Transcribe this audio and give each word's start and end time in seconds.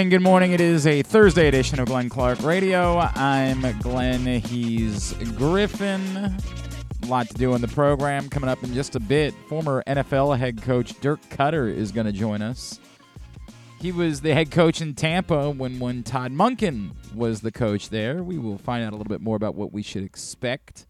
And 0.00 0.10
good 0.10 0.22
morning. 0.22 0.52
It 0.52 0.62
is 0.62 0.86
a 0.86 1.02
Thursday 1.02 1.46
edition 1.46 1.78
of 1.78 1.84
Glenn 1.84 2.08
Clark 2.08 2.42
Radio. 2.42 3.00
I'm 3.16 3.78
Glenn. 3.80 4.40
He's 4.40 5.12
Griffin. 5.36 6.16
A 6.16 7.06
lot 7.06 7.28
to 7.28 7.34
do 7.34 7.52
on 7.52 7.60
the 7.60 7.68
program 7.68 8.30
coming 8.30 8.48
up 8.48 8.64
in 8.64 8.72
just 8.72 8.96
a 8.96 8.98
bit. 8.98 9.34
Former 9.46 9.84
NFL 9.86 10.38
head 10.38 10.62
coach 10.62 10.98
Dirk 11.02 11.20
Koetter 11.28 11.70
is 11.70 11.92
going 11.92 12.06
to 12.06 12.14
join 12.14 12.40
us. 12.40 12.80
He 13.78 13.92
was 13.92 14.22
the 14.22 14.32
head 14.32 14.50
coach 14.50 14.80
in 14.80 14.94
Tampa 14.94 15.50
when, 15.50 15.78
when 15.78 16.02
Todd 16.02 16.32
Monken 16.32 16.92
was 17.14 17.42
the 17.42 17.52
coach 17.52 17.90
there. 17.90 18.22
We 18.22 18.38
will 18.38 18.56
find 18.56 18.82
out 18.82 18.94
a 18.94 18.96
little 18.96 19.04
bit 19.04 19.20
more 19.20 19.36
about 19.36 19.54
what 19.54 19.70
we 19.70 19.82
should 19.82 20.02
expect 20.02 20.86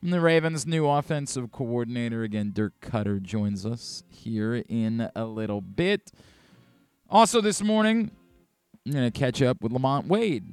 from 0.00 0.08
the 0.08 0.22
Ravens' 0.22 0.66
new 0.66 0.88
offensive 0.88 1.52
coordinator. 1.52 2.22
Again, 2.22 2.52
Dirk 2.54 2.80
Koetter 2.80 3.20
joins 3.20 3.66
us 3.66 4.04
here 4.08 4.64
in 4.70 5.10
a 5.14 5.26
little 5.26 5.60
bit. 5.60 6.10
Also, 7.10 7.42
this 7.42 7.62
morning, 7.62 8.10
I'm 8.88 8.94
going 8.94 9.12
to 9.12 9.18
catch 9.18 9.42
up 9.42 9.62
with 9.62 9.70
LaMonte 9.70 10.06
Wade, 10.06 10.46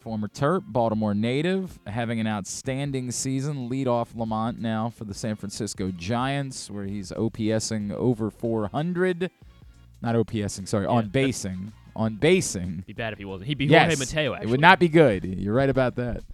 former 0.00 0.26
Terp, 0.26 0.64
Baltimore 0.66 1.14
native, 1.14 1.78
having 1.86 2.18
an 2.18 2.26
outstanding 2.26 3.12
season. 3.12 3.68
Lead 3.68 3.86
off 3.86 4.12
LaMonte 4.14 4.58
now 4.58 4.90
for 4.90 5.04
the 5.04 5.14
San 5.14 5.36
Francisco 5.36 5.92
Giants, 5.92 6.68
where 6.68 6.86
he's 6.86 7.12
OPSing 7.12 7.92
over 7.92 8.32
400. 8.32 9.30
Not 10.02 10.16
OPSing, 10.16 10.66
sorry, 10.66 10.86
Yeah, 10.86 10.90
on 10.90 11.08
basing. 11.10 11.72
On 11.94 12.16
basing. 12.16 12.82
Be 12.84 12.94
bad 12.94 13.12
if 13.12 13.20
he 13.20 13.24
wasn't. 13.24 13.46
He'd 13.46 13.58
be 13.58 13.66
Yes, 13.66 13.82
Jorge 13.96 13.98
Mateo. 14.00 14.34
Actually, 14.34 14.48
It 14.48 14.50
would 14.50 14.60
not 14.60 14.80
be 14.80 14.88
good. 14.88 15.24
You're 15.24 15.54
right 15.54 15.70
about 15.70 15.94
that. 15.96 16.24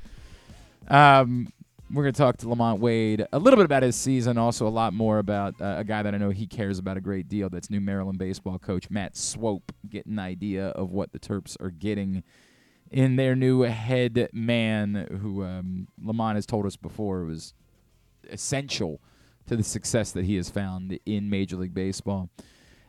Um, 0.89 1.53
we're 1.93 2.03
going 2.03 2.15
to 2.15 2.19
talk 2.19 2.37
to 2.39 2.47
LaMonte 2.47 2.81
Wade 2.81 3.27
a 3.33 3.39
little 3.39 3.57
bit 3.57 3.65
about 3.65 3.83
his 3.83 3.95
season, 3.95 4.39
also 4.39 4.67
a 4.67 4.71
lot 4.71 4.93
more 4.93 5.19
about 5.19 5.61
uh, 5.61 5.77
a 5.79 5.85
guy 5.85 6.03
that 6.03 6.15
I 6.15 6.19
know 6.19 6.31
he 6.31 6.47
cares 6.47 6.79
about 6.79 6.97
a 6.97 7.01
great 7.01 7.29
deal. 7.29 7.49
That's 7.49 7.71
new 7.71 7.81
Maryland 7.81 8.19
baseball 8.19 8.59
coach 8.59 8.91
Matt 8.91 9.17
Swope, 9.17 9.73
getting 9.89 10.15
an 10.15 10.19
idea 10.19 10.69
of 10.69 10.91
what 10.91 11.13
the 11.13 11.19
Terps 11.19 11.57
are 11.61 11.71
getting 11.71 12.25
in 12.91 13.17
their 13.17 13.37
new 13.37 13.63
head 13.63 14.29
man, 14.33 15.19
who 15.23 15.45
um, 15.45 15.89
LaMonte 16.03 16.35
has 16.37 16.47
told 16.47 16.67
us 16.67 16.77
before 16.77 17.25
was 17.25 17.55
essential 18.31 19.01
to 19.47 19.57
the 19.57 19.63
success 19.63 20.11
that 20.13 20.25
he 20.25 20.37
has 20.37 20.51
found 20.51 20.99
in 21.07 21.31
Major 21.31 21.57
League 21.57 21.75
Baseball. 21.75 22.31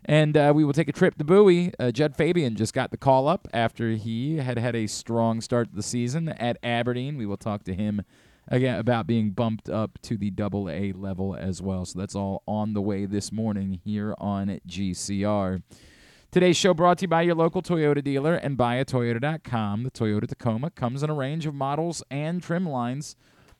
And 0.06 0.38
uh, 0.38 0.53
we 0.56 0.64
will 0.64 0.73
take 0.73 0.88
a 0.88 0.94
trip 0.94 1.18
to 1.18 1.23
Bowie. 1.23 1.72
Uh, 1.78 1.92
Jud 1.92 2.16
Fabian 2.16 2.56
just 2.56 2.73
got 2.73 2.92
the 2.92 2.98
call 2.98 3.28
up 3.28 3.48
after 3.53 3.92
he 3.92 4.38
had 4.38 4.58
had 4.58 4.75
a 4.75 4.88
strong 4.88 5.42
start 5.42 5.70
to 5.70 5.75
the 5.75 5.84
season 5.84 6.30
at 6.30 6.58
Aberdeen. 6.64 7.18
We 7.18 7.25
will 7.25 7.38
talk 7.38 7.64
to 7.66 7.73
him 7.73 8.02
again 8.48 8.80
about 8.80 9.08
being 9.08 9.31
bumped 9.31 9.70
up 9.70 10.00
to 10.03 10.17
the 10.17 10.30
double 10.30 10.70
A 10.70 10.92
level 10.94 11.36
as 11.36 11.62
well. 11.62 11.86
So 11.86 12.00
that's 12.00 12.16
all 12.16 12.44
on 12.48 12.73
the 12.73 12.81
way 12.81 13.06
this 13.06 13.31
morning 13.31 13.80
here 13.84 14.16
on 14.20 14.59
GCR. 14.67 15.62
Today's 16.30 16.58
show 16.58 16.73
brought 16.73 16.98
to 17.00 17.03
you 17.03 17.08
by 17.08 17.22
your 17.22 17.36
local 17.36 17.62
Toyota 17.62 18.03
dealer 18.03 18.36
and 18.36 18.58
buyatoyota.com. 18.58 19.84
The 19.84 19.92
Toyota 19.92 20.28
Tacoma 20.28 20.70
comes 20.72 21.02
in 21.02 21.09
a 21.09 21.14
range 21.14 21.45
of 21.45 21.56
models 21.56 22.03
and 22.12 22.44
trim 22.44 22.68
lines, 22.68 23.16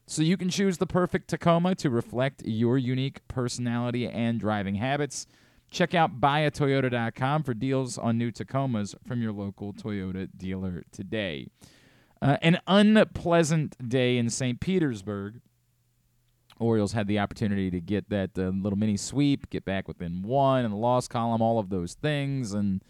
so 0.06 0.22
you 0.22 0.36
can 0.38 0.50
choose 0.50 0.78
the 0.78 0.86
perfect 0.86 1.30
Tacoma 1.30 1.76
to 1.76 1.90
reflect 1.90 2.44
your 2.46 2.78
unique 2.78 3.26
personality 3.28 4.08
and 4.08 4.40
driving 4.40 4.76
habits. 4.76 5.28
Check 5.72 5.94
out 5.94 6.20
buyatoyota.com 6.20 7.44
for 7.44 7.54
deals 7.54 7.98
on 7.98 8.18
new 8.18 8.32
Tacomas 8.32 8.96
from 9.06 9.22
your 9.22 9.32
local 9.32 9.74
Toyota 9.74 10.30
dealer 10.38 10.84
today. 10.92 11.48
Uh, 12.22 12.38
an 12.42 12.60
unpleasant 12.68 13.76
day 13.90 14.18
in 14.18 14.30
St. 14.30 14.60
Petersburg. 14.60 15.42
Orioles 16.60 16.94
had 16.94 17.08
the 17.08 17.20
opportunity 17.20 17.70
to 17.70 17.80
get 17.80 18.10
that 18.10 18.32
uh, 18.38 18.50
little 18.50 18.80
mini 18.80 18.98
sweep, 18.98 19.50
get 19.52 19.64
back 19.64 19.88
within 19.88 20.24
one 20.24 20.66
in 20.66 20.72
the 20.72 20.78
loss 20.78 21.08
column, 21.08 21.42
all 21.42 21.60
of 21.60 21.70
those 21.70 21.94
things. 21.94 22.54
And 22.54 22.84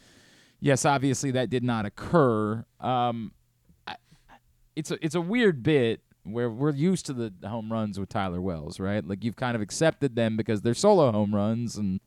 yes, 0.62 0.86
obviously 0.86 1.32
that 1.32 1.50
did 1.50 1.64
not 1.64 1.86
occur. 1.86 2.64
Um, 2.80 3.34
I, 3.86 3.96
it's 4.76 4.92
a 4.92 5.04
it's 5.04 5.16
a 5.16 5.22
weird 5.22 5.64
bit 5.64 6.02
where 6.24 6.50
we're 6.50 6.72
used 6.72 7.06
to 7.08 7.14
the 7.14 7.34
home 7.48 7.72
runs 7.72 8.00
with 8.00 8.10
Tyler 8.10 8.42
Wells, 8.42 8.80
right? 8.80 9.06
Like 9.06 9.24
you've 9.24 9.36
kind 9.36 9.56
of 9.56 9.62
accepted 9.62 10.16
them 10.16 10.38
because 10.38 10.62
they're 10.62 10.74
solo 10.74 11.12
home 11.12 11.34
runs, 11.34 11.78
and 11.78 12.00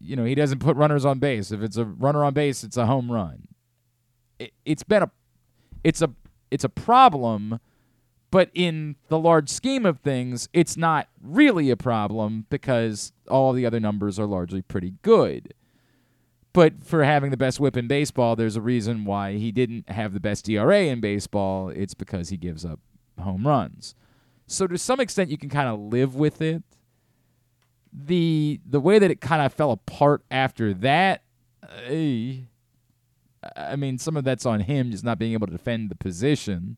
you 0.00 0.16
know 0.16 0.24
he 0.24 0.34
doesn't 0.34 0.58
put 0.58 0.76
runners 0.76 1.04
on 1.04 1.18
base. 1.18 1.50
If 1.50 1.62
it's 1.62 1.76
a 1.76 1.84
runner 1.84 2.24
on 2.24 2.34
base, 2.34 2.64
it's 2.64 2.76
a 2.76 2.86
home 2.86 3.10
run. 3.10 3.48
It, 4.38 4.52
it's 4.64 4.82
been 4.82 5.02
a 5.02 5.10
it's 5.86 6.02
a 6.02 6.10
it's 6.50 6.64
a 6.64 6.68
problem 6.68 7.60
but 8.30 8.50
in 8.54 8.96
the 9.08 9.18
large 9.18 9.48
scheme 9.48 9.86
of 9.86 10.00
things, 10.00 10.48
it's 10.52 10.76
not 10.76 11.08
really 11.22 11.70
a 11.70 11.76
problem 11.76 12.46
because 12.50 13.12
all 13.28 13.52
the 13.52 13.64
other 13.64 13.80
numbers 13.80 14.18
are 14.18 14.26
largely 14.26 14.62
pretty 14.62 14.94
good. 15.02 15.54
But 16.52 16.82
for 16.82 17.04
having 17.04 17.30
the 17.30 17.36
best 17.36 17.60
whip 17.60 17.76
in 17.76 17.86
baseball, 17.86 18.34
there's 18.34 18.56
a 18.56 18.60
reason 18.60 19.04
why 19.04 19.34
he 19.34 19.52
didn't 19.52 19.88
have 19.90 20.12
the 20.12 20.20
best 20.20 20.48
ERA 20.48 20.80
in 20.80 21.00
baseball. 21.00 21.68
It's 21.68 21.94
because 21.94 22.30
he 22.30 22.36
gives 22.36 22.64
up 22.64 22.80
home 23.18 23.46
runs. 23.46 23.94
So 24.46 24.66
to 24.66 24.78
some 24.78 25.00
extent, 25.00 25.30
you 25.30 25.38
can 25.38 25.48
kind 25.48 25.68
of 25.68 25.78
live 25.78 26.14
with 26.14 26.42
it. 26.42 26.62
The 27.92 28.60
the 28.66 28.80
way 28.80 28.98
that 28.98 29.10
it 29.10 29.20
kind 29.20 29.40
of 29.40 29.52
fell 29.52 29.70
apart 29.70 30.22
after 30.30 30.74
that, 30.74 31.22
eh, 31.86 32.40
I 33.54 33.76
mean, 33.76 33.98
some 33.98 34.16
of 34.16 34.24
that's 34.24 34.46
on 34.46 34.60
him 34.60 34.90
just 34.90 35.04
not 35.04 35.18
being 35.18 35.32
able 35.32 35.46
to 35.46 35.52
defend 35.52 35.90
the 35.90 35.94
position 35.94 36.76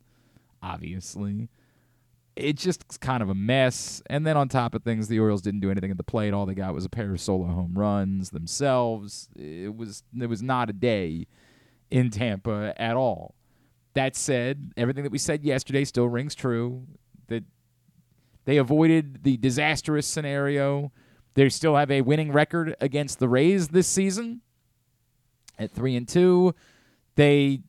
obviously. 0.63 1.49
It's 2.37 2.63
just 2.63 3.01
kind 3.01 3.23
of 3.23 3.29
a 3.29 3.35
mess. 3.35 4.01
And 4.09 4.27
then 4.27 4.37
on 4.37 4.49
top 4.49 4.75
of 4.75 4.85
things, 4.85 5.09
the 5.09 5.19
Orioles 5.19 5.43
didn't 5.43 5.61
do 5.61 5.71
anything 5.71 5.91
at 5.91 5.97
the 5.97 6.05
plate. 6.05 6.33
All 6.33 6.47
they 6.47 6.55
got 6.55 6.75
was 6.75 6.85
a 6.85 6.89
pair 6.89 7.13
of 7.13 7.21
solo 7.21 7.47
home 7.47 7.73
runs 7.75 8.31
themselves. 8.31 9.29
It 9.37 9.75
was 9.75 10.05
it 10.19 10.27
was 10.27 10.43
not 10.43 10.71
a 10.71 10.73
day 10.73 11.27
in 11.91 12.11
Tampa 12.11 12.75
at 12.77 12.97
all. 12.97 13.35
That 13.95 14.15
said, 14.15 14.73
everything 14.77 15.03
that 15.03 15.11
we 15.11 15.19
said 15.19 15.45
yesterday 15.45 15.85
still 15.85 16.09
rings 16.09 16.35
true. 16.35 16.87
That 17.27 17.43
they 18.45 18.57
avoided 18.57 19.25
the 19.25 19.37
disastrous 19.37 20.07
scenario. 20.07 20.93
They 21.35 21.49
still 21.49 21.75
have 21.75 21.91
a 21.91 22.03
winning 22.03 22.33
record 22.33 22.77
against 22.81 23.19
the 23.19 23.29
Rays 23.29 23.69
this 23.69 23.89
season 23.89 24.43
at 25.59 25.71
three 25.71 25.97
and 25.97 26.09
two. 26.09 26.55
They 27.17 27.61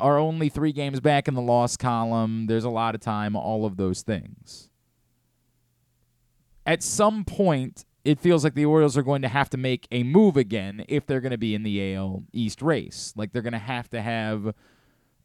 are 0.00 0.18
only 0.18 0.48
three 0.48 0.72
games 0.72 1.00
back 1.00 1.28
in 1.28 1.34
the 1.34 1.42
loss 1.42 1.76
column. 1.76 2.46
There's 2.46 2.64
a 2.64 2.70
lot 2.70 2.94
of 2.94 3.00
time, 3.00 3.34
all 3.34 3.64
of 3.64 3.76
those 3.76 4.02
things. 4.02 4.68
At 6.64 6.82
some 6.82 7.24
point, 7.24 7.84
it 8.04 8.20
feels 8.20 8.44
like 8.44 8.54
the 8.54 8.64
Orioles 8.64 8.96
are 8.96 9.02
going 9.02 9.22
to 9.22 9.28
have 9.28 9.50
to 9.50 9.56
make 9.56 9.88
a 9.90 10.02
move 10.02 10.36
again 10.36 10.84
if 10.88 11.06
they're 11.06 11.20
going 11.20 11.32
to 11.32 11.38
be 11.38 11.54
in 11.54 11.62
the 11.62 11.94
AL 11.94 12.24
East 12.32 12.62
race. 12.62 13.12
Like 13.16 13.32
they're 13.32 13.42
going 13.42 13.52
to 13.52 13.58
have 13.58 13.90
to 13.90 14.00
have 14.00 14.54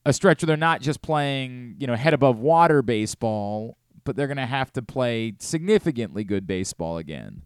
a 0.05 0.13
stretch 0.13 0.41
where 0.41 0.47
they're 0.47 0.57
not 0.57 0.81
just 0.81 1.01
playing, 1.01 1.75
you 1.79 1.87
know, 1.87 1.95
head 1.95 2.13
above 2.13 2.39
water 2.39 2.81
baseball, 2.81 3.77
but 4.03 4.15
they're 4.15 4.27
going 4.27 4.37
to 4.37 4.45
have 4.45 4.73
to 4.73 4.81
play 4.81 5.35
significantly 5.39 6.23
good 6.23 6.47
baseball 6.47 6.97
again. 6.97 7.43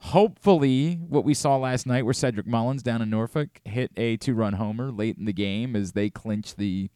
Hopefully, 0.00 0.94
what 1.08 1.24
we 1.24 1.34
saw 1.34 1.56
last 1.56 1.86
night, 1.86 2.04
where 2.04 2.14
Cedric 2.14 2.46
Mullins 2.46 2.82
down 2.82 3.02
in 3.02 3.10
Norfolk 3.10 3.60
hit 3.64 3.90
a 3.96 4.16
two 4.16 4.34
run 4.34 4.54
homer 4.54 4.90
late 4.92 5.18
in 5.18 5.24
the 5.24 5.32
game 5.32 5.74
as 5.74 5.92
they 5.92 6.08
clinch 6.08 6.54
the 6.54 6.88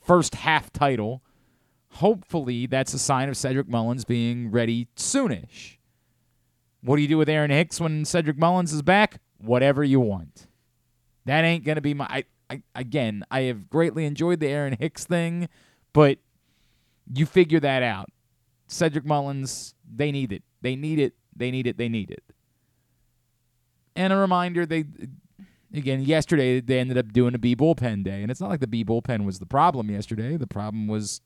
first 0.00 0.34
half 0.34 0.72
title. 0.72 1.22
Hopefully, 1.96 2.66
that's 2.66 2.94
a 2.94 2.98
sign 2.98 3.28
of 3.28 3.36
Cedric 3.36 3.68
Mullins 3.68 4.04
being 4.04 4.50
ready 4.50 4.88
soonish. 4.96 5.76
What 6.82 6.96
do 6.96 7.02
you 7.02 7.08
do 7.08 7.18
with 7.18 7.28
Aaron 7.28 7.50
Hicks 7.50 7.80
when 7.80 8.04
Cedric 8.04 8.36
Mullins 8.36 8.72
is 8.72 8.82
back? 8.82 9.20
Whatever 9.38 9.84
you 9.84 10.00
want. 10.00 10.48
That 11.26 11.44
ain't 11.44 11.64
going 11.64 11.76
to 11.76 11.82
be 11.82 11.94
my. 11.94 12.06
I, 12.10 12.24
I, 12.50 12.62
again, 12.74 13.24
I 13.30 13.42
have 13.42 13.70
greatly 13.70 14.04
enjoyed 14.04 14.40
the 14.40 14.48
Aaron 14.48 14.76
Hicks 14.78 15.04
thing, 15.04 15.48
but 15.92 16.18
you 17.14 17.24
figure 17.24 17.60
that 17.60 17.82
out. 17.82 18.10
Cedric 18.66 19.04
Mullins, 19.04 19.74
they 19.94 20.10
need 20.10 20.32
it. 20.32 20.42
They 20.60 20.74
need 20.74 20.98
it. 20.98 21.14
They 21.36 21.50
need 21.50 21.66
it. 21.66 21.76
They 21.76 21.88
need 21.88 22.10
it. 22.10 22.24
And 23.94 24.12
a 24.12 24.16
reminder, 24.16 24.66
they 24.66 24.84
again 25.74 26.02
yesterday 26.02 26.60
they 26.60 26.78
ended 26.78 26.98
up 26.98 27.12
doing 27.12 27.34
a 27.34 27.38
B 27.38 27.54
bullpen 27.56 28.04
day, 28.04 28.22
and 28.22 28.30
it's 28.30 28.40
not 28.40 28.50
like 28.50 28.60
the 28.60 28.66
B 28.66 28.84
bullpen 28.84 29.24
was 29.24 29.38
the 29.38 29.46
problem 29.46 29.90
yesterday. 29.90 30.36
The 30.36 30.46
problem 30.46 30.88
was, 30.88 31.20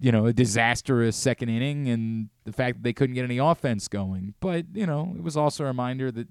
you 0.00 0.12
know, 0.12 0.26
a 0.26 0.32
disastrous 0.32 1.16
second 1.16 1.48
inning 1.48 1.88
and 1.88 2.28
the 2.44 2.52
fact 2.52 2.78
that 2.78 2.82
they 2.82 2.92
couldn't 2.92 3.14
get 3.14 3.24
any 3.24 3.38
offense 3.38 3.88
going. 3.88 4.34
But 4.40 4.66
you 4.74 4.86
know, 4.86 5.14
it 5.16 5.22
was 5.22 5.36
also 5.36 5.64
a 5.64 5.68
reminder 5.68 6.10
that 6.12 6.28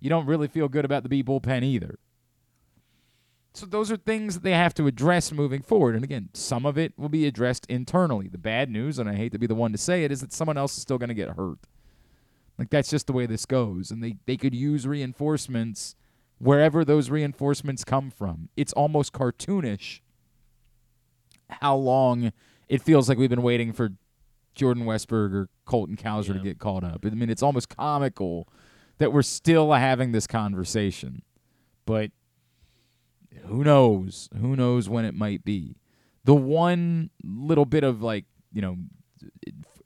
you 0.00 0.08
don't 0.08 0.26
really 0.26 0.48
feel 0.48 0.68
good 0.68 0.84
about 0.84 1.02
the 1.02 1.08
B 1.08 1.22
bullpen 1.22 1.64
either. 1.64 1.98
So 3.54 3.66
those 3.66 3.90
are 3.90 3.96
things 3.96 4.34
that 4.34 4.44
they 4.44 4.52
have 4.52 4.74
to 4.74 4.86
address 4.86 5.32
moving 5.32 5.62
forward. 5.62 5.96
And 5.96 6.04
again, 6.04 6.28
some 6.32 6.64
of 6.64 6.78
it 6.78 6.92
will 6.96 7.08
be 7.08 7.26
addressed 7.26 7.66
internally. 7.66 8.28
The 8.28 8.38
bad 8.38 8.70
news, 8.70 9.00
and 9.00 9.08
I 9.08 9.16
hate 9.16 9.32
to 9.32 9.38
be 9.38 9.48
the 9.48 9.54
one 9.56 9.72
to 9.72 9.78
say 9.78 10.04
it, 10.04 10.12
is 10.12 10.20
that 10.20 10.32
someone 10.32 10.56
else 10.56 10.76
is 10.76 10.82
still 10.82 10.98
going 10.98 11.08
to 11.08 11.14
get 11.14 11.30
hurt. 11.30 11.58
Like 12.58 12.70
that's 12.70 12.90
just 12.90 13.06
the 13.06 13.12
way 13.12 13.26
this 13.26 13.46
goes. 13.46 13.90
And 13.90 14.02
they, 14.02 14.16
they 14.26 14.36
could 14.36 14.54
use 14.54 14.86
reinforcements 14.86 15.94
wherever 16.38 16.84
those 16.84 17.10
reinforcements 17.10 17.84
come 17.84 18.10
from. 18.10 18.48
It's 18.56 18.72
almost 18.72 19.12
cartoonish 19.12 20.00
how 21.48 21.76
long 21.76 22.32
it 22.68 22.82
feels 22.82 23.08
like 23.08 23.18
we've 23.18 23.30
been 23.30 23.42
waiting 23.42 23.72
for 23.72 23.90
Jordan 24.54 24.84
Westburg 24.84 25.32
or 25.32 25.48
Colton 25.64 25.96
Cowser 25.96 26.34
to 26.34 26.40
get 26.40 26.58
called 26.58 26.84
up. 26.84 27.04
I 27.06 27.10
mean, 27.10 27.30
it's 27.30 27.42
almost 27.42 27.68
comical 27.68 28.48
that 28.98 29.12
we're 29.12 29.22
still 29.22 29.72
having 29.72 30.12
this 30.12 30.26
conversation. 30.26 31.22
But 31.86 32.10
who 33.46 33.64
knows? 33.64 34.28
Who 34.38 34.56
knows 34.56 34.88
when 34.88 35.04
it 35.04 35.14
might 35.14 35.44
be? 35.44 35.76
The 36.24 36.34
one 36.34 37.10
little 37.24 37.64
bit 37.64 37.84
of 37.84 38.02
like, 38.02 38.24
you 38.52 38.60
know, 38.60 38.76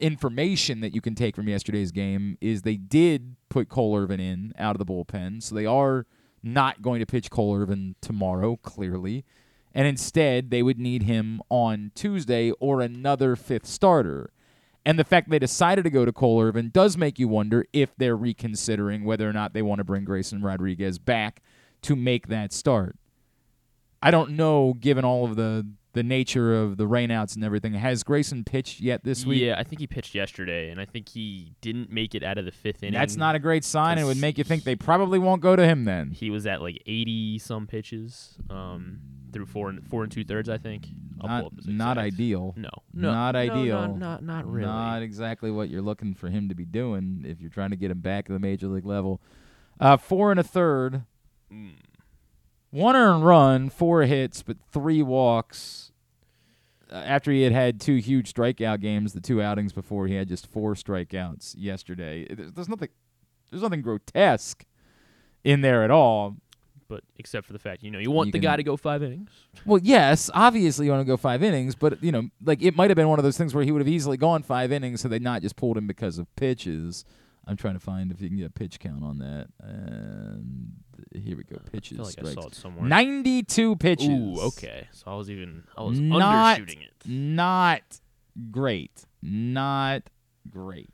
information 0.03 0.81
that 0.81 0.95
you 0.95 1.01
can 1.01 1.15
take 1.15 1.37
from 1.37 1.49
yesterday's 1.49 1.93
game 1.93 2.37
is 2.41 2.63
they 2.63 2.77
did 2.77 3.37
put 3.49 3.69
Cole 3.69 3.97
Irvin 3.97 4.21
in 4.21 4.53
out 4.59 4.75
of 4.75 4.79
the 4.79 4.93
bullpen. 4.93 5.43
So 5.43 5.55
they 5.55 5.65
are 5.65 6.07
not 6.43 6.83
going 6.83 7.01
to 7.01 7.07
pitch 7.07 7.31
Cole 7.31 7.57
Irvin 7.57 7.95
tomorrow, 8.01 8.57
clearly. 8.57 9.25
And 9.73 9.87
instead, 9.87 10.51
they 10.51 10.63
would 10.63 10.79
need 10.79 11.05
him 11.05 11.41
on 11.49 11.93
Tuesday 11.95 12.51
or 12.61 12.81
another 12.81 13.37
fifth 13.37 13.67
starter. 13.67 14.33
And 14.85 14.99
the 14.99 15.05
fact 15.05 15.31
they 15.31 15.39
decided 15.39 15.85
to 15.85 15.91
go 15.91 16.05
to 16.05 16.13
Cole 16.13 16.43
Irvin 16.43 16.71
does 16.71 16.97
make 16.97 17.19
you 17.19 17.29
wonder 17.29 17.65
if 17.73 17.95
they're 17.97 18.17
reconsidering 18.17 19.05
whether 19.05 19.29
or 19.29 19.33
not 19.33 19.55
they 19.55 19.63
want 19.63 19.79
to 19.79 19.85
bring 19.85 20.05
Grayson 20.05 20.43
Rodriguez 20.43 20.99
back 20.99 21.41
to 21.83 21.95
make 21.95 22.27
that 22.27 22.53
start. 22.53 22.97
I 24.03 24.11
don't 24.11 24.33
know, 24.33 24.75
given 24.75 25.05
all 25.05 25.25
of 25.25 25.37
the 25.37 25.65
the 25.95 26.03
nature 26.03 26.55
of 26.59 26.77
the 26.79 26.87
rainouts 26.87 27.35
and 27.35 27.45
everything. 27.45 27.75
Has 27.75 28.03
Grayson 28.03 28.45
pitched 28.45 28.81
yet 28.81 29.05
this 29.05 29.27
week? 29.27 29.43
Yeah, 29.43 29.57
I 29.59 29.65
think 29.65 29.81
he 29.81 29.87
pitched 29.87 30.15
yesterday, 30.15 30.71
and 30.71 30.81
I 30.81 30.85
think 30.85 31.09
he 31.11 31.53
didn't 31.61 31.91
make 31.93 32.15
it 32.15 32.23
out 32.23 32.39
of 32.39 32.45
the 32.45 32.51
fifth 32.53 32.83
inning. 32.83 32.99
That's 32.99 33.17
not 33.17 33.35
a 33.35 33.39
great 33.39 33.65
sign. 33.65 33.99
It 33.99 34.05
would 34.05 34.17
make 34.17 34.39
you 34.39 34.45
think 34.45 34.65
they 34.65 34.77
probably 34.77 35.19
won't 35.19 35.43
go 35.43 35.55
to 35.55 35.65
him 35.67 35.85
then. 35.85 36.11
He 36.11 36.31
was 36.31 36.47
at 36.47 36.63
like 36.63 36.83
eighty 36.87 37.39
some 37.39 37.67
pitches 37.67 38.37
um, 38.49 39.01
through 39.33 39.47
four 39.47 39.69
and 39.69 39.87
four 39.87 40.03
and 40.03 40.11
two 40.13 40.25
thirds. 40.25 40.49
I 40.49 40.59
think. 40.59 40.87
I'll 41.21 41.29
not 41.29 41.41
pull 41.41 41.47
up 41.59 41.67
not 41.67 41.99
ideal. 41.99 42.53
No, 42.57 42.69
no, 42.93 43.13
Not 43.13 43.35
no, 43.35 43.39
ideal. 43.41 43.81
Not, 43.83 43.99
not, 43.99 44.23
not 44.25 44.51
really. 44.51 44.67
Not 44.67 45.03
exactly 45.03 45.53
what 45.53 45.69
you're 45.69 45.83
looking 45.83 46.15
for 46.15 46.29
him 46.29 46.49
to 46.49 46.55
be 46.57 46.65
doing 46.65 47.25
if 47.25 47.41
you're 47.41 47.51
trying 47.51 47.71
to 47.71 47.77
get 47.77 47.93
him 47.93 48.01
back 48.01 48.27
to 48.27 48.33
the 48.33 48.41
major 48.41 48.67
league 48.67 48.87
level. 48.87 49.21
Uh, 49.79 49.97
four 49.97 50.31
and 50.33 50.41
a 50.41 50.43
third, 50.43 51.03
Mm. 51.53 51.73
One 52.73 52.97
earned 52.97 53.25
run, 53.25 53.71
four 53.71 54.03
hits, 54.03 54.43
but 54.43 54.57
three 54.73 55.03
walks. 55.03 55.93
Uh, 56.91 56.97
after 56.97 57.31
he 57.31 57.43
had 57.43 57.53
had 57.53 57.81
two 57.81 57.97
huge 57.97 58.35
strikeout 58.35 58.81
games, 58.81 59.13
the 59.13 59.21
two 59.21 59.41
outings 59.41 59.73
before, 59.73 60.07
he 60.09 60.15
had 60.15 60.29
just 60.29 60.47
four 60.47 60.75
strikeouts 60.75 61.55
yesterday. 61.57 62.27
There's, 62.29 62.53
there's 62.53 62.69
nothing, 62.69 62.89
there's 63.51 63.63
nothing 63.63 63.81
grotesque 63.83 64.65
in 65.45 65.61
there 65.61 65.85
at 65.85 65.91
all. 65.91 66.37
But 66.89 67.05
except 67.17 67.47
for 67.47 67.55
the 67.55 67.59
fact, 67.59 67.83
you 67.83 67.91
know, 67.91 67.99
you 67.99 68.11
want 68.11 68.27
You 68.27 68.33
the 68.33 68.39
can- 68.39 68.43
guy 68.51 68.57
to 68.57 68.63
go 68.63 68.77
five 68.77 69.03
innings. 69.03 69.31
Well, 69.65 69.81
yes, 69.83 70.29
obviously 70.35 70.85
you 70.87 70.93
want 70.93 71.01
to 71.01 71.07
go 71.11 71.17
five 71.17 71.43
innings, 71.43 71.75
but 71.75 72.03
you 72.05 72.13
know, 72.13 72.29
like 72.45 72.61
it 72.63 72.77
might 72.77 72.91
have 72.91 72.97
been 72.97 73.09
one 73.09 73.19
of 73.19 73.23
those 73.23 73.39
things 73.39 73.55
where 73.55 73.65
he 73.65 73.73
would 73.73 73.81
have 73.81 73.89
easily 73.89 74.19
gone 74.19 74.43
five 74.43 74.71
innings, 74.73 75.01
so 75.01 75.09
they 75.09 75.19
not 75.19 75.41
just 75.41 75.57
pulled 75.57 75.79
him 75.79 75.87
because 75.87 76.19
of 76.19 76.35
pitches. 76.37 77.07
I'm 77.47 77.57
trying 77.57 77.75
to 77.75 77.81
find 77.81 78.13
if 78.13 78.21
you 78.21 78.29
can 78.29 78.37
get 78.37 78.47
a 78.47 78.51
pitch 78.51 78.79
count 78.79 79.03
on 79.03 79.19
that. 79.19 79.47
And 79.61 80.73
here 81.13 81.37
we 81.37 81.45
go, 81.45 81.57
uh, 81.57 81.61
I 81.67 81.69
pitches, 81.71 81.97
feel 81.99 82.07
like 82.07 82.19
I 82.19 82.33
saw 82.35 82.47
it 82.49 82.55
somewhere. 82.55 82.87
92 82.89 83.77
pitches. 83.77 84.09
Ooh, 84.09 84.41
okay. 84.41 84.89
So 84.93 85.05
I 85.11 85.15
was 85.15 85.31
even 85.31 85.65
I 85.77 85.83
was 85.83 85.99
Not- 86.01 86.59
undershooting 86.59 86.83
it. 86.83 86.93
Not 87.07 87.83
great. 88.51 89.05
Not 89.23 90.03
great. 90.51 90.89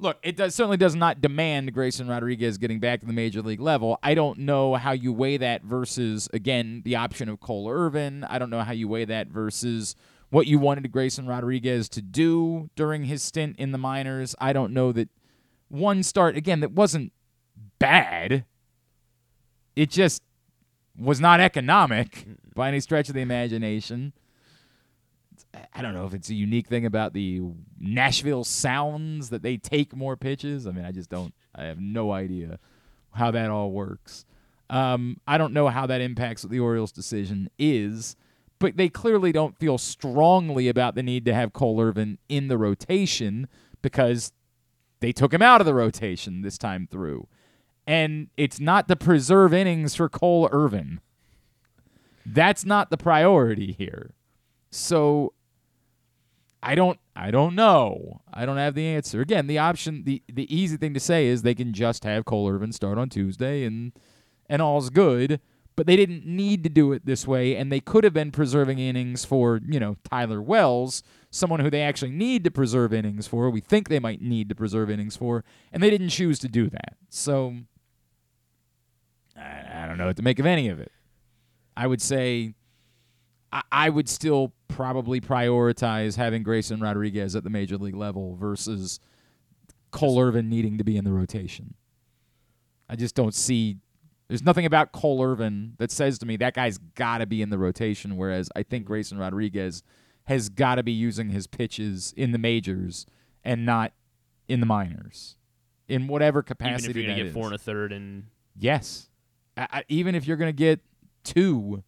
Look, 0.00 0.18
it 0.22 0.36
does 0.36 0.54
certainly 0.54 0.76
does 0.76 0.94
not 0.94 1.20
demand 1.20 1.72
Grayson 1.74 2.06
Rodriguez 2.06 2.56
getting 2.56 2.78
back 2.78 3.00
to 3.00 3.06
the 3.06 3.12
major 3.12 3.42
league 3.42 3.60
level. 3.60 3.98
I 4.02 4.14
don't 4.14 4.38
know 4.40 4.76
how 4.76 4.92
you 4.92 5.12
weigh 5.12 5.38
that 5.38 5.64
versus 5.64 6.28
again 6.32 6.82
the 6.84 6.94
option 6.96 7.28
of 7.28 7.40
Cole 7.40 7.68
Irvin. 7.68 8.22
I 8.24 8.38
don't 8.38 8.50
know 8.50 8.60
how 8.62 8.72
you 8.72 8.86
weigh 8.86 9.06
that 9.06 9.26
versus 9.28 9.96
what 10.30 10.46
you 10.46 10.58
wanted 10.60 10.90
Grayson 10.92 11.26
Rodriguez 11.26 11.88
to 11.88 12.02
do 12.02 12.70
during 12.76 13.04
his 13.04 13.22
stint 13.22 13.56
in 13.58 13.72
the 13.72 13.78
minors. 13.78 14.36
I 14.40 14.52
don't 14.52 14.72
know 14.72 14.92
that 14.92 15.08
one 15.68 16.02
start 16.04 16.36
again 16.36 16.60
that 16.60 16.72
wasn't 16.72 17.12
bad. 17.80 18.44
It 19.78 19.90
just 19.90 20.24
was 20.98 21.20
not 21.20 21.38
economic 21.38 22.26
by 22.52 22.66
any 22.66 22.80
stretch 22.80 23.08
of 23.08 23.14
the 23.14 23.20
imagination. 23.20 24.12
I 25.72 25.82
don't 25.82 25.94
know 25.94 26.04
if 26.04 26.14
it's 26.14 26.30
a 26.30 26.34
unique 26.34 26.66
thing 26.66 26.84
about 26.84 27.12
the 27.12 27.42
Nashville 27.78 28.42
Sounds 28.42 29.30
that 29.30 29.42
they 29.42 29.56
take 29.56 29.94
more 29.94 30.16
pitches. 30.16 30.66
I 30.66 30.72
mean, 30.72 30.84
I 30.84 30.90
just 30.90 31.10
don't. 31.10 31.32
I 31.54 31.66
have 31.66 31.78
no 31.78 32.10
idea 32.10 32.58
how 33.12 33.30
that 33.30 33.50
all 33.50 33.70
works. 33.70 34.24
Um, 34.68 35.20
I 35.28 35.38
don't 35.38 35.52
know 35.52 35.68
how 35.68 35.86
that 35.86 36.00
impacts 36.00 36.42
what 36.42 36.50
the 36.50 36.58
Orioles' 36.58 36.90
decision 36.90 37.48
is, 37.56 38.16
but 38.58 38.76
they 38.76 38.88
clearly 38.88 39.30
don't 39.30 39.56
feel 39.60 39.78
strongly 39.78 40.66
about 40.66 40.96
the 40.96 41.04
need 41.04 41.24
to 41.26 41.34
have 41.34 41.52
Cole 41.52 41.80
Irvin 41.80 42.18
in 42.28 42.48
the 42.48 42.58
rotation 42.58 43.46
because 43.80 44.32
they 44.98 45.12
took 45.12 45.32
him 45.32 45.40
out 45.40 45.60
of 45.60 45.66
the 45.66 45.74
rotation 45.74 46.42
this 46.42 46.58
time 46.58 46.88
through. 46.90 47.28
And 47.88 48.28
it's 48.36 48.60
not 48.60 48.86
to 48.88 48.96
preserve 48.96 49.54
innings 49.54 49.94
for 49.94 50.10
Cole 50.10 50.46
Irvin. 50.52 51.00
That's 52.26 52.66
not 52.66 52.90
the 52.90 52.98
priority 52.98 53.72
here. 53.72 54.12
So 54.70 55.32
I 56.62 56.74
don't 56.74 57.00
I 57.16 57.30
don't 57.30 57.54
know. 57.54 58.20
I 58.30 58.44
don't 58.44 58.58
have 58.58 58.74
the 58.74 58.86
answer. 58.86 59.22
Again, 59.22 59.46
the 59.46 59.56
option 59.56 60.04
the 60.04 60.22
the 60.30 60.54
easy 60.54 60.76
thing 60.76 60.92
to 60.92 61.00
say 61.00 61.28
is 61.28 61.40
they 61.40 61.54
can 61.54 61.72
just 61.72 62.04
have 62.04 62.26
Cole 62.26 62.50
Irvin 62.50 62.72
start 62.72 62.98
on 62.98 63.08
Tuesday 63.08 63.64
and 63.64 63.92
and 64.50 64.60
all's 64.60 64.90
good. 64.90 65.40
But 65.74 65.86
they 65.86 65.96
didn't 65.96 66.26
need 66.26 66.64
to 66.64 66.68
do 66.68 66.92
it 66.92 67.06
this 67.06 67.26
way, 67.26 67.56
and 67.56 67.72
they 67.72 67.78
could 67.80 68.02
have 68.02 68.12
been 68.12 68.32
preserving 68.32 68.80
innings 68.80 69.24
for, 69.24 69.60
you 69.64 69.78
know, 69.78 69.96
Tyler 70.10 70.42
Wells, 70.42 71.04
someone 71.30 71.60
who 71.60 71.70
they 71.70 71.82
actually 71.82 72.10
need 72.10 72.42
to 72.42 72.50
preserve 72.50 72.92
innings 72.92 73.28
for. 73.28 73.48
We 73.48 73.60
think 73.60 73.88
they 73.88 74.00
might 74.00 74.20
need 74.20 74.48
to 74.48 74.56
preserve 74.56 74.90
innings 74.90 75.16
for, 75.16 75.44
and 75.72 75.80
they 75.80 75.88
didn't 75.88 76.08
choose 76.08 76.40
to 76.40 76.48
do 76.48 76.68
that. 76.68 76.96
So 77.10 77.58
don't 79.98 80.04
know 80.04 80.10
what 80.10 80.16
to 80.16 80.22
make 80.22 80.38
of 80.38 80.46
any 80.46 80.68
of 80.68 80.80
it. 80.80 80.92
I 81.76 81.86
would 81.86 82.00
say 82.00 82.54
I, 83.52 83.62
I 83.70 83.90
would 83.90 84.08
still 84.08 84.52
probably 84.68 85.20
prioritize 85.20 86.16
having 86.16 86.42
Grayson 86.42 86.80
Rodriguez 86.80 87.34
at 87.34 87.44
the 87.44 87.50
major 87.50 87.76
league 87.76 87.96
level 87.96 88.36
versus 88.36 89.00
Cole 89.90 90.20
Irvin 90.20 90.48
needing 90.48 90.78
to 90.78 90.84
be 90.84 90.96
in 90.96 91.04
the 91.04 91.12
rotation. 91.12 91.74
I 92.88 92.96
just 92.96 93.14
don't 93.14 93.34
see. 93.34 93.76
There's 94.28 94.42
nothing 94.42 94.66
about 94.66 94.92
Cole 94.92 95.22
Irvin 95.22 95.74
that 95.78 95.90
says 95.90 96.18
to 96.18 96.26
me 96.26 96.36
that 96.36 96.54
guy's 96.54 96.78
got 96.78 97.18
to 97.18 97.26
be 97.26 97.42
in 97.42 97.50
the 97.50 97.58
rotation. 97.58 98.16
Whereas 98.16 98.50
I 98.54 98.62
think 98.62 98.84
Grayson 98.84 99.18
Rodriguez 99.18 99.82
has 100.24 100.48
got 100.48 100.76
to 100.76 100.82
be 100.82 100.92
using 100.92 101.30
his 101.30 101.46
pitches 101.46 102.12
in 102.16 102.32
the 102.32 102.38
majors 102.38 103.06
and 103.42 103.64
not 103.64 103.92
in 104.46 104.60
the 104.60 104.66
minors, 104.66 105.36
in 105.88 106.06
whatever 106.06 106.42
capacity. 106.42 106.90
Even 106.90 106.90
if 106.90 106.96
you're 106.96 107.06
gonna 107.06 107.16
get 107.16 107.26
is. 107.26 107.34
four 107.34 107.46
and 107.46 107.54
a 107.54 107.58
third 107.58 107.92
and 107.92 108.24
Yes. 108.58 109.08
I, 109.58 109.84
even 109.88 110.14
if 110.14 110.26
you're 110.26 110.36
going 110.36 110.48
to 110.48 110.56
get 110.56 110.80
two, 111.24 111.82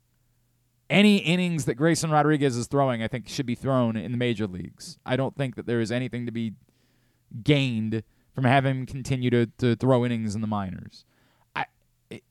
any 0.88 1.18
innings 1.18 1.66
that 1.66 1.74
Grayson 1.74 2.10
Rodriguez 2.10 2.56
is 2.56 2.66
throwing, 2.66 3.02
I 3.02 3.08
think 3.08 3.28
should 3.28 3.46
be 3.46 3.54
thrown 3.54 3.96
in 3.96 4.10
the 4.10 4.18
major 4.18 4.46
leagues. 4.46 4.98
I 5.06 5.16
don't 5.16 5.36
think 5.36 5.54
that 5.56 5.66
there 5.66 5.80
is 5.80 5.92
anything 5.92 6.26
to 6.26 6.32
be 6.32 6.54
gained 7.44 8.02
from 8.34 8.44
having 8.44 8.80
him 8.80 8.86
continue 8.86 9.30
to, 9.30 9.46
to 9.58 9.76
throw 9.76 10.04
innings 10.04 10.34
in 10.34 10.40
the 10.40 10.46
minors. 10.46 11.04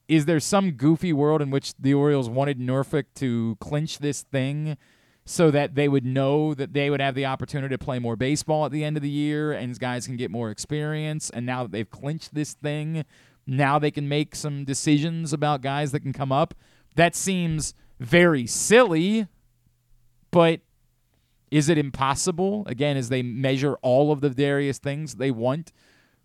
Is 0.09 0.25
there 0.25 0.41
some 0.41 0.71
goofy 0.71 1.13
world 1.13 1.41
in 1.41 1.51
which 1.51 1.73
the 1.79 1.93
Orioles 1.93 2.29
wanted 2.29 2.59
Norfolk 2.59 3.05
to 3.15 3.55
clinch 3.61 3.99
this 3.99 4.23
thing 4.23 4.75
so 5.23 5.51
that 5.51 5.75
they 5.75 5.87
would 5.87 6.03
know 6.03 6.53
that 6.53 6.73
they 6.73 6.89
would 6.89 6.99
have 6.99 7.15
the 7.15 7.25
opportunity 7.25 7.73
to 7.73 7.77
play 7.77 7.97
more 7.97 8.17
baseball 8.17 8.65
at 8.65 8.73
the 8.73 8.83
end 8.83 8.97
of 8.97 9.03
the 9.03 9.09
year 9.09 9.53
and 9.53 9.77
guys 9.79 10.05
can 10.05 10.17
get 10.17 10.31
more 10.31 10.49
experience? 10.49 11.29
And 11.29 11.45
now 11.45 11.63
that 11.63 11.71
they've 11.71 11.89
clinched 11.89 12.33
this 12.33 12.55
thing, 12.55 13.05
now 13.49 13.79
they 13.79 13.91
can 13.91 14.07
make 14.07 14.35
some 14.35 14.63
decisions 14.63 15.33
about 15.33 15.61
guys 15.61 15.91
that 15.91 16.01
can 16.01 16.13
come 16.13 16.31
up. 16.31 16.53
That 16.95 17.15
seems 17.15 17.73
very 17.99 18.45
silly, 18.45 19.27
but 20.31 20.61
is 21.51 21.69
it 21.69 21.77
impossible? 21.77 22.63
Again, 22.67 22.95
as 22.95 23.09
they 23.09 23.21
measure 23.23 23.75
all 23.81 24.11
of 24.11 24.21
the 24.21 24.29
various 24.29 24.77
things 24.77 25.15
they 25.15 25.31
want 25.31 25.71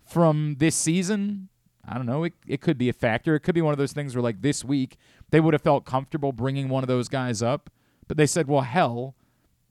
from 0.04 0.57
this 0.59 0.76
season, 0.76 1.49
I 1.87 1.95
don't 1.95 2.07
know. 2.07 2.25
It, 2.25 2.35
it 2.47 2.61
could 2.61 2.78
be 2.78 2.88
a 2.88 2.93
factor. 2.93 3.35
It 3.35 3.40
could 3.40 3.54
be 3.54 3.62
one 3.62 3.73
of 3.73 3.78
those 3.78 3.93
things 3.93 4.14
where, 4.14 4.23
like 4.23 4.43
this 4.43 4.64
week, 4.64 4.97
they 5.31 5.40
would 5.40 5.54
have 5.54 5.62
felt 5.62 5.85
comfortable 5.85 6.33
bringing 6.33 6.69
one 6.69 6.85
of 6.85 6.88
those 6.88 7.09
guys 7.09 7.43
up, 7.43 7.71
but 8.07 8.16
they 8.16 8.26
said, 8.26 8.49
well, 8.49 8.62
hell, 8.62 9.14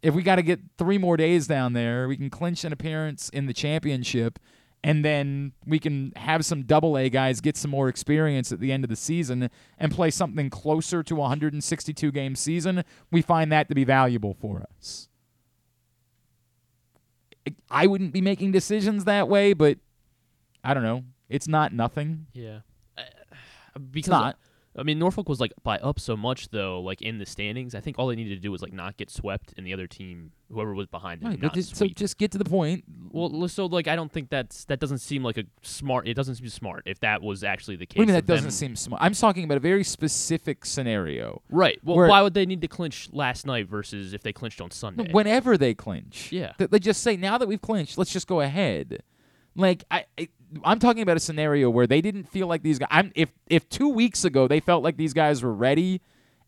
if 0.02 0.14
we 0.14 0.24
got 0.24 0.36
to 0.36 0.42
get 0.42 0.60
three 0.78 0.98
more 0.98 1.18
days 1.18 1.48
down 1.48 1.74
there, 1.74 2.08
we 2.08 2.18
can 2.18 2.30
clinch 2.30 2.64
an 2.64 2.74
appearance 2.74 3.30
in 3.30 3.46
the 3.46 3.54
championship, 3.54 4.38
and 4.84 5.04
then 5.06 5.54
we 5.66 5.80
can 5.80 6.12
have 6.16 6.46
some 6.46 6.64
double 6.64 6.98
A 6.98 7.10
guys 7.10 7.40
get 7.40 7.56
some 7.56 7.72
more 7.72 7.88
experience 7.88 8.52
at 8.52 8.60
the 8.60 8.72
end 8.72 8.84
of 8.84 8.90
the 8.90 8.96
season 8.96 9.50
and 9.78 9.92
play 9.92 10.12
something 10.12 10.50
closer 10.50 11.02
to 11.04 11.16
a 11.16 11.20
162 11.20 12.12
game 12.12 12.36
season. 12.36 12.84
We 13.10 13.22
find 13.22 13.52
that 13.52 13.70
to 13.70 13.76
be 13.76 13.86
valuable 13.86 14.34
for 14.34 14.66
us. 14.78 15.08
I 17.70 17.88
wouldn't 17.88 18.14
be 18.14 18.22
making 18.22 18.52
decisions 18.52 19.06
that 19.06 19.28
way, 19.28 19.54
but 19.54 19.78
I 20.64 20.74
don't 20.74 20.84
know. 20.84 21.04
It's 21.30 21.48
not 21.48 21.74
nothing. 21.74 22.28
yeah, 22.34 22.60
Uh, 22.98 23.02
because 23.92 24.00
It's 24.00 24.08
not. 24.10 24.38
I 24.76 24.82
mean, 24.84 24.98
Norfolk 24.98 25.30
was 25.30 25.40
like 25.40 25.54
by 25.62 25.78
up 25.80 26.00
so 26.00 26.18
much 26.18 26.50
though, 26.50 26.82
like 26.82 27.02
in 27.02 27.20
the 27.20 27.26
standings. 27.26 27.76
I 27.76 27.80
think 27.80 28.00
all 28.00 28.08
they 28.08 28.16
needed 28.16 28.36
to 28.36 28.42
do 28.42 28.52
was 28.52 28.62
like 28.64 28.74
not 28.74 28.98
get 28.98 29.10
swept, 29.12 29.54
and 29.56 29.68
the 29.68 29.74
other 29.74 29.86
team, 29.86 30.32
whoever 30.52 30.74
was 30.74 30.88
behind 30.88 31.22
them, 31.22 31.30
Right, 31.30 31.42
not 31.42 31.54
just, 31.54 31.76
so 31.76 31.86
just 31.88 32.18
get 32.18 32.32
to 32.32 32.40
the 32.40 32.46
point. 32.46 32.84
well, 33.12 33.48
so 33.48 33.68
like 33.68 33.88
I 33.88 33.96
don't 33.96 34.12
think 34.12 34.30
that's 34.30 34.66
that 34.66 34.80
doesn't 34.80 34.98
seem 34.98 35.24
like 35.24 35.38
a 35.38 35.44
smart. 35.62 36.08
It 36.08 36.16
doesn't 36.16 36.36
seem 36.36 36.50
smart 36.50 36.84
if 36.88 37.00
that 37.02 37.22
was 37.22 37.44
actually 37.44 37.76
the 37.76 37.86
case. 37.86 37.98
What 38.00 38.06
do 38.06 38.12
you 38.12 38.16
mean 38.16 38.26
that 38.26 38.26
doesn't 38.26 38.46
them- 38.46 38.52
seem 38.52 38.76
smart? 38.76 39.02
I'm 39.04 39.14
talking 39.14 39.44
about 39.44 39.58
a 39.58 39.62
very 39.62 39.84
specific 39.84 40.66
scenario. 40.66 41.42
right. 41.50 41.80
Well, 41.84 41.98
why 42.08 42.22
would 42.24 42.34
they 42.34 42.46
need 42.48 42.62
to 42.62 42.68
clinch 42.68 43.10
last 43.12 43.46
night 43.46 43.68
versus 43.68 44.14
if 44.14 44.24
they 44.24 44.34
clinched 44.34 44.60
on 44.60 44.72
Sunday? 44.72 45.12
Whenever 45.12 45.58
they 45.58 45.74
clinch, 45.76 46.32
Yeah. 46.32 46.54
Th- 46.58 46.70
they 46.70 46.80
just 46.80 47.02
say 47.04 47.16
now 47.16 47.38
that 47.38 47.48
we've 47.48 47.62
clinched, 47.62 47.98
let's 48.00 48.12
just 48.12 48.26
go 48.28 48.42
ahead. 48.42 49.04
Like 49.56 49.84
I, 49.92 50.06
I, 50.18 50.30
I'm 50.64 50.80
talking 50.80 51.02
about 51.02 51.18
a 51.18 51.22
scenario 51.22 51.70
where 51.70 51.88
they 51.88 52.02
didn't 52.02 52.26
feel 52.26 52.48
like 52.48 52.64
these 52.64 52.80
guys. 52.80 52.90
I'm 52.92 53.12
if 53.16 53.30
if 53.48 53.68
two 53.70 53.90
weeks 53.90 54.26
ago 54.26 54.48
they 54.48 54.60
felt 54.60 54.84
like 54.84 54.98
these 54.98 55.14
guys 55.14 55.44
were 55.44 55.54
ready, 55.54 56.02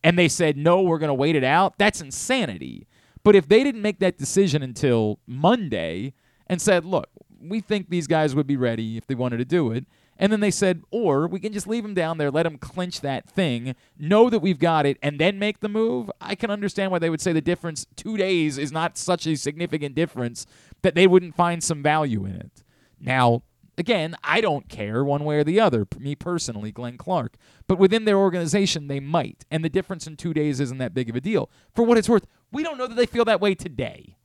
and 0.03 0.17
they 0.17 0.27
said 0.27 0.57
no, 0.57 0.81
we're 0.81 1.00
gonna 1.00 1.13
wait 1.13 1.35
it 1.35 1.43
out. 1.43 1.77
That's 1.77 2.01
insanity. 2.01 2.88
But 3.24 3.35
if 3.35 3.47
they 3.47 3.63
didn't 3.63 3.81
make 3.81 4.00
that 4.00 4.19
decision 4.19 4.62
until 4.62 5.19
Monday 5.25 6.13
and 6.45 6.62
said, 6.62 6.85
look, 6.85 7.09
we 7.41 7.59
think 7.59 7.89
these 7.89 8.05
guys 8.05 8.35
would 8.35 8.45
be 8.45 8.55
ready 8.55 8.97
if 8.97 9.07
they 9.07 9.15
wanted 9.15 9.38
to 9.38 9.45
do 9.45 9.71
it. 9.71 9.85
And 10.17 10.31
then 10.31 10.39
they 10.39 10.51
said, 10.51 10.83
or 10.91 11.27
we 11.27 11.39
can 11.39 11.51
just 11.51 11.67
leave 11.67 11.83
them 11.83 11.93
down 11.93 12.17
there, 12.17 12.31
let 12.31 12.43
them 12.43 12.57
clinch 12.57 13.01
that 13.01 13.27
thing, 13.27 13.75
know 13.97 14.29
that 14.29 14.39
we've 14.39 14.59
got 14.59 14.85
it, 14.85 14.97
and 15.01 15.19
then 15.19 15.39
make 15.39 15.59
the 15.59 15.67
move. 15.67 16.09
I 16.21 16.35
can 16.35 16.50
understand 16.51 16.91
why 16.91 17.00
they 17.00 17.09
would 17.09 17.19
say 17.19 17.33
the 17.33 17.41
difference 17.41 17.85
two 17.95 18.15
days 18.15 18.57
is 18.57 18.71
not 18.71 18.97
such 18.97 19.27
a 19.27 19.35
significant 19.35 19.95
difference 19.95 20.45
that 20.83 20.95
they 20.95 21.07
wouldn't 21.07 21.35
find 21.35 21.63
some 21.63 21.83
value 21.83 22.25
in 22.25 22.35
it. 22.35 22.63
Now, 23.00 23.41
again, 23.77 24.15
I 24.24 24.41
don't 24.41 24.70
care 24.70 25.03
one 25.03 25.24
way 25.24 25.38
or 25.38 25.44
the 25.44 25.60
other, 25.60 25.88
me 26.00 26.15
personally, 26.15 26.72
Glenn 26.72 26.98
Clark. 26.98 27.38
But 27.67 27.79
within 27.79 28.05
their 28.05 28.17
organization, 28.17 28.88
they 28.88 29.00
might. 29.00 29.46
And 29.51 29.63
the 29.63 29.70
difference 29.70 30.08
in 30.08 30.17
two 30.17 30.34
days 30.34 30.60
isn't 30.60 30.77
that 30.77 30.94
big 30.94 31.10
of 31.10 31.15
a 31.15 31.22
deal. 31.22 31.50
For 31.74 31.84
what 31.84 31.98
it's 31.98 32.10
worth, 32.10 32.25
we 32.51 32.63
don't 32.63 32.77
know 32.77 32.88
that 32.88 32.96
they 32.96 33.05
feel 33.05 33.25
that 33.25 33.41
way 33.41 33.55
today. 33.55 34.17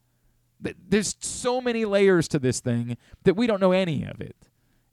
There's 0.61 1.17
so 1.21 1.61
many 1.61 1.85
layers 1.85 2.29
to 2.29 2.39
this 2.39 2.61
thing 2.61 2.97
that 3.25 3.35
we 3.35 3.47
don't 3.47 3.61
know 3.61 3.73
any 3.73 4.05
of 4.05 4.21
it. 4.21 4.37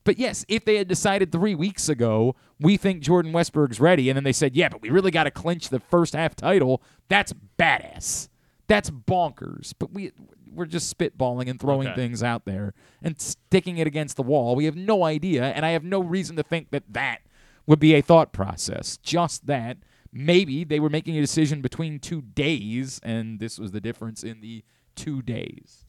But 0.06 0.18
yes, 0.18 0.46
if 0.48 0.64
they 0.64 0.78
had 0.78 0.88
decided 0.88 1.34
three 1.34 1.54
weeks 1.54 1.90
ago, 1.90 2.34
we 2.62 2.78
think 2.78 3.02
Jordan 3.02 3.34
Westburg's 3.34 3.82
ready, 3.82 4.10
and 4.10 4.16
then 4.16 4.24
they 4.24 4.32
said, 4.32 4.56
yeah, 4.56 4.70
but 4.70 4.82
we 4.82 4.90
really 4.90 5.12
got 5.12 5.26
to 5.26 5.32
clinch 5.32 5.68
the 5.68 5.82
first 5.82 6.14
half 6.14 6.34
title, 6.34 6.82
that's 7.10 7.34
badass. 7.60 8.30
That's 8.68 8.90
bonkers. 8.90 9.74
But 9.78 9.92
we 9.92 10.14
we're 10.58 10.66
just 10.66 10.96
spitballing 10.98 11.48
and 11.50 11.60
throwing 11.60 11.88
Okay. 11.88 11.96
things 11.96 12.22
out 12.24 12.46
there 12.46 12.74
and 13.02 13.20
sticking 13.22 13.78
it 13.78 13.88
against 13.88 14.18
the 14.18 14.24
wall. 14.24 14.56
We 14.56 14.66
have 14.66 14.76
no 14.76 15.04
idea, 15.04 15.44
and 15.46 15.66
I 15.66 15.70
have 15.70 15.84
no 15.84 16.02
reason 16.02 16.36
to 16.36 16.44
think 16.44 16.72
that 16.72 16.84
that 16.90 17.20
would 17.66 17.80
be 17.80 17.94
a 17.94 18.02
thought 18.02 18.34
process. 18.34 18.98
Just 18.98 19.46
that 19.48 19.78
maybe 20.12 20.64
they 20.64 20.80
were 20.80 20.90
making 20.90 21.18
a 21.18 21.22
decision 21.22 21.62
between 21.62 22.00
two 22.00 22.22
days, 22.22 23.00
and 23.04 23.40
this 23.40 23.60
was 23.60 23.72
the 23.72 23.82
difference 23.82 24.24
in 24.24 24.42
the 24.42 24.64
two 24.96 25.22
days. 25.22 25.86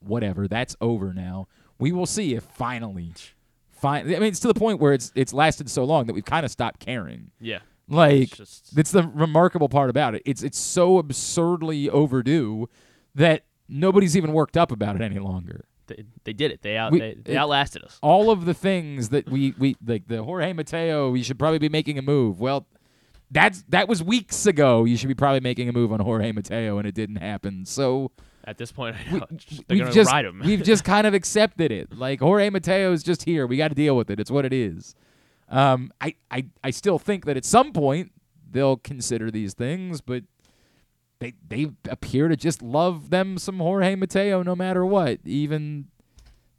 Whatever, 0.00 0.48
that's 0.48 0.76
over 0.80 1.12
now. 1.14 1.46
We 1.78 1.92
will 1.92 2.06
see 2.06 2.34
if 2.34 2.42
finally, 2.44 3.12
fine. 3.70 4.06
I 4.06 4.18
mean, 4.18 4.24
it's 4.24 4.40
to 4.40 4.48
the 4.48 4.54
point 4.54 4.80
where 4.80 4.92
it's 4.92 5.12
it's 5.14 5.32
lasted 5.32 5.70
so 5.70 5.84
long 5.84 6.06
that 6.06 6.12
we've 6.14 6.24
kind 6.24 6.44
of 6.44 6.50
stopped 6.50 6.80
caring. 6.80 7.30
yeah. 7.40 7.58
Like 7.88 8.22
It's 8.22 8.36
just 8.36 8.74
that's 8.76 8.92
the 8.92 9.02
remarkable 9.02 9.68
part 9.68 9.90
about 9.90 10.14
it. 10.14 10.22
It's 10.24 10.42
it's 10.42 10.58
so 10.58 10.98
absurdly 10.98 11.90
overdue 11.90 12.68
that 13.14 13.44
nobody's 13.68 14.16
even 14.16 14.32
worked 14.32 14.56
up 14.56 14.70
about 14.72 14.96
it 14.96 15.02
any 15.02 15.18
longer. 15.18 15.64
they, 15.86 16.04
they 16.24 16.32
did 16.32 16.50
it. 16.50 16.62
They 16.62 16.76
out 16.76 16.92
We- 16.92 17.00
they, 17.00 17.14
they 17.14 17.32
it- 17.34 17.36
outlasted 17.36 17.82
us. 17.82 17.98
All 18.02 18.30
of 18.30 18.44
the 18.44 18.54
things 18.54 19.08
that 19.10 19.28
we 19.28 19.54
we 19.58 19.76
like 19.84 20.06
the 20.08 20.22
Jorge 20.22 20.52
Mateo, 20.52 21.10
we 21.10 21.22
should 21.22 21.38
probably 21.38 21.58
be 21.58 21.68
making 21.68 21.98
a 21.98 22.02
move. 22.02 22.40
Well, 22.40 22.66
that's 23.30 23.64
that 23.68 23.88
was 23.88 24.02
weeks 24.02 24.46
ago. 24.46 24.84
You 24.84 24.96
should 24.96 25.08
be 25.08 25.14
probably 25.14 25.40
making 25.40 25.68
a 25.68 25.72
move 25.72 25.92
on 25.92 26.00
Jorge 26.00 26.32
Mateo, 26.32 26.78
and 26.78 26.86
it 26.86 26.94
didn't 26.94 27.16
happen. 27.16 27.64
So 27.66 28.10
At 28.44 28.58
this 28.58 28.70
point, 28.72 28.96
I 29.08 29.12
we, 29.12 29.18
know. 29.20 29.26
it's 29.30 29.44
just- 29.44 29.68
they're 29.68 29.74
we've 29.76 29.84
gonna 29.84 29.94
just 29.94 30.10
ride 30.12 30.24
him. 30.24 30.40
we've 30.44 30.62
just 30.72 30.84
kind 30.84 31.06
of 31.06 31.14
accepted 31.14 31.72
it. 31.72 31.96
Like 31.96 32.20
Jorge 32.20 32.50
Mateo 32.50 32.92
is 32.92 33.02
just 33.02 33.24
here. 33.24 33.46
We 33.46 33.56
got 33.56 33.68
to 33.68 33.74
deal 33.74 33.96
with 33.96 34.10
it. 34.10 34.20
It's 34.20 34.30
what 34.30 34.44
it 34.44 34.52
is. 34.52 34.94
Um, 35.48 35.92
I, 36.00 36.14
I 36.30 36.46
I 36.64 36.70
still 36.70 36.98
think 36.98 37.24
that 37.26 37.36
at 37.36 37.44
some 37.44 37.72
point 37.72 38.12
they'll 38.50 38.76
consider 38.78 39.30
these 39.30 39.52
things, 39.54 40.00
but 40.00 40.24
they 41.22 41.34
they 41.48 41.70
appear 41.88 42.28
to 42.28 42.36
just 42.36 42.62
love 42.62 43.10
them 43.10 43.38
some 43.38 43.58
Jorge 43.58 43.94
Mateo 43.94 44.42
no 44.42 44.54
matter 44.54 44.84
what. 44.84 45.20
Even 45.24 45.86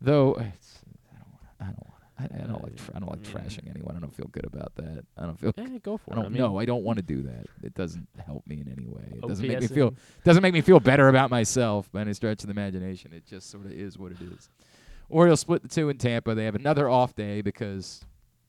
though 0.02 0.34
it's, 0.56 0.80
I 1.10 1.16
don't 1.16 1.30
want 1.32 1.44
I 1.60 1.66
don't 1.66 1.94
I, 2.20 2.44
I 2.44 2.48
don't 2.48 2.64
like 2.64 2.80
I 2.96 3.00
don't 3.00 3.10
like 3.10 3.24
trashing 3.24 3.70
anyone. 3.70 3.96
I 3.96 4.00
don't 4.00 4.16
feel 4.16 4.28
good 4.32 4.46
about 4.46 4.76
that. 4.76 5.04
I 5.18 5.24
don't 5.24 5.40
feel. 5.40 5.54
Eh, 5.58 5.80
go 5.82 5.98
for 5.98 6.12
I 6.12 6.14
it. 6.14 6.16
don't 6.18 6.26
I 6.26 6.30
mean, 6.30 6.38
know. 6.38 6.58
I 6.60 6.66
don't 6.66 6.84
want 6.84 6.98
to 6.98 7.04
do 7.04 7.24
that. 7.24 7.46
It 7.64 7.74
doesn't 7.74 8.08
help 8.26 8.46
me 8.48 8.62
in 8.62 8.72
any 8.72 8.88
way. 8.88 9.04
It 9.16 9.28
doesn't 9.28 9.48
make 9.48 9.60
me 9.60 9.68
feel 9.68 9.94
doesn't 10.24 10.44
make 10.44 10.54
me 10.54 10.62
feel 10.62 10.80
better 10.80 11.10
about 11.10 11.30
myself 11.30 11.92
by 11.92 12.02
any 12.02 12.14
stretch 12.14 12.44
of 12.44 12.48
the 12.48 12.52
imagination. 12.52 13.14
It 13.14 13.26
just 13.26 13.50
sort 13.50 13.66
of 13.66 13.72
is 13.72 13.98
what 13.98 14.12
it 14.12 14.22
is. 14.22 14.50
Orioles 15.10 15.42
split 15.42 15.62
the 15.62 15.68
two 15.68 15.90
in 15.90 15.98
Tampa. 15.98 16.34
They 16.34 16.46
have 16.46 16.56
another 16.56 16.90
off 16.90 17.16
day 17.16 17.42
because 17.42 18.02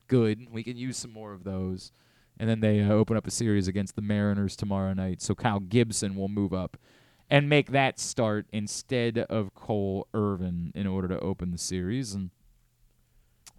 good. 0.07 0.47
We 0.51 0.63
can 0.63 0.77
use 0.77 0.97
some 0.97 1.11
more 1.11 1.33
of 1.33 1.43
those. 1.43 1.91
And 2.37 2.49
then 2.49 2.59
they 2.59 2.81
uh, 2.81 2.91
open 2.91 3.15
up 3.15 3.27
a 3.27 3.31
series 3.31 3.67
against 3.67 3.95
the 3.95 4.01
Mariners 4.01 4.55
tomorrow 4.55 4.93
night. 4.93 5.21
So 5.21 5.35
Kyle 5.35 5.59
Gibson 5.59 6.15
will 6.15 6.27
move 6.27 6.53
up 6.53 6.77
and 7.29 7.49
make 7.49 7.71
that 7.71 7.99
start 7.99 8.45
instead 8.51 9.17
of 9.17 9.53
Cole 9.55 10.07
Irvin 10.13 10.71
in 10.75 10.85
order 10.85 11.07
to 11.07 11.19
open 11.19 11.51
the 11.51 11.57
series. 11.57 12.13
And 12.13 12.29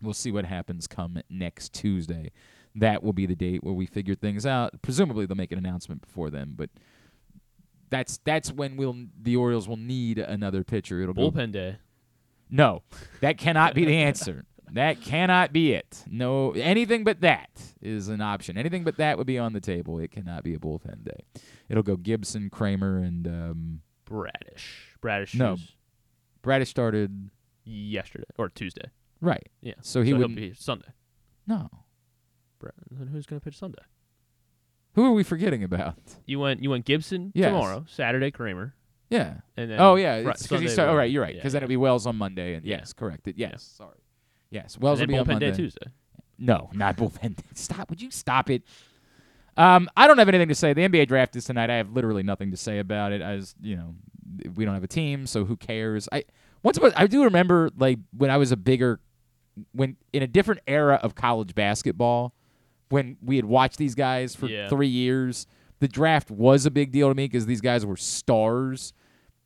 we'll 0.00 0.14
see 0.14 0.30
what 0.30 0.45
happens 0.45 0.87
come 0.87 1.18
next 1.28 1.73
Tuesday. 1.73 2.30
That 2.75 3.02
will 3.02 3.14
be 3.14 3.26
the 3.26 3.35
date 3.35 3.64
where 3.64 3.75
we 3.75 3.87
figure 3.87 4.14
things 4.14 4.45
out. 4.45 4.83
Presumably 4.83 5.26
they'll 5.26 5.37
make 5.37 5.52
an 5.52 5.59
announcement 5.59 6.02
before 6.02 6.28
then, 6.30 6.52
but 6.54 6.68
that's 7.88 8.18
that's 8.25 8.52
when 8.52 8.76
we'll 8.76 8.97
the 9.21 9.37
Orioles 9.37 9.68
will 9.68 9.76
need 9.76 10.18
another 10.18 10.62
pitcher. 10.64 11.00
It'll 11.00 11.14
bullpen 11.14 11.52
day. 11.52 11.76
no, 12.50 12.83
that 13.21 13.38
cannot 13.38 13.75
be 13.75 13.85
the 13.85 13.97
answer. 13.97 14.45
That 14.76 15.00
cannot 15.02 15.52
be 15.52 15.73
it. 15.73 16.04
No, 16.09 16.52
anything 16.52 17.04
but 17.04 17.21
that 17.23 17.50
is 17.83 18.09
an 18.09 18.21
option. 18.21 18.56
Anything 18.56 18.85
but 18.85 18.97
that 18.99 19.18
would 19.18 19.26
be 19.26 19.38
on 19.38 19.52
the 19.52 19.61
table. 19.61 19.99
It 19.99 20.11
cannot 20.11 20.45
be 20.45 20.54
a 20.54 20.59
bullpen 20.59 21.04
day. 21.04 21.25
It'll 21.68 21.83
go 21.83 21.97
Gibson, 21.97 22.49
Kremer, 22.50 22.99
and 22.99 23.26
um, 23.26 23.80
Bradish. 24.09 24.97
Bradish. 25.02 25.35
No. 25.35 25.56
Bradish 26.42 26.68
started 26.68 27.30
Yesterday 27.64 28.25
or 28.38 28.49
Tuesday. 28.49 28.90
right. 29.21 29.49
Yeah. 29.61 29.75
So 29.83 30.02
he 30.02 30.09
he'll 30.11 30.18
wouldn't- 30.18 30.37
be 30.37 30.52
Sunday. 30.54 30.88
No, 31.49 31.68
Bra- 32.59 32.71
Then 32.90 33.09
who's 33.09 33.26
gonna 33.26 33.40
pitch 33.40 33.56
Sunday? 33.59 33.83
who 34.95 35.04
are 35.04 35.12
we 35.12 35.23
forgetting 35.23 35.62
about? 35.64 35.97
You 36.26 36.38
went. 36.40 36.62
You 36.62 36.71
went 36.71 36.85
Gibson 36.85 37.33
Yes. 37.35 37.49
tomorrow. 37.49 37.85
Saturday 37.88 38.30
Kremer. 38.30 38.75
Yeah. 39.11 39.35
And 39.56 39.71
then 39.71 39.78
oh 39.80 39.95
yeah, 39.97 40.21
because 40.23 40.40
he 40.61 40.68
started. 40.68 40.90
Oh 40.92 40.97
right, 40.97 41.11
you're 41.11 41.23
right. 41.23 41.35
Yeah, 41.35 41.38
Because 41.40 41.52
then 41.52 41.61
yeah. 41.61 41.64
it'll 41.64 41.68
be 41.71 41.76
Wells 41.76 42.06
on 42.06 42.16
Monday, 42.16 42.54
and 42.54 42.64
Yeah. 42.66 42.78
yes, 42.78 42.92
correct. 42.92 43.26
It. 43.28 43.37
Yes, 43.38 43.62
sorry. 43.62 43.99
Yes, 44.50 44.78
Wells 44.78 45.00
will 45.00 45.06
be 45.06 45.16
on 45.18 45.24
bullpen 45.24 45.28
Monday. 45.28 45.50
day 45.50 45.56
Tuesday. 45.56 45.86
No, 46.38 46.70
not 46.72 46.96
bullpen. 46.96 47.36
Stop. 47.54 47.90
Would 47.90 48.00
you 48.02 48.10
stop 48.10 48.50
it? 48.50 48.62
Um, 49.56 49.88
I 49.96 50.06
don't 50.06 50.18
have 50.18 50.28
anything 50.28 50.48
to 50.48 50.54
say. 50.54 50.72
The 50.74 50.82
NBA 50.82 51.08
draft 51.08 51.34
is 51.36 51.44
tonight. 51.46 51.70
I 51.70 51.76
have 51.76 51.90
literally 51.90 52.22
nothing 52.22 52.50
to 52.50 52.56
say 52.56 52.78
about 52.78 53.12
it. 53.12 53.22
As 53.22 53.54
you 53.62 53.76
know, 53.76 53.94
we 54.54 54.64
don't 54.64 54.74
have 54.74 54.84
a 54.84 54.88
team, 54.88 55.26
so 55.26 55.44
who 55.46 55.56
cares? 55.56 56.08
I 56.12 56.24
once 56.62 56.76
upon 56.76 56.92
I 56.94 57.06
do 57.06 57.24
remember 57.24 57.70
like 57.78 57.98
when 58.16 58.30
I 58.30 58.36
was 58.36 58.52
a 58.52 58.56
bigger, 58.56 59.00
when 59.72 59.96
in 60.12 60.22
a 60.22 60.26
different 60.26 60.60
era 60.66 61.00
of 61.02 61.14
college 61.14 61.54
basketball, 61.54 62.34
when 62.90 63.16
we 63.24 63.36
had 63.36 63.46
watched 63.46 63.78
these 63.78 63.94
guys 63.94 64.36
for 64.36 64.46
Yeah. 64.46 64.68
three 64.68 64.88
years. 64.88 65.46
The 65.78 65.88
draft 65.88 66.30
was 66.30 66.64
a 66.64 66.70
big 66.70 66.90
deal 66.92 67.08
to 67.08 67.14
me 67.14 67.24
because 67.26 67.44
these 67.46 67.60
guys 67.60 67.84
were 67.84 67.96
stars. 67.98 68.92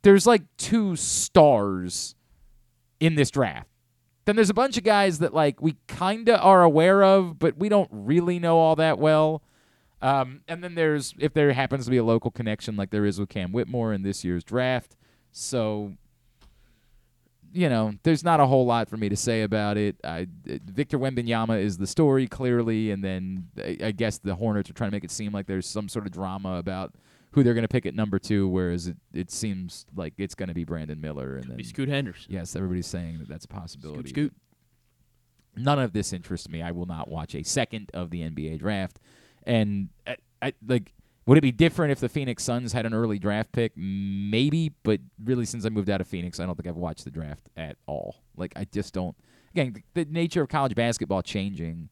There's 0.03 0.27
like 0.29 0.43
two 0.59 0.95
stars 0.95 2.15
in 3.01 3.15
this 3.17 3.31
draft. 3.33 3.70
Then 4.31 4.37
there's 4.37 4.49
a 4.49 4.55
bunch 4.55 4.79
of 4.79 4.85
guys 4.85 5.19
that 5.19 5.35
like 5.35 5.61
we 5.61 5.75
kind 5.89 6.29
of 6.29 6.39
are 6.41 6.63
aware 6.63 7.03
of, 7.03 7.41
but 7.41 7.57
we 7.57 7.69
don't 7.69 7.89
really 7.91 8.39
know 8.39 8.59
all 8.59 8.77
that 8.77 9.01
well. 9.01 9.43
Um, 10.01 10.43
and 10.47 10.63
then 10.63 10.77
there's 10.77 11.15
if 11.19 11.35
there 11.35 11.53
happens 11.53 11.87
to 11.87 11.91
be 11.91 11.97
a 11.97 12.05
local 12.05 12.31
connection 12.31 12.77
like 12.77 12.91
there 12.91 13.05
is 13.05 13.19
with 13.19 13.29
Cam 13.29 13.51
Whitmore 13.51 13.93
in 13.93 14.05
this 14.05 14.23
year's 14.23 14.45
draft. 14.45 14.95
So 15.33 15.95
you 17.53 17.69
know, 17.69 17.95
there's 18.05 18.23
not 18.23 18.39
a 18.39 18.47
whole 18.47 18.67
lot 18.67 18.89
for 18.89 18.97
me 18.97 19.09
to 19.09 19.17
say 19.17 19.43
about 19.43 19.77
it. 19.77 19.97
I, 20.05 20.29
Victor 20.45 20.97
Wembanyama 20.97 21.61
is 21.61 21.79
the 21.79 21.89
story 21.89 22.29
clearly, 22.29 22.93
and 22.93 23.03
then 23.03 23.49
I, 23.59 23.79
I 23.87 23.91
guess 23.91 24.19
the 24.19 24.37
Hornets 24.37 24.71
are 24.71 24.75
trying 24.75 24.91
to 24.91 24.95
make 24.95 25.03
it 25.03 25.11
seem 25.11 25.33
like 25.33 25.49
there's 25.49 25.67
some 25.67 25.89
sort 25.89 26.07
of 26.07 26.13
drama 26.13 26.55
about 26.59 26.95
who 27.33 27.43
they're 27.43 27.55
going 27.55 27.63
to 27.63 27.69
pick 27.69 27.87
at 27.87 27.95
number 27.95 28.19
two, 28.19 28.49
whereas 28.49 28.89
it, 28.89 28.97
it 29.13 29.31
seems 29.31 29.87
like 29.95 30.15
it's 30.19 30.35
going 30.35 30.49
to 30.49 30.55
be 30.55 30.65
Brandon 30.65 31.01
Miller. 31.01 31.37
And 31.37 31.45
then 31.49 31.57
Be 31.57 31.65
Scoot 31.65 31.89
Henderson. 31.89 32.33
yes, 32.33 32.57
everybody's 32.57 32.87
saying 32.87 33.19
that 33.19 33.29
that's 33.29 33.45
a 33.45 33.49
possibility. 33.49 34.09
Scoot, 34.09 34.33
scoot. 34.33 34.35
None 35.57 35.79
of 35.79 35.93
this 35.93 36.13
interests 36.13 36.49
me. 36.49 36.63
I 36.63 36.71
will 36.71 36.87
not 36.87 37.09
watch 37.09 37.35
a 37.35 37.43
second 37.43 37.91
of 37.95 38.11
the 38.11 38.23
NBA 38.23 38.59
draft. 38.59 38.99
And 39.45 39.89
I, 40.07 40.17
I, 40.43 40.53
like, 40.67 40.93
would 41.27 41.39
it 41.39 41.43
be 41.43 41.53
different 41.53 41.93
if 41.93 42.01
the 42.01 42.09
Phoenix 42.09 42.43
Suns 42.43 42.73
had 42.73 42.87
an 42.87 42.95
early 42.95 43.19
draft 43.19 43.53
pick? 43.53 43.73
Maybe, 43.77 44.73
but 44.83 45.01
really, 45.23 45.45
since 45.45 45.65
I 45.65 45.69
moved 45.69 45.91
out 45.91 46.01
of 46.01 46.09
Phoenix, 46.09 46.41
I 46.41 46.47
don't 46.47 46.57
think 46.57 46.67
I've 46.69 46.77
watched 46.77 47.05
the 47.05 47.11
draft 47.11 47.49
at 47.57 47.77
all. 47.87 48.17
Like, 48.37 48.53
I 48.57 48.65
just 48.65 48.95
don't. 48.95 49.17
Again, 49.53 49.83
the, 49.95 50.05
the 50.05 50.11
nature 50.11 50.43
of 50.43 50.49
college 50.49 50.75
basketball 50.75 51.23
changing. 51.23 51.89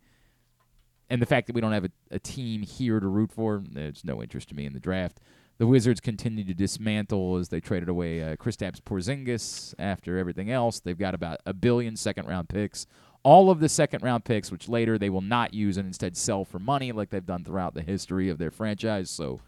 And 1.10 1.22
the 1.22 1.26
fact 1.26 1.46
that 1.46 1.54
we 1.54 1.60
don't 1.60 1.72
have 1.72 1.84
a, 1.84 1.90
a 2.10 2.18
team 2.18 2.62
here 2.62 3.00
to 3.00 3.06
root 3.06 3.32
for, 3.32 3.62
there's 3.70 4.04
no 4.04 4.22
interest 4.22 4.48
to 4.50 4.54
me 4.54 4.66
in 4.66 4.72
the 4.72 4.80
draft. 4.80 5.20
The 5.58 5.66
Wizards 5.66 6.00
continue 6.00 6.44
to 6.44 6.54
dismantle 6.54 7.36
as 7.36 7.48
they 7.48 7.60
traded 7.60 7.88
away 7.88 8.22
uh, 8.22 8.36
Porzingis 8.36 9.74
after 9.78 10.16
everything 10.16 10.50
else. 10.50 10.78
They've 10.78 10.98
got 10.98 11.14
about 11.14 11.40
a 11.46 11.52
billion 11.52 11.96
second 11.96 12.28
round 12.28 12.48
picks. 12.48 12.86
All 13.24 13.50
of 13.50 13.58
the 13.58 13.68
second 13.68 14.04
round 14.04 14.24
picks, 14.24 14.52
which 14.52 14.68
later 14.68 14.98
they 14.98 15.10
will 15.10 15.20
not 15.20 15.52
use 15.52 15.76
and 15.76 15.86
instead 15.86 16.16
sell 16.16 16.44
for 16.44 16.60
money, 16.60 16.92
like 16.92 17.10
they've 17.10 17.26
done 17.26 17.42
throughout 17.42 17.74
the 17.74 17.82
history 17.82 18.28
of 18.28 18.38
their 18.38 18.52
franchise. 18.52 19.10
So, 19.10 19.40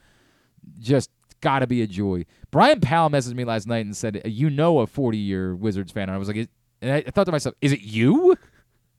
just 0.81 1.11
got 1.41 1.61
to 1.61 1.69
be 1.69 1.81
a 1.81 1.87
joy. 1.87 2.27
Brian 2.51 2.81
Powell 2.81 3.11
messaged 3.11 3.35
me 3.35 3.45
last 3.45 3.69
night 3.69 3.87
and 3.87 3.97
said, 3.97 4.21
"You 4.25 4.51
know, 4.51 4.81
a 4.81 4.89
40 4.89 5.17
year 5.17 5.55
Wizards 5.55 5.93
fan." 5.93 6.09
And 6.09 6.13
I 6.13 6.19
was 6.19 6.27
like, 6.27 6.49
and 6.83 6.91
I 6.91 7.03
thought 7.03 7.25
to 7.25 7.33
myself, 7.33 7.55
"Is 7.61 7.73
it 7.73 7.83
you? 7.83 8.37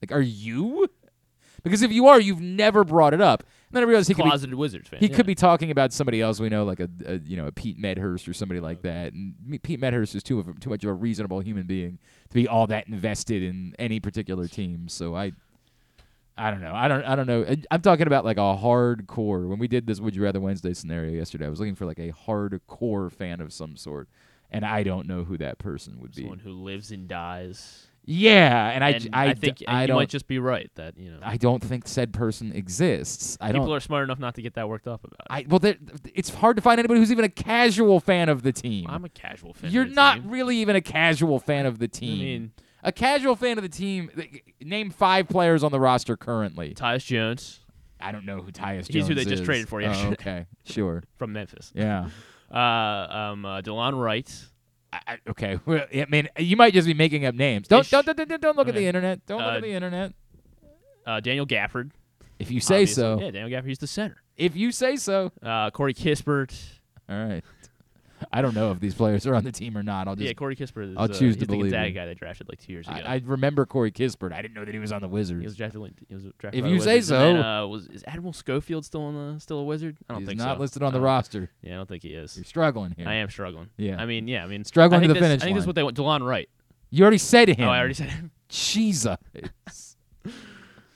Like, 0.01 0.13
are 0.13 0.21
you?" 0.21 0.87
Because 1.63 1.81
if 1.81 1.91
you 1.91 2.07
are, 2.07 2.19
you've 2.19 2.41
never 2.41 2.83
brought 2.83 3.13
it 3.13 3.21
up. 3.21 3.41
And 3.41 3.75
then 3.75 3.83
I 3.83 3.85
realized 3.85 4.07
he 4.07 4.15
could 4.15 4.23
be 4.23 4.29
Closeted 4.29 4.55
Wizards 4.55 4.89
fan. 4.89 4.99
he 4.99 5.07
yeah. 5.07 5.15
could 5.15 5.25
be 5.25 5.35
talking 5.35 5.71
about 5.71 5.93
somebody 5.93 6.19
else 6.21 6.39
we 6.39 6.49
know, 6.49 6.65
like 6.65 6.79
a, 6.79 6.89
a 7.05 7.19
you 7.19 7.37
know 7.37 7.47
a 7.47 7.51
Pete 7.51 7.77
Medhurst 7.77 8.27
or 8.27 8.33
somebody 8.33 8.59
like 8.59 8.81
that. 8.81 9.13
And 9.13 9.61
Pete 9.61 9.79
Medhurst 9.79 10.15
is 10.15 10.23
too 10.23 10.39
of 10.39 10.59
too 10.59 10.69
much 10.69 10.83
of 10.83 10.89
a 10.89 10.93
reasonable 10.93 11.39
human 11.39 11.67
being 11.67 11.99
to 12.29 12.35
be 12.35 12.47
all 12.47 12.67
that 12.67 12.87
invested 12.87 13.43
in 13.43 13.75
any 13.79 13.99
particular 13.99 14.47
team. 14.47 14.89
So 14.89 15.15
I, 15.15 15.31
I 16.37 16.51
don't 16.51 16.61
know. 16.61 16.73
I 16.73 16.87
don't 16.87 17.03
I 17.03 17.15
don't 17.15 17.27
know. 17.27 17.45
I'm 17.69 17.81
talking 17.81 18.07
about 18.07 18.25
like 18.25 18.37
a 18.37 18.57
hardcore. 18.57 19.47
When 19.47 19.59
we 19.59 19.67
did 19.67 19.87
this 19.87 20.01
Would 20.01 20.15
You 20.15 20.23
Rather 20.23 20.39
Wednesday 20.39 20.73
scenario 20.73 21.11
yesterday, 21.11 21.45
I 21.45 21.49
was 21.49 21.59
looking 21.59 21.75
for 21.75 21.85
like 21.85 21.99
a 21.99 22.11
hardcore 22.11 23.11
fan 23.11 23.39
of 23.39 23.53
some 23.53 23.77
sort, 23.77 24.09
and 24.49 24.65
I 24.65 24.83
don't 24.83 25.07
know 25.07 25.23
who 25.23 25.37
that 25.37 25.59
person 25.59 25.99
would 26.01 26.13
be. 26.13 26.23
someone 26.23 26.39
who 26.39 26.51
lives 26.51 26.91
and 26.91 27.07
dies. 27.07 27.87
Yeah, 28.13 28.69
and 28.71 28.83
I 28.83 28.89
And 28.89 29.03
j- 29.03 29.09
I, 29.13 29.33
d- 29.33 29.39
think 29.39 29.63
I 29.67 29.85
you 29.85 29.93
might 29.93 30.09
just 30.09 30.27
be 30.27 30.37
right 30.39 30.69
that 30.75 30.97
you 30.97 31.11
know 31.11 31.19
I 31.21 31.37
don't 31.37 31.63
think 31.63 31.87
said 31.87 32.11
person 32.13 32.51
exists. 32.53 33.37
I 33.39 33.51
people 33.51 33.67
don't. 33.67 33.75
are 33.77 33.79
smart 33.79 34.03
enough 34.03 34.19
not 34.19 34.35
to 34.35 34.41
get 34.41 34.55
that 34.55 34.67
worked 34.67 34.87
up 34.87 35.03
about. 35.03 35.19
It. 35.19 35.27
I 35.29 35.45
well, 35.47 35.73
it's 36.13 36.29
hard 36.29 36.55
to 36.57 36.61
find 36.61 36.79
anybody 36.79 36.99
who's 36.99 37.11
even 37.11 37.25
a 37.25 37.29
casual 37.29 37.99
fan 37.99 38.27
of 38.29 38.43
the 38.43 38.51
team. 38.51 38.87
I'm 38.89 39.05
a 39.05 39.09
casual 39.09 39.53
fan. 39.53 39.71
You're 39.71 39.85
the 39.85 39.91
not 39.95 40.15
team. 40.21 40.29
really 40.29 40.57
even 40.57 40.75
a 40.75 40.81
casual 40.81 41.39
fan 41.39 41.65
of 41.65 41.79
the 41.79 41.87
team. 41.87 42.19
I 42.19 42.23
mean, 42.23 42.51
a 42.83 42.91
casual 42.91 43.35
fan 43.35 43.57
of 43.57 43.61
the 43.63 43.69
team. 43.69 44.11
Name 44.59 44.89
five 44.89 45.27
players 45.29 45.63
on 45.63 45.71
the 45.71 45.79
roster 45.79 46.17
currently. 46.17 46.73
Tyus 46.73 47.05
Jones 47.05 47.59
I 48.03 48.11
don't 48.11 48.25
know 48.25 48.41
who 48.41 48.51
Tyus 48.51 48.87
He's 48.87 48.87
Jones 48.87 48.89
is. 48.89 48.93
He's 48.95 49.07
who 49.07 49.13
they 49.15 49.23
just 49.25 49.41
is. 49.41 49.45
traded 49.45 49.69
for 49.69 49.79
Oh, 49.79 49.83
yesterday. 49.85 50.13
okay, 50.13 50.45
sure, 50.65 51.03
from 51.17 51.33
Memphis. 51.33 51.71
yeah. 51.75 52.09
Uh, 52.51 52.57
um, 52.57 53.45
uh, 53.45 53.61
Delon 53.61 53.97
Wright. 53.97 54.29
I, 54.93 55.17
okay, 55.29 55.57
I 55.67 56.05
mean, 56.09 56.27
you 56.37 56.57
might 56.57 56.73
just 56.73 56.85
be 56.87 56.93
making 56.93 57.25
up 57.25 57.33
names. 57.35 57.67
Don't 57.67 57.81
Ish. 57.81 57.91
don't 57.91 58.05
don't, 58.05 58.17
don't, 58.27 58.41
don't 58.41 58.57
look 58.57 58.67
at 58.67 58.75
the 58.75 58.85
internet. 58.85 59.25
Don't 59.25 59.39
look 59.39 59.47
Uh, 59.53 59.55
at 59.57 59.61
the 59.61 59.71
internet. 59.71 60.13
Uh, 61.05 61.19
Daniel 61.19 61.45
Gafford. 61.47 61.91
If 62.39 62.51
you 62.51 62.59
say 62.59 62.75
obviously. 62.83 63.01
so. 63.01 63.19
Yeah, 63.19 63.31
Daniel 63.31 63.61
Gafford. 63.61 63.67
He's 63.67 63.79
the 63.79 63.87
center. 63.87 64.21
If 64.35 64.55
you 64.55 64.71
say 64.71 64.95
so. 64.97 65.31
Uh, 65.41 65.69
Corey 65.71 65.93
Kispert. 65.93 66.53
All 67.09 67.25
right. 67.25 67.43
I 68.33 68.41
don't 68.41 68.55
know 68.55 68.71
if 68.71 68.79
these 68.79 68.93
players 68.95 69.27
are 69.27 69.35
on 69.35 69.43
the 69.43 69.51
team 69.51 69.77
or 69.77 69.83
not. 69.83 70.07
I'll 70.07 70.15
just 70.15 70.25
yeah, 70.27 70.33
Corey 70.33 70.55
Kispert 70.55 70.91
is. 70.91 70.97
I'll 70.97 71.05
uh, 71.05 71.07
choose 71.09 71.35
to 71.35 71.41
the 71.41 71.45
believe 71.47 71.71
Gonzaga 71.71 71.87
him. 71.89 71.93
guy 71.95 72.05
they 72.05 72.13
drafted 72.13 72.47
like 72.49 72.59
two 72.59 72.71
years 72.71 72.87
ago. 72.87 72.97
I, 73.03 73.15
I 73.15 73.21
remember 73.25 73.65
Corey 73.65 73.91
Kispert. 73.91 74.31
I 74.33 74.41
didn't 74.41 74.53
know 74.53 74.63
that 74.65 74.73
he 74.73 74.79
was 74.79 74.91
on 74.91 75.01
the 75.01 75.07
Wizards. 75.07 75.41
he 75.41 75.45
was 75.45 75.55
drafted. 75.57 75.81
like- 75.81 75.93
He 76.07 76.13
was 76.15 76.23
drafted 76.39 76.59
If 76.59 76.63
the 76.63 76.69
you 76.71 76.79
say. 76.81 76.97
And 76.99 77.03
then, 77.07 77.35
so. 77.35 77.41
uh, 77.41 77.67
was 77.67 77.87
is 77.87 78.03
Admiral 78.07 78.33
Schofield 78.33 78.85
still 78.85 79.01
on 79.03 79.13
the 79.33 79.39
still 79.39 79.59
a 79.59 79.63
Wizard? 79.63 79.97
I 80.09 80.13
don't 80.13 80.19
think 80.25 80.27
so. 80.27 80.31
He's 80.31 80.39
think 80.39 80.47
not 80.47 80.57
so. 80.57 80.61
listed 80.61 80.83
on 80.83 80.93
the 80.93 81.01
roster. 81.01 81.49
Yeah, 81.61 81.73
I 81.73 81.75
don't 81.77 81.89
think 81.89 82.03
he 82.03 82.09
is. 82.09 82.37
You're 82.37 82.45
struggling 82.45 82.93
here. 82.97 83.07
I 83.07 83.15
am 83.15 83.29
struggling. 83.29 83.69
Yeah. 83.77 84.01
I 84.01 84.05
mean, 84.05 84.27
yeah. 84.27 84.43
I 84.43 84.47
mean, 84.47 84.63
Struggling 84.63 84.99
I 84.99 85.01
to 85.03 85.07
the 85.09 85.13
that's- 85.15 85.29
finish 85.29 85.41
I 85.41 85.45
think 85.45 85.55
that's 85.57 85.63
line. 85.63 85.67
what 85.67 85.75
they 85.75 85.83
want. 85.83 86.21
Delon 86.23 86.27
Wright. 86.27 86.49
You 86.89 87.03
already 87.03 87.17
said 87.17 87.49
him. 87.49 87.67
Oh, 87.67 87.71
I 87.71 87.79
already 87.79 87.93
said 87.95 88.09
him. 88.09 88.31
Jesus. 88.49 89.17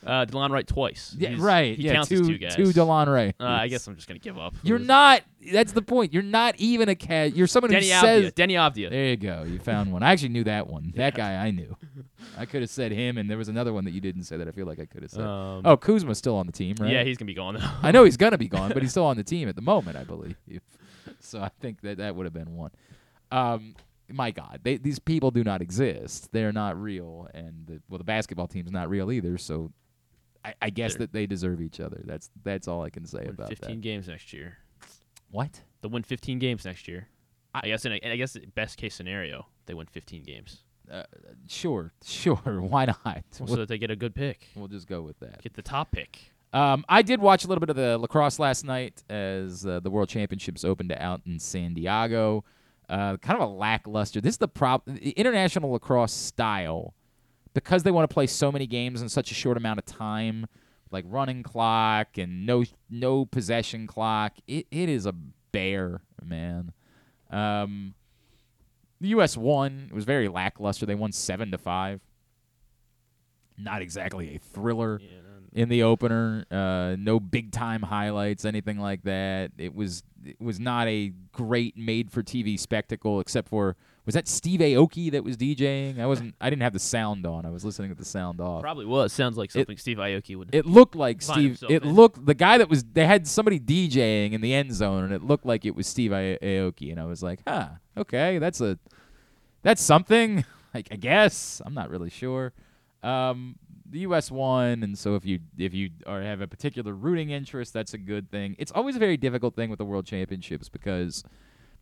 Uh, 0.05 0.25
Delon 0.25 0.51
Wright 0.51 0.67
twice. 0.67 1.15
yeah, 1.17 1.29
He's- 1.29 1.41
right. 1.41 1.75
He 1.77 1.83
yeah, 1.83 1.93
counts 1.93 2.09
two, 2.09 2.21
as 2.21 2.27
two 2.27 2.37
guys. 2.37 2.55
two 2.55 2.63
Delon 2.65 3.11
Ray. 3.11 3.33
Uh, 3.39 3.45
I 3.45 3.67
guess 3.67 3.87
I'm 3.87 3.95
just 3.95 4.07
gonna 4.07 4.19
give 4.19 4.37
up. 4.37 4.53
You're 4.63 4.79
not. 4.79 5.23
That's 5.51 5.71
the 5.73 5.81
point. 5.81 6.13
You're 6.13 6.23
not 6.23 6.55
even 6.57 6.89
a 6.89 6.95
cat. 6.95 7.35
You're 7.35 7.47
someone 7.47 7.71
Denny 7.71 7.87
who 7.87 7.93
Avdia. 7.93 8.01
says. 8.01 8.31
Deni 8.33 8.53
Avdija. 8.53 8.89
There 8.89 9.05
you 9.09 9.17
go. 9.17 9.43
You 9.47 9.59
found 9.59 9.91
one. 9.91 10.03
I 10.03 10.11
actually 10.11 10.29
knew 10.29 10.43
that 10.45 10.67
one. 10.67 10.93
That 10.95 11.15
guy 11.15 11.35
I 11.35 11.51
knew. 11.51 11.75
I 12.37 12.45
could 12.45 12.61
have 12.61 12.69
said 12.69 12.91
him, 12.91 13.17
and 13.17 13.29
there 13.29 13.37
was 13.37 13.47
another 13.49 13.71
one 13.73 13.85
that 13.85 13.91
you 13.91 14.01
didn't 14.01 14.23
say 14.23 14.37
that 14.37 14.47
I 14.47 14.51
feel 14.51 14.65
like 14.65 14.79
I 14.79 14.85
could 14.85 15.03
have 15.03 15.11
said. 15.11 15.21
Um, 15.23 15.61
oh, 15.65 15.77
Kuzma's 15.77 16.17
still 16.17 16.35
on 16.35 16.45
the 16.47 16.51
team, 16.51 16.75
right? 16.79 16.91
yeah, 16.91 17.03
he's 17.03 17.17
gonna 17.17 17.27
be 17.27 17.33
gone 17.35 17.55
though. 17.55 17.69
I 17.83 17.91
know 17.91 18.03
he's 18.03 18.17
gonna 18.17 18.37
be 18.37 18.47
gone, 18.47 18.71
but 18.73 18.81
he's 18.81 18.91
still 18.95 19.05
on 19.05 19.17
the 19.17 19.23
team 19.23 19.47
at 19.47 19.55
the 19.55 19.61
moment, 19.61 19.97
I 19.97 20.03
believe. 20.03 20.35
So 21.19 21.39
I 21.41 21.49
think 21.61 21.81
that 21.81 21.97
that 21.97 22.15
would 22.15 22.25
have 22.25 22.33
been 22.33 22.55
one. 22.55 22.71
Um, 23.31 23.75
my 24.11 24.31
God, 24.31 24.59
they, 24.63 24.77
these 24.77 24.99
people 24.99 25.31
do 25.31 25.43
not 25.43 25.61
exist. 25.61 26.29
They're 26.31 26.51
not 26.51 26.79
real, 26.79 27.27
and 27.33 27.65
the, 27.67 27.81
well, 27.89 27.97
the 27.97 28.03
basketball 28.03 28.47
team's 28.47 28.71
not 28.71 28.89
real 28.89 29.11
either. 29.11 29.37
So 29.37 29.71
I, 30.45 30.53
I 30.61 30.69
guess 30.69 30.93
They're- 30.93 30.99
that 30.99 31.13
they 31.13 31.25
deserve 31.25 31.61
each 31.61 31.79
other. 31.79 32.01
That's 32.05 32.29
that's 32.43 32.67
all 32.67 32.83
I 32.83 32.89
can 32.89 33.05
say 33.05 33.19
Win 33.19 33.29
about 33.31 33.49
15 33.49 33.69
that. 33.75 33.81
games 33.81 34.07
next 34.07 34.31
year. 34.33 34.57
What? 35.31 35.61
They'll 35.81 35.91
win 35.91 36.03
15 36.03 36.39
games 36.39 36.65
next 36.65 36.87
year. 36.87 37.07
I, 37.53 37.67
guess 37.67 37.85
in 37.85 37.93
a, 37.93 37.99
I 38.11 38.15
guess 38.17 38.37
best 38.53 38.77
case 38.77 38.95
scenario, 38.95 39.47
they 39.65 39.73
win 39.73 39.87
15 39.87 40.23
games, 40.23 40.61
Uh, 40.91 41.03
sure, 41.47 41.93
sure. 42.05 42.35
Why 42.61 42.85
not? 42.85 43.23
So 43.31 43.45
We'll, 43.45 43.55
that 43.57 43.69
they 43.69 43.77
get 43.77 43.91
a 43.91 43.95
good 43.95 44.13
pick, 44.13 44.47
we'll 44.55 44.67
just 44.67 44.87
go 44.87 45.01
with 45.01 45.17
that. 45.19 45.41
get 45.41 45.53
the 45.53 45.61
top 45.61 45.91
pick. 45.91 46.31
Um, 46.53 46.85
I 46.89 47.01
did 47.01 47.19
watch 47.21 47.43
a 47.43 47.47
little 47.47 47.59
bit 47.61 47.69
of 47.69 47.75
the 47.75 47.97
lacrosse 47.97 48.39
last 48.39 48.63
night 48.65 49.03
as 49.09 49.65
uh, 49.65 49.79
the 49.81 49.89
World 49.89 50.07
Championships 50.09 50.63
opened 50.63 50.91
out 50.91 51.21
in 51.25 51.39
San 51.39 51.73
Diego. 51.73 52.43
Uh, 52.87 53.17
kind 53.17 53.41
of 53.41 53.49
a 53.49 53.51
lackluster. 53.51 54.21
This 54.21 54.35
is 54.35 54.37
the 54.37 54.47
problem. 54.47 54.95
International 54.97 55.71
lacrosse 55.71 56.13
style, 56.13 56.93
because 57.55 57.81
they 57.81 57.89
want 57.89 58.07
to 58.07 58.13
play 58.13 58.27
so 58.27 58.51
many 58.51 58.67
games 58.67 59.01
in 59.01 59.09
such 59.09 59.31
a 59.31 59.33
short 59.33 59.57
amount 59.57 59.79
of 59.79 59.85
time, 59.85 60.45
like 60.91 61.05
running 61.07 61.41
clock 61.41 62.19
and 62.19 62.45
no 62.45 62.63
no 62.89 63.25
possession 63.25 63.87
clock. 63.87 64.33
It 64.47 64.67
it 64.69 64.89
is 64.89 65.07
a 65.07 65.13
bear, 65.51 66.01
man. 66.23 66.71
Um, 67.31 67.95
the 69.01 69.07
U.S. 69.09 69.35
won. 69.35 69.87
It 69.89 69.93
was 69.95 70.05
very 70.05 70.27
lackluster. 70.27 70.85
They 70.85 70.93
won 70.95 71.11
seven 71.11 71.49
to 71.51 71.57
five. 71.57 72.01
Not 73.57 73.81
exactly 73.81 74.35
a 74.35 74.39
thriller 74.39 74.99
Yeah, 75.01 75.09
and- 75.17 75.49
in 75.53 75.69
the 75.69 75.83
opener. 75.83 76.45
Uh, 76.51 76.95
no 76.99 77.19
big 77.19 77.51
time 77.51 77.81
highlights, 77.81 78.43
anything 78.45 78.77
like 78.79 79.03
that. 79.03 79.51
It 79.57 79.73
was 79.73 80.03
it 80.25 80.39
was 80.41 80.59
not 80.59 80.87
a 80.87 81.13
great 81.31 81.77
made 81.77 82.11
for 82.11 82.21
TV 82.23 82.59
spectacle, 82.59 83.19
except 83.19 83.47
for 83.47 83.75
was 84.05 84.13
that 84.13 84.27
Steve 84.27 84.59
Aoki 84.59 85.11
that 85.11 85.23
was 85.23 85.35
DJing? 85.35 85.99
I 85.99 86.05
wasn't. 86.05 86.35
I 86.39 86.49
didn't 86.49 86.61
have 86.61 86.73
the 86.73 86.79
sound 86.79 87.25
on. 87.25 87.45
I 87.45 87.49
was 87.49 87.65
listening 87.65 87.89
with 87.89 87.97
the 87.97 88.05
sound 88.05 88.39
off. 88.39 88.61
probably 88.61 88.85
was. 88.85 89.11
Sounds 89.11 89.37
like 89.37 89.51
something 89.51 89.77
Steve 89.77 89.97
Aoki 89.97 90.37
would. 90.37 90.53
It 90.53 90.65
looked 90.65 90.95
like 90.95 91.21
Steve. 91.21 91.63
It 91.69 91.83
in. 91.83 91.93
looked 91.93 92.25
the 92.25 92.35
guy 92.35 92.57
that 92.59 92.69
was. 92.69 92.83
They 92.83 93.05
had 93.05 93.27
somebody 93.27 93.59
DJing 93.59 94.33
in 94.33 94.41
the 94.41 94.53
end 94.53 94.73
zone, 94.73 95.03
and 95.05 95.13
it 95.13 95.23
looked 95.23 95.45
like 95.45 95.65
it 95.65 95.75
was 95.75 95.87
Steve 95.87 96.11
A- 96.11 96.37
Aoki. 96.41 96.91
And 96.91 96.99
I 96.99 97.05
was 97.05 97.23
like, 97.23 97.39
huh, 97.47 97.69
okay, 97.97 98.37
that's 98.37 98.61
a, 98.61 98.77
that's 99.63 99.81
something. 99.81 100.45
Like 100.75 100.89
I 100.91 100.97
guess 100.97 101.61
I'm 101.65 101.73
not 101.73 101.89
really 101.89 102.09
sure. 102.09 102.51
Um, 103.01 103.55
the 103.89 103.99
U.S. 103.99 104.29
won, 104.29 104.83
and 104.83 104.97
so 104.97 105.15
if 105.15 105.25
you 105.25 105.39
if 105.57 105.73
you 105.73 105.91
are 106.05 106.21
have 106.21 106.41
a 106.41 106.47
particular 106.47 106.93
rooting 106.93 107.29
interest, 107.29 107.71
that's 107.71 107.93
a 107.93 107.97
good 107.97 108.29
thing. 108.29 108.57
It's 108.59 108.73
always 108.73 108.97
a 108.97 108.99
very 108.99 109.15
difficult 109.15 109.55
thing 109.55 109.69
with 109.69 109.79
the 109.79 109.85
World 109.85 110.05
Championships 110.05 110.67
because, 110.67 111.23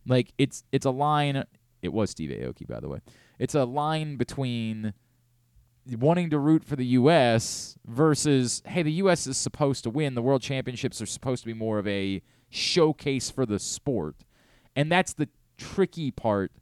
like, 0.06 0.32
it's 0.38 0.62
it's 0.70 0.86
a 0.86 0.90
line. 0.90 1.44
It 1.84 1.92
was 1.92 2.10
Steve 2.10 2.30
Aoki, 2.30 2.66
by 2.66 2.80
the 2.80 2.88
way. 2.88 3.00
It's 3.38 3.54
a 3.54 3.64
line 3.64 4.16
between 4.16 4.94
wanting 5.98 6.30
to 6.30 6.38
root 6.38 6.64
for 6.64 6.76
the 6.76 6.86
U.S. 6.86 7.76
versus, 7.84 8.62
hey, 8.64 8.82
the 8.82 8.92
U.S. 8.92 9.26
is 9.26 9.36
supposed 9.36 9.84
to 9.84 9.90
win. 9.90 10.14
The 10.14 10.22
World 10.22 10.40
Championships 10.40 11.02
are 11.02 11.06
supposed 11.06 11.42
to 11.42 11.46
be 11.46 11.52
more 11.52 11.78
of 11.78 11.86
a 11.86 12.22
showcase 12.48 13.30
for 13.30 13.44
the 13.44 13.58
sport. 13.58 14.16
And 14.74 14.90
that's 14.90 15.12
the 15.12 15.28
tricky 15.58 16.10
part 16.10 16.52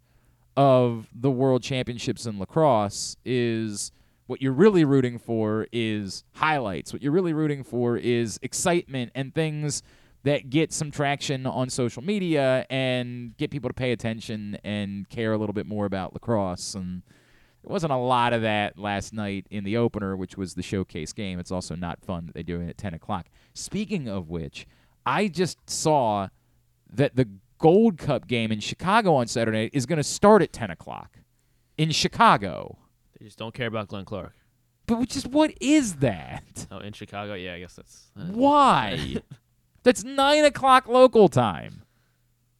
of 0.56 1.08
the 1.14 1.30
World 1.30 1.62
Championships 1.62 2.26
in 2.26 2.40
lacrosse 2.40 3.16
is 3.24 3.92
what 4.26 4.42
you're 4.42 4.52
really 4.52 4.84
rooting 4.84 5.18
for 5.18 5.68
is 5.70 6.24
highlights. 6.34 6.92
What 6.92 7.00
you're 7.00 7.12
really 7.12 7.32
rooting 7.32 7.62
for 7.62 7.96
is 7.96 8.40
excitement 8.42 9.12
and 9.14 9.32
things 9.32 9.84
that 10.24 10.50
get 10.50 10.72
some 10.72 10.90
traction 10.90 11.46
on 11.46 11.68
social 11.68 12.02
media 12.02 12.64
and 12.70 13.36
get 13.36 13.50
people 13.50 13.68
to 13.68 13.74
pay 13.74 13.92
attention 13.92 14.56
and 14.64 15.08
care 15.08 15.32
a 15.32 15.38
little 15.38 15.52
bit 15.52 15.66
more 15.66 15.84
about 15.86 16.12
lacrosse 16.14 16.74
and 16.74 17.02
there 17.64 17.72
wasn't 17.72 17.92
a 17.92 17.96
lot 17.96 18.32
of 18.32 18.42
that 18.42 18.76
last 18.76 19.12
night 19.12 19.46
in 19.48 19.62
the 19.62 19.76
opener, 19.76 20.16
which 20.16 20.36
was 20.36 20.54
the 20.54 20.62
showcase 20.64 21.12
game. 21.12 21.38
It's 21.38 21.52
also 21.52 21.76
not 21.76 22.04
fun 22.04 22.26
that 22.26 22.34
they 22.34 22.42
do 22.42 22.60
it 22.60 22.68
at 22.68 22.76
10 22.76 22.92
o'clock. 22.94 23.26
Speaking 23.54 24.08
of 24.08 24.28
which, 24.30 24.66
I 25.06 25.28
just 25.28 25.70
saw 25.70 26.26
that 26.92 27.14
the 27.14 27.28
Gold 27.58 27.98
Cup 27.98 28.26
game 28.26 28.50
in 28.50 28.58
Chicago 28.58 29.14
on 29.14 29.28
Saturday 29.28 29.70
is 29.72 29.86
going 29.86 29.98
to 29.98 30.02
start 30.02 30.42
at 30.42 30.52
10 30.52 30.72
o'clock 30.72 31.20
in 31.78 31.92
Chicago. 31.92 32.78
They 33.20 33.26
just 33.26 33.38
don't 33.38 33.54
care 33.54 33.68
about 33.68 33.86
Glenn 33.86 34.04
Clark. 34.06 34.34
But 34.86 34.98
which 34.98 35.14
is 35.16 35.24
what 35.28 35.54
is 35.60 35.94
that? 35.96 36.66
Oh, 36.72 36.78
in 36.78 36.92
Chicago, 36.92 37.34
yeah, 37.34 37.54
I 37.54 37.60
guess 37.60 37.74
that's. 37.76 38.10
uh, 38.18 38.24
Why? 38.24 39.18
That's 39.82 40.04
9 40.04 40.44
o'clock 40.44 40.86
local 40.88 41.28
time. 41.28 41.82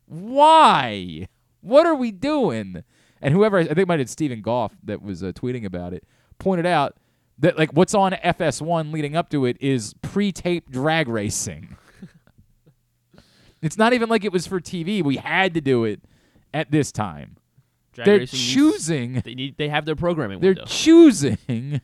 Why? 0.06 1.28
What 1.60 1.86
are 1.86 1.94
we 1.94 2.10
doing? 2.10 2.82
And 3.20 3.32
whoever, 3.34 3.58
I 3.58 3.64
think 3.64 3.78
it 3.78 3.88
might 3.88 3.94
have 3.94 4.00
been 4.00 4.06
Steven 4.08 4.42
Goff 4.42 4.72
that 4.82 5.00
was 5.02 5.22
uh, 5.22 5.32
tweeting 5.32 5.64
about 5.64 5.92
it, 5.94 6.04
pointed 6.38 6.66
out 6.66 6.96
that 7.38 7.56
like 7.56 7.72
what's 7.72 7.94
on 7.94 8.12
FS1 8.12 8.92
leading 8.92 9.16
up 9.16 9.30
to 9.30 9.46
it 9.46 9.56
is 9.60 9.94
pre-taped 10.02 10.70
drag 10.72 11.08
racing. 11.08 11.76
it's 13.62 13.78
not 13.78 13.92
even 13.92 14.08
like 14.08 14.24
it 14.24 14.32
was 14.32 14.46
for 14.46 14.60
TV. 14.60 15.02
We 15.02 15.16
had 15.16 15.54
to 15.54 15.60
do 15.60 15.84
it 15.84 16.02
at 16.52 16.70
this 16.70 16.90
time. 16.92 17.36
Drag 17.92 18.06
They're 18.06 18.18
racing 18.18 18.38
needs- 18.38 18.52
choosing 18.54 19.12
they 19.24 19.34
need. 19.34 19.56
They 19.56 19.68
have 19.68 19.84
their 19.84 19.96
programming 19.96 20.40
they're 20.40 20.50
window. 20.50 20.64
choosing 20.66 21.80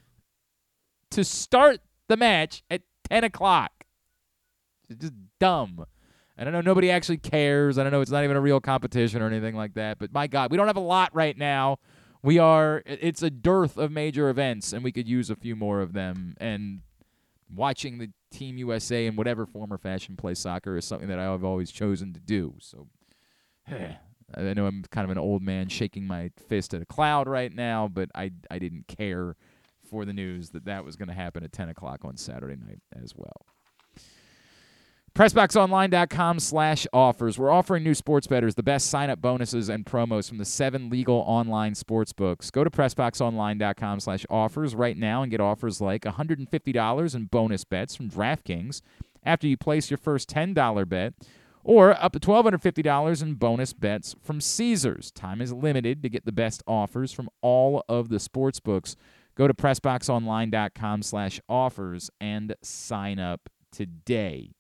to 1.11 1.25
start 1.25 1.79
the 2.09 2.17
match 2.17 2.63
at 2.71 2.83
10 3.09 3.25
o'clock. 3.25 3.78
It's 4.89 5.01
just 5.01 5.15
dumb. 5.39 5.85
And 6.37 6.49
I 6.49 6.53
know 6.53 6.61
nobody 6.61 6.91
actually 6.91 7.19
cares. 7.19 7.79
I 7.79 7.83
don't 7.83 7.93
know 7.93 8.01
it's 8.01 8.11
not 8.11 8.25
even 8.25 8.37
a 8.37 8.41
real 8.41 8.61
competition 8.61 9.23
or 9.23 9.27
anything 9.27 9.57
like 9.57 9.75
that. 9.75 9.99
But 9.99 10.13
my 10.13 10.27
God, 10.27 10.51
we 10.51 10.57
don't 10.57 10.69
have 10.69 10.77
a 10.77 10.81
lot 10.81 11.15
right 11.15 11.37
now. 11.37 11.79
We 12.23 12.39
are, 12.39 12.83
it's 12.87 13.23
a 13.23 13.31
dearth 13.31 13.77
of 13.77 13.93
major 13.93 14.29
events, 14.29 14.73
and 14.73 14.83
we 14.83 14.91
could 14.93 15.09
use 15.09 15.31
a 15.31 15.37
few 15.37 15.55
more 15.55 15.81
of 15.81 15.93
them. 15.93 16.35
And 16.39 16.81
watching 17.55 17.99
the 17.99 18.11
Team 18.31 18.59
USA 18.59 19.07
in 19.07 19.17
whatever 19.17 19.47
form 19.47 19.73
or 19.73 19.79
fashion 19.79 20.17
play 20.17 20.35
soccer 20.35 20.77
is 20.77 20.85
something 20.85 21.09
that 21.09 21.19
I've 21.19 21.45
always 21.45 21.71
chosen 21.71 22.13
to 22.13 22.21
do. 22.21 22.55
So 22.61 22.89
I 23.71 24.55
know 24.55 24.67
I'm 24.67 24.85
kind 24.91 25.05
of 25.05 25.11
an 25.11 25.19
old 25.19 25.43
man 25.43 25.69
shaking 25.69 26.07
my 26.07 26.31
fist 26.49 26.75
at 26.75 26.83
a 26.83 26.87
cloud 26.87 27.29
right 27.29 27.55
now, 27.55 27.89
but 27.89 28.11
I 28.15 28.33
I 28.51 28.59
didn't 28.59 28.87
care 28.89 29.37
for 29.89 30.05
the 30.05 30.13
news 30.13 30.51
that 30.51 30.67
that 30.67 30.85
was 30.85 30.97
going 30.97 31.09
to 31.09 31.15
happen 31.15 31.43
at 31.43 31.53
10 31.53 31.71
o'clock 31.71 32.05
on 32.05 32.17
Saturday 32.17 32.57
night 32.57 32.81
as 33.03 33.15
well. 33.17 33.47
PressBoxOnline.com 35.19 36.39
slash 36.39 36.87
offers. 36.93 37.41
We're 37.41 37.51
offering 37.51 37.83
new 37.83 37.95
sports 37.95 38.29
bettors 38.29 38.55
the 38.55 38.63
best 38.63 38.89
sign-up 38.89 39.21
bonuses 39.21 39.69
and 39.69 39.85
promos 39.85 40.29
from 40.29 40.39
the 40.39 40.45
seven 40.45 40.91
legal 40.91 41.25
online 41.27 41.75
sports 41.75 42.13
books. 42.13 42.53
Go 42.53 42.63
to 42.63 42.71
PressBoxOnline.com 42.71 43.99
slash 43.99 44.25
offers 44.31 44.77
right 44.77 44.97
now 44.97 45.23
and 45.23 45.31
get 45.33 45.41
offers 45.41 45.81
like 45.81 46.03
$150 46.03 47.15
in 47.17 47.25
bonus 47.25 47.65
bets 47.65 47.97
from 47.97 48.09
DraftKings 48.09 48.81
after 49.25 49.49
you 49.49 49.57
place 49.57 49.91
your 49.91 49.99
first 49.99 50.31
$10 50.31 50.89
bet 50.89 51.15
or 51.65 52.01
up 52.01 52.13
to 52.13 52.21
$1,250 52.21 53.21
in 53.21 53.35
bonus 53.35 53.73
bets 53.73 54.15
from 54.23 54.41
Caesars. 54.41 55.11
Time 55.11 55.41
is 55.41 55.53
limited 55.53 56.01
to 56.05 56.09
get 56.09 56.27
the 56.27 56.33
best 56.33 56.63
offers 56.65 57.11
from 57.11 57.29
all 57.41 57.83
of 57.89 58.09
the 58.09 58.21
sports 58.21 58.61
books. 58.61 58.95
Go 59.35 59.49
to 59.49 59.55
PressBoxOnline.com 59.55 61.03
slash 61.03 61.41
offers 61.49 62.09
and 62.21 62.55
sign 62.63 63.19
up 63.19 63.49
today. 63.73 64.53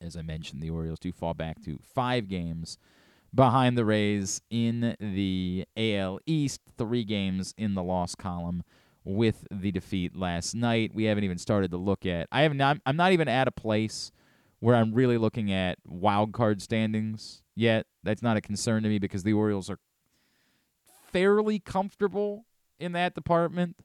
As 0.00 0.16
I 0.16 0.22
mentioned, 0.22 0.62
the 0.62 0.70
Orioles 0.70 0.98
do 0.98 1.12
fall 1.12 1.34
back 1.34 1.62
to 1.64 1.78
five 1.82 2.28
games 2.28 2.78
behind 3.34 3.76
the 3.76 3.84
Rays 3.84 4.40
in 4.50 4.96
the 5.00 5.66
AL 5.76 6.20
East, 6.26 6.60
three 6.76 7.04
games 7.04 7.54
in 7.56 7.74
the 7.74 7.82
loss 7.82 8.14
column 8.14 8.62
with 9.04 9.46
the 9.50 9.70
defeat 9.70 10.16
last 10.16 10.54
night. 10.54 10.92
We 10.94 11.04
haven't 11.04 11.24
even 11.24 11.38
started 11.38 11.70
to 11.70 11.76
look 11.76 12.04
at. 12.04 12.28
I 12.32 12.42
haven't. 12.42 12.60
I'm, 12.60 12.80
I'm 12.84 12.96
not 12.96 13.12
even 13.12 13.28
at 13.28 13.48
a 13.48 13.52
place 13.52 14.10
where 14.60 14.74
I'm 14.74 14.92
really 14.92 15.18
looking 15.18 15.52
at 15.52 15.78
wild 15.86 16.32
card 16.32 16.60
standings 16.60 17.42
yet. 17.54 17.86
That's 18.02 18.22
not 18.22 18.36
a 18.36 18.40
concern 18.40 18.82
to 18.82 18.88
me 18.88 18.98
because 18.98 19.22
the 19.22 19.32
Orioles 19.32 19.70
are 19.70 19.78
fairly 21.12 21.58
comfortable 21.58 22.44
in 22.78 22.92
that 22.92 23.14
department. 23.14 23.76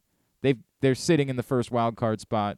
They've 0.41 0.59
they're 0.81 0.95
sitting 0.95 1.29
in 1.29 1.35
the 1.35 1.43
first 1.43 1.71
wild 1.71 1.95
card 1.95 2.19
spot. 2.19 2.57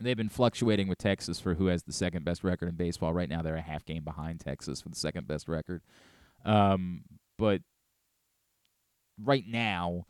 They've 0.00 0.16
been 0.16 0.28
fluctuating 0.28 0.88
with 0.88 0.98
Texas 0.98 1.38
for 1.38 1.54
who 1.54 1.66
has 1.66 1.82
the 1.82 1.92
second 1.92 2.24
best 2.24 2.42
record 2.42 2.68
in 2.68 2.76
baseball. 2.76 3.12
Right 3.12 3.28
now, 3.28 3.42
they're 3.42 3.56
a 3.56 3.60
half 3.60 3.84
game 3.84 4.02
behind 4.02 4.40
Texas 4.40 4.80
for 4.80 4.88
the 4.88 4.96
second 4.96 5.26
best 5.26 5.48
record. 5.48 5.82
Um, 6.44 7.02
but 7.38 7.60
right 9.22 9.44
now, 9.46 10.06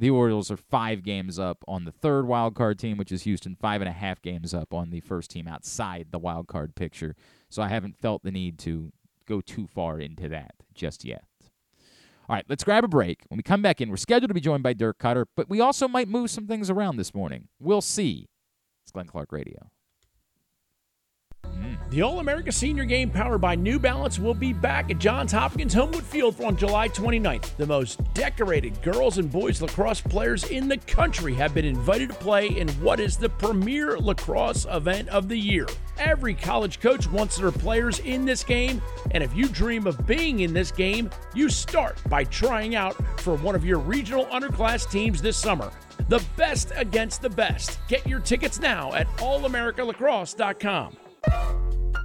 the 0.00 0.10
Orioles 0.10 0.50
are 0.50 0.56
five 0.56 1.02
games 1.02 1.38
up 1.38 1.62
on 1.68 1.84
the 1.84 1.92
third 1.92 2.26
wild 2.26 2.54
card 2.54 2.78
team, 2.78 2.96
which 2.96 3.12
is 3.12 3.24
Houston, 3.24 3.54
five 3.54 3.82
and 3.82 3.88
a 3.88 3.92
half 3.92 4.22
games 4.22 4.54
up 4.54 4.72
on 4.72 4.90
the 4.90 5.00
first 5.00 5.30
team 5.30 5.46
outside 5.46 6.06
the 6.10 6.18
wild 6.18 6.46
card 6.46 6.74
picture. 6.74 7.14
So 7.50 7.62
I 7.62 7.68
haven't 7.68 7.98
felt 7.98 8.22
the 8.22 8.30
need 8.30 8.58
to 8.60 8.92
go 9.26 9.42
too 9.42 9.66
far 9.66 10.00
into 10.00 10.28
that 10.30 10.54
just 10.74 11.04
yet. 11.04 11.24
All 12.30 12.36
right, 12.36 12.46
let's 12.48 12.64
grab 12.64 12.82
a 12.82 12.88
break. 12.88 13.24
When 13.28 13.36
we 13.36 13.42
come 13.42 13.60
back 13.60 13.82
in, 13.82 13.90
we're 13.90 13.98
scheduled 13.98 14.30
to 14.30 14.34
be 14.34 14.40
joined 14.40 14.62
by 14.62 14.72
Dirk 14.72 14.98
Koetter, 14.98 15.26
but 15.36 15.50
we 15.50 15.60
also 15.60 15.86
might 15.86 16.08
move 16.08 16.30
some 16.30 16.46
things 16.46 16.70
around 16.70 16.96
this 16.96 17.12
morning. 17.12 17.48
We'll 17.58 17.82
see. 17.82 18.29
It's 18.90 18.92
Glenn 18.94 19.06
Clark 19.06 19.30
Radio. 19.30 19.70
Hmm. 21.46 21.74
The 21.90 22.02
All 22.02 22.18
America 22.18 22.50
Senior 22.50 22.84
Game 22.84 23.08
powered 23.08 23.40
by 23.40 23.54
New 23.54 23.78
Balance 23.78 24.18
will 24.18 24.34
be 24.34 24.52
back 24.52 24.90
at 24.90 24.98
Johns 24.98 25.30
Hopkins 25.30 25.72
Homewood 25.72 26.02
Field 26.02 26.40
on 26.40 26.56
July 26.56 26.88
29th. 26.88 27.56
The 27.56 27.66
most 27.66 28.00
decorated 28.14 28.82
girls 28.82 29.18
and 29.18 29.30
boys 29.30 29.62
lacrosse 29.62 30.00
players 30.00 30.42
in 30.50 30.66
the 30.66 30.78
country 30.78 31.34
have 31.34 31.54
been 31.54 31.64
invited 31.64 32.08
to 32.08 32.16
play 32.16 32.48
in 32.48 32.68
what 32.80 32.98
is 32.98 33.16
the 33.16 33.28
premier 33.28 33.96
lacrosse 33.96 34.66
event 34.68 35.08
of 35.10 35.28
the 35.28 35.38
year. 35.38 35.68
Every 35.96 36.34
college 36.34 36.80
coach 36.80 37.08
wants 37.08 37.36
their 37.36 37.52
players 37.52 38.00
in 38.00 38.24
this 38.24 38.42
game, 38.42 38.82
and 39.12 39.22
if 39.22 39.32
you 39.36 39.46
dream 39.46 39.86
of 39.86 40.04
being 40.04 40.40
in 40.40 40.52
this 40.52 40.72
game, 40.72 41.10
you 41.32 41.48
start 41.48 41.96
by 42.08 42.24
trying 42.24 42.74
out 42.74 42.96
for 43.20 43.36
one 43.36 43.54
of 43.54 43.64
your 43.64 43.78
regional 43.78 44.24
underclass 44.26 44.90
teams 44.90 45.22
this 45.22 45.36
summer. 45.36 45.70
The 46.10 46.22
best 46.36 46.72
against 46.74 47.22
the 47.22 47.30
best. 47.30 47.78
Get 47.86 48.04
your 48.04 48.18
tickets 48.18 48.58
now 48.58 48.92
at 48.94 49.06
allamericalacrosse.com. 49.18 50.96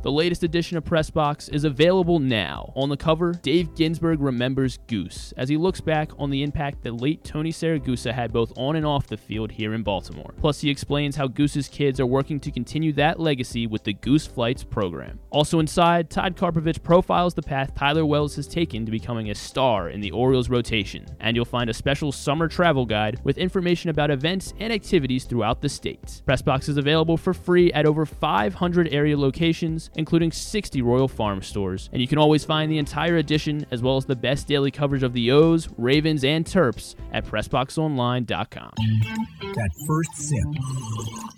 The 0.00 0.12
latest 0.12 0.44
edition 0.44 0.76
of 0.76 0.84
Press 0.84 1.10
Box 1.10 1.48
is 1.48 1.64
available 1.64 2.20
now. 2.20 2.72
On 2.76 2.88
the 2.88 2.96
cover, 2.96 3.32
Dave 3.32 3.74
Ginsburg 3.74 4.20
remembers 4.20 4.78
Goose 4.86 5.34
as 5.36 5.48
he 5.48 5.56
looks 5.56 5.80
back 5.80 6.12
on 6.20 6.30
the 6.30 6.44
impact 6.44 6.84
that 6.84 7.00
late 7.00 7.24
Tony 7.24 7.50
Siragusa 7.50 8.12
had 8.12 8.32
both 8.32 8.52
on 8.56 8.76
and 8.76 8.86
off 8.86 9.08
the 9.08 9.16
field 9.16 9.50
here 9.50 9.74
in 9.74 9.82
Baltimore. 9.82 10.34
Plus, 10.36 10.60
he 10.60 10.70
explains 10.70 11.16
how 11.16 11.26
Goose's 11.26 11.66
kids 11.66 11.98
are 11.98 12.06
working 12.06 12.38
to 12.38 12.52
continue 12.52 12.92
that 12.92 13.18
legacy 13.18 13.66
with 13.66 13.82
the 13.82 13.92
Goose 13.92 14.24
Flights 14.24 14.62
program. 14.62 15.18
Also 15.30 15.58
inside, 15.58 16.10
Todd 16.10 16.36
Karpovich 16.36 16.80
profiles 16.80 17.34
the 17.34 17.42
path 17.42 17.74
Tyler 17.74 18.06
Wells 18.06 18.36
has 18.36 18.46
taken 18.46 18.86
to 18.86 18.92
becoming 18.92 19.30
a 19.30 19.34
star 19.34 19.88
in 19.88 20.00
the 20.00 20.12
Orioles 20.12 20.48
rotation. 20.48 21.06
And 21.18 21.34
you'll 21.34 21.44
find 21.44 21.68
a 21.68 21.74
special 21.74 22.12
summer 22.12 22.46
travel 22.46 22.86
guide 22.86 23.20
with 23.24 23.36
information 23.36 23.90
about 23.90 24.12
events 24.12 24.54
and 24.60 24.72
activities 24.72 25.24
throughout 25.24 25.60
the 25.60 25.68
state. 25.68 26.22
Pressbox 26.24 26.68
is 26.68 26.76
available 26.76 27.16
for 27.16 27.34
free 27.34 27.72
at 27.72 27.84
over 27.84 28.06
500 28.06 28.88
area 28.92 29.18
locations, 29.18 29.87
including 29.96 30.32
60 30.32 30.82
Royal 30.82 31.08
Farm 31.08 31.42
stores. 31.42 31.88
And 31.92 32.00
you 32.00 32.08
can 32.08 32.18
always 32.18 32.44
find 32.44 32.70
the 32.70 32.78
entire 32.78 33.16
edition 33.16 33.66
as 33.70 33.82
well 33.82 33.96
as 33.96 34.04
the 34.04 34.16
best 34.16 34.46
daily 34.46 34.70
coverage 34.70 35.02
of 35.02 35.12
the 35.12 35.30
O's, 35.30 35.68
Ravens, 35.76 36.24
and 36.24 36.44
Terps 36.44 36.94
at 37.12 37.24
PressBoxOnline.com. 37.24 38.72
That 38.76 39.70
first 39.86 40.14
sip. 40.16 41.37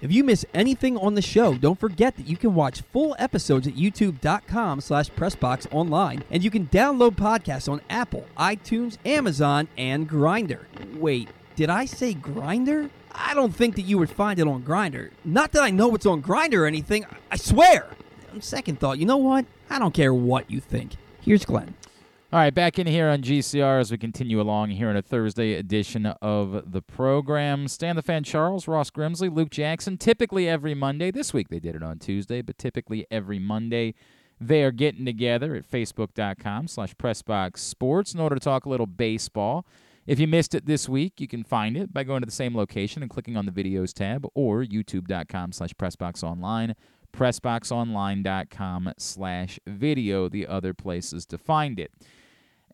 If 0.00 0.12
you 0.12 0.22
miss 0.22 0.46
anything 0.54 0.96
on 0.96 1.14
the 1.14 1.22
show, 1.22 1.54
don't 1.54 1.78
forget 1.78 2.16
that 2.16 2.28
you 2.28 2.36
can 2.36 2.54
watch 2.54 2.82
full 2.82 3.16
episodes 3.18 3.66
at 3.66 3.74
youtube.com 3.74 4.80
slash 4.80 5.10
pressboxonline, 5.10 6.22
and 6.30 6.44
you 6.44 6.50
can 6.50 6.68
download 6.68 7.16
podcasts 7.16 7.68
on 7.68 7.80
Apple, 7.90 8.24
iTunes, 8.38 8.98
Amazon, 9.04 9.66
and 9.76 10.08
Grinder. 10.08 10.68
Wait, 10.94 11.30
did 11.56 11.68
I 11.68 11.84
say 11.84 12.14
Grinder? 12.14 12.90
I 13.10 13.34
don't 13.34 13.54
think 13.54 13.74
that 13.74 13.82
you 13.82 13.98
would 13.98 14.10
find 14.10 14.38
it 14.38 14.46
on 14.46 14.62
Grinder. 14.62 15.10
Not 15.24 15.50
that 15.52 15.64
I 15.64 15.70
know 15.70 15.92
it's 15.96 16.06
on 16.06 16.20
Grinder 16.20 16.62
or 16.62 16.66
anything, 16.68 17.04
I 17.32 17.36
swear. 17.36 17.88
On 18.32 18.40
second 18.40 18.78
thought, 18.78 18.98
you 18.98 19.06
know 19.06 19.16
what? 19.16 19.46
I 19.68 19.80
don't 19.80 19.94
care 19.94 20.14
what 20.14 20.48
you 20.48 20.60
think. 20.60 20.92
Here's 21.20 21.44
Glenn. 21.44 21.74
All 22.30 22.38
right, 22.38 22.54
back 22.54 22.78
in 22.78 22.86
here 22.86 23.08
on 23.08 23.22
GCR 23.22 23.80
as 23.80 23.90
we 23.90 23.96
continue 23.96 24.38
along 24.38 24.68
here 24.68 24.90
in 24.90 24.98
a 24.98 25.00
Thursday 25.00 25.54
edition 25.54 26.04
of 26.04 26.72
the 26.72 26.82
program. 26.82 27.68
Stan 27.68 27.96
the 27.96 28.02
Fan 28.02 28.22
Charles, 28.22 28.68
Ross 28.68 28.90
Grimsley, 28.90 29.34
Luke 29.34 29.48
Jackson, 29.48 29.96
typically 29.96 30.46
every 30.46 30.74
Monday. 30.74 31.10
This 31.10 31.32
week 31.32 31.48
they 31.48 31.58
did 31.58 31.74
it 31.74 31.82
on 31.82 31.98
Tuesday, 31.98 32.42
but 32.42 32.58
typically 32.58 33.06
every 33.10 33.38
Monday 33.38 33.94
they 34.38 34.62
are 34.62 34.70
getting 34.70 35.06
together 35.06 35.54
at 35.54 35.66
facebook.com 35.66 36.68
slash 36.68 36.94
pressboxsports 36.96 38.12
in 38.12 38.20
order 38.20 38.34
to 38.34 38.40
talk 38.40 38.66
a 38.66 38.68
little 38.68 38.86
baseball. 38.86 39.66
If 40.06 40.20
you 40.20 40.26
missed 40.26 40.54
it 40.54 40.66
this 40.66 40.86
week, 40.86 41.22
you 41.22 41.28
can 41.28 41.44
find 41.44 41.78
it 41.78 41.94
by 41.94 42.04
going 42.04 42.20
to 42.20 42.26
the 42.26 42.32
same 42.32 42.54
location 42.54 43.00
and 43.00 43.10
clicking 43.10 43.38
on 43.38 43.46
the 43.46 43.52
videos 43.52 43.94
tab 43.94 44.26
or 44.34 44.62
youtube.com 44.64 45.52
slash 45.52 45.72
pressboxonline, 45.72 46.74
pressboxonline.com 47.10 48.92
slash 48.98 49.58
video, 49.66 50.28
the 50.28 50.46
other 50.46 50.74
places 50.74 51.24
to 51.24 51.38
find 51.38 51.80
it. 51.80 51.90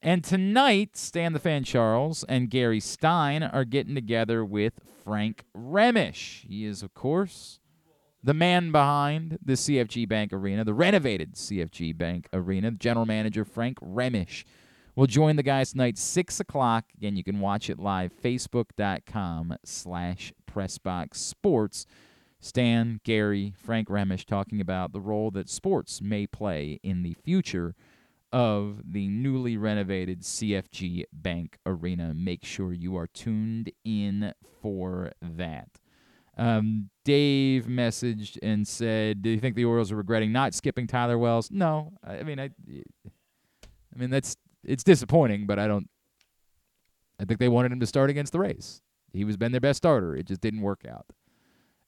And 0.05 0.23
tonight, 0.23 0.99
Stan 0.99 1.33
the 1.33 1.39
Fan 1.39 1.65
Charles 1.65 2.25
and 2.29 2.51
Gary 2.51 2.79
Stein 2.79 3.43
are 3.43 3.65
getting 3.65 3.95
together 3.95 4.45
with 4.45 4.75
Frank 5.03 5.45
Remesch. 5.57 6.47
He 6.47 6.67
is, 6.67 6.83
of 6.83 6.93
course, 6.93 7.59
the 8.23 8.35
man 8.35 8.71
behind 8.71 9.39
the 9.43 9.55
CFG 9.55 10.07
Bank 10.07 10.31
Arena, 10.31 10.63
the 10.63 10.75
renovated 10.75 11.37
CFG 11.37 11.97
Bank 11.97 12.29
Arena. 12.35 12.71
General 12.73 13.07
Manager 13.07 13.47
Frank 13.47 13.81
Remesch 13.81 14.45
will 14.95 15.07
join 15.07 15.37
the 15.37 15.43
guys 15.43 15.73
tonight, 15.73 15.97
6 15.97 16.39
o'clock. 16.39 16.85
Again, 16.99 17.17
you 17.17 17.25
can 17.25 17.41
watch 17.41 17.71
it 17.71 17.79
live, 17.79 18.13
facebook.com 18.13 19.57
slash 19.65 20.35
pressboxsports. 20.47 21.87
Stan, 22.41 23.01
Gary, 23.05 23.55
Frank 23.57 23.89
Remesch 23.89 24.27
talking 24.27 24.61
about 24.61 24.93
the 24.93 25.01
role 25.01 25.31
that 25.31 25.49
sports 25.49 26.03
may 26.03 26.27
play 26.27 26.79
in 26.83 27.03
the 27.03 27.15
future 27.15 27.75
of 28.35 28.81
the 28.85 29.07
newly 29.07 29.57
renovated 29.57 30.23
CFG 30.23 31.05
Bank 31.13 31.57
Arena. 31.65 32.13
Make 32.15 32.45
sure 32.45 32.73
you 32.73 32.97
are 32.97 33.07
tuned 33.07 33.71
in 33.85 34.35
for 34.61 35.13
that. 35.23 35.69
Um, 36.37 36.91
Dave 37.05 37.67
messaged 37.67 38.37
and 38.43 38.67
said, 38.67 39.23
"Do 39.23 39.31
you 39.31 39.39
think 39.39 39.55
the 39.55 39.65
Orioles 39.65 39.93
are 39.93 39.97
regretting 39.97 40.33
not 40.33 40.53
skipping 40.53 40.89
Tyler 40.89 41.17
Wells?" 41.17 41.49
No, 41.53 41.93
I 42.03 42.25
mean, 42.25 42.41
I, 42.41 42.51
I 42.67 43.97
mean 43.97 44.11
that's 44.11 44.37
it's 44.65 44.83
disappointing, 44.83 45.47
but 45.47 45.61
I 45.61 45.69
don't. 45.69 45.89
I 47.21 47.25
think 47.25 47.39
they 47.39 47.49
wanted 47.49 47.71
him 47.71 47.79
to 47.79 47.87
start 47.87 48.11
against 48.11 48.33
the 48.33 48.41
Rays. 48.41 48.83
He 49.13 49.23
was 49.23 49.37
been 49.37 49.53
their 49.53 49.61
best 49.61 49.77
starter. 49.77 50.17
It 50.17 50.27
just 50.27 50.41
didn't 50.41 50.63
work 50.63 50.85
out. 50.91 51.07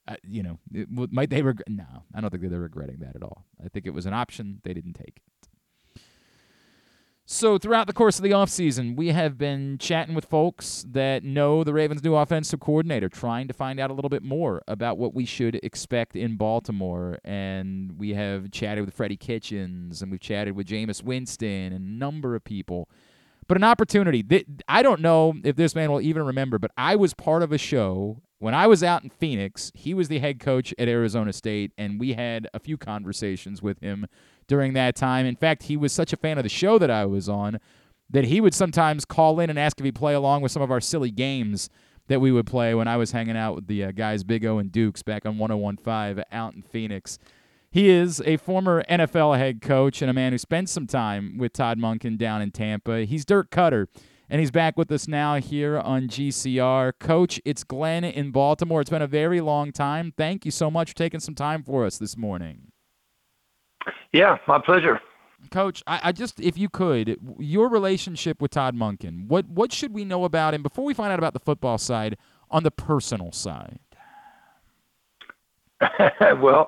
Uh, 0.07 0.15
you 0.23 0.43
know, 0.43 0.59
it, 0.73 0.87
might 1.11 1.29
they 1.29 1.41
regret? 1.41 1.67
No, 1.67 2.05
I 2.15 2.21
don't 2.21 2.29
think 2.29 2.41
they're 2.49 2.57
regretting 2.57 2.99
that 2.99 3.17
at 3.17 3.23
all. 3.23 3.43
I 3.61 3.67
think 3.67 3.85
it 3.85 3.93
was 3.93 4.05
an 4.05 4.13
option 4.13 4.61
they 4.63 4.73
didn't 4.73 4.93
take. 4.93 5.19
So 7.29 7.57
throughout 7.57 7.87
the 7.87 7.93
course 7.93 8.17
of 8.17 8.23
the 8.23 8.31
offseason, 8.31 8.95
we 8.95 9.09
have 9.09 9.37
been 9.37 9.77
chatting 9.79 10.15
with 10.15 10.23
folks 10.23 10.85
that 10.89 11.25
know 11.25 11.61
the 11.65 11.73
Ravens' 11.73 12.01
new 12.01 12.15
offensive 12.15 12.61
coordinator, 12.61 13.09
trying 13.09 13.49
to 13.49 13.53
find 13.53 13.81
out 13.81 13.91
a 13.91 13.93
little 13.93 14.07
bit 14.07 14.23
more 14.23 14.61
about 14.65 14.97
what 14.97 15.13
we 15.13 15.25
should 15.25 15.55
expect 15.55 16.15
in 16.15 16.37
Baltimore. 16.37 17.17
And 17.25 17.99
we 17.99 18.13
have 18.13 18.49
chatted 18.51 18.85
with 18.85 18.93
Freddie 18.93 19.17
Kitchens, 19.17 20.01
and 20.01 20.09
we've 20.09 20.21
chatted 20.21 20.55
with 20.55 20.67
Jameis 20.67 21.03
Winston, 21.03 21.73
and 21.73 21.75
a 21.75 21.79
number 21.79 22.33
of 22.33 22.45
people. 22.45 22.87
But 23.49 23.57
an 23.57 23.63
opportunity. 23.65 24.23
I 24.69 24.81
don't 24.81 25.01
know 25.01 25.33
if 25.43 25.57
this 25.57 25.75
man 25.75 25.91
will 25.91 25.99
even 25.99 26.23
remember, 26.23 26.57
but 26.59 26.71
I 26.77 26.95
was 26.95 27.13
part 27.13 27.43
of 27.43 27.51
a 27.51 27.57
show 27.57 28.21
when 28.39 28.53
I 28.53 28.67
was 28.67 28.83
out 28.83 29.03
in 29.03 29.09
Phoenix. 29.09 29.69
He 29.75 29.93
was 29.93 30.07
the 30.07 30.19
head 30.19 30.39
coach 30.39 30.73
at 30.79 30.87
Arizona 30.87 31.33
State, 31.33 31.73
and 31.77 31.99
we 31.99 32.13
had 32.13 32.47
a 32.53 32.59
few 32.59 32.77
conversations 32.77 33.61
with 33.61 33.81
him 33.81 34.07
during 34.47 34.73
that 34.73 34.95
time. 34.95 35.25
In 35.25 35.35
fact, 35.35 35.63
he 35.63 35.77
was 35.77 35.91
such 35.91 36.13
a 36.13 36.17
fan 36.17 36.37
of 36.37 36.43
the 36.43 36.49
show 36.49 36.77
that 36.77 36.89
I 36.89 37.05
was 37.05 37.27
on 37.29 37.59
that 38.09 38.25
he 38.25 38.39
would 38.39 38.53
sometimes 38.53 39.05
call 39.05 39.39
in 39.39 39.49
and 39.49 39.59
ask 39.59 39.79
if 39.79 39.85
he'd 39.85 39.95
play 39.95 40.13
along 40.13 40.41
with 40.41 40.51
some 40.51 40.61
of 40.61 40.71
our 40.71 40.81
silly 40.81 41.11
games 41.11 41.69
that 42.07 42.21
we 42.21 42.31
would 42.31 42.47
play 42.47 42.73
when 42.73 42.87
I 42.87 42.97
was 42.97 43.11
hanging 43.11 43.37
out 43.37 43.55
with 43.55 43.67
the 43.67 43.83
uh, 43.85 43.91
guys 43.91 44.23
Big 44.23 44.45
O 44.45 44.59
and 44.59 44.71
Dukes 44.71 45.03
back 45.03 45.25
on 45.25 45.37
1015 45.37 46.23
out 46.31 46.53
in 46.53 46.61
Phoenix. 46.61 47.19
He 47.69 47.89
is 47.89 48.21
a 48.25 48.37
former 48.37 48.83
NFL 48.89 49.37
head 49.37 49.61
coach 49.61 50.01
and 50.01 50.09
a 50.09 50.13
man 50.13 50.31
who 50.31 50.37
spent 50.37 50.69
some 50.69 50.87
time 50.87 51.37
with 51.37 51.53
Todd 51.53 51.77
Monken 51.77 52.17
down 52.17 52.41
in 52.41 52.51
Tampa. 52.51 53.03
He's 53.03 53.25
Dirk 53.25 53.51
Koetter, 53.51 53.87
and 54.29 54.39
he's 54.39 54.51
back 54.51 54.77
with 54.77 54.89
us 54.89 55.07
now 55.07 55.35
here 55.35 55.77
on 55.77 56.07
GCR. 56.07 56.93
Coach, 56.97 57.41
it's 57.43 57.65
Glenn 57.65 58.05
in 58.05 58.31
Baltimore. 58.31 58.79
It's 58.79 58.89
been 58.89 59.01
a 59.01 59.07
very 59.07 59.41
long 59.41 59.73
time. 59.73 60.13
Thank 60.15 60.45
you 60.45 60.51
so 60.51 60.71
much 60.71 60.91
for 60.91 60.95
taking 60.95 61.19
some 61.19 61.35
time 61.35 61.61
for 61.61 61.85
us 61.85 61.97
this 61.97 62.15
morning. 62.15 62.66
Yeah, 64.11 64.37
my 64.47 64.59
pleasure. 64.59 65.01
Coach, 65.51 65.83
I, 65.85 65.99
I, 66.05 66.11
just 66.11 66.39
if 66.39 66.57
you 66.57 66.67
could, 66.67 67.17
your 67.37 67.69
relationship 67.69 68.41
with 68.41 68.51
Todd 68.51 68.75
Monken, 68.75 69.27
what 69.27 69.47
what 69.47 69.71
should 69.71 69.93
we 69.93 70.03
know 70.03 70.25
about 70.25 70.53
him 70.53 70.63
before 70.63 70.83
we 70.83 70.93
find 70.93 71.11
out 71.11 71.19
about 71.19 71.33
the 71.33 71.39
football 71.39 71.77
side 71.77 72.17
on 72.49 72.63
the 72.63 72.71
personal 72.71 73.31
side? 73.31 73.79
well, 76.21 76.67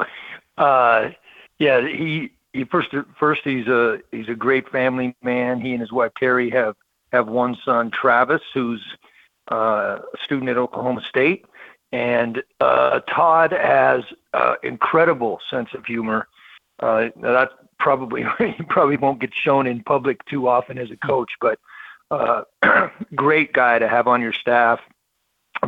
uh, 0.57 1.09
yeah, 1.57 1.81
he 1.81 2.31
he 2.53 2.63
first 2.63 2.89
first 3.19 3.41
he's 3.43 3.67
a 3.67 3.99
he's 4.11 4.29
a 4.29 4.35
great 4.35 4.69
family 4.69 5.15
man. 5.23 5.59
He 5.59 5.71
and 5.71 5.81
his 5.81 5.91
wife 5.91 6.11
Terry 6.17 6.49
have 6.51 6.75
have 7.11 7.27
one 7.27 7.57
son, 7.65 7.91
Travis, 7.91 8.41
who's 8.53 8.81
uh, 9.51 9.99
a 10.13 10.23
student 10.23 10.49
at 10.49 10.57
Oklahoma 10.57 11.01
State, 11.01 11.45
and 11.91 12.43
uh, 12.61 12.99
Todd 13.01 13.51
has 13.51 14.03
uh, 14.33 14.55
incredible 14.63 15.39
sense 15.49 15.69
of 15.73 15.85
humor 15.85 16.27
uh, 16.79 17.09
that 17.21 17.49
probably 17.79 18.25
probably 18.69 18.97
won't 18.97 19.19
get 19.19 19.33
shown 19.33 19.67
in 19.67 19.83
public 19.83 20.23
too 20.25 20.47
often 20.47 20.77
as 20.77 20.91
a 20.91 20.97
coach, 20.97 21.31
but 21.41 21.59
uh, 22.11 22.43
great 23.15 23.53
guy 23.53 23.79
to 23.79 23.87
have 23.87 24.07
on 24.07 24.21
your 24.21 24.33
staff 24.33 24.79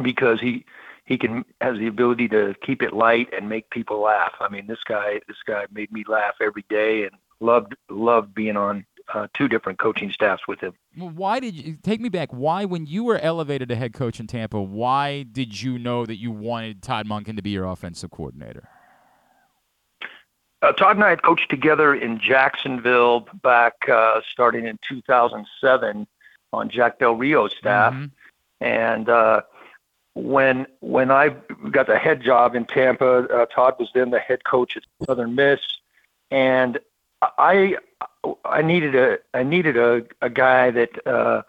because 0.02 0.40
he 0.40 0.66
he 1.06 1.18
can 1.18 1.44
has 1.60 1.78
the 1.78 1.88
ability 1.88 2.28
to 2.30 2.56
keep 2.66 2.82
it 2.82 2.94
light 2.94 3.28
and 3.36 3.50
make 3.50 3.70
people 3.70 4.02
laugh. 4.02 4.34
I 4.40 4.50
mean, 4.50 4.68
this 4.68 4.84
guy 4.88 5.22
this 5.28 5.38
guy 5.46 5.66
made 5.72 5.92
me 5.92 6.04
laugh 6.08 6.36
every 6.42 6.66
day 6.70 7.04
and 7.04 7.12
loved 7.40 7.76
loved 7.90 8.34
being 8.34 8.58
on 8.58 8.86
uh, 9.14 9.28
two 9.36 9.48
different 9.48 9.80
coaching 9.80 10.12
staffs 10.12 10.44
with 10.48 10.60
him. 10.62 10.74
Why 10.96 11.40
did 11.40 11.56
you 11.56 11.78
take 11.82 12.00
me 12.00 12.10
back? 12.10 12.30
Why, 12.32 12.66
when 12.66 12.86
you 12.86 13.04
were 13.04 13.18
elevated 13.18 13.70
to 13.70 13.76
head 13.76 13.94
coach 13.94 14.20
in 14.20 14.28
Tampa, 14.28 14.62
why 14.62 15.24
did 15.24 15.62
you 15.62 15.78
know 15.78 16.06
that 16.06 16.18
you 16.18 16.32
wanted 16.32 16.82
Todd 16.82 17.08
Monken 17.08 17.36
to 17.36 17.42
be 17.42 17.50
your 17.50 17.66
offensive 17.66 18.12
coordinator? 18.12 18.70
Uh, 20.62 20.72
Todd 20.72 20.98
and 20.98 21.04
I 21.04 21.10
had 21.10 21.24
coached 21.24 21.50
together 21.50 21.96
in 21.96 22.20
Jacksonville 22.20 23.28
back 23.42 23.90
uh, 23.90 24.22
starting 24.32 24.68
in 24.68 24.78
2007 24.88 26.08
on 26.54 26.70
Jack 26.70 27.00
Del 27.00 27.16
Rio's 27.16 27.56
staff, 27.58 27.94
mm-hmm. 27.94 28.06
and 28.64 29.10
uh, 29.10 29.42
when 30.14 30.68
when 30.82 31.10
I 31.10 31.30
got 31.72 31.88
the 31.88 31.98
head 31.98 32.22
job 32.22 32.56
in 32.56 32.66
Tampa, 32.66 33.28
uh, 33.28 33.46
Todd 33.48 33.76
was 33.80 33.90
then 33.94 34.12
the 34.12 34.20
head 34.20 34.44
coach 34.44 34.78
at 34.78 34.84
Southern 35.06 35.36
Miss, 35.36 35.62
and 36.30 36.78
I 37.24 37.78
I 38.46 38.62
needed 38.62 38.96
a 38.96 39.18
I 39.34 39.44
needed 39.44 39.78
a, 39.78 40.04
a 40.22 40.30
guy 40.30 40.72
that 40.72 41.08
uh, 41.08 41.42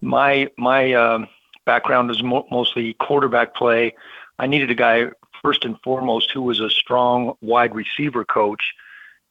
my 0.00 0.48
my 0.56 0.92
um, 0.92 1.28
background 1.64 2.10
is 2.10 2.22
mo- 2.22 2.46
mostly 2.50 2.94
quarterback 2.94 3.54
play. 3.54 3.94
I 4.38 4.46
needed 4.46 4.70
a 4.70 4.74
guy 4.74 5.06
first 5.42 5.64
and 5.64 5.76
foremost 5.82 6.30
who 6.30 6.42
was 6.42 6.60
a 6.60 6.70
strong 6.70 7.34
wide 7.40 7.74
receiver 7.74 8.24
coach. 8.24 8.74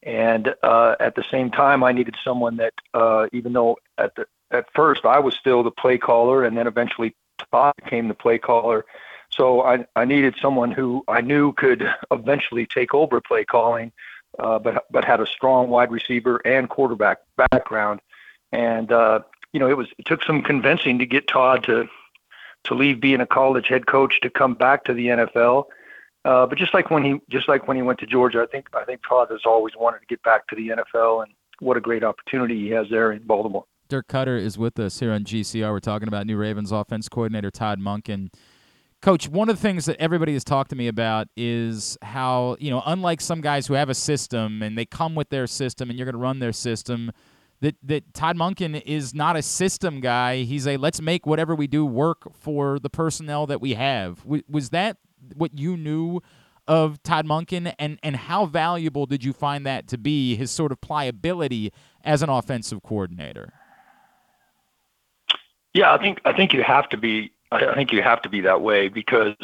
And 0.04 0.56
uh, 0.64 0.96
at 1.00 1.16
the 1.16 1.24
same 1.30 1.52
time, 1.52 1.84
I 1.84 1.92
needed 1.92 2.16
someone 2.24 2.58
that, 2.58 2.74
uh, 2.94 3.28
even 3.34 3.54
though 3.54 3.78
at 3.98 4.16
the 4.16 4.26
at 4.52 4.66
first 4.74 5.06
I 5.06 5.20
was 5.20 5.36
still 5.36 5.62
the 5.62 5.72
play 5.72 5.98
caller, 5.98 6.44
and 6.44 6.58
then 6.58 6.68
eventually 6.68 7.16
Todd 7.52 7.74
became 7.84 8.08
the 8.08 8.14
play 8.14 8.38
caller. 8.38 8.86
So 9.30 9.62
I, 9.62 9.86
I 9.96 10.06
needed 10.06 10.36
someone 10.42 10.72
who 10.72 11.04
I 11.08 11.22
knew 11.22 11.54
could 11.54 11.88
eventually 12.12 12.66
take 12.66 12.94
over 12.94 13.22
play 13.22 13.46
calling, 13.46 13.92
uh, 14.40 14.60
but 14.60 14.86
but 14.90 15.06
had 15.06 15.20
a 15.20 15.28
strong 15.28 15.70
wide 15.70 15.92
receiver 15.92 16.38
and 16.46 16.70
quarterback 16.70 17.20
background. 17.36 18.00
And 18.52 18.92
uh, 18.92 19.20
you 19.54 19.60
know, 19.60 19.70
it 19.70 19.78
was 19.78 19.88
it 19.98 20.06
took 20.06 20.24
some 20.24 20.42
convincing 20.42 21.00
to 21.00 21.06
get 21.06 21.28
Todd 21.28 21.64
to 21.66 21.88
to 22.66 22.74
leave 22.74 23.00
being 23.00 23.22
a 23.22 23.28
college 23.28 23.68
head 23.68 23.86
coach 23.86 24.20
to 24.22 24.30
come 24.30 24.54
back 24.54 24.84
to 24.86 24.94
the 24.94 25.08
NFL. 25.08 25.66
Uh, 26.26 26.46
but 26.46 26.58
just 26.58 26.74
like 26.74 26.92
when 26.92 27.04
he 27.04 27.20
just 27.30 27.48
like 27.48 27.68
when 27.68 27.78
he 27.78 27.84
went 27.84 28.00
to 28.00 28.06
Georgia, 28.06 28.42
I 28.42 28.52
think 28.52 28.68
I 28.74 28.84
think 28.84 29.02
Todd 29.08 29.30
has 29.32 29.42
always 29.46 29.74
wanted 29.78 30.00
to 30.00 30.06
get 30.08 30.22
back 30.24 30.48
to 30.48 30.56
the 30.56 30.70
NFL, 30.70 31.24
and 31.24 31.34
what 31.60 31.78
a 31.78 31.82
great 31.82 32.04
opportunity 32.04 32.60
he 32.60 32.70
has 32.70 32.88
there 32.90 33.12
in 33.12 33.24
Baltimore. 33.24 33.66
Dirk 33.88 34.08
Koetter 34.08 34.40
is 34.40 34.58
with 34.58 34.80
us 34.80 35.00
here 35.00 35.12
on 35.12 35.24
GCR. 35.24 35.72
We're 35.72 35.80
talking 35.80 36.08
about 36.08 36.28
new 36.28 36.38
Ravens 36.38 36.72
offense 36.72 37.10
coordinator 37.10 37.50
Todd 37.50 37.80
Monken. 37.80 38.30
Coach, 39.02 39.30
one 39.30 39.50
of 39.50 39.56
the 39.56 39.62
things 39.62 39.86
that 39.86 39.96
everybody 40.00 40.34
has 40.34 40.44
talked 40.44 40.70
to 40.72 40.76
me 40.76 40.88
about 40.88 41.30
is 41.38 41.98
how, 42.02 42.58
you 42.60 42.70
know, 42.70 42.84
unlike 42.86 43.22
some 43.22 43.40
guys 43.40 43.66
who 43.66 43.74
have 43.74 43.90
a 43.90 43.96
system 43.96 44.62
and 44.62 44.78
they 44.78 44.86
come 44.86 45.16
with 45.16 45.30
their 45.30 45.48
system 45.48 45.90
and 45.90 45.98
you're 45.98 46.06
going 46.06 46.14
to 46.14 46.20
run 46.20 46.40
their 46.40 46.52
system, 46.52 47.12
that, 47.62 47.76
that 47.82 48.14
Todd 48.14 48.36
Monken 48.36 48.82
is 48.86 49.14
not 49.16 49.38
a 49.38 49.42
system 49.42 50.02
guy. 50.02 50.44
He's 50.44 50.68
a 50.68 50.76
let's 50.76 51.02
make 51.02 51.26
whatever 51.26 51.56
we 51.56 51.66
do 51.66 51.86
work 51.86 52.34
for 52.36 52.78
the 52.78 52.90
personnel 52.90 53.48
that 53.48 53.62
we 53.62 53.74
have. 53.76 54.26
was 54.26 54.70
that 54.72 54.98
what 55.36 55.58
you 55.58 55.78
knew 55.78 56.22
of 56.68 57.02
Todd 57.02 57.26
Monken 57.26 57.74
and 57.80 58.00
and 58.04 58.16
how 58.16 58.46
valuable 58.46 59.08
did 59.08 59.24
you 59.24 59.34
find 59.34 59.66
that 59.66 59.88
to 59.88 59.98
be 59.98 60.36
his 60.36 60.52
sort 60.52 60.72
of 60.72 60.80
pliability 60.80 61.74
as 62.04 62.22
an 62.22 62.30
offensive 62.30 62.84
coordinator? 62.84 63.52
Yeah, 65.74 65.94
I 65.94 65.98
think 65.98 66.22
I 66.26 66.34
think 66.34 66.54
you 66.54 66.64
have 66.64 66.88
to 66.90 66.98
be. 66.98 67.34
I 67.52 67.74
think 67.74 67.92
you 67.92 68.04
have 68.04 68.22
to 68.22 68.30
be 68.30 68.42
that 68.42 68.62
way 68.62 68.90
because 68.90 69.36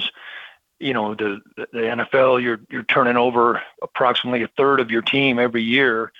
you 0.79 0.93
know 0.93 1.15
the 1.15 1.41
the 1.57 1.79
NFL 1.79 2.41
you're 2.41 2.59
you're 2.69 2.83
turning 2.83 3.17
over 3.17 3.61
approximately 3.81 4.43
a 4.43 4.47
third 4.55 4.79
of 4.79 4.91
your 4.91 5.01
team 5.01 5.39
every 5.39 5.63
year, 5.63 6.11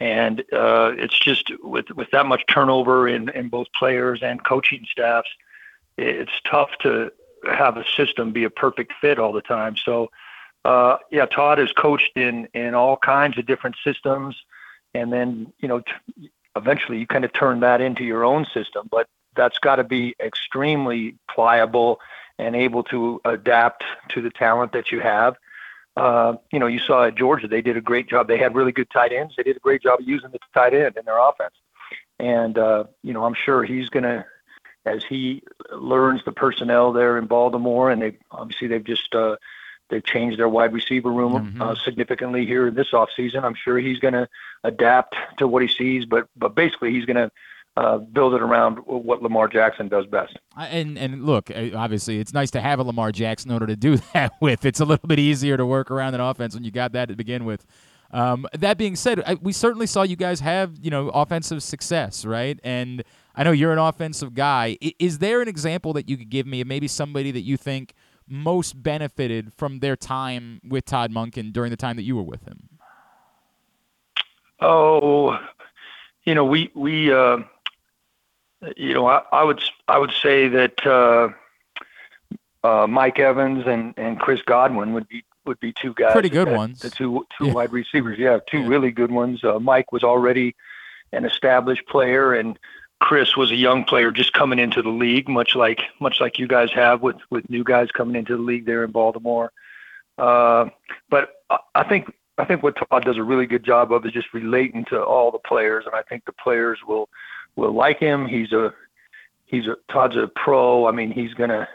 and 0.00 0.40
uh, 0.52 0.92
it's 0.96 1.18
just 1.18 1.50
with 1.62 1.90
with 1.90 2.10
that 2.12 2.24
much 2.24 2.42
turnover 2.48 3.06
in 3.06 3.28
in 3.30 3.48
both 3.48 3.66
players 3.78 4.22
and 4.22 4.44
coaching 4.44 4.86
staffs, 4.90 5.28
it's 5.98 6.32
tough 6.50 6.70
to 6.80 7.10
have 7.46 7.76
a 7.76 7.84
system 7.96 8.32
be 8.32 8.44
a 8.44 8.50
perfect 8.50 8.92
fit 9.00 9.18
all 9.18 9.32
the 9.32 9.42
time. 9.42 9.76
So. 9.76 10.10
Uh, 10.66 10.96
yeah, 11.10 11.26
Todd 11.26 11.58
has 11.58 11.70
coached 11.72 12.16
in 12.16 12.48
in 12.54 12.74
all 12.74 12.96
kinds 12.96 13.36
of 13.36 13.44
different 13.44 13.76
systems, 13.84 14.34
and 14.94 15.12
then 15.12 15.52
you 15.58 15.68
know, 15.68 15.80
t- 15.80 16.30
eventually 16.56 16.98
you 16.98 17.06
kind 17.06 17.22
of 17.22 17.34
turn 17.34 17.60
that 17.60 17.82
into 17.82 18.02
your 18.02 18.24
own 18.24 18.46
system. 18.54 18.88
But 18.90 19.06
that's 19.36 19.58
got 19.58 19.76
to 19.76 19.84
be 19.84 20.14
extremely 20.20 21.16
pliable 21.30 22.00
and 22.38 22.56
able 22.56 22.82
to 22.84 23.20
adapt 23.24 23.84
to 24.10 24.22
the 24.22 24.30
talent 24.30 24.72
that 24.72 24.90
you 24.90 25.00
have. 25.00 25.36
Uh, 25.96 26.34
you 26.50 26.58
know, 26.58 26.66
you 26.66 26.78
saw 26.78 27.04
at 27.04 27.14
Georgia, 27.14 27.46
they 27.46 27.62
did 27.62 27.76
a 27.76 27.80
great 27.80 28.08
job. 28.08 28.26
They 28.26 28.38
had 28.38 28.54
really 28.54 28.72
good 28.72 28.90
tight 28.90 29.12
ends. 29.12 29.34
They 29.36 29.44
did 29.44 29.56
a 29.56 29.60
great 29.60 29.82
job 29.82 30.00
of 30.00 30.08
using 30.08 30.30
the 30.30 30.38
tight 30.52 30.74
end 30.74 30.96
in 30.96 31.04
their 31.04 31.18
offense. 31.18 31.54
And, 32.18 32.58
uh, 32.58 32.84
you 33.02 33.12
know, 33.12 33.24
I'm 33.24 33.34
sure 33.34 33.64
he's 33.64 33.88
going 33.90 34.02
to, 34.02 34.24
as 34.86 35.04
he 35.04 35.42
learns 35.72 36.24
the 36.24 36.32
personnel 36.32 36.92
there 36.92 37.18
in 37.18 37.26
Baltimore, 37.26 37.90
and 37.90 38.02
they 38.02 38.18
obviously 38.30 38.68
they've 38.68 38.84
just, 38.84 39.14
uh, 39.14 39.36
they've 39.88 40.04
changed 40.04 40.38
their 40.38 40.48
wide 40.48 40.72
receiver 40.72 41.10
room 41.10 41.32
mm-hmm. 41.32 41.62
uh, 41.62 41.74
significantly 41.74 42.46
here 42.46 42.70
this 42.70 42.90
offseason. 42.92 43.44
I'm 43.44 43.54
sure 43.54 43.78
he's 43.78 43.98
going 43.98 44.14
to 44.14 44.28
adapt 44.62 45.16
to 45.38 45.48
what 45.48 45.62
he 45.62 45.68
sees, 45.68 46.04
but, 46.04 46.28
but 46.36 46.54
basically 46.54 46.92
he's 46.92 47.04
going 47.04 47.16
to, 47.16 47.30
uh, 47.76 47.98
build 47.98 48.34
it 48.34 48.40
around 48.40 48.76
what 48.86 49.20
Lamar 49.20 49.48
Jackson 49.48 49.88
does 49.88 50.06
best. 50.06 50.38
And 50.56 50.96
and 50.96 51.26
look, 51.26 51.50
uh, 51.50 51.70
obviously, 51.74 52.20
it's 52.20 52.32
nice 52.32 52.52
to 52.52 52.60
have 52.60 52.78
a 52.78 52.84
Lamar 52.84 53.10
Jackson 53.10 53.50
in 53.50 53.54
order 53.54 53.66
to 53.66 53.74
do 53.74 53.96
that 54.14 54.32
with. 54.40 54.64
It's 54.64 54.78
a 54.78 54.84
little 54.84 55.08
bit 55.08 55.18
easier 55.18 55.56
to 55.56 55.66
work 55.66 55.90
around 55.90 56.14
an 56.14 56.20
offense 56.20 56.54
when 56.54 56.62
you 56.62 56.70
got 56.70 56.92
that 56.92 57.08
to 57.08 57.16
begin 57.16 57.44
with. 57.44 57.66
Um, 58.12 58.46
that 58.52 58.78
being 58.78 58.94
said, 58.94 59.24
I, 59.26 59.34
we 59.34 59.52
certainly 59.52 59.88
saw 59.88 60.02
you 60.02 60.14
guys 60.14 60.38
have 60.38 60.78
you 60.80 60.90
know 60.90 61.08
offensive 61.08 61.64
success, 61.64 62.24
right? 62.24 62.60
And 62.62 63.02
I 63.34 63.42
know 63.42 63.52
you're 63.52 63.72
an 63.72 63.78
offensive 63.78 64.34
guy. 64.34 64.78
Is 64.98 65.18
there 65.18 65.42
an 65.42 65.48
example 65.48 65.92
that 65.94 66.08
you 66.08 66.16
could 66.16 66.30
give 66.30 66.46
me 66.46 66.60
of 66.60 66.66
maybe 66.66 66.88
somebody 66.88 67.30
that 67.32 67.42
you 67.42 67.56
think 67.56 67.94
most 68.28 68.82
benefited 68.82 69.52
from 69.52 69.80
their 69.80 69.96
time 69.96 70.60
with 70.66 70.84
Todd 70.84 71.12
Monken 71.12 71.52
during 71.52 71.70
the 71.70 71.76
time 71.76 71.96
that 71.96 72.02
you 72.04 72.16
were 72.16 72.22
with 72.22 72.44
him? 72.44 72.68
Oh, 74.60 75.38
you 76.24 76.34
know, 76.34 76.44
we 76.44 76.70
we. 76.74 77.12
Uh, 77.12 77.38
you 78.76 78.94
know, 78.94 79.06
I, 79.06 79.22
I 79.32 79.44
would 79.44 79.62
I 79.88 79.98
would 79.98 80.12
say 80.22 80.48
that 80.48 80.86
uh, 80.86 81.28
uh, 82.66 82.86
Mike 82.86 83.18
Evans 83.18 83.64
and, 83.66 83.94
and 83.96 84.18
Chris 84.18 84.40
Godwin 84.46 84.92
would 84.94 85.08
be 85.08 85.24
would 85.44 85.60
be 85.60 85.72
two 85.72 85.92
guys. 85.94 86.12
Pretty 86.12 86.30
good 86.30 86.48
that, 86.48 86.56
ones. 86.56 86.80
The 86.80 86.90
two 86.90 87.26
two 87.36 87.46
yeah. 87.46 87.52
wide 87.52 87.72
receivers. 87.72 88.18
Yeah, 88.18 88.38
two 88.50 88.60
yeah. 88.60 88.68
really 88.68 88.90
good 88.90 89.10
ones. 89.10 89.44
Uh, 89.44 89.58
Mike 89.58 89.92
was 89.92 90.02
already 90.02 90.54
an 91.12 91.24
established 91.24 91.86
player, 91.86 92.34
and 92.34 92.58
Chris 93.00 93.36
was 93.36 93.50
a 93.50 93.56
young 93.56 93.84
player 93.84 94.10
just 94.10 94.32
coming 94.32 94.58
into 94.58 94.80
the 94.80 94.88
league, 94.88 95.28
much 95.28 95.54
like 95.54 95.82
much 96.00 96.20
like 96.20 96.38
you 96.38 96.46
guys 96.46 96.70
have 96.72 97.02
with 97.02 97.16
with 97.30 97.48
new 97.50 97.64
guys 97.64 97.90
coming 97.90 98.16
into 98.16 98.36
the 98.36 98.42
league 98.42 98.66
there 98.66 98.84
in 98.84 98.90
Baltimore. 98.90 99.52
Uh, 100.16 100.66
but 101.10 101.34
I, 101.50 101.58
I 101.74 101.84
think 101.84 102.12
I 102.38 102.44
think 102.44 102.62
what 102.62 102.76
Todd 102.76 103.04
does 103.04 103.16
a 103.16 103.22
really 103.22 103.46
good 103.46 103.64
job 103.64 103.92
of 103.92 104.04
is 104.06 104.12
just 104.12 104.32
relating 104.32 104.84
to 104.86 105.02
all 105.02 105.30
the 105.30 105.38
players, 105.38 105.84
and 105.86 105.94
I 105.94 106.02
think 106.02 106.24
the 106.24 106.32
players 106.32 106.80
will 106.86 107.08
will 107.56 107.72
like 107.72 107.98
him. 107.98 108.26
He's 108.26 108.52
a 108.52 108.72
he's 109.46 109.66
a 109.66 109.76
Todd's 109.90 110.16
a 110.16 110.28
pro. 110.28 110.86
I 110.86 110.92
mean, 110.92 111.10
he's 111.10 111.34
gonna 111.34 111.68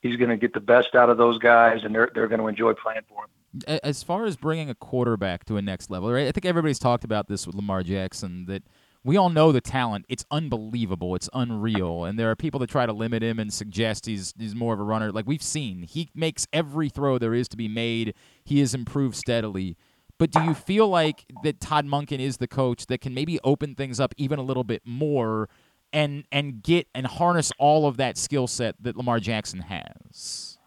he's 0.00 0.16
gonna 0.16 0.36
get 0.36 0.54
the 0.54 0.60
best 0.60 0.94
out 0.94 1.10
of 1.10 1.18
those 1.18 1.38
guys, 1.38 1.84
and 1.84 1.94
they're 1.94 2.10
they're 2.14 2.28
gonna 2.28 2.46
enjoy 2.46 2.74
playing 2.74 3.02
for 3.08 3.24
him. 3.24 3.80
As 3.84 4.02
far 4.02 4.24
as 4.24 4.36
bringing 4.36 4.70
a 4.70 4.74
quarterback 4.74 5.44
to 5.46 5.56
a 5.56 5.62
next 5.62 5.90
level, 5.90 6.10
right? 6.10 6.26
I 6.26 6.32
think 6.32 6.46
everybody's 6.46 6.78
talked 6.78 7.04
about 7.04 7.28
this 7.28 7.46
with 7.46 7.54
Lamar 7.54 7.82
Jackson 7.82 8.46
that 8.46 8.62
we 9.04 9.16
all 9.16 9.30
know 9.30 9.50
the 9.52 9.60
talent. 9.60 10.06
It's 10.08 10.24
unbelievable. 10.30 11.14
It's 11.14 11.28
unreal. 11.32 12.04
And 12.04 12.18
there 12.18 12.30
are 12.30 12.36
people 12.36 12.60
that 12.60 12.70
try 12.70 12.86
to 12.86 12.92
limit 12.92 13.22
him 13.22 13.38
and 13.38 13.52
suggest 13.52 14.06
he's 14.06 14.32
he's 14.38 14.54
more 14.54 14.74
of 14.74 14.80
a 14.80 14.84
runner. 14.84 15.10
Like 15.10 15.26
we've 15.26 15.42
seen, 15.42 15.82
he 15.82 16.10
makes 16.14 16.46
every 16.52 16.88
throw 16.88 17.18
there 17.18 17.34
is 17.34 17.48
to 17.48 17.56
be 17.56 17.68
made. 17.68 18.14
He 18.44 18.60
has 18.60 18.74
improved 18.74 19.16
steadily. 19.16 19.76
But 20.18 20.30
do 20.30 20.40
you 20.42 20.54
feel 20.54 20.86
like 20.88 21.24
that 21.42 21.58
Todd 21.58 21.84
Monken 21.84 22.20
is 22.20 22.36
the 22.36 22.46
coach 22.46 22.86
that 22.86 23.00
can 23.00 23.12
maybe 23.12 23.40
open 23.42 23.74
things 23.74 23.98
up 23.98 24.14
even 24.16 24.38
a 24.38 24.42
little 24.42 24.62
bit 24.62 24.82
more 24.84 25.48
and 25.92 26.24
and 26.30 26.62
get 26.62 26.86
and 26.94 27.06
harness 27.06 27.50
all 27.58 27.86
of 27.86 27.96
that 27.96 28.16
skill 28.16 28.46
set 28.46 28.76
that 28.80 28.96
Lamar 28.96 29.18
Jackson 29.18 29.60
has? 29.60 30.58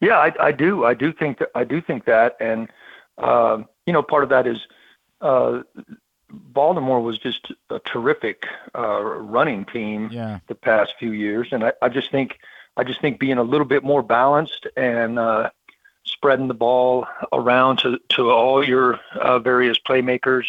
Yeah, 0.00 0.18
I, 0.18 0.32
I 0.40 0.52
do. 0.52 0.84
I 0.84 0.94
do 0.94 1.12
think 1.12 1.38
that, 1.38 1.48
I 1.54 1.64
do 1.64 1.80
think 1.80 2.04
that, 2.06 2.36
and 2.40 2.68
uh, 3.18 3.58
you 3.86 3.92
know, 3.92 4.02
part 4.02 4.24
of 4.24 4.30
that 4.30 4.46
is 4.46 4.58
uh, 5.20 5.60
Baltimore 6.30 7.00
was 7.00 7.18
just 7.18 7.52
a 7.70 7.78
terrific 7.78 8.46
uh, 8.76 9.00
running 9.02 9.64
team 9.64 10.08
yeah. 10.10 10.40
the 10.48 10.54
past 10.54 10.94
few 10.98 11.12
years, 11.12 11.48
and 11.52 11.64
I, 11.64 11.72
I 11.80 11.88
just 11.88 12.10
think 12.10 12.38
I 12.76 12.84
just 12.84 13.00
think 13.00 13.18
being 13.18 13.38
a 13.38 13.42
little 13.42 13.66
bit 13.66 13.84
more 13.84 14.02
balanced 14.02 14.66
and 14.76 15.18
uh, 15.18 15.50
spreading 16.04 16.48
the 16.48 16.54
ball 16.54 17.06
around 17.32 17.78
to, 17.78 17.98
to 18.10 18.30
all 18.30 18.66
your 18.66 19.00
uh, 19.20 19.38
various 19.38 19.78
playmakers. 19.78 20.44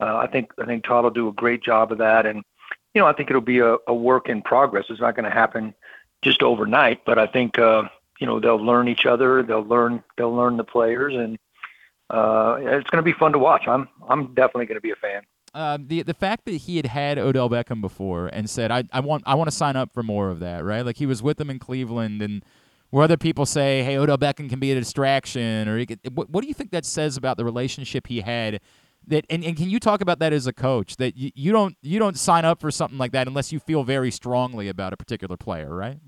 Uh, 0.00 0.16
I 0.16 0.26
think 0.28 0.52
I 0.58 0.66
think 0.66 0.84
Todd 0.84 1.04
will 1.04 1.10
do 1.10 1.28
a 1.28 1.32
great 1.32 1.62
job 1.62 1.90
of 1.90 1.98
that, 1.98 2.24
and 2.24 2.44
you 2.94 3.00
know 3.00 3.06
I 3.06 3.12
think 3.12 3.30
it'll 3.30 3.42
be 3.42 3.58
a, 3.58 3.76
a 3.86 3.94
work 3.94 4.28
in 4.28 4.42
progress. 4.42 4.86
It's 4.88 5.00
not 5.00 5.16
going 5.16 5.24
to 5.24 5.30
happen 5.30 5.74
just 6.22 6.42
overnight, 6.42 7.04
but 7.04 7.18
I 7.18 7.26
think 7.26 7.58
uh, 7.58 7.84
you 8.20 8.26
know 8.26 8.38
they'll 8.38 8.64
learn 8.64 8.88
each 8.88 9.06
other. 9.06 9.42
They'll 9.42 9.66
learn 9.66 10.02
they'll 10.16 10.34
learn 10.34 10.56
the 10.56 10.64
players, 10.64 11.14
and 11.14 11.38
it's 12.10 12.90
going 12.90 12.98
to 12.98 13.02
be 13.02 13.12
fun 13.12 13.32
to 13.32 13.38
watch. 13.38 13.66
I'm 13.66 13.88
I'm 14.08 14.34
definitely 14.34 14.66
going 14.66 14.76
to 14.76 14.80
be 14.80 14.90
a 14.90 14.96
fan. 14.96 15.22
Uh, 15.54 15.78
the 15.80 16.02
the 16.02 16.14
fact 16.14 16.44
that 16.44 16.52
he 16.52 16.76
had 16.76 16.86
had 16.86 17.18
Odell 17.18 17.48
Beckham 17.48 17.80
before 17.80 18.26
and 18.28 18.48
said 18.48 18.70
I 18.70 18.84
I 18.92 19.00
want 19.00 19.24
I 19.26 19.34
want 19.34 19.48
to 19.50 19.56
sign 19.56 19.76
up 19.76 19.92
for 19.92 20.02
more 20.02 20.28
of 20.30 20.40
that 20.40 20.64
right 20.64 20.84
like 20.84 20.98
he 20.98 21.06
was 21.06 21.22
with 21.22 21.38
them 21.38 21.48
in 21.48 21.58
Cleveland 21.58 22.20
and 22.20 22.44
where 22.90 23.04
other 23.04 23.16
people 23.16 23.46
say, 23.46 23.82
"Hey, 23.82 23.96
Odell 23.96 24.18
Beckham 24.18 24.48
can 24.48 24.58
be 24.58 24.72
a 24.72 24.74
distraction," 24.74 25.68
or 25.68 25.84
could, 25.84 26.00
what, 26.14 26.30
what 26.30 26.42
do 26.42 26.48
you 26.48 26.54
think 26.54 26.70
that 26.70 26.84
says 26.84 27.16
about 27.16 27.36
the 27.36 27.44
relationship 27.44 28.06
he 28.06 28.20
had? 28.20 28.60
That 29.06 29.24
and, 29.30 29.44
and 29.44 29.56
can 29.56 29.70
you 29.70 29.80
talk 29.80 30.00
about 30.00 30.18
that 30.20 30.32
as 30.32 30.46
a 30.46 30.52
coach? 30.52 30.96
That 30.96 31.16
you, 31.16 31.30
you 31.34 31.52
don't 31.52 31.76
you 31.82 31.98
don't 31.98 32.18
sign 32.18 32.44
up 32.44 32.60
for 32.60 32.70
something 32.70 32.98
like 32.98 33.12
that 33.12 33.26
unless 33.26 33.52
you 33.52 33.60
feel 33.60 33.84
very 33.84 34.10
strongly 34.10 34.68
about 34.68 34.92
a 34.92 34.96
particular 34.96 35.36
player, 35.36 35.74
right? 35.74 35.98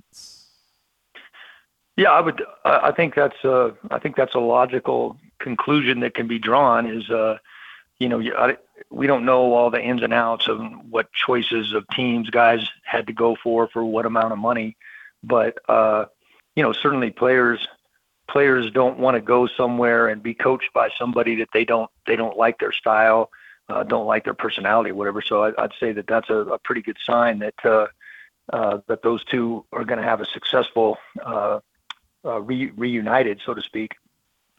Yeah, 2.00 2.12
I 2.12 2.22
would. 2.22 2.42
I 2.64 2.92
think 2.92 3.14
that's 3.14 3.44
a. 3.44 3.74
I 3.90 3.98
think 3.98 4.16
that's 4.16 4.34
a 4.34 4.38
logical 4.38 5.18
conclusion 5.38 6.00
that 6.00 6.14
can 6.14 6.26
be 6.26 6.38
drawn. 6.38 6.86
Is 6.86 7.10
uh, 7.10 7.36
you 7.98 8.08
know, 8.08 8.22
we 8.88 9.06
don't 9.06 9.26
know 9.26 9.52
all 9.52 9.68
the 9.68 9.82
ins 9.82 10.02
and 10.02 10.14
outs 10.14 10.48
of 10.48 10.62
what 10.88 11.12
choices 11.12 11.74
of 11.74 11.86
teams 11.88 12.30
guys 12.30 12.66
had 12.84 13.08
to 13.08 13.12
go 13.12 13.36
for 13.36 13.68
for 13.68 13.84
what 13.84 14.06
amount 14.06 14.32
of 14.32 14.38
money, 14.38 14.78
but 15.22 15.58
uh, 15.68 16.06
you 16.56 16.62
know, 16.62 16.72
certainly 16.72 17.10
players 17.10 17.68
players 18.30 18.70
don't 18.70 18.98
want 18.98 19.16
to 19.16 19.20
go 19.20 19.46
somewhere 19.46 20.08
and 20.08 20.22
be 20.22 20.32
coached 20.32 20.72
by 20.72 20.88
somebody 20.98 21.36
that 21.36 21.50
they 21.52 21.66
don't 21.66 21.90
they 22.06 22.16
don't 22.16 22.38
like 22.38 22.58
their 22.60 22.72
style, 22.72 23.28
uh, 23.68 23.82
don't 23.82 24.06
like 24.06 24.24
their 24.24 24.32
personality, 24.32 24.90
whatever. 24.90 25.20
So 25.20 25.42
I, 25.42 25.60
would 25.60 25.74
say 25.78 25.92
that 25.92 26.06
that's 26.06 26.30
a, 26.30 26.58
pretty 26.64 26.80
good 26.80 26.96
sign 27.04 27.40
that 27.40 27.56
that 27.60 29.02
those 29.02 29.22
two 29.24 29.66
are 29.70 29.84
going 29.84 30.00
to 30.00 30.08
have 30.08 30.22
a 30.22 30.26
successful 30.26 30.96
uh, 32.24 32.40
re- 32.40 32.72
reunited, 32.76 33.40
so 33.44 33.54
to 33.54 33.62
speak. 33.62 33.92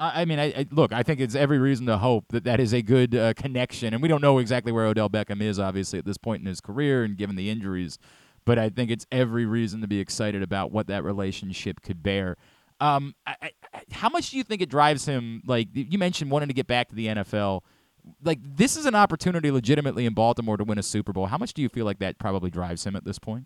I 0.04 0.26
mean, 0.26 0.40
I, 0.40 0.46
I, 0.46 0.68
look. 0.72 0.92
I 0.92 1.04
think 1.04 1.20
it's 1.20 1.36
every 1.36 1.60
reason 1.60 1.86
to 1.86 2.00
hope 2.00 2.26
that 2.30 2.44
that 2.46 2.60
is 2.60 2.74
a 2.74 2.82
good 2.82 3.14
uh, 3.14 3.36
connection, 3.36 3.94
and 3.94 4.02
we 4.02 4.08
don't 4.08 4.22
know 4.22 4.40
exactly 4.40 4.72
where 4.72 4.88
Odell 4.88 5.12
Beckham 5.12 5.42
is, 5.42 5.60
obviously, 5.60 6.00
at 6.00 6.06
this 6.06 6.18
point 6.18 6.42
in 6.42 6.48
his 6.48 6.60
career, 6.60 7.04
and 7.04 7.16
given 7.16 7.36
the 7.36 7.52
injuries 7.52 8.00
but 8.46 8.58
I 8.58 8.70
think 8.70 8.92
it's 8.92 9.06
every 9.12 9.46
reason 9.46 9.82
to 9.82 9.88
be 9.88 10.00
excited 10.00 10.42
about 10.42 10.72
what 10.72 10.88
that 10.88 11.04
relationship 11.04 11.82
could 11.82 12.02
bear. 12.02 12.38
Um, 12.80 13.14
I, 13.28 13.52
how 13.92 14.10
much 14.10 14.32
do 14.32 14.38
you 14.38 14.44
think 14.44 14.62
it 14.62 14.70
drives 14.70 15.06
him? 15.06 15.44
Like 15.46 15.68
you 15.74 16.00
mentioned, 16.00 16.32
wanting 16.32 16.48
to 16.48 16.54
get 16.54 16.68
back 16.68 16.90
to 16.90 16.96
the 16.96 17.08
NFL. 17.08 17.62
Like 18.24 18.40
this 18.42 18.76
is 18.76 18.86
an 18.88 18.96
opportunity, 18.96 19.52
legitimately 19.52 20.06
in 20.06 20.14
Baltimore, 20.14 20.58
to 20.58 20.64
win 20.64 20.80
a 20.80 20.84
Super 20.84 21.14
Bowl. 21.14 21.28
How 21.28 21.38
much 21.38 21.54
do 21.54 21.62
you 21.62 21.70
feel 21.70 21.86
like 21.86 22.00
that 22.00 22.18
probably 22.18 22.50
drives 22.50 22.84
him 22.84 22.96
at 22.96 23.06
this 23.06 23.20
point? 23.20 23.46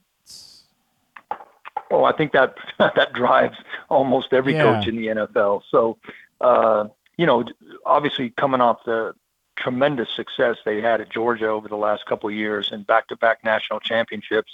Oh, 1.92 2.04
I 2.04 2.14
think 2.14 2.32
that 2.34 2.56
that 2.80 3.14
drives 3.14 3.58
almost 3.90 4.34
every 4.34 4.54
yeah. 4.54 4.64
coach 4.64 4.88
in 4.88 4.96
the 4.96 5.08
NFL. 5.08 5.62
So, 5.70 5.98
uh, 6.42 6.86
you 7.18 7.26
know, 7.26 7.46
obviously 7.86 8.32
coming 8.32 8.62
off 8.62 8.80
the 8.86 9.14
tremendous 9.58 10.10
success 10.16 10.58
they 10.66 10.82
had 10.82 11.02
at 11.02 11.10
Georgia 11.10 11.48
over 11.48 11.68
the 11.68 11.78
last 11.78 12.06
couple 12.06 12.30
of 12.30 12.36
years 12.36 12.72
and 12.72 12.86
back-to-back 12.86 13.44
national 13.44 13.80
championships, 13.80 14.52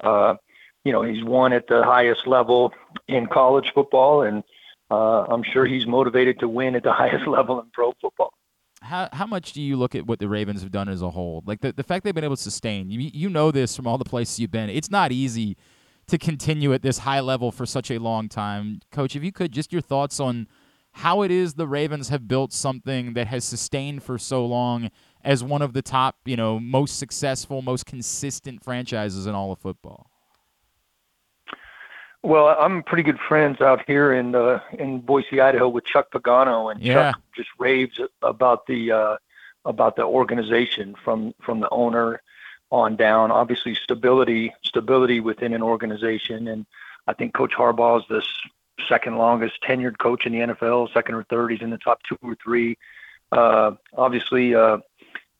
uh, 0.00 0.36
you 0.84 0.92
know, 0.92 1.02
he's 1.02 1.24
won 1.24 1.52
at 1.52 1.66
the 1.66 1.82
highest 1.82 2.26
level 2.26 2.72
in 3.08 3.26
college 3.26 3.72
football, 3.74 4.22
and 4.22 4.44
uh, 4.90 5.24
I'm 5.24 5.42
sure 5.42 5.66
he's 5.66 5.86
motivated 5.86 6.38
to 6.40 6.48
win 6.48 6.76
at 6.76 6.82
the 6.82 6.92
highest 7.02 7.26
level 7.26 7.60
in 7.60 7.66
pro 7.72 7.92
football. 8.00 8.32
how 8.80 9.08
how 9.12 9.26
much 9.26 9.52
do 9.52 9.60
you 9.60 9.76
look 9.76 9.94
at 9.94 10.06
what 10.06 10.20
the 10.20 10.28
Ravens 10.28 10.62
have 10.62 10.70
done 10.70 10.88
as 10.88 11.02
a 11.02 11.10
whole? 11.10 11.42
Like 11.44 11.60
the 11.60 11.72
the 11.72 11.82
fact 11.82 12.04
they've 12.04 12.14
been 12.14 12.24
able 12.24 12.36
to 12.36 12.42
sustain. 12.42 12.90
You 12.90 13.10
you 13.12 13.28
know 13.28 13.50
this 13.50 13.74
from 13.74 13.86
all 13.86 13.98
the 13.98 14.04
places 14.04 14.38
you've 14.38 14.52
been. 14.52 14.70
It's 14.70 14.90
not 14.90 15.10
easy 15.10 15.56
to 16.08 16.18
continue 16.18 16.72
at 16.72 16.82
this 16.82 16.98
high 16.98 17.20
level 17.20 17.52
for 17.52 17.66
such 17.66 17.90
a 17.90 17.98
long 17.98 18.28
time. 18.28 18.80
Coach, 18.90 19.14
if 19.14 19.22
you 19.22 19.32
could 19.32 19.52
just 19.52 19.72
your 19.72 19.82
thoughts 19.82 20.18
on 20.18 20.48
how 20.92 21.22
it 21.22 21.30
is 21.30 21.54
the 21.54 21.66
Ravens 21.66 22.08
have 22.08 22.26
built 22.26 22.52
something 22.52 23.12
that 23.12 23.26
has 23.28 23.44
sustained 23.44 24.02
for 24.02 24.18
so 24.18 24.44
long 24.44 24.90
as 25.22 25.44
one 25.44 25.62
of 25.62 25.72
the 25.72 25.82
top, 25.82 26.16
you 26.24 26.36
know, 26.36 26.58
most 26.58 26.98
successful, 26.98 27.62
most 27.62 27.86
consistent 27.86 28.64
franchises 28.64 29.26
in 29.26 29.34
all 29.34 29.52
of 29.52 29.58
football. 29.58 30.10
Well, 32.22 32.48
I'm 32.58 32.82
pretty 32.82 33.04
good 33.04 33.18
friends 33.28 33.60
out 33.60 33.82
here 33.86 34.12
in 34.12 34.34
uh, 34.34 34.60
in 34.76 35.00
Boise, 35.00 35.40
Idaho, 35.40 35.68
with 35.68 35.84
Chuck 35.84 36.10
Pagano, 36.10 36.72
and 36.72 36.82
Yeah. 36.82 37.12
Chuck 37.12 37.22
just 37.36 37.50
raves 37.58 38.00
about 38.22 38.66
the 38.66 38.90
uh, 38.90 39.16
about 39.64 39.94
the 39.94 40.02
organization 40.02 40.96
from 41.04 41.32
from 41.40 41.60
the 41.60 41.68
owner 41.70 42.20
on 42.70 42.96
down. 42.96 43.30
Obviously, 43.30 43.74
stability 43.74 44.52
stability 44.62 45.20
within 45.20 45.54
an 45.54 45.62
organization, 45.62 46.48
and 46.48 46.66
I 47.06 47.14
think 47.14 47.34
Coach 47.34 47.52
Harbaugh 47.52 48.00
is 48.00 48.04
the 48.08 48.22
second 48.88 49.16
longest 49.16 49.62
tenured 49.62 49.98
coach 49.98 50.26
in 50.26 50.32
the 50.32 50.38
NFL, 50.38 50.92
second 50.92 51.14
or 51.14 51.24
third. 51.24 51.50
He's 51.50 51.62
in 51.62 51.70
the 51.70 51.78
top 51.78 52.00
two 52.02 52.18
or 52.22 52.36
three. 52.42 52.76
Uh, 53.32 53.72
obviously, 53.96 54.54
uh, 54.54 54.78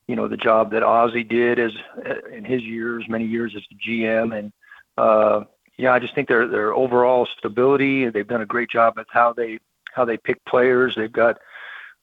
you 0.07 0.15
know 0.15 0.27
the 0.27 0.37
job 0.37 0.71
that 0.71 0.83
Ozzie 0.83 1.23
did 1.23 1.59
as 1.59 1.71
uh, 2.05 2.27
in 2.31 2.43
his 2.43 2.63
years, 2.63 3.05
many 3.07 3.25
years 3.25 3.55
as 3.55 3.63
the 3.69 3.75
GM, 3.75 4.37
and 4.37 4.51
uh, 4.97 5.43
yeah, 5.77 5.93
I 5.93 5.99
just 5.99 6.15
think 6.15 6.27
their 6.27 6.47
their 6.47 6.73
overall 6.73 7.27
stability. 7.37 8.09
They've 8.09 8.27
done 8.27 8.41
a 8.41 8.45
great 8.45 8.69
job 8.69 8.97
at 8.97 9.05
how 9.09 9.33
they 9.33 9.59
how 9.93 10.05
they 10.05 10.17
pick 10.17 10.43
players. 10.45 10.95
They've 10.95 11.11
got 11.11 11.37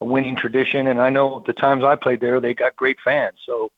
a 0.01 0.05
winning 0.05 0.35
tradition, 0.35 0.87
and 0.87 1.01
I 1.01 1.09
know 1.09 1.43
the 1.45 1.53
times 1.53 1.83
I 1.83 1.95
played 1.95 2.21
there, 2.21 2.39
they 2.39 2.53
got 2.53 2.75
great 2.75 2.97
fans. 3.03 3.39
So, 3.45 3.71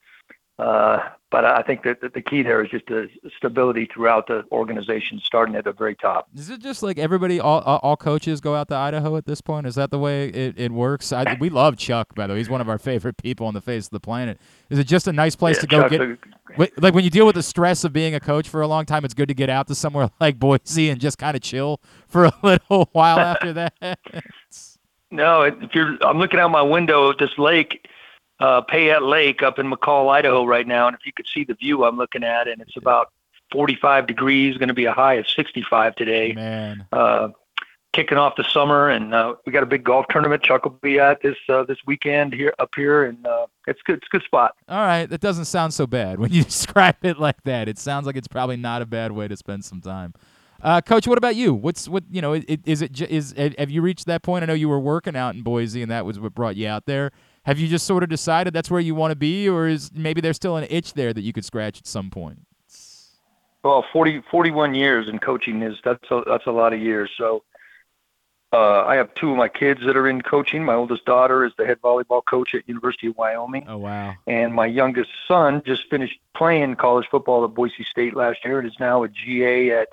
Uh, 0.60 1.10
I 1.32 1.62
think 1.62 1.84
that, 1.84 2.02
the 2.02 2.22
key 2.22 2.42
there 2.42 2.64
is 2.64 2.72
just 2.72 2.88
the 2.88 3.08
stability 3.38 3.86
throughout 3.86 4.28
the 4.28 4.44
organization, 4.52 5.22
starting 5.24 5.56
at 5.56 5.64
the 5.64 5.72
very 5.72 5.96
top. 5.96 6.28
Is 6.36 6.50
it 6.50 6.60
just 6.60 6.84
like 6.84 6.98
everybody, 6.98 7.40
all 7.40 7.62
all 7.62 7.80
all 7.84 7.96
coaches 7.96 8.42
go 8.42 8.56
out 8.56 8.68
to 8.70 8.76
Idaho 8.76 9.16
at 9.16 9.26
this 9.26 9.40
point? 9.40 9.68
Is 9.68 9.76
that 9.76 9.92
the 9.92 10.00
way 10.00 10.28
it, 10.30 10.60
it 10.60 10.72
works? 10.72 11.14
I, 11.14 11.38
we 11.40 11.50
love 11.50 11.78
Chuck, 11.78 12.14
by 12.16 12.28
the 12.28 12.34
way. 12.34 12.40
He's 12.40 12.50
one 12.50 12.62
of 12.62 12.68
our 12.68 12.80
favorite 12.80 13.16
people 13.18 13.46
on 13.48 13.54
the 13.54 13.62
face 13.62 13.86
of 13.86 13.92
the 13.92 14.00
planet. 14.00 14.40
Is 14.70 14.80
it 14.80 14.86
just 14.86 15.08
a 15.08 15.14
nice 15.14 15.36
place 15.36 15.58
Yeah, 15.58 15.62
to 15.62 15.98
go 15.98 16.18
get? 16.58 16.82
like 16.82 16.94
when 16.94 17.04
you 17.04 17.10
deal 17.12 17.26
with 17.28 17.36
the 17.36 17.44
stress 17.44 17.84
of 17.84 17.94
being 17.94 18.16
a 18.16 18.20
coach 18.20 18.50
for 18.50 18.62
a 18.62 18.68
long 18.68 18.86
time, 18.86 19.06
it's 19.06 19.14
good 19.14 19.28
to 19.30 19.36
get 19.36 19.50
out 19.50 19.68
to 19.68 19.76
somewhere 19.76 20.10
like 20.20 20.40
Boise 20.40 20.90
and 20.90 21.00
just 21.00 21.18
kind 21.18 21.36
of 21.38 21.42
chill 21.42 21.80
for 22.08 22.26
a 22.26 22.34
little 22.44 22.90
while 22.92 23.20
after 23.20 23.54
that. 23.54 23.74
No, 25.12 25.42
if 25.42 25.74
you're, 25.74 25.98
I'm 26.04 26.20
looking 26.20 26.40
out 26.40 26.52
my 26.52 26.62
window 26.62 27.10
at 27.10 27.18
this 27.18 27.36
lake, 27.40 27.88
uh, 28.40 28.62
Payette 28.62 29.04
Lake 29.04 29.42
up 29.44 29.60
in 29.60 29.70
McCall, 29.70 30.10
Idaho, 30.12 30.46
right 30.46 30.68
now, 30.68 30.88
and 30.88 30.96
if 30.96 31.06
you 31.06 31.12
could 31.14 31.28
see 31.34 31.44
the 31.44 31.54
view 31.56 31.84
I'm 31.86 31.98
looking 31.98 32.24
at, 32.24 32.48
and 32.48 32.62
it's 32.62 32.78
about 32.78 33.12
45 33.52 34.08
degrees, 34.08 34.58
going 34.58 34.68
to 34.70 34.74
be 34.74 34.86
a 34.86 34.94
high 34.94 35.16
of 35.16 35.28
65 35.28 35.96
today. 35.96 36.34
Man, 36.34 36.86
Uh, 36.92 37.30
kicking 37.92 38.18
off 38.20 38.36
the 38.38 38.44
summer, 38.44 38.88
and 38.90 39.14
uh, 39.14 39.34
we 39.46 39.52
got 39.52 39.64
a 39.64 39.66
big 39.66 39.84
golf 39.84 40.06
tournament. 40.10 40.44
Chuck 40.44 40.64
will 40.64 40.78
be 40.82 41.00
at 41.00 41.22
this 41.22 41.36
uh, 41.50 41.64
this 41.64 41.78
weekend 41.88 42.34
here 42.34 42.54
up 42.60 42.70
here, 42.76 43.06
and 43.06 43.26
uh, 43.26 43.48
it's 43.68 43.82
good. 43.84 43.98
It's 43.98 44.08
a 44.08 44.18
good 44.18 44.24
spot. 44.24 44.54
all 44.70 44.78
right, 44.86 45.08
that 45.08 45.22
doesn't 45.22 45.46
sound 45.46 45.74
so 45.74 45.88
bad 45.88 46.20
when 46.20 46.32
you 46.32 46.44
describe 46.54 46.96
it 47.02 47.20
like 47.20 47.44
that. 47.44 47.68
It 47.68 47.80
sounds 47.80 48.06
like 48.06 48.16
it's 48.16 48.28
probably 48.28 48.58
not 48.58 48.82
a 48.82 48.86
bad 48.86 49.12
way 49.12 49.28
to 49.28 49.36
spend 49.36 49.66
some 49.66 49.82
time. 49.82 50.14
Uh, 50.62 50.82
Coach, 50.82 51.08
what 51.08 51.18
about 51.18 51.36
you? 51.36 51.54
What's 51.54 51.88
what 51.88 52.04
you 52.12 52.22
know? 52.22 52.34
It, 52.34 52.62
is 52.66 52.82
it 52.82 53.02
is 53.02 53.34
have 53.58 53.72
you 53.72 53.82
reached 53.82 54.06
that 54.06 54.24
point? 54.24 54.44
I 54.44 54.46
know 54.46 54.54
you 54.54 54.70
were 54.70 54.80
working 54.80 55.16
out 55.16 55.34
in 55.34 55.42
Boise, 55.42 55.82
and 55.82 55.90
that 55.90 56.06
was 56.06 56.20
what 56.20 56.36
brought 56.36 56.56
you 56.58 56.68
out 56.68 56.86
there. 56.86 57.12
Have 57.50 57.58
you 57.58 57.68
just 57.68 57.88
sort 57.88 58.04
of 58.04 58.10
decided 58.10 58.54
that's 58.54 58.70
where 58.70 58.80
you 58.80 58.94
want 58.94 59.10
to 59.10 59.16
be, 59.16 59.50
or 59.50 59.68
is 59.68 59.90
maybe 59.92 60.22
there's 60.22 60.36
still 60.36 60.56
an 60.56 60.68
itch 60.70 60.94
there 60.94 61.14
that 61.14 61.22
you 61.22 61.34
could 61.34 61.44
scratch 61.44 61.80
at 61.80 61.88
some 61.88 62.12
point? 62.12 62.46
Well, 63.64 63.84
40, 63.92 64.22
41 64.30 64.76
years 64.76 65.10
in 65.10 65.18
coaching 65.18 65.64
is 65.64 65.76
that's 65.84 66.12
a, 66.12 66.22
that's 66.28 66.46
a 66.46 66.52
lot 66.52 66.74
of 66.74 66.80
years. 66.80 67.10
So 67.18 67.44
uh, 68.54 68.84
I 68.86 68.98
have 68.98 69.12
two 69.16 69.32
of 69.32 69.38
my 69.38 69.48
kids 69.48 69.82
that 69.84 69.98
are 69.98 70.08
in 70.08 70.22
coaching. 70.22 70.64
My 70.64 70.76
oldest 70.76 71.06
daughter 71.06 71.44
is 71.44 71.52
the 71.58 71.66
head 71.66 71.82
volleyball 71.82 72.22
coach 72.24 72.54
at 72.54 72.70
University 72.70 73.08
of 73.08 73.18
Wyoming, 73.18 73.66
Oh 73.68 73.80
wow, 73.80 74.14
and 74.28 74.54
my 74.54 74.68
youngest 74.68 75.10
son 75.28 75.64
just 75.66 75.90
finished 75.90 76.20
playing 76.36 76.76
college 76.76 77.08
football 77.10 77.44
at 77.46 77.56
Boise 77.56 77.84
State 77.84 78.16
last 78.16 78.46
year 78.46 78.60
and 78.60 78.68
is 78.68 78.80
now 78.80 79.02
a 79.02 79.08
GA 79.08 79.72
at 79.72 79.88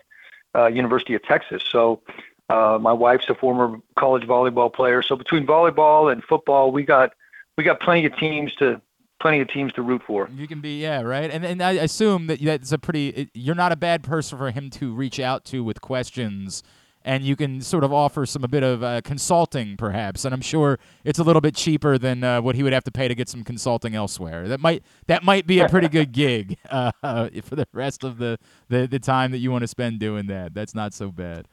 uh, 0.54 0.66
University 0.66 1.14
of 1.14 1.22
Texas. 1.22 1.62
So 1.72 2.02
uh, 2.50 2.76
my 2.78 2.92
wife's 2.92 3.30
a 3.30 3.34
former 3.34 3.78
college 3.98 4.24
volleyball 4.24 4.70
player. 4.70 5.00
So 5.00 5.16
between 5.16 5.46
volleyball 5.46 6.12
and 6.12 6.22
football, 6.22 6.70
we 6.70 6.82
got 6.82 7.14
we 7.56 7.64
got 7.64 7.80
plenty 7.80 8.06
of 8.06 8.16
teams 8.18 8.52
to 8.58 8.80
plenty 9.20 9.40
of 9.40 9.48
teams 9.48 9.72
to 9.72 9.82
root 9.82 10.02
for. 10.06 10.28
you 10.34 10.46
can 10.46 10.60
be 10.60 10.80
yeah 10.80 11.00
right, 11.00 11.30
and 11.30 11.44
and 11.44 11.62
I 11.62 11.72
assume 11.72 12.26
that 12.26 12.42
that's 12.42 12.72
a 12.72 12.78
pretty. 12.78 13.08
It, 13.08 13.30
you're 13.34 13.54
not 13.54 13.72
a 13.72 13.76
bad 13.76 14.02
person 14.02 14.38
for 14.38 14.50
him 14.50 14.70
to 14.70 14.94
reach 14.94 15.18
out 15.18 15.44
to 15.46 15.64
with 15.64 15.80
questions. 15.80 16.62
And 17.08 17.22
you 17.22 17.36
can 17.36 17.60
sort 17.60 17.84
of 17.84 17.92
offer 17.92 18.26
some 18.26 18.42
a 18.42 18.48
bit 18.48 18.64
of 18.64 18.82
uh, 18.82 19.00
consulting, 19.02 19.76
perhaps, 19.76 20.24
and 20.24 20.34
I'm 20.34 20.40
sure 20.40 20.80
it's 21.04 21.20
a 21.20 21.22
little 21.22 21.40
bit 21.40 21.54
cheaper 21.54 21.98
than 21.98 22.24
uh, 22.24 22.42
what 22.42 22.56
he 22.56 22.64
would 22.64 22.72
have 22.72 22.82
to 22.82 22.90
pay 22.90 23.06
to 23.06 23.14
get 23.14 23.28
some 23.28 23.44
consulting 23.44 23.94
elsewhere. 23.94 24.48
That 24.48 24.58
might 24.58 24.82
that 25.06 25.22
might 25.22 25.46
be 25.46 25.60
a 25.60 25.68
pretty 25.68 25.88
good 25.88 26.10
gig 26.24 26.58
uh, 26.68 26.90
for 27.44 27.54
the 27.54 27.68
rest 27.72 28.02
of 28.02 28.18
the, 28.18 28.40
the, 28.68 28.88
the 28.88 28.98
time 28.98 29.30
that 29.30 29.38
you 29.38 29.52
want 29.52 29.62
to 29.62 29.68
spend 29.68 30.00
doing 30.00 30.26
that. 30.26 30.52
That's 30.52 30.74
not 30.74 30.94
so 30.94 31.12
bad. 31.12 31.46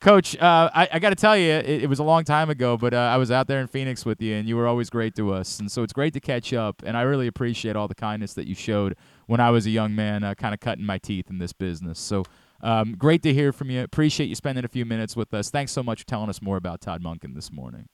Coach, 0.00 0.34
uh, 0.38 0.70
I, 0.74 0.88
I 0.94 0.98
got 0.98 1.10
to 1.10 1.16
tell 1.16 1.36
you, 1.36 1.50
it, 1.50 1.82
it 1.82 1.86
was 1.86 1.98
a 1.98 2.02
long 2.02 2.24
time 2.24 2.48
ago, 2.48 2.78
but 2.78 2.94
uh, 2.94 2.96
I 2.96 3.18
was 3.18 3.30
out 3.30 3.48
there 3.48 3.60
in 3.60 3.66
Phoenix 3.66 4.06
with 4.06 4.22
you, 4.22 4.34
and 4.34 4.48
you 4.48 4.56
were 4.56 4.66
always 4.66 4.88
great 4.88 5.14
to 5.16 5.34
us. 5.34 5.60
And 5.60 5.70
so 5.70 5.82
it's 5.82 5.92
great 5.92 6.14
to 6.14 6.20
catch 6.20 6.54
up, 6.54 6.82
and 6.86 6.96
I 6.96 7.02
really 7.02 7.26
appreciate 7.26 7.76
all 7.76 7.86
the 7.86 7.94
kindness 7.94 8.32
that 8.34 8.46
you 8.46 8.54
showed 8.54 8.96
when 9.26 9.40
I 9.40 9.50
was 9.50 9.66
a 9.66 9.70
young 9.70 9.94
man, 9.94 10.24
uh, 10.24 10.34
kind 10.34 10.54
of 10.54 10.60
cutting 10.60 10.86
my 10.86 10.96
teeth 10.96 11.28
in 11.28 11.38
this 11.38 11.52
business. 11.52 11.98
So 11.98 12.24
um, 12.62 12.94
great 12.96 13.22
to 13.24 13.34
hear 13.34 13.52
from 13.52 13.68
you. 13.68 13.82
Appreciate 13.82 14.28
you 14.28 14.34
spending 14.34 14.64
a 14.64 14.68
few 14.68 14.86
minutes 14.86 15.16
with 15.16 15.34
us. 15.34 15.50
Thanks 15.50 15.70
so 15.70 15.82
much 15.82 16.00
for 16.00 16.06
telling 16.06 16.30
us 16.30 16.40
more 16.40 16.56
about 16.56 16.80
Todd 16.80 17.02
Monken 17.02 17.34
this 17.34 17.52
morning. 17.52 17.86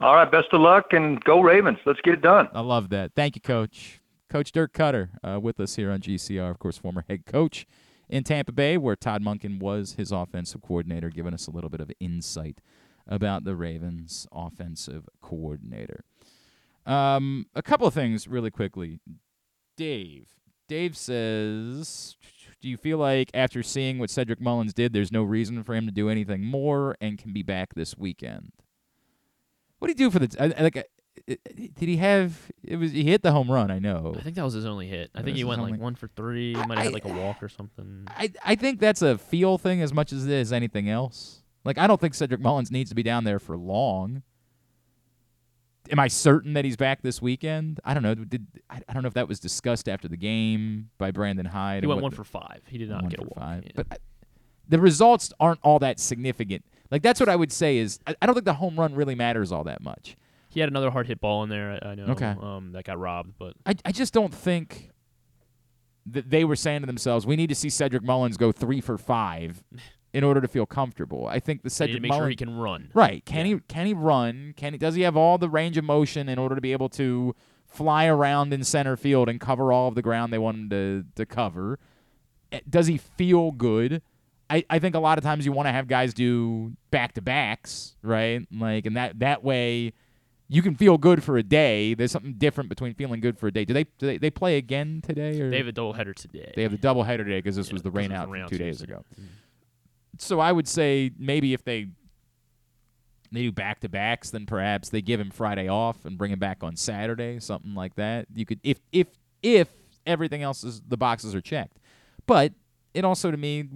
All 0.00 0.14
right, 0.14 0.30
best 0.30 0.48
of 0.52 0.60
luck 0.60 0.92
and 0.92 1.22
go 1.24 1.40
Ravens. 1.40 1.78
Let's 1.84 2.00
get 2.02 2.14
it 2.14 2.22
done. 2.22 2.48
I 2.54 2.60
love 2.60 2.88
that. 2.90 3.14
Thank 3.16 3.34
you, 3.34 3.40
Coach. 3.42 4.00
Coach 4.30 4.52
Dirk 4.52 4.72
Koetter 4.74 5.08
uh, 5.24 5.40
with 5.40 5.58
us 5.58 5.74
here 5.74 5.90
on 5.90 6.00
GCR, 6.00 6.50
of 6.50 6.60
course, 6.60 6.78
former 6.78 7.04
head 7.08 7.26
coach 7.26 7.66
in 8.08 8.24
Tampa 8.24 8.52
Bay, 8.52 8.76
where 8.76 8.96
Todd 8.96 9.22
Monken 9.22 9.58
was 9.60 9.94
his 9.94 10.12
offensive 10.12 10.62
coordinator, 10.62 11.10
giving 11.10 11.34
us 11.34 11.46
a 11.46 11.50
little 11.50 11.70
bit 11.70 11.80
of 11.80 11.90
insight 12.00 12.60
about 13.06 13.44
the 13.44 13.56
Ravens' 13.56 14.26
offensive 14.32 15.08
coordinator. 15.20 16.04
Um, 16.86 17.46
a 17.54 17.62
couple 17.62 17.86
of 17.86 17.94
things 17.94 18.26
really 18.26 18.50
quickly. 18.50 19.00
Dave. 19.76 20.28
Dave 20.68 20.96
says, 20.96 22.16
Do 22.60 22.68
you 22.68 22.76
feel 22.76 22.98
like 22.98 23.30
after 23.32 23.62
seeing 23.62 23.98
what 23.98 24.10
Cedric 24.10 24.40
Mullins 24.40 24.74
did, 24.74 24.92
there's 24.92 25.12
no 25.12 25.22
reason 25.22 25.62
for 25.64 25.74
him 25.74 25.86
to 25.86 25.92
do 25.92 26.08
anything 26.08 26.44
more 26.44 26.96
and 27.00 27.18
can 27.18 27.32
be 27.32 27.42
back 27.42 27.74
this 27.74 27.96
weekend? 27.96 28.52
What 29.78 29.88
do 29.88 29.92
you 29.92 30.10
do 30.10 30.10
for 30.10 30.18
the 30.18 30.54
like? 30.60 30.88
Did 31.26 31.72
he 31.78 31.96
have? 31.98 32.36
It 32.62 32.76
was 32.76 32.92
he 32.92 33.04
hit 33.04 33.22
the 33.22 33.32
home 33.32 33.50
run. 33.50 33.70
I 33.70 33.78
know. 33.78 34.14
I 34.18 34.22
think 34.22 34.36
that 34.36 34.44
was 34.44 34.54
his 34.54 34.66
only 34.66 34.86
hit. 34.86 35.10
I 35.14 35.18
That 35.18 35.24
think 35.24 35.36
he 35.36 35.44
went 35.44 35.60
only- 35.60 35.72
like 35.72 35.80
one 35.80 35.94
for 35.94 36.08
three. 36.08 36.54
He 36.54 36.66
might 36.66 36.76
have 36.78 36.84
had 36.84 36.92
like 36.92 37.04
a 37.04 37.08
walk 37.12 37.42
or 37.42 37.48
something. 37.48 38.04
I 38.08 38.30
I 38.44 38.54
think 38.54 38.80
that's 38.80 39.02
a 39.02 39.18
feel 39.18 39.58
thing 39.58 39.80
as 39.82 39.92
much 39.92 40.12
as 40.12 40.26
it 40.26 40.32
is 40.32 40.52
anything 40.52 40.88
else. 40.88 41.42
Like 41.64 41.78
I 41.78 41.86
don't 41.86 42.00
think 42.00 42.14
Cedric 42.14 42.40
Mullins 42.40 42.70
needs 42.70 42.88
to 42.90 42.94
be 42.94 43.02
down 43.02 43.24
there 43.24 43.38
for 43.38 43.56
long. 43.56 44.22
Am 45.90 45.98
I 45.98 46.08
certain 46.08 46.52
that 46.52 46.66
he's 46.66 46.76
back 46.76 47.00
this 47.00 47.22
weekend? 47.22 47.80
I 47.82 47.94
don't 47.94 48.02
know. 48.02 48.14
Did 48.14 48.46
I, 48.68 48.80
I 48.88 48.92
don't 48.92 49.02
know 49.02 49.08
if 49.08 49.14
that 49.14 49.26
was 49.26 49.40
discussed 49.40 49.88
after 49.88 50.06
the 50.06 50.18
game 50.18 50.90
by 50.98 51.10
Brandon 51.10 51.46
Hyde. 51.46 51.82
He 51.82 51.86
went 51.86 52.02
one 52.02 52.10
the- 52.10 52.16
for 52.16 52.24
five. 52.24 52.60
He 52.68 52.76
did 52.76 52.90
not 52.90 53.08
get 53.08 53.20
a 53.20 53.22
walk. 53.22 53.38
five. 53.38 53.62
Yeah. 53.64 53.72
But 53.74 53.86
I, 53.92 53.96
the 54.68 54.78
results 54.78 55.32
aren't 55.40 55.60
all 55.62 55.78
that 55.78 55.98
significant. 55.98 56.62
Like 56.90 57.02
that's 57.02 57.20
what 57.20 57.30
I 57.30 57.36
would 57.36 57.50
say 57.52 57.78
is 57.78 57.98
I, 58.06 58.14
I 58.20 58.26
don't 58.26 58.34
think 58.34 58.44
the 58.44 58.54
home 58.54 58.78
run 58.78 58.94
really 58.94 59.14
matters 59.14 59.50
all 59.50 59.64
that 59.64 59.80
much. 59.82 60.16
He 60.48 60.60
had 60.60 60.68
another 60.68 60.90
hard 60.90 61.06
hit 61.06 61.20
ball 61.20 61.42
in 61.42 61.48
there. 61.48 61.78
I, 61.82 61.90
I 61.90 61.94
know. 61.94 62.04
Okay. 62.06 62.34
Um, 62.40 62.72
that 62.72 62.84
got 62.84 62.98
robbed, 62.98 63.34
but 63.38 63.54
I, 63.66 63.74
I 63.84 63.92
just 63.92 64.12
don't 64.14 64.34
think 64.34 64.90
that 66.06 66.30
they 66.30 66.44
were 66.44 66.56
saying 66.56 66.80
to 66.80 66.86
themselves, 66.86 67.26
we 67.26 67.36
need 67.36 67.48
to 67.48 67.54
see 67.54 67.68
Cedric 67.68 68.02
Mullins 68.02 68.36
go 68.36 68.50
three 68.50 68.80
for 68.80 68.96
five 68.96 69.62
in 70.14 70.24
order 70.24 70.40
to 70.40 70.48
feel 70.48 70.64
comfortable. 70.66 71.26
I 71.26 71.38
think 71.38 71.62
the 71.62 71.66
he 71.68 71.70
Cedric 71.70 72.02
make 72.02 72.08
Mullins 72.08 72.22
sure 72.24 72.30
he 72.30 72.36
can 72.36 72.56
run. 72.56 72.90
right 72.94 73.24
can 73.24 73.44
he 73.46 73.58
can 73.68 73.86
he 73.86 73.92
run? 73.94 74.54
Can 74.56 74.72
he 74.72 74.78
does 74.78 74.94
he 74.94 75.02
have 75.02 75.16
all 75.16 75.36
the 75.38 75.50
range 75.50 75.76
of 75.76 75.84
motion 75.84 76.28
in 76.28 76.38
order 76.38 76.54
to 76.54 76.60
be 76.60 76.72
able 76.72 76.88
to 76.90 77.34
fly 77.66 78.06
around 78.06 78.52
in 78.54 78.64
center 78.64 78.96
field 78.96 79.28
and 79.28 79.38
cover 79.38 79.70
all 79.70 79.88
of 79.88 79.94
the 79.94 80.00
ground 80.02 80.32
they 80.32 80.38
want 80.38 80.56
him 80.56 80.70
to 80.70 81.04
to 81.14 81.26
cover? 81.26 81.78
Eh, 82.52 82.60
Does 82.68 82.86
he 82.86 82.96
feel 82.96 83.50
good? 83.52 84.00
I, 84.50 84.64
I 84.70 84.78
think 84.78 84.94
a 84.94 84.98
lot 84.98 85.18
of 85.18 85.24
times 85.24 85.44
you 85.44 85.52
want 85.52 85.66
to 85.66 85.72
have 85.72 85.88
guys 85.88 86.14
do 86.14 86.72
back 86.90 87.12
to 87.12 87.20
backs, 87.20 87.96
right? 88.02 88.46
Like 88.50 88.86
and 88.86 88.96
that 88.96 89.18
that 89.18 89.44
way 89.44 89.92
you 90.48 90.62
can 90.62 90.74
feel 90.74 90.96
good 90.96 91.22
for 91.22 91.36
a 91.36 91.42
day. 91.42 91.94
There's 91.94 92.10
something 92.10 92.34
different 92.34 92.70
between 92.70 92.94
feeling 92.94 93.20
good 93.20 93.38
for 93.38 93.48
a 93.48 93.52
day. 93.52 93.64
Do 93.64 93.74
they 93.74 93.84
do 93.84 94.06
they, 94.06 94.18
they 94.18 94.30
play 94.30 94.56
again 94.56 95.02
today 95.06 95.40
or 95.40 95.50
They 95.50 95.58
have 95.58 95.68
a 95.68 95.72
doubleheader 95.72 96.14
today. 96.14 96.52
they 96.56 96.62
have 96.62 96.72
a 96.72 96.78
double 96.78 97.02
header 97.02 97.24
today 97.24 97.38
because 97.38 97.56
this 97.56 97.68
Yeah, 97.68 97.74
was 97.74 97.82
the 97.82 97.90
rain 97.90 98.12
out 98.12 98.26
the 98.26 98.32
rain 98.32 98.42
out 98.44 98.48
two 98.48 98.58
days 98.58 98.80
ago. 98.80 99.04
Mm-hmm. 99.14 99.26
So 100.18 100.40
I 100.40 100.50
would 100.52 100.66
say 100.66 101.10
maybe 101.18 101.52
if 101.52 101.64
they 101.64 101.88
they 103.30 103.42
do 103.42 103.52
back 103.52 103.80
to 103.80 103.88
backs, 103.90 104.30
then 104.30 104.46
perhaps 104.46 104.88
they 104.88 105.02
give 105.02 105.20
him 105.20 105.30
Friday 105.30 105.68
off 105.68 106.06
and 106.06 106.16
bring 106.16 106.32
him 106.32 106.38
back 106.38 106.64
on 106.64 106.76
Saturday, 106.76 107.38
something 107.40 107.74
like 107.74 107.94
that. 107.96 108.26
You 108.34 108.46
could 108.46 108.60
if 108.62 108.80
if 108.90 109.08
if 109.42 109.68
everything 110.06 110.42
else 110.42 110.64
is 110.64 110.80
the 110.88 110.96
boxes 110.96 111.34
are 111.34 111.42
checked. 111.42 111.78
But 112.26 112.54
it 112.94 113.04
also 113.04 113.30
to 113.30 113.36
me 113.36 113.68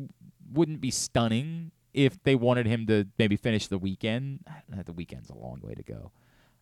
wouldn't 0.50 0.80
be 0.80 0.90
stunning 0.90 1.70
if 1.92 2.22
they 2.22 2.34
wanted 2.34 2.66
him 2.66 2.86
to 2.86 3.06
maybe 3.18 3.36
finish 3.36 3.66
the 3.66 3.78
weekend. 3.78 4.40
The 4.86 4.92
weekend's 4.92 5.28
a 5.28 5.34
long 5.34 5.60
way 5.62 5.74
to 5.74 5.82
go. 5.82 6.12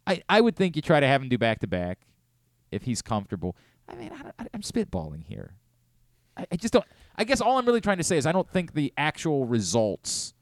I, 0.07 0.23
I 0.29 0.41
would 0.41 0.57
think 0.57 0.77
you 0.77 0.83
try 0.83 1.01
to 1.01 1.07
have 1.07 1.23
him 1.23 1.29
do 1.29 1.39
back 1.39 1.61
to 1.61 1.67
back 1.67 2.01
if 2.71 2.83
he's 2.83 3.03
comfortable. 3.03 3.57
I 3.89 3.95
mean, 3.97 4.11
I, 4.39 4.47
am 4.55 4.63
spitballing 4.63 5.25
here. 5.25 5.55
I, 6.37 6.47
I 6.53 6.57
just 6.57 6.73
don't. 6.73 6.85
I 7.17 7.25
guess 7.25 7.41
all 7.41 7.59
I'm 7.59 7.67
really 7.67 7.81
trying 7.81 7.99
to 7.99 8.05
say 8.05 8.17
is 8.17 8.27
I 8.27 8.33
don't 8.33 8.49
think 8.49 8.75
the 8.75 8.93
actual 8.97 9.47
results 9.47 10.35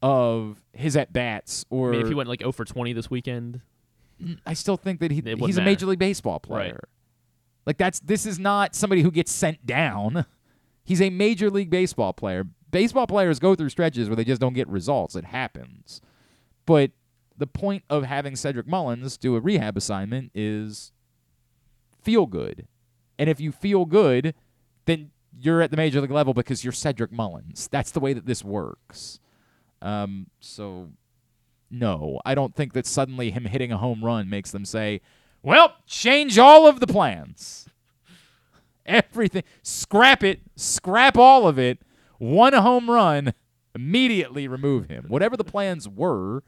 of 0.00 0.62
his 0.72 0.96
at 0.96 1.12
bats 1.12 1.64
or 1.70 1.88
I 1.88 1.92
mean, 1.92 2.00
if 2.02 2.08
he 2.08 2.14
went 2.14 2.28
like 2.28 2.40
0 2.40 2.52
for 2.52 2.64
20 2.64 2.92
this 2.92 3.10
weekend, 3.10 3.60
I 4.46 4.54
still 4.54 4.76
think 4.76 5.00
that 5.00 5.10
he, 5.10 5.22
he's 5.38 5.58
a 5.58 5.62
major 5.62 5.86
league 5.86 5.98
baseball 5.98 6.40
player. 6.40 6.88
Like 7.66 7.76
that's 7.76 8.00
this 8.00 8.24
is 8.24 8.38
not 8.38 8.74
somebody 8.74 9.02
who 9.02 9.10
gets 9.10 9.30
sent 9.30 9.66
down. 9.66 10.24
He's 10.84 11.02
a 11.02 11.10
major 11.10 11.50
league 11.50 11.68
baseball 11.68 12.14
player. 12.14 12.46
Baseball 12.70 13.06
players 13.06 13.38
go 13.38 13.54
through 13.54 13.68
stretches 13.68 14.08
where 14.08 14.16
they 14.16 14.24
just 14.24 14.40
don't 14.40 14.54
get 14.54 14.66
results. 14.68 15.14
It 15.16 15.26
happens. 15.26 16.00
But 16.64 16.92
the 17.38 17.46
point 17.46 17.84
of 17.88 18.04
having 18.04 18.36
Cedric 18.36 18.66
Mullins 18.66 19.16
do 19.16 19.36
a 19.36 19.40
rehab 19.40 19.76
assignment 19.76 20.30
is 20.34 20.92
feel 22.02 22.26
good. 22.26 22.66
And 23.18 23.30
if 23.30 23.40
you 23.40 23.52
feel 23.52 23.84
good, 23.84 24.34
then 24.84 25.10
you're 25.38 25.62
at 25.62 25.70
the 25.70 25.76
major 25.76 26.00
league 26.00 26.10
level 26.10 26.34
because 26.34 26.64
you're 26.64 26.72
Cedric 26.72 27.12
Mullins. 27.12 27.68
That's 27.70 27.90
the 27.90 28.00
way 28.00 28.12
that 28.12 28.26
this 28.26 28.44
works. 28.44 29.20
Um, 29.80 30.26
so 30.40 30.90
no, 31.70 32.20
I 32.24 32.34
don't 32.34 32.54
think 32.54 32.72
that 32.72 32.86
suddenly 32.86 33.30
him 33.30 33.44
hitting 33.44 33.72
a 33.72 33.78
home 33.78 34.04
run 34.04 34.28
makes 34.28 34.50
them 34.50 34.64
say, 34.64 35.00
"Well, 35.42 35.74
change 35.86 36.38
all 36.38 36.66
of 36.66 36.80
the 36.80 36.86
plans." 36.86 37.68
Everything, 38.86 39.44
scrap 39.62 40.24
it, 40.24 40.40
scrap 40.56 41.16
all 41.16 41.46
of 41.46 41.58
it. 41.58 41.78
One 42.18 42.54
home 42.54 42.90
run, 42.90 43.34
immediately 43.74 44.48
remove 44.48 44.88
him. 44.88 45.04
Whatever 45.08 45.36
the 45.36 45.44
plans 45.44 45.88
were, 45.88 46.42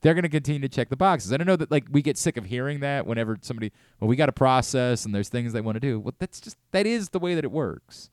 they're 0.00 0.14
going 0.14 0.22
to 0.22 0.28
continue 0.28 0.60
to 0.60 0.68
check 0.68 0.88
the 0.88 0.96
boxes. 0.96 1.32
I 1.32 1.36
know 1.38 1.56
that 1.56 1.70
like 1.70 1.86
we 1.90 2.02
get 2.02 2.16
sick 2.16 2.36
of 2.36 2.46
hearing 2.46 2.80
that 2.80 3.06
whenever 3.06 3.36
somebody, 3.40 3.72
well, 4.00 4.08
we 4.08 4.16
got 4.16 4.28
a 4.28 4.32
process 4.32 5.04
and 5.04 5.14
there's 5.14 5.28
things 5.28 5.52
they 5.52 5.60
want 5.60 5.76
to 5.76 5.80
do. 5.80 5.98
Well, 5.98 6.14
that's 6.18 6.40
just 6.40 6.56
that 6.72 6.86
is 6.86 7.10
the 7.10 7.18
way 7.18 7.34
that 7.34 7.44
it 7.44 7.50
works, 7.50 8.10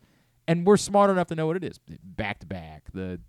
and 0.47 0.65
we're 0.65 0.77
smart 0.77 1.09
enough 1.09 1.27
to 1.27 1.35
know 1.35 1.47
what 1.47 1.57
it 1.57 1.63
is. 1.63 1.79
Back 2.03 2.39
to 2.39 2.45
back, 2.45 2.83
the 2.93 3.19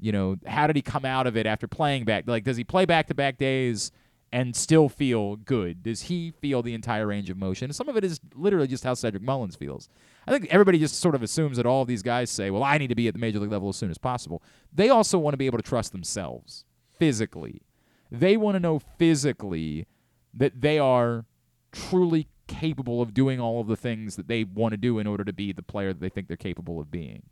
you 0.00 0.12
know, 0.12 0.36
how 0.46 0.66
did 0.66 0.76
he 0.76 0.82
come 0.82 1.04
out 1.04 1.26
of 1.26 1.36
it 1.36 1.46
after 1.46 1.68
playing 1.68 2.04
back? 2.04 2.24
Like, 2.26 2.44
does 2.44 2.56
he 2.56 2.64
play 2.64 2.86
back 2.86 3.06
to 3.08 3.14
back 3.14 3.36
days 3.36 3.92
and 4.32 4.56
still 4.56 4.88
feel 4.88 5.36
good? 5.36 5.82
Does 5.82 6.02
he 6.02 6.32
feel 6.40 6.62
the 6.62 6.72
entire 6.72 7.06
range 7.06 7.30
of 7.30 7.36
motion? 7.36 7.72
Some 7.72 7.88
of 7.88 7.96
it 7.96 8.04
is 8.04 8.20
literally 8.34 8.66
just 8.66 8.84
how 8.84 8.94
Cedric 8.94 9.22
Mullins 9.22 9.56
feels. 9.56 9.88
I 10.26 10.30
think 10.30 10.46
everybody 10.50 10.78
just 10.78 11.00
sort 11.00 11.14
of 11.14 11.22
assumes 11.22 11.56
that 11.56 11.66
all 11.66 11.82
of 11.82 11.88
these 11.88 12.02
guys 12.02 12.30
say, 12.30 12.50
well, 12.50 12.62
I 12.62 12.78
need 12.78 12.88
to 12.88 12.94
be 12.94 13.08
at 13.08 13.14
the 13.14 13.20
major 13.20 13.40
league 13.40 13.50
level 13.50 13.68
as 13.68 13.76
soon 13.76 13.90
as 13.90 13.98
possible. 13.98 14.42
They 14.72 14.88
also 14.88 15.18
want 15.18 15.34
to 15.34 15.38
be 15.38 15.46
able 15.46 15.58
to 15.58 15.64
trust 15.64 15.92
themselves 15.92 16.64
physically. 16.98 17.62
They 18.10 18.36
want 18.36 18.56
to 18.56 18.60
know 18.60 18.78
physically 18.78 19.86
that 20.34 20.60
they 20.60 20.78
are 20.78 21.24
truly 21.72 22.28
capable 22.46 23.00
of 23.00 23.14
doing 23.14 23.40
all 23.40 23.60
of 23.60 23.68
the 23.68 23.76
things 23.76 24.16
that 24.16 24.26
they 24.26 24.44
want 24.44 24.72
to 24.72 24.76
do 24.76 24.98
in 24.98 25.06
order 25.06 25.24
to 25.24 25.32
be 25.32 25.52
the 25.52 25.62
player 25.62 25.92
that 25.92 26.00
they 26.00 26.08
think 26.08 26.26
they're 26.26 26.36
capable 26.36 26.80
of 26.80 26.90
being. 26.90 27.22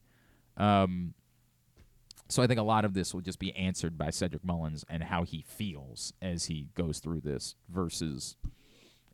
Um, 0.57 1.15
so 2.29 2.43
I 2.43 2.47
think 2.47 2.61
a 2.61 2.65
lot 2.65 2.85
of 2.85 2.95
this 2.95 3.15
will 3.15 3.23
just 3.23 3.39
be 3.39 3.55
answered 3.57 3.97
by 3.97 4.11
Cedric 4.11 4.45
Mullins 4.45 4.85
and 4.89 5.05
how 5.05 5.25
he 5.25 5.43
feels 5.47 6.13
as 6.21 6.47
he 6.47 6.69
goes 6.75 6.99
through 6.99 7.21
this 7.21 7.55
versus 7.69 8.37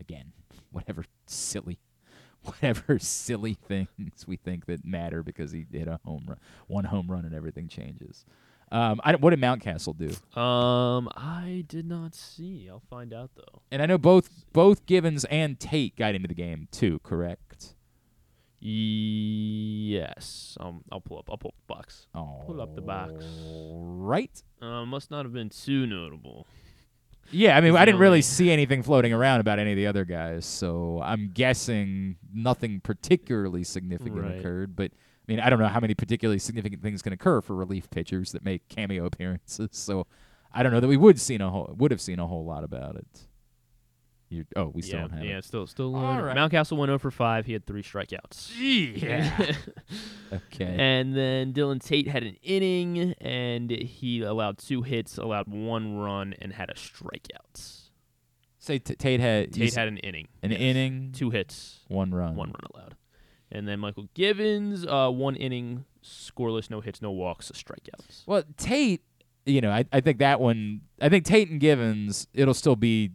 again, 0.00 0.32
whatever 0.70 1.04
silly 1.26 1.78
whatever 2.42 2.98
silly 2.98 3.54
things 3.68 4.26
we 4.26 4.36
think 4.36 4.66
that 4.66 4.84
matter 4.84 5.22
because 5.22 5.52
he 5.52 5.64
hit 5.72 5.88
a 5.88 6.00
home 6.04 6.24
run, 6.28 6.38
one 6.66 6.84
home 6.84 7.10
run 7.10 7.24
and 7.24 7.34
everything 7.34 7.68
changes. 7.68 8.24
Um, 8.72 9.00
I, 9.04 9.14
what 9.16 9.30
did 9.30 9.40
Mountcastle 9.40 9.96
do? 9.96 10.40
um, 10.40 11.08
I 11.16 11.64
did 11.68 11.86
not 11.86 12.14
see. 12.14 12.66
I'll 12.70 12.82
find 12.90 13.12
out 13.14 13.30
though. 13.36 13.62
And 13.70 13.80
I 13.82 13.86
know 13.86 13.98
both 13.98 14.30
both 14.52 14.86
Givens 14.86 15.24
and 15.26 15.58
Tate 15.60 15.96
got 15.96 16.14
into 16.14 16.26
the 16.28 16.34
game 16.34 16.66
too, 16.72 16.98
correct? 17.04 17.74
Yes, 18.66 20.56
um, 20.60 20.82
I'll 20.90 21.00
pull 21.00 21.18
up. 21.18 21.28
I'll 21.30 21.36
pull 21.36 21.50
up 21.50 21.56
the 21.66 21.74
box. 21.74 22.06
Pull 22.46 22.60
up 22.60 22.74
the 22.74 22.80
box. 22.80 23.12
Right? 23.72 24.42
Uh, 24.60 24.84
must 24.86 25.10
not 25.10 25.24
have 25.24 25.32
been 25.32 25.50
too 25.50 25.86
notable. 25.86 26.46
Yeah, 27.30 27.56
I 27.56 27.60
mean, 27.60 27.74
I 27.76 27.84
didn't 27.84 28.00
really 28.00 28.22
see 28.22 28.50
anything 28.50 28.82
floating 28.82 29.12
around 29.12 29.40
about 29.40 29.58
any 29.58 29.72
of 29.72 29.76
the 29.76 29.86
other 29.86 30.04
guys, 30.04 30.44
so 30.44 31.00
I'm 31.02 31.30
guessing 31.32 32.16
nothing 32.32 32.80
particularly 32.80 33.64
significant 33.64 34.16
Right. 34.22 34.38
occurred. 34.38 34.76
But 34.76 34.92
I 35.26 35.32
mean, 35.32 35.40
I 35.40 35.48
don't 35.48 35.58
know 35.58 35.68
how 35.68 35.80
many 35.80 35.94
particularly 35.94 36.38
significant 36.38 36.82
things 36.82 37.00
can 37.00 37.12
occur 37.12 37.40
for 37.40 37.54
relief 37.56 37.88
pitchers 37.90 38.32
that 38.32 38.44
make 38.44 38.68
cameo 38.68 39.06
appearances. 39.10 39.70
So 39.72 40.06
I 40.52 40.62
don't 40.62 40.72
know 40.72 40.80
that 40.80 40.88
we 40.88 40.96
would 40.96 41.20
seen 41.20 41.40
a 41.40 41.50
whole 41.50 41.74
would 41.76 41.90
have 41.90 42.00
seen 42.00 42.18
a 42.18 42.26
whole 42.26 42.44
lot 42.44 42.64
about 42.64 42.96
it. 42.96 43.26
You 44.30 44.44
oh, 44.56 44.72
we 44.74 44.82
still 44.82 44.96
yeah, 44.96 45.00
don't 45.02 45.18
have 45.18 45.24
yeah, 45.24 45.38
it. 45.38 45.44
still, 45.44 45.66
still. 45.66 45.94
All 45.94 46.20
right. 46.20 46.36
Mountcastle 46.36 46.76
went 46.76 46.88
0 46.88 46.98
for 46.98 47.10
5. 47.10 47.46
He 47.46 47.52
had 47.52 47.66
three 47.66 47.82
strikeouts. 47.82 48.50
Yeah. 48.56 49.52
okay. 50.32 50.76
And 50.78 51.14
then 51.14 51.52
Dylan 51.52 51.80
Tate 51.80 52.08
had 52.08 52.24
an 52.24 52.36
inning, 52.42 53.14
and 53.20 53.70
he 53.70 54.22
allowed 54.22 54.58
two 54.58 54.82
hits, 54.82 55.18
allowed 55.18 55.46
one 55.48 55.96
run, 55.96 56.34
and 56.40 56.52
had 56.52 56.70
a 56.70 56.74
strikeout. 56.74 57.82
Say 58.58 58.78
t- 58.78 58.94
Tate 58.96 59.20
had 59.20 59.52
Tate 59.52 59.74
had 59.74 59.88
an 59.88 59.98
inning. 59.98 60.26
an 60.42 60.50
yes. 60.50 60.60
inning, 60.60 61.12
Two 61.12 61.30
hits, 61.30 61.80
one 61.88 62.12
run. 62.14 62.34
one 62.34 62.48
run 62.48 62.64
allowed. 62.74 62.96
And 63.54 63.68
then 63.68 63.78
Mychal 63.78 64.08
Givens, 64.14 64.84
uh, 64.84 65.08
one 65.10 65.36
inning, 65.36 65.84
scoreless, 66.02 66.68
no 66.70 66.80
hits, 66.80 67.00
no 67.00 67.12
walks, 67.12 67.52
strikeouts. 67.52 68.26
Well, 68.26 68.42
Tate, 68.56 69.02
you 69.46 69.60
know, 69.60 69.70
I, 69.70 69.84
I 69.92 70.00
think 70.00 70.18
that 70.18 70.40
one, 70.40 70.80
I 71.00 71.08
think 71.08 71.24
Tate 71.24 71.48
and 71.50 71.60
Givens, 71.60 72.26
it'll 72.34 72.52
still 72.52 72.74
be 72.74 73.12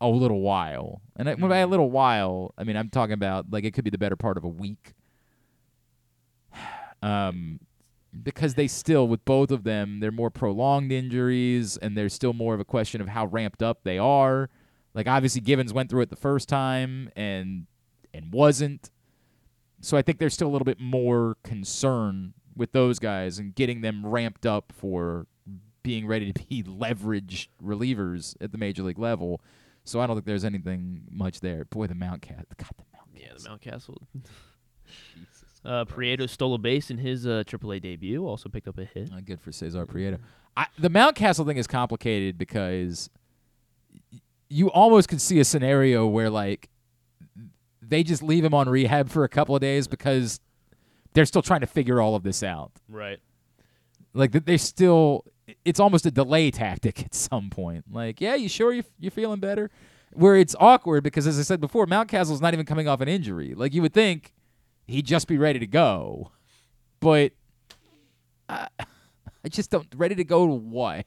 a 0.00 0.08
little 0.08 0.40
while. 0.40 1.02
And 1.14 1.28
I, 1.28 1.34
when 1.34 1.48
by 1.48 1.58
a 1.58 1.68
little 1.68 1.90
while, 1.90 2.52
I 2.58 2.64
mean, 2.64 2.76
I'm 2.76 2.90
talking 2.90 3.12
about 3.12 3.46
like 3.50 3.64
it 3.64 3.74
could 3.74 3.84
be 3.84 3.90
the 3.90 3.98
better 3.98 4.16
part 4.16 4.36
of 4.36 4.44
a 4.44 4.48
week. 4.48 4.94
Um, 7.00 7.60
because 8.24 8.54
they 8.54 8.66
still, 8.66 9.06
with 9.06 9.24
both 9.24 9.52
of 9.52 9.62
them, 9.62 10.00
they're 10.00 10.10
more 10.10 10.30
prolonged 10.30 10.90
injuries, 10.90 11.76
and 11.76 11.96
there's 11.96 12.12
still 12.12 12.32
more 12.32 12.54
of 12.54 12.58
a 12.58 12.64
question 12.64 13.00
of 13.00 13.06
how 13.06 13.26
ramped 13.26 13.62
up 13.62 13.84
they 13.84 13.98
are. 13.98 14.50
Like 14.94 15.06
obviously, 15.06 15.40
Givens 15.42 15.72
went 15.72 15.90
through 15.90 16.00
it 16.00 16.10
the 16.10 16.16
first 16.16 16.48
time 16.48 17.08
and 17.14 17.66
and 18.12 18.32
wasn't. 18.32 18.90
So 19.80 19.96
I 19.96 20.02
think 20.02 20.18
there's 20.18 20.34
still 20.34 20.48
a 20.48 20.50
little 20.50 20.64
bit 20.64 20.80
more 20.80 21.36
concern 21.44 22.34
with 22.56 22.72
those 22.72 22.98
guys 22.98 23.38
and 23.38 23.54
getting 23.54 23.80
them 23.80 24.04
ramped 24.04 24.44
up 24.44 24.72
for 24.76 25.26
being 25.82 26.06
ready 26.06 26.32
to 26.32 26.44
be 26.46 26.62
leverage 26.66 27.50
relievers 27.62 28.34
at 28.40 28.52
the 28.52 28.58
major 28.58 28.82
league 28.82 28.98
level. 28.98 29.40
So 29.84 30.00
I 30.00 30.06
don't 30.06 30.16
think 30.16 30.26
there's 30.26 30.44
anything 30.44 31.02
much 31.10 31.40
there. 31.40 31.64
Boy, 31.64 31.86
the 31.86 31.94
Mount 31.94 32.20
Cat, 32.22 32.46
God, 32.56 32.70
the 32.76 32.84
Mount 32.92 33.08
Yeah, 33.14 33.28
the 33.38 33.48
Mountcastle. 33.48 33.96
uh, 35.64 35.84
Prieto 35.86 36.28
stole 36.28 36.54
a 36.54 36.58
base 36.58 36.90
in 36.90 36.98
his 36.98 37.26
uh, 37.26 37.42
AAA 37.46 37.80
debut. 37.80 38.26
Also 38.26 38.48
picked 38.48 38.68
up 38.68 38.78
a 38.78 38.84
hit. 38.84 39.10
Uh, 39.12 39.20
good 39.24 39.40
for 39.40 39.52
Cesar 39.52 39.86
Prieto. 39.86 40.18
I, 40.56 40.66
the 40.78 40.90
Mountcastle 40.90 41.46
thing 41.46 41.56
is 41.56 41.66
complicated 41.66 42.36
because 42.36 43.08
y- 44.12 44.20
you 44.50 44.70
almost 44.70 45.08
could 45.08 45.20
see 45.20 45.38
a 45.40 45.44
scenario 45.44 46.06
where 46.06 46.28
like 46.30 46.68
they 47.88 48.02
just 48.02 48.22
leave 48.22 48.44
him 48.44 48.54
on 48.54 48.68
rehab 48.68 49.08
for 49.08 49.24
a 49.24 49.28
couple 49.28 49.54
of 49.54 49.60
days 49.60 49.88
because 49.88 50.40
they're 51.14 51.24
still 51.24 51.42
trying 51.42 51.60
to 51.60 51.66
figure 51.66 52.00
all 52.00 52.14
of 52.14 52.22
this 52.22 52.42
out. 52.42 52.72
Right. 52.88 53.18
Like 54.14 54.32
that 54.32 54.46
they 54.46 54.56
still 54.56 55.24
it's 55.64 55.80
almost 55.80 56.06
a 56.06 56.10
delay 56.10 56.50
tactic 56.50 57.02
at 57.04 57.14
some 57.14 57.50
point. 57.50 57.84
Like, 57.90 58.20
yeah, 58.20 58.34
you 58.34 58.48
sure 58.48 58.72
you 58.72 58.84
you're 58.98 59.10
feeling 59.10 59.40
better? 59.40 59.70
Where 60.12 60.36
it's 60.36 60.56
awkward 60.58 61.04
because 61.04 61.26
as 61.26 61.38
I 61.38 61.42
said 61.42 61.60
before, 61.60 61.86
Mountcastle's 61.86 62.40
not 62.40 62.54
even 62.54 62.66
coming 62.66 62.88
off 62.88 63.00
an 63.00 63.08
injury. 63.08 63.54
Like 63.54 63.74
you 63.74 63.82
would 63.82 63.94
think 63.94 64.34
he'd 64.86 65.06
just 65.06 65.28
be 65.28 65.38
ready 65.38 65.58
to 65.58 65.66
go. 65.66 66.32
But 67.00 67.32
I, 68.48 68.68
I 69.44 69.48
just 69.48 69.70
don't 69.70 69.86
ready 69.96 70.14
to 70.14 70.24
go 70.24 70.46
to 70.46 70.52
what? 70.52 71.06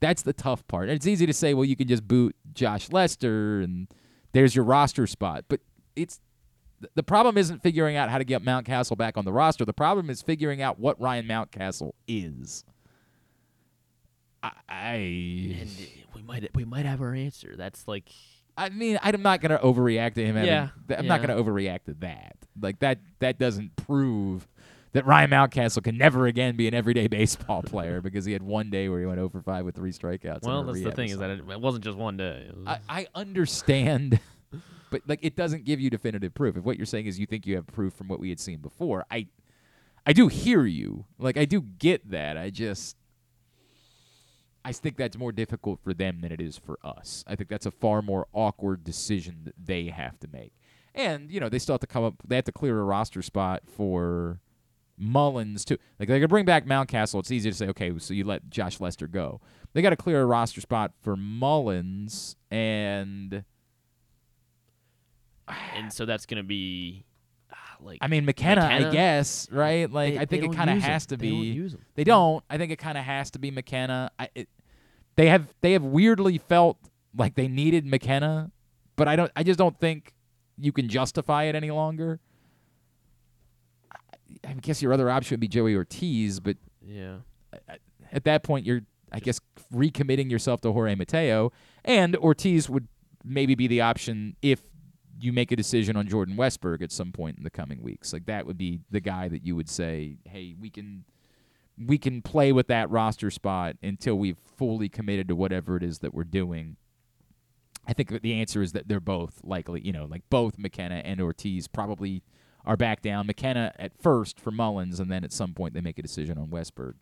That's 0.00 0.22
the 0.22 0.32
tough 0.32 0.66
part. 0.66 0.88
And 0.88 0.96
it's 0.96 1.06
easy 1.06 1.24
to 1.24 1.32
say, 1.32 1.54
well, 1.54 1.64
you 1.64 1.76
can 1.76 1.88
just 1.88 2.06
boot 2.06 2.36
Josh 2.52 2.90
Lester 2.90 3.60
and 3.60 3.88
there's 4.34 4.54
your 4.54 4.64
roster 4.64 5.06
spot. 5.06 5.44
But 5.48 5.60
it's 5.96 6.20
the 6.94 7.02
problem 7.02 7.38
isn't 7.38 7.62
figuring 7.62 7.96
out 7.96 8.10
how 8.10 8.18
to 8.18 8.24
get 8.24 8.44
Mountcastle 8.44 8.98
back 8.98 9.16
on 9.16 9.24
the 9.24 9.32
roster. 9.32 9.64
The 9.64 9.72
problem 9.72 10.10
is 10.10 10.20
figuring 10.20 10.60
out 10.60 10.78
what 10.78 11.00
Ryan 11.00 11.26
Mountcastle 11.26 11.92
is. 12.06 12.64
I, 14.42 14.50
I, 14.68 14.94
And 15.60 15.70
we 16.14 16.22
might 16.22 16.50
we 16.54 16.64
might 16.66 16.84
have 16.84 17.00
our 17.00 17.14
answer. 17.14 17.54
That's 17.56 17.88
like 17.88 18.10
I 18.56 18.68
mean, 18.68 18.98
I'm 19.02 19.22
not 19.22 19.40
gonna 19.40 19.58
overreact 19.58 20.14
to 20.14 20.24
him. 20.24 20.36
Having, 20.36 20.50
Yeah, 20.50 20.68
I'm 20.98 21.06
not 21.06 21.22
gonna 21.22 21.42
overreact 21.42 21.84
to 21.84 21.94
that. 22.00 22.36
Like 22.60 22.80
that. 22.80 22.98
That 23.20 23.38
doesn't 23.38 23.74
prove 23.76 24.46
that 24.94 25.04
Ryan 25.04 25.30
Mountcastle 25.30 25.82
can 25.82 25.98
never 25.98 26.26
again 26.26 26.56
be 26.56 26.66
an 26.66 26.72
everyday 26.72 27.06
baseball 27.08 27.62
player 27.62 28.00
because 28.00 28.24
he 28.24 28.32
had 28.32 28.42
one 28.42 28.70
day 28.70 28.88
where 28.88 29.00
he 29.00 29.06
went 29.06 29.18
over 29.18 29.42
5 29.42 29.64
with 29.64 29.74
three 29.74 29.92
strikeouts. 29.92 30.42
Well, 30.42 30.62
that's 30.62 30.82
the 30.82 30.92
thing 30.92 31.10
is 31.10 31.18
that 31.18 31.30
it, 31.30 31.40
it 31.50 31.60
wasn't 31.60 31.84
just 31.84 31.98
one 31.98 32.16
day. 32.16 32.48
Was, 32.54 32.66
I, 32.66 32.78
I 32.88 33.06
understand, 33.14 34.20
but 34.90 35.02
like 35.06 35.18
it 35.22 35.36
doesn't 35.36 35.64
give 35.64 35.80
you 35.80 35.90
definitive 35.90 36.32
proof. 36.32 36.56
If 36.56 36.64
what 36.64 36.76
you're 36.76 36.86
saying 36.86 37.06
is 37.06 37.18
you 37.18 37.26
think 37.26 37.46
you 37.46 37.56
have 37.56 37.66
proof 37.66 37.92
from 37.92 38.08
what 38.08 38.20
we 38.20 38.30
had 38.30 38.40
seen 38.40 38.60
before, 38.60 39.04
I, 39.10 39.26
I 40.06 40.12
do 40.12 40.28
hear 40.28 40.64
you. 40.64 41.04
Like 41.18 41.36
I 41.36 41.44
do 41.44 41.60
get 41.60 42.10
that. 42.12 42.38
I 42.38 42.50
just, 42.50 42.96
I 44.64 44.70
think 44.70 44.96
that's 44.96 45.18
more 45.18 45.32
difficult 45.32 45.80
for 45.82 45.92
them 45.92 46.20
than 46.20 46.30
it 46.30 46.40
is 46.40 46.56
for 46.56 46.78
us. 46.84 47.24
I 47.26 47.34
think 47.34 47.50
that's 47.50 47.66
a 47.66 47.72
far 47.72 48.00
more 48.00 48.28
awkward 48.32 48.84
decision 48.84 49.40
that 49.44 49.54
they 49.62 49.86
have 49.86 50.20
to 50.20 50.28
make. 50.32 50.52
And 50.94 51.32
you 51.32 51.40
know 51.40 51.48
they 51.48 51.58
still 51.58 51.72
have 51.72 51.80
to 51.80 51.88
come 51.88 52.04
up. 52.04 52.14
They 52.24 52.36
have 52.36 52.44
to 52.44 52.52
clear 52.52 52.78
a 52.78 52.84
roster 52.84 53.20
spot 53.20 53.64
for 53.66 54.38
Mullins 54.96 55.64
too. 55.64 55.78
Like 55.98 56.08
they 56.08 56.20
could 56.20 56.30
bring 56.30 56.44
back 56.44 56.66
Mountcastle. 56.66 57.20
It's 57.20 57.30
easy 57.30 57.50
to 57.50 57.56
say, 57.56 57.68
okay, 57.68 57.92
so 57.98 58.14
you 58.14 58.24
let 58.24 58.48
Josh 58.50 58.80
Lester 58.80 59.06
go. 59.06 59.40
They 59.72 59.82
got 59.82 59.90
to 59.90 59.96
clear 59.96 60.22
a 60.22 60.26
roster 60.26 60.60
spot 60.60 60.92
for 61.02 61.16
Mullins, 61.16 62.36
and 62.50 63.44
and 65.76 65.92
so 65.92 66.06
that's 66.06 66.26
gonna 66.26 66.42
be 66.42 67.04
ah, 67.52 67.76
like 67.80 67.98
I 68.00 68.06
mean 68.06 68.24
McKenna, 68.24 68.64
I 68.64 68.90
guess, 68.90 69.48
right? 69.50 69.90
Like 69.90 70.14
They- 70.14 70.20
I 70.20 70.24
think 70.26 70.44
it 70.44 70.52
kind 70.54 70.70
of 70.70 70.80
has 70.80 71.06
to 71.06 71.16
They 71.16 71.30
don't 71.30 71.40
be. 71.40 71.76
They 71.96 72.04
don't. 72.04 72.44
I 72.48 72.56
think 72.58 72.72
it 72.72 72.78
kind 72.78 72.96
of 72.96 73.04
has 73.04 73.30
to 73.32 73.38
be 73.38 73.50
McKenna. 73.50 74.10
I, 74.18 74.28
it, 74.34 74.48
they 75.16 75.28
have 75.28 75.46
they 75.60 75.72
have 75.72 75.82
weirdly 75.82 76.38
felt 76.38 76.78
like 77.16 77.34
they 77.34 77.48
needed 77.48 77.86
McKenna, 77.86 78.50
but 78.96 79.08
I 79.08 79.16
don't. 79.16 79.30
I 79.36 79.42
just 79.42 79.58
don't 79.58 79.78
think 79.78 80.12
you 80.56 80.72
can 80.72 80.88
justify 80.88 81.44
it 81.44 81.54
any 81.54 81.70
longer. 81.70 82.20
I, 84.46 84.54
guess 84.54 84.82
your 84.82 84.92
other 84.92 85.10
option 85.10 85.34
would 85.34 85.40
be 85.40 85.48
Joey 85.48 85.74
Ortiz, 85.74 86.40
but 86.40 86.56
yeah. 86.82 87.16
at 88.12 88.24
that 88.24 88.42
point 88.42 88.66
you're 88.66 88.82
I 89.12 89.20
guess 89.20 89.40
recommitting 89.72 90.30
yourself 90.30 90.60
to 90.62 90.72
Jorge 90.72 90.96
Mateo 90.96 91.52
and 91.84 92.16
Ortiz 92.16 92.68
would 92.68 92.88
maybe 93.24 93.54
be 93.54 93.68
the 93.68 93.80
option 93.80 94.36
if 94.42 94.60
you 95.20 95.32
make 95.32 95.52
a 95.52 95.56
decision 95.56 95.96
on 95.96 96.08
Jordan 96.08 96.36
Westburg 96.36 96.82
at 96.82 96.90
some 96.90 97.12
point 97.12 97.38
in 97.38 97.44
the 97.44 97.50
coming 97.50 97.82
weeks. 97.82 98.12
Like 98.12 98.26
that 98.26 98.46
would 98.46 98.58
be 98.58 98.80
the 98.90 99.00
guy 99.00 99.28
that 99.28 99.44
you 99.44 99.54
would 99.56 99.68
say, 99.68 100.16
"Hey, 100.24 100.54
we 100.58 100.70
can 100.70 101.04
we 101.78 101.98
can 101.98 102.22
play 102.22 102.52
with 102.52 102.66
that 102.68 102.90
roster 102.90 103.30
spot 103.30 103.76
until 103.82 104.16
we've 104.16 104.38
fully 104.38 104.88
committed 104.88 105.28
to 105.28 105.36
whatever 105.36 105.76
it 105.76 105.82
is 105.82 106.00
that 106.00 106.12
we're 106.12 106.24
doing." 106.24 106.76
I 107.86 107.92
think 107.92 108.10
that 108.10 108.22
the 108.22 108.34
answer 108.34 108.62
is 108.62 108.72
that 108.72 108.88
they're 108.88 109.00
both 109.00 109.40
likely, 109.42 109.80
you 109.82 109.92
know, 109.92 110.06
like 110.06 110.22
both 110.30 110.58
McKenna 110.58 110.96
and 110.96 111.20
Ortiz 111.20 111.68
probably 111.68 112.22
are 112.64 112.76
back 112.76 113.02
down. 113.02 113.26
McKenna 113.26 113.72
at 113.78 113.92
first 114.00 114.40
for 114.40 114.50
Mullins, 114.50 115.00
and 115.00 115.10
then 115.10 115.24
at 115.24 115.32
some 115.32 115.54
point 115.54 115.74
they 115.74 115.80
make 115.80 115.98
a 115.98 116.02
decision 116.02 116.38
on 116.38 116.48
Westburg. 116.48 116.94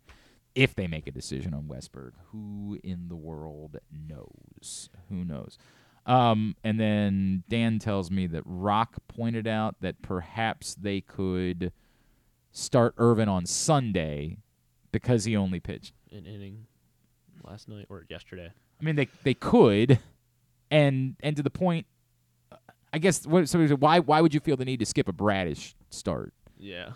If 0.55 0.75
they 0.75 0.87
make 0.87 1.07
a 1.07 1.11
decision 1.11 1.55
on 1.55 1.65
Westburg, 1.65 2.13
who 2.31 2.79
in 2.83 3.09
the 3.09 3.17
world 3.17 3.79
knows? 3.91 4.91
Who 5.09 5.25
knows? 5.25 5.57
Um, 6.05 6.57
and 6.65 6.81
then 6.81 7.45
Dan 7.49 7.79
tells 7.79 8.11
me 8.11 8.27
that 8.27 8.43
Rock 8.45 8.97
pointed 9.09 9.47
out 9.47 9.77
that 9.81 10.03
perhaps 10.03 10.75
they 10.75 11.01
could 11.01 11.73
start 12.51 12.95
Irvin 12.99 13.29
on 13.29 13.47
Sunday 13.47 14.39
because 14.91 15.25
he 15.25 15.37
only 15.37 15.61
pitched. 15.61 15.95
An 16.11 16.27
inning 16.27 16.67
last 17.45 17.69
night 17.69 17.87
or 17.89 18.05
yesterday. 18.11 18.53
I 18.81 18.85
mean, 18.85 18.97
they 18.97 19.09
they 19.23 19.35
could, 19.35 20.01
and 20.71 21.17
and 21.21 21.37
to 21.37 21.43
the 21.43 21.51
point, 21.51 21.87
I 22.93 22.99
guess. 22.99 23.27
What, 23.27 23.49
so 23.49 23.59
why 23.77 24.01
why 24.01 24.21
would 24.21 24.35
you 24.35 24.41
feel 24.41 24.57
the 24.57 24.65
need 24.65 24.81
to 24.81 24.87
skip 24.87 25.09
a 25.09 25.13
Bradish 25.13 25.75
start? 25.91 26.33
Yeah. 26.59 26.91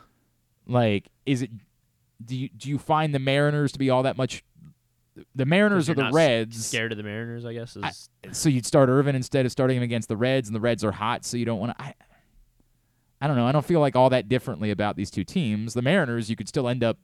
Like, 0.67 1.09
is 1.25 1.43
it? 1.43 1.51
Do 2.25 2.37
you 2.37 2.49
do 2.49 2.69
you 2.69 2.79
find 2.79 3.15
the 3.15 3.19
Mariners 3.19 3.73
to 3.73 3.79
be 3.79 3.91
all 3.91 4.03
that 4.05 4.17
much? 4.17 4.43
The 5.35 5.47
Mariners 5.47 5.89
or 5.89 5.95
the 5.95 6.11
Reds? 6.13 6.67
Scared 6.67 6.93
of 6.93 6.99
the 6.99 7.05
Mariners, 7.05 7.47
I 7.47 7.55
guess. 7.55 7.77
Is 7.77 7.83
I- 7.85 8.33
so 8.33 8.49
you'd 8.49 8.67
start 8.67 8.89
Irvin 8.89 9.17
instead 9.17 9.47
of 9.47 9.53
starting 9.53 9.79
him 9.79 9.83
against 9.83 10.09
the 10.09 10.17
Reds, 10.17 10.49
and 10.49 10.55
the 10.55 10.61
Reds 10.61 10.85
are 10.85 10.93
hot, 10.93 11.25
so 11.25 11.37
you 11.37 11.45
don't 11.45 11.59
want 11.61 11.77
to. 11.79 11.85
I, 11.85 11.95
I 13.21 13.27
don't 13.27 13.37
know. 13.37 13.47
I 13.47 13.53
don't 13.53 13.65
feel 13.65 13.81
like 13.81 13.97
all 13.97 14.11
that 14.11 14.29
differently 14.29 14.71
about 14.71 14.97
these 14.97 15.11
two 15.11 15.25
teams. 15.25 15.73
The 15.73 15.81
Mariners, 15.83 16.29
you 16.29 16.37
could 16.37 16.49
still 16.49 16.69
end 16.69 16.85
up, 16.85 16.99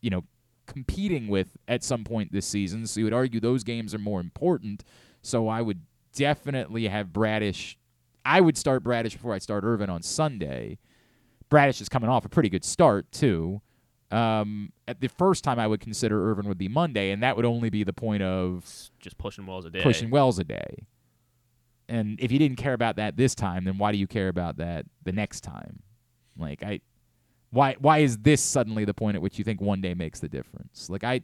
you 0.00 0.10
know, 0.10 0.22
competing 0.66 1.26
with 1.28 1.56
at 1.66 1.82
some 1.82 2.04
point 2.04 2.30
this 2.30 2.46
season. 2.46 2.86
So 2.86 3.00
you 3.00 3.04
would 3.06 3.12
argue 3.14 3.40
those 3.40 3.64
games 3.64 3.92
are 3.94 3.98
more 3.98 4.20
important. 4.20 4.84
So 5.22 5.48
I 5.48 5.62
would 5.62 5.80
definitely 6.14 6.86
have 6.88 7.12
Bradish. 7.12 7.77
I 8.28 8.42
would 8.42 8.58
start 8.58 8.84
Bradish 8.84 9.14
before 9.14 9.32
I 9.32 9.38
start 9.38 9.64
Irvin 9.64 9.88
on 9.88 10.02
Sunday. 10.02 10.78
Bradish 11.48 11.80
is 11.80 11.88
coming 11.88 12.10
off 12.10 12.26
a 12.26 12.28
pretty 12.28 12.50
good 12.50 12.62
start 12.62 13.10
too. 13.10 13.62
Um, 14.10 14.70
at 14.86 15.00
the 15.00 15.08
first 15.08 15.44
time 15.44 15.58
I 15.58 15.66
would 15.66 15.80
consider 15.80 16.30
Irvin 16.30 16.46
would 16.46 16.58
be 16.58 16.68
Monday, 16.68 17.10
and 17.10 17.22
that 17.22 17.36
would 17.36 17.46
only 17.46 17.70
be 17.70 17.84
the 17.84 17.94
point 17.94 18.22
of 18.22 18.90
just 19.00 19.16
pushing 19.16 19.46
Wells 19.46 19.64
a 19.64 19.70
day. 19.70 19.80
pushing 19.80 20.10
Wells 20.10 20.38
a 20.38 20.44
day. 20.44 20.86
And 21.88 22.20
if 22.20 22.30
you 22.30 22.38
didn't 22.38 22.58
care 22.58 22.74
about 22.74 22.96
that 22.96 23.16
this 23.16 23.34
time, 23.34 23.64
then 23.64 23.78
why 23.78 23.92
do 23.92 23.98
you 23.98 24.06
care 24.06 24.28
about 24.28 24.58
that 24.58 24.84
the 25.04 25.12
next 25.12 25.40
time? 25.40 25.82
Like 26.36 26.62
I 26.62 26.80
why 27.50 27.76
why 27.78 27.98
is 27.98 28.18
this 28.18 28.42
suddenly 28.42 28.84
the 28.84 28.92
point 28.92 29.16
at 29.16 29.22
which 29.22 29.38
you 29.38 29.44
think 29.44 29.62
one 29.62 29.80
day 29.80 29.94
makes 29.94 30.20
the 30.20 30.28
difference? 30.28 30.90
Like 30.90 31.02
I 31.02 31.22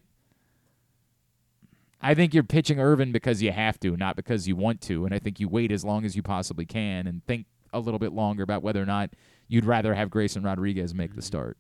I 2.05 2.15
think 2.15 2.35
you're 2.35 2.43
pitching 2.45 2.79
Irvin 2.79 3.13
because 3.13 3.41
you 3.41 3.51
have 3.51 3.81
to, 3.81 3.97
not 3.97 4.15
because 4.15 4.47
you 4.47 4.57
want 4.57 4.83
to, 4.83 5.07
and 5.07 5.15
I 5.15 5.19
think 5.19 5.41
you 5.41 5.49
wait 5.49 5.73
as 5.73 5.85
long 5.85 6.05
as 6.05 6.15
you 6.15 6.23
possibly 6.23 6.67
can 6.67 7.07
and 7.07 7.25
think 7.25 7.47
a 7.73 7.81
little 7.81 7.99
bit 7.99 8.13
longer 8.13 8.43
about 8.43 8.63
whether 8.63 8.81
or 8.83 8.87
not 8.87 9.11
you'd 9.49 9.65
rather 9.65 9.95
have 9.95 10.11
Grayson 10.11 10.43
Rodriguez 10.43 10.95
make 10.95 11.15
the 11.17 11.23
start. 11.23 11.57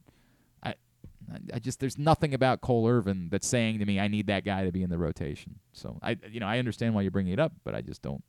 I 0.62 0.74
I- 1.52 1.58
just 1.58 1.80
there's 1.80 1.96
nothing 1.96 2.34
about 2.34 2.60
Cole 2.60 2.86
Irvin 2.86 3.28
that's 3.30 3.46
saying 3.46 3.78
to 3.78 3.86
me 3.86 3.98
I 3.98 4.06
need 4.08 4.26
that 4.26 4.44
guy 4.44 4.64
to 4.64 4.70
be 4.70 4.82
in 4.82 4.90
the 4.90 4.98
rotation. 4.98 5.60
So 5.72 5.98
I 6.02 6.18
you 6.30 6.40
know 6.40 6.46
I 6.46 6.58
understand 6.58 6.94
why 6.94 7.00
you're 7.02 7.10
bringing 7.10 7.32
it 7.32 7.40
up, 7.40 7.52
but 7.64 7.74
I 7.74 7.80
just 7.80 8.02
don't 8.02 8.22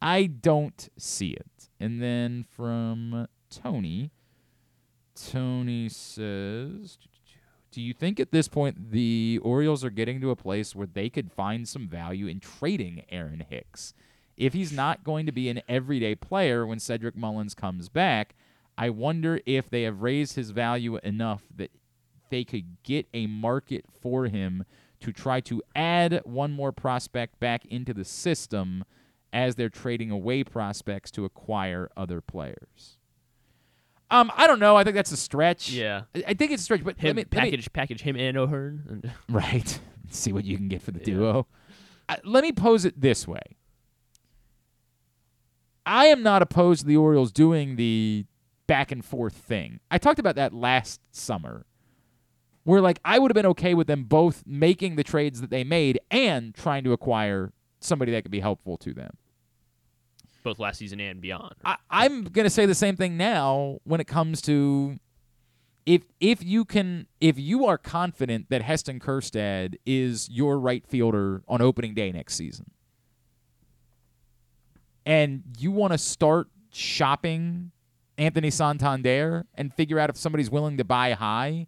I 0.00 0.26
don't 0.26 0.88
see 0.96 1.30
it. 1.30 1.68
And 1.80 2.00
then 2.00 2.44
from 2.56 3.26
Tony, 3.50 4.12
Tony 5.14 5.88
says, 5.88 6.98
"Do 7.74 7.82
you 7.82 7.92
think 7.92 8.20
at 8.20 8.30
this 8.30 8.46
point 8.46 8.92
the 8.92 9.40
Orioles 9.42 9.84
are 9.84 9.90
getting 9.90 10.20
to 10.20 10.30
a 10.30 10.36
place 10.36 10.76
where 10.76 10.86
they 10.86 11.10
could 11.10 11.32
find 11.32 11.66
some 11.68 11.88
value 11.88 12.28
in 12.28 12.38
trading 12.38 13.02
Aaron 13.08 13.44
Hicks? 13.50 13.94
If 14.36 14.52
he's 14.52 14.70
not 14.70 15.02
going 15.02 15.26
to 15.26 15.32
be 15.32 15.48
an 15.48 15.60
everyday 15.68 16.14
player 16.14 16.64
when 16.64 16.78
Cedric 16.78 17.16
Mullins 17.16 17.52
comes 17.52 17.88
back, 17.88 18.36
I 18.78 18.90
wonder 18.90 19.40
if 19.44 19.68
they 19.68 19.82
have 19.82 20.02
raised 20.02 20.36
his 20.36 20.50
value 20.50 20.98
enough 20.98 21.42
that 21.56 21.72
they 22.30 22.44
could 22.44 22.80
get 22.84 23.08
a 23.12 23.26
market 23.26 23.86
for 24.00 24.26
him 24.26 24.64
to 25.00 25.12
try 25.12 25.40
to 25.40 25.60
add 25.74 26.20
one 26.24 26.52
more 26.52 26.70
prospect 26.70 27.40
back 27.40 27.64
into 27.66 27.92
the 27.92 28.04
system 28.04 28.84
as 29.32 29.56
they're 29.56 29.68
trading 29.68 30.12
away 30.12 30.44
prospects 30.44 31.10
to 31.10 31.24
acquire 31.24 31.90
other 31.96 32.20
players. 32.20 32.98
Um, 34.14 34.30
I 34.36 34.46
don't 34.46 34.60
know. 34.60 34.76
I 34.76 34.84
think 34.84 34.94
that's 34.96 35.12
a 35.12 35.16
stretch. 35.16 35.70
Yeah. 35.70 36.02
I, 36.14 36.24
I 36.28 36.34
think 36.34 36.52
it's 36.52 36.62
a 36.62 36.64
stretch, 36.64 36.84
but 36.84 36.96
Him 36.98 37.08
let 37.08 37.16
me, 37.16 37.22
let 37.22 37.32
me- 37.32 37.50
package 37.50 37.72
package 37.72 38.00
him 38.02 38.16
and 38.16 38.36
O'Hearn. 38.36 39.12
Right. 39.28 39.78
See 40.10 40.32
what 40.32 40.44
you 40.44 40.56
can 40.56 40.68
get 40.68 40.82
for 40.82 40.90
the 40.92 41.00
Yeah. 41.00 41.04
duo. 41.06 41.46
Uh, 42.08 42.16
let 42.24 42.42
me 42.44 42.52
pose 42.52 42.84
it 42.84 43.00
this 43.00 43.26
way. 43.26 43.40
I 45.86 46.06
am 46.06 46.22
not 46.22 46.42
opposed 46.42 46.80
to 46.82 46.86
the 46.86 46.96
Orioles 46.96 47.32
doing 47.32 47.76
the 47.76 48.24
back 48.66 48.90
and 48.92 49.04
forth 49.04 49.34
thing. 49.34 49.80
I 49.90 49.98
talked 49.98 50.18
about 50.18 50.36
that 50.36 50.52
last 50.54 51.00
summer. 51.10 51.66
Where 52.64 52.80
like 52.80 52.98
I 53.04 53.18
would 53.18 53.30
have 53.30 53.34
been 53.34 53.46
okay 53.50 53.74
with 53.74 53.86
them 53.88 54.04
both 54.04 54.42
making 54.46 54.96
the 54.96 55.04
trades 55.04 55.40
that 55.42 55.50
they 55.50 55.64
made 55.64 56.00
and 56.10 56.54
trying 56.54 56.82
to 56.84 56.92
acquire 56.92 57.52
somebody 57.80 58.12
that 58.12 58.22
could 58.22 58.30
be 58.30 58.40
helpful 58.40 58.78
to 58.78 58.94
them. 58.94 59.10
Both 60.44 60.58
last 60.60 60.78
season 60.78 61.00
and 61.00 61.20
beyond. 61.20 61.54
I, 61.64 61.76
I'm 61.90 62.24
gonna 62.24 62.50
say 62.50 62.66
the 62.66 62.74
same 62.74 62.96
thing 62.96 63.16
now 63.16 63.78
when 63.84 64.00
it 64.00 64.06
comes 64.06 64.42
to 64.42 64.98
if 65.86 66.02
if 66.20 66.44
you 66.44 66.64
can 66.64 67.06
if 67.20 67.38
you 67.38 67.66
are 67.66 67.78
confident 67.78 68.50
that 68.50 68.62
Heston 68.62 69.00
Kjerstad 69.00 69.76
is 69.86 70.28
your 70.30 70.58
right 70.58 70.86
fielder 70.86 71.42
on 71.48 71.60
opening 71.60 71.94
day 71.94 72.12
next 72.12 72.34
season, 72.34 72.70
and 75.06 75.42
you 75.58 75.70
want 75.70 75.92
to 75.92 75.98
start 75.98 76.48
shopping 76.70 77.70
Anthony 78.18 78.50
Santander 78.50 79.46
and 79.54 79.72
figure 79.74 79.98
out 79.98 80.10
if 80.10 80.16
somebody's 80.16 80.50
willing 80.50 80.76
to 80.76 80.84
buy 80.84 81.12
high, 81.12 81.66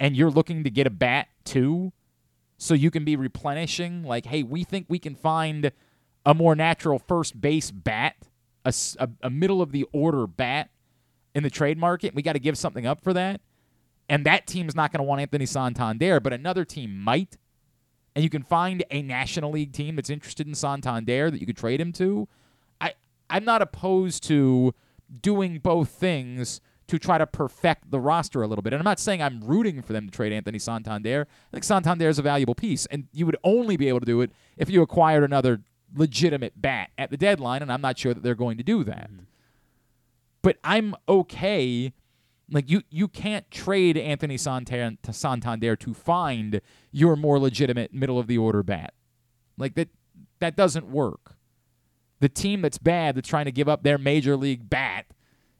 and 0.00 0.16
you're 0.16 0.30
looking 0.30 0.64
to 0.64 0.70
get 0.70 0.86
a 0.86 0.90
bat 0.90 1.28
too, 1.44 1.92
so 2.56 2.74
you 2.74 2.90
can 2.90 3.04
be 3.04 3.16
replenishing. 3.16 4.02
Like, 4.02 4.26
hey, 4.26 4.42
we 4.42 4.64
think 4.64 4.86
we 4.88 4.98
can 4.98 5.14
find 5.14 5.72
a 6.28 6.34
more 6.34 6.54
natural 6.54 6.98
first 6.98 7.40
base 7.40 7.70
bat, 7.70 8.14
a 8.64 9.30
middle 9.30 9.62
of 9.62 9.72
the 9.72 9.84
order 9.92 10.26
bat 10.26 10.68
in 11.34 11.42
the 11.42 11.48
trade 11.48 11.78
market. 11.78 12.14
We 12.14 12.20
got 12.20 12.34
to 12.34 12.38
give 12.38 12.58
something 12.58 12.86
up 12.86 13.02
for 13.02 13.14
that. 13.14 13.40
And 14.10 14.26
that 14.26 14.46
team's 14.46 14.76
not 14.76 14.92
going 14.92 14.98
to 14.98 15.04
want 15.04 15.22
Anthony 15.22 15.46
Santander, 15.46 16.20
but 16.20 16.34
another 16.34 16.66
team 16.66 17.00
might. 17.00 17.38
And 18.14 18.22
you 18.22 18.28
can 18.28 18.42
find 18.42 18.84
a 18.90 19.00
National 19.00 19.52
League 19.52 19.72
team 19.72 19.96
that's 19.96 20.10
interested 20.10 20.46
in 20.46 20.54
Santander 20.54 21.30
that 21.30 21.40
you 21.40 21.46
could 21.46 21.56
trade 21.56 21.80
him 21.80 21.92
to. 21.92 22.28
I 22.78 22.92
I'm 23.30 23.46
not 23.46 23.62
opposed 23.62 24.22
to 24.24 24.74
doing 25.22 25.60
both 25.60 25.88
things 25.88 26.60
to 26.88 26.98
try 26.98 27.16
to 27.16 27.26
perfect 27.26 27.90
the 27.90 28.00
roster 28.00 28.42
a 28.42 28.46
little 28.46 28.62
bit. 28.62 28.74
And 28.74 28.80
I'm 28.80 28.84
not 28.84 29.00
saying 29.00 29.22
I'm 29.22 29.40
rooting 29.40 29.80
for 29.80 29.94
them 29.94 30.06
to 30.06 30.10
trade 30.14 30.32
Anthony 30.34 30.58
Santander. 30.58 31.26
I 31.30 31.50
think 31.52 31.64
Santander 31.64 32.08
is 32.10 32.18
a 32.18 32.22
valuable 32.22 32.54
piece, 32.54 32.84
and 32.86 33.08
you 33.12 33.24
would 33.24 33.36
only 33.44 33.78
be 33.78 33.88
able 33.88 34.00
to 34.00 34.06
do 34.06 34.20
it 34.20 34.30
if 34.58 34.68
you 34.68 34.82
acquired 34.82 35.24
another 35.24 35.62
legitimate 35.94 36.60
bat 36.60 36.90
at 36.98 37.10
the 37.10 37.16
deadline, 37.16 37.62
and 37.62 37.72
I'm 37.72 37.80
not 37.80 37.98
sure 37.98 38.14
that 38.14 38.22
they're 38.22 38.34
going 38.34 38.58
to 38.58 38.64
do 38.64 38.84
that. 38.84 39.10
Mm-hmm. 39.10 39.24
But 40.42 40.58
I'm 40.62 40.94
okay. 41.08 41.92
Like 42.50 42.70
you, 42.70 42.82
you 42.90 43.08
can't 43.08 43.50
trade 43.50 43.96
Anthony 43.96 44.36
Santander 44.38 45.76
to 45.76 45.94
find 45.94 46.60
your 46.90 47.16
more 47.16 47.38
legitimate 47.38 47.92
middle 47.92 48.18
of 48.18 48.26
the 48.26 48.38
order 48.38 48.62
bat. 48.62 48.94
Like 49.58 49.74
that, 49.74 49.88
that 50.38 50.56
doesn't 50.56 50.90
work. 50.90 51.34
The 52.20 52.28
team 52.28 52.62
that's 52.62 52.78
bad, 52.78 53.16
that's 53.16 53.28
trying 53.28 53.44
to 53.44 53.52
give 53.52 53.68
up 53.68 53.82
their 53.82 53.98
major 53.98 54.36
league 54.36 54.70
bat, 54.70 55.06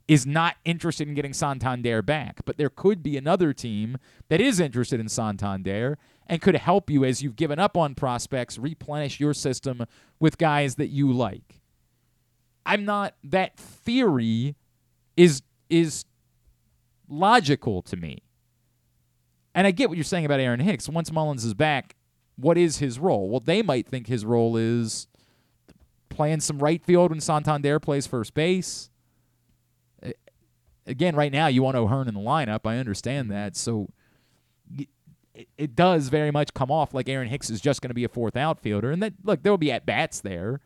is 0.06 0.26
not 0.26 0.56
interested 0.64 1.06
in 1.06 1.14
getting 1.14 1.34
Santander 1.34 2.00
back. 2.00 2.40
But 2.46 2.56
there 2.56 2.70
could 2.70 3.02
be 3.02 3.16
another 3.16 3.52
team 3.52 3.98
that 4.28 4.40
is 4.40 4.58
interested 4.58 4.98
in 4.98 5.08
Santander 5.08 5.98
and 6.28 6.40
could 6.40 6.56
help 6.56 6.90
you 6.90 7.04
as 7.04 7.22
you've 7.22 7.36
given 7.36 7.58
up 7.58 7.76
on 7.76 7.94
prospects, 7.94 8.58
replenish 8.58 9.18
your 9.18 9.32
system 9.32 9.86
with 10.20 10.38
guys 10.38 10.74
that 10.74 10.88
you 10.88 11.12
like. 11.12 11.60
I'm 12.66 12.84
not 12.84 13.14
that 13.24 13.56
theory 13.56 14.54
is 15.16 15.42
is 15.70 16.04
logical 17.08 17.82
to 17.82 17.96
me. 17.96 18.18
And 19.54 19.66
I 19.66 19.70
get 19.70 19.88
what 19.88 19.96
you're 19.96 20.04
saying 20.04 20.26
about 20.26 20.40
Aaron 20.40 20.60
Hicks. 20.60 20.88
Once 20.88 21.10
Mullins 21.10 21.44
is 21.44 21.54
back, 21.54 21.96
what 22.36 22.58
is 22.58 22.78
his 22.78 22.98
role? 22.98 23.28
Well, 23.28 23.40
they 23.40 23.62
might 23.62 23.88
think 23.88 24.06
his 24.06 24.24
role 24.24 24.56
is 24.56 25.08
playing 26.10 26.40
some 26.40 26.58
right 26.58 26.84
field 26.84 27.10
when 27.10 27.20
Santander 27.20 27.80
plays 27.80 28.06
first 28.06 28.34
base. 28.34 28.90
Again, 30.86 31.16
right 31.16 31.32
now 31.32 31.48
you 31.48 31.62
want 31.62 31.76
O'Hearn 31.76 32.08
in 32.08 32.14
the 32.14 32.20
lineup. 32.20 32.60
I 32.64 32.78
understand 32.78 33.30
that. 33.30 33.56
So 33.56 33.88
it, 35.38 35.48
it 35.56 35.76
does 35.76 36.08
very 36.08 36.30
much 36.30 36.52
come 36.52 36.70
off 36.70 36.92
like 36.92 37.08
Aaron 37.08 37.28
Hicks 37.28 37.48
is 37.48 37.60
just 37.60 37.80
going 37.80 37.90
to 37.90 37.94
be 37.94 38.04
a 38.04 38.08
fourth 38.08 38.36
outfielder. 38.36 38.90
And 38.90 39.02
that 39.02 39.14
look, 39.22 39.42
there 39.42 39.52
will 39.52 39.58
be 39.58 39.72
at 39.72 39.86
bats 39.86 40.20
there. 40.20 40.60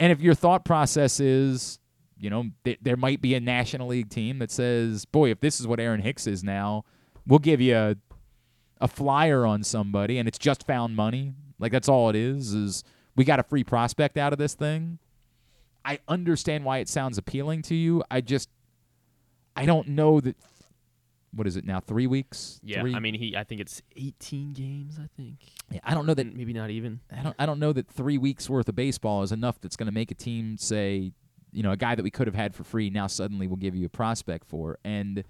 And 0.00 0.10
if 0.10 0.20
your 0.20 0.34
thought 0.34 0.64
process 0.64 1.20
is, 1.20 1.78
you 2.18 2.30
know, 2.30 2.46
th- 2.64 2.78
there 2.80 2.96
might 2.96 3.20
be 3.20 3.34
a 3.34 3.40
National 3.40 3.88
League 3.88 4.08
team 4.08 4.38
that 4.38 4.50
says, 4.50 5.04
boy, 5.04 5.30
if 5.30 5.40
this 5.40 5.60
is 5.60 5.66
what 5.66 5.78
Aaron 5.78 6.00
Hicks 6.00 6.26
is 6.26 6.42
now, 6.42 6.84
we'll 7.26 7.38
give 7.38 7.60
you 7.60 7.76
a, 7.76 7.96
a 8.80 8.88
flyer 8.88 9.44
on 9.44 9.62
somebody 9.62 10.18
and 10.18 10.26
it's 10.26 10.38
just 10.38 10.66
found 10.66 10.96
money. 10.96 11.34
Like 11.58 11.70
that's 11.70 11.88
all 11.88 12.08
it 12.08 12.16
is, 12.16 12.54
is 12.54 12.84
we 13.14 13.24
got 13.24 13.38
a 13.38 13.44
free 13.44 13.64
prospect 13.64 14.16
out 14.16 14.32
of 14.32 14.38
this 14.38 14.54
thing. 14.54 14.98
I 15.84 15.98
understand 16.08 16.64
why 16.64 16.78
it 16.78 16.88
sounds 16.88 17.18
appealing 17.18 17.62
to 17.62 17.74
you. 17.74 18.02
I 18.10 18.22
just 18.22 18.48
I 19.54 19.66
don't 19.66 19.88
know 19.88 20.20
that 20.20 20.36
what 21.34 21.46
is 21.46 21.56
it 21.56 21.64
now? 21.64 21.80
Three 21.80 22.06
weeks? 22.06 22.60
Yeah, 22.62 22.80
Three- 22.80 22.94
I 22.94 22.98
mean, 23.00 23.14
he. 23.14 23.36
I 23.36 23.44
think 23.44 23.60
it's 23.60 23.82
18 23.96 24.52
games. 24.52 24.98
I 25.02 25.08
think. 25.16 25.38
Yeah, 25.70 25.80
I 25.84 25.94
don't 25.94 26.06
know 26.06 26.14
that 26.14 26.26
mm, 26.26 26.36
Maybe 26.36 26.52
not 26.52 26.70
even. 26.70 27.00
I 27.16 27.22
don't 27.22 27.36
I 27.38 27.46
don't 27.46 27.58
know 27.58 27.72
that 27.72 27.88
three 27.88 28.18
weeks 28.18 28.48
worth 28.48 28.68
of 28.68 28.76
baseball 28.76 29.22
is 29.22 29.32
enough 29.32 29.60
that's 29.60 29.76
going 29.76 29.86
to 29.86 29.92
make 29.92 30.10
a 30.10 30.14
team 30.14 30.56
say, 30.58 31.12
you 31.52 31.62
know, 31.62 31.72
a 31.72 31.76
guy 31.76 31.94
that 31.94 32.02
we 32.02 32.10
could 32.10 32.26
have 32.26 32.34
had 32.36 32.54
for 32.54 32.64
free 32.64 32.90
now 32.90 33.06
suddenly 33.06 33.46
we'll 33.46 33.56
give 33.56 33.74
you 33.74 33.86
a 33.86 33.90
prospect 33.90 34.46
for. 34.46 34.78
And 34.84 35.24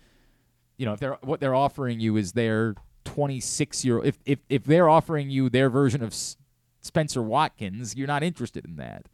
you 0.76 0.86
know, 0.86 0.92
if 0.92 1.00
they're 1.00 1.18
what 1.22 1.40
they're 1.40 1.54
offering 1.54 2.00
you 2.00 2.16
is 2.16 2.32
their 2.32 2.74
26 3.04 3.84
year 3.84 4.04
if 4.04 4.18
if 4.24 4.40
if 4.48 4.64
they're 4.64 4.88
offering 4.88 5.30
you 5.30 5.48
their 5.50 5.70
version 5.70 6.02
of 6.02 6.08
S- 6.08 6.36
Spenser 6.82 7.22
Watkins, 7.22 7.94
you're 7.96 8.06
not 8.08 8.22
interested 8.22 8.64
in 8.64 8.76
that. 8.76 9.06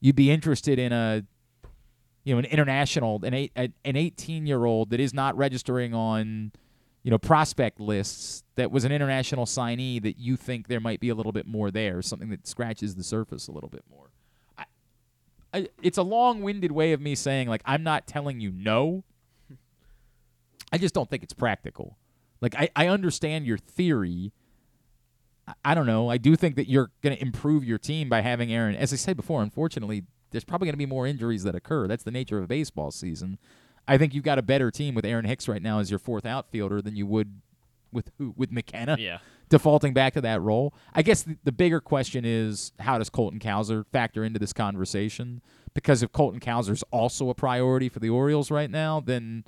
You'd 0.00 0.16
be 0.16 0.30
interested 0.30 0.78
in 0.78 0.92
a 0.92 1.24
you 2.26 2.34
know 2.34 2.40
an 2.40 2.44
international 2.44 3.20
an 3.24 3.32
eight 3.32 3.52
an 3.56 3.96
18 3.96 4.46
year 4.46 4.64
old 4.66 4.90
that 4.90 5.00
is 5.00 5.14
not 5.14 5.36
registering 5.36 5.94
on 5.94 6.50
you 7.04 7.10
know 7.10 7.18
prospect 7.18 7.78
lists 7.80 8.42
that 8.56 8.72
was 8.72 8.84
an 8.84 8.90
international 8.90 9.46
signee 9.46 10.02
that 10.02 10.18
you 10.18 10.36
think 10.36 10.66
there 10.66 10.80
might 10.80 10.98
be 10.98 11.08
a 11.08 11.14
little 11.14 11.30
bit 11.30 11.46
more 11.46 11.70
there 11.70 12.02
something 12.02 12.28
that 12.28 12.46
scratches 12.46 12.96
the 12.96 13.04
surface 13.04 13.46
a 13.46 13.52
little 13.52 13.68
bit 13.68 13.84
more. 13.88 14.10
I, 14.58 14.64
I, 15.54 15.68
it's 15.82 15.98
a 15.98 16.02
long-winded 16.02 16.72
way 16.72 16.92
of 16.92 17.00
me 17.00 17.14
saying 17.14 17.48
like 17.48 17.62
i'm 17.64 17.84
not 17.84 18.06
telling 18.08 18.40
you 18.40 18.50
no. 18.50 19.04
I 20.72 20.78
just 20.78 20.94
don't 20.94 21.08
think 21.08 21.22
it's 21.22 21.32
practical. 21.32 21.96
Like 22.40 22.56
i, 22.56 22.68
I 22.74 22.88
understand 22.88 23.46
your 23.46 23.58
theory. 23.58 24.32
I, 25.46 25.54
I 25.64 25.74
don't 25.76 25.86
know. 25.86 26.10
I 26.10 26.18
do 26.18 26.34
think 26.34 26.56
that 26.56 26.68
you're 26.68 26.90
going 27.02 27.16
to 27.16 27.22
improve 27.22 27.64
your 27.64 27.78
team 27.78 28.08
by 28.08 28.22
having 28.22 28.52
aaron 28.52 28.74
as 28.74 28.92
i 28.92 28.96
said 28.96 29.16
before 29.16 29.44
unfortunately 29.44 30.02
there's 30.36 30.44
probably 30.44 30.66
going 30.66 30.74
to 30.74 30.78
be 30.78 30.86
more 30.86 31.06
injuries 31.06 31.42
that 31.44 31.54
occur 31.54 31.86
that's 31.88 32.04
the 32.04 32.10
nature 32.10 32.38
of 32.38 32.44
a 32.44 32.46
baseball 32.48 32.90
season 32.90 33.38
I 33.88 33.98
think 33.98 34.14
you've 34.14 34.24
got 34.24 34.38
a 34.38 34.42
better 34.42 34.70
team 34.72 34.94
with 34.96 35.04
Aaron 35.04 35.24
Hicks 35.24 35.46
right 35.46 35.62
now 35.62 35.78
as 35.78 35.90
your 35.90 36.00
fourth 36.00 36.26
outfielder 36.26 36.82
than 36.82 36.96
you 36.96 37.06
would 37.06 37.40
with 37.92 38.10
who 38.18 38.34
with 38.36 38.50
McKenna 38.50 38.96
Yeah. 38.98 39.18
defaulting 39.48 39.94
back 39.94 40.14
to 40.14 40.20
that 40.22 40.42
role. 40.42 40.74
I 40.92 41.02
guess 41.02 41.22
the, 41.22 41.36
the 41.44 41.52
bigger 41.52 41.80
question 41.80 42.24
is 42.24 42.72
how 42.80 42.98
does 42.98 43.10
Colton 43.10 43.38
Cowser 43.38 43.84
factor 43.92 44.24
into 44.24 44.40
this 44.40 44.52
conversation? 44.52 45.40
Because 45.72 46.02
if 46.02 46.10
Colton 46.10 46.40
Cowser's 46.40 46.82
also 46.90 47.30
a 47.30 47.34
priority 47.34 47.88
for 47.88 48.00
the 48.00 48.10
Orioles 48.10 48.50
right 48.50 48.68
now, 48.70 48.98
then 48.98 49.44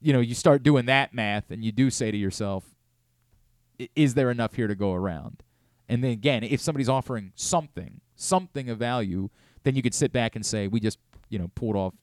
you 0.00 0.12
know 0.12 0.20
you 0.20 0.36
start 0.36 0.62
doing 0.62 0.86
that 0.86 1.12
math 1.12 1.50
and 1.50 1.64
you 1.64 1.72
do 1.72 1.90
say 1.90 2.12
to 2.12 2.16
yourself, 2.16 2.64
is 3.96 4.14
there 4.14 4.30
enough 4.30 4.54
here 4.54 4.68
to 4.68 4.74
go 4.76 4.92
around? 4.92 5.42
And 5.88 6.04
then 6.04 6.12
again, 6.12 6.44
if 6.44 6.60
somebody's 6.60 6.88
offering 6.88 7.32
something, 7.34 8.00
something 8.14 8.68
of 8.70 8.78
value, 8.78 9.28
then 9.64 9.74
you 9.74 9.82
could 9.82 9.94
sit 9.94 10.12
back 10.12 10.36
and 10.36 10.44
say, 10.44 10.68
we 10.68 10.80
just 10.80 10.98
you 11.28 11.38
know 11.38 11.50
pulled 11.54 11.76
off 11.76 11.94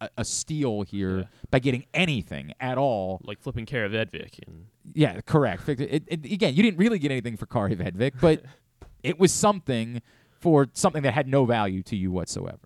a, 0.00 0.08
a- 0.18 0.24
steal 0.24 0.82
here 0.82 1.18
Yeah. 1.18 1.24
by 1.50 1.58
getting 1.58 1.84
anything 1.92 2.52
at 2.60 2.78
all 2.78 3.20
Like 3.24 3.40
flipping 3.40 3.66
Kari 3.66 3.88
Vedvik 3.88 4.38
and 4.46 4.66
yeah, 4.94 5.20
correct. 5.22 5.68
It, 5.68 5.80
it, 6.08 6.24
again, 6.24 6.54
you 6.54 6.62
didn't 6.62 6.78
really 6.78 6.98
get 6.98 7.10
anything 7.10 7.36
for 7.36 7.46
Kari 7.46 7.74
Vedvik, 7.76 8.12
but 8.20 8.42
it 9.02 9.18
was 9.18 9.32
something 9.32 10.02
for 10.40 10.68
something 10.72 11.02
that 11.02 11.14
had 11.14 11.26
no 11.28 11.44
value 11.44 11.82
to 11.84 11.96
you 11.96 12.10
whatsoever. 12.10 12.58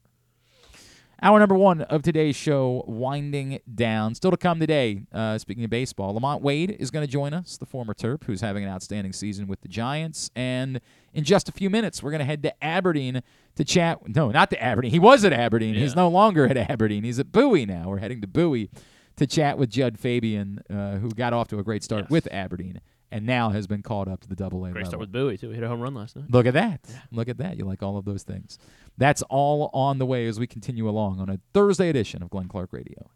Hour 1.23 1.39
number 1.39 1.55
one 1.55 1.81
of 1.83 2.03
today's 2.03 2.37
show 2.37 2.85
winding 2.87 3.61
down. 3.75 4.15
Still 4.15 4.31
to 4.33 4.37
come 4.37 4.61
today, 4.61 5.01
uh, 5.13 5.39
speaking 5.39 5.65
of 5.65 5.71
baseball, 5.71 6.15
LaMonte 6.19 6.43
Wade 6.43 6.77
is 6.79 6.91
going 6.91 7.07
to 7.07 7.11
join 7.11 7.33
us, 7.33 7.57
the 7.57 7.65
former 7.65 7.95
Terp, 7.95 8.25
who's 8.25 8.43
having 8.43 8.65
an 8.65 8.69
outstanding 8.71 9.15
season 9.15 9.47
with 9.47 9.63
the 9.63 9.69
Giants. 9.69 10.31
And 10.37 10.79
in 11.15 11.25
just 11.25 11.49
a 11.49 11.53
few 11.53 11.71
minutes, 11.71 12.03
we're 12.03 12.11
going 12.11 12.19
to 12.19 12.27
head 12.27 12.43
to 12.43 12.63
Aberdeen 12.65 13.23
to 13.55 13.65
chat. 13.65 14.07
No, 14.15 14.31
not 14.31 14.51
to 14.51 14.63
Aberdeen. 14.63 14.91
He 14.91 14.99
was 14.99 15.25
at 15.25 15.33
Aberdeen. 15.33 15.75
He's 15.75 15.97
no 15.97 16.09
longer 16.09 16.47
at 16.47 16.57
Aberdeen. 16.59 17.03
He's 17.03 17.19
at 17.19 17.33
Bowie 17.33 17.65
now. 17.65 17.89
We're 17.89 17.99
heading 17.99 18.21
to 18.21 18.27
Bowie 18.27 18.69
to 19.17 19.27
chat 19.27 19.57
with 19.57 19.71
Jud 19.71 19.99
Fabian, 19.99 20.61
uh, 20.69 20.97
who 20.99 21.09
got 21.09 21.33
off 21.33 21.49
to 21.49 21.59
a 21.59 21.63
great 21.63 21.83
start 21.83 22.03
Yes. 22.05 22.11
with 22.11 22.29
Aberdeen 22.31 22.83
and 23.17 23.25
now 23.27 23.51
has 23.51 23.67
been 23.67 23.83
called 23.83 24.09
up 24.09 24.21
to 24.21 24.29
the 24.29 24.37
Double 24.37 24.65
A 24.67 24.71
great 24.71 24.85
level. 24.85 24.91
start 24.91 25.01
with 25.01 25.13
Bowie 25.13 25.39
too. 25.39 25.49
He 25.49 25.55
hit 25.55 25.65
a 25.65 25.69
home 25.69 25.81
run 25.81 25.95
last 25.95 26.17
night. 26.17 26.27
Look 26.31 26.47
at 26.47 26.55
that. 26.55 26.81
Look 27.11 27.29
at 27.29 27.39
that. 27.39 27.57
You 27.57 27.65
like 27.65 27.83
all 27.83 27.97
of 27.97 28.05
those 28.05 28.23
things. 28.23 28.59
That's 28.99 29.23
all 29.23 29.71
on 29.73 29.99
the 29.99 30.07
way 30.07 30.27
as 30.27 30.39
we 30.39 30.47
continue 30.47 30.89
along 30.89 31.19
on 31.21 31.29
a 31.31 31.41
Thursday 31.55 31.89
edition 31.89 32.23
of 32.23 32.31
Glenn 32.31 32.49
Clark 32.49 32.73
Radio. 32.73 33.11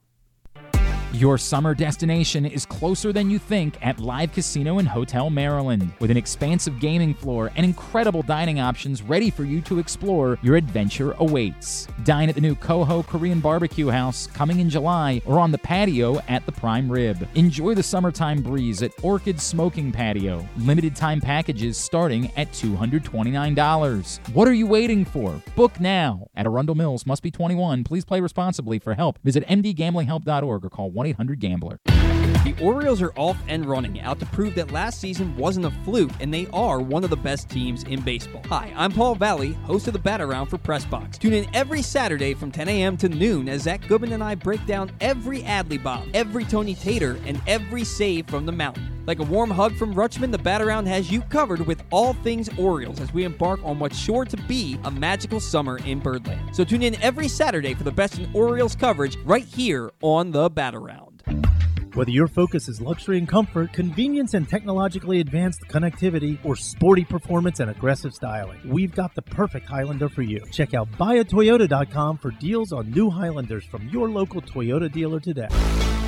Your 1.14 1.38
summer 1.38 1.74
destination 1.74 2.46
is 2.46 2.64
closer 2.64 3.12
than 3.12 3.30
you 3.30 3.40
think 3.40 3.84
at 3.84 3.98
Live 3.98 4.32
Casino 4.32 4.78
and 4.78 4.86
Hotel 4.86 5.28
Maryland. 5.28 5.92
With 5.98 6.12
an 6.12 6.16
expansive 6.16 6.78
gaming 6.78 7.14
floor 7.14 7.50
and 7.56 7.66
incredible 7.66 8.22
dining 8.22 8.60
options 8.60 9.02
ready 9.02 9.28
for 9.28 9.42
you 9.42 9.60
to 9.62 9.80
explore, 9.80 10.38
your 10.40 10.54
adventure 10.54 11.16
awaits. 11.18 11.88
Dine 12.04 12.28
at 12.28 12.36
the 12.36 12.40
new 12.40 12.54
Coho 12.54 13.02
Korean 13.02 13.40
Barbecue 13.40 13.88
House 13.88 14.28
coming 14.28 14.60
in 14.60 14.70
July 14.70 15.20
or 15.26 15.40
on 15.40 15.50
the 15.50 15.58
patio 15.58 16.20
at 16.28 16.46
the 16.46 16.52
Prime 16.52 16.88
Rib. 16.88 17.26
Enjoy 17.34 17.74
the 17.74 17.82
summertime 17.82 18.40
breeze 18.40 18.80
at 18.84 18.92
Orchid 19.02 19.40
Smoking 19.40 19.90
Patio. 19.90 20.46
Limited 20.58 20.94
time 20.94 21.20
packages 21.20 21.76
starting 21.76 22.30
at 22.36 22.52
$229. 22.52 24.28
What 24.32 24.46
are 24.46 24.54
you 24.54 24.68
waiting 24.68 25.04
for? 25.04 25.42
Book 25.56 25.80
now 25.80 26.28
at 26.36 26.46
Arundel 26.46 26.76
Mills. 26.76 27.04
Must 27.04 27.20
be 27.20 27.32
21. 27.32 27.82
Please 27.82 28.04
play 28.04 28.20
responsibly. 28.20 28.78
For 28.78 28.94
help, 28.94 29.18
visit 29.24 29.44
mdgamblinghelp.org 29.48 30.64
or 30.64 30.70
call 30.70 30.99
1-800-GAMBLER. 31.00 31.78
The 32.44 32.54
Orioles 32.62 33.02
are 33.02 33.12
off 33.16 33.36
and 33.48 33.66
running, 33.66 34.00
out 34.00 34.18
to 34.20 34.26
prove 34.26 34.54
that 34.54 34.70
last 34.70 35.00
season 35.00 35.36
wasn't 35.36 35.66
a 35.66 35.70
fluke, 35.84 36.10
and 36.20 36.32
they 36.32 36.46
are 36.52 36.80
one 36.80 37.04
of 37.04 37.10
the 37.10 37.16
best 37.16 37.48
teams 37.48 37.84
in 37.84 38.00
baseball. 38.00 38.42
Hi, 38.48 38.72
I'm 38.76 38.92
Paul 38.92 39.14
Valley, 39.14 39.52
host 39.64 39.86
of 39.88 39.92
the 39.92 39.98
Bat 39.98 40.20
Around 40.20 40.46
for 40.46 40.58
Pressbox. 40.58 41.18
Tune 41.18 41.32
in 41.32 41.54
every 41.54 41.82
Saturday 41.82 42.34
from 42.34 42.50
10 42.50 42.68
a.m. 42.68 42.96
to 42.98 43.08
noon 43.08 43.48
as 43.48 43.62
Zach 43.62 43.86
Goodman 43.88 44.12
and 44.12 44.22
I 44.22 44.34
break 44.34 44.64
down 44.66 44.90
every 45.00 45.42
Adley 45.42 45.82
bomb, 45.82 46.10
every 46.14 46.44
Tony 46.44 46.74
Tater, 46.74 47.18
and 47.26 47.40
every 47.46 47.84
save 47.84 48.26
from 48.26 48.46
the 48.46 48.52
mountain. 48.52 48.99
Like 49.10 49.18
a 49.18 49.24
warm 49.24 49.50
hug 49.50 49.74
from 49.74 49.92
Rutschman, 49.92 50.30
the 50.30 50.38
Bat 50.38 50.62
Around 50.62 50.86
has 50.86 51.10
you 51.10 51.20
covered 51.22 51.66
with 51.66 51.82
all 51.90 52.12
things 52.12 52.48
Orioles 52.56 53.00
as 53.00 53.12
we 53.12 53.24
embark 53.24 53.58
on 53.64 53.80
what's 53.80 53.98
sure 53.98 54.24
to 54.24 54.36
be 54.36 54.78
a 54.84 54.90
magical 54.92 55.40
summer 55.40 55.78
in 55.78 55.98
Birdland. 55.98 56.54
So 56.54 56.62
tune 56.62 56.84
in 56.84 56.94
every 57.02 57.26
Saturday 57.26 57.74
for 57.74 57.82
the 57.82 57.90
best 57.90 58.20
in 58.20 58.30
Orioles 58.32 58.76
coverage 58.76 59.16
right 59.24 59.44
here 59.44 59.90
on 60.00 60.30
the 60.30 60.48
Bat 60.48 60.76
Around. 60.76 61.24
Whether 61.94 62.12
your 62.12 62.28
focus 62.28 62.68
is 62.68 62.80
luxury 62.80 63.18
and 63.18 63.26
comfort, 63.26 63.72
convenience 63.72 64.34
and 64.34 64.48
technologically 64.48 65.18
advanced 65.18 65.62
connectivity, 65.62 66.38
or 66.44 66.54
sporty 66.54 67.04
performance 67.04 67.58
and 67.58 67.68
aggressive 67.68 68.14
styling, 68.14 68.60
we've 68.64 68.94
got 68.94 69.16
the 69.16 69.22
perfect 69.22 69.66
Highlander 69.66 70.08
for 70.08 70.22
you. 70.22 70.38
Check 70.52 70.72
out 70.72 70.88
buyatoyota.com 70.92 72.18
for 72.18 72.30
deals 72.30 72.72
on 72.72 72.92
new 72.92 73.10
Highlanders 73.10 73.64
from 73.64 73.88
your 73.88 74.08
local 74.08 74.40
Toyota 74.40 74.88
dealer 74.92 75.18
today. 75.18 75.48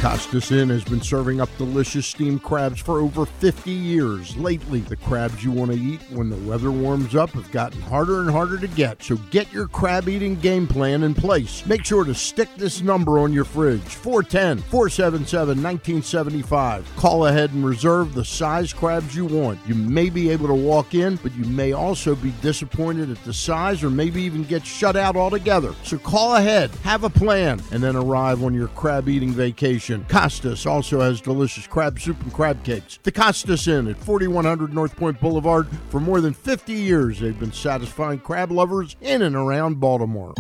Costas 0.03 0.51
Inn 0.51 0.69
has 0.71 0.83
been 0.83 1.01
serving 1.01 1.41
up 1.41 1.49
delicious 1.59 2.09
steamed 2.09 2.43
crabs 2.43 2.81
for 2.81 2.99
over 2.99 3.25
50 3.25 3.71
years. 3.71 4.37
Lately, 4.37 4.81
the 4.81 4.97
crabs 4.97 5.45
you 5.45 5.53
want 5.53 5.71
to 5.71 5.79
eat 5.79 6.01
when 6.11 6.29
the 6.29 6.37
weather 6.39 6.73
warms 6.73 7.15
up 7.15 7.31
have 7.31 7.53
gotten 7.53 7.81
harder 7.83 8.21
and 8.21 8.29
harder 8.29 8.59
to 8.59 8.67
get. 8.67 9.01
So 9.01 9.17
get 9.31 9.53
your 9.53 9.69
crab 9.69 10.09
eating 10.09 10.35
game 10.35 10.67
plan 10.67 11.05
in 11.05 11.15
place. 11.15 11.65
Make 11.67 11.85
sure 11.85 12.03
to 12.03 12.17
stick 12.17 12.49
this 12.57 12.83
number 12.83 13.21
on 13.21 13.33
your 13.33 13.45
fridge 13.45 13.81
410 13.81 14.59
477 14.71 15.63
1975. 15.63 16.97
Call 16.97 17.27
ahead 17.29 17.53
and 17.53 17.65
reserve 17.65 18.13
the 18.13 18.25
size 18.25 18.73
crabs 18.73 19.15
you 19.15 19.27
want. 19.27 19.61
You 19.69 19.77
may 19.77 20.11
be 20.11 20.31
able 20.31 20.49
to 20.49 20.55
walk 20.55 20.97
in, 20.97 21.15
but 21.23 21.33
you 21.37 21.45
may 21.45 21.75
also 21.75 22.17
be 22.17 22.33
disappointed 22.43 23.09
at 23.09 23.23
the 23.23 23.33
size 23.33 23.85
or 23.85 23.91
maybe 23.91 24.21
even 24.23 24.43
get 24.43 24.67
shut 24.67 24.97
out 24.97 25.15
altogether. 25.15 25.77
So 25.85 25.97
call 25.97 26.35
ahead, 26.35 26.71
have 26.83 27.05
a 27.05 27.11
plan, 27.11 27.63
and 27.71 27.81
then 27.81 27.95
arrive 27.95 28.43
on 28.43 28.53
your 28.53 28.67
crab 28.67 29.09
eating 29.09 29.31
vacation. 29.31 29.92
Costas 30.09 30.67
also 30.67 31.01
has 31.01 31.21
delicious 31.21 31.67
crab 31.67 31.99
soup 32.01 32.21
and 32.23 32.33
crab 32.33 32.65
cakes. 32.65 32.99
The 33.03 33.13
Costas 33.13 33.69
Inn 33.69 33.89
at 33.89 33.97
4100 33.99 34.73
North 34.73 34.97
Point 34.97 35.21
Boulevard. 35.21 35.69
For 35.91 36.01
more 36.01 36.21
than 36.21 36.35
50 36.35 36.73
years, 36.73 37.21
they've 37.21 37.39
been 37.39 37.53
satisfying 37.53 38.21
crab 38.21 38.51
lovers 38.51 38.97
in 39.01 39.23
and 39.23 39.37
around 39.37 39.81
Baltimore. 39.81 40.35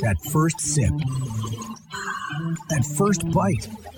That 0.00 0.16
first 0.30 0.60
sip. 0.60 0.92
That 2.68 2.84
first 2.96 3.28
bite. 3.30 3.68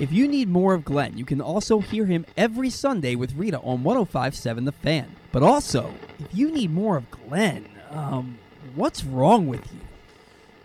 If 0.00 0.12
you 0.12 0.28
need 0.28 0.48
more 0.48 0.74
of 0.74 0.84
Glenn, 0.84 1.18
you 1.18 1.24
can 1.24 1.40
also 1.40 1.80
hear 1.80 2.06
him 2.06 2.24
every 2.36 2.70
Sunday 2.70 3.16
with 3.16 3.34
Rita 3.34 3.58
on 3.58 3.82
1057 3.82 4.64
The 4.64 4.70
Fan. 4.70 5.16
But 5.32 5.42
also, 5.42 5.92
if 6.20 6.28
you 6.32 6.52
need 6.52 6.70
more 6.70 6.96
of 6.96 7.10
Glenn, 7.10 7.68
um, 7.90 8.38
what's 8.76 9.02
wrong 9.02 9.48
with 9.48 9.60
you? 9.72 9.80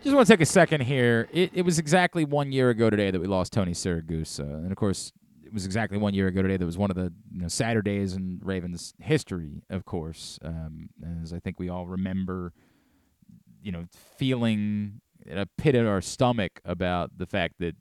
Just 0.03 0.15
want 0.15 0.27
to 0.27 0.33
take 0.33 0.41
a 0.41 0.45
second 0.45 0.81
here. 0.81 1.27
It, 1.31 1.49
it 1.51 1.61
was 1.63 1.79
exactly 1.79 2.25
one 2.25 2.51
year 2.51 2.69
ago 2.69 2.91
today 2.91 3.09
that 3.09 3.19
we 3.19 3.25
lost 3.25 3.53
Tony 3.53 3.71
Siragusa, 3.71 4.41
and 4.41 4.71
of 4.71 4.77
course, 4.77 5.11
it 5.43 5.51
was 5.51 5.65
exactly 5.65 5.97
one 5.97 6.13
year 6.13 6.27
ago 6.27 6.43
today 6.43 6.57
that 6.57 6.65
was 6.65 6.77
one 6.77 6.91
of 6.91 6.95
the 6.95 7.11
you 7.31 7.41
know, 7.41 7.47
Saturdays 7.47 8.13
in 8.13 8.39
Ravens 8.43 8.93
history. 8.99 9.63
Of 9.67 9.85
course, 9.85 10.37
um, 10.43 10.89
as 11.21 11.33
I 11.33 11.39
think 11.39 11.57
we 11.57 11.69
all 11.69 11.87
remember, 11.87 12.53
you 13.63 13.71
know, 13.71 13.85
feeling 14.17 15.01
a 15.27 15.47
pit 15.57 15.73
in 15.73 15.87
our 15.87 16.01
stomach 16.01 16.59
about 16.63 17.17
the 17.17 17.25
fact 17.25 17.55
that 17.59 17.75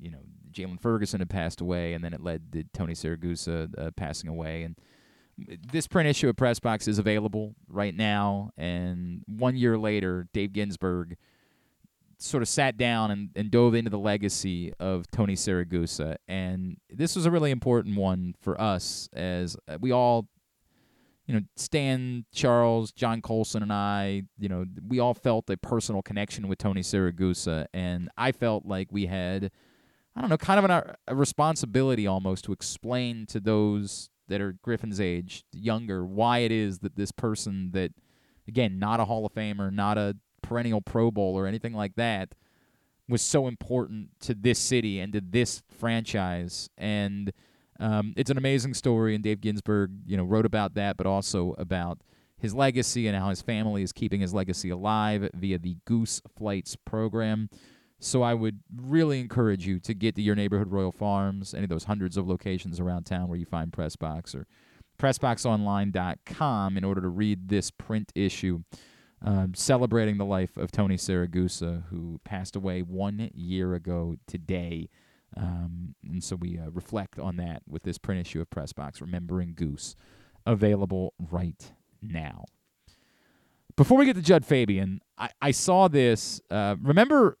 you 0.00 0.10
know 0.10 0.20
Jaylon 0.56 0.80
Ferguson 0.80 1.20
had 1.20 1.28
passed 1.28 1.60
away, 1.60 1.92
and 1.92 2.02
then 2.02 2.14
it 2.14 2.22
led 2.22 2.52
to 2.52 2.64
Tony 2.72 2.94
Siragusa 2.94 3.68
uh, 3.78 3.90
passing 3.90 4.28
away. 4.30 4.62
And 4.62 4.76
this 5.70 5.86
print 5.86 6.08
issue 6.08 6.28
of 6.28 6.36
Press 6.36 6.58
Box 6.58 6.88
is 6.88 6.98
available 6.98 7.54
right 7.68 7.94
now. 7.94 8.50
And 8.56 9.22
one 9.26 9.56
year 9.56 9.76
later, 9.76 10.28
Dave 10.32 10.52
Ginsburg 10.52 11.16
sort 12.18 12.42
of 12.42 12.48
sat 12.48 12.78
down 12.78 13.10
and, 13.10 13.28
and 13.36 13.50
dove 13.50 13.74
into 13.74 13.90
the 13.90 13.98
legacy 13.98 14.72
of 14.80 15.10
Tony 15.10 15.34
Siragusa. 15.34 16.16
And 16.26 16.78
this 16.88 17.14
was 17.14 17.26
a 17.26 17.30
really 17.30 17.50
important 17.50 17.96
one 17.96 18.34
for 18.40 18.58
us 18.58 19.10
as 19.12 19.58
uh, 19.68 19.76
we 19.78 19.92
all, 19.92 20.26
you 21.26 21.34
know, 21.34 21.42
Stan, 21.56 22.24
Charles, 22.32 22.92
John 22.92 23.20
Colson, 23.20 23.62
and 23.62 23.72
I, 23.72 24.22
you 24.38 24.48
know, 24.48 24.64
we 24.88 25.00
all 25.00 25.12
felt 25.12 25.50
a 25.50 25.58
personal 25.58 26.00
connection 26.00 26.48
with 26.48 26.56
Tony 26.56 26.80
Siragusa. 26.80 27.66
And 27.74 28.08
I 28.16 28.32
felt 28.32 28.64
like 28.64 28.88
we 28.90 29.04
had– 29.04 29.50
I 30.16 30.22
don't 30.22 30.30
know, 30.30 30.38
kind 30.38 30.58
of 30.58 30.64
an, 30.64 30.94
a 31.06 31.14
responsibility 31.14 32.06
almost 32.06 32.44
to 32.46 32.52
explain 32.52 33.26
to 33.26 33.38
those 33.38 34.08
that 34.28 34.40
are 34.40 34.56
Griffin's 34.62 34.98
age, 34.98 35.44
younger, 35.52 36.04
why 36.04 36.38
it 36.38 36.50
is 36.50 36.78
that 36.78 36.96
this 36.96 37.12
person 37.12 37.70
that, 37.72 37.92
again, 38.48 38.78
not 38.78 38.98
a 38.98 39.04
Hall 39.04 39.26
of 39.26 39.34
Famer, 39.34 39.70
not 39.70 39.98
a 39.98 40.16
perennial 40.42 40.80
Pro 40.80 41.10
Bowl 41.10 41.38
or 41.38 41.46
anything 41.46 41.74
like 41.74 41.96
that, 41.96 42.34
was 43.08 43.20
so 43.20 43.46
important 43.46 44.08
to 44.20 44.34
this 44.34 44.58
city 44.58 44.98
and 44.98 45.12
to 45.12 45.20
this 45.20 45.62
franchise. 45.78 46.70
And 46.78 47.32
um, 47.78 48.14
it's 48.16 48.30
an 48.30 48.38
amazing 48.38 48.72
story, 48.72 49.14
and 49.14 49.22
Dave 49.22 49.42
Ginsburg, 49.42 49.92
you 50.06 50.16
know, 50.16 50.24
wrote 50.24 50.46
about 50.46 50.74
that, 50.74 50.96
but 50.96 51.06
also 51.06 51.54
about 51.58 52.00
his 52.38 52.54
legacy 52.54 53.06
and 53.06 53.16
how 53.16 53.28
his 53.28 53.42
family 53.42 53.82
is 53.82 53.92
keeping 53.92 54.22
his 54.22 54.32
legacy 54.32 54.70
alive 54.70 55.28
via 55.34 55.58
the 55.58 55.76
Goose 55.84 56.22
Flights 56.36 56.74
program. 56.74 57.50
So 57.98 58.22
I 58.22 58.34
would 58.34 58.60
really 58.74 59.20
encourage 59.20 59.66
you 59.66 59.80
to 59.80 59.94
get 59.94 60.14
to 60.16 60.22
your 60.22 60.34
neighborhood 60.34 60.70
Royal 60.70 60.92
Farms, 60.92 61.54
any 61.54 61.64
of 61.64 61.70
those 61.70 61.84
hundreds 61.84 62.16
of 62.16 62.28
locations 62.28 62.78
around 62.78 63.04
town 63.04 63.28
where 63.28 63.38
you 63.38 63.46
find 63.46 63.72
Pressbox 63.72 64.34
or 64.34 64.46
PressBoxOnline.com 64.98 66.76
in 66.76 66.84
order 66.84 67.00
to 67.00 67.08
read 67.08 67.48
this 67.48 67.70
print 67.70 68.12
issue 68.14 68.62
um, 69.24 69.54
celebrating 69.54 70.18
the 70.18 70.24
life 70.24 70.56
of 70.56 70.70
Tony 70.70 70.96
Siragusa, 70.96 71.84
who 71.88 72.20
passed 72.24 72.54
away 72.54 72.82
one 72.82 73.30
year 73.34 73.74
ago 73.74 74.16
today. 74.26 74.88
Um, 75.36 75.94
and 76.04 76.22
so 76.22 76.36
we 76.36 76.58
uh, 76.58 76.70
reflect 76.70 77.18
on 77.18 77.36
that 77.36 77.62
with 77.68 77.82
this 77.82 77.98
print 77.98 78.20
issue 78.20 78.40
of 78.40 78.50
Pressbox, 78.50 79.00
Remembering 79.00 79.54
Goose, 79.54 79.96
available 80.44 81.14
right 81.30 81.72
now. 82.02 82.44
Before 83.74 83.98
we 83.98 84.06
get 84.06 84.16
to 84.16 84.22
Jud 84.22 84.44
Fabian, 84.44 85.00
I, 85.18 85.30
I 85.42 85.50
saw 85.50 85.88
this. 85.88 86.40
Uh, 86.50 86.76
remember 86.80 87.36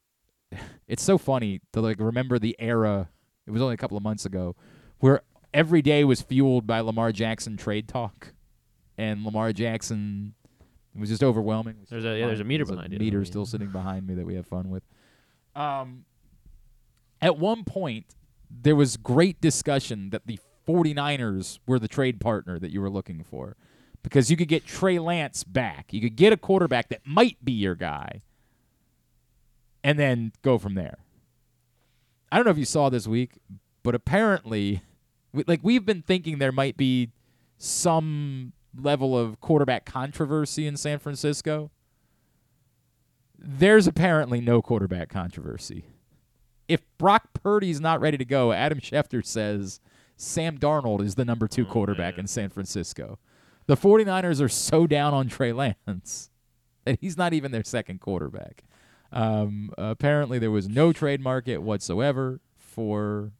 it's 0.88 1.02
so 1.02 1.18
funny 1.18 1.60
to 1.72 1.80
like 1.80 2.00
remember 2.00 2.38
the 2.38 2.56
era. 2.58 3.08
It 3.46 3.50
was 3.50 3.62
only 3.62 3.74
a 3.74 3.78
couple 3.78 3.96
of 3.96 4.02
months 4.02 4.24
ago 4.24 4.56
where 4.98 5.22
every 5.54 5.82
day 5.82 6.04
was 6.04 6.20
fueled 6.20 6.66
by 6.66 6.80
Lamar 6.80 7.12
Jackson 7.12 7.56
trade 7.56 7.88
talk, 7.88 8.32
and 8.98 9.24
Lamar 9.24 9.52
Jackson 9.52 10.34
it 10.94 11.00
was 11.00 11.10
just 11.10 11.22
overwhelming. 11.22 11.76
There's 11.90 12.04
a 12.04 12.18
yeah, 12.18 12.26
there's 12.26 12.40
a 12.40 12.44
meter 12.44 12.64
there's 12.64 12.76
behind 12.76 12.94
a. 12.94 12.98
Meter 12.98 13.24
still 13.24 13.46
sitting 13.46 13.68
behind 13.72 14.06
me 14.06 14.14
that 14.14 14.26
we 14.26 14.34
have 14.34 14.46
fun 14.46 14.70
with. 14.70 14.82
Um, 15.54 16.04
at 17.20 17.38
one 17.38 17.64
point, 17.64 18.06
there 18.50 18.76
was 18.76 18.96
great 18.96 19.40
discussion 19.40 20.10
that 20.10 20.26
the 20.26 20.38
49ers 20.66 21.58
were 21.66 21.78
the 21.78 21.88
trade 21.88 22.20
partner 22.20 22.58
that 22.58 22.70
you 22.70 22.80
were 22.80 22.90
looking 22.90 23.22
for 23.22 23.56
because 24.02 24.30
you 24.30 24.36
could 24.36 24.48
get 24.48 24.66
Trey 24.66 24.98
Lance 24.98 25.44
back. 25.44 25.92
You 25.92 26.00
could 26.00 26.16
get 26.16 26.32
a 26.32 26.36
quarterback 26.36 26.88
that 26.88 27.00
might 27.04 27.44
be 27.44 27.52
your 27.52 27.74
guy 27.74 28.22
and 29.86 30.00
then 30.00 30.32
go 30.42 30.58
from 30.58 30.74
there. 30.74 30.98
I 32.32 32.36
don't 32.36 32.44
know 32.44 32.50
if 32.50 32.58
you 32.58 32.64
saw 32.64 32.88
this 32.88 33.06
week, 33.06 33.34
but 33.84 33.94
apparently, 33.94 34.82
like 35.46 35.60
we've 35.62 35.86
been 35.86 36.02
thinking 36.02 36.38
there 36.38 36.50
might 36.50 36.76
be 36.76 37.10
some 37.56 38.52
level 38.76 39.16
of 39.16 39.40
quarterback 39.40 39.86
controversy 39.86 40.66
in 40.66 40.76
San 40.76 40.98
Francisco. 40.98 41.70
There's 43.38 43.86
apparently 43.86 44.40
no 44.40 44.60
quarterback 44.60 45.08
controversy. 45.08 45.84
If 46.66 46.80
Brock 46.98 47.28
Purdy's 47.32 47.80
not 47.80 48.00
ready 48.00 48.18
to 48.18 48.24
go, 48.24 48.50
Adam 48.52 48.80
Schefter 48.80 49.24
says 49.24 49.78
Sam 50.16 50.58
Darnold 50.58 51.00
is 51.00 51.14
the 51.14 51.24
number 51.24 51.46
two 51.46 51.64
Oh, 51.68 51.72
quarterback 51.72 52.14
man. 52.14 52.24
in 52.24 52.26
San 52.26 52.48
Francisco. 52.48 53.20
The 53.66 53.76
49ers 53.76 54.40
are 54.40 54.48
so 54.48 54.88
down 54.88 55.14
on 55.14 55.28
Trey 55.28 55.52
Lance 55.52 56.30
that 56.84 56.98
he's 57.00 57.16
not 57.16 57.32
even 57.32 57.52
their 57.52 57.62
second 57.64 58.00
quarterback. 58.00 58.64
Um, 59.16 59.70
apparently, 59.78 60.38
there 60.38 60.50
was 60.50 60.68
no 60.68 60.92
trade 60.92 61.20
market 61.20 61.58
whatsoever 61.62 62.40
for 62.56 63.32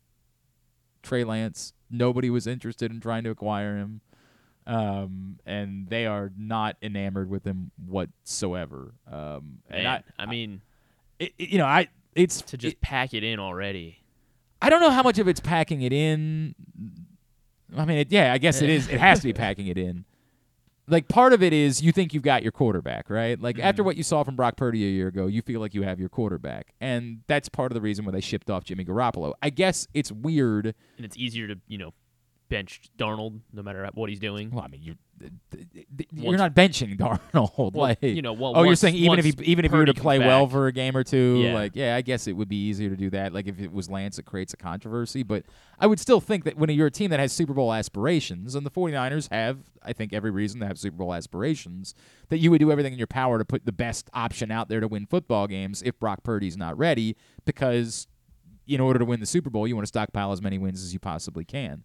Trey 1.03 1.23
Lance. 1.25 1.73
Nobody 1.91 2.31
was 2.31 2.47
interested 2.47 2.91
in 2.91 3.01
trying 3.01 3.25
to 3.25 3.31
acquire 3.31 3.77
him. 3.77 4.01
Um, 4.67 5.39
and 5.47 5.89
they 5.89 6.07
are 6.07 6.33
not 6.37 6.77
enamored 6.83 7.31
with 7.31 7.45
him 7.45 7.71
whatsoever. 7.87 8.95
Um, 9.11 9.59
and 9.71 9.87
I, 9.87 10.03
I 10.19 10.27
mean, 10.27 10.63
it, 11.19 11.33
it- 11.39 11.51
you 11.51 11.59
know, 11.59 11.67
I 11.67 11.89
it's 12.15 12.41
to 12.43 12.57
just 12.57 12.81
pack 12.81 13.13
it 13.15 13.23
in 13.23 13.39
already. 13.39 13.99
I 14.63 14.71
don't 14.71 14.81
know 14.81 14.91
how 14.91 15.03
much 15.03 15.19
of 15.19 15.29
it's 15.29 15.39
packing 15.39 15.83
it 15.83 15.93
in. 15.93 16.55
I 17.77 17.85
mean, 17.85 17.99
it, 17.99 18.11
yeah, 18.11 18.33
I 18.33 18.39
guess 18.39 18.63
it 18.63 18.71
is. 18.71 18.89
It 18.89 18.99
has 18.99 19.21
to 19.21 19.25
be 19.27 19.33
packing 19.35 19.67
it 19.67 19.77
in. 19.79 20.05
Like 20.89 21.09
part 21.09 21.33
of 21.33 21.43
it 21.43 21.53
is 21.53 21.83
you 21.83 21.91
think 21.91 22.15
you've 22.15 22.23
got 22.23 22.43
your 22.43 22.53
quarterback, 22.53 23.11
right? 23.11 23.41
Like 23.41 23.59
after 23.59 23.83
mm-hmm. 23.83 23.87
what 23.87 23.97
you 23.97 24.03
saw 24.03 24.23
from 24.23 24.37
Brock 24.37 24.57
Purdy 24.57 24.85
a 24.85 24.91
year 24.91 25.09
ago, 25.09 25.27
you 25.27 25.43
feel 25.43 25.61
like 25.61 25.75
you 25.75 25.83
have 25.83 25.99
your 25.99 26.09
quarterback, 26.09 26.75
and 26.81 27.23
that's 27.27 27.49
part 27.49 27.73
of 27.73 27.75
the 27.75 27.81
reason 27.81 28.05
why 28.05 28.13
they 28.13 28.21
shipped 28.21 28.51
off 28.51 28.65
Jimmy 28.65 28.85
Garoppolo. 28.85 29.33
I 29.43 29.51
guess 29.51 29.89
it's 29.95 30.13
weird. 30.13 30.67
and 30.97 31.05
it's 31.05 31.17
easier 31.17 31.49
to 31.49 31.59
you 31.67 31.79
know 31.79 31.93
bench 32.49 32.83
Darnold 32.97 33.41
no 33.53 33.63
matter 33.63 33.89
what 33.95 34.11
he's 34.11 34.21
doing. 34.21 34.51
Well, 34.51 34.65
I 34.65 34.69
mean, 34.69 34.83
you're 34.83 34.97
you're 36.13 36.25
Once- 36.27 36.39
not 36.39 36.55
benching 36.55 36.97
Darnold. 36.99 37.57
Well, 37.57 37.71
like, 37.75 38.03
you 38.03 38.23
know, 38.23 38.33
well, 38.33 38.53
oh, 38.57 38.63
you're 38.65 38.75
saying 38.77 38.95
even 38.97 39.19
if 39.19 39.25
he 39.25 39.35
even 39.45 39.65
if 39.65 39.73
you 39.73 39.79
were 39.79 39.87
to 39.87 39.95
play 39.95 40.19
well 40.19 40.47
for 40.47 40.67
a 40.67 40.73
game 40.73 40.97
or 40.97 41.05
two, 41.05 41.43
Yeah. 41.45 41.55
like 41.55 41.73
yeah, 41.75 41.97
I 41.97 42.03
guess 42.03 42.27
it 42.27 42.33
would 42.33 42.49
be 42.49 42.57
easier 42.69 42.91
to 42.91 42.97
do 42.97 43.11
that. 43.11 43.33
Like 43.33 43.47
if 43.47 43.61
it 43.61 43.73
was 43.73 43.89
Lance, 43.89 44.19
it 44.19 44.25
creates 44.25 44.53
a 44.53 44.57
controversy. 44.57 45.23
But 45.23 45.45
I 45.79 45.87
would 45.87 46.01
still 46.01 46.21
think 46.21 46.45
that 46.45 46.57
when 46.57 46.69
you're 46.71 46.87
a 46.89 46.91
team 46.91 47.11
that 47.11 47.21
has 47.21 47.33
Super 47.33 47.55
Bowl 47.55 47.73
aspirations, 47.73 48.55
and 48.55 48.65
the 48.67 48.71
49ers 48.71 49.31
have, 49.33 49.59
I 49.83 49.93
think, 49.93 50.13
every 50.13 50.31
reason 50.31 50.61
to 50.61 50.67
have 50.67 50.79
Super 50.79 50.97
Bowl 50.99 51.15
aspirations, 51.15 51.95
that 52.29 52.39
you 52.39 52.51
would 52.51 52.59
do 52.61 52.71
everything 52.71 52.93
in 52.93 52.99
your 52.99 53.07
power 53.07 53.39
to 53.39 53.45
put 53.45 53.65
the 53.67 53.73
best 53.73 54.11
option 54.15 54.51
out 54.51 54.69
there 54.69 54.81
to 54.81 54.89
win 54.89 55.07
football 55.07 55.47
games 55.47 55.83
if 55.83 55.99
Brock 55.99 56.23
Purdy's 56.23 56.57
not 56.57 56.77
ready, 56.77 57.17
because 57.45 58.07
in 58.67 58.81
order 58.81 58.99
to 58.99 59.05
win 59.05 59.21
the 59.21 59.27
Super 59.27 59.49
Bowl, 59.49 59.67
you 59.67 59.75
want 59.77 59.85
to 59.85 59.89
stockpile 59.89 60.33
as 60.33 60.43
many 60.43 60.59
wins 60.59 60.83
as 60.83 60.93
you 60.93 60.99
possibly 60.99 61.45
can. 61.45 61.85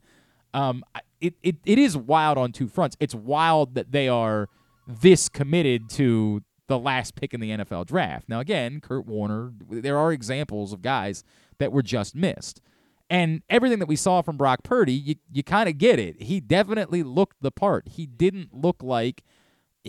Um, 0.53 0.83
I- 0.95 1.01
it, 1.21 1.35
it, 1.43 1.55
it 1.65 1.79
is 1.79 1.95
wild 1.95 2.37
on 2.37 2.51
two 2.51 2.67
fronts. 2.67 2.97
It's 2.99 3.15
wild 3.15 3.75
that 3.75 3.91
they 3.91 4.09
are 4.09 4.49
this 4.87 5.29
committed 5.29 5.89
to 5.91 6.41
the 6.67 6.79
last 6.79 7.15
pick 7.15 7.33
in 7.33 7.39
the 7.39 7.51
NFL 7.51 7.85
draft. 7.85 8.27
Now, 8.27 8.39
again, 8.39 8.81
Kurt 8.81 9.05
Warner, 9.05 9.53
there 9.69 9.97
are 9.97 10.11
examples 10.11 10.73
of 10.73 10.81
guys 10.81 11.23
that 11.59 11.71
were 11.71 11.83
just 11.83 12.15
missed. 12.15 12.61
And 13.09 13.41
everything 13.49 13.79
that 13.79 13.87
we 13.87 13.97
saw 13.97 14.21
from 14.21 14.37
Brock 14.37 14.63
Purdy, 14.63 14.93
you, 14.93 15.15
you 15.31 15.43
kind 15.43 15.67
of 15.67 15.77
get 15.77 15.99
it. 15.99 16.21
He 16.23 16.39
definitely 16.39 17.03
looked 17.03 17.41
the 17.41 17.51
part. 17.51 17.89
He 17.89 18.05
didn't 18.05 18.53
look 18.53 18.81
like, 18.81 19.21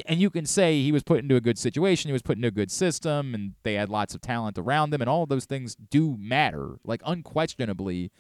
and 0.07 0.21
you 0.21 0.29
can 0.29 0.45
say 0.45 0.83
he 0.83 0.91
was 0.91 1.05
put 1.05 1.21
into 1.21 1.37
a 1.37 1.41
good 1.41 1.57
situation, 1.57 2.09
he 2.09 2.13
was 2.13 2.23
put 2.23 2.37
into 2.37 2.49
a 2.49 2.53
good 2.53 2.71
system, 2.71 3.33
and 3.33 3.53
they 3.63 3.75
had 3.75 3.89
lots 3.89 4.15
of 4.15 4.21
talent 4.21 4.59
around 4.59 4.93
him, 4.93 5.01
and 5.01 5.09
all 5.09 5.25
those 5.25 5.45
things 5.45 5.77
do 5.77 6.17
matter. 6.19 6.79
Like, 6.85 7.01
unquestionably, 7.07 8.11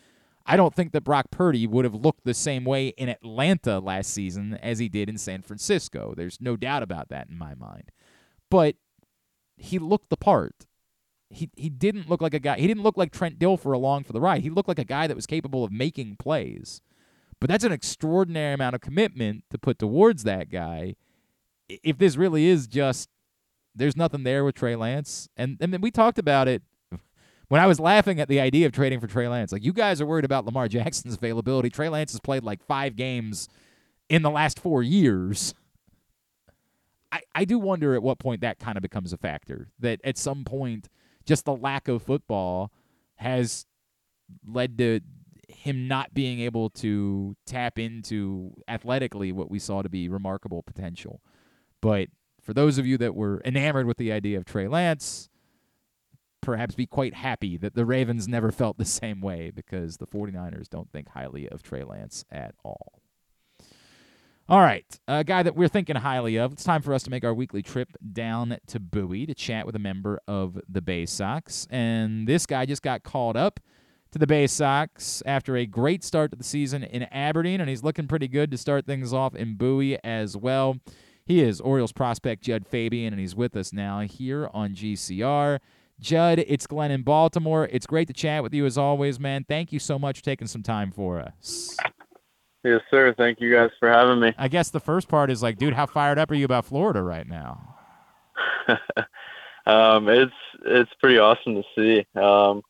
I 0.45 0.57
don't 0.57 0.75
think 0.75 0.93
that 0.93 1.05
Brock 1.05 1.31
Purdy 1.31 1.67
would 1.67 1.85
have 1.85 1.95
looked 1.95 2.25
the 2.25 2.35
same 2.35 2.65
way 2.65 2.89
in 2.89 3.09
Atlanta 3.09 3.79
last 3.79 4.11
season 4.13 4.55
as 4.63 4.79
he 4.79 4.89
did 4.89 5.09
in 5.09 5.19
San 5.19 5.43
Francisco. 5.43 6.15
There's 6.17 6.41
no 6.41 6.57
doubt 6.57 6.83
about 6.83 7.09
that 7.11 7.29
in 7.29 7.39
my 7.39 7.55
mind. 7.55 7.91
But 8.51 8.77
he 9.57 9.79
looked 9.79 10.11
the 10.11 10.17
part. 10.17 10.67
He 11.31 11.49
he 11.57 11.71
didn't 11.71 12.11
look 12.11 12.21
like 12.21 12.35
a 12.35 12.39
guy. 12.39 12.59
He 12.59 12.67
didn't 12.67 12.83
look 12.83 12.97
like 12.97 13.13
Trent 13.13 13.39
Dilfer 13.39 13.73
along 13.73 14.05
for 14.05 14.13
the 14.13 14.21
ride. 14.21 14.43
He 14.43 14.51
looked 14.51 14.69
like 14.69 14.79
a 14.79 14.85
guy 14.85 15.07
that 15.07 15.17
was 15.17 15.27
capable 15.27 15.65
of 15.65 15.73
making 15.73 16.17
plays. 16.17 16.83
But 17.41 17.49
that's 17.49 17.65
an 17.65 17.73
extraordinary 17.73 18.55
amount 18.55 18.75
of 18.75 18.81
commitment 18.81 19.45
to 19.51 19.59
put 19.59 19.79
towards 19.79 20.25
that 20.25 20.51
guy. 20.51 20.97
If 21.69 21.99
this 21.99 22.17
really 22.17 22.47
is 22.47 22.67
just 22.67 23.09
there's 23.75 23.97
nothing 23.97 24.25
there 24.25 24.45
with 24.45 24.57
Trey 24.57 24.77
Lance, 24.77 25.29
and 25.37 25.57
and 25.61 25.73
then 25.73 25.81
we 25.81 25.91
talked 25.91 26.19
about 26.19 26.49
it 26.49 26.63
when 27.49 27.61
I 27.61 27.67
was 27.67 27.79
laughing 27.79 28.21
at 28.21 28.29
the 28.29 28.41
idea 28.41 28.67
of 28.67 28.73
trading 28.73 29.01
for 29.01 29.07
Trey 29.07 29.29
Lance, 29.29 29.53
like 29.53 29.65
you 29.65 29.73
guys 29.73 30.01
are 30.01 30.07
worried 30.07 30.25
about 30.25 30.45
Lamar 30.45 30.69
Jackson's 30.69 31.15
availability. 31.15 31.71
Trey 31.71 31.89
Lance 31.89 32.13
has 32.13 32.21
played 32.21 32.45
like 32.45 32.63
five 32.63 32.97
games 32.97 33.49
in 34.09 34.23
the 34.23 34.31
last 34.31 34.59
four 34.59 34.83
years. 34.83 35.55
I, 37.11 37.21
I 37.35 37.45
do 37.45 37.59
wonder 37.59 37.95
at 37.95 38.03
what 38.03 38.19
point 38.19 38.41
that 38.41 38.59
kind 38.59 38.77
of 38.77 38.83
becomes 38.83 39.13
a 39.13 39.19
factor. 39.19 39.69
That 39.79 40.01
at 40.03 40.17
some 40.17 40.45
point, 40.45 40.89
just 41.27 41.45
the 41.45 41.55
lack 41.55 41.89
of 41.89 42.03
football 42.03 42.73
has 43.17 43.67
led 44.47 44.79
to 44.79 45.01
him 45.49 45.87
not 45.87 46.15
being 46.15 46.41
able 46.41 46.71
to 46.71 47.37
tap 47.47 47.79
into 47.79 48.55
athletically 48.67 49.33
what 49.33 49.51
we 49.51 49.59
saw 49.59 49.83
to 49.83 49.89
be 49.89 50.09
remarkable 50.09 50.63
potential. 50.63 51.21
But 51.81 52.09
for 52.41 52.55
those 52.55 52.79
of 52.79 52.87
you 52.87 52.99
that 52.99 53.15
were 53.15 53.43
enamored 53.45 53.87
with 53.87 53.99
the 53.99 54.13
idea 54.13 54.39
of 54.39 54.45
Trey 54.45 54.67
Lance, 54.67 55.29
perhaps 56.43 56.75
be 56.75 56.87
quite 56.87 57.15
happy 57.15 57.57
that 57.57 57.75
the 57.75 57.87
Ravens 57.87 58.29
never 58.29 58.53
felt 58.53 58.77
the 58.77 58.85
same 59.01 59.23
way 59.23 59.51
because 59.51 59.97
the 59.97 60.07
49ers 60.07 60.69
don't 60.69 60.91
think 60.91 61.09
highly 61.09 61.49
of 61.49 61.63
Trey 61.63 61.85
Lance 61.85 62.25
at 62.31 62.55
all. 62.63 63.01
All 64.49 64.61
right, 64.61 64.85
a 65.07 65.25
guy 65.25 65.45
that 65.45 65.55
we're 65.55 65.69
thinking 65.69 65.97
highly 65.97 66.37
of. 66.37 66.53
It's 66.53 66.65
time 66.65 66.83
for 66.83 66.93
us 66.93 67.05
to 67.05 67.11
make 67.11 67.25
our 67.25 67.33
weekly 67.33 67.63
trip 67.63 67.89
down 68.13 68.59
to 68.67 68.81
Bowie 68.81 69.25
to 69.25 69.35
chat 69.35 69.65
with 69.65 69.77
a 69.77 69.79
member 69.79 70.21
of 70.27 70.61
the 70.69 70.83
Baysox. 70.83 71.67
And 71.71 72.27
this 72.27 72.45
guy 72.45 72.67
just 72.67 72.83
got 72.83 73.05
called 73.05 73.37
up 73.37 73.61
to 74.11 74.19
the 74.19 74.27
Baysox 74.27 75.23
after 75.25 75.57
a 75.57 75.65
great 75.65 76.03
start 76.05 76.33
to 76.33 76.37
the 76.37 76.45
season 76.45 76.83
in 76.83 77.05
Aberdeen, 77.05 77.61
and 77.61 77.71
he's 77.71 77.85
looking 77.85 78.09
pretty 78.09 78.29
good 78.29 78.51
to 78.51 78.59
start 78.59 78.85
things 78.85 79.13
off 79.13 79.35
in 79.35 79.55
Bowie 79.55 79.97
as 80.05 80.37
well. 80.37 80.77
He 81.25 81.41
is 81.41 81.61
Orioles 81.61 81.93
prospect 81.93 82.43
Jud 82.43 82.67
Fabian, 82.67 83.13
and 83.13 83.21
he's 83.21 83.37
with 83.37 83.57
us 83.57 83.73
now 83.73 84.01
here 84.01 84.51
on 84.53 84.75
GCR. 84.75 85.61
Jud, 86.01 86.41
it's 86.47 86.67
Glenn 86.67 86.91
in 86.91 87.03
Baltimore. 87.03 87.69
It's 87.71 87.87
great 87.87 88.09
to 88.09 88.15
chat 88.15 88.43
with 88.43 88.53
you 88.53 88.67
as 88.67 88.77
always, 88.77 89.21
man. 89.21 89.45
Thank 89.49 89.73
you 89.73 89.79
so 89.79 89.99
much 89.99 90.19
for 90.19 90.25
taking 90.25 90.47
some 90.49 90.63
time 90.63 90.91
for 90.91 91.19
us. 91.21 91.77
Yes, 92.65 92.81
sir. 92.91 93.15
Thank 93.17 93.41
you 93.41 93.53
guys 93.53 93.71
for 93.79 93.89
having 93.89 94.21
me. 94.21 94.33
I 94.39 94.49
guess 94.49 94.71
the 94.71 94.81
first 94.81 95.09
part 95.09 95.31
is 95.31 95.43
like, 95.43 95.59
dude, 95.59 95.75
how 95.75 95.87
fired 95.87 96.19
up 96.19 96.31
are 96.31 96.35
you 96.35 96.45
about 96.45 96.65
Florida 96.65 97.03
right 97.03 97.27
now? 97.27 97.77
um, 99.67 100.09
it's 100.09 100.33
it's 100.65 100.91
pretty 101.01 101.19
awesome 101.19 101.57
to 101.57 101.63
see. 101.77 102.07
Um, 102.21 102.63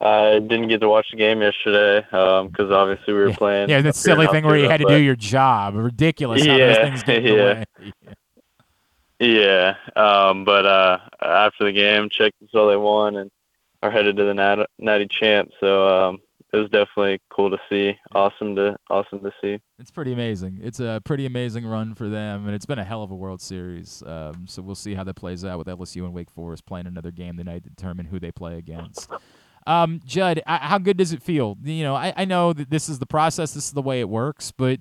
I 0.00 0.40
didn't 0.40 0.68
get 0.68 0.80
to 0.80 0.88
watch 0.88 1.06
the 1.12 1.16
game 1.16 1.42
yesterday 1.42 2.00
because 2.10 2.70
obviously 2.70 3.14
we 3.14 3.20
were 3.20 3.32
playing. 3.32 3.68
Yeah, 3.68 3.80
that 3.82 3.94
silly 3.94 4.26
thing 4.28 4.44
where 4.44 4.56
you 4.56 4.68
had 4.68 4.80
to 4.80 4.86
do 4.86 4.96
your 4.96 5.16
job. 5.16 5.74
Ridiculous 5.74 6.44
how 6.44 6.58
those 6.58 6.76
Yeah, 6.76 6.84
things 6.84 7.02
get 7.02 7.24
in 7.24 7.24
the 7.24 7.66
yeah. 8.04 8.12
Yeah, 9.22 9.76
um, 9.94 10.44
but 10.44 10.66
uh, 10.66 10.98
after 11.20 11.64
the 11.64 11.72
game, 11.72 12.08
checked 12.10 12.40
and 12.40 12.50
saw 12.50 12.68
they 12.68 12.76
won 12.76 13.14
and 13.16 13.30
are 13.80 13.90
headed 13.90 14.16
to 14.16 14.24
the 14.24 14.34
nat- 14.34 14.66
Natty 14.80 15.06
Champ. 15.06 15.50
So 15.60 15.86
um, 15.88 16.18
it 16.52 16.56
was 16.56 16.68
definitely 16.70 17.20
cool 17.30 17.48
to 17.50 17.58
see. 17.70 17.96
Awesome 18.16 18.56
to 18.56 18.76
awesome 18.90 19.20
to 19.20 19.30
see. 19.40 19.60
It's 19.78 19.92
pretty 19.92 20.12
amazing. 20.12 20.58
It's 20.60 20.80
a 20.80 21.00
pretty 21.04 21.24
amazing 21.24 21.64
run 21.64 21.94
for 21.94 22.08
them, 22.08 22.46
and 22.46 22.54
it's 22.54 22.66
been 22.66 22.80
a 22.80 22.84
hell 22.84 23.04
of 23.04 23.12
a 23.12 23.14
World 23.14 23.40
Series. 23.40 24.02
Um, 24.04 24.46
so 24.48 24.60
we'll 24.60 24.74
see 24.74 24.94
how 24.94 25.04
that 25.04 25.14
plays 25.14 25.44
out 25.44 25.56
with 25.56 25.68
LSU 25.68 26.02
and 26.04 26.12
Wake 26.12 26.30
Forest 26.30 26.66
playing 26.66 26.88
another 26.88 27.12
game 27.12 27.36
tonight 27.36 27.62
to 27.62 27.70
determine 27.70 28.06
who 28.06 28.18
they 28.18 28.32
play 28.32 28.58
against. 28.58 29.08
Um, 29.68 30.00
Jud, 30.04 30.42
I- 30.48 30.56
how 30.56 30.78
good 30.78 30.96
does 30.96 31.12
it 31.12 31.22
feel? 31.22 31.56
You 31.62 31.84
know, 31.84 31.94
I, 31.94 32.12
I 32.16 32.24
know 32.24 32.52
that 32.52 32.70
this 32.70 32.88
is 32.88 32.98
the 32.98 33.06
process, 33.06 33.54
this 33.54 33.66
is 33.66 33.72
the 33.72 33.82
way 33.82 34.00
it 34.00 34.08
works, 34.08 34.50
but 34.50 34.80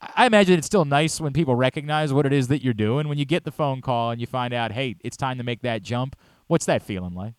I 0.00 0.26
imagine 0.26 0.58
it's 0.58 0.66
still 0.66 0.86
nice 0.86 1.20
when 1.20 1.32
people 1.32 1.54
recognize 1.54 2.12
what 2.12 2.24
it 2.24 2.32
is 2.32 2.48
that 2.48 2.62
you're 2.62 2.72
doing. 2.74 3.06
When 3.08 3.18
you 3.18 3.26
get 3.26 3.44
the 3.44 3.52
phone 3.52 3.82
call 3.82 4.10
and 4.10 4.20
you 4.20 4.26
find 4.26 4.54
out, 4.54 4.72
hey, 4.72 4.96
it's 5.00 5.16
time 5.16 5.36
to 5.38 5.44
make 5.44 5.60
that 5.62 5.82
jump. 5.82 6.16
What's 6.46 6.66
that 6.66 6.82
feeling 6.82 7.14
like? 7.14 7.34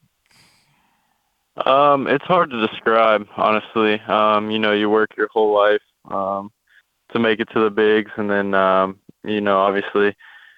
Um, 1.66 2.08
it's 2.08 2.24
hard 2.26 2.52
to 2.52 2.68
describe, 2.68 3.28
honestly. 3.36 4.00
Um, 4.02 4.52
you 4.52 4.60
know, 4.60 4.74
you 4.74 4.90
work 4.90 5.12
your 5.18 5.28
whole 5.28 5.54
life 5.54 5.82
um, 6.10 6.52
to 7.14 7.20
make 7.20 7.40
it 7.40 7.50
to 7.54 7.60
the 7.60 7.70
bigs, 7.70 8.12
and 8.16 8.30
then 8.30 8.54
um, 8.54 9.00
you 9.24 9.42
know, 9.42 9.60
obviously, 9.60 10.16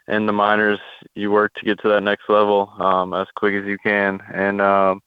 in 0.08 0.26
the 0.26 0.34
minors, 0.34 0.80
you 1.16 1.32
work 1.32 1.54
to 1.56 1.66
get 1.66 1.82
to 1.82 1.90
that 1.90 2.04
next 2.04 2.30
level 2.30 2.72
um, 2.80 3.14
as 3.14 3.28
quick 3.36 3.56
as 3.56 3.66
you 3.66 3.78
can. 3.80 4.20
And 4.32 4.62
um, 4.62 5.02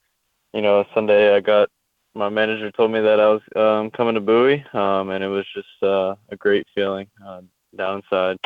you 0.52 0.62
know, 0.62 0.84
Sunday 0.92 1.34
I 1.36 1.40
got 1.40 1.68
my 2.16 2.28
manager 2.28 2.70
told 2.70 2.90
me 2.90 3.00
that 3.00 3.20
I 3.20 3.28
was 3.28 3.42
um, 3.54 3.90
coming 3.90 4.14
to 4.14 4.20
Bowie, 4.20 4.64
um, 4.72 5.10
and 5.10 5.22
it 5.22 5.28
was 5.28 5.44
just 5.54 5.82
uh, 5.82 6.14
a 6.30 6.36
great 6.36 6.66
feeling 6.74 7.06
uh, 7.24 7.42
downside. 7.76 8.38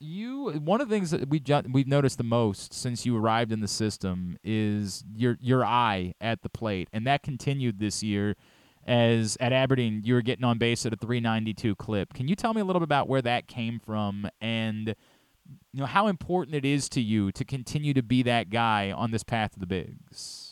You 0.00 0.50
one 0.52 0.80
of 0.80 0.88
the 0.88 0.94
things 0.94 1.10
that 1.12 1.28
we 1.28 1.42
we've 1.72 1.86
noticed 1.86 2.18
the 2.18 2.24
most 2.24 2.74
since 2.74 3.06
you 3.06 3.16
arrived 3.16 3.52
in 3.52 3.60
the 3.60 3.68
system 3.68 4.36
is 4.42 5.04
your 5.14 5.38
your 5.40 5.64
eye 5.64 6.14
at 6.20 6.42
the 6.42 6.48
plate, 6.48 6.88
and 6.92 7.06
that 7.06 7.22
continued 7.22 7.78
this 7.78 8.02
year. 8.02 8.34
As 8.86 9.38
at 9.40 9.50
Aberdeen, 9.54 10.02
you 10.04 10.12
were 10.12 10.20
getting 10.20 10.44
on 10.44 10.58
base 10.58 10.84
at 10.84 10.92
a 10.92 10.96
392 10.96 11.74
clip. 11.76 12.12
Can 12.12 12.28
you 12.28 12.36
tell 12.36 12.52
me 12.52 12.60
a 12.60 12.64
little 12.66 12.80
bit 12.80 12.84
about 12.84 13.08
where 13.08 13.22
that 13.22 13.46
came 13.46 13.80
from, 13.80 14.28
and 14.42 14.88
you 15.72 15.80
know 15.80 15.86
how 15.86 16.06
important 16.06 16.54
it 16.54 16.66
is 16.66 16.90
to 16.90 17.00
you 17.00 17.32
to 17.32 17.46
continue 17.46 17.94
to 17.94 18.02
be 18.02 18.22
that 18.24 18.50
guy 18.50 18.92
on 18.92 19.10
this 19.10 19.22
path 19.22 19.52
to 19.52 19.58
the 19.58 19.66
bigs? 19.66 20.43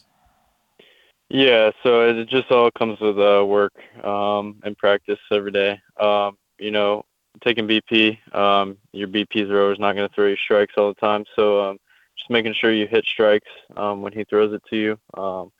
Yeah, 1.32 1.70
so 1.82 2.06
it 2.10 2.28
just 2.28 2.50
all 2.50 2.70
comes 2.70 3.00
with 3.00 3.18
uh, 3.18 3.42
work 3.46 3.72
um, 4.04 4.60
and 4.64 4.76
practice 4.76 5.18
every 5.30 5.50
day. 5.50 5.80
Um, 5.98 6.36
you 6.58 6.70
know, 6.70 7.06
taking 7.42 7.66
BP, 7.66 8.18
um, 8.34 8.76
your 8.92 9.08
BP 9.08 9.46
thrower 9.48 9.72
is 9.72 9.78
not 9.78 9.96
going 9.96 10.06
to 10.06 10.14
throw 10.14 10.26
you 10.26 10.36
strikes 10.36 10.74
all 10.76 10.88
the 10.88 11.00
time. 11.00 11.24
So 11.34 11.70
um, 11.70 11.78
just 12.18 12.28
making 12.28 12.52
sure 12.52 12.70
you 12.70 12.86
hit 12.86 13.06
strikes 13.06 13.48
um, 13.78 14.02
when 14.02 14.12
he 14.12 14.24
throws 14.24 14.52
it 14.52 14.62
to 14.68 14.76
you. 14.76 14.98
Um, 15.18 15.50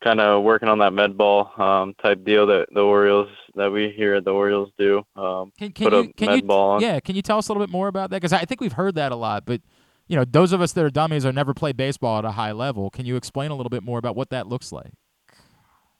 kind 0.00 0.20
of 0.20 0.44
working 0.44 0.68
on 0.68 0.78
that 0.78 0.92
med 0.92 1.18
ball 1.18 1.50
um, 1.60 1.94
type 2.00 2.22
deal 2.22 2.46
that 2.46 2.68
the 2.72 2.80
Orioles 2.80 3.30
that 3.56 3.72
we 3.72 3.90
here 3.90 4.14
at 4.14 4.24
the 4.24 4.32
Orioles 4.32 4.70
do. 4.78 4.98
Um, 5.16 5.50
Can, 5.58 5.72
can 5.72 5.90
put 5.90 5.92
you 5.92 6.12
a 6.16 6.30
med 6.30 6.36
you 6.36 6.42
ball 6.44 6.70
on. 6.70 6.82
yeah? 6.82 7.00
Can 7.00 7.16
you 7.16 7.22
tell 7.22 7.38
us 7.38 7.48
a 7.48 7.52
little 7.52 7.66
bit 7.66 7.72
more 7.72 7.88
about 7.88 8.10
that? 8.10 8.22
Because 8.22 8.32
I 8.32 8.44
think 8.44 8.60
we've 8.60 8.72
heard 8.72 8.94
that 8.94 9.10
a 9.10 9.16
lot, 9.16 9.44
but 9.44 9.60
you 10.06 10.16
know, 10.16 10.24
those 10.24 10.52
of 10.52 10.60
us 10.60 10.72
that 10.72 10.84
are 10.84 10.90
dummies 10.90 11.24
or 11.24 11.32
never 11.32 11.54
played 11.54 11.76
baseball 11.76 12.18
at 12.18 12.24
a 12.24 12.32
high 12.32 12.52
level. 12.52 12.90
Can 12.90 13.06
you 13.06 13.16
explain 13.16 13.50
a 13.50 13.54
little 13.54 13.70
bit 13.70 13.82
more 13.82 13.98
about 13.98 14.16
what 14.16 14.30
that 14.30 14.46
looks 14.46 14.72
like? 14.72 14.92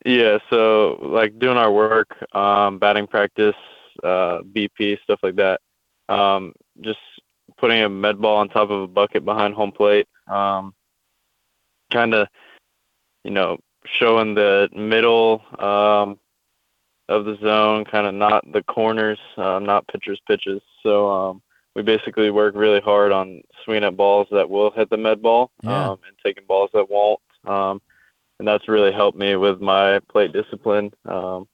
Yeah, 0.05 0.39
so 0.51 0.99
like 1.01 1.39
doing 1.39 1.57
our 1.57 1.73
work, 1.73 2.15
um, 2.35 2.79
batting 2.79 3.07
practice, 3.07 3.55
uh, 4.03 4.41
BP, 4.43 5.01
stuff 5.03 5.21
like 5.23 5.37
that. 5.37 5.61
Um, 6.09 6.53
just 6.83 6.99
putting 7.57 7.83
a 7.83 7.89
med 7.89 8.21
ball 8.21 8.37
on 8.37 8.51
top 8.51 8.71
of 8.71 8.83
a 8.83 8.87
bucket 8.87 9.25
behind 9.25 9.55
home 9.55 9.73
plate. 9.73 10.07
Um, 10.27 10.75
kind 11.91 12.13
of, 12.13 12.29
you 13.23 13.31
know, 13.31 13.57
showing 13.99 14.35
the 14.35 14.69
middle, 14.75 15.43
um, 15.59 16.19
of 17.09 17.25
the 17.25 17.37
zone, 17.43 17.85
kind 17.85 18.07
of 18.07 18.15
not 18.15 18.51
the 18.51 18.63
corners, 18.63 19.19
um, 19.37 19.65
not 19.65 19.87
pitchers' 19.89 20.21
pitches. 20.27 20.63
So 20.83 21.09
um, 21.11 21.43
we 21.75 21.83
basically 21.83 22.31
work 22.31 22.55
really 22.57 22.81
hard 22.81 23.13
on 23.13 23.43
swinging 23.65 23.85
at 23.85 23.97
balls 23.97 24.29
that 24.31 24.49
will 24.49 24.71
hit 24.71 24.91
the 24.91 24.97
med 24.97 25.21
ball 25.23 25.51
Yeah. 25.63 25.91
um, 25.91 25.99
and 26.07 26.17
taking 26.25 26.45
balls 26.47 26.71
that 26.75 26.89
won't. 26.91 27.21
Um, 27.45 27.83
and 28.39 28.47
that's 28.49 28.69
really 28.69 28.93
helped 28.93 29.19
me 29.19 29.37
with 29.37 29.61
my 29.61 30.01
plate 30.11 30.33
discipline. 30.33 30.93
Um, 31.07 31.47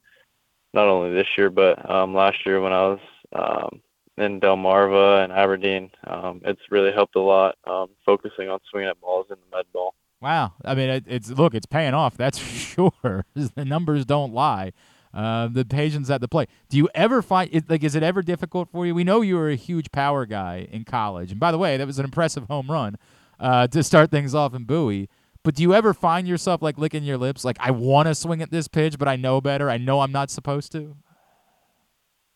not 0.73 0.87
only 0.87 1.13
this 1.13 1.27
year, 1.37 1.49
but 1.49 1.89
um, 1.89 2.13
last 2.13 2.45
year 2.45 2.61
when 2.61 2.71
I 2.73 2.81
was 2.87 2.99
um, 3.33 3.81
in 4.17 4.39
Delmarva 4.39 5.23
and 5.23 5.33
Aberdeen, 5.33 5.91
um, 6.07 6.41
it's 6.45 6.61
really 6.69 6.91
helped 6.91 7.15
a 7.15 7.19
lot. 7.21 7.55
Um, 7.65 7.87
focusing 8.05 8.49
on 8.49 8.59
swinging 8.69 8.89
at 8.89 9.01
balls 9.01 9.27
in 9.29 9.35
the 9.35 9.57
med 9.57 9.65
ball. 9.73 9.95
Wow. 10.21 10.53
I 10.63 10.75
mean, 10.75 10.89
it, 10.89 11.03
it's 11.07 11.29
look, 11.29 11.53
it's 11.55 11.65
paying 11.65 11.93
off. 11.93 12.15
That's 12.15 12.37
for 12.39 12.55
sure. 12.55 13.25
the 13.35 13.65
numbers 13.65 14.05
don't 14.05 14.33
lie. 14.33 14.71
Uh, 15.13 15.49
the 15.49 15.65
patience 15.65 16.09
at 16.09 16.21
the 16.21 16.27
plate. 16.29 16.49
Do 16.69 16.77
you 16.77 16.87
ever 16.95 17.21
find 17.21 17.49
it 17.51 17.69
like? 17.69 17.83
Is 17.83 17.95
it 17.95 18.03
ever 18.03 18.21
difficult 18.21 18.69
for 18.71 18.85
you? 18.85 18.95
We 18.95 19.03
know 19.03 19.19
you 19.19 19.35
were 19.35 19.49
a 19.49 19.55
huge 19.55 19.91
power 19.91 20.25
guy 20.25 20.69
in 20.71 20.85
college, 20.85 21.31
and 21.31 21.39
by 21.39 21.51
the 21.51 21.57
way, 21.57 21.75
that 21.75 21.85
was 21.85 21.99
an 21.99 22.05
impressive 22.05 22.45
home 22.45 22.71
run 22.71 22.97
uh, 23.37 23.67
to 23.67 23.83
start 23.83 24.09
things 24.09 24.33
off 24.33 24.53
in 24.53 24.63
Bowie. 24.63 25.09
But 25.43 25.55
do 25.55 25.63
you 25.63 25.73
ever 25.73 25.93
find 25.93 26.27
yourself 26.27 26.61
like 26.61 26.77
licking 26.77 27.03
your 27.03 27.17
lips, 27.17 27.43
like 27.43 27.57
I 27.59 27.71
want 27.71 28.07
to 28.07 28.15
swing 28.15 28.41
at 28.41 28.51
this 28.51 28.67
pitch, 28.67 28.97
but 28.97 29.07
I 29.07 29.15
know 29.15 29.41
better. 29.41 29.69
I 29.69 29.77
know 29.77 30.01
I'm 30.01 30.11
not 30.11 30.29
supposed 30.29 30.71
to. 30.73 30.95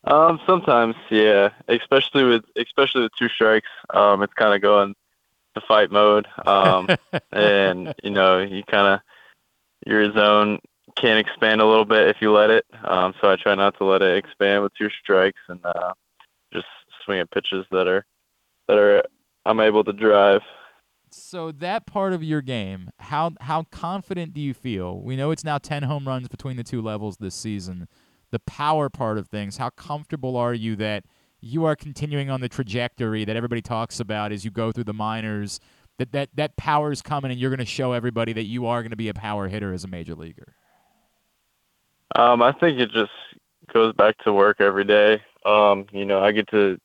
Um, 0.05 0.39
sometimes, 0.45 0.95
yeah, 1.09 1.49
especially 1.67 2.23
with 2.23 2.43
especially 2.55 3.03
with 3.03 3.11
two 3.17 3.29
strikes. 3.29 3.69
Um, 3.91 4.21
it's 4.21 4.33
kind 4.33 4.53
of 4.53 4.61
going 4.61 4.95
to 5.55 5.61
fight 5.61 5.91
mode. 5.91 6.27
Um, 6.45 6.89
and 7.31 7.93
you 8.03 8.11
know, 8.11 8.39
you 8.39 8.63
kind 8.63 8.95
of 8.95 8.99
your 9.85 10.11
zone 10.13 10.59
can 10.95 11.17
expand 11.17 11.61
a 11.61 11.65
little 11.65 11.85
bit 11.85 12.07
if 12.07 12.17
you 12.21 12.31
let 12.31 12.49
it. 12.49 12.65
Um, 12.83 13.13
so 13.21 13.29
I 13.29 13.35
try 13.35 13.55
not 13.55 13.77
to 13.77 13.85
let 13.85 14.01
it 14.01 14.17
expand 14.17 14.63
with 14.63 14.73
two 14.75 14.89
strikes 15.01 15.41
and 15.47 15.59
uh, 15.65 15.93
just 16.53 16.67
swing 17.03 17.19
at 17.19 17.31
pitches 17.31 17.65
that 17.71 17.87
are 17.87 18.05
that 18.67 18.77
are 18.77 19.03
I'm 19.45 19.59
able 19.59 19.83
to 19.83 19.93
drive. 19.93 20.41
So 21.11 21.51
that 21.51 21.85
part 21.85 22.13
of 22.13 22.23
your 22.23 22.41
game, 22.41 22.89
how 22.99 23.33
how 23.41 23.63
confident 23.63 24.33
do 24.33 24.41
you 24.41 24.53
feel? 24.53 25.01
We 25.01 25.15
know 25.15 25.31
it's 25.31 25.43
now 25.43 25.57
10 25.57 25.83
home 25.83 26.07
runs 26.07 26.27
between 26.27 26.57
the 26.57 26.63
two 26.63 26.81
levels 26.81 27.17
this 27.17 27.35
season. 27.35 27.87
The 28.31 28.39
power 28.39 28.89
part 28.89 29.17
of 29.17 29.27
things, 29.27 29.57
how 29.57 29.69
comfortable 29.69 30.35
are 30.35 30.53
you 30.53 30.75
that 30.77 31.05
you 31.39 31.63
are 31.65 31.75
continuing 31.75 32.29
on 32.29 32.41
the 32.41 32.49
trajectory 32.49 33.23
that 33.23 33.35
everybody 33.35 33.61
talks 33.61 33.99
about 33.99 34.31
as 34.31 34.43
you 34.43 34.51
go 34.51 34.71
through 34.71 34.85
the 34.85 34.93
minors? 34.93 35.59
That 35.99 36.11
that 36.11 36.29
that 36.35 36.57
power's 36.57 37.01
coming 37.01 37.31
and 37.31 37.39
you're 37.39 37.51
going 37.51 37.59
to 37.59 37.65
show 37.65 37.93
everybody 37.93 38.33
that 38.33 38.45
you 38.45 38.65
are 38.65 38.81
going 38.81 38.89
to 38.89 38.97
be 38.97 39.09
a 39.09 39.13
power 39.13 39.47
hitter 39.47 39.73
as 39.73 39.83
a 39.83 39.87
major 39.87 40.15
leaguer. 40.15 40.55
Um, 42.13 42.41
I 42.41 42.51
think 42.51 42.79
it 42.79 42.91
just 42.91 43.11
goes 43.73 43.93
back 43.93 44.17
to 44.19 44.33
work 44.33 44.61
every 44.61 44.83
day. 44.83 45.21
Um, 45.45 45.85
you 45.91 46.05
know, 46.05 46.21
I 46.21 46.31
get 46.31 46.47
to 46.49 46.79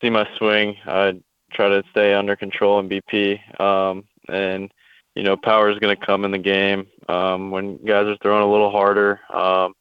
see 0.00 0.10
my 0.10 0.28
swing. 0.38 0.76
I 0.86 1.20
try 1.52 1.68
to 1.68 1.82
stay 1.90 2.14
under 2.14 2.36
control 2.36 2.80
in 2.80 2.88
BP. 2.88 3.60
Um, 3.60 4.04
and, 4.28 4.72
you 5.14 5.22
know, 5.22 5.36
power 5.36 5.70
is 5.70 5.78
going 5.78 5.96
to 5.96 6.06
come 6.06 6.24
in 6.24 6.30
the 6.30 6.38
game 6.38 6.86
um, 7.08 7.50
when 7.50 7.76
guys 7.84 8.06
are 8.06 8.16
throwing 8.22 8.42
a 8.42 8.50
little 8.50 8.70
harder. 8.70 9.20
Um, 9.32 9.74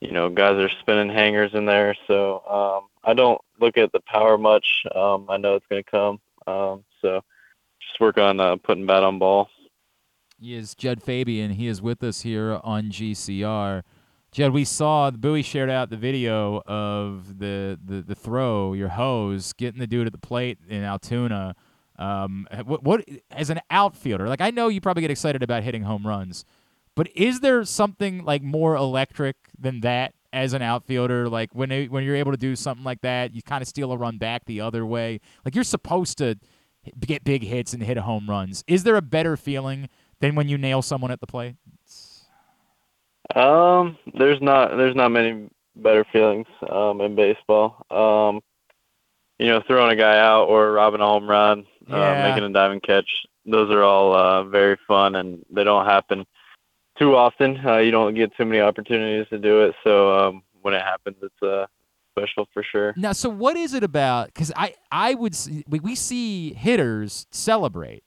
you 0.00 0.12
know, 0.12 0.28
guys 0.28 0.56
are 0.56 0.70
spinning 0.80 1.14
hangers 1.14 1.52
in 1.54 1.64
there. 1.64 1.96
So 2.06 2.42
um, 2.46 2.88
I 3.04 3.14
don't 3.14 3.40
look 3.60 3.78
at 3.78 3.92
the 3.92 4.00
power 4.00 4.36
much. 4.36 4.84
Um, 4.94 5.26
I 5.28 5.36
know 5.36 5.54
it's 5.54 5.66
going 5.68 5.82
to 5.82 5.90
come. 5.90 6.20
Um, 6.46 6.84
so 7.00 7.22
just 7.80 8.00
work 8.00 8.18
on 8.18 8.40
uh, 8.40 8.56
putting 8.56 8.86
bat 8.86 9.02
on 9.02 9.18
ball. 9.18 9.48
He 10.38 10.54
is 10.54 10.74
Jud 10.74 11.02
Fabian. 11.02 11.52
He 11.52 11.66
is 11.66 11.80
with 11.80 12.02
us 12.02 12.20
here 12.20 12.60
on 12.62 12.90
GCR. 12.90 13.82
Jud, 14.32 14.52
we 14.52 14.64
saw 14.64 15.08
the 15.08 15.16
Bowie 15.16 15.42
shared 15.42 15.70
out 15.70 15.88
the 15.88 15.96
video 15.96 16.60
of 16.66 17.38
the, 17.38 17.78
the, 17.82 18.02
the 18.02 18.14
throw, 18.14 18.74
your 18.74 18.88
hose, 18.88 19.54
getting 19.54 19.80
the 19.80 19.86
dude 19.86 20.06
at 20.06 20.12
the 20.12 20.18
plate 20.18 20.58
in 20.68 20.82
Altoona. 20.82 21.56
Um, 21.98 22.46
what, 22.66 22.82
what 22.82 23.08
as 23.30 23.48
an 23.48 23.60
outfielder, 23.70 24.28
like 24.28 24.42
I 24.42 24.50
know 24.50 24.68
you 24.68 24.82
probably 24.82 25.00
get 25.00 25.10
excited 25.10 25.42
about 25.42 25.62
hitting 25.62 25.84
home 25.84 26.06
runs, 26.06 26.44
but 26.94 27.08
is 27.14 27.40
there 27.40 27.64
something 27.64 28.22
like 28.22 28.42
more 28.42 28.76
electric 28.76 29.36
than 29.58 29.80
that 29.80 30.12
as 30.34 30.52
an 30.52 30.60
outfielder? 30.60 31.30
Like 31.30 31.54
when 31.54 31.72
it, 31.72 31.90
when 31.90 32.04
you're 32.04 32.16
able 32.16 32.32
to 32.32 32.36
do 32.38 32.56
something 32.56 32.84
like 32.84 33.00
that, 33.00 33.34
you 33.34 33.40
kind 33.40 33.62
of 33.62 33.68
steal 33.68 33.90
a 33.90 33.96
run 33.96 34.18
back 34.18 34.44
the 34.44 34.60
other 34.60 34.84
way. 34.84 35.20
Like 35.46 35.54
you're 35.54 35.64
supposed 35.64 36.18
to 36.18 36.38
get 37.00 37.24
big 37.24 37.42
hits 37.42 37.72
and 37.72 37.82
hit 37.82 37.96
home 37.96 38.28
runs. 38.28 38.62
Is 38.66 38.84
there 38.84 38.96
a 38.96 39.02
better 39.02 39.38
feeling 39.38 39.88
than 40.20 40.34
when 40.34 40.48
you 40.48 40.58
nail 40.58 40.82
someone 40.82 41.10
at 41.10 41.20
the 41.20 41.26
plate? 41.26 41.56
Um, 43.34 43.98
there's 44.14 44.40
not 44.40 44.76
there's 44.76 44.94
not 44.94 45.10
many 45.10 45.48
better 45.74 46.04
feelings 46.12 46.46
um, 46.70 47.00
in 47.00 47.14
baseball. 47.14 47.84
Um, 47.90 48.40
you 49.38 49.48
know, 49.48 49.62
throwing 49.66 49.90
a 49.92 49.96
guy 49.96 50.18
out 50.18 50.44
or 50.44 50.72
robbing 50.72 51.00
a 51.00 51.04
home 51.06 51.28
run, 51.28 51.66
Yeah. 51.88 52.12
uh, 52.12 52.28
making 52.28 52.44
a 52.44 52.52
diving 52.52 52.80
catch. 52.80 53.08
Those 53.44 53.70
are 53.70 53.82
all 53.82 54.14
uh, 54.14 54.44
very 54.44 54.78
fun, 54.88 55.14
and 55.16 55.44
they 55.50 55.64
don't 55.64 55.84
happen 55.84 56.24
too 56.98 57.14
often. 57.14 57.60
Uh, 57.64 57.76
you 57.78 57.90
don't 57.90 58.14
get 58.14 58.34
too 58.36 58.44
many 58.46 58.60
opportunities 58.60 59.28
to 59.28 59.38
do 59.38 59.62
it, 59.62 59.74
so 59.84 60.18
um, 60.18 60.42
when 60.62 60.72
it 60.72 60.80
happens, 60.82 61.16
it's 61.22 61.42
uh, 61.42 61.66
special 62.16 62.48
for 62.54 62.62
sure. 62.62 62.94
Now, 62.96 63.12
so 63.12 63.28
what 63.28 63.56
is 63.56 63.74
it 63.74 63.84
about? 63.84 64.28
Because 64.28 64.50
I, 64.56 64.74
I 64.90 65.14
would 65.14 65.36
we 65.68 65.94
see 65.94 66.54
hitters 66.54 67.26
celebrate, 67.30 68.02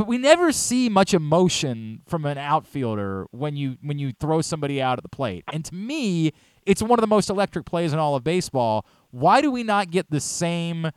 but 0.00 0.06
we 0.06 0.16
never 0.16 0.50
see 0.50 0.88
much 0.88 1.12
emotion 1.12 2.00
from 2.06 2.24
an 2.24 2.38
outfielder 2.38 3.26
when 3.32 3.54
you 3.54 3.76
when 3.82 3.98
you 3.98 4.12
throw 4.18 4.40
somebody 4.40 4.80
out 4.80 4.98
at 4.98 5.02
the 5.02 5.10
plate. 5.10 5.44
And 5.52 5.62
to 5.66 5.74
me, 5.74 6.32
it's 6.64 6.80
one 6.82 6.98
of 6.98 7.02
the 7.02 7.06
most 7.06 7.28
electric 7.28 7.66
plays 7.66 7.92
in 7.92 7.98
all 7.98 8.16
of 8.16 8.24
baseball. 8.24 8.86
Why 9.10 9.42
do 9.42 9.50
we 9.50 9.62
not 9.62 9.90
get 9.90 10.10
the 10.10 10.18
same 10.18 10.90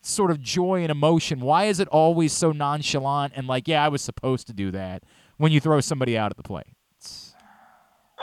sort 0.00 0.32
of 0.32 0.40
joy 0.40 0.82
and 0.82 0.90
emotion? 0.90 1.38
Why 1.38 1.66
is 1.66 1.78
it 1.78 1.86
always 1.86 2.32
so 2.32 2.50
nonchalant 2.50 3.32
and 3.36 3.46
like, 3.46 3.68
yeah, 3.68 3.84
I 3.84 3.88
was 3.90 4.02
supposed 4.02 4.48
to 4.48 4.52
do 4.52 4.72
that 4.72 5.04
when 5.36 5.52
you 5.52 5.60
throw 5.60 5.80
somebody 5.80 6.18
out 6.18 6.32
at 6.32 6.36
the 6.36 6.42
plate? 6.42 6.66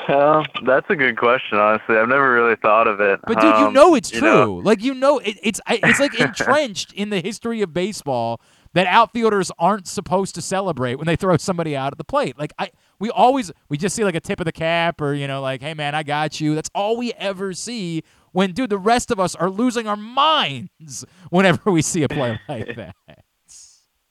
Uh, 0.09 0.43
that's 0.65 0.89
a 0.89 0.97
good 0.97 1.17
question. 1.17 1.57
Honestly, 1.57 1.95
I've 1.95 2.09
never 2.09 2.33
really 2.33 2.57
thought 2.57 2.88
of 2.88 2.99
it. 2.99 3.21
But 3.25 3.36
dude, 3.39 3.57
you 3.57 3.67
Um, 3.67 3.73
know 3.73 3.95
it's 3.95 4.11
you 4.11 4.19
true. 4.19 4.29
know, 4.29 4.53
like 4.55 4.83
you 4.83 4.93
know 4.93 5.19
it, 5.19 5.38
it's 5.41 5.61
it's 5.69 5.99
like 6.01 6.13
entrenched 6.19 6.91
in 6.91 7.09
the 7.09 7.21
history 7.21 7.61
of 7.61 7.73
baseball 7.73 8.41
that 8.76 8.88
outfielders 8.88 9.51
aren't 9.57 9.88
supposed 9.88 10.36
to 10.36 10.41
celebrate 10.41 10.95
when 10.95 11.07
they 11.07 11.15
throw 11.15 11.36
somebody 11.38 11.76
out 11.76 11.93
at 11.93 11.97
the 11.97 12.03
plate. 12.03 12.38
Like 12.38 12.53
I 12.59 12.69
we 12.99 13.09
always 13.09 13.51
we 13.69 13.78
just 13.78 13.95
see 13.95 14.03
like 14.03 14.15
a 14.15 14.19
tip 14.19 14.39
of 14.39 14.45
the 14.45 14.51
cap 14.51 15.01
or 15.01 15.13
you 15.13 15.28
know 15.28 15.41
like 15.41 15.61
hey 15.61 15.73
man, 15.73 15.95
I 15.95 16.03
got 16.03 16.39
you. 16.39 16.53
That's 16.53 16.69
all 16.76 16.97
we 16.97 17.13
ever 17.13 17.53
see 17.53 18.03
when 18.34 18.51
dude 18.51 18.69
the 18.69 18.78
rest 18.78 19.11
of 19.11 19.19
us 19.19 19.34
are 19.34 19.49
losing 19.49 19.88
our 19.88 19.95
minds 19.95 21.05
whenever 21.30 21.71
we 21.71 21.82
see 21.82 22.03
a 22.03 22.09
play 22.09 22.39
like 22.49 22.76
that. 22.76 22.95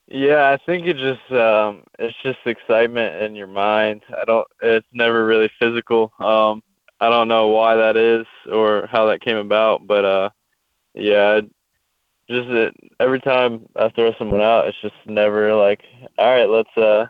Yeah, 0.06 0.50
I 0.50 0.58
think 0.64 0.86
it 0.86 0.96
just 0.96 1.30
um 1.30 1.82
it's 1.98 2.16
just 2.22 2.38
excitement 2.46 3.22
in 3.22 3.36
your 3.36 3.46
mind. 3.46 4.02
I 4.18 4.24
don't 4.24 4.46
it's 4.62 4.86
never 4.92 5.26
really 5.26 5.50
physical. 5.60 6.10
Um 6.18 6.62
I 7.00 7.10
don't 7.10 7.28
know 7.28 7.48
why 7.48 7.76
that 7.76 7.98
is 7.98 8.24
or 8.50 8.88
how 8.90 9.06
that 9.06 9.20
came 9.20 9.36
about, 9.36 9.86
but 9.86 10.06
uh 10.06 10.30
yeah, 10.94 11.40
just 12.30 12.48
that 12.48 12.72
every 13.00 13.20
time 13.20 13.66
I 13.76 13.88
throw 13.90 14.12
someone 14.18 14.40
out, 14.40 14.66
it's 14.68 14.80
just 14.80 14.94
never 15.06 15.54
like, 15.54 15.82
all 16.18 16.26
right, 16.26 16.48
let's 16.48 16.76
uh 16.76 17.06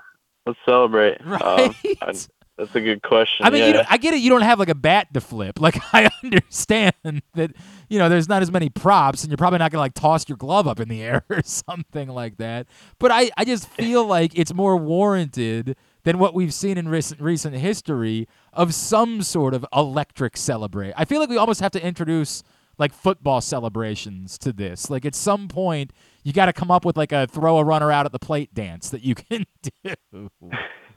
let's 0.47 0.59
celebrate. 0.67 1.19
Um, 1.25 1.31
Right. 1.41 1.77
I- 2.03 2.15
that's 2.57 2.73
a 2.77 2.81
good 2.81 3.03
question. 3.03 3.45
I 3.45 3.51
mean, 3.51 3.63
yeah. 3.75 3.81
you 3.81 3.87
I 3.91 3.97
get 3.97 4.15
it. 4.15 4.21
You 4.21 4.31
don't 4.31 4.43
have 4.43 4.61
like 4.61 4.69
a 4.69 4.77
bat 4.77 5.13
to 5.15 5.21
flip. 5.21 5.59
Like 5.61 5.77
I 5.93 6.09
understand 6.23 6.95
that 7.35 7.51
you 7.89 7.99
know 7.99 8.09
there's 8.09 8.29
not 8.29 8.43
as 8.43 8.51
many 8.53 8.69
props, 8.69 9.25
and 9.25 9.31
you're 9.33 9.37
probably 9.37 9.59
not 9.59 9.73
gonna 9.73 9.81
like 9.81 9.95
toss 9.95 10.29
your 10.29 10.37
glove 10.39 10.69
up 10.69 10.79
in 10.79 10.89
the 10.89 11.03
air 11.11 11.25
or 11.31 11.43
something 11.43 12.09
like 12.09 12.37
that. 12.37 12.69
But 13.01 13.11
I, 13.11 13.31
I 13.37 13.45
just 13.45 13.69
feel 13.71 14.07
like 14.07 14.39
it's 14.39 14.55
more 14.55 14.77
warranted 14.77 15.77
than 16.05 16.19
what 16.19 16.33
we've 16.33 16.55
seen 16.55 16.79
in 16.79 16.87
recent 16.89 17.21
recent 17.21 17.57
history 17.57 18.29
of 18.53 18.73
some 18.73 19.23
sort 19.23 19.53
of 19.53 19.67
electric 19.75 20.37
celebrate. 20.37 20.93
I 20.97 21.07
feel 21.07 21.19
like 21.19 21.31
we 21.31 21.37
almost 21.37 21.61
have 21.61 21.73
to 21.73 21.85
introduce 21.85 22.45
like 22.79 22.93
football 22.93 23.41
celebrations 23.41 24.39
to 24.39 24.53
this. 24.53 24.91
Like 24.91 25.05
at 25.05 25.15
some 25.15 25.49
point, 25.49 25.93
you 26.23 26.33
got 26.33 26.47
to 26.47 26.53
come 26.53 26.71
up 26.71 26.85
with 26.85 26.97
like 26.97 27.13
a 27.13 27.27
throw 27.27 27.59
a 27.59 27.65
runner 27.65 27.91
out 27.93 28.07
at 28.07 28.13
the 28.13 28.19
plate 28.19 28.53
dance 28.55 28.91
that 28.91 29.03
you 29.03 29.15
can 29.31 29.47
do. 29.83 30.31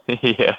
yeah. 0.21 0.55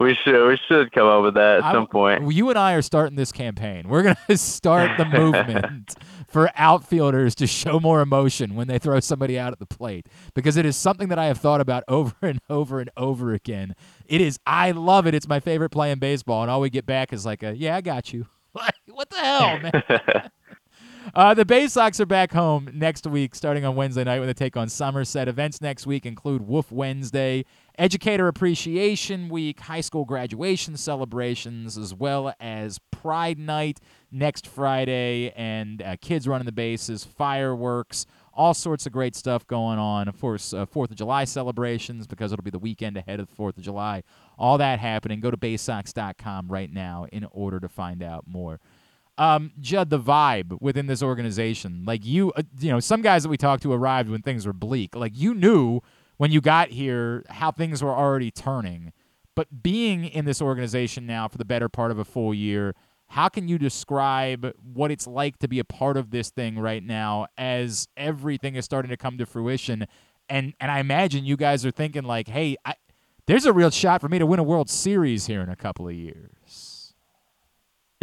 We 0.00 0.14
should 0.14 0.48
we 0.48 0.58
should 0.66 0.90
come 0.90 1.06
up 1.06 1.22
with 1.22 1.34
that 1.34 1.58
at 1.58 1.64
I'm- 1.64 1.74
some 1.74 1.86
point. 1.86 2.32
You 2.32 2.50
and 2.50 2.58
I 2.58 2.72
are 2.74 2.82
starting 2.82 3.14
this 3.16 3.30
campaign. 3.30 3.88
We're 3.88 4.02
going 4.02 4.16
to 4.28 4.36
start 4.36 4.98
the 4.98 5.04
movement 5.04 5.94
for 6.28 6.50
outfielders 6.56 7.36
to 7.36 7.46
show 7.46 7.78
more 7.78 8.00
emotion 8.00 8.56
when 8.56 8.66
they 8.66 8.80
throw 8.80 8.98
somebody 8.98 9.38
out 9.38 9.52
at 9.52 9.60
the 9.60 9.66
plate 9.66 10.08
because 10.34 10.56
it 10.56 10.66
is 10.66 10.76
something 10.76 11.08
that 11.10 11.18
I 11.18 11.26
have 11.26 11.38
thought 11.38 11.60
about 11.60 11.84
over 11.86 12.14
and 12.22 12.40
over 12.50 12.80
and 12.80 12.90
over 12.96 13.32
again. 13.34 13.76
It 14.06 14.20
is, 14.20 14.36
I 14.44 14.72
love 14.72 15.06
it. 15.06 15.14
It's 15.14 15.28
my 15.28 15.38
favorite 15.38 15.70
play 15.70 15.92
in 15.92 16.00
baseball. 16.00 16.42
And 16.42 16.50
all 16.50 16.60
we 16.60 16.70
get 16.70 16.86
back 16.86 17.12
is 17.12 17.24
like, 17.24 17.44
a, 17.44 17.54
yeah, 17.56 17.76
I 17.76 17.80
got 17.80 18.12
you. 18.12 18.26
Like, 18.52 18.74
what 18.88 19.10
the 19.10 19.16
hell, 19.16 19.58
man? 19.60 20.30
Uh, 21.14 21.32
the 21.32 21.44
Bay 21.44 21.68
Sox 21.68 22.00
are 22.00 22.06
back 22.06 22.32
home 22.32 22.68
next 22.74 23.06
week, 23.06 23.36
starting 23.36 23.64
on 23.64 23.76
Wednesday 23.76 24.02
night 24.02 24.18
when 24.18 24.26
they 24.26 24.34
take 24.34 24.56
on 24.56 24.68
Somerset. 24.68 25.28
Events 25.28 25.60
next 25.60 25.86
week 25.86 26.06
include 26.06 26.42
Wolf 26.42 26.72
Wednesday, 26.72 27.44
Educator 27.78 28.26
Appreciation 28.26 29.28
Week, 29.28 29.60
high 29.60 29.80
school 29.80 30.04
graduation 30.04 30.76
celebrations, 30.76 31.78
as 31.78 31.94
well 31.94 32.34
as 32.40 32.80
Pride 32.90 33.38
Night 33.38 33.78
next 34.10 34.44
Friday, 34.44 35.32
and 35.36 35.82
uh, 35.82 35.94
kids 36.00 36.26
running 36.26 36.46
the 36.46 36.52
bases, 36.52 37.04
fireworks, 37.04 38.06
all 38.32 38.52
sorts 38.52 38.84
of 38.84 38.92
great 38.92 39.14
stuff 39.14 39.46
going 39.46 39.78
on. 39.78 40.08
Of 40.08 40.20
course, 40.20 40.52
uh, 40.52 40.66
Fourth 40.66 40.90
of 40.90 40.96
July 40.96 41.26
celebrations 41.26 42.08
because 42.08 42.32
it'll 42.32 42.42
be 42.42 42.50
the 42.50 42.58
weekend 42.58 42.96
ahead 42.96 43.20
of 43.20 43.28
the 43.28 43.34
Fourth 43.36 43.56
of 43.56 43.62
July. 43.62 44.02
All 44.36 44.58
that 44.58 44.80
happening. 44.80 45.20
Go 45.20 45.30
to 45.30 45.36
BaySox.com 45.36 46.48
right 46.48 46.72
now 46.72 47.06
in 47.12 47.24
order 47.30 47.60
to 47.60 47.68
find 47.68 48.02
out 48.02 48.24
more 48.26 48.58
um, 49.18 49.52
Jud, 49.60 49.90
the 49.90 49.98
vibe 49.98 50.60
within 50.60 50.86
this 50.86 51.02
organization. 51.02 51.84
Like 51.86 52.04
you, 52.04 52.32
uh, 52.32 52.42
you 52.58 52.70
know, 52.70 52.80
some 52.80 53.02
guys 53.02 53.22
that 53.22 53.28
we 53.28 53.36
talked 53.36 53.62
to 53.62 53.72
arrived 53.72 54.10
when 54.10 54.22
things 54.22 54.46
were 54.46 54.52
bleak. 54.52 54.94
Like 54.96 55.12
you 55.14 55.34
knew 55.34 55.80
when 56.16 56.32
you 56.32 56.40
got 56.40 56.70
here 56.70 57.24
how 57.28 57.50
things 57.50 57.82
were 57.82 57.94
already 57.94 58.30
turning. 58.30 58.92
But 59.34 59.62
being 59.62 60.04
in 60.04 60.24
this 60.24 60.40
organization 60.40 61.06
now 61.06 61.28
for 61.28 61.38
the 61.38 61.44
better 61.44 61.68
part 61.68 61.90
of 61.90 61.98
a 61.98 62.04
full 62.04 62.32
year, 62.32 62.74
how 63.08 63.28
can 63.28 63.48
you 63.48 63.58
describe 63.58 64.52
what 64.72 64.90
it's 64.90 65.06
like 65.06 65.38
to 65.38 65.48
be 65.48 65.58
a 65.58 65.64
part 65.64 65.96
of 65.96 66.10
this 66.10 66.30
thing 66.30 66.58
right 66.58 66.82
now 66.82 67.26
as 67.36 67.88
everything 67.96 68.54
is 68.54 68.64
starting 68.64 68.90
to 68.90 68.96
come 68.96 69.18
to 69.18 69.26
fruition? 69.26 69.86
And 70.28 70.54
and 70.60 70.70
I 70.70 70.78
imagine 70.78 71.24
you 71.24 71.36
guys 71.36 71.66
are 71.66 71.70
thinking 71.70 72.04
like, 72.04 72.28
hey, 72.28 72.56
I, 72.64 72.74
there's 73.26 73.46
a 73.46 73.52
real 73.52 73.70
shot 73.70 74.00
for 74.00 74.08
me 74.08 74.18
to 74.18 74.26
win 74.26 74.38
a 74.38 74.42
World 74.42 74.70
Series 74.70 75.26
here 75.26 75.40
in 75.40 75.48
a 75.48 75.56
couple 75.56 75.88
of 75.88 75.94
years. 75.94 76.30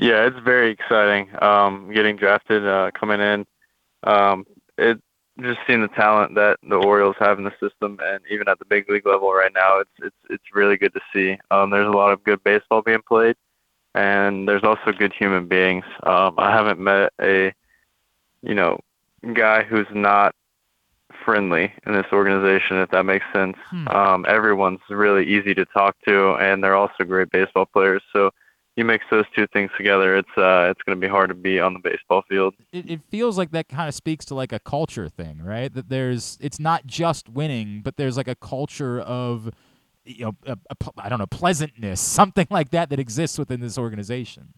Yeah, 0.02 0.26
it's 0.26 0.40
very 0.40 0.72
exciting. 0.72 1.30
Um, 1.44 1.92
getting 1.94 2.16
drafted, 2.16 2.66
uh, 2.66 2.90
coming 3.00 3.22
in, 3.22 3.46
um, 4.04 4.48
it 4.78 5.00
just 5.40 5.60
seeing 5.68 5.82
the 5.82 5.88
talent 5.90 6.34
that 6.36 6.58
the 6.68 6.76
Orioles 6.76 7.16
have 7.20 7.38
in 7.38 7.44
the 7.44 7.54
system, 7.60 8.00
and 8.02 8.20
even 8.30 8.48
at 8.48 8.58
the 8.58 8.66
big 8.66 8.90
league 8.90 9.06
level 9.06 9.32
right 9.32 9.54
now, 9.54 9.80
it's 9.80 9.92
it's 10.02 10.16
it's 10.32 10.44
really 10.56 10.76
good 10.76 10.94
to 10.96 11.02
see. 11.14 11.38
Um, 11.52 11.70
there's 11.70 11.88
a 11.88 11.92
lot 11.92 12.12
of 12.12 12.24
good 12.24 12.44
baseball 12.44 12.82
being 12.82 13.04
played, 13.08 13.36
and 13.94 14.48
there's 14.48 14.64
also 14.64 14.92
good 14.92 15.14
human 15.14 15.48
beings. 15.48 15.86
Um, 16.02 16.34
I 16.40 16.52
haven't 16.52 16.80
met 16.80 17.14
a, 17.22 17.54
you 18.42 18.56
know, 18.56 18.80
guy 19.34 19.62
who's 19.62 19.88
not 19.94 20.34
friendly 21.24 21.72
in 21.86 21.94
this 21.94 22.08
organization, 22.12 22.78
if 22.78 22.90
that 22.90 23.06
makes 23.06 23.26
sense. 23.32 23.58
Hmm. 23.70 23.88
Um, 23.88 24.26
everyone's 24.28 24.80
really 24.90 25.28
easy 25.28 25.54
to 25.54 25.66
talk 25.66 25.96
to, 26.08 26.34
and 26.38 26.64
they're 26.64 26.76
also 26.76 27.04
great 27.04 27.30
baseball 27.30 27.68
players. 27.68 28.02
So 28.12 28.32
you 28.82 28.86
mix 28.86 29.06
those 29.12 29.26
two 29.36 29.48
things 29.48 29.70
together, 29.78 30.18
it's 30.18 30.38
uh, 30.38 30.68
it's 30.72 30.82
going 30.82 31.00
to 31.00 31.02
be 31.02 31.08
hard 31.08 31.30
to 31.30 31.36
be 31.36 31.60
on 31.60 31.74
the 31.74 31.80
baseball 31.80 32.24
field. 32.28 32.56
It, 32.74 32.90
it 32.90 33.02
feels 33.10 33.38
like 33.38 33.52
that 33.52 33.70
kind 33.70 33.88
of 33.88 33.94
speaks 33.94 34.26
to 34.26 34.36
like 34.36 34.52
a 34.52 34.60
culture 34.60 35.08
thing, 35.08 35.42
right? 35.44 35.72
That 35.74 35.90
there's 35.90 36.38
it's 36.42 36.60
not 36.60 36.88
just 36.88 37.30
winning, 37.30 37.82
but 37.82 37.98
there's 37.98 38.18
like 38.18 38.28
a 38.28 38.36
culture 38.36 39.00
of 39.00 39.52
you 40.04 40.26
know 40.26 40.36
a, 40.46 40.58
a, 40.70 40.76
I 40.98 41.10
don't 41.10 41.20
know 41.20 41.28
pleasantness, 41.28 42.00
something 42.02 42.48
like 42.50 42.72
that 42.72 42.90
that 42.90 43.00
exists 43.00 43.38
within 43.38 43.62
this 43.62 43.78
organization. 43.78 44.54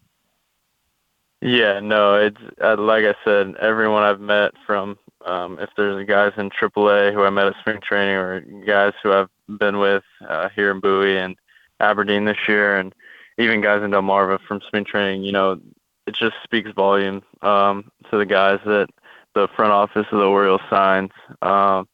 Yeah, 1.42 1.80
no, 1.80 2.14
it's 2.14 2.40
uh, 2.62 2.76
like 2.78 3.04
I 3.04 3.14
said, 3.22 3.54
everyone 3.60 4.02
I've 4.02 4.20
met 4.20 4.52
from 4.66 4.96
um, 5.26 5.58
if 5.58 5.68
there's 5.76 6.06
guys 6.06 6.32
in 6.38 6.50
AAA 6.50 7.12
who 7.12 7.22
I 7.22 7.30
met 7.30 7.46
at 7.46 7.54
spring 7.60 7.80
training 7.86 8.14
or 8.14 8.40
guys 8.66 8.94
who 9.02 9.12
I've 9.12 9.28
been 9.58 9.78
with 9.78 10.04
uh, 10.26 10.48
here 10.56 10.70
in 10.70 10.80
Bowie 10.80 11.18
and 11.18 11.36
Aberdeen 11.80 12.24
this 12.24 12.38
year 12.48 12.78
and 12.78 12.94
even 13.38 13.60
guys 13.60 13.82
in 13.82 13.90
Delmarva 13.90 14.38
from 14.46 14.60
spring 14.66 14.84
training, 14.84 15.22
you 15.24 15.32
know, 15.32 15.60
it 16.06 16.14
just 16.14 16.34
speaks 16.44 16.70
volume 16.72 17.22
um, 17.42 17.90
to 18.10 18.18
the 18.18 18.26
guys 18.26 18.60
that 18.66 18.88
the 19.34 19.48
front 19.56 19.72
office 19.72 20.06
of 20.12 20.18
the 20.18 20.24
Orioles 20.26 20.60
signs. 20.70 21.10
Um, 21.42 21.88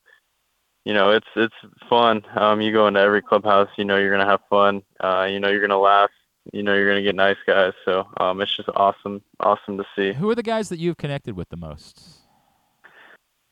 you 0.84 0.94
know, 0.94 1.10
it's 1.10 1.26
it's 1.36 1.54
fun. 1.88 2.22
Um, 2.36 2.60
you 2.60 2.72
go 2.72 2.86
into 2.86 3.00
every 3.00 3.22
clubhouse, 3.22 3.68
you 3.76 3.84
know 3.84 3.96
you're 3.98 4.10
gonna 4.10 4.28
have 4.28 4.40
fun. 4.50 4.82
Uh, 4.98 5.26
you 5.30 5.38
know 5.40 5.48
you're 5.48 5.60
gonna 5.60 5.78
laugh. 5.78 6.10
You 6.52 6.62
know 6.62 6.74
you're 6.74 6.88
gonna 6.88 7.02
get 7.02 7.14
nice 7.14 7.36
guys. 7.46 7.72
So 7.84 8.08
um, 8.18 8.40
it's 8.40 8.54
just 8.56 8.68
awesome, 8.74 9.22
awesome 9.40 9.78
to 9.78 9.84
see. 9.94 10.12
Who 10.12 10.28
are 10.30 10.34
the 10.34 10.42
guys 10.42 10.68
that 10.70 10.78
you've 10.78 10.96
connected 10.96 11.36
with 11.36 11.48
the 11.50 11.56
most? 11.56 12.16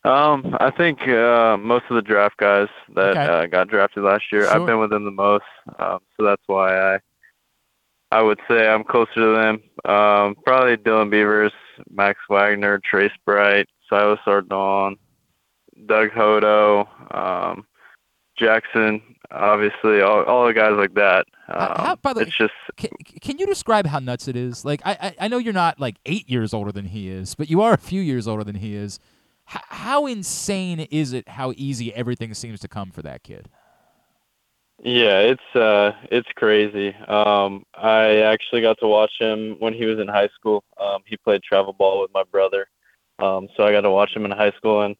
Um, 0.04 0.56
I 0.60 0.70
think 0.70 1.06
uh, 1.08 1.56
most 1.58 1.84
of 1.90 1.96
the 1.96 2.02
draft 2.02 2.36
guys 2.38 2.68
that 2.94 3.10
Okay. 3.16 3.24
uh, 3.24 3.46
got 3.46 3.68
drafted 3.68 4.04
last 4.04 4.24
year, 4.32 4.44
Sure. 4.44 4.50
I've 4.60 4.66
been 4.66 4.78
with 4.78 4.90
them 4.90 5.04
the 5.04 5.10
most. 5.10 5.44
Um, 5.78 5.98
so 6.16 6.24
that's 6.24 6.42
why 6.46 6.94
I 6.94 6.98
I 8.10 8.22
would 8.22 8.40
say 8.48 8.68
I'm 8.68 8.84
closer 8.84 9.14
to 9.14 9.34
them. 9.34 9.62
Um, 9.92 10.34
probably 10.44 10.76
Dylan 10.76 11.10
Beavers, 11.10 11.52
Max 11.90 12.18
Wagner, 12.30 12.80
Trace 12.88 13.12
Bright, 13.26 13.66
Silas 13.88 14.18
Ardoin, 14.26 14.96
Doug 15.86 16.10
Hodo, 16.10 16.88
um, 17.14 17.66
Jackson, 18.38 19.02
obviously, 19.30 20.00
all, 20.00 20.22
all 20.24 20.46
the 20.46 20.54
guys 20.54 20.72
like 20.76 20.94
that. 20.94 21.26
Um, 21.48 21.86
how- 21.86 21.96
by 21.96 22.12
the 22.12 22.20
way, 22.20 22.26
it's 22.26 22.36
just 22.36 22.52
Can, 22.76 22.90
can 23.20 23.38
you 23.38 23.46
describe 23.46 23.86
how 23.86 23.98
nuts 23.98 24.28
it 24.28 24.36
is? 24.36 24.64
Like 24.64 24.80
I, 24.84 24.92
I 25.00 25.14
I 25.24 25.28
know 25.28 25.38
you're 25.38 25.52
not 25.52 25.80
like 25.80 25.96
eight 26.06 26.28
years 26.30 26.54
older 26.54 26.72
than 26.72 26.86
he 26.86 27.08
is, 27.08 27.34
but 27.34 27.50
you 27.50 27.60
are 27.62 27.72
a 27.72 27.78
few 27.78 28.00
years 28.00 28.26
older 28.28 28.44
than 28.44 28.56
he 28.56 28.74
is. 28.74 29.00
H- 29.52 29.62
how 29.68 30.06
insane 30.06 30.80
is 30.90 31.12
it? 31.12 31.28
How 31.30 31.52
easy 31.56 31.92
everything 31.94 32.32
seems 32.34 32.60
to 32.60 32.68
come 32.68 32.90
for 32.90 33.02
that 33.02 33.22
kid? 33.22 33.48
Yeah, 34.80 35.20
it's 35.20 35.56
uh 35.56 35.92
it's 36.10 36.28
crazy. 36.36 36.94
Um 36.94 37.64
I 37.74 38.18
actually 38.18 38.60
got 38.62 38.78
to 38.80 38.86
watch 38.88 39.12
him 39.18 39.56
when 39.58 39.72
he 39.74 39.86
was 39.86 39.98
in 39.98 40.08
high 40.08 40.28
school. 40.28 40.64
Um 40.80 41.02
he 41.06 41.16
played 41.16 41.42
travel 41.42 41.72
ball 41.72 42.00
with 42.00 42.12
my 42.14 42.22
brother. 42.24 42.68
Um 43.18 43.48
so 43.56 43.64
I 43.64 43.72
got 43.72 43.80
to 43.82 43.90
watch 43.90 44.14
him 44.14 44.24
in 44.24 44.30
high 44.30 44.52
school 44.52 44.82
and 44.82 44.96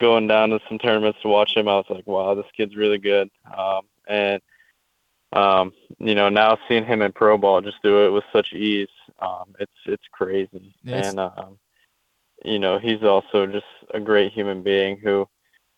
going 0.00 0.26
down 0.28 0.50
to 0.50 0.60
some 0.68 0.78
tournaments 0.78 1.20
to 1.22 1.28
watch 1.28 1.56
him, 1.56 1.68
I 1.68 1.74
was 1.76 1.86
like, 1.90 2.06
wow, 2.06 2.34
this 2.34 2.46
kid's 2.56 2.76
really 2.76 2.98
good. 2.98 3.28
Um 3.56 3.82
and 4.08 4.42
um 5.32 5.72
you 5.98 6.14
know, 6.14 6.28
now 6.28 6.58
seeing 6.68 6.84
him 6.84 7.02
in 7.02 7.12
pro 7.12 7.38
ball 7.38 7.60
just 7.62 7.82
do 7.82 8.06
it 8.06 8.10
with 8.10 8.24
such 8.32 8.52
ease. 8.52 8.88
Um 9.20 9.54
it's 9.60 9.72
it's 9.86 10.08
crazy. 10.12 10.74
It's- 10.86 11.08
and 11.10 11.20
um 11.20 11.58
you 12.44 12.58
know, 12.58 12.78
he's 12.78 13.02
also 13.04 13.46
just 13.46 13.66
a 13.94 14.00
great 14.00 14.32
human 14.32 14.62
being 14.62 14.98
who 14.98 15.28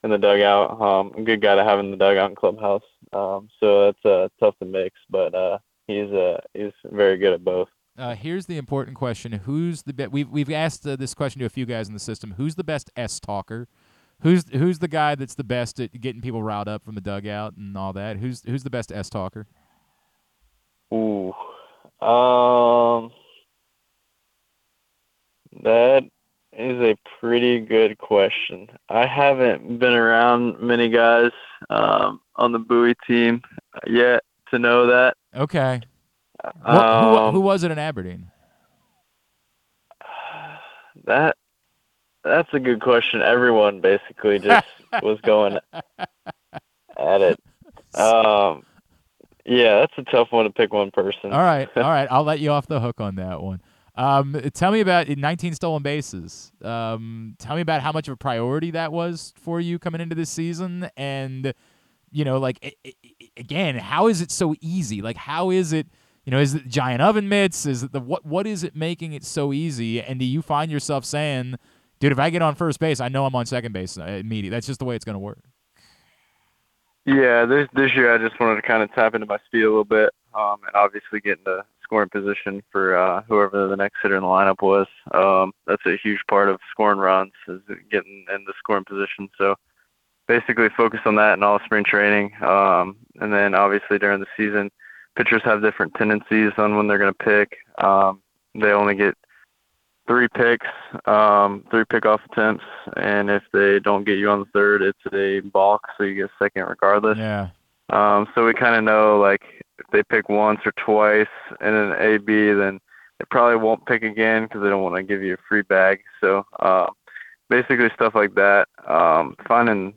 in 0.04 0.10
the 0.10 0.18
dugout. 0.18 0.80
Um, 0.80 1.12
a 1.16 1.22
good 1.22 1.40
guy 1.40 1.56
to 1.56 1.64
have 1.64 1.80
in 1.80 1.90
the 1.90 1.96
dugout 1.96 2.28
and 2.28 2.36
clubhouse. 2.36 2.82
Um, 3.12 3.48
so 3.58 3.86
that's 3.86 4.04
uh, 4.04 4.28
tough 4.38 4.56
to 4.58 4.66
mix, 4.66 4.94
but 5.10 5.34
uh, 5.34 5.58
he's 5.86 6.12
uh, 6.12 6.38
he's 6.52 6.72
very 6.84 7.16
good 7.16 7.32
at 7.32 7.42
both. 7.42 7.68
Uh, 7.96 8.14
here's 8.14 8.46
the 8.46 8.58
important 8.58 8.96
question: 8.96 9.32
Who's 9.32 9.82
the 9.82 9.92
best? 9.92 10.12
We've 10.12 10.28
we've 10.28 10.50
asked 10.50 10.86
uh, 10.86 10.96
this 10.96 11.14
question 11.14 11.40
to 11.40 11.46
a 11.46 11.50
few 11.50 11.66
guys 11.66 11.88
in 11.88 11.94
the 11.94 12.00
system. 12.00 12.34
Who's 12.36 12.54
the 12.54 12.64
best 12.64 12.90
S 12.96 13.18
talker? 13.18 13.66
Who's 14.20 14.44
who's 14.50 14.78
the 14.78 14.88
guy 14.88 15.14
that's 15.14 15.34
the 15.34 15.44
best 15.44 15.80
at 15.80 16.00
getting 16.00 16.20
people 16.20 16.42
riled 16.42 16.68
up 16.68 16.84
from 16.84 16.94
the 16.94 17.00
dugout 17.00 17.56
and 17.56 17.76
all 17.76 17.92
that? 17.94 18.18
Who's 18.18 18.42
who's 18.44 18.62
the 18.62 18.70
best 18.70 18.92
S 18.92 19.08
talker? 19.08 19.46
Ooh, 20.92 21.32
um, 22.00 23.10
that 25.62 26.04
is 26.58 26.80
a 26.80 26.96
pretty 27.20 27.60
good 27.60 27.98
question. 27.98 28.68
I 28.88 29.06
haven't 29.06 29.78
been 29.78 29.92
around 29.94 30.60
many 30.60 30.88
guys 30.88 31.30
um, 31.70 32.20
on 32.36 32.52
the 32.52 32.58
Bowie 32.58 32.94
team 33.06 33.42
yet 33.86 34.22
to 34.50 34.58
know 34.58 34.86
that. 34.86 35.16
Okay. 35.34 35.80
What, 36.42 36.54
who, 36.64 37.16
Um, 37.18 37.34
who 37.34 37.40
was 37.40 37.62
it 37.64 37.70
in 37.70 37.78
Aberdeen? 37.78 38.30
That 41.06 41.36
that's 42.22 42.48
a 42.54 42.60
good 42.60 42.80
question. 42.80 43.20
Everyone 43.20 43.80
basically 43.80 44.38
just 44.38 44.66
was 45.02 45.20
going 45.22 45.58
at 46.96 47.20
it. 47.20 47.40
Um, 47.94 48.62
yeah, 49.44 49.80
that's 49.80 49.92
a 49.98 50.04
tough 50.04 50.28
one 50.30 50.44
to 50.44 50.50
pick 50.50 50.72
one 50.72 50.90
person. 50.90 51.32
All 51.32 51.42
right, 51.42 51.68
all 51.76 51.82
right. 51.82 52.08
I'll 52.10 52.24
let 52.24 52.40
you 52.40 52.50
off 52.52 52.66
the 52.66 52.80
hook 52.80 53.00
on 53.00 53.16
that 53.16 53.42
one. 53.42 53.60
Um, 53.96 54.40
tell 54.54 54.72
me 54.72 54.80
about 54.80 55.08
19 55.08 55.54
stolen 55.54 55.82
bases. 55.82 56.52
Um, 56.62 57.36
tell 57.38 57.54
me 57.54 57.62
about 57.62 57.80
how 57.80 57.92
much 57.92 58.08
of 58.08 58.14
a 58.14 58.16
priority 58.16 58.72
that 58.72 58.92
was 58.92 59.32
for 59.36 59.60
you 59.60 59.78
coming 59.78 60.00
into 60.00 60.14
this 60.16 60.30
season, 60.30 60.90
and 60.96 61.54
you 62.10 62.24
know, 62.24 62.38
like 62.38 62.58
i- 62.64 62.72
i- 62.86 62.92
again, 63.36 63.76
how 63.76 64.08
is 64.08 64.20
it 64.20 64.30
so 64.30 64.54
easy? 64.60 65.00
Like, 65.02 65.16
how 65.16 65.50
is 65.50 65.72
it? 65.72 65.86
You 66.24 66.30
know, 66.30 66.38
is 66.40 66.54
it 66.54 66.66
giant 66.66 67.02
oven 67.02 67.28
mitts? 67.28 67.66
Is 67.66 67.82
it 67.82 67.92
the 67.92 68.00
what? 68.00 68.24
What 68.24 68.46
is 68.46 68.64
it 68.64 68.74
making 68.74 69.12
it 69.12 69.22
so 69.24 69.52
easy? 69.52 70.00
And 70.02 70.18
do 70.18 70.24
you 70.24 70.42
find 70.42 70.72
yourself 70.72 71.04
saying, 71.04 71.56
"Dude, 72.00 72.12
if 72.12 72.18
I 72.18 72.30
get 72.30 72.42
on 72.42 72.54
first 72.54 72.80
base, 72.80 72.98
I 73.00 73.08
know 73.08 73.26
I'm 73.26 73.34
on 73.36 73.46
second 73.46 73.72
base 73.72 73.96
uh, 73.98 74.04
immediately." 74.04 74.48
That's 74.50 74.66
just 74.66 74.78
the 74.80 74.86
way 74.86 74.96
it's 74.96 75.04
going 75.04 75.14
to 75.14 75.20
work. 75.20 75.40
Yeah, 77.06 77.44
this 77.44 77.68
this 77.74 77.94
year 77.94 78.14
I 78.14 78.18
just 78.18 78.40
wanted 78.40 78.56
to 78.56 78.62
kind 78.62 78.82
of 78.82 78.92
tap 78.94 79.14
into 79.14 79.26
my 79.26 79.38
speed 79.46 79.62
a 79.64 79.68
little 79.68 79.84
bit, 79.84 80.10
um, 80.34 80.56
and 80.66 80.74
obviously 80.74 81.20
getting 81.20 81.40
into 81.46 81.62
scoring 81.94 82.08
position 82.08 82.60
for 82.72 82.96
uh, 82.96 83.22
whoever 83.28 83.68
the 83.68 83.76
next 83.76 83.98
hitter 84.02 84.16
in 84.16 84.22
the 84.22 84.26
lineup 84.26 84.62
was. 84.62 84.86
Um, 85.12 85.52
that's 85.66 85.86
a 85.86 85.96
huge 86.02 86.20
part 86.28 86.48
of 86.48 86.58
scoring 86.70 86.98
runs 86.98 87.32
is 87.46 87.60
getting 87.90 88.26
in 88.34 88.44
the 88.44 88.52
scoring 88.58 88.84
position. 88.84 89.28
So 89.38 89.54
basically, 90.26 90.68
focus 90.76 91.00
on 91.04 91.14
that 91.16 91.34
in 91.34 91.44
all 91.44 91.60
spring 91.64 91.84
training, 91.84 92.32
um, 92.42 92.96
and 93.20 93.32
then 93.32 93.54
obviously 93.54 93.98
during 93.98 94.18
the 94.18 94.26
season, 94.36 94.70
pitchers 95.16 95.42
have 95.44 95.62
different 95.62 95.94
tendencies 95.94 96.50
on 96.58 96.76
when 96.76 96.88
they're 96.88 96.98
going 96.98 97.14
to 97.14 97.24
pick. 97.24 97.58
Um, 97.78 98.20
they 98.56 98.72
only 98.72 98.96
get 98.96 99.14
three 100.08 100.26
picks, 100.34 100.66
um, 101.06 101.64
three 101.70 101.84
pickoff 101.84 102.24
attempts, 102.24 102.64
and 102.96 103.30
if 103.30 103.44
they 103.52 103.78
don't 103.78 104.04
get 104.04 104.18
you 104.18 104.30
on 104.30 104.40
the 104.40 104.46
third, 104.46 104.82
it's 104.82 104.98
a 105.12 105.40
balk, 105.48 105.86
so 105.96 106.02
you 106.02 106.16
get 106.16 106.30
second 106.40 106.64
regardless. 106.64 107.18
Yeah. 107.18 107.50
Um, 107.90 108.26
so 108.34 108.46
we 108.46 108.54
kind 108.54 108.74
of 108.74 108.84
know 108.84 109.18
like 109.18 109.42
if 109.78 109.86
they 109.92 110.02
pick 110.02 110.28
once 110.28 110.60
or 110.64 110.72
twice 110.72 111.26
in 111.60 111.74
an 111.74 112.00
AB, 112.00 112.52
then 112.52 112.80
they 113.18 113.24
probably 113.30 113.56
won't 113.56 113.86
pick 113.86 114.02
again 114.02 114.44
because 114.44 114.62
they 114.62 114.68
don't 114.68 114.82
want 114.82 114.96
to 114.96 115.02
give 115.02 115.22
you 115.22 115.34
a 115.34 115.48
free 115.48 115.62
bag. 115.62 116.00
So 116.20 116.44
uh, 116.60 116.86
basically 117.48 117.88
stuff 117.94 118.14
like 118.14 118.34
that. 118.34 118.68
Um, 118.86 119.36
finding 119.46 119.94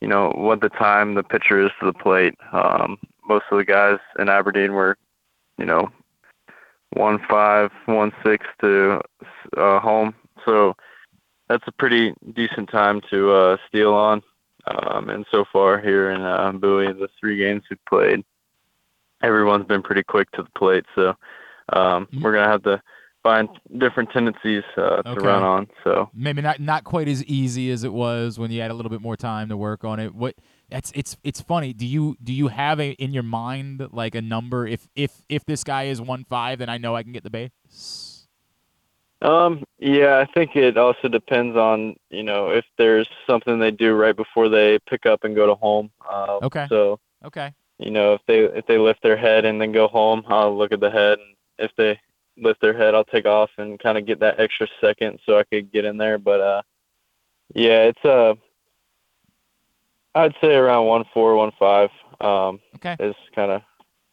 you 0.00 0.08
know 0.08 0.30
what 0.36 0.60
the 0.60 0.68
time 0.68 1.14
the 1.14 1.22
pitcher 1.22 1.64
is 1.64 1.70
to 1.80 1.86
the 1.86 1.92
plate. 1.92 2.34
Um, 2.52 2.98
most 3.28 3.44
of 3.50 3.58
the 3.58 3.64
guys 3.64 3.98
in 4.18 4.28
Aberdeen 4.28 4.72
were 4.72 4.96
you 5.58 5.64
know 5.64 5.90
one 6.90 7.18
five, 7.28 7.70
one 7.86 8.12
six 8.24 8.46
to 8.60 9.00
uh, 9.56 9.80
home. 9.80 10.14
So 10.44 10.74
that's 11.48 11.64
a 11.66 11.72
pretty 11.72 12.14
decent 12.34 12.70
time 12.70 13.00
to 13.10 13.32
uh, 13.32 13.56
steal 13.68 13.94
on. 13.94 14.22
Um, 14.66 15.10
and 15.10 15.24
so 15.30 15.44
far 15.52 15.78
here 15.80 16.10
in 16.10 16.22
uh, 16.22 16.52
Bowie, 16.52 16.92
the 16.92 17.08
three 17.20 17.36
games 17.36 17.62
we've 17.70 17.78
played, 17.88 18.24
everyone's 19.22 19.66
been 19.66 19.82
pretty 19.82 20.02
quick 20.02 20.30
to 20.32 20.42
the 20.42 20.50
plate. 20.58 20.84
So 20.94 21.14
um, 21.72 22.08
we're 22.20 22.32
gonna 22.32 22.50
have 22.50 22.62
to 22.64 22.82
find 23.22 23.48
different 23.78 24.10
tendencies 24.10 24.62
uh, 24.76 25.02
to 25.02 25.10
Okay. 25.10 25.20
run 25.26 25.42
on. 25.42 25.66
So 25.84 26.10
maybe 26.14 26.42
not 26.42 26.60
not 26.60 26.84
quite 26.84 27.08
as 27.08 27.24
easy 27.24 27.70
as 27.70 27.84
it 27.84 27.92
was 27.92 28.38
when 28.38 28.50
you 28.50 28.60
had 28.60 28.70
a 28.70 28.74
little 28.74 28.90
bit 28.90 29.00
more 29.00 29.16
time 29.16 29.48
to 29.48 29.56
work 29.56 29.84
on 29.84 29.98
it. 30.00 30.14
What 30.14 30.34
that's 30.68 30.92
it's 30.94 31.16
it's 31.24 31.40
funny. 31.40 31.72
Do 31.72 31.86
you 31.86 32.16
do 32.22 32.32
you 32.32 32.48
have 32.48 32.80
a 32.80 32.90
in 32.92 33.12
your 33.12 33.22
mind 33.24 33.88
like 33.92 34.14
a 34.14 34.22
number? 34.22 34.66
If 34.66 34.88
if 34.94 35.22
if 35.28 35.44
this 35.44 35.64
guy 35.64 35.84
is 35.84 36.00
one 36.00 36.24
five, 36.24 36.58
then 36.58 36.68
I 36.68 36.78
know 36.78 36.94
I 36.94 37.02
can 37.02 37.12
get 37.12 37.24
the 37.24 37.30
base. 37.30 38.05
Um, 39.22 39.64
yeah, 39.78 40.18
I 40.18 40.30
think 40.32 40.56
it 40.56 40.76
also 40.76 41.08
depends 41.08 41.56
on, 41.56 41.96
you 42.10 42.22
know, 42.22 42.50
if 42.50 42.64
there's 42.76 43.08
something 43.26 43.58
they 43.58 43.70
do 43.70 43.94
right 43.94 44.14
before 44.16 44.48
they 44.48 44.78
pick 44.88 45.06
up 45.06 45.24
and 45.24 45.34
go 45.34 45.46
to 45.46 45.54
home. 45.54 45.90
Uh, 46.08 46.38
Okay. 46.42 46.66
So, 46.68 47.00
Okay. 47.24 47.52
you 47.78 47.90
know, 47.90 48.14
if 48.14 48.20
they 48.26 48.40
if 48.40 48.66
they 48.66 48.78
lift 48.78 49.02
their 49.02 49.16
head 49.16 49.44
and 49.44 49.60
then 49.60 49.72
go 49.72 49.88
home, 49.88 50.22
I'll 50.28 50.56
look 50.56 50.72
at 50.72 50.80
the 50.80 50.90
head. 50.90 51.18
And 51.18 51.36
if 51.58 51.72
they 51.76 51.98
lift 52.36 52.60
their 52.60 52.76
head, 52.76 52.94
I'll 52.94 53.04
take 53.04 53.26
off 53.26 53.50
and 53.58 53.78
kind 53.78 53.96
of 53.98 54.06
get 54.06 54.20
that 54.20 54.38
extra 54.38 54.68
second 54.80 55.18
so 55.24 55.38
I 55.38 55.44
could 55.44 55.72
get 55.72 55.84
in 55.86 55.96
there. 55.96 56.18
But 56.18 56.40
uh, 56.40 56.62
yeah, 57.54 57.84
it's 57.84 58.04
uh, 58.04 58.34
I'd 60.14 60.34
say 60.40 60.54
around 60.54 60.86
one 60.86 61.04
four, 61.14 61.36
one 61.36 61.52
five. 61.58 61.90
Um, 62.20 62.60
Okay. 62.76 62.96
is 63.00 63.14
kind 63.34 63.50
of 63.50 63.62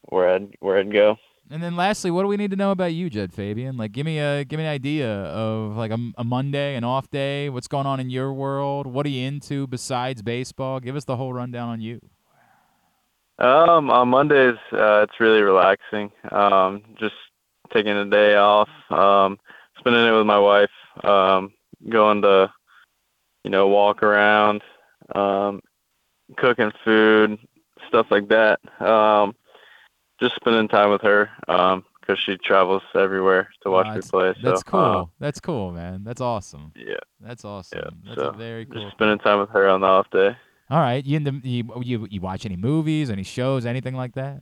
where 0.09 0.30
I'd 0.35 0.55
where 0.59 0.77
I'd 0.77 0.91
go. 0.91 1.17
And 1.52 1.61
then 1.61 1.76
lastly, 1.76 2.10
what 2.10 2.24
do 2.24 2.28
we 2.28 2.38
need 2.38 2.52
to 2.52 2.57
know 2.57 2.72
about 2.72 2.94
you, 2.94 3.10
Jud 3.10 3.34
Fabian? 3.34 3.78
Like, 3.78 3.91
give 3.91 4.06
me 4.06 4.18
a 4.20 4.44
give 4.45 4.57
me 4.57 4.65
an 4.65 4.72
idea 4.72 5.10
of 5.26 5.76
like 5.76 5.91
a, 5.91 5.98
a 6.18 6.24
Monday, 6.24 6.76
an 6.76 6.84
off 6.84 7.10
day. 7.11 7.49
What's 7.49 7.68
going 7.68 7.86
on 7.86 7.99
in 7.99 8.10
your 8.10 8.34
world? 8.34 8.88
What 8.88 9.06
are 9.06 9.10
you 9.10 9.28
into 9.28 9.68
besides 9.68 10.22
baseball? 10.22 10.80
Give 10.80 10.95
us 10.95 11.06
the 11.06 11.18
whole 11.18 11.34
rundown 11.34 11.70
on 11.70 11.82
you. 11.82 11.99
Um, 13.40 13.90
on 13.90 14.10
Mondays, 14.10 14.57
uh, 14.72 15.02
it's 15.02 15.20
really 15.20 15.41
relaxing. 15.41 16.11
Um, 16.32 16.84
just 16.98 17.15
taking 17.74 17.91
a 17.91 18.06
day 18.06 18.36
off, 18.36 18.70
um, 18.90 19.38
spending 19.80 20.06
it 20.06 20.11
with 20.11 20.26
my 20.26 20.40
wife, 20.40 20.70
um, 21.03 21.52
going 21.90 22.22
to, 22.22 22.52
you 23.44 23.49
know, 23.49 23.68
walk 23.68 24.03
around, 24.03 24.61
um, 25.15 25.61
cooking 26.38 26.72
food, 26.86 27.38
stuff 27.88 28.06
like 28.11 28.30
that. 28.30 28.60
Um, 28.80 29.36
just 30.19 30.35
spending 30.35 30.68
time 30.68 30.90
with 30.91 31.02
her, 31.02 31.30
um, 31.48 31.84
because 31.99 32.19
she 32.19 32.38
travels 32.38 32.84
everywhere 32.95 33.49
to 33.64 33.69
watch 33.72 33.88
Uh, 33.88 33.95
me 33.95 34.02
play. 34.02 34.34
So, 34.41 34.49
That's 34.49 34.64
cool. 34.64 34.80
uh, 34.80 35.06
that's 35.19 35.40
cool, 35.40 35.72
man. 35.72 36.03
That's 36.03 36.22
awesome. 36.22 36.72
yeah, 36.76 36.95
That's 37.22 37.45
awesome. 37.45 37.80
yeah. 37.80 37.90
That's 38.10 38.22
so 38.22 38.27
a 38.30 38.34
very 38.34 38.65
cool. 38.65 38.81
just 38.81 38.94
spending 38.94 39.19
time 39.19 39.40
with 39.40 39.49
her 39.52 39.68
on 39.69 39.81
the 39.81 39.88
off 39.88 40.10
day. 40.11 40.35
All 40.69 40.80
right, 40.80 41.06
you, 41.06 41.18
in 41.18 41.23
the, 41.23 41.40
you 41.44 41.64
you 41.81 42.07
you 42.10 42.22
watch 42.22 42.45
any 42.45 42.56
movies, 42.56 43.10
any 43.10 43.23
shows, 43.23 43.65
anything 43.65 43.95
like 43.95 44.14
that? 44.15 44.41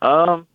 Um, 0.00 0.46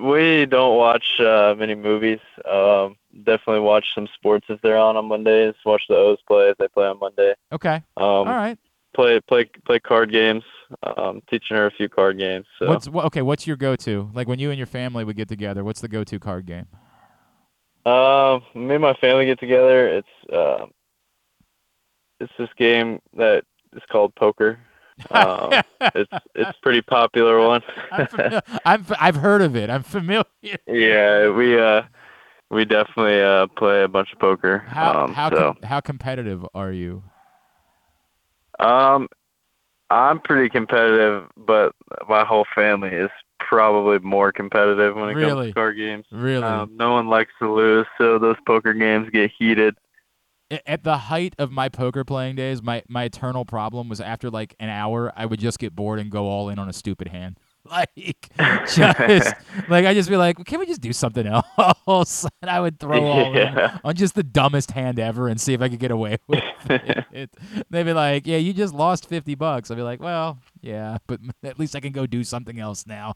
we 0.00 0.46
don't 0.46 0.76
watch 0.76 1.18
uh, 1.20 1.54
many 1.58 1.74
movies. 1.74 2.20
Um, 2.50 2.96
definitely 3.24 3.60
watch 3.60 3.86
some 3.94 4.06
sports 4.14 4.46
if 4.48 4.60
they're 4.62 4.76
on 4.78 4.96
on 4.96 5.06
Mondays. 5.06 5.54
Watch 5.64 5.82
the 5.88 5.96
O's 5.96 6.18
play 6.26 6.50
if 6.50 6.58
they 6.58 6.68
play 6.68 6.86
on 6.86 6.98
Monday. 6.98 7.34
Okay. 7.52 7.76
Um, 7.96 8.04
All 8.06 8.24
right. 8.26 8.58
Play 8.94 9.20
play 9.20 9.50
play 9.64 9.78
card 9.78 10.12
games. 10.12 10.42
Um, 10.84 11.20
teaching 11.28 11.56
her 11.56 11.66
a 11.66 11.70
few 11.72 11.88
card 11.88 12.18
games. 12.18 12.46
So 12.58 12.68
What's 12.68 12.88
wha- 12.88 13.04
okay? 13.06 13.22
What's 13.22 13.44
your 13.44 13.56
go-to? 13.56 14.08
Like 14.14 14.28
when 14.28 14.38
you 14.38 14.50
and 14.50 14.58
your 14.58 14.68
family 14.68 15.02
would 15.04 15.16
get 15.16 15.28
together, 15.28 15.64
what's 15.64 15.80
the 15.80 15.88
go-to 15.88 16.20
card 16.20 16.46
game? 16.46 16.66
Um, 17.86 18.42
me 18.54 18.74
and 18.74 18.82
my 18.82 18.94
family 18.94 19.26
get 19.26 19.40
together. 19.40 19.88
It's 19.88 20.08
um, 20.32 20.70
it's 22.20 22.32
this 22.38 22.50
game 22.56 23.00
that 23.16 23.44
is 23.74 23.82
called 23.90 24.14
poker. 24.14 24.60
Um, 25.10 25.50
it's 25.80 26.12
it's 26.34 26.50
a 26.50 26.54
pretty 26.62 26.82
popular 26.82 27.40
one. 27.40 27.62
I'm 27.90 28.06
familiar. 28.06 28.42
I'm 28.64 28.86
I've 29.00 29.16
heard 29.16 29.42
of 29.42 29.56
it. 29.56 29.70
I'm 29.70 29.82
familiar. 29.82 30.24
yeah, 30.42 31.30
we 31.30 31.58
uh 31.58 31.82
we 32.50 32.64
definitely 32.64 33.20
uh 33.20 33.46
play 33.56 33.82
a 33.82 33.88
bunch 33.88 34.12
of 34.12 34.18
poker. 34.18 34.58
How 34.58 35.04
um, 35.04 35.14
how 35.14 35.30
so 35.30 35.54
com- 35.54 35.62
how 35.62 35.80
competitive 35.80 36.46
are 36.54 36.72
you? 36.72 37.02
Um, 38.60 39.08
I'm 39.90 40.20
pretty 40.20 40.48
competitive, 40.48 41.24
but 41.36 41.72
my 42.08 42.24
whole 42.24 42.46
family 42.54 42.90
is 42.90 43.10
probably 43.38 43.98
more 43.98 44.30
competitive 44.30 44.94
when 44.94 45.10
it 45.10 45.14
comes 45.14 45.48
to 45.48 45.52
card 45.52 45.76
games. 45.76 46.06
Really? 46.12 46.44
Um, 46.44 46.76
no 46.76 46.92
one 46.92 47.08
likes 47.08 47.32
to 47.40 47.52
lose, 47.52 47.86
so 47.98 48.18
those 48.18 48.36
poker 48.46 48.72
games 48.72 49.08
get 49.10 49.30
heated. 49.36 49.76
At 50.66 50.84
the 50.84 50.96
height 50.96 51.34
of 51.38 51.50
my 51.50 51.68
poker 51.68 52.04
playing 52.04 52.36
days, 52.36 52.62
my 52.62 52.82
my 52.88 53.04
eternal 53.04 53.44
problem 53.44 53.88
was 53.88 54.00
after 54.00 54.30
like 54.30 54.54
an 54.58 54.68
hour, 54.68 55.12
I 55.16 55.26
would 55.26 55.40
just 55.40 55.58
get 55.58 55.74
bored 55.74 56.00
and 56.00 56.10
go 56.10 56.26
all 56.26 56.48
in 56.48 56.58
on 56.58 56.68
a 56.68 56.72
stupid 56.72 57.08
hand. 57.08 57.38
Like 57.70 58.30
just 58.66 58.78
like 59.68 59.84
I 59.86 59.94
just 59.94 60.08
be 60.08 60.16
like, 60.16 60.42
can 60.44 60.58
we 60.58 60.66
just 60.66 60.80
do 60.80 60.92
something 60.92 61.26
else? 61.26 62.26
And 62.42 62.50
I 62.50 62.58
would 62.60 62.80
throw 62.80 63.04
all 63.04 63.34
Yeah. 63.34 63.78
on 63.84 63.94
just 63.94 64.14
the 64.14 64.22
dumbest 64.22 64.70
hand 64.72 64.98
ever 64.98 65.28
and 65.28 65.40
see 65.40 65.52
if 65.52 65.60
I 65.60 65.68
could 65.68 65.78
get 65.78 65.90
away 65.90 66.18
with 66.26 66.42
it. 67.12 67.30
They'd 67.70 67.84
be 67.84 67.92
like, 67.92 68.26
yeah, 68.26 68.38
you 68.38 68.52
just 68.52 68.74
lost 68.74 69.08
fifty 69.08 69.34
bucks. 69.34 69.70
I'd 69.70 69.76
be 69.76 69.82
like, 69.82 70.00
well, 70.00 70.38
yeah, 70.62 70.98
but 71.06 71.20
at 71.44 71.58
least 71.58 71.76
I 71.76 71.80
can 71.80 71.92
go 71.92 72.06
do 72.06 72.24
something 72.24 72.58
else 72.58 72.86
now. 72.86 73.14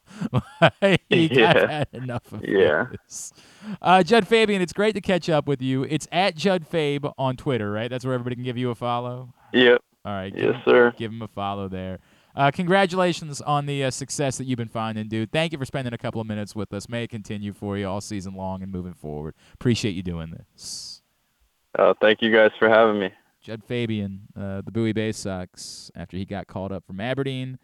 Like, 0.83 1.03
Yeah. 1.09 1.51
I've 1.57 1.71
had 1.71 1.89
enough 1.93 2.33
of 2.33 2.45
Yeah. 2.45 2.87
this. 2.93 3.33
Uh, 3.81 4.03
Jud 4.03 4.27
Fabian, 4.29 4.61
it's 4.63 4.73
great 4.75 4.95
to 4.95 5.01
catch 5.01 5.29
up 5.29 5.47
with 5.49 5.63
you. 5.63 5.85
It's 5.85 6.07
at 6.13 6.37
Judd 6.37 6.69
Fabe 6.71 7.13
on 7.19 7.37
Twitter, 7.37 7.73
right? 7.73 7.89
That's 7.91 8.05
where 8.05 8.15
everybody 8.15 8.37
can 8.37 8.45
give 8.45 8.59
you 8.59 8.71
a 8.71 8.75
follow. 8.75 9.33
Yep. 9.53 9.81
All 10.05 10.13
right. 10.13 10.33
Yes, 10.37 10.53
give 10.53 10.57
sir. 10.65 10.95
Give 10.99 11.11
him 11.13 11.23
a 11.23 11.29
follow 11.29 11.69
there. 11.69 11.99
Uh, 12.37 12.51
congratulations 12.51 13.41
on 13.41 13.67
the 13.67 13.85
uh, 13.85 13.91
success 13.91 14.39
that 14.39 14.45
you've 14.45 14.57
been 14.57 14.69
finding, 14.69 15.07
dude. 15.09 15.31
Thank 15.31 15.53
you 15.53 15.59
for 15.59 15.65
spending 15.65 15.95
a 15.95 15.99
couple 15.99 16.21
of 16.21 16.27
minutes 16.27 16.57
with 16.57 16.73
us. 16.75 16.89
May 16.89 17.05
it 17.05 17.11
continue 17.11 17.53
for 17.53 17.79
you 17.79 17.89
all 17.89 18.01
season 18.01 18.35
long 18.35 18.63
and 18.63 18.73
moving 18.73 18.95
forward. 18.95 19.35
Appreciate 19.53 19.93
you 19.93 20.03
doing 20.03 20.33
this. 20.33 21.03
Uh, 21.79 21.95
thank 22.01 22.23
you 22.23 22.33
guys 22.33 22.51
for 22.59 22.69
having 22.69 22.99
me. 22.99 23.11
Jud 23.41 23.63
Fabian, 23.63 24.23
uh, 24.37 24.63
the 24.63 24.73
Bowie 24.73 24.95
Baysox, 24.95 25.91
after 25.95 26.17
he 26.17 26.25
got 26.25 26.47
called 26.47 26.73
up 26.73 26.85
from 26.87 27.01
Aberdeen, 27.01 27.59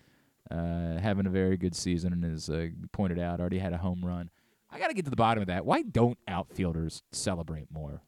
uh, 0.50 0.98
having 0.98 1.26
a 1.26 1.30
very 1.30 1.56
good 1.56 1.74
season 1.74 2.12
and 2.12 2.24
as 2.24 2.50
uh, 2.50 2.68
pointed 2.92 3.18
out, 3.18 3.40
already 3.40 3.58
had 3.58 3.72
a 3.72 3.78
home 3.78 4.04
run. 4.04 4.30
I 4.70 4.78
got 4.78 4.88
to 4.88 4.94
get 4.94 5.04
to 5.04 5.10
the 5.10 5.16
bottom 5.16 5.40
of 5.40 5.48
that. 5.48 5.64
Why 5.64 5.82
don't 5.82 6.18
outfielders 6.28 7.02
celebrate 7.10 7.72
more? 7.72 8.02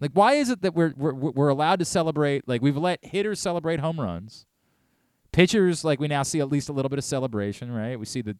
Like, 0.00 0.10
why 0.12 0.34
is 0.34 0.50
it 0.50 0.60
that 0.62 0.74
we're 0.74 0.92
we're 0.96 1.14
we're 1.14 1.48
allowed 1.48 1.78
to 1.78 1.84
celebrate? 1.84 2.46
Like, 2.46 2.60
we've 2.60 2.76
let 2.76 3.02
hitters 3.04 3.40
celebrate 3.40 3.80
home 3.80 4.00
runs. 4.00 4.44
Pitchers, 5.34 5.84
like 5.84 5.98
we 5.98 6.06
now 6.08 6.22
see 6.22 6.40
at 6.40 6.48
least 6.48 6.68
a 6.68 6.72
little 6.72 6.88
bit 6.88 6.98
of 6.98 7.04
celebration, 7.04 7.72
right? 7.72 7.98
We 7.98 8.06
see 8.06 8.22
the 8.22 8.36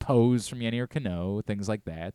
pose 0.00 0.48
from 0.48 0.58
Yennier 0.58 0.88
Cano, 0.90 1.40
things 1.46 1.68
like 1.68 1.84
that. 1.84 2.14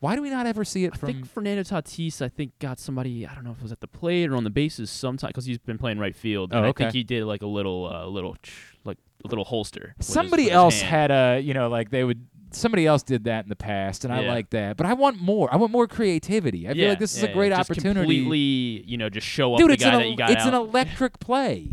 Why 0.00 0.14
do 0.14 0.22
we 0.22 0.30
not 0.30 0.46
ever 0.46 0.64
see 0.64 0.84
it 0.84 0.92
I 0.94 0.96
from? 0.96 1.06
think 1.06 1.26
Fernando 1.26 1.62
Tatis, 1.62 2.20
I 2.20 2.28
think, 2.28 2.58
got 2.58 2.78
somebody. 2.78 3.26
I 3.26 3.34
don't 3.34 3.44
know 3.44 3.52
if 3.52 3.58
it 3.58 3.62
was 3.62 3.72
at 3.72 3.80
the 3.80 3.86
plate 3.86 4.28
or 4.28 4.36
on 4.36 4.44
the 4.44 4.50
bases 4.50 4.90
sometime 4.90 5.28
because 5.28 5.46
he's 5.46 5.58
been 5.58 5.78
playing 5.78 5.98
right 5.98 6.14
field. 6.14 6.52
Oh, 6.52 6.58
and 6.58 6.66
I 6.66 6.72
think 6.72 6.92
he 6.92 7.02
did 7.02 7.24
like 7.24 7.42
a 7.42 7.46
little, 7.46 7.86
uh, 7.90 8.06
little, 8.06 8.36
like 8.84 8.98
a 9.24 9.28
little 9.28 9.44
holster. 9.44 9.94
somebody 10.00 10.44
his 10.44 10.52
else 10.52 10.80
had 10.80 11.10
a 11.10 11.40
you 11.40 11.54
know 11.54 11.68
like 11.68 11.90
they 11.90 12.04
would 12.04 12.26
somebody 12.52 12.86
else 12.86 13.02
did 13.02 13.24
that 13.24 13.44
in 13.44 13.48
the 13.48 13.56
past 13.56 14.04
and 14.04 14.14
i 14.14 14.20
like 14.20 14.48
that 14.50 14.76
but 14.76 14.86
i 14.86 14.92
want 14.92 15.20
more 15.20 15.52
i 15.52 15.56
want 15.56 15.72
more 15.72 15.86
creativity 15.88 16.68
i 16.68 16.72
feel 16.72 16.88
like 16.88 16.98
this 16.98 17.16
is 17.16 17.22
a 17.22 17.32
great 17.32 17.50
just 17.50 17.68
opportunity 17.70 18.18
Completely, 18.18 18.84
you 18.86 18.96
know, 18.96 19.08
just 19.08 19.26
show 19.26 19.54
up 19.54 19.58
dude 19.60 19.70
the 19.70 19.76
guy 19.76 19.94
an, 19.94 19.98
that 20.00 20.08
you 20.08 20.16
got 20.16 20.30
it's 20.30 20.42
out. 20.42 20.48
an 20.48 20.54
electric 20.54 21.18
play 21.18 21.70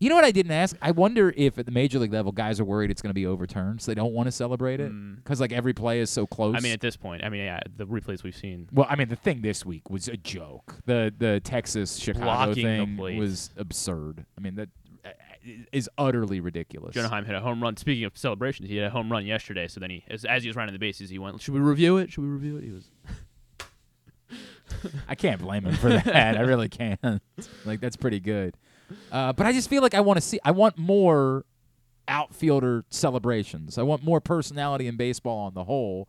you 0.00 0.08
know 0.08 0.14
what 0.16 0.24
i 0.24 0.30
didn't 0.30 0.52
ask 0.52 0.76
i 0.82 0.90
wonder 0.90 1.32
if 1.36 1.58
at 1.58 1.66
the 1.66 1.72
major 1.72 1.98
league 1.98 2.12
level 2.12 2.32
guys 2.32 2.58
are 2.58 2.64
worried 2.64 2.90
it's 2.90 3.00
going 3.02 3.10
to 3.10 3.14
be 3.14 3.26
overturned 3.26 3.80
so 3.80 3.90
they 3.90 3.94
don't 3.94 4.12
want 4.12 4.26
to 4.26 4.32
celebrate 4.32 4.80
it 4.80 4.90
because 5.16 5.40
like 5.40 5.52
every 5.52 5.72
play 5.72 6.00
is 6.00 6.10
so 6.10 6.26
close. 6.26 6.56
I 6.56 6.60
mean, 6.60 6.72
at 6.72 6.80
this 6.80 6.96
point, 6.96 7.22
I 7.22 7.28
mean, 7.28 7.42
yeah, 7.42 7.60
the 7.76 7.86
replays 7.86 8.22
we've 8.22 8.34
seen. 8.36 8.68
well, 8.72 8.86
I 8.90 8.96
mean, 8.96 9.08
the 9.08 9.16
thing 9.16 9.42
this 9.42 9.64
week 9.64 9.88
was 9.90 10.08
a 10.08 10.16
joke. 10.16 10.76
The 10.86 11.12
the 11.16 11.40
Texas 11.40 11.96
Chicago 11.98 12.24
Blocking 12.24 12.54
the 12.54 12.62
thing 12.62 12.96
plate. 12.96 13.18
was 13.18 13.50
absurd. 13.56 14.24
I 14.36 14.40
mean, 14.40 14.54
that 14.56 14.68
uh, 15.04 15.10
is 15.72 15.88
utterly 15.98 16.40
ridiculous. 16.40 16.94
Jonah 16.94 17.08
Heim 17.08 17.24
hit 17.24 17.34
a 17.34 17.40
home 17.40 17.62
run. 17.62 17.76
Speaking 17.76 18.04
of 18.04 18.16
celebrations, 18.16 18.68
he 18.68 18.76
had 18.76 18.86
a 18.86 18.90
home 18.90 19.10
run 19.12 19.26
yesterday. 19.26 19.68
So 19.68 19.80
then 19.80 19.90
he, 19.90 20.04
as, 20.08 20.24
as 20.24 20.42
he 20.42 20.48
was 20.48 20.56
running 20.56 20.72
the 20.72 20.78
bases, 20.78 21.10
he 21.10 21.18
went, 21.18 21.40
"Should 21.40 21.54
we 21.54 21.60
review 21.60 21.98
it? 21.98 22.10
Should 22.10 22.22
we 22.22 22.30
review 22.30 22.56
it?" 22.56 22.64
He 22.64 22.70
was. 22.72 22.90
I 25.08 25.14
can't 25.14 25.40
blame 25.40 25.64
him 25.66 25.74
for 25.76 25.90
that. 25.90 26.36
I 26.36 26.40
really 26.40 26.68
can't. 26.68 27.00
Like 27.64 27.80
that's 27.80 27.96
pretty 27.96 28.20
good. 28.20 28.56
Uh, 29.10 29.32
but 29.32 29.46
I 29.46 29.52
just 29.52 29.68
feel 29.68 29.82
like 29.82 29.94
I 29.94 30.00
want 30.00 30.16
to 30.16 30.20
see. 30.20 30.40
I 30.44 30.50
want 30.50 30.78
more 30.78 31.44
outfielder 32.08 32.84
celebrations. 32.90 33.78
I 33.78 33.82
want 33.82 34.02
more 34.02 34.20
personality 34.20 34.86
in 34.86 34.96
baseball 34.96 35.38
on 35.38 35.54
the 35.54 35.64
whole. 35.64 36.08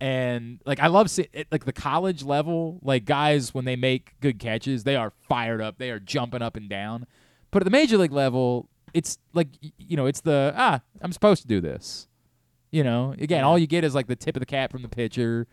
And 0.00 0.60
like 0.66 0.80
I 0.80 0.88
love 0.88 1.10
seeing 1.10 1.28
it, 1.32 1.46
like 1.52 1.64
the 1.64 1.72
college 1.72 2.24
level, 2.24 2.80
like 2.82 3.04
guys 3.04 3.54
when 3.54 3.64
they 3.64 3.76
make 3.76 4.14
good 4.20 4.38
catches, 4.38 4.84
they 4.84 4.96
are 4.96 5.12
fired 5.28 5.60
up. 5.60 5.78
They 5.78 5.90
are 5.90 6.00
jumping 6.00 6.42
up 6.42 6.56
and 6.56 6.68
down. 6.68 7.06
But 7.50 7.62
at 7.62 7.64
the 7.64 7.70
major 7.70 7.98
league 7.98 8.12
level, 8.12 8.68
it's 8.94 9.18
like 9.32 9.48
you 9.78 9.96
know, 9.96 10.06
it's 10.06 10.20
the 10.20 10.52
ah, 10.56 10.80
I'm 11.00 11.12
supposed 11.12 11.42
to 11.42 11.48
do 11.48 11.60
this. 11.60 12.08
You 12.72 12.82
know, 12.82 13.14
again, 13.18 13.44
all 13.44 13.58
you 13.58 13.66
get 13.66 13.84
is 13.84 13.94
like 13.94 14.06
the 14.06 14.16
tip 14.16 14.34
of 14.34 14.40
the 14.40 14.46
cap 14.46 14.72
from 14.72 14.82
the 14.82 14.88
pitcher. 14.88 15.46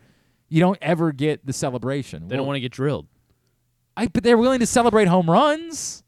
You 0.48 0.58
don't 0.58 0.78
ever 0.80 1.12
get 1.12 1.46
the 1.46 1.52
celebration. 1.52 2.26
They 2.26 2.36
don't 2.36 2.46
want 2.46 2.56
to 2.56 2.60
get 2.60 2.72
drilled. 2.72 3.06
I, 3.96 4.08
but 4.08 4.24
they're 4.24 4.38
willing 4.38 4.60
to 4.60 4.66
celebrate 4.66 5.06
home 5.06 5.30
runs, 5.30 6.02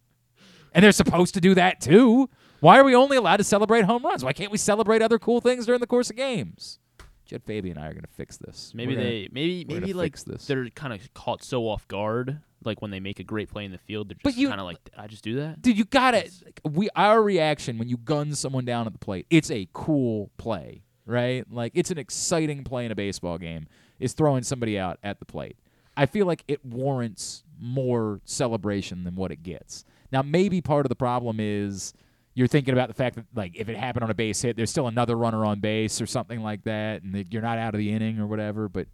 and 0.74 0.85
they're 0.85 0.93
supposed 0.93 1.35
to 1.35 1.40
do 1.40 1.55
that 1.55 1.81
too. 1.81 2.28
Why 2.61 2.78
are 2.78 2.85
we 2.85 2.94
only 2.94 3.16
allowed 3.16 3.39
to 3.39 3.44
celebrate 3.44 3.85
home 3.85 4.05
runs? 4.05 4.24
Why 4.24 4.32
can't 4.32 4.53
we 4.53 4.59
celebrate 4.59 5.03
other 5.03 5.19
cool 5.19 5.40
things 5.40 5.66
during 5.66 5.81
the 5.81 5.86
course 5.86 6.11
of 6.11 6.16
games? 6.16 6.78
Jud 7.27 7.43
Fabian 7.44 7.77
and 7.77 7.85
I 7.85 7.89
are 7.89 7.93
going 7.93 8.03
to 8.03 8.09
fix 8.09 8.36
this. 8.36 8.73
Maybe 8.74 8.94
gonna- 8.94 9.07
they 9.07 9.28
maybe 9.32 9.65
maybe 9.66 9.93
like 9.93 10.16
they're 10.47 10.69
kind 10.70 10.93
of 10.93 11.12
caught 11.15 11.43
so 11.43 11.66
off 11.69 11.89
guard, 11.89 12.40
like 12.65 12.82
when 12.82 12.90
they 12.90 13.01
make 13.01 13.19
a 13.20 13.24
great 13.24 13.49
play 13.49 13.65
in 13.65 13.73
the 13.73 13.78
field, 13.78 14.09
they're 14.11 14.16
But 14.23 14.31
just 14.31 14.39
you- 14.39 14.49
kind 14.49 14.61
of 14.61 14.66
like, 14.66 14.78
I 14.97 15.07
just 15.07 15.24
do 15.24 15.36
that. 15.36 15.62
Dude, 15.62 15.78
you 15.78 15.85
got 15.85 16.15
it. 16.15 16.31
We 16.65 16.89
our 16.94 17.23
reaction 17.23 17.78
when 17.78 17.89
you 17.89 17.97
gun 17.97 18.35
someone 18.35 18.65
down 18.65 18.86
at 18.86 18.93
the 18.93 18.99
plate, 18.99 19.27
it's 19.31 19.51
a 19.51 19.66
cool 19.73 20.31
play, 20.36 20.82
right? 21.07 21.44
Like 21.51 21.73
it's 21.74 21.90
an 21.90 21.99
exciting 21.99 22.65
play 22.65 22.85
in 22.86 22.93
a 22.93 22.97
baseball 22.97 23.39
game. 23.39 23.66
Is 23.99 24.12
throwing 24.15 24.43
somebody 24.43 24.78
out 24.78 24.99
at 25.03 25.20
the 25.20 25.24
plate. 25.24 25.57
I 25.97 26.07
feel 26.07 26.27
like 26.27 26.43
it 26.49 26.65
warrants 26.65 27.44
more 27.61 28.20
celebration 28.24 29.05
than 29.05 29.15
what 29.15 29.31
it 29.31 29.43
gets. 29.43 29.85
Now, 30.12 30.22
maybe 30.22 30.60
part 30.60 30.84
of 30.84 30.90
the 30.90 30.97
problem 30.97 31.39
is 31.40 31.94
you're 32.34 32.47
thinking 32.47 32.74
about 32.74 32.89
the 32.89 32.94
fact 32.94 33.16
that 33.16 33.24
like 33.34 33.56
if 33.56 33.68
it 33.68 33.76
happened 33.76 34.05
on 34.05 34.10
a 34.10 34.14
base 34.14 34.43
hit, 34.43 34.56
there's 34.56 34.70
still 34.70 34.86
another 34.86 35.16
runner 35.16 35.44
on 35.44 35.60
base 35.60 36.01
or 36.01 36.06
something 36.06 36.43
like 36.43 36.64
that, 36.64 37.02
and 37.02 37.14
that 37.14 37.32
you're 37.32 37.43
not 37.43 37.59
out 37.59 37.74
of 37.74 37.78
the 37.78 37.90
inning 37.90 38.18
or 38.18 38.26
whatever. 38.26 38.68
But 38.68 38.89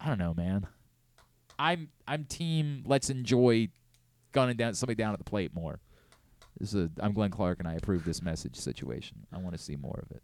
I 0.00 0.06
don't 0.06 0.18
know, 0.18 0.34
man. 0.34 0.66
I'm 1.58 1.88
I'm 2.06 2.24
team. 2.24 2.84
Let's 2.86 3.10
enjoy 3.10 3.68
gunning 4.32 4.56
down 4.56 4.74
somebody 4.74 4.94
down 4.94 5.12
at 5.12 5.18
the 5.18 5.24
plate 5.24 5.52
more. 5.54 5.80
This 6.58 6.74
is 6.74 6.86
a, 6.86 6.90
I'm 7.00 7.12
Glenn 7.12 7.30
Clark, 7.30 7.58
and 7.60 7.68
I 7.68 7.74
approve 7.74 8.04
this 8.04 8.22
message 8.22 8.56
situation. 8.56 9.26
I 9.32 9.38
want 9.38 9.56
to 9.56 9.62
see 9.62 9.76
more 9.76 10.04
of 10.04 10.16
it. 10.16 10.22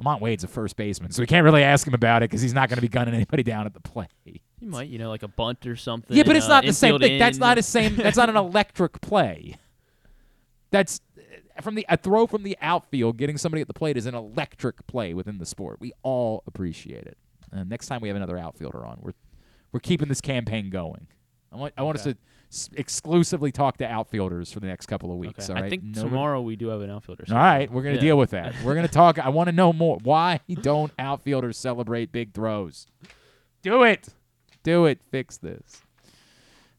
LaMonte 0.00 0.20
Wade's 0.20 0.44
a 0.44 0.48
first 0.48 0.76
baseman, 0.76 1.10
so 1.10 1.22
we 1.22 1.26
can't 1.26 1.44
really 1.44 1.62
ask 1.62 1.86
him 1.86 1.94
about 1.94 2.22
it 2.22 2.30
because 2.30 2.42
he's 2.42 2.54
not 2.54 2.68
going 2.68 2.76
to 2.76 2.82
be 2.82 2.88
gunning 2.88 3.14
anybody 3.14 3.42
down 3.42 3.66
at 3.66 3.72
the 3.72 3.80
plate. 3.88 4.42
You 4.60 4.68
might, 4.68 4.88
you 4.88 4.98
know, 4.98 5.08
like 5.10 5.22
a 5.22 5.28
bunt 5.28 5.66
or 5.66 5.76
something. 5.76 6.16
Yeah, 6.16 6.22
but 6.24 6.34
it's 6.36 6.46
uh, 6.46 6.48
not 6.48 6.64
the 6.64 6.72
same 6.72 6.98
thing. 6.98 7.18
That's 7.18 7.38
not 7.38 7.58
a 7.58 7.62
same. 7.62 7.96
That's 7.96 8.16
not 8.16 8.28
an 8.30 8.36
electric 8.46 9.00
play. 9.00 9.56
That's 10.70 11.00
uh, 11.18 11.60
from 11.62 11.74
the 11.74 11.84
a 11.88 11.96
throw 11.96 12.26
from 12.26 12.42
the 12.42 12.56
outfield. 12.60 13.16
Getting 13.18 13.36
somebody 13.38 13.60
at 13.60 13.68
the 13.68 13.74
plate 13.74 13.96
is 13.96 14.06
an 14.06 14.14
electric 14.14 14.86
play 14.86 15.14
within 15.14 15.38
the 15.38 15.46
sport. 15.46 15.78
We 15.80 15.92
all 16.02 16.42
appreciate 16.46 17.04
it. 17.04 17.18
And 17.52 17.68
next 17.68 17.86
time 17.86 18.00
we 18.00 18.08
have 18.08 18.16
another 18.16 18.38
outfielder 18.38 18.84
on, 18.84 18.98
we're 19.00 19.12
we're 19.72 19.80
keeping 19.80 20.08
this 20.08 20.20
campaign 20.20 20.70
going. 20.70 21.06
I 21.52 21.56
want 21.56 21.74
I 21.76 21.82
want 21.82 21.98
us 21.98 22.04
to 22.04 22.16
s- 22.50 22.70
exclusively 22.74 23.52
talk 23.52 23.76
to 23.78 23.86
outfielders 23.86 24.50
for 24.52 24.60
the 24.60 24.66
next 24.66 24.86
couple 24.86 25.12
of 25.12 25.18
weeks. 25.18 25.44
Okay. 25.48 25.52
All 25.52 25.60
right. 25.62 25.66
I 25.66 25.70
think 25.70 25.84
Nobody- 25.84 26.08
tomorrow 26.08 26.40
we 26.40 26.56
do 26.56 26.68
have 26.68 26.80
an 26.80 26.90
outfielder. 26.90 27.24
all 27.30 27.36
right, 27.36 27.70
we're 27.70 27.82
gonna 27.82 27.96
Yeah. 27.96 28.00
deal 28.00 28.18
with 28.18 28.30
that. 28.30 28.54
We're 28.64 28.74
gonna 28.74 28.88
talk. 28.88 29.18
I 29.18 29.28
want 29.28 29.48
to 29.48 29.52
know 29.52 29.72
more. 29.72 29.98
Why 30.02 30.40
don't 30.62 30.92
outfielders 30.98 31.56
celebrate 31.58 32.10
big 32.10 32.32
throws? 32.32 32.86
Do 33.62 33.82
it. 33.84 34.08
Do 34.66 34.86
it. 34.86 34.98
Fix 35.12 35.36
this. 35.36 35.80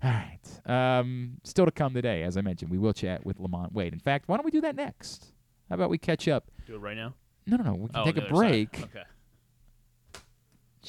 All 0.04 0.12
right. 0.12 1.00
Um, 1.00 1.38
still 1.46 1.64
to 1.66 1.72
come 1.72 1.94
today, 1.94 2.24
as 2.24 2.36
I 2.36 2.42
mentioned, 2.42 2.70
we 2.70 2.78
will 2.78 2.92
chat 2.92 3.26
with 3.26 3.40
LaMonte 3.40 3.72
Wade. 3.72 3.94
In 3.94 4.00
fact, 4.00 4.28
why 4.28 4.36
don't 4.36 4.44
we 4.44 4.52
do 4.52 4.60
that 4.60 4.76
next? 4.76 5.28
How 5.70 5.76
about 5.76 5.90
we 5.90 5.98
catch 5.98 6.28
up? 6.28 6.52
Do 6.66 6.76
it 6.76 6.80
right 6.80 6.98
now. 6.98 7.14
No, 7.46 7.56
no, 7.56 7.64
no. 7.64 7.74
We 7.76 7.88
can 7.88 7.96
Oh, 7.96 8.04
take 8.04 8.18
a 8.18 8.26
other 8.26 8.28
side. 8.28 8.36
break. 8.36 8.82
Okay. 8.84 9.04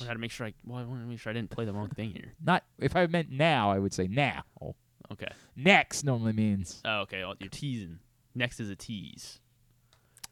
I 0.00 0.04
got 0.06 0.12
to 0.14 0.18
make 0.18 0.32
sure 0.32 0.48
I. 0.48 0.54
Well, 0.66 0.78
I 0.78 0.84
want 0.84 1.00
to 1.02 1.06
make 1.06 1.20
sure 1.20 1.30
I 1.30 1.34
didn't 1.34 1.50
play 1.50 1.64
the 1.64 1.72
wrong 1.72 1.88
thing 1.90 2.10
here. 2.10 2.34
Not 2.44 2.64
if 2.80 2.96
I 2.96 3.06
meant 3.06 3.30
now, 3.30 3.70
I 3.70 3.78
would 3.78 3.94
say 3.94 4.08
now. 4.08 4.42
Okay. 5.12 5.30
Next 5.54 6.02
normally 6.04 6.32
means. 6.32 6.82
Oh, 6.84 7.02
okay. 7.02 7.20
well, 7.22 7.34
You're 7.38 7.48
teasing. 7.48 8.00
Next 8.34 8.58
is 8.58 8.70
a 8.70 8.76
tease. 8.76 9.38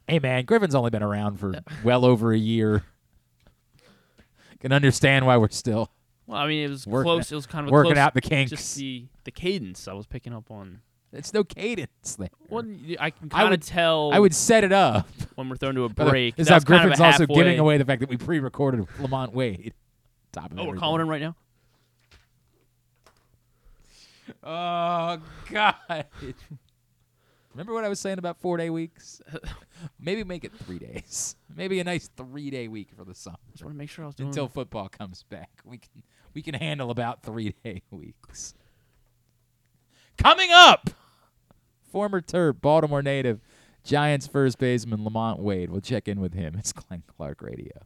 Hey 0.08 0.18
man, 0.18 0.44
Griffin's 0.44 0.74
only 0.74 0.90
been 0.90 1.02
around 1.04 1.38
for 1.38 1.54
well 1.84 2.04
over 2.04 2.32
a 2.32 2.38
year. 2.38 2.82
Can 4.60 4.72
understand 4.72 5.26
why 5.26 5.36
we're 5.36 5.48
still 5.50 5.90
Well, 6.26 6.38
I 6.38 6.46
mean, 6.48 6.64
it 6.66 6.70
was 6.70 6.86
Working 6.86 7.04
close. 7.04 7.30
It 7.32 7.34
was 7.36 7.46
kind 7.46 7.66
of 7.66 7.72
working 7.72 7.92
close, 7.94 7.98
out 8.02 8.14
the 8.14 8.20
kinks. 8.20 8.50
Just 8.50 8.74
the 8.76 9.06
the 9.24 9.30
cadence 9.30 9.86
I 9.88 9.92
was 9.92 10.06
picking 10.06 10.32
up 10.32 10.50
on. 10.50 10.80
It's 11.12 11.32
no 11.32 11.44
cadence 11.44 12.16
there. 12.16 12.28
Well, 12.48 12.64
I 12.98 13.10
can 13.10 13.28
kind 13.28 13.48
would- 13.50 13.60
of 13.60 13.66
tell. 13.66 14.10
I 14.12 14.18
would 14.18 14.34
set 14.34 14.64
it 14.64 14.72
up. 14.72 15.08
when 15.36 15.48
we're 15.48 15.56
thrown 15.56 15.74
to 15.76 15.84
a 15.84 15.88
break. 15.88 16.34
This 16.36 16.46
is 16.46 16.48
how 16.48 16.56
That's 16.56 16.64
kind 16.64 16.78
of 16.80 16.82
Griffin's 16.88 17.00
also 17.00 17.22
halfway- 17.22 17.34
giving 17.36 17.58
away 17.60 17.78
the 17.78 17.84
fact 17.84 18.00
that 18.00 18.08
we 18.08 18.16
pre-recorded 18.16 18.80
LaMonte 18.98 19.32
Wade. 19.32 19.72
Top 20.32 20.50
of 20.50 20.58
Oh, 20.58 20.64
we're 20.66 20.76
calling 20.76 21.00
him 21.00 21.08
right 21.08 21.22
now. 21.22 21.36
Oh 24.42 25.18
God! 25.50 25.74
Remember 27.54 27.72
what 27.72 27.84
I 27.84 27.88
was 27.88 28.00
saying 28.00 28.18
about 28.18 28.38
four 28.40 28.56
day 28.56 28.68
weeks? 28.70 29.20
Maybe 30.00 30.24
make 30.24 30.44
it 30.44 30.52
three 30.64 30.78
days. 30.78 31.36
Maybe 31.56 31.80
a 31.80 31.84
nice 31.84 32.10
three 32.16 32.50
day 32.50 32.68
week 32.68 32.88
for 32.96 33.04
the 33.04 33.14
summer. 33.14 33.38
Just 33.52 33.64
want 33.64 33.74
to 33.74 33.78
make 33.78 33.88
sure 33.88 34.04
I 34.04 34.08
was 34.08 34.14
doing. 34.16 34.28
Until 34.28 34.48
football 34.48 34.88
comes 34.88 35.22
back, 35.22 35.50
we 35.64 35.78
can 35.78 36.02
we 36.36 36.42
can 36.42 36.54
handle 36.54 36.90
about 36.90 37.22
three 37.22 37.54
day 37.64 37.82
weeks. 37.90 38.54
Coming 40.18 40.50
up, 40.52 40.90
former 41.90 42.20
Terp, 42.20 42.60
Baltimore 42.60 43.02
native, 43.02 43.40
Giants 43.82 44.26
first 44.26 44.58
baseman 44.58 45.00
LaMonte 45.00 45.38
Wade. 45.38 45.70
We'll 45.70 45.80
check 45.80 46.06
in 46.08 46.20
with 46.20 46.34
him. 46.34 46.56
It's 46.58 46.72
Glenn 46.74 47.02
Clark 47.06 47.40
Radio. 47.40 47.80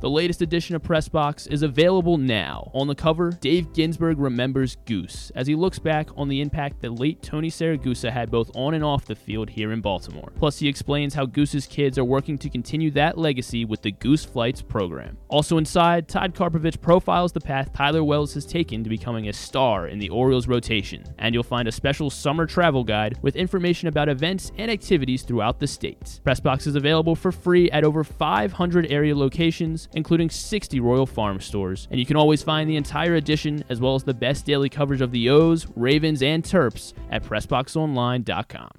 The 0.00 0.08
latest 0.08 0.40
edition 0.40 0.74
of 0.74 0.82
Press 0.82 1.10
Box 1.10 1.46
is 1.46 1.62
available 1.62 2.16
now. 2.16 2.70
On 2.72 2.86
the 2.86 2.94
cover, 2.94 3.32
Dave 3.32 3.74
Ginsburg 3.74 4.18
remembers 4.18 4.76
Goose 4.86 5.30
as 5.34 5.46
he 5.46 5.54
looks 5.54 5.78
back 5.78 6.08
on 6.16 6.26
the 6.26 6.40
impact 6.40 6.80
that 6.80 6.98
late 6.98 7.22
Tony 7.22 7.50
Siragusa 7.50 8.10
had 8.10 8.30
both 8.30 8.50
on 8.54 8.72
and 8.72 8.82
off 8.82 9.04
the 9.04 9.14
field 9.14 9.50
here 9.50 9.72
in 9.72 9.82
Baltimore. 9.82 10.32
Plus, 10.38 10.58
he 10.58 10.68
explains 10.68 11.12
how 11.12 11.26
Goose's 11.26 11.66
kids 11.66 11.98
are 11.98 12.04
working 12.04 12.38
to 12.38 12.48
continue 12.48 12.90
that 12.92 13.18
legacy 13.18 13.66
with 13.66 13.82
the 13.82 13.90
Goose 13.90 14.24
Flights 14.24 14.62
program. 14.62 15.18
Also 15.28 15.58
inside, 15.58 16.08
Todd 16.08 16.34
Karpovich 16.34 16.80
profiles 16.80 17.32
the 17.32 17.40
path 17.40 17.70
Tyler 17.74 18.02
Wells 18.02 18.32
has 18.32 18.46
taken 18.46 18.82
to 18.82 18.88
becoming 18.88 19.28
a 19.28 19.34
star 19.34 19.86
in 19.86 19.98
the 19.98 20.08
Orioles 20.08 20.48
rotation, 20.48 21.04
and 21.18 21.34
you'll 21.34 21.42
find 21.42 21.68
a 21.68 21.72
special 21.72 22.08
summer 22.08 22.46
travel 22.46 22.84
guide 22.84 23.18
with 23.20 23.36
information 23.36 23.86
about 23.86 24.08
events 24.08 24.50
and 24.56 24.70
activities 24.70 25.24
throughout 25.24 25.60
the 25.60 25.66
state. 25.66 26.20
Pressbox 26.24 26.66
is 26.66 26.74
available 26.74 27.14
for 27.14 27.30
free 27.30 27.70
at 27.70 27.84
over 27.84 28.02
500 28.02 28.86
area 28.86 29.14
locations, 29.14 29.89
including 29.94 30.30
60 30.30 30.80
Royal 30.80 31.06
Farm 31.06 31.40
stores, 31.40 31.88
and 31.90 31.98
you 31.98 32.06
can 32.06 32.16
always 32.16 32.42
find 32.42 32.68
the 32.68 32.76
entire 32.76 33.14
edition 33.14 33.64
as 33.68 33.80
well 33.80 33.94
as 33.94 34.04
the 34.04 34.14
best 34.14 34.46
daily 34.46 34.68
coverage 34.68 35.00
of 35.00 35.12
the 35.12 35.28
O's, 35.30 35.66
Ravens, 35.76 36.22
and 36.22 36.42
Terps 36.44 36.92
at 37.10 37.22
PressBoxOnline.com. 37.24 38.70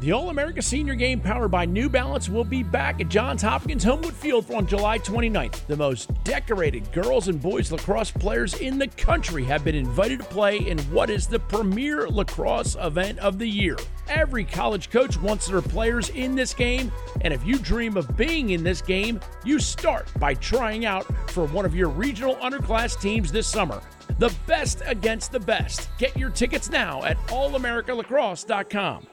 The 0.00 0.12
All 0.12 0.28
America 0.28 0.60
Senior 0.60 0.94
Game 0.94 1.20
powered 1.20 1.50
by 1.50 1.64
New 1.64 1.88
Balance 1.88 2.28
will 2.28 2.44
be 2.44 2.62
back 2.62 3.00
at 3.00 3.08
Johns 3.08 3.40
Hopkins 3.40 3.82
Homewood 3.82 4.12
Field 4.12 4.50
on 4.50 4.66
July 4.66 4.98
29th. 4.98 5.66
The 5.66 5.76
most 5.76 6.10
decorated 6.22 6.92
girls 6.92 7.28
and 7.28 7.40
boys 7.40 7.72
lacrosse 7.72 8.10
players 8.10 8.52
in 8.60 8.76
the 8.78 8.88
country 8.88 9.42
have 9.44 9.64
been 9.64 9.74
invited 9.74 10.18
to 10.18 10.26
play 10.26 10.58
in 10.58 10.78
what 10.92 11.08
is 11.08 11.26
the 11.26 11.38
premier 11.38 12.10
lacrosse 12.10 12.76
event 12.78 13.18
of 13.20 13.38
the 13.38 13.48
year. 13.48 13.78
Every 14.08 14.44
college 14.44 14.90
coach 14.90 15.18
wants 15.18 15.46
their 15.46 15.62
players 15.62 16.10
in 16.10 16.34
this 16.34 16.52
game, 16.52 16.92
and 17.22 17.32
if 17.32 17.44
you 17.46 17.58
dream 17.58 17.96
of 17.96 18.18
being 18.18 18.50
in 18.50 18.62
this 18.62 18.82
game, 18.82 19.18
you 19.46 19.58
start 19.58 20.08
by 20.20 20.34
trying 20.34 20.84
out 20.84 21.06
for 21.30 21.46
one 21.46 21.64
of 21.64 21.74
your 21.74 21.88
regional 21.88 22.36
underclass 22.36 23.00
teams 23.00 23.32
this 23.32 23.46
summer. 23.46 23.80
The 24.18 24.32
best 24.46 24.82
against 24.84 25.32
the 25.32 25.40
best. 25.40 25.88
Get 25.96 26.14
your 26.18 26.30
tickets 26.30 26.68
now 26.68 27.02
at 27.04 27.16
allamericalacrosse.com. 27.28 29.06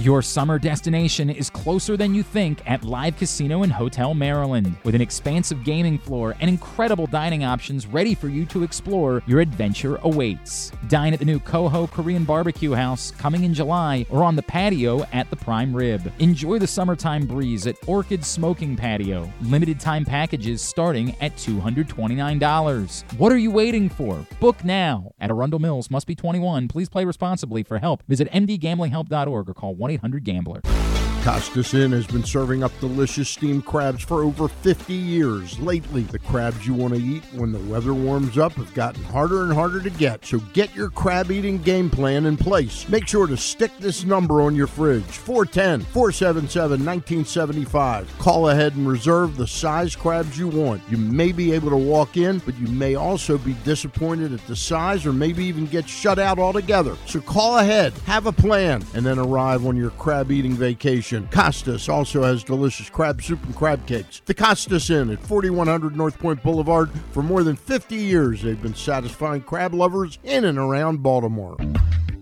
Your 0.00 0.20
summer 0.20 0.58
destination 0.58 1.30
is 1.30 1.48
closer 1.48 1.96
than 1.96 2.14
you 2.14 2.22
think 2.22 2.60
at 2.70 2.84
Live 2.84 3.16
Casino 3.16 3.62
and 3.62 3.72
Hotel 3.72 4.12
Maryland. 4.12 4.76
With 4.84 4.94
an 4.94 5.00
expansive 5.00 5.64
gaming 5.64 5.96
floor 5.96 6.36
and 6.38 6.50
incredible 6.50 7.06
dining 7.06 7.44
options 7.44 7.86
ready 7.86 8.14
for 8.14 8.28
you 8.28 8.44
to 8.46 8.62
explore, 8.62 9.22
your 9.26 9.40
adventure 9.40 9.96
awaits. 10.02 10.70
Dine 10.88 11.14
at 11.14 11.18
the 11.18 11.24
new 11.24 11.40
Coho 11.40 11.86
Korean 11.86 12.24
Barbecue 12.24 12.72
House 12.72 13.10
coming 13.12 13.44
in 13.44 13.54
July 13.54 14.04
or 14.10 14.22
on 14.22 14.36
the 14.36 14.42
patio 14.42 15.02
at 15.14 15.30
the 15.30 15.36
Prime 15.36 15.74
Rib. 15.74 16.12
Enjoy 16.18 16.58
the 16.58 16.66
summertime 16.66 17.26
breeze 17.26 17.66
at 17.66 17.76
Orchid 17.86 18.22
Smoking 18.22 18.76
Patio. 18.76 19.32
Limited 19.40 19.80
time 19.80 20.04
packages 20.04 20.60
starting 20.60 21.16
at 21.22 21.34
$229. 21.36 23.18
What 23.18 23.32
are 23.32 23.38
you 23.38 23.50
waiting 23.50 23.88
for? 23.88 24.26
Book 24.40 24.62
now 24.62 25.14
at 25.20 25.30
Arundel 25.30 25.58
Mills. 25.58 25.90
Must 25.90 26.06
be 26.06 26.14
21. 26.14 26.68
Please 26.68 26.90
play 26.90 27.06
responsibly. 27.06 27.62
For 27.62 27.78
help, 27.78 28.02
visit 28.06 28.30
mdgamblinghelp.org 28.30 29.48
or 29.48 29.54
call 29.54 29.74
1 29.74 29.85
800 29.88 30.24
Gambler. 30.24 30.95
Costas 31.26 31.74
Inn 31.74 31.90
has 31.90 32.06
been 32.06 32.22
serving 32.22 32.62
up 32.62 32.70
delicious 32.78 33.28
steamed 33.28 33.66
crabs 33.66 34.00
for 34.00 34.22
over 34.22 34.46
50 34.46 34.94
years. 34.94 35.58
Lately, 35.58 36.02
the 36.02 36.20
crabs 36.20 36.64
you 36.64 36.72
want 36.72 36.94
to 36.94 37.00
eat 37.00 37.24
when 37.32 37.50
the 37.50 37.58
weather 37.68 37.92
warms 37.92 38.38
up 38.38 38.52
have 38.52 38.72
gotten 38.74 39.02
harder 39.02 39.42
and 39.42 39.52
harder 39.52 39.82
to 39.82 39.90
get. 39.90 40.24
So 40.24 40.38
get 40.52 40.72
your 40.76 40.88
crab 40.88 41.32
eating 41.32 41.58
game 41.58 41.90
plan 41.90 42.26
in 42.26 42.36
place. 42.36 42.88
Make 42.88 43.08
sure 43.08 43.26
to 43.26 43.36
stick 43.36 43.72
this 43.80 44.04
number 44.04 44.40
on 44.40 44.54
your 44.54 44.68
fridge 44.68 45.02
410 45.02 45.80
477 45.92 46.84
1975. 46.86 48.18
Call 48.18 48.50
ahead 48.50 48.76
and 48.76 48.86
reserve 48.86 49.36
the 49.36 49.48
size 49.48 49.96
crabs 49.96 50.38
you 50.38 50.46
want. 50.46 50.80
You 50.88 50.96
may 50.96 51.32
be 51.32 51.50
able 51.50 51.70
to 51.70 51.76
walk 51.76 52.16
in, 52.16 52.38
but 52.38 52.56
you 52.56 52.68
may 52.68 52.94
also 52.94 53.36
be 53.36 53.56
disappointed 53.64 54.32
at 54.32 54.46
the 54.46 54.54
size 54.54 55.04
or 55.04 55.12
maybe 55.12 55.44
even 55.46 55.66
get 55.66 55.88
shut 55.88 56.20
out 56.20 56.38
altogether. 56.38 56.96
So 57.06 57.20
call 57.20 57.58
ahead, 57.58 57.94
have 58.04 58.26
a 58.26 58.32
plan, 58.32 58.84
and 58.94 59.04
then 59.04 59.18
arrive 59.18 59.66
on 59.66 59.76
your 59.76 59.90
crab 59.90 60.30
eating 60.30 60.52
vacation. 60.52 61.15
Costas 61.30 61.88
also 61.88 62.22
has 62.22 62.44
delicious 62.44 62.90
crab 62.90 63.22
soup 63.22 63.42
and 63.44 63.54
crab 63.54 63.86
cakes. 63.86 64.22
The 64.24 64.34
Costas 64.34 64.90
Inn 64.90 65.10
at 65.10 65.22
4100 65.22 65.96
North 65.96 66.18
Point 66.18 66.42
Boulevard. 66.42 66.90
For 67.12 67.22
more 67.22 67.42
than 67.42 67.56
50 67.56 67.96
years, 67.96 68.42
they've 68.42 68.60
been 68.60 68.74
satisfying 68.74 69.42
crab 69.42 69.74
lovers 69.74 70.18
in 70.24 70.44
and 70.44 70.58
around 70.58 71.02
Baltimore. 71.02 71.56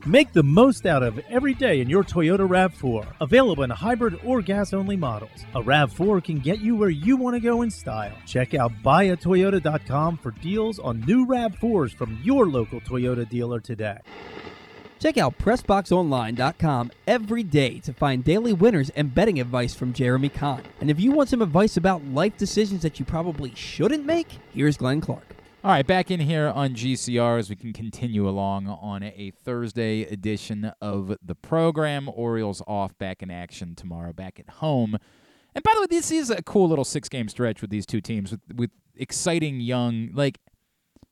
Make 0.07 0.35
the 0.35 0.43
most 0.43 0.85
out 0.85 1.03
of 1.03 1.19
every 1.31 1.55
day 1.55 1.81
in 1.81 1.89
your 1.89 2.05
Toyota 2.05 2.47
RAV4. 2.47 3.07
Available 3.23 3.62
in 3.62 3.71
hybrid 3.71 4.21
or 4.23 4.43
gas 4.43 4.75
only 4.75 4.97
models. 4.97 5.47
A 5.55 5.62
RAV4 5.62 6.23
can 6.23 6.41
get 6.41 6.61
you 6.61 6.77
where 6.77 6.91
you 6.91 7.16
want 7.16 7.37
to 7.37 7.41
go 7.41 7.62
in 7.62 7.71
style. 7.71 8.12
Check 8.27 8.53
out 8.53 8.71
buyatoyota.com 8.85 10.19
for 10.19 10.33
deals 10.33 10.79
on 10.79 11.01
new 11.07 11.27
RAV4s 11.27 11.95
from 11.95 12.19
your 12.23 12.47
local 12.47 12.83
Toyota 12.83 13.27
dealer 13.27 13.61
today. 13.61 13.99
Check 15.05 15.18
out 15.18 15.36
PressBoxOnline.com 15.36 16.90
every 17.06 17.43
day 17.43 17.78
to 17.81 17.93
find 17.93 18.24
daily 18.24 18.55
winners 18.55 18.89
and 18.97 19.14
betting 19.14 19.39
advice 19.39 19.74
from 19.74 19.93
Jeremy 19.93 20.31
Kahn. 20.31 20.62
And 20.81 20.90
if 20.90 20.98
you 20.98 21.12
want 21.12 21.28
some 21.28 21.43
advice 21.43 21.76
about 21.76 22.02
life 22.06 22.39
decisions 22.39 22.81
that 22.81 22.98
you 22.98 23.05
probably 23.05 23.55
shouldn't 23.55 24.06
make, 24.06 24.39
here's 24.55 24.78
Glenn 24.78 25.02
Clark. 25.02 25.36
All 25.62 25.72
right, 25.72 25.86
back 25.86 26.10
in 26.10 26.20
here 26.20 26.48
on 26.48 26.70
GCR 26.70 27.39
as 27.39 27.51
we 27.51 27.56
can 27.56 27.74
continue 27.74 28.26
along 28.26 28.66
on 28.66 29.02
a 29.02 29.31
Thursday 29.44 30.05
edition 30.05 30.72
of 30.81 31.14
the 31.22 31.35
program. 31.35 32.09
Orioles 32.09 32.62
off 32.66 32.97
back 32.97 33.22
in 33.22 33.31
action 33.31 33.74
tomorrow, 33.74 34.14
back 34.14 34.40
at 34.40 34.48
home. 34.48 34.97
And 35.55 35.62
by 35.62 35.72
the 35.74 35.82
way, 35.82 35.86
this 35.90 36.10
is 36.10 36.31
a 36.31 36.43
cool 36.43 36.66
little 36.66 36.82
six 36.82 37.10
game 37.10 37.28
stretch 37.28 37.60
with 37.60 37.68
these 37.68 37.85
two 37.85 38.01
teams 38.01 38.31
with, 38.31 38.40
with 38.55 38.70
exciting 38.97 39.60
young. 39.60 40.12
Like, 40.14 40.39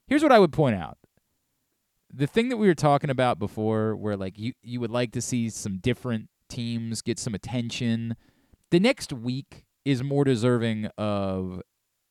here's 0.06 0.22
what 0.22 0.32
I 0.32 0.38
would 0.38 0.50
point 0.50 0.76
out 0.76 0.96
the 2.12 2.26
thing 2.26 2.48
that 2.50 2.56
we 2.56 2.66
were 2.66 2.74
talking 2.74 3.10
about 3.10 3.38
before, 3.38 3.96
where 3.96 4.16
like 4.16 4.38
you, 4.38 4.52
you 4.62 4.80
would 4.80 4.90
like 4.90 5.12
to 5.12 5.20
see 5.20 5.48
some 5.48 5.78
different 5.78 6.28
teams 6.48 7.02
get 7.02 7.18
some 7.18 7.34
attention, 7.34 8.16
the 8.70 8.80
next 8.80 9.12
week 9.12 9.64
is 9.84 10.02
more 10.02 10.24
deserving 10.24 10.86
of 10.98 11.62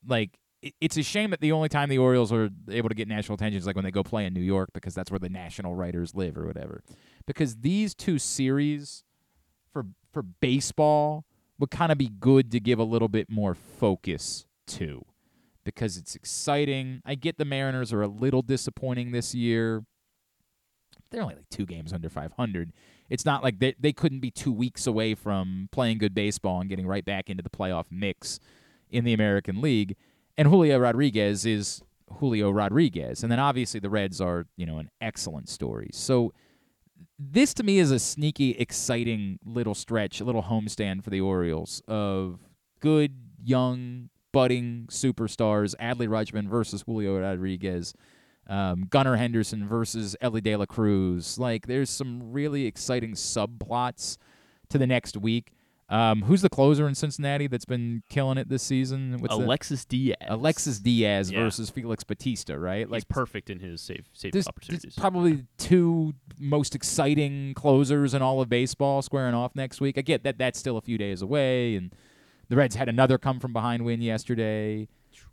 like 0.06 0.38
it's 0.80 0.96
a 0.96 1.02
shame 1.02 1.30
that 1.30 1.40
the 1.40 1.50
only 1.50 1.68
time 1.68 1.88
the 1.88 1.98
Orioles 1.98 2.32
are 2.32 2.48
able 2.70 2.88
to 2.88 2.94
get 2.94 3.08
national 3.08 3.34
attention 3.34 3.58
is 3.58 3.66
like 3.66 3.74
when 3.74 3.84
they 3.84 3.90
go 3.90 4.04
play 4.04 4.26
in 4.26 4.32
New 4.32 4.40
York 4.40 4.70
because 4.72 4.94
that's 4.94 5.10
where 5.10 5.18
the 5.18 5.28
national 5.28 5.74
writers 5.74 6.14
live 6.14 6.38
or 6.38 6.46
whatever. 6.46 6.82
Because 7.26 7.56
these 7.56 7.94
two 7.94 8.18
series 8.18 9.02
for 9.72 9.86
for 10.12 10.22
baseball 10.22 11.24
would 11.58 11.70
kind 11.70 11.90
of 11.90 11.98
be 11.98 12.08
good 12.08 12.50
to 12.52 12.60
give 12.60 12.78
a 12.78 12.84
little 12.84 13.08
bit 13.08 13.28
more 13.28 13.54
focus 13.54 14.46
to 14.66 15.04
because 15.64 15.96
it's 15.96 16.14
exciting. 16.14 17.02
I 17.04 17.14
get 17.14 17.38
the 17.38 17.44
Mariners 17.44 17.92
are 17.92 18.02
a 18.02 18.08
little 18.08 18.42
disappointing 18.42 19.12
this 19.12 19.34
year. 19.34 19.84
They're 21.12 21.22
only 21.22 21.36
like 21.36 21.48
two 21.50 21.66
games 21.66 21.92
under 21.92 22.08
500. 22.08 22.72
It's 23.08 23.24
not 23.24 23.44
like 23.44 23.60
they 23.60 23.74
they 23.78 23.92
couldn't 23.92 24.20
be 24.20 24.30
2 24.30 24.52
weeks 24.52 24.86
away 24.86 25.14
from 25.14 25.68
playing 25.70 25.98
good 25.98 26.14
baseball 26.14 26.60
and 26.60 26.68
getting 26.68 26.86
right 26.86 27.04
back 27.04 27.30
into 27.30 27.42
the 27.42 27.50
playoff 27.50 27.84
mix 27.90 28.40
in 28.90 29.04
the 29.04 29.12
American 29.12 29.60
League 29.60 29.96
and 30.36 30.48
Julio 30.48 30.78
Rodriguez 30.78 31.44
is 31.44 31.82
Julio 32.18 32.50
Rodriguez. 32.50 33.22
And 33.22 33.30
then 33.30 33.38
obviously 33.38 33.80
the 33.80 33.90
Reds 33.90 34.20
are, 34.20 34.46
you 34.56 34.66
know, 34.66 34.78
an 34.78 34.90
excellent 35.00 35.48
story. 35.48 35.90
So 35.92 36.32
this 37.18 37.54
to 37.54 37.62
me 37.62 37.78
is 37.78 37.90
a 37.90 37.98
sneaky, 37.98 38.52
exciting 38.52 39.38
little 39.44 39.74
stretch, 39.74 40.20
a 40.20 40.24
little 40.24 40.42
homestand 40.42 41.04
for 41.04 41.10
the 41.10 41.20
Orioles 41.20 41.82
of 41.86 42.40
good, 42.80 43.14
young, 43.42 44.08
budding 44.32 44.86
superstars. 44.90 45.74
Adley 45.76 46.08
Rutschman 46.08 46.48
versus 46.48 46.82
Julio 46.82 47.18
Rodriguez. 47.18 47.94
Um, 48.48 48.86
Gunnar 48.90 49.16
Henderson 49.16 49.66
versus 49.66 50.16
Elly 50.20 50.40
De 50.40 50.56
La 50.56 50.66
Cruz. 50.66 51.38
Like, 51.38 51.66
there's 51.66 51.90
some 51.90 52.32
really 52.32 52.66
exciting 52.66 53.12
subplots 53.12 54.18
to 54.68 54.78
the 54.78 54.86
next 54.86 55.16
week. 55.16 55.52
Um, 55.92 56.22
who's 56.22 56.40
the 56.40 56.48
closer 56.48 56.88
in 56.88 56.94
Cincinnati 56.94 57.48
that's 57.48 57.66
been 57.66 58.02
killing 58.08 58.38
it 58.38 58.48
this 58.48 58.62
season? 58.62 59.18
What's 59.18 59.34
Alexis 59.34 59.84
the? 59.84 60.14
Diaz. 60.14 60.16
Alexis 60.26 60.80
Diaz 60.80 61.30
yeah. 61.30 61.40
versus 61.40 61.68
Felix 61.68 62.02
Bautista, 62.02 62.58
right? 62.58 62.88
Like 62.88 63.00
He's 63.00 63.04
perfect 63.04 63.50
in 63.50 63.58
his 63.58 63.82
save 63.82 64.06
save 64.14 64.32
this, 64.32 64.48
opportunities. 64.48 64.94
probably 64.96 65.44
two 65.58 66.14
most 66.38 66.74
exciting 66.74 67.52
closers 67.52 68.14
in 68.14 68.22
all 68.22 68.40
of 68.40 68.48
baseball 68.48 69.02
squaring 69.02 69.34
off 69.34 69.54
next 69.54 69.82
week. 69.82 69.98
I 69.98 70.00
get 70.00 70.24
that 70.24 70.38
that's 70.38 70.58
still 70.58 70.78
a 70.78 70.80
few 70.80 70.96
days 70.96 71.20
away, 71.20 71.76
and 71.76 71.94
the 72.48 72.56
Reds 72.56 72.74
had 72.74 72.88
another 72.88 73.18
come 73.18 73.38
from 73.38 73.52
behind 73.52 73.84
win 73.84 74.00
yesterday. 74.00 74.88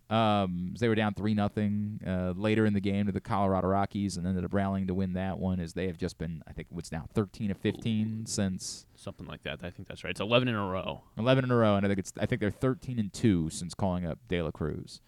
Um, 0.09 0.73
they 0.79 0.87
were 0.87 0.95
down 0.95 1.13
three 1.13 1.35
nothing 1.35 1.99
uh, 2.05 2.33
later 2.35 2.65
in 2.65 2.73
the 2.73 2.79
game 2.79 3.05
to 3.05 3.11
the 3.11 3.21
Colorado 3.21 3.67
Rockies, 3.67 4.17
and 4.17 4.25
ended 4.25 4.43
up 4.43 4.53
rallying 4.53 4.87
to 4.87 4.93
win 4.95 5.13
that 5.13 5.37
one. 5.37 5.59
As 5.59 5.73
they 5.73 5.85
have 5.85 5.97
just 5.97 6.17
been, 6.17 6.41
I 6.47 6.51
think, 6.51 6.67
what's 6.71 6.91
now 6.91 7.05
thirteen 7.13 7.51
of 7.51 7.57
fifteen 7.57 8.25
since 8.25 8.87
something 8.95 9.27
like 9.27 9.43
that. 9.43 9.59
I 9.61 9.69
think 9.69 9.87
that's 9.87 10.03
right. 10.03 10.11
It's 10.11 10.19
eleven 10.19 10.47
in 10.47 10.55
a 10.55 10.65
row. 10.65 11.03
Eleven 11.17 11.43
in 11.43 11.51
a 11.51 11.55
row, 11.55 11.75
and 11.75 11.85
I 11.85 11.89
think 11.89 11.99
it's 11.99 12.13
I 12.19 12.25
think 12.25 12.41
they're 12.41 12.49
thirteen 12.49 12.97
and 12.97 13.13
two 13.13 13.51
since 13.51 13.75
calling 13.75 14.05
up 14.05 14.17
De 14.27 14.41
La 14.41 14.49
Cruz. 14.49 14.99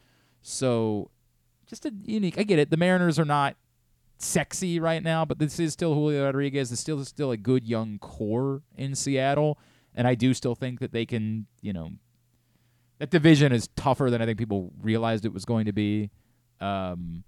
So, 0.43 1.09
just 1.65 1.85
a 1.85 1.93
unique. 2.03 2.37
I 2.37 2.43
get 2.43 2.59
it. 2.59 2.69
The 2.69 2.77
Mariners 2.77 3.17
are 3.17 3.25
not 3.25 3.55
sexy 4.19 4.79
right 4.79 5.01
now, 5.01 5.25
but 5.25 5.39
this 5.39 5.59
is 5.59 5.73
still 5.73 5.95
Julio 5.95 6.25
Rodriguez. 6.25 6.71
It's 6.71 6.79
still 6.79 7.03
still 7.05 7.31
a 7.31 7.37
good 7.37 7.67
young 7.67 7.97
core 7.97 8.61
in 8.77 8.93
Seattle, 8.93 9.57
and 9.95 10.07
I 10.07 10.13
do 10.13 10.35
still 10.35 10.53
think 10.53 10.79
that 10.79 10.91
they 10.91 11.07
can, 11.07 11.47
you 11.59 11.73
know, 11.73 11.93
that 13.01 13.09
division 13.09 13.51
is 13.51 13.67
tougher 13.75 14.11
than 14.11 14.21
I 14.21 14.27
think 14.27 14.37
people 14.37 14.71
realized 14.79 15.25
it 15.25 15.33
was 15.33 15.43
going 15.43 15.65
to 15.65 15.71
be. 15.71 16.11
Um, 16.59 17.23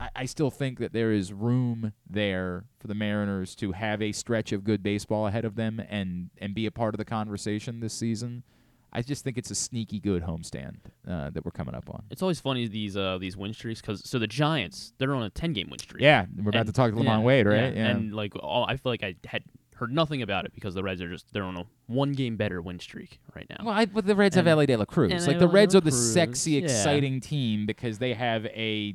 I, 0.00 0.08
I 0.16 0.24
still 0.24 0.50
think 0.50 0.78
that 0.78 0.94
there 0.94 1.12
is 1.12 1.34
room 1.34 1.92
there 2.08 2.64
for 2.78 2.88
the 2.88 2.94
Mariners 2.94 3.54
to 3.56 3.72
have 3.72 4.00
a 4.00 4.12
stretch 4.12 4.52
of 4.52 4.64
good 4.64 4.82
baseball 4.82 5.26
ahead 5.26 5.44
of 5.44 5.54
them 5.54 5.82
and 5.90 6.30
and 6.38 6.54
be 6.54 6.64
a 6.64 6.70
part 6.70 6.94
of 6.94 6.98
the 6.98 7.04
conversation 7.04 7.80
this 7.80 7.92
season. 7.92 8.42
I 8.90 9.02
just 9.02 9.22
think 9.22 9.36
it's 9.36 9.50
a 9.50 9.54
sneaky 9.54 10.00
good 10.00 10.22
homestand 10.22 10.78
uh, 11.06 11.28
that 11.28 11.44
we're 11.44 11.50
coming 11.50 11.74
up 11.74 11.90
on. 11.90 12.04
It's 12.10 12.22
always 12.22 12.40
funny 12.40 12.66
these 12.66 12.96
uh, 12.96 13.18
these 13.20 13.36
win 13.36 13.52
streaks 13.52 13.82
because 13.82 14.08
so 14.08 14.18
the 14.18 14.26
Giants 14.26 14.94
they're 14.96 15.14
on 15.14 15.24
a 15.24 15.28
ten 15.28 15.52
game 15.52 15.68
win 15.68 15.78
streak. 15.78 16.02
Yeah, 16.02 16.24
we're 16.38 16.48
about 16.48 16.60
and, 16.60 16.66
to 16.68 16.72
talk 16.72 16.92
to 16.92 16.96
LaMonte 16.96 17.04
yeah, 17.04 17.20
Wade, 17.20 17.46
right? 17.46 17.74
Yeah. 17.74 17.82
yeah. 17.82 17.88
and 17.88 18.14
like 18.14 18.32
all, 18.34 18.64
I 18.66 18.78
feel 18.78 18.92
like 18.92 19.02
I 19.02 19.16
had 19.26 19.44
heard 19.80 19.92
nothing 19.92 20.22
about 20.22 20.44
it 20.44 20.54
because 20.54 20.74
the 20.74 20.82
Reds 20.82 21.00
are 21.00 21.08
just 21.08 21.32
they're 21.32 21.42
on 21.42 21.56
a 21.56 21.64
one 21.86 22.12
game 22.12 22.36
better 22.36 22.60
win 22.62 22.78
streak 22.78 23.18
right 23.34 23.46
now. 23.48 23.64
Well, 23.64 23.74
I, 23.74 23.86
but 23.86 24.06
the 24.06 24.14
Reds 24.14 24.36
and, 24.36 24.46
have 24.46 24.52
Elly 24.52 24.66
De 24.66 24.76
La 24.76 24.84
Cruz. 24.84 25.26
Like 25.26 25.38
the 25.38 25.48
Reds 25.48 25.74
are 25.74 25.80
the 25.80 25.90
Cruz, 25.90 26.12
sexy, 26.12 26.52
yeah. 26.52 26.64
exciting 26.64 27.20
team 27.20 27.66
because 27.66 27.98
they 27.98 28.14
have 28.14 28.46
a 28.46 28.94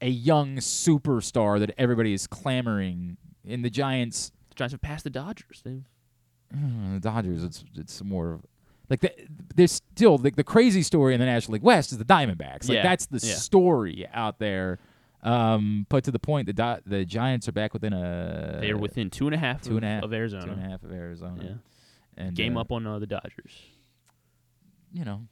a 0.00 0.08
young 0.08 0.56
superstar 0.56 1.58
that 1.58 1.74
everybody 1.78 2.12
is 2.12 2.26
clamoring. 2.26 3.16
In 3.44 3.62
the 3.62 3.70
Giants, 3.70 4.32
the 4.50 4.54
Giants 4.54 4.72
have 4.72 4.80
passed 4.80 5.04
the 5.04 5.10
Dodgers. 5.10 5.62
They've 5.64 5.84
uh, 6.52 6.58
the 6.94 7.00
Dodgers. 7.00 7.42
It's 7.42 7.64
it's 7.74 8.04
more 8.04 8.40
like 8.90 9.00
the, 9.00 9.12
there's 9.56 9.72
still 9.72 10.18
the, 10.18 10.30
the 10.30 10.44
crazy 10.44 10.82
story 10.82 11.14
in 11.14 11.20
the 11.20 11.26
National 11.26 11.54
League 11.54 11.62
West 11.62 11.92
is 11.92 11.98
the 11.98 12.04
Diamondbacks. 12.04 12.68
Like 12.68 12.76
yeah. 12.76 12.82
that's 12.82 13.06
the 13.06 13.26
yeah. 13.26 13.34
story 13.34 14.06
out 14.12 14.38
there 14.38 14.78
um, 15.24 15.86
but 15.88 16.04
to 16.04 16.10
the 16.10 16.18
point, 16.18 16.46
the 16.46 16.52
do- 16.52 16.82
the 16.84 17.04
Giants 17.04 17.48
are 17.48 17.52
back 17.52 17.72
within 17.72 17.94
a. 17.94 18.58
They 18.60 18.70
are 18.70 18.76
within 18.76 19.08
two 19.08 19.26
and 19.26 19.34
a 19.34 19.38
half. 19.38 19.62
Two 19.62 19.76
and 19.76 19.84
a 19.84 19.88
half 19.88 20.02
of 20.04 20.12
Arizona. 20.12 20.44
Two 20.44 20.52
and 20.52 20.62
a 20.62 20.68
half 20.68 20.82
of 20.82 20.92
Arizona. 20.92 21.42
Yeah. 21.42 22.24
And 22.24 22.36
game 22.36 22.56
uh, 22.56 22.60
up 22.60 22.70
on 22.70 22.86
uh, 22.86 22.98
the 22.98 23.06
Dodgers. 23.06 23.62
You 24.92 25.04
know, 25.04 25.22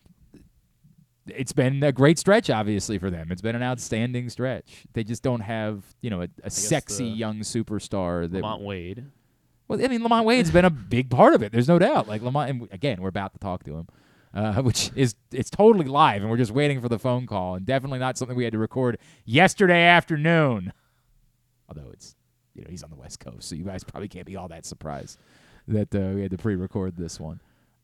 it's 1.27 1.53
been 1.53 1.83
a 1.83 1.93
great 1.93 2.19
stretch, 2.19 2.49
obviously 2.49 2.99
for 2.99 3.11
them. 3.11 3.31
It's 3.31 3.43
been 3.43 3.55
an 3.55 3.63
outstanding 3.63 4.31
stretch. 4.31 4.85
They 4.95 5.05
just 5.05 5.23
don't 5.23 5.41
have 5.41 5.85
you 6.01 6.09
know 6.09 6.23
a, 6.23 6.29
a 6.43 6.51
sexy 6.51 7.07
young 7.07 7.41
superstar 7.41 8.31
that 8.31 8.43
LaMonte 8.43 8.63
Wade. 8.63 9.05
Well, 9.69 9.85
I 9.85 9.89
mean, 9.89 10.01
LaMonte 10.01 10.25
Wade's 10.25 10.51
been 10.51 10.65
a 10.65 10.71
big 10.71 11.11
part 11.11 11.35
of 11.35 11.43
it. 11.43 11.53
There's 11.53 11.69
no 11.69 11.79
doubt. 11.79 12.09
Like 12.09 12.23
LaMonte, 12.23 12.51
and 12.51 12.69
again, 12.73 13.01
we're 13.03 13.09
about 13.09 13.35
to 13.35 13.39
talk 13.39 13.63
to 13.65 13.77
him 13.77 13.89
uh, 14.35 14.55
which 14.63 14.91
is 14.95 15.15
it's 15.31 15.51
totally 15.51 15.87
live, 15.87 16.23
and 16.23 16.31
we're 16.31 16.37
just 16.37 16.53
waiting 16.53 16.81
for 16.81 16.89
the 16.89 16.99
phone 16.99 17.27
call, 17.27 17.55
and 17.55 17.67
definitely 17.67 17.99
not 17.99 18.17
something 18.17 18.37
we 18.37 18.45
had 18.45 18.53
to 18.53 18.59
record 18.59 18.99
yesterday 19.25 19.85
afternoon. 19.85 20.73
Although 21.69 21.91
it's 21.93 22.15
you 22.55 22.63
know 22.63 22.69
he's 22.71 22.83
on 22.83 22.91
the 22.91 22.97
West 22.97 23.21
Coast, 23.21 23.49
so 23.49 23.55
you 23.55 23.65
guys 23.65 23.85
probably 23.85 24.09
can't 24.09 24.27
be 24.27 24.37
all 24.37 24.49
that 24.49 24.67
surprised 24.67 25.19
that 25.69 25.95
uh, 25.95 26.15
we 26.15 26.23
had 26.23 26.31
to 26.31 26.39
pre-record 26.39 26.97
this 26.97 27.21
one. 27.21 27.41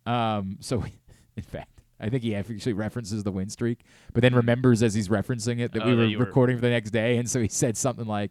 Um, 0.06 0.56
so, 0.60 0.84
in 1.36 1.42
fact, 1.42 1.80
I 2.00 2.08
think 2.08 2.22
he 2.22 2.34
actually 2.34 2.72
references 2.72 3.22
the 3.24 3.32
win 3.32 3.48
streak, 3.48 3.80
but 4.12 4.22
then 4.22 4.34
remembers 4.34 4.82
as 4.82 4.94
he's 4.94 5.08
referencing 5.08 5.60
it 5.60 5.72
that 5.72 5.82
oh, 5.82 5.96
we 5.96 6.16
were 6.16 6.24
recording 6.24 6.56
for 6.56 6.62
the 6.62 6.70
next 6.70 6.90
day, 6.90 7.18
and 7.18 7.28
so 7.28 7.40
he 7.40 7.48
said 7.48 7.76
something 7.76 8.06
like, 8.06 8.30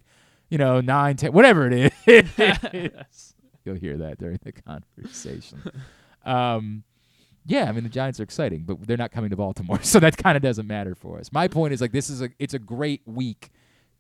you 0.50 0.58
know, 0.58 0.82
nine, 0.82 1.18
ten, 1.18 1.34
whatever 1.34 1.70
it 1.70 1.94
is. 2.08 3.34
you'll 3.66 3.76
hear 3.76 3.98
that 3.98 4.18
during 4.18 4.40
the 4.44 4.54
conversation. 4.54 5.62
um, 6.26 6.84
yeah, 7.48 7.66
I 7.70 7.72
mean 7.72 7.84
the 7.84 7.90
Giants 7.90 8.20
are 8.20 8.24
exciting, 8.24 8.64
but 8.64 8.86
they're 8.86 8.98
not 8.98 9.12
coming 9.12 9.30
to 9.32 9.36
Baltimore, 9.36 9.80
so 9.84 10.00
that 10.00 10.18
kind 10.18 10.36
of 10.38 10.44
doesn't 10.44 10.68
matter 10.68 10.94
for 10.96 11.20
us. 11.20 11.32
My 11.32 11.48
point 11.48 11.74
is 11.74 11.82
like 11.82 11.92
this 11.92 12.10
is 12.10 12.22
a 12.22 12.30
it's 12.40 12.54
a 12.54 12.60
great 12.60 13.02
week 13.06 13.50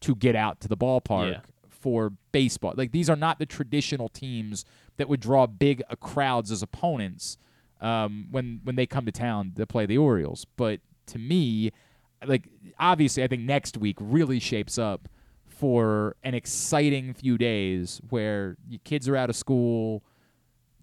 to 0.01 0.13
get 0.15 0.35
out 0.35 0.59
to 0.61 0.67
the 0.67 0.77
ballpark 0.77 1.31
Yeah. 1.31 1.39
for 1.69 2.11
baseball. 2.31 2.73
Like 2.77 2.91
these 2.91 3.09
are 3.09 3.15
not 3.15 3.39
the 3.39 3.45
traditional 3.47 4.09
teams 4.09 4.65
that 4.97 5.09
would 5.09 5.19
draw 5.19 5.47
big 5.47 5.81
uh, 5.89 5.95
crowds 5.95 6.51
as 6.51 6.61
opponents 6.61 7.37
um, 7.81 8.27
when 8.31 8.61
when 8.63 8.75
they 8.75 8.85
come 8.85 9.05
to 9.05 9.11
town 9.11 9.53
to 9.55 9.65
play 9.65 9.85
the 9.85 9.97
Orioles. 9.97 10.45
But 10.55 10.81
to 11.07 11.17
me, 11.19 11.71
like 12.25 12.47
obviously, 12.79 13.23
I 13.23 13.27
think 13.27 13.43
next 13.43 13.77
week 13.77 13.97
really 13.99 14.39
shapes 14.39 14.77
up 14.77 15.07
for 15.45 16.15
an 16.23 16.33
exciting 16.35 17.13
few 17.13 17.37
days 17.37 17.99
where 18.09 18.57
your 18.69 18.79
kids 18.83 19.07
are 19.07 19.15
out 19.15 19.29
of 19.29 19.35
school. 19.35 20.03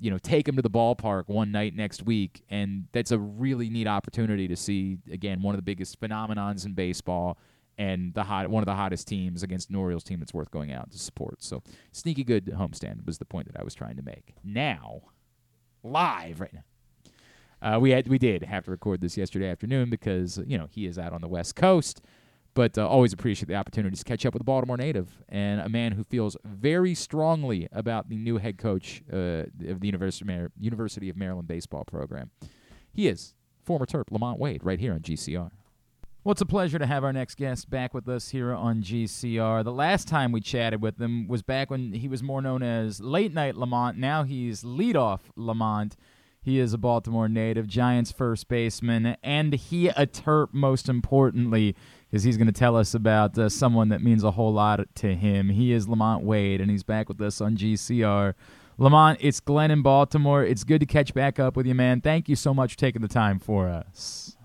You 0.00 0.10
know, 0.10 0.18
take 0.18 0.46
them 0.46 0.56
to 0.56 0.62
the 0.62 0.70
ballpark 0.70 1.24
one 1.28 1.52
night 1.52 1.74
next 1.74 2.02
week, 2.02 2.42
and 2.50 2.86
that's 2.92 3.10
a 3.10 3.18
really 3.18 3.70
neat 3.70 3.86
opportunity 3.86 4.48
to 4.48 4.56
see 4.56 4.98
again 5.10 5.40
one 5.40 5.54
of 5.54 5.58
the 5.58 5.62
biggest 5.62 6.00
phenomenons 6.00 6.66
in 6.66 6.74
baseball 6.74 7.38
and 7.78 8.14
the 8.14 8.22
hot 8.22 8.48
one 8.48 8.62
of 8.62 8.66
the 8.66 8.74
hottest 8.74 9.08
teams 9.08 9.42
against 9.42 9.70
an 9.70 9.76
Orioles 9.76 10.04
team 10.04 10.20
that's 10.20 10.34
worth 10.34 10.50
going 10.50 10.72
out 10.72 10.90
to 10.92 10.98
support. 10.98 11.42
So 11.42 11.62
sneaky 11.92 12.24
good 12.24 12.46
homestand 12.46 13.06
was 13.06 13.18
the 13.18 13.24
point 13.24 13.50
that 13.50 13.60
I 13.60 13.64
was 13.64 13.74
trying 13.74 13.96
to 13.96 14.02
make. 14.02 14.34
Now, 14.42 15.02
live 15.82 16.40
right 16.40 16.52
now. 16.52 16.64
Uh, 17.62 17.78
we 17.78 17.90
had 17.90 18.06
we 18.08 18.18
did 18.18 18.42
have 18.42 18.64
to 18.64 18.70
record 18.70 19.00
this 19.00 19.16
yesterday 19.16 19.48
afternoon 19.48 19.88
because 19.88 20.38
you 20.46 20.58
know 20.58 20.68
he 20.70 20.86
is 20.86 20.98
out 20.98 21.12
on 21.12 21.20
the 21.20 21.28
West 21.28 21.56
Coast, 21.56 22.02
but 22.54 22.78
uh, 22.78 22.86
always 22.86 23.12
appreciate 23.12 23.48
the 23.48 23.56
opportunity 23.56 23.96
to 23.96 24.04
catch 24.04 24.24
up 24.24 24.32
with 24.32 24.40
a 24.40 24.44
Baltimore 24.44 24.76
native 24.76 25.18
and 25.28 25.60
a 25.60 25.68
man 25.68 25.92
who 25.92 26.04
feels 26.04 26.36
very 26.44 26.94
strongly 26.94 27.68
about 27.72 28.08
the 28.08 28.16
new 28.16 28.38
head 28.38 28.58
coach 28.58 29.02
uh, 29.12 29.44
of 29.68 29.80
the 29.80 29.86
University 29.86 30.24
of, 30.24 30.28
Mar- 30.28 30.52
University 30.58 31.08
of 31.08 31.16
Maryland 31.16 31.48
baseball 31.48 31.84
program. 31.84 32.30
He 32.92 33.08
is 33.08 33.34
former 33.64 33.86
Terp 33.86 34.04
LaMonte 34.10 34.38
Wade 34.38 34.64
right 34.64 34.78
here 34.78 34.92
on 34.92 35.00
GCR. 35.00 35.50
Well, 36.22 36.32
it's 36.32 36.40
a 36.40 36.46
pleasure 36.46 36.78
to 36.78 36.86
have 36.86 37.04
our 37.04 37.12
next 37.12 37.34
guest 37.34 37.68
back 37.68 37.92
with 37.92 38.08
us 38.08 38.30
here 38.30 38.54
on 38.54 38.82
GCR. 38.82 39.62
The 39.62 39.72
last 39.72 40.08
time 40.08 40.32
we 40.32 40.40
chatted 40.40 40.80
with 40.80 40.98
him 40.98 41.28
was 41.28 41.42
back 41.42 41.70
when 41.70 41.92
he 41.92 42.08
was 42.08 42.22
more 42.22 42.40
known 42.40 42.62
as 42.62 42.98
Late 42.98 43.34
Night 43.34 43.56
LaMonte. 43.56 43.98
Now 43.98 44.22
he's 44.22 44.62
Leadoff 44.62 45.20
LaMonte. 45.36 45.96
He 46.40 46.58
is 46.58 46.72
a 46.72 46.78
Baltimore 46.78 47.28
native, 47.28 47.66
Giants 47.66 48.10
first 48.10 48.48
baseman, 48.48 49.16
and 49.22 49.52
he 49.54 49.88
a 49.88 50.06
Terp 50.06 50.48
most 50.52 50.88
importantly, 50.88 51.74
because 52.14 52.22
he's 52.22 52.36
going 52.36 52.46
to 52.46 52.52
tell 52.52 52.76
us 52.76 52.94
about 52.94 53.36
uh, 53.36 53.48
someone 53.48 53.88
that 53.88 54.00
means 54.00 54.22
a 54.22 54.30
whole 54.30 54.52
lot 54.52 54.78
to 54.94 55.16
him. 55.16 55.48
He 55.48 55.72
is 55.72 55.88
LaMonte 55.88 56.22
Wade, 56.22 56.60
and 56.60 56.70
he's 56.70 56.84
back 56.84 57.08
with 57.08 57.20
us 57.20 57.40
on 57.40 57.56
GCR. 57.56 58.34
LaMonte, 58.78 59.16
it's 59.18 59.40
Glenn 59.40 59.72
in 59.72 59.82
Baltimore. 59.82 60.44
It's 60.44 60.62
good 60.62 60.78
to 60.78 60.86
catch 60.86 61.12
back 61.12 61.40
up 61.40 61.56
with 61.56 61.66
you, 61.66 61.74
man. 61.74 62.00
Thank 62.00 62.28
you 62.28 62.36
so 62.36 62.54
much 62.54 62.74
for 62.74 62.78
taking 62.78 63.02
the 63.02 63.08
time 63.08 63.40
for 63.40 63.68
us. 63.68 64.36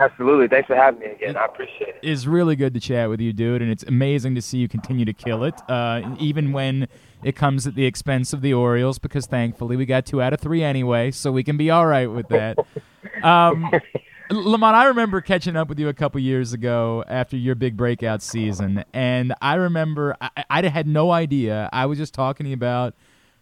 Absolutely. 0.00 0.48
Thanks 0.48 0.68
for 0.68 0.74
having 0.74 1.00
me 1.00 1.06
again. 1.08 1.36
I 1.36 1.44
appreciate 1.44 1.96
it. 1.96 1.98
It's 2.00 2.24
really 2.24 2.56
good 2.56 2.72
to 2.72 2.80
chat 2.80 3.10
with 3.10 3.20
you, 3.20 3.34
dude, 3.34 3.60
and 3.60 3.70
it's 3.70 3.82
amazing 3.82 4.34
to 4.36 4.40
see 4.40 4.56
you 4.56 4.66
continue 4.66 5.04
to 5.04 5.12
kill 5.12 5.44
it, 5.44 5.60
uh, 5.68 6.16
even 6.18 6.52
when 6.52 6.88
it 7.22 7.36
comes 7.36 7.66
at 7.66 7.74
the 7.74 7.84
expense 7.84 8.32
of 8.32 8.40
the 8.40 8.54
Orioles. 8.54 8.98
Because 8.98 9.26
thankfully, 9.26 9.76
we 9.76 9.84
got 9.84 10.06
two 10.06 10.22
out 10.22 10.32
of 10.32 10.40
three 10.40 10.62
anyway, 10.62 11.10
so 11.10 11.30
we 11.30 11.44
can 11.44 11.58
be 11.58 11.70
all 11.70 11.84
right 11.84 12.10
with 12.10 12.28
that. 12.28 12.56
Um, 13.22 13.70
LaMonte, 14.30 14.74
I 14.74 14.86
remember 14.86 15.22
catching 15.22 15.56
up 15.56 15.68
with 15.68 15.78
you 15.78 15.88
a 15.88 15.94
couple 15.94 16.20
years 16.20 16.52
ago 16.52 17.02
after 17.08 17.36
your 17.36 17.54
big 17.54 17.78
breakout 17.78 18.20
season, 18.20 18.84
and 18.92 19.34
I 19.40 19.54
remember 19.54 20.16
I, 20.20 20.44
I 20.50 20.68
had 20.68 20.86
no 20.86 21.10
idea. 21.10 21.70
I 21.72 21.86
was 21.86 21.96
just 21.96 22.12
talking 22.12 22.52
about 22.52 22.94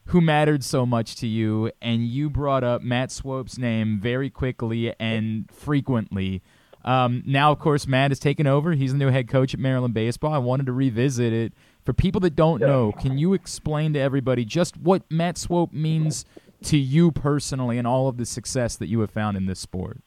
who 0.07 0.21
mattered 0.21 0.63
so 0.63 0.87
much 0.87 1.17
to 1.17 1.27
you, 1.27 1.73
and 1.83 2.07
you 2.07 2.31
brought 2.31 2.63
up 2.63 2.83
Matt 2.83 3.11
Swope's 3.11 3.59
name 3.59 3.99
very 4.01 4.31
quickly 4.31 4.95
and 5.01 5.51
frequently. 5.51 6.43
Um, 6.85 7.25
now, 7.27 7.51
of 7.51 7.59
course, 7.59 7.89
Matt 7.89 8.13
has 8.13 8.21
taken 8.21 8.47
over. 8.47 8.73
He's 8.73 8.93
the 8.93 8.99
new 8.99 9.11
head 9.11 9.27
coach 9.29 9.55
at 9.55 9.59
Maryland 9.59 9.93
Baseball. 9.93 10.33
I 10.33 10.39
wanted 10.39 10.67
to 10.67 10.73
revisit 10.73 11.33
it. 11.33 11.53
For 11.85 11.93
people 11.93 12.21
that 12.21 12.37
don't 12.37 12.61
know, 12.61 12.93
can 12.93 13.19
you 13.19 13.35
explain 13.35 13.93
to 13.95 13.99
everybody 13.99 14.45
just 14.45 14.77
what 14.77 15.03
Matt 15.11 15.37
Swope 15.37 15.73
means 15.73 16.25
to 16.65 16.77
you 16.77 17.11
personally 17.11 17.77
and 17.77 17.87
all 17.89 18.07
of 18.07 18.19
the 18.19 18.27
success 18.27 18.77
that 18.77 18.87
you 18.87 19.01
have 19.01 19.11
found 19.11 19.37
in 19.37 19.47
this 19.47 19.59
sport? 19.59 20.01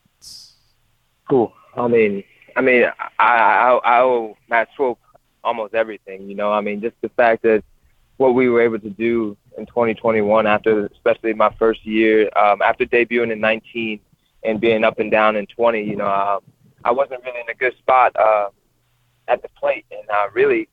Cool. 1.30 1.54
I 1.76 1.88
mean, 1.88 2.24
I 2.56 2.62
mean, 2.62 2.86
I, 3.20 3.26
I, 3.26 3.80
I 3.84 4.02
owe 4.02 4.36
Matt 4.50 4.70
Swope 4.76 5.00
almost 5.44 5.74
everything. 5.76 6.28
You 6.28 6.36
know, 6.36 6.52
I 6.52 6.62
mean, 6.62 6.82
just 6.82 6.96
the 7.02 7.10
fact 7.10 7.44
that 7.44 7.64
what 8.18 8.34
we 8.34 8.50
were 8.50 8.62
able 8.62 8.80
to 8.80 8.90
do 8.90 9.38
in 9.58 9.66
2021 9.66 10.48
after, 10.48 10.88
especially 10.88 11.34
my 11.34 11.54
first 11.58 11.86
year, 11.86 12.30
um, 12.38 12.62
after 12.62 12.86
debuting 12.86 13.32
in 13.32 13.40
19 13.40 14.00
and 14.44 14.60
being 14.60 14.84
up 14.84 15.00
and 15.00 15.12
down 15.12 15.36
in 15.36 15.46
20, 15.46 15.84
you 15.84 15.96
know, 15.96 16.06
uh, 16.06 16.40
I 16.84 16.92
wasn't 16.92 17.24
really 17.24 17.40
in 17.42 17.50
a 17.50 17.54
good 17.54 17.78
spot 17.78 18.16
uh, 18.16 18.50
at 19.28 19.42
the 19.42 19.50
plate 19.50 19.86
and 19.92 20.10
uh, 20.10 20.30
really 20.34 20.68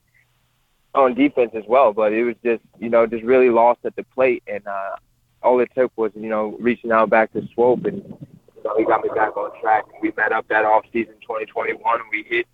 on 0.94 1.14
defense 1.14 1.50
as 1.54 1.64
well. 1.68 1.92
But 1.92 2.12
it 2.12 2.24
was 2.24 2.36
just, 2.42 2.62
you 2.78 2.88
know, 2.88 3.06
just 3.06 3.24
really 3.24 3.50
lost 3.50 3.80
at 3.84 3.94
the 3.94 4.04
plate. 4.04 4.42
And 4.46 4.66
uh, 4.66 4.96
all 5.42 5.60
it 5.60 5.70
took 5.76 5.92
was, 5.96 6.12
you 6.14 6.28
know, 6.28 6.56
reaching 6.58 6.92
out 6.92 7.10
back 7.10 7.32
to 7.34 7.46
Swope 7.54 7.84
and, 7.84 8.25
know, 8.66 8.76
he 8.78 8.84
got 8.84 9.02
me 9.02 9.10
back 9.14 9.36
on 9.36 9.50
track. 9.60 9.84
We 10.00 10.12
met 10.16 10.32
up 10.32 10.46
that 10.48 10.64
off 10.64 10.84
season 10.92 11.14
2021 11.22 12.00
and 12.00 12.08
we 12.10 12.24
hit 12.28 12.46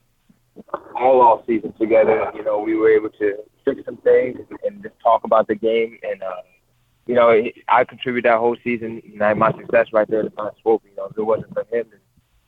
all 0.94 1.20
off 1.20 1.47
season 1.47 1.72
together. 1.74 2.22
And, 2.22 2.36
you 2.36 2.44
know, 2.44 2.60
we 2.60 2.76
were 2.76 2.90
able 2.90 3.10
to 3.10 3.39
fix 3.64 3.84
some 3.84 3.97
things 3.98 4.39
and 4.64 4.82
just 4.82 4.94
talk 5.02 5.24
about 5.24 5.48
the 5.48 5.55
game. 5.55 5.98
And, 6.02 6.22
uh, 6.22 6.43
you 7.06 7.14
know, 7.14 7.43
I 7.68 7.84
contributed 7.84 8.30
that 8.30 8.39
whole 8.39 8.56
season 8.62 9.02
and 9.05 9.22
I 9.22 9.28
had 9.28 9.39
my 9.39 9.52
success 9.52 9.89
right 9.93 10.09
there 10.09 10.22
to 10.22 10.30
find 10.30 10.52
Swope. 10.62 10.82
You 10.89 10.97
know, 10.97 11.06
if 11.06 11.18
it 11.18 11.22
wasn't 11.22 11.52
for 11.55 11.64
him, 11.74 11.86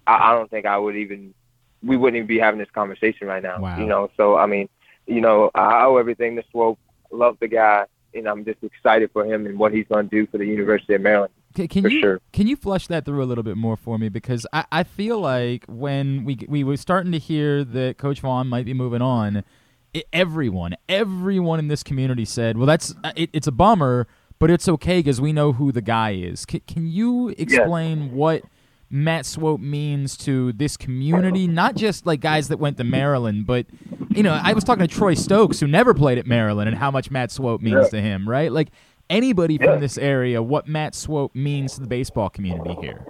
I, 0.07 0.31
I 0.31 0.35
don't 0.35 0.51
think 0.51 0.67
I 0.67 0.79
would 0.79 0.97
even, 0.97 1.35
we 1.83 1.97
wouldn't 1.97 2.17
even 2.17 2.27
be 2.27 2.39
having 2.39 2.59
this 2.59 2.71
conversation 2.75 3.27
right 3.27 3.43
now. 3.43 3.61
Wow. 3.61 3.79
You 3.79 3.87
know, 3.87 4.11
so, 4.17 4.37
I 4.37 4.47
mean, 4.47 4.69
you 5.07 5.21
know, 5.21 5.51
I 5.55 5.85
owe 5.85 5.97
everything 5.97 6.37
to 6.37 6.45
Swope. 6.51 6.79
Love 7.11 7.37
the 7.41 7.49
guy. 7.49 7.87
And 8.15 8.29
I'm 8.29 8.45
just 8.45 8.63
excited 8.63 9.11
for 9.13 9.25
him 9.25 9.45
and 9.47 9.59
what 9.59 9.73
he's 9.73 9.87
going 9.89 10.09
to 10.09 10.17
do 10.17 10.27
for 10.31 10.39
the 10.39 10.47
University 10.47 10.95
of 10.95 11.01
Maryland. 11.01 11.33
Can, 11.55 11.69
can 11.69 11.85
you 11.91 12.01
sure. 12.01 12.21
can 12.33 12.47
you 12.47 12.57
flush 12.57 12.87
that 12.89 13.05
through 13.05 13.23
a 13.23 13.25
little 13.27 13.45
bit 13.45 13.57
more 13.57 13.77
for 13.77 13.99
me? 13.99 14.09
Because 14.09 14.47
I, 14.53 14.65
I 14.73 14.83
feel 14.83 15.21
like 15.21 15.65
when 15.67 16.25
we 16.25 16.39
we 16.49 16.65
were 16.65 16.77
starting 16.77 17.13
to 17.13 17.19
hear 17.19 17.63
that 17.65 17.99
Coach 17.99 18.21
Vaughn 18.21 18.49
might 18.49 18.65
be 18.65 18.75
moving 18.75 19.03
on, 19.03 19.45
it, 19.93 20.07
everyone 20.13 20.75
everyone 20.89 21.59
in 21.61 21.69
this 21.69 21.83
community 21.83 22.25
said, 22.25 22.57
"Well, 22.59 22.67
that's 22.67 22.95
uh, 23.05 23.13
it, 23.17 23.31
it's 23.33 23.47
a 23.47 23.53
bummer, 23.53 24.07
but 24.39 24.51
it's 24.51 24.69
okay 24.69 24.99
because 24.99 25.21
we 25.21 25.33
know 25.33 25.53
who 25.53 25.71
the 25.71 25.83
guy 25.83 26.15
is." 26.15 26.45
Can, 26.45 26.61
can 26.67 26.87
you 26.87 27.29
explain 27.39 28.13
what 28.13 28.43
Matt 28.91 29.25
Swope 29.25 29.61
means 29.61 30.17
to 30.19 30.53
this 30.55 30.77
community? 30.77 31.47
Not 31.47 31.77
just 31.77 32.05
like 32.05 32.21
guys 32.21 32.49
that 32.49 32.59
went 32.59 32.77
to 32.79 32.85
Maryland, 32.85 33.47
but 33.47 33.67
you 34.11 34.23
know, 34.23 34.33
I 34.43 34.53
was 34.55 34.65
talking 34.65 34.87
to 34.87 34.93
Troy 34.93 35.15
Stokes 35.15 35.61
who 35.61 35.67
never 35.69 35.95
played 35.95 36.19
at 36.19 36.27
Maryland 36.27 36.69
and 36.69 36.77
how 36.79 36.91
much 36.91 37.11
Matt 37.11 37.31
Swope 37.31 37.61
means 37.63 37.85
Yeah. 37.85 37.89
to 37.91 38.01
him, 38.01 38.29
right? 38.29 38.51
Like 38.53 38.69
anybody 39.15 39.59
from 39.59 39.81
this 39.81 39.97
area, 39.97 40.43
what 40.43 40.67
Matt 40.67 40.95
Swope 40.95 41.35
means 41.35 41.75
to 41.75 41.81
the 41.81 41.87
baseball 41.87 42.29
community 42.29 42.77
here. 42.81 43.07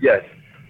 Yes. 0.00 0.24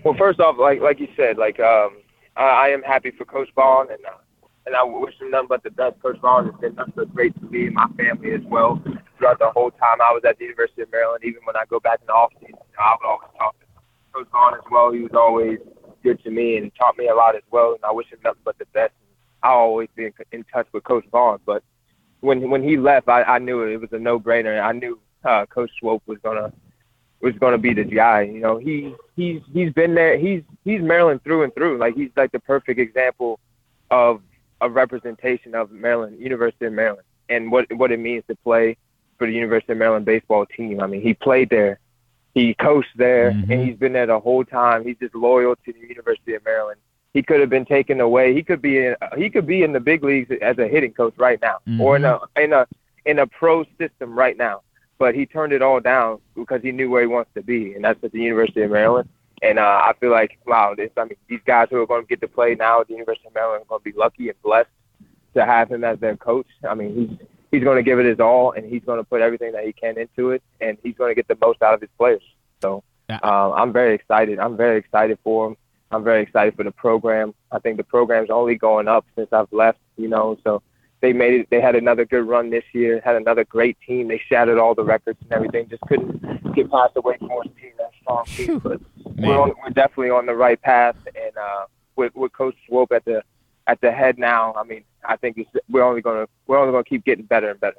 Well, 0.04 0.14
first 0.18 0.40
off, 0.40 0.56
like 0.58 0.80
like 0.80 1.00
you 1.00 1.08
said, 1.16 1.38
like 1.38 1.60
um, 1.60 1.98
I, 2.36 2.44
I 2.44 2.68
am 2.68 2.82
happy 2.82 3.10
for 3.10 3.24
Coach 3.24 3.48
Vaughn, 3.54 3.90
and 3.90 4.04
uh, 4.04 4.46
and 4.66 4.74
I 4.74 4.82
wish 4.82 5.14
him 5.20 5.30
nothing 5.30 5.48
but 5.48 5.62
the 5.62 5.70
best. 5.70 6.00
Coach 6.00 6.18
Vaughn 6.20 6.46
has 6.46 6.60
been 6.60 6.74
nothing 6.74 6.94
but 6.96 7.14
great 7.14 7.34
to 7.40 7.46
me 7.46 7.66
and 7.66 7.74
my 7.74 7.86
family 7.96 8.32
as 8.32 8.42
well 8.44 8.82
throughout 9.18 9.38
the 9.38 9.50
whole 9.50 9.70
time 9.72 10.00
I 10.00 10.12
was 10.12 10.22
at 10.26 10.38
the 10.38 10.44
University 10.44 10.82
of 10.82 10.90
Maryland. 10.90 11.24
Even 11.24 11.40
when 11.44 11.56
I 11.56 11.64
go 11.68 11.80
back 11.80 12.00
in 12.00 12.06
the 12.06 12.12
off 12.12 12.32
season, 12.40 12.56
I 12.78 12.96
would 13.00 13.06
always 13.06 13.28
talk 13.38 13.58
to 13.60 13.66
Coach 14.12 14.28
Vaughn 14.32 14.54
as 14.54 14.64
well. 14.70 14.92
He 14.92 15.00
was 15.00 15.12
always 15.14 15.58
good 16.02 16.22
to 16.24 16.30
me 16.30 16.56
and 16.56 16.70
taught 16.76 16.98
me 16.98 17.08
a 17.08 17.14
lot 17.14 17.34
as 17.34 17.42
well. 17.50 17.72
And 17.72 17.84
I 17.84 17.92
wish 17.92 18.10
him 18.10 18.18
nothing 18.24 18.42
but 18.44 18.58
the 18.58 18.66
best. 18.66 18.92
I'll 19.42 19.56
always 19.56 19.88
be 19.94 20.06
in, 20.06 20.12
in 20.32 20.44
touch 20.44 20.66
with 20.72 20.84
Coach 20.84 21.04
Vaughn, 21.10 21.38
but 21.44 21.62
when 22.24 22.50
when 22.50 22.62
he 22.62 22.76
left, 22.76 23.08
I, 23.08 23.22
I 23.22 23.38
knew 23.38 23.62
it 23.62 23.80
was 23.80 23.92
a 23.92 23.98
no 23.98 24.18
brainer. 24.18 24.60
I 24.62 24.72
knew 24.72 24.98
uh, 25.24 25.46
Coach 25.46 25.70
Swope 25.78 26.02
was 26.06 26.18
gonna 26.22 26.52
was 27.20 27.34
gonna 27.38 27.58
be 27.58 27.74
the 27.74 27.84
guy. 27.84 28.22
You 28.22 28.40
know, 28.40 28.58
he 28.58 28.94
he's 29.14 29.42
he's 29.52 29.72
been 29.72 29.94
there. 29.94 30.16
He's 30.18 30.42
he's 30.64 30.80
Maryland 30.80 31.22
through 31.22 31.44
and 31.44 31.54
through. 31.54 31.78
Like 31.78 31.94
he's 31.94 32.10
like 32.16 32.32
the 32.32 32.40
perfect 32.40 32.80
example 32.80 33.38
of 33.90 34.22
a 34.60 34.68
representation 34.68 35.54
of 35.54 35.70
Maryland, 35.70 36.18
University 36.18 36.64
of 36.64 36.72
Maryland, 36.72 37.06
and 37.28 37.52
what 37.52 37.70
what 37.74 37.92
it 37.92 38.00
means 38.00 38.24
to 38.28 38.36
play 38.36 38.76
for 39.18 39.26
the 39.26 39.32
University 39.32 39.72
of 39.72 39.78
Maryland 39.78 40.06
baseball 40.06 40.46
team. 40.46 40.80
I 40.80 40.86
mean, 40.86 41.02
he 41.02 41.14
played 41.14 41.50
there, 41.50 41.78
he 42.34 42.54
coached 42.54 42.96
there, 42.96 43.28
and 43.28 43.68
he's 43.68 43.76
been 43.76 43.92
there 43.92 44.06
the 44.06 44.18
whole 44.18 44.44
time. 44.44 44.84
He's 44.84 44.96
just 44.98 45.14
loyal 45.14 45.54
to 45.56 45.72
the 45.72 45.78
University 45.78 46.34
of 46.34 46.44
Maryland. 46.44 46.80
He 47.14 47.22
could 47.22 47.40
have 47.40 47.48
been 47.48 47.64
taken 47.64 48.00
away. 48.00 48.34
He 48.34 48.42
could 48.42 48.60
be 48.60 48.78
in, 48.78 48.96
he 49.16 49.30
could 49.30 49.46
be 49.46 49.62
in 49.62 49.72
the 49.72 49.80
big 49.80 50.04
leagues 50.04 50.30
as 50.42 50.58
a 50.58 50.68
hitting 50.68 50.92
coach 50.92 51.14
right 51.16 51.40
now, 51.40 51.58
or 51.80 51.96
in 51.96 52.04
a 52.04 52.20
in 52.36 52.52
a 52.52 52.66
in 53.06 53.18
a 53.20 53.26
pro 53.26 53.64
system 53.78 54.18
right 54.18 54.36
now. 54.36 54.62
But 54.98 55.14
he 55.14 55.24
turned 55.24 55.52
it 55.52 55.62
all 55.62 55.80
down 55.80 56.20
because 56.34 56.60
he 56.62 56.72
knew 56.72 56.90
where 56.90 57.02
he 57.02 57.08
wants 57.08 57.30
to 57.34 57.42
be, 57.42 57.74
and 57.74 57.84
that's 57.84 58.02
at 58.04 58.12
the 58.12 58.20
University 58.20 58.62
of 58.62 58.70
Maryland. 58.70 59.08
And 59.42 59.58
uh, 59.58 59.82
I 59.84 59.92
feel 60.00 60.10
like, 60.10 60.38
wow, 60.46 60.74
this, 60.74 60.90
I 60.96 61.04
mean, 61.04 61.16
these 61.28 61.40
guys 61.44 61.68
who 61.70 61.80
are 61.82 61.86
going 61.86 62.02
to 62.02 62.08
get 62.08 62.20
to 62.20 62.28
play 62.28 62.54
now 62.54 62.80
at 62.80 62.86
the 62.86 62.94
University 62.94 63.26
of 63.26 63.34
Maryland 63.34 63.62
are 63.62 63.66
going 63.66 63.80
to 63.80 63.92
be 63.92 63.98
lucky 63.98 64.28
and 64.28 64.42
blessed 64.42 64.70
to 65.34 65.44
have 65.44 65.70
him 65.70 65.84
as 65.84 65.98
their 65.98 66.16
coach. 66.16 66.46
I 66.68 66.74
mean, 66.74 66.94
he's 66.94 67.28
he's 67.50 67.64
going 67.64 67.76
to 67.76 67.82
give 67.82 67.98
it 67.98 68.06
his 68.06 68.20
all, 68.20 68.52
and 68.52 68.64
he's 68.64 68.82
going 68.84 68.98
to 68.98 69.04
put 69.04 69.20
everything 69.20 69.52
that 69.52 69.64
he 69.64 69.72
can 69.72 69.98
into 69.98 70.30
it, 70.30 70.42
and 70.60 70.78
he's 70.82 70.96
going 70.96 71.10
to 71.10 71.14
get 71.14 71.28
the 71.28 71.36
most 71.40 71.62
out 71.62 71.74
of 71.74 71.80
his 71.80 71.90
players. 71.98 72.22
So 72.62 72.82
um, 73.22 73.52
I'm 73.52 73.72
very 73.72 73.94
excited. 73.94 74.38
I'm 74.38 74.56
very 74.56 74.78
excited 74.78 75.18
for 75.22 75.48
him. 75.48 75.56
I'm 75.94 76.04
very 76.04 76.22
excited 76.22 76.56
for 76.56 76.64
the 76.64 76.72
program. 76.72 77.34
I 77.52 77.58
think 77.58 77.76
the 77.76 77.84
program's 77.84 78.30
only 78.30 78.56
going 78.56 78.88
up 78.88 79.06
since 79.16 79.28
I've 79.32 79.52
left. 79.52 79.78
You 79.96 80.08
know, 80.08 80.36
so 80.42 80.62
they 81.00 81.12
made 81.12 81.34
it. 81.34 81.50
They 81.50 81.60
had 81.60 81.76
another 81.76 82.04
good 82.04 82.26
run 82.26 82.50
this 82.50 82.64
year. 82.72 83.00
Had 83.04 83.16
another 83.16 83.44
great 83.44 83.76
team. 83.86 84.08
They 84.08 84.20
shattered 84.28 84.58
all 84.58 84.74
the 84.74 84.84
records 84.84 85.18
and 85.22 85.32
everything. 85.32 85.68
Just 85.68 85.82
couldn't 85.82 86.54
get 86.54 86.70
past 86.70 86.94
the 86.94 87.00
Wake 87.00 87.20
Forest 87.20 87.50
team, 87.60 87.72
that 87.78 87.90
strong 88.00 88.24
team. 88.24 88.58
But 88.58 88.80
we're, 89.18 89.38
on, 89.38 89.52
we're 89.62 89.70
definitely 89.70 90.10
on 90.10 90.26
the 90.26 90.34
right 90.34 90.60
path. 90.60 90.96
And 91.06 91.36
uh, 91.36 91.66
with 91.96 92.14
with 92.14 92.32
Coach 92.32 92.56
Swope 92.66 92.92
at 92.92 93.04
the 93.04 93.22
at 93.66 93.80
the 93.80 93.92
head 93.92 94.18
now, 94.18 94.54
I 94.54 94.64
mean, 94.64 94.84
I 95.06 95.16
think 95.16 95.38
it's, 95.38 95.50
we're 95.68 95.84
only 95.84 96.00
gonna 96.00 96.26
we're 96.46 96.58
only 96.58 96.72
gonna 96.72 96.84
keep 96.84 97.04
getting 97.04 97.24
better 97.24 97.50
and 97.50 97.60
better. 97.60 97.76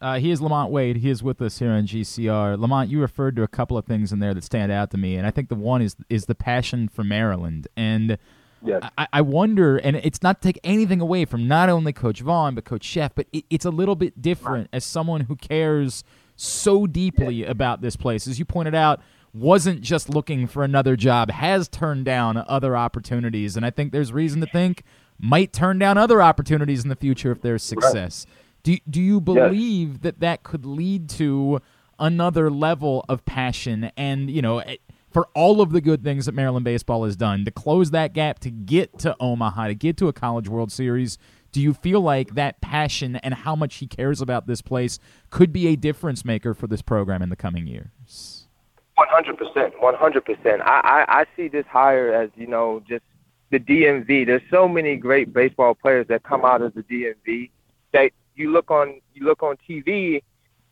Uh, 0.00 0.18
he 0.18 0.30
is 0.30 0.40
LaMonte 0.40 0.70
Wade. 0.70 0.98
He 0.98 1.08
is 1.08 1.22
with 1.22 1.40
us 1.40 1.58
here 1.58 1.70
on 1.70 1.86
GCR. 1.86 2.56
LaMonte, 2.56 2.90
you 2.90 3.00
referred 3.00 3.36
to 3.36 3.42
a 3.42 3.48
couple 3.48 3.78
of 3.78 3.86
things 3.86 4.12
in 4.12 4.18
there 4.18 4.34
that 4.34 4.44
stand 4.44 4.70
out 4.70 4.90
to 4.90 4.98
me, 4.98 5.16
and 5.16 5.26
I 5.26 5.30
think 5.30 5.48
the 5.48 5.54
one 5.54 5.80
is 5.80 5.96
is 6.10 6.26
the 6.26 6.34
passion 6.34 6.88
for 6.88 7.02
Maryland. 7.02 7.66
And 7.76 8.18
yes. 8.62 8.82
I, 8.98 9.08
I 9.14 9.20
wonder, 9.22 9.78
and 9.78 9.96
it's 9.96 10.22
not 10.22 10.42
to 10.42 10.48
take 10.48 10.60
anything 10.62 11.00
away 11.00 11.24
from 11.24 11.48
not 11.48 11.70
only 11.70 11.92
Coach 11.94 12.20
Vaughn 12.20 12.54
but 12.54 12.64
Coach 12.64 12.86
Szefc, 12.86 13.12
but 13.14 13.26
it, 13.32 13.44
it's 13.48 13.64
a 13.64 13.70
little 13.70 13.96
bit 13.96 14.20
different 14.20 14.68
as 14.72 14.84
someone 14.84 15.22
who 15.22 15.36
cares 15.36 16.04
so 16.36 16.86
deeply 16.86 17.44
about 17.44 17.80
this 17.80 17.96
place. 17.96 18.26
As 18.26 18.38
you 18.38 18.44
pointed 18.44 18.74
out, 18.74 19.00
wasn't 19.32 19.80
just 19.80 20.10
looking 20.10 20.46
for 20.46 20.62
another 20.62 20.96
job, 20.96 21.30
has 21.30 21.68
turned 21.68 22.04
down 22.04 22.36
other 22.36 22.76
opportunities, 22.76 23.56
and 23.56 23.64
I 23.64 23.70
think 23.70 23.92
there's 23.92 24.12
reason 24.12 24.42
to 24.42 24.46
think 24.46 24.82
might 25.18 25.52
turn 25.52 25.78
down 25.78 25.96
other 25.96 26.20
opportunities 26.20 26.82
in 26.82 26.90
the 26.90 26.96
future 26.96 27.32
if 27.32 27.40
there's 27.40 27.62
success. 27.62 28.26
Right. 28.28 28.45
Do, 28.66 28.76
do 28.90 29.00
you 29.00 29.20
believe 29.20 29.90
yes. 29.90 29.98
that 30.00 30.20
that 30.20 30.42
could 30.42 30.66
lead 30.66 31.08
to 31.10 31.62
another 32.00 32.50
level 32.50 33.04
of 33.08 33.24
passion 33.24 33.92
and, 33.96 34.28
you 34.28 34.42
know, 34.42 34.58
eh, 34.58 34.78
for 35.12 35.28
all 35.36 35.60
of 35.60 35.70
the 35.70 35.80
good 35.80 36.02
things 36.02 36.26
that 36.26 36.32
Maryland 36.32 36.64
baseball 36.64 37.04
has 37.04 37.14
done 37.14 37.44
to 37.44 37.52
close 37.52 37.92
that 37.92 38.12
gap 38.12 38.40
to 38.40 38.50
get 38.50 38.98
to 38.98 39.14
Omaha, 39.20 39.68
to 39.68 39.76
get 39.76 39.96
to 39.98 40.08
a 40.08 40.12
College 40.12 40.48
World 40.48 40.72
Series? 40.72 41.16
Do 41.52 41.62
you 41.62 41.74
feel 41.74 42.00
like 42.00 42.34
that 42.34 42.60
passion 42.60 43.14
and 43.14 43.34
how 43.34 43.54
much 43.54 43.76
he 43.76 43.86
cares 43.86 44.20
about 44.20 44.48
this 44.48 44.62
place 44.62 44.98
could 45.30 45.52
be 45.52 45.68
a 45.68 45.76
difference 45.76 46.24
maker 46.24 46.52
for 46.52 46.66
this 46.66 46.82
program 46.82 47.22
in 47.22 47.28
the 47.28 47.36
coming 47.36 47.68
years? 47.68 48.48
One 48.96 49.06
hundred 49.08 49.38
percent, 49.38 49.80
one 49.80 49.94
hundred 49.94 50.24
percent. 50.24 50.60
I 50.62 51.04
I 51.06 51.26
see 51.36 51.46
this 51.46 51.66
hire 51.70 52.12
as 52.12 52.30
you 52.34 52.48
know 52.48 52.82
just 52.88 53.04
the 53.50 53.60
DMV. 53.60 54.26
There's 54.26 54.42
so 54.50 54.66
many 54.66 54.96
great 54.96 55.32
baseball 55.32 55.76
players 55.76 56.08
that 56.08 56.24
come 56.24 56.44
out 56.44 56.62
of 56.62 56.74
the 56.74 56.82
DMV 56.82 57.50
that 57.92 58.10
you 58.36 58.52
look 58.52 58.70
on 58.70 59.00
you 59.14 59.24
look 59.24 59.42
on 59.42 59.56
TV 59.68 60.22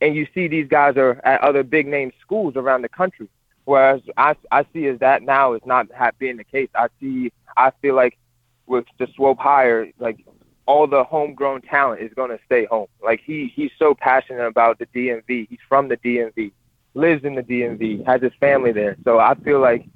and 0.01 0.15
you 0.15 0.27
see 0.35 0.49
these 0.49 0.69
guys 0.69 0.97
are 0.97 1.21
at 1.25 1.41
other 1.41 1.63
big 1.63 1.87
name 1.87 2.13
schools 2.21 2.57
around 2.57 2.83
the 2.83 2.89
country. 2.89 3.29
Whereas 3.65 4.03
I, 4.17 4.37
I 4.51 4.67
see 4.73 4.87
as 4.87 4.99
that 4.99 5.23
now 5.23 5.55
is 5.55 5.63
not 5.65 5.89
being 6.19 6.37
the 6.37 6.45
case. 6.45 6.69
I 6.75 6.89
see 7.01 7.33
I 7.57 7.73
feel 7.81 7.95
like 7.95 8.19
with 8.67 8.85
the 8.99 9.09
Swope 9.15 9.39
hire, 9.39 9.89
like 9.99 10.25
all 10.67 10.87
the 10.87 11.05
homegrown 11.05 11.63
talent 11.63 12.03
is 12.03 12.13
going 12.15 12.31
to 12.31 12.39
stay 12.45 12.67
home. 12.67 12.89
Like 13.03 13.21
he 13.25 13.53
he's 13.55 13.71
so 13.79 13.95
passionate 13.95 14.47
about 14.47 14.79
the 14.79 14.87
DMV. 14.87 15.49
He's 15.49 15.59
from 15.69 15.89
the 15.89 15.97
DMV, 15.97 16.53
lives 16.95 17.25
in 17.25 17.35
the 17.35 17.43
DMV, 17.43 18.05
has 18.07 18.21
his 18.21 18.33
family 18.39 18.73
there. 18.73 18.97
So 19.05 19.19
I 19.19 19.35
feel 19.35 19.61
like 19.61 19.87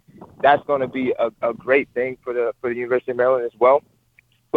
that's 0.43 0.65
going 0.67 0.81
to 0.81 0.89
be 0.89 1.13
a, 1.19 1.31
a 1.43 1.53
great 1.53 1.89
thing 1.95 2.17
for 2.25 2.33
the 2.33 2.55
for 2.61 2.71
the 2.71 2.77
University 2.77 3.11
of 3.11 3.19
Maryland 3.19 3.45
as 3.45 3.59
well 3.59 3.83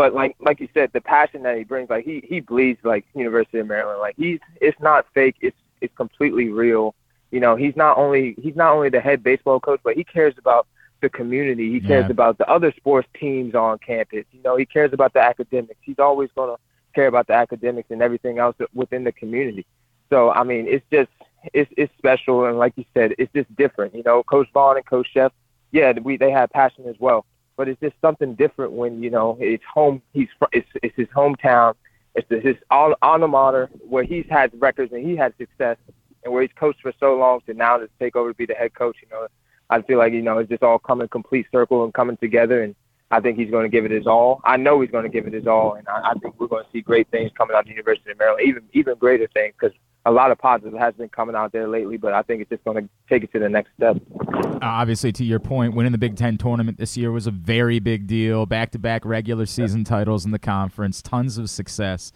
but 0.02 0.16
like 0.16 0.36
like 0.40 0.60
you 0.60 0.68
said, 0.74 0.90
the 0.94 1.02
passion 1.02 1.44
that 1.44 1.56
he 1.60 1.64
brings, 1.64 1.92
like 1.92 2.04
he 2.04 2.24
he 2.28 2.40
bleeds 2.40 2.80
like 2.84 3.06
University 3.14 3.60
of 3.60 3.68
Maryland. 3.68 4.00
Like 4.00 4.16
he's 4.18 4.40
it's 4.60 4.80
not 4.80 5.06
fake. 5.14 5.36
It's 5.42 5.56
it's 5.80 5.94
completely 5.96 6.50
real. 6.50 6.96
You 7.30 7.40
know, 7.40 7.56
he's 7.56 7.76
not 7.76 8.00
only 8.00 8.36
he's 8.42 8.56
not 8.56 8.74
only 8.74 8.90
the 8.90 9.00
head 9.00 9.22
baseball 9.22 9.60
coach, 9.60 9.80
but 9.84 9.96
he 9.96 10.04
cares 10.04 10.34
about 10.40 10.66
the 11.04 11.10
community. 11.10 11.72
He 11.72 11.80
cares 11.80 12.06
Yeah. 12.06 12.14
about 12.18 12.40
the 12.40 12.50
other 12.50 12.72
sports 12.78 13.08
teams 13.20 13.54
on 13.54 13.78
campus. 13.78 14.26
You 14.32 14.42
know, 14.42 14.56
he 14.56 14.66
cares 14.66 14.92
about 14.92 15.14
the 15.14 15.22
academics. 15.22 15.80
He's 15.84 16.00
always 16.00 16.32
gonna 16.36 16.56
care 16.96 17.06
about 17.06 17.28
the 17.28 17.34
academics 17.34 17.92
and 17.92 18.02
everything 18.02 18.40
else 18.40 18.56
within 18.74 19.04
the 19.04 19.12
community. 19.12 19.68
So 20.10 20.32
I 20.32 20.44
mean, 20.44 20.66
it's 20.68 20.86
just 20.92 21.12
it's 21.54 21.72
it's 21.78 21.94
special, 22.00 22.46
and 22.46 22.58
like 22.58 22.74
you 22.76 22.86
said, 22.96 23.14
it's 23.20 23.32
just 23.34 23.56
different. 23.56 23.94
You 23.94 24.02
know, 24.04 24.24
Coach 24.24 24.48
Vaughn 24.52 24.78
and 24.78 24.86
Coach 24.88 25.10
Szefc, 25.16 25.30
yeah, 25.72 25.94
we 26.02 26.18
they 26.18 26.32
have 26.32 26.50
passion 26.50 26.88
as 26.88 26.96
well 27.00 27.24
but 27.62 27.70
it's 27.70 27.80
just 27.80 27.94
something 28.02 28.34
different 28.34 28.72
when 28.72 29.04
you 29.04 29.12
know 29.12 29.38
it's 29.40 29.64
home. 29.72 30.02
He's 30.14 30.30
it's 30.52 30.68
it's 30.82 30.96
his 30.96 31.08
hometown. 31.10 31.76
It's 32.16 32.28
his 32.44 32.56
al- 32.72 32.98
alma 33.04 33.28
mater 33.28 33.70
where 33.88 34.04
he's 34.04 34.26
had 34.32 34.50
records 34.60 34.92
and 34.94 35.08
he 35.08 35.16
had 35.16 35.32
success, 35.38 35.78
and 36.24 36.34
where 36.34 36.42
he's 36.42 36.50
coached 36.56 36.82
for 36.82 36.92
so 37.00 37.16
long 37.16 37.42
to 37.42 37.54
now 37.54 37.78
to 37.78 37.88
take 38.00 38.16
over 38.16 38.32
to 38.32 38.36
be 38.36 38.48
the 38.48 38.56
head 38.56 38.74
coach. 38.74 38.98
You 39.04 39.10
know, 39.12 39.28
I 39.70 39.84
feel 39.84 40.00
like 40.00 40.12
you 40.12 40.24
know 40.24 40.40
it's 40.40 40.50
just 40.50 40.64
all 40.64 40.80
coming 40.80 41.08
complete 41.08 41.46
circle 41.52 41.84
and 41.84 41.94
coming 41.94 42.18
together, 42.18 42.64
and 42.64 42.74
I 43.12 43.20
think 43.20 43.38
he's 43.38 43.52
going 43.52 43.66
to 43.66 43.70
give 43.70 43.86
it 43.86 43.92
his 43.92 44.08
all. 44.08 44.42
I 44.44 44.58
know 44.58 44.82
he's 44.82 44.90
going 44.90 45.04
to 45.04 45.10
give 45.10 45.28
it 45.28 45.34
his 45.34 45.46
all, 45.46 45.76
and 45.76 45.88
I, 45.88 46.10
I 46.10 46.14
think 46.16 46.40
we're 46.40 46.48
going 46.48 46.64
to 46.64 46.70
see 46.72 46.82
great 46.82 47.12
things 47.12 47.30
coming 47.38 47.56
out 47.56 47.60
of 47.60 47.66
the 47.66 47.74
University 47.74 48.10
of 48.10 48.18
Maryland, 48.18 48.44
even 48.48 48.64
even 48.74 48.96
greater 48.96 49.28
things 49.36 49.54
because 49.62 49.78
a 50.06 50.12
lot 50.12 50.32
of 50.32 50.38
positive 50.40 50.74
has 50.80 50.96
been 50.96 51.10
coming 51.10 51.36
out 51.36 51.52
there 51.52 51.68
lately, 51.68 51.98
but 51.98 52.14
I 52.14 52.24
think 52.24 52.42
it's 52.42 52.50
just 52.50 52.64
going 52.64 52.84
to 52.84 52.90
take 53.08 53.24
it 53.24 53.32
to 53.34 53.40
the 53.40 53.50
next 53.50 53.70
step. 53.78 53.98
Uh, 54.20 54.60
obviously, 54.62 55.12
to 55.12 55.24
your 55.24 55.40
point, 55.40 55.76
winning 55.76 55.92
the 55.92 55.98
Big 55.98 56.16
Ten 56.16 56.38
tournament 56.38 56.78
this 56.78 56.98
year 56.98 57.12
was 57.12 57.28
a 57.28 57.32
very 57.32 57.80
big 57.80 58.08
deal. 58.08 58.46
Back 58.46 58.72
to 58.72 58.80
back 58.80 59.06
regular 59.06 59.46
season 59.46 59.84
titles 59.84 60.26
in 60.26 60.32
the 60.32 60.40
conference, 60.40 61.02
tons 61.02 61.38
of 61.38 61.50
success. 61.50 62.12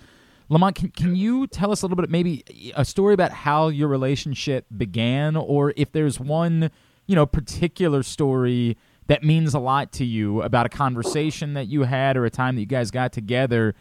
LaMonte, 0.49 0.75
can, 0.75 0.89
can 0.89 1.15
you 1.15 1.47
tell 1.47 1.71
us 1.71 1.81
a 1.81 1.85
little 1.85 2.01
bit, 2.01 2.09
maybe 2.09 2.43
a 2.75 2.85
story 2.85 3.13
about 3.13 3.31
how 3.31 3.67
your 3.67 3.87
relationship 3.87 4.65
began, 4.75 5.35
or 5.35 5.73
if 5.75 5.91
there's 5.91 6.19
one, 6.19 6.71
you 7.07 7.15
know, 7.15 7.25
particular 7.25 8.03
story 8.03 8.77
that 9.07 9.23
means 9.23 9.53
a 9.53 9.59
lot 9.59 9.91
to 9.91 10.05
you 10.05 10.41
about 10.41 10.65
a 10.65 10.69
conversation 10.69 11.53
that 11.53 11.67
you 11.67 11.83
had 11.83 12.17
or 12.17 12.25
a 12.25 12.29
time 12.31 12.55
that 12.55 12.61
you 12.61 12.67
guys 12.67 12.89
got 12.89 13.11
together? 13.11 13.75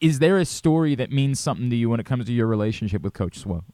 Is 0.00 0.18
there 0.18 0.36
a 0.36 0.44
story 0.44 0.94
that 0.96 1.10
means 1.10 1.40
something 1.40 1.70
to 1.70 1.76
you 1.76 1.88
when 1.88 1.98
it 1.98 2.04
comes 2.04 2.26
to 2.26 2.32
your 2.32 2.46
relationship 2.46 3.00
with 3.02 3.14
Coach 3.14 3.38
Swope? 3.38 3.64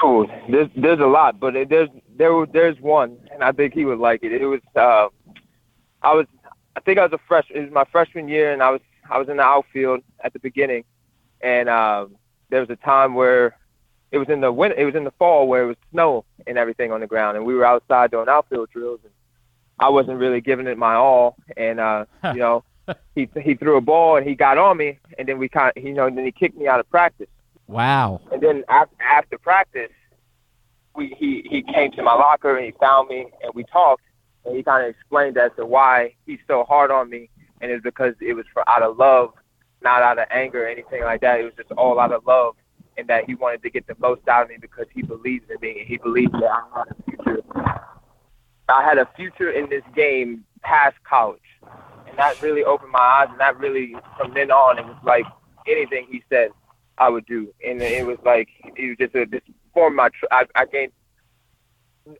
Phew, 0.00 0.28
there's 0.48 0.68
there's 0.76 1.00
a 1.00 1.06
lot, 1.06 1.40
but 1.40 1.56
it, 1.56 1.68
there's 1.68 1.88
there 2.16 2.46
there's 2.46 2.78
one, 2.80 3.18
and 3.32 3.42
I 3.42 3.52
think 3.52 3.74
he 3.74 3.84
would 3.84 3.98
like 3.98 4.22
it. 4.22 4.32
It 4.32 4.46
was 4.46 4.60
uh, 4.76 5.08
I 6.02 6.14
was 6.14 6.26
I 6.76 6.80
think 6.80 6.98
I 6.98 7.02
was 7.02 7.12
a 7.12 7.18
fresh. 7.26 7.46
It 7.50 7.62
was 7.62 7.70
my 7.72 7.84
freshman 7.84 8.28
year, 8.28 8.52
and 8.52 8.62
I 8.62 8.70
was 8.70 8.80
I 9.10 9.18
was 9.18 9.28
in 9.28 9.38
the 9.38 9.42
outfield 9.42 10.02
at 10.20 10.32
the 10.32 10.38
beginning, 10.38 10.84
and 11.40 11.68
um, 11.68 12.16
there 12.50 12.60
was 12.60 12.70
a 12.70 12.76
time 12.76 13.14
where 13.14 13.56
it 14.12 14.18
was 14.18 14.28
in 14.28 14.40
the 14.40 14.52
winter. 14.52 14.76
It 14.76 14.84
was 14.84 14.94
in 14.94 15.04
the 15.04 15.10
fall 15.12 15.48
where 15.48 15.64
it 15.64 15.66
was 15.66 15.76
snow 15.90 16.24
and 16.46 16.58
everything 16.58 16.92
on 16.92 17.00
the 17.00 17.06
ground, 17.08 17.36
and 17.36 17.44
we 17.44 17.54
were 17.54 17.64
outside 17.64 18.12
doing 18.12 18.28
outfield 18.28 18.70
drills, 18.70 19.00
and 19.02 19.12
I 19.80 19.88
wasn't 19.88 20.18
really 20.18 20.40
giving 20.40 20.68
it 20.68 20.78
my 20.78 20.94
all, 20.94 21.36
and 21.56 21.80
uh, 21.80 22.04
you 22.24 22.38
know, 22.38 22.62
he 23.14 23.28
he 23.40 23.54
threw 23.54 23.76
a 23.76 23.80
ball 23.80 24.16
and 24.16 24.26
he 24.26 24.34
got 24.34 24.58
on 24.58 24.76
me, 24.76 24.98
and 25.18 25.28
then 25.28 25.38
we 25.38 25.48
kind 25.48 25.72
of 25.76 25.82
you 25.82 25.92
know, 25.92 26.06
and 26.06 26.16
then 26.16 26.24
he 26.24 26.32
kicked 26.32 26.56
me 26.56 26.66
out 26.66 26.80
of 26.80 26.88
practice. 26.90 27.28
Wow. 27.66 28.20
And 28.30 28.42
then 28.42 28.64
after, 28.68 28.96
after 29.02 29.38
practice, 29.38 29.90
we 30.94 31.14
he 31.18 31.46
he 31.50 31.62
came 31.62 31.92
to 31.92 32.02
my 32.02 32.14
locker 32.14 32.56
and 32.56 32.64
he 32.64 32.72
found 32.80 33.08
me 33.08 33.26
and 33.42 33.52
we 33.54 33.64
talked 33.64 34.02
and 34.44 34.56
he 34.56 34.62
kind 34.62 34.84
of 34.84 34.90
explained 34.90 35.36
as 35.38 35.50
to 35.56 35.66
why 35.66 36.14
he's 36.26 36.38
so 36.46 36.64
hard 36.64 36.90
on 36.90 37.08
me 37.08 37.30
and 37.60 37.70
it's 37.70 37.82
because 37.82 38.14
it 38.20 38.34
was 38.34 38.44
for 38.52 38.68
out 38.68 38.82
of 38.82 38.98
love, 38.98 39.32
not 39.82 40.02
out 40.02 40.18
of 40.18 40.26
anger 40.30 40.64
or 40.64 40.68
anything 40.68 41.02
like 41.02 41.20
that. 41.22 41.40
It 41.40 41.44
was 41.44 41.54
just 41.56 41.72
all 41.72 41.98
out 41.98 42.12
of 42.12 42.26
love 42.26 42.54
and 42.96 43.08
that 43.08 43.24
he 43.24 43.34
wanted 43.34 43.62
to 43.62 43.70
get 43.70 43.86
the 43.86 43.96
most 43.98 44.26
out 44.28 44.44
of 44.44 44.48
me 44.50 44.56
because 44.60 44.86
he 44.94 45.02
believes 45.02 45.46
in 45.50 45.56
me 45.60 45.80
and 45.80 45.88
he 45.88 45.96
believes 45.96 46.32
that 46.32 46.50
I 46.50 46.78
had 46.78 46.88
a 46.90 47.02
future. 47.02 47.42
I 48.68 48.82
had 48.82 48.98
a 48.98 49.08
future 49.16 49.50
in 49.50 49.68
this 49.68 49.82
game 49.94 50.44
past 50.62 50.96
college. 51.08 51.40
And 52.14 52.20
that 52.20 52.40
really 52.40 52.62
opened 52.62 52.92
my 52.92 53.00
eyes 53.00 53.26
and 53.28 53.40
that 53.40 53.58
really 53.58 53.96
from 54.16 54.34
then 54.34 54.52
on 54.52 54.78
it 54.78 54.86
was 54.86 54.96
like 55.02 55.24
anything 55.66 56.06
he 56.08 56.22
said 56.28 56.50
I 56.96 57.08
would 57.08 57.26
do. 57.26 57.52
And 57.66 57.82
it 57.82 58.06
was 58.06 58.18
like 58.24 58.48
it 58.76 58.88
was 58.88 58.96
just 59.00 59.16
a 59.16 59.26
this 59.26 59.42
formed 59.72 59.96
my 59.96 60.10
tr- 60.10 60.26
I, 60.30 60.44
I 60.54 60.66
gained 60.66 60.92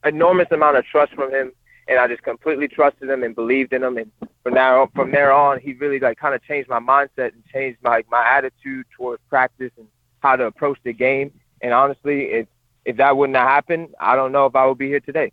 enormous 0.04 0.48
amount 0.50 0.78
of 0.78 0.84
trust 0.84 1.12
from 1.12 1.32
him 1.32 1.52
and 1.86 2.00
I 2.00 2.08
just 2.08 2.24
completely 2.24 2.66
trusted 2.66 3.08
him 3.08 3.22
and 3.22 3.36
believed 3.36 3.72
in 3.72 3.84
him 3.84 3.96
and 3.96 4.10
from 4.42 4.54
now 4.54 4.90
from 4.96 5.12
there 5.12 5.32
on 5.32 5.60
he 5.60 5.74
really 5.74 6.00
like 6.00 6.18
kind 6.18 6.34
of 6.34 6.42
changed 6.42 6.68
my 6.68 6.80
mindset 6.80 7.32
and 7.32 7.44
changed 7.52 7.78
my 7.80 8.02
my 8.10 8.26
attitude 8.26 8.86
towards 8.96 9.22
practice 9.30 9.70
and 9.78 9.86
how 10.18 10.34
to 10.34 10.46
approach 10.46 10.78
the 10.82 10.92
game 10.92 11.30
and 11.60 11.72
honestly 11.72 12.32
if 12.32 12.48
if 12.84 12.96
that 12.96 13.16
wouldn't 13.16 13.36
have 13.36 13.46
happened 13.46 13.94
I 14.00 14.16
don't 14.16 14.32
know 14.32 14.46
if 14.46 14.56
I 14.56 14.66
would 14.66 14.78
be 14.78 14.88
here 14.88 14.98
today. 14.98 15.30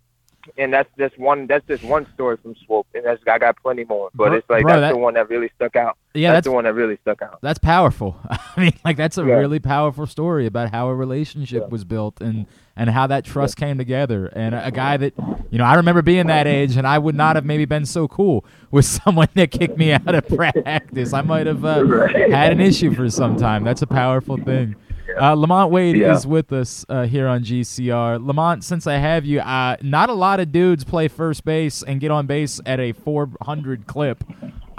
And 0.58 0.72
that's 0.72 0.88
just 0.98 1.18
one. 1.18 1.46
That's 1.46 1.66
just 1.66 1.82
one 1.84 2.06
story 2.14 2.36
from 2.36 2.54
Swope, 2.66 2.86
and 2.94 3.04
that's 3.04 3.22
I 3.28 3.38
got 3.38 3.56
plenty 3.62 3.84
more. 3.84 4.10
But 4.14 4.28
Bro- 4.28 4.36
it's 4.38 4.50
like 4.50 4.62
bro, 4.62 4.72
that's 4.72 4.80
that- 4.80 4.92
the 4.92 4.98
one 4.98 5.14
that 5.14 5.28
really 5.28 5.50
stuck 5.56 5.76
out. 5.76 5.96
Yeah, 6.14 6.32
that's, 6.32 6.44
that's- 6.44 6.50
the 6.50 6.54
one 6.54 6.64
that 6.64 6.74
really 6.74 6.98
stuck 7.02 7.22
out. 7.22 7.38
That's 7.42 7.58
powerful. 7.58 8.16
I 8.30 8.38
mean, 8.60 8.72
like 8.84 8.96
that's 8.96 9.16
a 9.18 9.24
Yeah. 9.24 9.34
really 9.34 9.58
powerful 9.60 10.06
story 10.06 10.46
about 10.46 10.70
how 10.70 10.88
a 10.88 10.94
relationship 10.94 11.70
was 11.70 11.84
built 11.84 12.20
and 12.20 12.46
and 12.76 12.88
how 12.90 13.06
that 13.06 13.24
trust 13.24 13.56
came 13.56 13.76
together. 13.78 14.26
And 14.26 14.54
a, 14.54 14.66
a 14.66 14.70
guy 14.70 14.96
that, 14.96 15.12
you 15.50 15.58
know, 15.58 15.64
I 15.64 15.74
remember 15.74 16.00
being 16.02 16.26
that 16.28 16.46
age, 16.46 16.76
and 16.76 16.86
I 16.86 16.98
would 16.98 17.14
not 17.14 17.36
have 17.36 17.44
maybe 17.44 17.64
been 17.66 17.84
so 17.86 18.08
cool 18.08 18.44
with 18.70 18.84
someone 19.04 19.28
that 19.34 19.50
kicked 19.50 19.76
me 19.76 19.92
out 19.92 20.14
of 20.14 20.26
practice. 20.36 21.12
I 21.12 21.20
might 21.22 21.46
have 21.46 21.64
uh, 21.64 21.84
had 22.30 22.52
an 22.52 22.60
issue 22.60 22.94
for 22.94 23.08
some 23.10 23.36
time. 23.36 23.62
That's 23.64 23.82
a 23.82 23.86
powerful 23.86 24.36
thing. 24.38 24.76
Uh, 25.16 25.34
LaMonte 25.36 25.70
Wade 25.70 25.96
Yeah. 25.96 26.14
is 26.14 26.26
with 26.26 26.52
us 26.52 26.84
uh, 26.88 27.04
here 27.06 27.26
on 27.28 27.42
GCR. 27.44 28.18
LaMonte, 28.18 28.62
since 28.64 28.86
I 28.86 28.94
have 28.96 29.24
you, 29.24 29.40
uh, 29.40 29.76
not 29.82 30.08
a 30.08 30.14
lot 30.14 30.40
of 30.40 30.52
dudes 30.52 30.84
play 30.84 31.08
first 31.08 31.44
base 31.44 31.82
and 31.82 32.00
get 32.00 32.10
on 32.10 32.26
base 32.26 32.60
at 32.64 32.80
a 32.80 32.92
400 32.92 33.86
clip. 33.86 34.24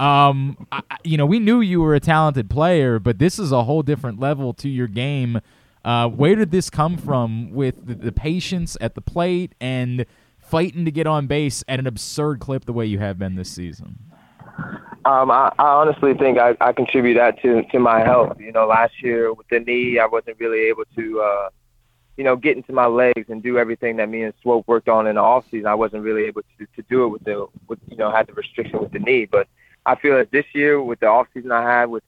Um, 0.00 0.66
I, 0.72 0.80
I- 0.90 0.96
you 1.04 1.16
know, 1.16 1.26
we 1.26 1.38
knew 1.38 1.60
you 1.60 1.80
were 1.80 1.94
a 1.94 2.00
talented 2.00 2.50
player, 2.50 2.98
but 2.98 3.18
this 3.18 3.38
is 3.38 3.52
a 3.52 3.64
whole 3.64 3.82
different 3.82 4.18
level 4.18 4.52
to 4.54 4.68
your 4.68 4.88
game. 4.88 5.40
Uh, 5.84 6.08
where 6.08 6.34
did 6.34 6.50
this 6.50 6.70
come 6.70 6.96
from 6.96 7.50
with 7.52 7.86
the, 7.86 7.94
the 7.94 8.12
patience 8.12 8.76
at 8.80 8.94
the 8.94 9.02
plate 9.02 9.54
and 9.60 10.06
fighting 10.38 10.84
to 10.86 10.90
get 10.90 11.06
on 11.06 11.26
base 11.26 11.62
at 11.68 11.78
an 11.78 11.86
absurd 11.86 12.40
clip 12.40 12.64
the 12.64 12.72
way 12.72 12.86
you 12.86 12.98
have 12.98 13.18
been 13.18 13.34
this 13.36 13.50
season? 13.50 13.98
Um, 15.06 15.30
I, 15.30 15.52
I 15.58 15.66
honestly 15.66 16.14
think 16.14 16.38
I, 16.38 16.56
I 16.60 16.72
contribute 16.72 17.14
that 17.14 17.40
to 17.42 17.62
to 17.64 17.78
my 17.78 18.00
health. 18.00 18.38
You 18.40 18.52
know, 18.52 18.66
last 18.66 19.02
year 19.02 19.32
with 19.32 19.48
the 19.48 19.60
knee, 19.60 19.98
I 19.98 20.06
wasn't 20.06 20.40
really 20.40 20.60
able 20.60 20.84
to, 20.96 21.20
uh, 21.20 21.48
you 22.16 22.24
know, 22.24 22.36
get 22.36 22.56
into 22.56 22.72
my 22.72 22.86
legs 22.86 23.28
and 23.28 23.42
do 23.42 23.58
everything 23.58 23.96
that 23.96 24.08
me 24.08 24.22
and 24.22 24.32
Swope 24.40 24.66
worked 24.66 24.88
on 24.88 25.06
in 25.06 25.16
the 25.16 25.20
off 25.20 25.44
season. 25.50 25.66
I 25.66 25.74
wasn't 25.74 26.04
really 26.04 26.24
able 26.24 26.42
to 26.58 26.66
to 26.76 26.82
do 26.88 27.04
it 27.04 27.08
with 27.08 27.24
the 27.24 27.46
with 27.68 27.80
you 27.88 27.96
know 27.96 28.10
had 28.10 28.26
the 28.26 28.32
restriction 28.32 28.80
with 28.80 28.92
the 28.92 28.98
knee. 28.98 29.26
But 29.26 29.46
I 29.84 29.94
feel 29.96 30.16
that 30.16 30.30
this 30.30 30.46
year 30.54 30.82
with 30.82 31.00
the 31.00 31.06
off 31.06 31.26
season 31.34 31.52
I 31.52 31.62
had 31.62 31.86
with 31.86 32.02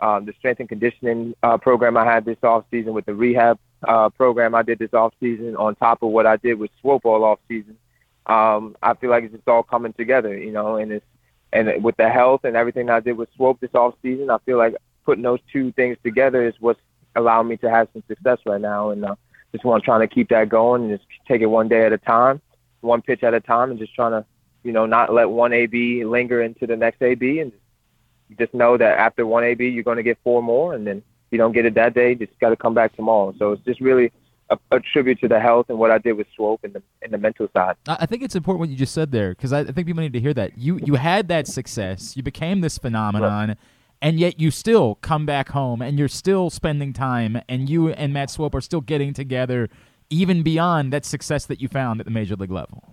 um, 0.00 0.26
the 0.26 0.34
strength 0.38 0.60
and 0.60 0.68
conditioning 0.68 1.34
uh, 1.42 1.56
program 1.56 1.96
I 1.96 2.04
had 2.04 2.24
this 2.24 2.38
off 2.42 2.64
season 2.70 2.92
with 2.92 3.06
the 3.06 3.14
rehab 3.14 3.58
uh, 3.86 4.10
program 4.10 4.54
I 4.54 4.62
did 4.62 4.78
this 4.78 4.92
off 4.92 5.14
season 5.20 5.56
on 5.56 5.74
top 5.76 6.02
of 6.02 6.10
what 6.10 6.26
I 6.26 6.36
did 6.36 6.58
with 6.58 6.70
Swope 6.80 7.06
all 7.06 7.24
off 7.24 7.38
season. 7.48 7.78
Um, 8.26 8.76
I 8.82 8.94
feel 8.94 9.10
like 9.10 9.24
it's 9.24 9.34
just 9.34 9.48
all 9.48 9.62
coming 9.62 9.92
together, 9.94 10.36
you 10.36 10.52
know, 10.52 10.76
and 10.76 10.92
it's 10.92 11.06
and 11.52 11.82
with 11.82 11.96
the 11.96 12.08
health 12.08 12.44
and 12.44 12.56
everything 12.56 12.88
I 12.88 13.00
did 13.00 13.16
with 13.16 13.28
Swope 13.36 13.60
this 13.60 13.74
off 13.74 13.94
season, 14.02 14.30
I 14.30 14.38
feel 14.38 14.58
like 14.58 14.74
putting 15.04 15.22
those 15.22 15.40
two 15.52 15.72
things 15.72 15.96
together 16.02 16.46
is 16.46 16.54
what's 16.60 16.80
allowing 17.14 17.48
me 17.48 17.56
to 17.58 17.70
have 17.70 17.88
some 17.92 18.02
success 18.08 18.38
right 18.46 18.60
now. 18.60 18.90
And 18.90 19.04
uh, 19.04 19.14
just 19.52 19.64
want 19.64 19.84
trying 19.84 20.00
to 20.00 20.12
keep 20.12 20.30
that 20.30 20.48
going 20.48 20.82
and 20.82 20.98
just 20.98 21.08
take 21.28 21.42
it 21.42 21.46
one 21.46 21.68
day 21.68 21.84
at 21.84 21.92
a 21.92 21.98
time, 21.98 22.40
one 22.80 23.02
pitch 23.02 23.22
at 23.22 23.34
a 23.34 23.40
time, 23.40 23.70
and 23.70 23.78
just 23.78 23.94
trying 23.94 24.12
to, 24.12 24.24
you 24.64 24.72
know, 24.72 24.86
not 24.86 25.12
let 25.12 25.28
one 25.28 25.52
AB 25.52 26.04
linger 26.04 26.42
into 26.42 26.66
the 26.66 26.76
next 26.76 27.02
AB, 27.02 27.40
and 27.40 27.52
just, 27.52 28.38
just 28.38 28.54
know 28.54 28.78
that 28.78 28.98
after 28.98 29.26
one 29.26 29.44
AB 29.44 29.68
you're 29.68 29.84
going 29.84 29.98
to 29.98 30.02
get 30.02 30.18
four 30.24 30.42
more, 30.42 30.74
and 30.74 30.86
then 30.86 30.98
if 30.98 31.32
you 31.32 31.38
don't 31.38 31.52
get 31.52 31.66
it 31.66 31.74
that 31.74 31.94
day, 31.94 32.14
just 32.14 32.38
got 32.40 32.50
to 32.50 32.56
come 32.56 32.74
back 32.74 32.96
tomorrow. 32.96 33.34
So 33.38 33.52
it's 33.52 33.64
just 33.64 33.80
really 33.80 34.10
a, 34.52 34.76
a 34.76 34.80
tribute 34.80 35.20
to 35.20 35.28
the 35.28 35.40
health 35.40 35.66
and 35.68 35.78
what 35.78 35.90
I 35.90 35.98
did 35.98 36.12
with 36.12 36.26
Swope 36.36 36.60
and 36.64 36.74
the 36.74 36.82
and 37.00 37.12
the 37.12 37.18
mental 37.18 37.48
side. 37.52 37.76
I 37.86 38.06
think 38.06 38.22
it's 38.22 38.36
important 38.36 38.60
what 38.60 38.68
you 38.68 38.76
just 38.76 38.94
said 38.94 39.10
there 39.10 39.30
because 39.30 39.52
I 39.52 39.60
I 39.60 39.64
think 39.64 39.86
people 39.86 40.02
need 40.02 40.12
to 40.12 40.20
hear 40.20 40.34
that. 40.34 40.58
You 40.58 40.78
you 40.84 40.94
had 40.94 41.28
that 41.28 41.46
success, 41.46 42.16
you 42.16 42.22
became 42.22 42.60
this 42.60 42.78
phenomenon, 42.78 43.56
and 44.00 44.18
yet 44.18 44.40
you 44.40 44.50
still 44.50 44.96
come 44.96 45.26
back 45.26 45.50
home 45.50 45.82
and 45.82 45.98
you're 45.98 46.08
still 46.08 46.50
spending 46.50 46.92
time, 46.92 47.40
and 47.48 47.68
you 47.68 47.88
and 47.90 48.12
Matt 48.12 48.30
Swope 48.30 48.54
are 48.54 48.60
still 48.60 48.80
getting 48.80 49.14
together, 49.14 49.68
even 50.10 50.42
beyond 50.42 50.92
that 50.92 51.04
success 51.04 51.46
that 51.46 51.60
you 51.60 51.68
found 51.68 52.00
at 52.00 52.06
the 52.06 52.12
major 52.12 52.36
league 52.36 52.50
level. 52.50 52.88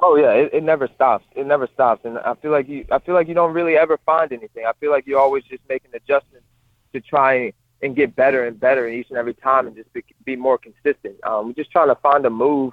Oh 0.00 0.16
yeah, 0.16 0.30
it, 0.30 0.50
it 0.54 0.62
never 0.62 0.88
stops. 0.94 1.24
It 1.34 1.46
never 1.46 1.68
stops, 1.74 2.04
and 2.04 2.18
I 2.18 2.34
feel 2.34 2.52
like 2.52 2.68
you. 2.68 2.86
I 2.90 3.00
feel 3.00 3.14
like 3.14 3.28
you 3.28 3.34
don't 3.34 3.52
really 3.52 3.76
ever 3.76 3.98
find 4.06 4.32
anything. 4.32 4.64
I 4.64 4.72
feel 4.80 4.90
like 4.90 5.06
you're 5.06 5.20
always 5.20 5.44
just 5.44 5.62
making 5.68 5.90
adjustments 5.92 6.46
to 6.92 7.00
try 7.00 7.52
and 7.82 7.94
get 7.94 8.16
better 8.16 8.46
and 8.46 8.58
better 8.58 8.88
each 8.88 9.08
and 9.10 9.18
every 9.18 9.34
time, 9.34 9.66
and 9.66 9.76
just 9.76 9.92
be, 9.92 10.04
be 10.24 10.36
more 10.36 10.58
consistent. 10.58 11.16
Um, 11.24 11.54
just 11.54 11.70
trying 11.70 11.88
to 11.88 11.94
find 11.96 12.24
a 12.26 12.30
move 12.30 12.72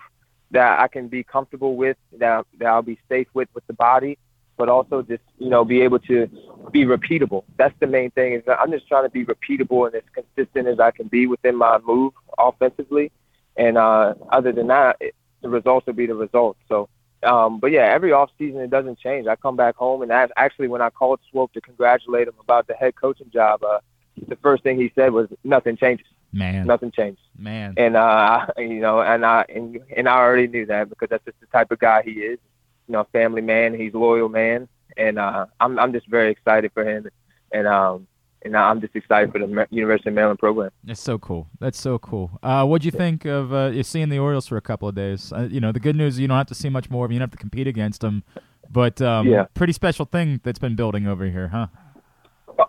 that 0.52 0.80
I 0.80 0.88
can 0.88 1.08
be 1.08 1.24
comfortable 1.24 1.76
with, 1.76 1.98
that 2.18 2.46
that 2.60 2.68
I'll 2.68 2.82
be 2.82 3.00
safe 3.10 3.28
with 3.34 3.50
with 3.54 3.66
the 3.68 3.74
body, 3.74 4.18
but 4.58 4.70
also 4.70 5.02
just 5.02 5.24
you 5.38 5.50
know 5.50 5.64
be 5.64 5.82
able 5.82 6.00
to 6.00 6.28
be 6.72 6.86
repeatable. 6.86 7.44
That's 7.58 7.76
the 7.80 7.88
main 7.88 8.12
thing. 8.12 8.34
Is 8.34 8.44
I'm 8.48 8.72
just 8.72 8.88
trying 8.88 9.04
to 9.04 9.10
be 9.10 9.26
repeatable 9.26 9.86
and 9.86 9.96
as 9.96 10.04
consistent 10.14 10.68
as 10.68 10.80
I 10.80 10.92
can 10.92 11.08
be 11.08 11.28
within 11.28 11.56
my 11.56 11.78
move 11.80 12.14
offensively, 12.38 13.12
and 13.56 13.78
uh, 13.78 14.16
other 14.30 14.52
than 14.52 14.68
that, 14.68 14.98
it, 15.00 15.16
the 15.42 15.50
results 15.50 15.86
will 15.86 15.94
be 15.94 16.08
the 16.08 16.16
results. 16.16 16.60
So. 16.68 16.90
Um, 17.24 17.60
but 17.60 17.72
yeah, 17.72 17.86
every 17.86 18.12
off 18.12 18.30
season 18.38 18.60
it 18.60 18.70
doesn't 18.70 19.00
change. 19.00 19.26
I 19.26 19.36
come 19.36 19.56
back 19.56 19.76
home 19.78 20.04
and 20.04 20.12
that's 20.12 20.32
actually 20.38 20.68
when 20.68 20.82
I 20.84 20.92
called 20.92 21.20
Swope 21.32 21.54
to 21.54 21.62
congratulate 21.62 22.28
him 22.28 22.36
about 22.40 22.68
the 22.68 22.76
head 22.76 22.96
coaching 22.96 23.32
job, 23.32 23.64
uh, 23.64 23.80
the 24.28 24.36
first 24.38 24.64
thing 24.64 24.80
he 24.80 24.92
said 24.96 25.12
was 25.14 25.28
nothing 25.44 25.78
changes. 25.78 26.08
Man. 26.32 26.68
Nothing 26.68 26.92
changes. 26.92 27.24
Man. 27.38 27.74
And 27.78 27.96
uh 27.96 28.48
you 28.58 28.80
know, 28.80 29.02
and 29.02 29.26
I 29.26 29.46
and, 29.50 29.80
and 29.96 30.08
I 30.10 30.18
already 30.18 30.48
knew 30.48 30.66
that 30.68 30.90
because 30.90 31.10
that's 31.10 31.26
just 31.26 31.40
the 31.40 31.48
type 31.48 31.72
of 31.72 31.80
guy 31.80 32.02
he 32.04 32.12
is. 32.12 32.40
You 32.88 32.94
know, 32.94 33.08
family 33.12 33.42
man, 33.42 33.74
he's 33.74 33.94
loyal 33.94 34.30
man. 34.30 34.68
And 34.98 35.18
uh 35.20 35.46
I'm 35.60 35.80
I'm 35.80 35.94
just 35.94 36.08
very 36.08 36.32
excited 36.32 36.72
for 36.74 36.84
him 36.88 37.08
and 37.52 37.68
um 37.68 38.08
and 38.44 38.56
I'm 38.56 38.80
just 38.80 38.96
excited 38.96 39.32
for 39.32 39.40
the 39.40 39.68
University 39.72 40.10
of 40.10 40.14
Maryland 40.16 40.38
program. 40.38 40.70
That's 40.84 41.02
so 41.02 41.18
cool. 41.18 41.48
That's 41.60 41.80
so 41.82 41.98
cool. 41.98 42.38
Uh, 42.44 42.64
what'd 42.64 42.86
you 42.86 42.92
think 42.92 43.26
of 43.26 43.52
uh, 43.52 43.82
seeing 43.82 44.10
the 44.10 44.20
Orioles 44.20 44.46
for 44.46 44.56
a 44.56 44.62
couple 44.62 44.88
of 44.88 44.94
days? 44.94 45.34
Uh, 45.34 45.48
you 45.50 45.60
know, 45.60 45.72
the 45.72 45.80
good 45.80 45.96
news 45.96 46.14
is 46.14 46.20
you 46.20 46.28
don't 46.28 46.38
have 46.38 46.46
to 46.48 46.54
see 46.54 46.70
much 46.70 46.88
more 46.92 47.06
of 47.06 47.10
them. 47.10 47.14
You 47.14 47.20
don't 47.20 47.30
have 47.30 47.38
to 47.40 47.42
compete 47.42 47.66
against 47.66 48.02
them. 48.02 48.24
But 48.70 49.02
um, 49.02 49.28
Yeah. 49.28 49.46
pretty 49.56 49.74
special 49.74 50.06
thing 50.06 50.42
that's 50.44 50.60
been 50.60 50.76
building 50.76 51.08
over 51.08 51.26
here, 51.26 51.48
huh? 51.48 51.68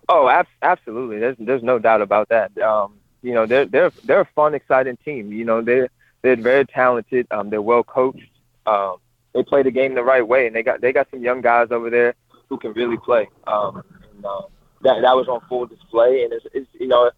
Oh, 0.08 0.28
ab- 0.28 0.46
absolutely. 0.62 1.18
There's 1.18 1.36
there's 1.38 1.62
no 1.62 1.78
doubt 1.78 2.02
about 2.02 2.28
that. 2.28 2.56
Um, 2.58 2.94
you 3.22 3.34
know, 3.34 3.46
they're 3.46 3.66
they're 3.66 3.90
they're 4.04 4.20
a 4.20 4.28
fun, 4.34 4.54
exciting 4.54 4.96
team. 5.04 5.32
You 5.32 5.44
know, 5.44 5.62
they're 5.62 5.88
they're 6.22 6.36
very 6.36 6.64
talented. 6.64 7.26
Um, 7.30 7.50
they're 7.50 7.62
well 7.62 7.84
coached. 7.84 8.30
Um, 8.66 8.96
they 9.34 9.42
play 9.42 9.62
the 9.62 9.70
game 9.70 9.94
the 9.94 10.02
right 10.02 10.26
way, 10.26 10.46
and 10.46 10.56
they 10.56 10.62
got 10.62 10.80
they 10.80 10.92
got 10.92 11.08
some 11.10 11.22
young 11.22 11.40
guys 11.40 11.68
over 11.70 11.90
there 11.90 12.14
who 12.48 12.56
can 12.58 12.72
really 12.72 12.96
play. 12.96 13.28
Um, 13.46 13.82
and, 14.14 14.24
uh, 14.24 14.42
that 14.82 15.00
that 15.02 15.16
was 15.16 15.28
on 15.28 15.40
full 15.48 15.66
display, 15.66 16.24
and 16.24 16.32
it's, 16.32 16.46
it's 16.54 16.68
you 16.78 16.88
know, 16.88 17.10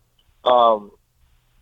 um, 0.44 0.90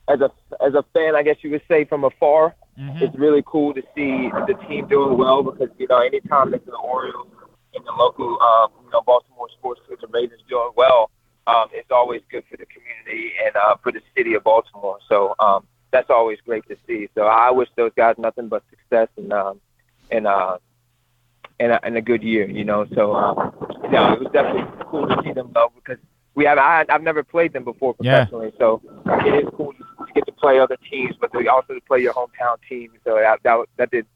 as 0.09 0.21
a 0.21 0.31
as 0.65 0.75
a 0.75 0.85
fan, 0.95 1.15
I 1.17 1.23
guess 1.23 1.37
you 1.43 1.51
would 1.51 1.63
say 1.69 1.85
from 1.85 2.05
afar, 2.05 2.55
it's 3.01 3.17
really 3.17 3.43
cool 3.47 3.75
to 3.75 3.83
see 3.95 4.29
the 4.47 4.55
team 4.69 4.87
doing 4.87 5.17
well 5.17 5.43
because 5.43 5.69
you 5.79 5.87
know 5.89 5.99
anytime 5.99 6.51
that 6.51 6.65
the 6.67 6.73
Orioles 6.73 7.29
and 7.77 7.85
the 7.87 7.93
local 7.93 8.41
um, 8.41 8.71
you 8.85 8.91
know 8.91 9.03
Baltimore 9.03 9.49
sports 9.59 9.81
teams 9.89 10.01
and 10.03 10.13
Ravens 10.13 10.41
doing 10.49 10.71
well, 10.77 11.11
um, 11.47 11.67
it's 11.73 11.91
always 11.91 12.23
good 12.31 12.45
for 12.51 12.57
the 12.57 12.67
community 12.67 13.33
and 13.45 13.55
uh, 13.57 13.77
for 13.83 13.93
the 13.93 14.01
city 14.17 14.35
of 14.35 14.43
Baltimore. 14.45 14.99
So 15.09 15.35
um, 15.39 15.67
that's 15.93 16.11
always 16.11 16.39
great 16.45 16.67
to 16.69 16.77
see. 16.87 17.09
So 17.15 17.23
I 17.23 17.51
wish 17.51 17.69
those 17.77 17.93
guys 17.97 18.17
nothing 18.19 18.49
but 18.49 18.63
success 18.71 19.09
and 19.17 19.33
um, 19.33 19.61
and 20.11 20.27
uh, 20.27 20.59
and 21.61 21.73
a, 21.73 21.85
and 21.85 21.97
a 21.97 22.01
good 22.03 22.23
year. 22.23 22.49
You 22.49 22.65
know, 22.65 22.87
so 22.95 23.15
um, 23.15 23.53
you 23.85 23.91
know 23.91 24.13
it 24.15 24.21
was 24.21 24.31
definitely 24.33 24.65
cool 24.91 25.07
to 25.07 25.23
see 25.23 25.33
them 25.33 25.51
though 25.55 25.73
because 25.75 25.99
we 26.35 26.45
have 26.45 26.59
I, 26.59 26.85
I've 26.89 27.03
never 27.03 27.23
played 27.23 27.53
them 27.53 27.65
before 27.65 27.95
Yeah. 28.01 28.25
professionally, 28.25 28.53
so 28.59 28.81
it 29.07 29.45
is 29.45 29.51
cool 29.57 29.73
to 29.73 30.13
get 30.15 30.27
to 30.27 30.33
play 30.33 30.59
other 30.59 30.77
teams, 30.91 31.15
but 31.21 31.33
to 31.33 31.47
also 31.49 31.75
to 31.75 31.81
play 31.83 32.01
your 32.01 32.13
hometown 32.15 32.57
team. 32.69 32.91
So 33.05 33.15
that 33.17 33.43
that 33.45 33.67
that 33.77 33.91
did. 33.91 34.07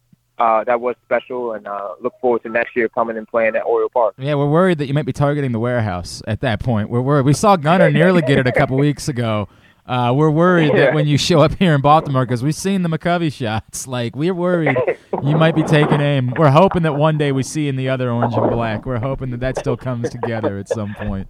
Uh, 0.41 0.65
that 0.65 0.81
was 0.81 0.97
special, 1.05 1.53
and 1.53 1.67
uh, 1.67 1.91
look 2.01 2.15
forward 2.21 2.43
to 2.43 2.49
next 2.49 2.75
year 2.75 2.89
coming 2.89 3.19
and 3.19 3.29
playing 3.29 3.55
at 3.57 3.63
Oriole 3.63 3.91
Park. 3.91 4.15
Yeah, 4.17 4.35
we're 4.35 4.49
worried 4.49 4.79
that 4.79 4.87
you 4.87 4.95
might 4.95 5.05
be 5.05 5.13
targeting 5.13 5.53
the 5.53 5.61
warehouse 5.61 6.23
at 6.27 6.41
that 6.41 6.61
point. 6.61 6.89
We're 6.89 7.03
worried. 7.03 7.27
We 7.27 7.35
saw 7.35 7.57
Gunnar 7.57 7.91
nearly 7.91 8.23
get 8.23 8.39
it 8.39 8.47
a 8.47 8.53
couple 8.53 8.79
weeks 8.79 9.09
ago. 9.09 9.49
Uh, 9.87 10.13
we're 10.15 10.31
worried 10.31 10.73
that 10.75 10.95
when 10.95 11.07
you 11.07 11.19
show 11.19 11.41
up 11.41 11.53
here 11.55 11.75
in 11.75 11.81
Baltimore, 11.81 12.25
because 12.25 12.43
we've 12.43 12.55
seen 12.55 12.83
the 12.83 12.89
McCovey 12.89 13.33
shots, 13.33 13.87
like 13.87 14.17
we're 14.17 14.35
worried 14.35 14.77
you 15.23 15.37
might 15.37 15.55
be 15.55 15.63
taking 15.63 16.01
aim. 16.01 16.33
We're 16.37 16.51
hoping 16.51 16.83
that 16.83 16.95
one 16.95 17.19
day 17.19 17.33
we 17.33 17.43
see 17.43 17.69
in 17.69 17.77
the 17.77 17.89
other 17.89 18.11
orange 18.11 18.35
and 18.35 18.51
black. 18.51 18.87
We're 18.87 18.99
hoping 18.99 19.31
that 19.31 19.41
that 19.41 19.59
still 19.59 19.77
comes 19.77 20.09
together 20.11 20.59
at 20.59 20.69
some 20.69 20.95
point. 20.95 21.29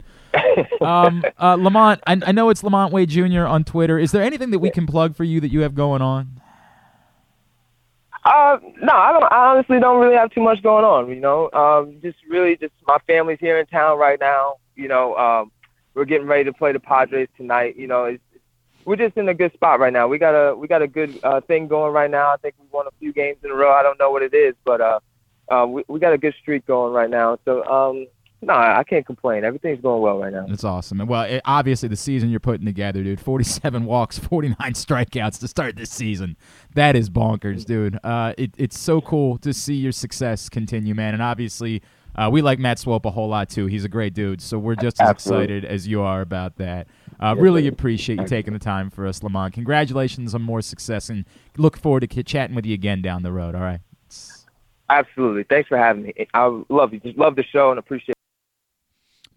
Um, 0.81 1.25
uh, 1.37 1.57
LaMonte, 1.57 2.01
I, 2.07 2.21
I 2.27 2.33
know 2.33 2.51
it's 2.51 2.63
LaMonte 2.63 2.93
Wade 2.93 3.11
Jr. 3.11 3.43
on 3.43 3.65
Twitter. 3.65 3.99
Is 3.99 4.13
there 4.13 4.23
anything 4.23 4.51
that 4.51 4.61
we 4.61 4.71
can 4.71 4.87
plug 4.87 5.17
for 5.17 5.25
you 5.25 5.41
that 5.41 5.51
you 5.51 5.61
have 5.61 5.75
going 5.75 6.01
on? 6.03 6.40
Uh, 8.25 8.59
no, 8.83 8.93
I 8.93 9.13
don't. 9.13 9.25
I 9.25 9.51
honestly 9.51 9.81
don't 9.81 10.01
really 10.01 10.17
have 10.17 10.31
too 10.31 10.43
much 10.43 10.63
going 10.63 10.85
on. 10.85 11.09
You 11.09 11.21
know, 11.21 11.51
um, 11.53 11.99
just 12.03 12.19
really 12.29 12.57
just 12.57 12.73
my 12.87 12.99
family's 13.07 13.39
here 13.41 13.59
in 13.59 13.67
town 13.67 13.99
right 13.99 14.21
now. 14.21 14.57
You 14.77 14.89
know, 14.89 15.17
um, 15.17 15.53
we're 15.95 16.05
getting 16.05 16.27
ready 16.27 16.45
to 16.45 16.53
play 16.53 16.73
the 16.73 16.81
Padres 16.81 17.29
tonight. 17.37 17.77
You 17.77 17.87
know, 17.87 18.05
it's, 18.05 18.23
we're 18.85 18.97
just 18.97 19.17
in 19.17 19.29
a 19.29 19.35
good 19.35 19.53
spot 19.55 19.81
right 19.81 19.93
now. 19.93 20.07
We 20.07 20.19
got 20.19 20.33
a 20.33 20.55
we 20.55 20.69
got 20.69 20.83
a 20.83 20.87
good 20.87 21.19
uh, 21.23 21.41
thing 21.41 21.67
going 21.67 21.93
right 21.93 22.11
now. 22.11 22.33
I 22.33 22.37
think 22.37 22.55
we 22.59 22.67
won 22.71 22.87
a 22.87 22.91
few 22.99 23.13
games 23.13 23.39
in 23.43 23.51
a 23.51 23.55
row. 23.55 23.73
I 23.73 23.83
don't 23.83 23.99
know 23.99 24.11
what 24.11 24.23
it 24.23 24.35
is, 24.35 24.55
but 24.65 24.81
uh, 24.81 25.01
uh, 25.49 25.67
we 25.67 25.85
we 25.89 25.99
got 25.99 26.13
a 26.13 26.19
good 26.19 26.35
streak 26.43 26.67
going 26.67 26.93
right 26.93 27.11
now. 27.11 27.39
So 27.47 27.65
um, 27.65 28.07
No, 28.43 28.55
I 28.55 28.85
can't 28.85 29.05
complain. 29.05 29.45
Everything's 29.45 29.83
going 29.83 30.01
well 30.01 30.19
right 30.19 30.33
now. 30.33 30.47
That's 30.49 30.65
awesome. 30.65 31.01
And 31.01 31.11
well, 31.11 31.25
it, 31.25 31.43
obviously 31.45 31.91
the 31.91 31.97
season 31.97 32.31
you're 32.31 32.41
putting 32.41 32.65
together, 32.65 33.03
dude. 33.03 33.21
47 33.21 33.85
walks, 33.87 34.19
49 34.19 34.57
strikeouts 34.73 35.39
to 35.41 35.49
start 35.49 35.77
this 35.77 35.91
season. 35.91 36.37
That 36.75 36.97
is 36.97 37.11
bonkers, 37.11 37.67
dude. 37.67 37.99
Uh, 38.03 38.33
it, 38.39 38.53
it's 38.57 38.79
so 38.79 39.03
cool 39.03 39.37
to 39.39 39.53
see 39.53 39.75
your 39.75 39.93
success 39.93 40.49
continue, 40.49 40.95
man. 40.95 41.13
And 41.13 41.23
obviously, 41.23 41.83
uh, 42.17 42.31
we 42.33 42.41
like 42.41 42.59
Matt 42.59 42.79
Swope 42.79 43.05
a 43.05 43.11
whole 43.11 43.29
lot 43.29 43.51
too. 43.51 43.67
He's 43.67 43.85
a 43.85 43.89
great 43.89 44.15
dude. 44.15 44.41
So 44.41 44.59
we're 44.59 44.75
just 44.75 45.01
as 45.01 45.11
Absolutely. 45.11 45.57
excited 45.57 45.65
as 45.67 45.87
you 45.87 46.01
are 46.01 46.23
about 46.23 46.57
that. 46.57 46.87
Uh, 47.21 47.35
really 47.37 47.67
appreciate 47.67 48.19
you 48.19 48.27
taking 48.27 48.55
the 48.55 48.59
time 48.59 48.89
for 48.89 49.07
us, 49.07 49.21
LaMonte. 49.21 49.53
Congratulations 49.53 50.35
on 50.35 50.41
more 50.41 50.63
success, 50.63 51.11
and 51.11 51.27
look 51.59 51.77
forward 51.77 52.09
to 52.09 52.23
chatting 52.23 52.57
with 52.57 52.65
you 52.65 52.73
again 52.73 53.03
down 53.03 53.23
the 53.23 53.33
road. 53.33 53.55
All 53.55 53.61
right. 53.61 53.81
Absolutely. 54.89 55.45
Thanks 55.45 55.69
for 55.69 55.77
having 55.77 56.05
me. 56.05 56.15
I 56.33 56.63
love 56.69 56.95
you. 56.95 57.01
Just 57.01 57.19
love 57.19 57.37
the 57.37 57.45
show 57.45 57.71
and 57.71 57.79
appreciate. 57.79 58.15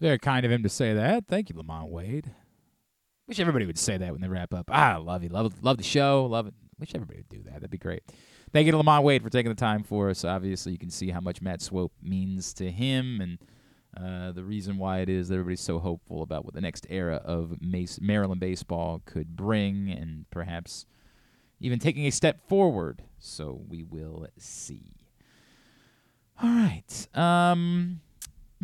Very 0.04 0.18
kind 0.18 0.44
of 0.44 0.52
him 0.52 0.62
to 0.62 0.68
say 0.68 0.92
that. 0.92 1.28
Thank 1.28 1.48
you, 1.48 1.54
LaMonte 1.54 1.88
Wade. 1.88 2.30
Wish 3.26 3.40
everybody 3.40 3.64
would 3.64 3.78
say 3.78 3.96
that 3.96 4.12
when 4.12 4.20
they 4.20 4.28
wrap 4.28 4.52
up. 4.52 4.68
Ah, 4.70 4.98
love 5.02 5.22
you. 5.22 5.30
Love, 5.30 5.64
love 5.64 5.78
the 5.78 5.82
show. 5.82 6.26
Love 6.26 6.46
it. 6.46 6.52
Wish 6.78 6.94
everybody 6.94 7.20
would 7.20 7.28
do 7.30 7.42
that. 7.44 7.54
That'd 7.54 7.70
be 7.70 7.78
great. 7.78 8.02
Thank 8.52 8.66
you 8.66 8.72
to 8.72 8.76
LaMonte 8.76 9.02
Wade 9.02 9.22
for 9.22 9.30
taking 9.30 9.48
the 9.48 9.56
time 9.58 9.82
for 9.82 10.10
us. 10.10 10.22
Obviously, 10.22 10.72
you 10.72 10.78
can 10.78 10.90
see 10.90 11.08
how 11.08 11.20
much 11.20 11.40
Matt 11.40 11.62
Swope 11.62 11.94
means 12.02 12.52
to 12.52 12.70
him 12.70 13.22
and 13.22 13.38
uh, 13.96 14.32
the 14.32 14.44
reason 14.44 14.76
why 14.76 14.98
it 14.98 15.08
is 15.08 15.28
that 15.28 15.36
everybody's 15.36 15.62
so 15.62 15.78
hopeful 15.78 16.20
about 16.20 16.44
what 16.44 16.52
the 16.52 16.60
next 16.60 16.86
era 16.90 17.22
of 17.24 17.62
Mace, 17.62 17.98
Maryland 17.98 18.42
baseball 18.42 19.00
could 19.06 19.34
bring 19.34 19.88
and 19.88 20.26
perhaps 20.30 20.84
even 21.60 21.78
taking 21.78 22.04
a 22.04 22.10
step 22.10 22.46
forward. 22.46 23.04
So 23.18 23.62
we 23.70 23.82
will 23.82 24.26
see. 24.36 25.06
All 26.42 26.50
right. 26.50 27.08
Um, 27.16 28.02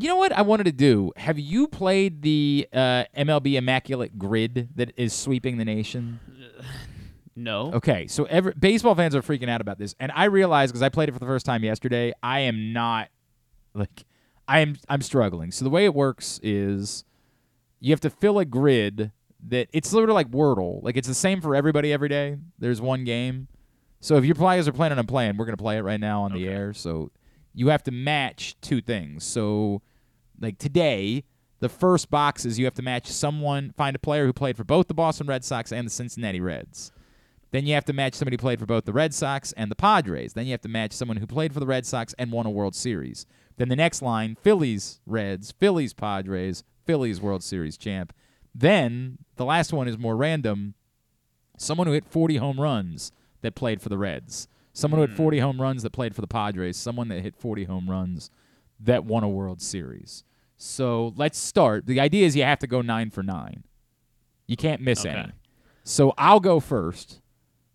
you 0.00 0.08
know 0.08 0.16
what 0.16 0.32
I 0.32 0.42
wanted 0.42 0.64
to 0.64 0.72
do? 0.72 1.12
Have 1.16 1.38
you 1.38 1.68
played 1.68 2.22
the 2.22 2.68
uh, 2.72 3.04
MLB 3.16 3.54
Immaculate 3.54 4.18
Grid 4.18 4.68
that 4.76 4.92
is 4.96 5.12
sweeping 5.12 5.58
the 5.58 5.64
nation? 5.64 6.20
No. 7.36 7.72
Okay, 7.72 8.06
so 8.06 8.24
every, 8.24 8.52
baseball 8.52 8.94
fans 8.94 9.14
are 9.14 9.22
freaking 9.22 9.48
out 9.48 9.62
about 9.62 9.78
this, 9.78 9.94
and 9.98 10.12
I 10.14 10.24
realize 10.24 10.70
because 10.70 10.82
I 10.82 10.90
played 10.90 11.08
it 11.08 11.12
for 11.12 11.20
the 11.20 11.26
first 11.26 11.46
time 11.46 11.64
yesterday, 11.64 12.12
I 12.22 12.40
am 12.40 12.74
not 12.74 13.08
like 13.72 14.04
I 14.46 14.58
am. 14.58 14.76
I'm 14.88 15.00
struggling. 15.00 15.50
So 15.52 15.64
the 15.64 15.70
way 15.70 15.84
it 15.84 15.94
works 15.94 16.38
is 16.42 17.04
you 17.78 17.92
have 17.92 18.00
to 18.00 18.10
fill 18.10 18.40
a 18.40 18.44
grid 18.44 19.12
that 19.48 19.68
it's 19.72 19.88
sort 19.88 20.10
of 20.10 20.14
like 20.14 20.30
Wordle. 20.30 20.82
Like 20.82 20.96
it's 20.96 21.08
the 21.08 21.14
same 21.14 21.40
for 21.40 21.54
everybody 21.54 21.92
every 21.92 22.08
day. 22.08 22.36
There's 22.58 22.80
one 22.80 23.04
game. 23.04 23.48
So 24.00 24.16
if 24.16 24.24
your 24.24 24.34
players 24.34 24.66
are 24.68 24.72
planning 24.72 24.98
on 24.98 25.06
playing, 25.06 25.36
we're 25.36 25.46
gonna 25.46 25.56
play 25.56 25.78
it 25.78 25.82
right 25.82 26.00
now 26.00 26.22
on 26.22 26.32
the 26.32 26.48
air. 26.48 26.74
So 26.74 27.10
you 27.54 27.68
have 27.68 27.84
to 27.84 27.90
match 27.90 28.56
two 28.60 28.80
things. 28.80 29.24
So 29.24 29.82
like 30.40 30.58
today, 30.58 31.24
the 31.60 31.68
first 31.68 32.10
box 32.10 32.44
is 32.44 32.58
you 32.58 32.64
have 32.64 32.74
to 32.74 32.82
match 32.82 33.06
someone, 33.06 33.72
find 33.76 33.94
a 33.94 33.98
player 33.98 34.26
who 34.26 34.32
played 34.32 34.56
for 34.56 34.64
both 34.64 34.88
the 34.88 34.94
Boston 34.94 35.26
Red 35.26 35.44
Sox 35.44 35.72
and 35.72 35.86
the 35.86 35.90
Cincinnati 35.90 36.40
Reds. 36.40 36.90
Then 37.50 37.66
you 37.66 37.74
have 37.74 37.84
to 37.86 37.92
match 37.92 38.14
somebody 38.14 38.34
who 38.34 38.38
played 38.38 38.60
for 38.60 38.66
both 38.66 38.84
the 38.84 38.92
Red 38.92 39.12
Sox 39.12 39.52
and 39.52 39.70
the 39.70 39.76
Padres. 39.76 40.34
Then 40.34 40.46
you 40.46 40.52
have 40.52 40.62
to 40.62 40.68
match 40.68 40.92
someone 40.92 41.16
who 41.18 41.26
played 41.26 41.52
for 41.52 41.60
the 41.60 41.66
Red 41.66 41.84
Sox 41.84 42.14
and 42.18 42.32
won 42.32 42.46
a 42.46 42.50
World 42.50 42.74
Series. 42.74 43.26
Then 43.56 43.68
the 43.68 43.76
next 43.76 44.02
line, 44.02 44.36
Phillies 44.40 45.00
Reds, 45.04 45.52
Phillies 45.52 45.92
Padres, 45.92 46.64
Phillies 46.86 47.20
World 47.20 47.42
Series 47.42 47.76
champ. 47.76 48.12
Then 48.54 49.18
the 49.36 49.44
last 49.44 49.72
one 49.72 49.88
is 49.88 49.98
more 49.98 50.16
random. 50.16 50.74
Someone 51.58 51.86
who 51.86 51.92
hit 51.92 52.06
40 52.06 52.36
home 52.36 52.60
runs 52.60 53.12
that 53.42 53.54
played 53.54 53.82
for 53.82 53.88
the 53.88 53.98
Reds. 53.98 54.48
Someone 54.72 54.98
who 54.98 55.02
hit 55.02 55.10
hmm. 55.10 55.16
40 55.16 55.38
home 55.40 55.60
runs 55.60 55.82
that 55.82 55.90
played 55.90 56.14
for 56.14 56.20
the 56.20 56.26
Padres. 56.26 56.76
Someone 56.76 57.08
that 57.08 57.20
hit 57.20 57.36
40 57.36 57.64
home 57.64 57.90
runs 57.90 58.30
that 58.78 59.04
won 59.04 59.24
a 59.24 59.28
World 59.28 59.60
Series. 59.60 60.24
So 60.62 61.14
let's 61.16 61.38
start. 61.38 61.86
The 61.86 62.00
idea 62.00 62.26
is 62.26 62.36
you 62.36 62.42
have 62.42 62.58
to 62.58 62.66
go 62.66 62.82
nine 62.82 63.08
for 63.08 63.22
nine. 63.22 63.64
You 64.46 64.56
can't 64.56 64.82
miss 64.82 65.00
Okay. 65.06 65.08
any. 65.16 65.32
So 65.84 66.12
I'll 66.18 66.38
go 66.38 66.60
first 66.60 67.22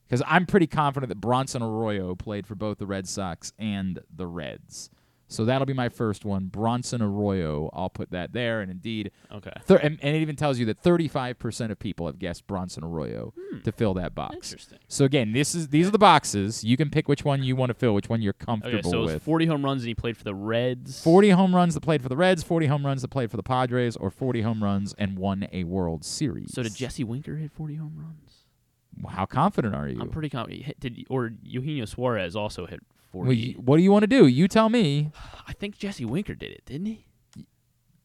because 0.07 0.21
I'm 0.27 0.45
pretty 0.45 0.67
confident 0.67 1.09
that 1.09 1.19
Bronson 1.19 1.63
Arroyo 1.63 2.13
played 2.13 2.45
for 2.45 2.53
both 2.53 2.77
the 2.77 2.85
Red 2.85 3.07
Sox 3.07 3.53
and 3.57 4.01
the 4.15 4.27
Reds. 4.27 4.91
So 5.27 5.43
that'll 5.43 5.65
be 5.65 5.73
my 5.73 5.89
first 5.89 6.23
one. 6.23 6.45
Bronson 6.45 7.01
Arroyo. 7.01 7.71
I'll 7.73 7.89
put 7.89 8.11
that 8.11 8.31
there. 8.33 8.61
And 8.61 8.69
indeed, 8.69 9.11
Okay. 9.31 9.51
thir- 9.63 9.77
and, 9.77 9.97
and 10.03 10.15
it 10.15 10.19
even 10.19 10.35
tells 10.35 10.59
you 10.59 10.65
that 10.67 10.83
35% 10.83 11.71
of 11.71 11.79
people 11.79 12.05
have 12.05 12.19
guessed 12.19 12.45
Bronson 12.45 12.83
Arroyo 12.83 13.33
to 13.63 13.71
fill 13.71 13.95
that 13.95 14.13
box. 14.13 14.33
Hmm. 14.33 14.37
Interesting. 14.37 14.79
So 14.87 15.03
again, 15.05 15.31
this 15.33 15.55
is 15.55 15.69
these 15.69 15.87
are 15.87 15.91
the 15.91 15.97
boxes. 15.97 16.63
You 16.63 16.77
can 16.77 16.89
pick 16.91 17.07
which 17.07 17.25
one 17.25 17.41
you 17.41 17.55
want 17.55 17.71
to 17.71 17.73
fill, 17.73 17.95
which 17.95 18.07
one 18.07 18.21
you're 18.21 18.33
comfortable 18.33 18.77
Okay, 18.79 18.89
so 18.89 19.05
with. 19.05 19.23
40 19.23 19.47
home 19.47 19.65
runs 19.65 19.81
and 19.81 19.87
he 19.87 19.95
played 19.95 20.15
for 20.15 20.23
the 20.23 20.35
Reds. 20.35 21.01
40 21.03 21.31
home 21.31 21.55
runs 21.55 21.73
that 21.73 21.81
played 21.81 22.03
for 22.03 22.09
the 22.09 22.17
Reds, 22.17 22.43
40 22.43 22.67
home 22.67 22.85
runs 22.85 23.01
that 23.01 23.07
played 23.09 23.31
for 23.31 23.37
the 23.37 23.43
Padres, 23.43 23.95
or 23.97 24.11
40 24.11 24.41
home 24.41 24.63
runs 24.63 24.93
and 24.99 25.17
won 25.17 25.47
a 25.51 25.63
World 25.63 26.05
Series. 26.05 26.53
So 26.53 26.61
did 26.61 26.75
Jesse 26.75 27.03
Winker 27.03 27.37
hit 27.37 27.51
40 27.51 27.75
home 27.75 27.95
runs? 27.97 29.11
How 29.13 29.25
confident 29.25 29.73
are 29.75 29.87
you? 29.89 29.99
I'm 29.99 30.09
pretty 30.09 30.29
confident. 30.29 30.79
Did 30.79 31.05
or 31.09 31.31
Eugenio 31.43 31.85
Suarez 31.85 32.35
also 32.35 32.65
hit 32.65 32.79
40? 33.15 33.27
Well, 33.27 33.37
you- 33.37 33.53
what 33.55 33.77
do 33.77 33.83
you 33.83 33.91
want 33.91 34.03
to 34.03 34.07
do? 34.07 34.27
You 34.27 34.47
tell 34.47 34.67
me. 34.69 35.11
I 35.47 35.53
think 35.53 35.77
Jesse 35.77 36.03
Winker 36.05 36.35
did 36.35 36.51
it, 36.51 36.65
didn't 36.65 36.87
he? 36.87 37.05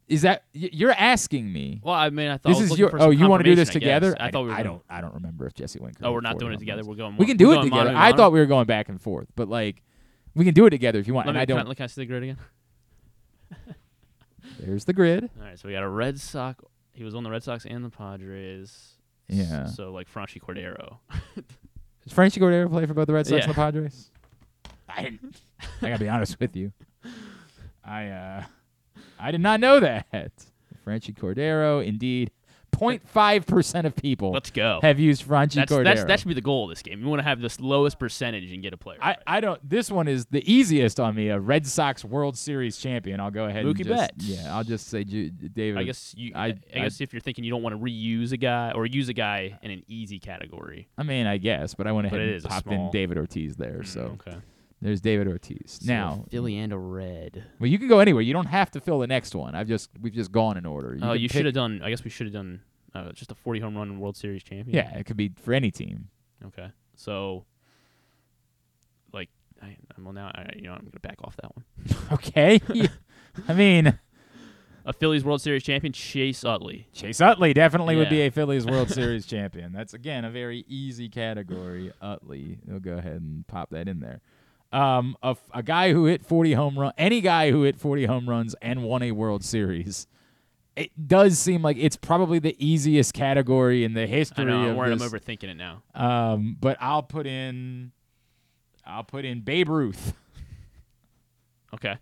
Is 0.07 0.23
that 0.23 0.45
you're 0.53 0.93
asking 0.93 1.53
me? 1.53 1.81
Well, 1.85 1.95
I 1.95 2.11
mean, 2.11 2.29
I 2.31 2.37
thought 2.37 2.51
this 2.51 2.59
I 2.59 2.73
is 2.73 2.79
your. 2.79 2.91
for 2.91 3.01
Oh, 3.01 3.11
you 3.11 3.29
want 3.29 3.45
to 3.45 3.49
do 3.51 3.55
this 3.55 3.71
I 3.71 3.73
together? 3.75 4.17
I 4.19 4.31
thought 4.33 4.43
we. 4.43 4.49
Were 4.49 4.55
I 4.55 4.63
don't. 4.65 4.83
I 4.91 5.01
don't 5.01 5.15
remember 5.15 5.47
if 5.47 5.55
Jesse 5.55 5.79
Winker. 5.79 6.05
Oh, 6.05 6.13
we're 6.13 6.21
not 6.21 6.39
doing 6.39 6.53
it 6.53 6.59
together. 6.59 6.83
We're 6.85 6.97
going. 6.97 7.17
We 7.17 7.27
can 7.27 7.37
do 7.37 7.53
it 7.53 7.63
together. 7.63 7.93
I 7.95 8.13
thought 8.13 8.33
we 8.33 8.41
were 8.41 8.47
going 8.47 8.67
back 8.67 8.89
and 8.89 9.01
forth, 9.01 9.29
but 9.37 9.49
like, 9.49 9.83
we 10.35 10.45
can 10.45 10.53
do 10.55 10.67
it 10.67 10.71
together 10.71 10.99
if 10.99 11.07
you 11.07 11.15
want. 11.15 11.27
Let 11.27 11.31
and 11.31 11.37
me, 11.39 11.43
I 11.43 11.45
don't. 11.45 11.59
Can 11.59 11.71
I, 11.71 11.75
can 11.75 11.85
I 11.85 11.87
see 11.87 12.01
the 12.03 12.07
grid 12.07 12.23
again? 12.25 12.39
There's 14.59 14.85
the 14.85 14.93
grid. 14.93 15.31
All 15.39 15.45
right, 15.45 15.59
so 15.59 15.69
we 15.69 15.75
got 15.75 15.83
a 15.83 15.89
Red 15.89 16.19
Sox. 16.19 16.65
He 16.93 17.05
was 17.05 17.15
on 17.15 17.23
the 17.23 17.31
Red 17.31 17.43
Sox 17.43 17.65
and 17.65 17.85
the 17.85 17.91
Padres. 17.91 18.95
Yeah. 19.29 19.67
So 19.67 19.93
like 19.93 20.13
Franchy 20.13 20.41
Cordero. 20.41 20.99
Does 21.37 22.13
Franchy 22.13 22.39
Cordero 22.39 22.69
play 22.69 22.85
for 22.87 22.95
both 22.95 23.07
the 23.07 23.13
Red 23.13 23.27
Sox 23.27 23.39
Yeah. 23.39 23.45
and 23.45 23.51
the 23.51 23.55
Padres? 23.55 24.10
I 24.97 25.03
didn't. 25.03 25.41
I 25.83 25.89
gotta 25.89 25.99
be 25.99 26.09
honest 26.09 26.39
with 26.41 26.57
you. 26.57 26.73
I 27.85 28.09
uh, 28.09 28.43
I 29.19 29.31
did 29.31 29.41
not 29.41 29.61
know 29.61 29.81
that. 29.81 30.07
Franchy 30.87 31.15
Cordero, 31.15 31.85
indeed, 31.85 32.31
0.5 32.73 33.47
percent 33.47 33.87
of 33.87 33.95
people 33.95 34.31
Let's 34.33 34.51
go. 34.51 34.79
have 34.83 34.99
used 34.99 35.27
Franchy 35.27 35.55
That's, 35.57 35.71
Cordero. 35.73 35.85
that's 35.85 36.05
that 36.05 36.21
should 36.21 36.29
be 36.29 36.35
the 36.35 36.41
goal 36.41 36.65
of 36.65 36.71
this 36.71 36.83
game. 36.83 37.01
You 37.01 37.07
want 37.09 37.21
to 37.21 37.25
have 37.25 37.41
the 37.41 37.55
lowest 37.61 37.99
percentage 37.99 38.51
and 38.51 38.63
get 38.63 38.73
a 38.73 38.77
player. 38.77 38.99
I, 39.03 39.17
I 39.27 39.41
don't. 39.41 39.61
This 39.69 39.91
one 39.91 40.09
is 40.09 40.27
the 40.27 40.43
easiest 40.51 40.99
on 40.99 41.15
me. 41.15 41.29
A 41.29 41.39
Red 41.39 41.67
Sox 41.67 42.05
World 42.05 42.37
Series 42.39 42.79
champion. 42.79 43.21
I'll 43.21 43.31
go 43.31 43.45
ahead. 43.45 43.65
Mookie 43.67 43.81
and 43.81 43.89
just, 43.89 43.99
Betts. 44.01 44.25
Yeah, 44.25 44.57
I'll 44.57 44.65
just 44.65 44.89
say 44.89 45.05
Ju- 45.05 45.31
David. 45.31 45.79
I 45.81 45.83
guess 45.85 46.15
you. 46.17 46.33
I, 46.35 46.47
I, 46.47 46.53
guess 46.75 47.01
if 47.01 47.13
you're 47.13 47.21
thinking 47.21 47.45
you 47.45 47.51
don't 47.51 47.63
want 47.63 47.75
to 47.77 47.81
reuse 47.85 48.33
a 48.33 48.37
guy 48.39 48.73
or 48.75 48.87
use 48.87 49.09
a 49.09 49.15
guy 49.15 49.59
in 49.63 49.71
an 49.71 49.83
easy 49.87 50.19
category. 50.19 50.89
I 50.97 51.03
mean, 51.03 51.27
I 51.27 51.37
guess, 51.37 51.75
but 51.75 51.87
I 51.87 51.93
went 51.93 52.09
But 52.11 52.21
ahead 52.21 52.29
it 52.31 52.35
and 52.43 52.45
popped 52.45 52.65
small- 52.67 52.87
in 52.87 52.91
David 52.91 53.19
Ortiz 53.19 53.57
there. 53.57 53.81
Mm, 53.81 53.87
So 53.87 54.19
okay. 54.27 54.37
There's 54.83 55.01
David 55.01 55.29
Ortiz. 55.29 55.79
So 55.83 55.93
now, 55.93 56.25
Philly 56.31 56.57
and 56.59 56.73
a 56.73 56.79
red. 56.79 57.45
well, 57.59 57.69
you 57.69 57.79
can 57.79 57.89
go 57.89 57.99
anywhere. 58.01 58.23
You 58.23 58.33
don't 58.33 58.47
have 58.47 58.71
to 58.73 58.81
fill 58.81 58.99
the 58.99 59.07
next 59.07 59.35
one. 59.35 59.55
I've 59.55 59.69
just 59.69 59.91
we've 60.01 60.15
just 60.15 60.33
gone 60.33 60.57
in 60.57 60.65
order. 60.67 60.97
Oh, 61.03 61.13
can 61.13 61.21
you 61.21 61.29
should 61.29 61.45
have 61.45 61.55
done. 61.55 61.81
I 61.83 61.91
guess 61.91 62.03
we 62.05 62.11
should 62.11 62.27
have 62.27 62.35
done 62.35 62.61
uh, 62.95 63.13
just 63.13 63.31
a 63.31 63.35
40 63.35 63.61
home 63.61 63.77
run 63.77 64.01
World 64.01 64.17
Series 64.17 64.43
champion. 64.43 64.75
Yeah, 64.77 64.97
it 64.99 65.05
could 65.05 65.17
be 65.17 65.33
for 65.41 65.53
any 65.53 65.71
team. 65.71 66.09
Okay. 66.47 66.69
So, 66.97 67.45
like, 69.13 69.29
I, 69.63 69.77
well 69.99 70.13
now 70.13 70.31
I, 70.35 70.51
you 70.57 70.63
know 70.63 70.73
I'm 70.73 70.81
gonna 70.81 71.01
back 71.03 71.19
off 71.23 71.37
that 71.37 71.55
one. 71.55 71.65
Okay. 72.13 72.61
I 73.49 73.55
mean, 73.55 73.99
A 74.85 74.93
Phillies 74.93 75.25
World 75.25 75.41
Series 75.41 75.63
champion, 75.63 75.93
Chase 75.93 76.43
Utley. 76.45 76.89
Chase 76.93 77.21
Utley 77.21 77.53
definitely 77.55 77.95
would 77.97 78.09
be 78.09 78.23
a 78.23 78.31
Phillies 78.31 78.67
World 78.67 78.91
Series 78.91 79.27
champion. 79.27 79.73
That's 79.73 79.95
again 79.95 80.25
a 80.25 80.31
very 80.31 80.65
easy 80.67 81.09
category. 81.09 81.93
Utley, 82.03 82.59
we'll 82.67 82.81
go 82.81 82.95
ahead 82.95 83.21
and 83.21 83.47
pop 83.47 83.71
that 83.71 83.87
in 83.89 84.01
there. 84.01 84.21
Um, 84.73 85.17
a, 85.23 85.37
a 85.53 85.63
guy 85.65 85.93
who 85.93 86.05
hit 86.05 86.25
40 86.25 86.53
home 86.53 86.79
run, 86.79 86.93
any 86.97 87.21
guy 87.21 87.51
who 87.51 87.63
hit 87.65 87.77
40 87.77 88.05
home 88.07 88.29
runs 88.29 88.55
and 88.63 88.85
won 88.85 89.03
a 89.03 89.11
World 89.13 89.43
Series. 89.45 90.07
It 90.77 91.09
does 91.09 91.39
seem 91.39 91.63
like 91.63 91.77
it's 91.79 91.97
probably 91.97 92.39
the 92.39 92.55
easiest 92.65 93.13
category 93.13 93.83
in 93.85 93.95
the 93.95 94.07
history 94.07 94.45
I 94.45 94.47
know. 94.47 94.63
I'm 94.63 94.71
of 94.71 94.77
worried 94.77 94.93
I'm 94.93 94.99
overthinking 95.01 95.45
it 95.51 95.57
now. 95.57 95.83
Um, 95.95 96.57
but 96.61 96.77
I'll 96.81 97.03
put 97.03 97.27
in, 97.27 97.91
I'll 98.87 99.03
put 99.05 99.25
in 99.25 99.41
Babe 99.41 99.69
Ruth. 99.69 100.15
Okay. 101.75 101.97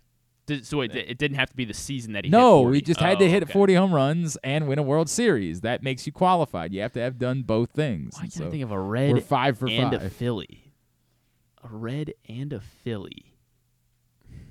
Did, 0.45 0.65
so 0.65 0.77
wait, 0.77 0.95
it 0.95 1.17
didn't 1.17 1.37
have 1.37 1.49
to 1.49 1.55
be 1.55 1.65
the 1.65 1.73
season 1.75 2.13
that 2.13 2.25
he. 2.25 2.31
No, 2.31 2.57
hit 2.59 2.63
40. 2.65 2.77
he 2.77 2.81
just 2.81 2.99
had 2.99 3.19
to 3.19 3.25
Oh, 3.25 3.29
hit 3.29 3.43
okay. 3.43 3.53
40 3.53 3.73
home 3.75 3.93
runs 3.93 4.35
and 4.43 4.67
win 4.67 4.79
a 4.79 4.83
World 4.83 5.09
Series. 5.09 5.61
That 5.61 5.83
makes 5.83 6.05
you 6.07 6.11
qualified. 6.13 6.73
You 6.73 6.81
have 6.81 6.93
to 6.93 6.99
have 7.01 7.17
done 7.19 7.41
both 7.43 7.71
things. 7.71 8.15
Why 8.15 8.27
can't 8.27 8.47
I 8.47 8.49
think 8.49 8.63
of 8.63 8.71
a 8.71 8.79
red 8.79 9.13
We're 9.13 9.21
five 9.21 9.57
for 9.59 9.67
and 9.67 9.93
a. 9.93 10.09
Philly? 10.09 10.68
A 11.63 11.67
red 11.69 12.13
and 12.27 12.53
a 12.53 12.59
Philly. 12.61 13.35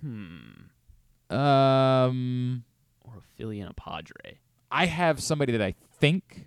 Hmm. 0.01 1.35
Um, 1.35 2.65
Or 3.03 3.19
a 3.19 3.23
Philly 3.37 3.61
and 3.61 3.71
a 3.71 3.75
Padre. 3.75 4.39
I 4.71 4.87
have 4.87 5.21
somebody 5.23 5.53
that 5.53 5.63
I 5.63 5.75
think. 5.99 6.47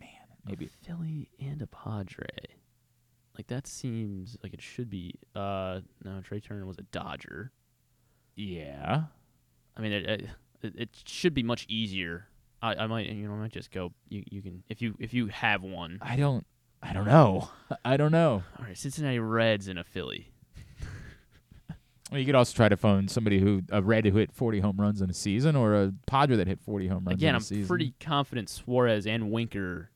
Man, 0.00 0.08
maybe 0.44 0.66
Philly 0.66 1.28
and 1.40 1.60
a 1.62 1.66
Padre. 1.66 2.26
Like 3.36 3.48
that 3.48 3.66
seems 3.66 4.36
like 4.42 4.52
it 4.54 4.62
should 4.62 4.90
be. 4.90 5.14
Uh, 5.34 5.80
no, 6.04 6.20
Trea 6.22 6.40
Turner 6.40 6.66
was 6.66 6.78
a 6.78 6.82
Dodger. 6.82 7.52
yeah. 8.36 9.04
I 9.76 9.80
mean, 9.80 9.92
it, 9.92 10.28
it, 10.60 10.74
it 10.76 10.88
should 11.06 11.34
be 11.34 11.44
much 11.44 11.64
easier. 11.68 12.26
I, 12.60 12.74
I 12.74 12.86
might, 12.88 13.06
you 13.06 13.28
know, 13.28 13.34
I 13.34 13.38
might 13.38 13.52
just 13.52 13.70
go. 13.70 13.92
You, 14.08 14.24
you 14.28 14.42
can 14.42 14.64
if 14.68 14.82
you 14.82 14.96
if 14.98 15.14
you 15.14 15.28
have 15.28 15.62
one. 15.62 15.98
I 16.02 16.16
don't. 16.16 16.44
I 16.82 16.92
don't 16.92 17.06
know. 17.06 17.50
I 17.84 17.96
don't 17.96 18.12
know. 18.12 18.42
All 18.58 18.64
right, 18.64 18.76
Cincinnati 18.76 19.18
Reds 19.18 19.68
and 19.68 19.78
a 19.78 19.84
Philly. 19.84 20.30
Well, 22.10 22.18
you 22.18 22.24
could 22.24 22.34
also 22.34 22.54
try 22.56 22.70
to 22.70 22.76
phone 22.76 23.08
somebody 23.08 23.38
who 23.38 23.62
a 23.70 23.82
Red 23.82 24.06
who 24.06 24.16
hit 24.16 24.32
40 24.32 24.60
home 24.60 24.76
runs 24.78 25.02
in 25.02 25.10
a 25.10 25.14
season, 25.14 25.56
or 25.56 25.74
a 25.74 25.92
Padre 26.06 26.36
that 26.36 26.46
hit 26.46 26.58
40 26.60 26.86
home 26.88 27.04
runs 27.04 27.18
Again, 27.18 27.30
in 27.30 27.34
a 27.34 27.36
I'm 27.38 27.42
season. 27.42 27.66
pretty 27.68 27.92
confident 28.00 28.48
Suarez 28.48 29.06
and 29.06 29.30
Winker 29.30 29.90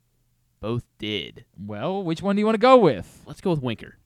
both 0.61 0.85
did. 0.99 1.47
Well, 1.59 2.03
which 2.05 2.21
one 2.21 2.37
do 2.37 2.41
you 2.41 2.47
want 2.47 2.55
to 2.57 2.61
go 2.61 2.77
with? 2.77 3.23
Let's 3.27 3.41
go 3.41 3.49
with 3.51 3.63
Winker. 3.63 3.97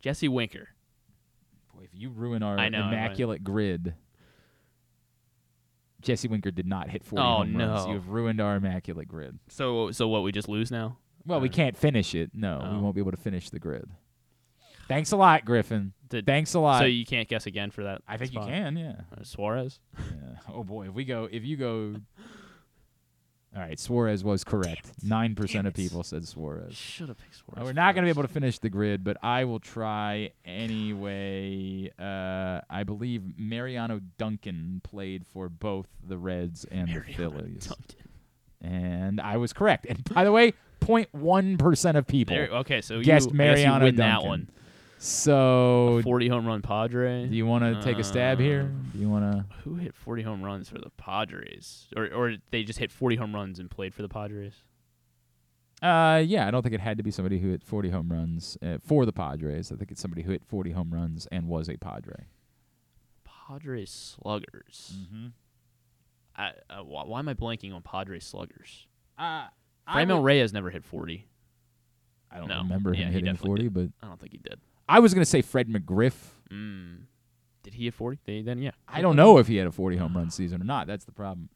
Jesse 0.00 0.28
Winker. 0.28 0.68
Boy, 1.74 1.84
if 1.84 1.90
you 1.94 2.10
ruin 2.10 2.42
our 2.42 2.56
know, 2.68 2.88
immaculate 2.88 3.42
grid, 3.42 3.94
Jesse 6.02 6.28
Winker 6.28 6.50
did 6.50 6.66
not 6.66 6.90
hit 6.90 7.04
40 7.04 7.22
Oh, 7.22 7.24
home 7.36 7.56
runs. 7.56 7.86
You 7.86 7.94
have 7.94 8.08
ruined 8.08 8.40
our 8.42 8.56
immaculate 8.56 9.08
grid. 9.08 9.38
So 9.48 9.90
so 9.92 10.08
what? 10.08 10.22
We 10.22 10.32
just 10.32 10.48
lose 10.48 10.70
now? 10.70 10.98
Well, 11.26 11.40
we 11.40 11.48
Uh, 11.48 11.52
can't 11.52 11.76
finish 11.76 12.14
it. 12.14 12.30
No, 12.34 12.58
we 12.62 12.76
Oh. 12.78 12.80
won't 12.80 12.94
be 12.94 13.00
able 13.00 13.10
to 13.12 13.16
finish 13.16 13.50
the 13.50 13.58
grid. 13.58 13.88
Thanks 14.88 15.12
a 15.12 15.16
lot, 15.16 15.44
Griffin. 15.44 15.92
Did- 16.08 16.26
Thanks 16.26 16.54
a 16.54 16.58
lot. 16.60 16.80
So 16.80 16.84
you 16.86 17.04
can't 17.06 17.28
guess 17.28 17.46
again 17.46 17.70
for 17.70 17.84
that. 17.84 18.02
I 18.08 18.16
think 18.16 18.32
spot? 18.32 18.46
you 18.48 18.52
can. 18.52 18.76
Yeah. 18.76 19.00
Uh, 19.16 19.22
Suarez. 19.22 19.78
yeah. 19.98 20.36
Oh 20.48 20.64
boy, 20.64 20.88
if 20.88 20.94
we 20.94 21.04
go, 21.04 21.28
if 21.30 21.44
you 21.44 21.56
go. 21.56 21.94
All 23.54 23.60
right, 23.60 23.78
Suarez 23.80 24.22
was 24.22 24.44
correct. 24.44 24.92
Nine 25.02 25.34
percent 25.34 25.66
of 25.66 25.74
people 25.74 26.04
said 26.04 26.26
Suarez. 26.26 26.72
Should 26.76 27.08
have 27.08 27.18
picked 27.18 27.34
Suarez. 27.36 27.62
Uh, 27.62 27.64
we're 27.64 27.72
not 27.72 27.94
going 27.96 28.04
to 28.04 28.06
be 28.06 28.10
able 28.16 28.22
to 28.26 28.32
finish 28.32 28.58
the 28.60 28.70
grid, 28.70 29.02
but 29.02 29.16
I 29.24 29.44
will 29.44 29.58
try 29.58 30.30
anyway. 30.44 31.90
Uh, 31.98 32.60
I 32.70 32.84
believe 32.84 33.22
Mariano 33.38 34.00
Duncan 34.18 34.80
played 34.84 35.26
for 35.26 35.48
both 35.48 35.88
the 36.06 36.16
Reds 36.16 36.64
and 36.64 36.88
the 36.88 37.00
Phillies, 37.14 37.66
Duncan. 37.66 38.08
and 38.60 39.20
I 39.20 39.36
was 39.36 39.52
correct. 39.52 39.84
And 39.88 40.02
by 40.14 40.22
the 40.24 40.30
way, 40.32 40.52
0.1 40.80 41.58
percent 41.58 41.96
of 41.96 42.06
people 42.06 42.34
There- 42.36 42.48
okay, 42.48 42.80
so 42.80 42.98
you- 42.98 43.04
guessed 43.04 43.28
I 43.28 43.30
guess 43.30 43.32
you 43.32 43.36
Mariano 43.38 43.84
win 43.84 43.96
that 43.96 44.12
Duncan. 44.12 44.28
one. 44.28 44.50
So, 45.02 46.00
40 46.04 46.28
home 46.28 46.44
run 46.46 46.60
Padre. 46.60 47.26
do 47.26 47.34
you 47.34 47.46
want 47.46 47.64
to 47.64 47.80
take 47.82 47.98
a 47.98 48.04
stab 48.04 48.38
here? 48.38 48.70
Do 48.92 48.98
you 48.98 49.08
want 49.08 49.32
to? 49.32 49.46
Who 49.64 49.76
hit 49.76 49.94
40 49.94 50.22
home 50.24 50.42
runs 50.42 50.68
for 50.68 50.78
the 50.78 50.90
Padres? 50.98 51.86
Or 51.96 52.06
or 52.12 52.34
they 52.50 52.64
just 52.64 52.78
hit 52.78 52.92
40 52.92 53.16
home 53.16 53.34
runs 53.34 53.58
and 53.58 53.70
played 53.70 53.94
for 53.94 54.02
the 54.02 54.10
Padres? 54.10 54.62
Uh, 55.82 56.22
yeah, 56.26 56.46
I 56.46 56.50
don't 56.50 56.60
think 56.60 56.74
it 56.74 56.82
had 56.82 56.98
to 56.98 57.02
be 57.02 57.10
somebody 57.10 57.38
who 57.38 57.48
hit 57.48 57.62
40 57.64 57.88
home 57.88 58.12
runs 58.12 58.58
uh, 58.62 58.76
for 58.84 59.06
the 59.06 59.12
Padres. 59.12 59.72
I 59.72 59.76
think 59.76 59.90
it's 59.90 60.02
somebody 60.02 60.20
who 60.20 60.32
hit 60.32 60.44
40 60.44 60.72
home 60.72 60.90
runs 60.92 61.26
and 61.32 61.48
was 61.48 61.70
a 61.70 61.78
Padre. 61.78 62.26
Padres 63.24 63.90
sluggers. 63.90 64.92
Mm-hmm. 64.98 65.26
I, 66.36 66.50
uh, 66.68 66.84
why, 66.84 67.04
why 67.04 67.18
am 67.20 67.28
I 67.30 67.34
blanking 67.34 67.74
on 67.74 67.80
Padres 67.80 68.26
sluggers? 68.26 68.86
Uh, 69.18 69.46
Franmil 69.94 70.22
Reyes 70.22 70.52
never 70.52 70.70
hit 70.70 70.84
40. 70.84 71.26
I 72.30 72.38
don't 72.38 72.48
No. 72.48 72.58
remember 72.58 72.90
him 72.92 73.08
he 73.08 73.12
hitting 73.14 73.24
definitely 73.24 73.68
40, 73.68 73.68
but 73.68 73.88
I 74.02 74.08
don't 74.08 74.20
think 74.20 74.32
he 74.32 74.38
did. 74.38 74.60
I 74.88 74.98
was 75.00 75.14
going 75.14 75.22
to 75.22 75.28
say 75.30 75.42
Fred 75.42 75.68
McGriff. 75.68 76.14
Mm. 76.50 77.02
Did 77.62 77.74
he 77.74 77.84
hit 77.84 77.94
40? 77.94 78.18
They, 78.24 78.42
then 78.42 78.58
yeah. 78.60 78.70
I 78.88 79.00
don't 79.02 79.16
know 79.16 79.38
if 79.38 79.46
he 79.48 79.56
had 79.56 79.66
a 79.66 79.72
40 79.72 79.96
home 79.96 80.16
run 80.16 80.30
season 80.30 80.60
or 80.60 80.64
not. 80.64 80.86
That's 80.86 81.04
the 81.04 81.12
problem. 81.12 81.48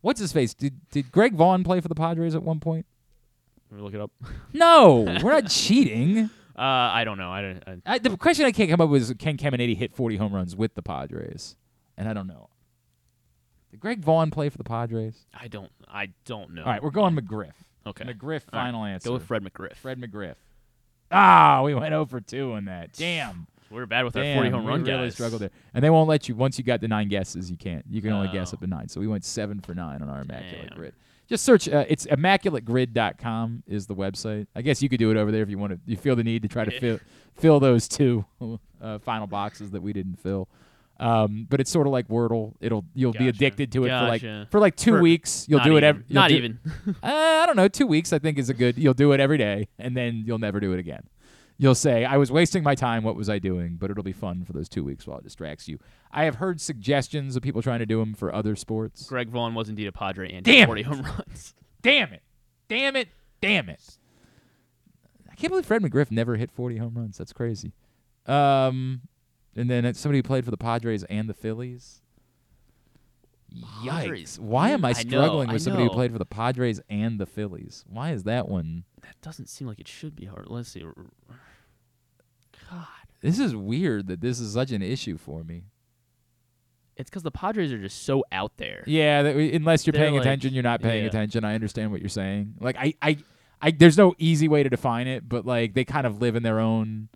What's 0.00 0.20
his 0.20 0.32
face? 0.32 0.52
Did 0.54 0.80
did 0.90 1.12
Greg 1.12 1.34
Vaughn 1.34 1.62
play 1.62 1.80
for 1.80 1.88
the 1.88 1.94
Padres 1.94 2.34
at 2.34 2.42
one 2.42 2.58
point? 2.60 2.86
Let 3.70 3.76
me 3.78 3.82
look 3.84 3.94
it 3.94 4.00
up. 4.00 4.10
No, 4.52 5.00
we're 5.22 5.32
not 5.32 5.46
cheating. 5.48 6.28
Uh, 6.56 6.60
I 6.60 7.04
don't 7.04 7.16
know. 7.18 7.30
I 7.30 7.40
don't. 7.42 7.62
I, 7.66 7.94
I, 7.94 7.98
the 7.98 8.16
question 8.16 8.44
I 8.44 8.52
can't 8.52 8.68
come 8.68 8.80
up 8.80 8.90
with 8.90 9.02
is 9.02 9.14
can 9.18 9.36
Caminiti 9.38 9.76
hit 9.76 9.94
40 9.94 10.16
home 10.16 10.34
runs 10.34 10.54
with 10.56 10.74
the 10.74 10.82
Padres? 10.82 11.56
And 11.96 12.08
I 12.08 12.12
don't 12.12 12.26
know. 12.26 12.48
Did 13.70 13.80
Greg 13.80 14.00
Vaughn 14.00 14.30
play 14.30 14.48
for 14.50 14.58
the 14.58 14.64
Padres? 14.64 15.24
I 15.32 15.48
don't. 15.48 15.70
I 15.88 16.08
don't 16.26 16.52
know. 16.52 16.62
All 16.64 16.70
right, 16.72 16.82
we're 16.82 16.90
going 16.90 17.16
McGriff. 17.16 17.52
Okay. 17.86 18.04
McGriff, 18.04 18.42
All 18.52 18.60
final 18.60 18.84
answer. 18.84 19.08
Go 19.08 19.14
with 19.14 19.24
Fred 19.24 19.42
McGriff. 19.44 19.74
Fred 19.76 20.00
McGriff. 20.00 20.34
Ah, 21.10 21.62
we 21.62 21.74
went 21.74 21.92
over 21.94 22.20
2 22.20 22.52
on 22.52 22.64
that. 22.66 22.92
Damn. 22.92 23.46
We 23.70 23.78
were 23.78 23.86
bad 23.86 24.04
with 24.04 24.16
our 24.16 24.22
40 24.34 24.50
home 24.50 24.64
we 24.64 24.70
run 24.70 24.84
really 24.84 25.04
guys. 25.06 25.14
struggled 25.14 25.40
there. 25.40 25.50
And 25.74 25.82
they 25.82 25.88
won't 25.90 26.08
let 26.08 26.28
you 26.28 26.34
once 26.36 26.58
you 26.58 26.64
got 26.64 26.80
the 26.80 26.88
nine 26.88 27.08
guesses. 27.08 27.50
You 27.50 27.56
can't. 27.56 27.84
You 27.90 28.02
can 28.02 28.12
only 28.12 28.28
guess 28.28 28.52
Oh. 28.52 28.56
up 28.56 28.60
to 28.60 28.66
nine. 28.66 28.88
So 28.88 29.00
we 29.00 29.06
went 29.06 29.24
seven 29.24 29.60
for 29.60 29.74
nine 29.74 30.02
on 30.02 30.08
our 30.10 30.20
immaculate 30.22 30.68
Damn. 30.70 30.78
grid. 30.78 30.94
Just 31.28 31.44
search. 31.44 31.68
Uh, 31.68 31.84
it's 31.88 32.06
immaculategrid.com 32.06 33.62
is 33.66 33.86
the 33.86 33.94
website. 33.94 34.46
I 34.54 34.62
guess 34.62 34.82
you 34.82 34.88
could 34.88 34.98
do 34.98 35.10
it 35.10 35.16
over 35.16 35.30
there 35.30 35.42
if 35.42 35.48
you 35.48 35.58
want 35.58 35.72
to. 35.72 35.78
You 35.86 35.96
feel 35.96 36.16
the 36.16 36.24
need 36.24 36.42
to 36.42 36.48
try 36.48 36.64
to 36.64 36.78
fill 36.80 36.98
fill 37.36 37.60
those 37.60 37.88
two 37.88 38.24
uh, 38.80 38.98
final 38.98 39.26
boxes 39.26 39.70
that 39.70 39.82
we 39.82 39.92
didn't 39.92 40.18
fill. 40.18 40.48
Um, 41.02 41.46
but 41.50 41.60
it's 41.60 41.70
sort 41.70 41.86
of 41.88 41.92
like 41.92 42.06
Wordle. 42.08 42.54
It'll 42.60 42.84
you'll 42.94 43.12
be 43.12 43.28
addicted 43.28 43.72
to 43.72 43.84
it 43.84 43.88
for 43.88 44.06
like 44.06 44.50
for 44.50 44.60
like 44.60 44.76
two 44.76 44.92
For- 44.92 45.00
weeks. 45.02 45.46
You'll 45.48 45.60
do 45.60 45.76
it 45.76 45.82
every. 45.82 46.04
Not 46.08 46.28
do- 46.30 46.36
even. 46.36 46.58
uh, 47.02 47.06
I 47.06 47.44
don't 47.46 47.56
know. 47.56 47.68
Two 47.68 47.86
weeks 47.86 48.12
I 48.12 48.18
think 48.20 48.38
is 48.38 48.48
a 48.48 48.54
good. 48.54 48.78
You'll 48.78 48.94
do 48.94 49.10
it 49.12 49.18
every 49.20 49.38
day, 49.38 49.68
and 49.78 49.96
then 49.96 50.22
you'll 50.26 50.38
never 50.38 50.60
do 50.60 50.72
it 50.72 50.78
again. 50.78 51.02
You'll 51.58 51.74
say, 51.74 52.04
"I 52.04 52.16
was 52.18 52.30
wasting 52.30 52.62
my 52.62 52.74
time. 52.74 53.02
What 53.02 53.16
was 53.16 53.28
I 53.28 53.38
doing?" 53.40 53.76
But 53.80 53.90
it'll 53.90 54.04
be 54.04 54.12
fun 54.12 54.44
for 54.44 54.52
those 54.52 54.68
two 54.68 54.84
weeks 54.84 55.06
while 55.06 55.18
it 55.18 55.24
distracts 55.24 55.68
you. 55.68 55.78
I 56.12 56.24
have 56.24 56.36
heard 56.36 56.60
suggestions 56.60 57.34
of 57.36 57.42
people 57.42 57.62
trying 57.62 57.80
to 57.80 57.86
do 57.86 57.98
them 57.98 58.14
for 58.14 58.32
other 58.34 58.54
sports. 58.54 59.06
Greg 59.06 59.28
Vaughn 59.28 59.54
was 59.54 59.68
indeed 59.68 59.86
a 59.88 59.92
Padre 59.92 60.32
and 60.32 60.44
Damn 60.44 60.66
40 60.66 60.80
it. 60.80 60.84
home 60.86 61.02
runs. 61.02 61.54
Damn 61.82 62.12
it! 62.12 62.22
Damn 62.68 62.94
it! 62.96 63.08
Damn 63.40 63.68
it! 63.68 63.80
I 65.30 65.34
can't 65.34 65.50
believe 65.50 65.66
Fred 65.66 65.82
McGriff 65.82 66.10
never 66.10 66.36
hit 66.36 66.50
40 66.52 66.76
home 66.76 66.94
runs. 66.94 67.18
That's 67.18 67.32
crazy. 67.32 67.72
Um, 68.26 69.00
and 69.56 69.68
then 69.70 69.84
it's 69.84 70.00
somebody 70.00 70.18
who 70.18 70.22
played 70.22 70.44
for 70.44 70.50
the 70.50 70.56
Padres 70.56 71.04
and 71.04 71.28
the 71.28 71.34
Phillies. 71.34 72.00
Yikes! 73.54 73.88
Padres. 73.88 74.38
Why 74.40 74.70
am 74.70 74.84
I 74.84 74.90
I 74.90 74.92
know, 74.92 75.08
struggling 75.08 75.50
I 75.50 75.52
with 75.54 75.62
somebody 75.62 75.84
who 75.84 75.90
played 75.90 76.12
for 76.12 76.18
the 76.18 76.24
Padres 76.24 76.80
and 76.88 77.18
the 77.18 77.26
Phillies? 77.26 77.84
Why 77.88 78.12
is 78.12 78.22
that 78.24 78.48
one? 78.48 78.84
That 79.02 79.20
doesn't 79.20 79.48
seem 79.48 79.68
like 79.68 79.78
it 79.80 79.88
should 79.88 80.16
be 80.16 80.24
hard. 80.24 80.46
Let's 80.48 80.70
see. 80.70 80.84
God. 82.70 82.86
This 83.20 83.38
is 83.38 83.54
weird 83.54 84.06
that 84.08 84.20
this 84.20 84.40
is 84.40 84.54
such 84.54 84.70
an 84.72 84.82
issue 84.82 85.16
for 85.18 85.44
me. 85.44 85.64
It's 86.96 87.08
because 87.08 87.22
the 87.22 87.30
Padres 87.30 87.72
are 87.72 87.78
just 87.78 88.04
so 88.04 88.24
out 88.32 88.56
there. 88.56 88.84
Yeah, 88.86 89.22
that 89.22 89.36
we, 89.36 89.52
unless 89.52 89.86
you're 89.86 89.92
They're 89.92 90.02
paying 90.02 90.14
like- 90.14 90.22
attention, 90.22 90.54
you're 90.54 90.62
not 90.62 90.82
paying 90.82 91.02
yeah. 91.02 91.08
attention. 91.08 91.44
I 91.44 91.54
understand 91.54 91.90
what 91.90 92.00
you're 92.00 92.08
saying. 92.08 92.54
Like 92.60 92.76
I, 92.76 92.94
I, 93.00 93.18
I, 93.60 93.70
there's 93.70 93.96
no 93.96 94.14
easy 94.18 94.48
way 94.48 94.62
to 94.62 94.68
define 94.68 95.06
it, 95.06 95.28
but 95.28 95.46
like 95.46 95.74
they 95.74 95.84
kind 95.84 96.06
of 96.06 96.20
live 96.20 96.36
in 96.36 96.42
their 96.42 96.58
own. 96.58 97.08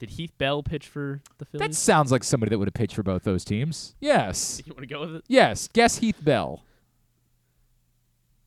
Did 0.00 0.10
Heath 0.10 0.32
Bell 0.38 0.62
pitch 0.62 0.88
for 0.88 1.20
the 1.38 1.44
Phillies? 1.44 1.68
That 1.68 1.74
sounds 1.74 2.10
like 2.10 2.24
somebody 2.24 2.50
that 2.50 2.58
would 2.58 2.66
have 2.68 2.74
pitched 2.74 2.94
for 2.94 3.02
both 3.02 3.22
those 3.22 3.44
teams. 3.44 3.94
Yes, 4.00 4.60
you 4.64 4.72
want 4.72 4.88
to 4.88 4.92
go 4.92 5.00
with 5.02 5.16
it? 5.16 5.24
yes. 5.28 5.68
Guess 5.72 5.98
Heath 5.98 6.18
Bell. 6.24 6.64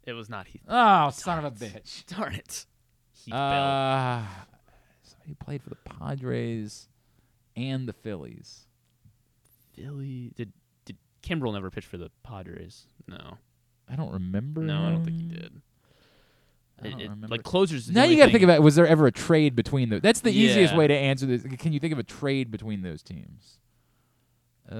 It 0.03 0.13
was 0.13 0.29
not 0.29 0.47
Heath. 0.47 0.63
Oh, 0.67 1.11
son 1.11 1.45
of 1.45 1.45
a 1.45 1.51
bitch. 1.55 2.05
Darn 2.17 2.33
it. 2.33 2.65
Heath 3.13 3.31
Bell. 3.31 3.39
Uh, 3.39 4.23
somebody 5.03 5.29
who 5.29 5.35
played 5.35 5.61
for 5.61 5.69
the 5.69 5.77
Padres 5.77 6.89
and 7.55 7.87
the 7.87 7.93
Phillies. 7.93 8.65
Philly. 9.75 10.31
Did 10.35 10.53
did 10.85 10.97
Kimbrel 11.21 11.53
never 11.53 11.69
pitch 11.69 11.85
for 11.85 11.97
the 11.97 12.09
Padres? 12.23 12.87
No. 13.07 13.37
I 13.87 13.95
don't 13.95 14.11
remember. 14.11 14.61
No, 14.61 14.81
I 14.81 14.89
don't 14.91 15.05
think 15.05 15.17
he 15.17 15.27
did. 15.27 15.61
I 16.83 16.87
It- 16.87 16.91
don't 16.91 16.99
it- 17.01 17.03
remember. 17.05 17.27
like 17.29 17.43
closers. 17.43 17.89
Now 17.89 18.03
you 18.03 18.17
got 18.17 18.27
to 18.27 18.31
think 18.31 18.43
about 18.43 18.61
was 18.61 18.75
there 18.75 18.87
ever 18.87 19.07
a 19.07 19.11
trade 19.11 19.55
between 19.55 19.89
those? 19.89 20.01
That's 20.01 20.21
the 20.21 20.31
easiest 20.31 20.75
way 20.75 20.87
to 20.87 20.93
answer 20.93 21.25
this. 21.25 21.43
Can 21.57 21.73
you 21.73 21.79
think 21.79 21.93
of 21.93 21.99
a 21.99 22.03
trade 22.03 22.51
between 22.51 22.81
those 22.81 23.01
teams? 23.01 23.57
Uh, 24.71 24.75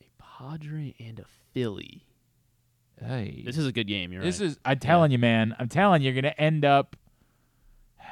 a 0.00 0.08
Padre 0.18 0.94
and 0.98 1.18
a 1.18 1.24
Philly. 1.52 2.04
hey, 3.00 3.42
This 3.46 3.56
is 3.58 3.66
a 3.66 3.72
good 3.72 3.86
game. 3.86 4.12
You're 4.12 4.22
this 4.22 4.40
right. 4.40 4.50
is. 4.50 4.58
I'm 4.64 4.78
telling 4.78 5.10
you, 5.12 5.18
man. 5.18 5.54
I'm 5.58 5.68
telling 5.68 6.02
you, 6.02 6.10
you're 6.12 6.20
gonna 6.22 6.34
end 6.38 6.64
up. 6.64 6.96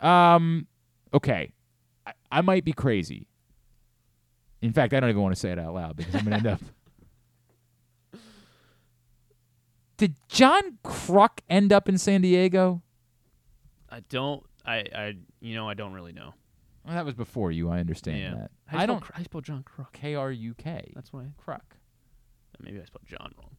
Um, 0.00 0.66
okay, 1.12 1.52
I, 2.06 2.12
I 2.30 2.40
might 2.42 2.64
be 2.64 2.72
crazy. 2.72 3.26
In 4.60 4.72
fact, 4.72 4.92
I 4.94 5.00
don't 5.00 5.10
even 5.10 5.22
want 5.22 5.34
to 5.34 5.40
say 5.40 5.50
it 5.50 5.58
out 5.58 5.74
loud 5.74 5.96
because 5.96 6.14
I'm 6.14 6.24
gonna 6.24 6.36
end 6.36 6.46
up. 6.46 6.60
Did 9.96 10.16
John 10.28 10.78
Kruk 10.84 11.38
end 11.48 11.72
up 11.72 11.88
in 11.88 11.98
San 11.98 12.20
Diego? 12.22 12.82
I 13.90 14.00
don't. 14.08 14.42
I. 14.66 14.84
I. 14.94 15.14
You 15.40 15.54
know. 15.54 15.68
I 15.68 15.74
don't 15.74 15.92
really 15.92 16.12
know. 16.12 16.34
Well, 16.84 16.94
that 16.94 17.04
was 17.04 17.14
before 17.14 17.52
you. 17.52 17.70
I 17.70 17.78
understand 17.80 18.18
Yeah. 18.18 18.30
that. 18.34 18.50
How 18.66 18.72
do 18.72 18.76
you 18.78 18.82
I 18.82 18.86
don't. 18.86 19.00
Cr- 19.00 19.12
how 19.12 19.16
do 19.18 19.20
you 19.22 19.24
spell 19.26 19.40
John 19.40 19.64
Kruk? 19.64 19.92
K 19.92 20.14
R 20.14 20.32
U 20.32 20.54
K. 20.54 20.90
That's 20.94 21.12
why. 21.12 21.26
Kruk. 21.46 21.60
Maybe 22.60 22.80
I 22.80 22.84
spelled 22.84 23.06
John 23.06 23.32
wrong. 23.38 23.50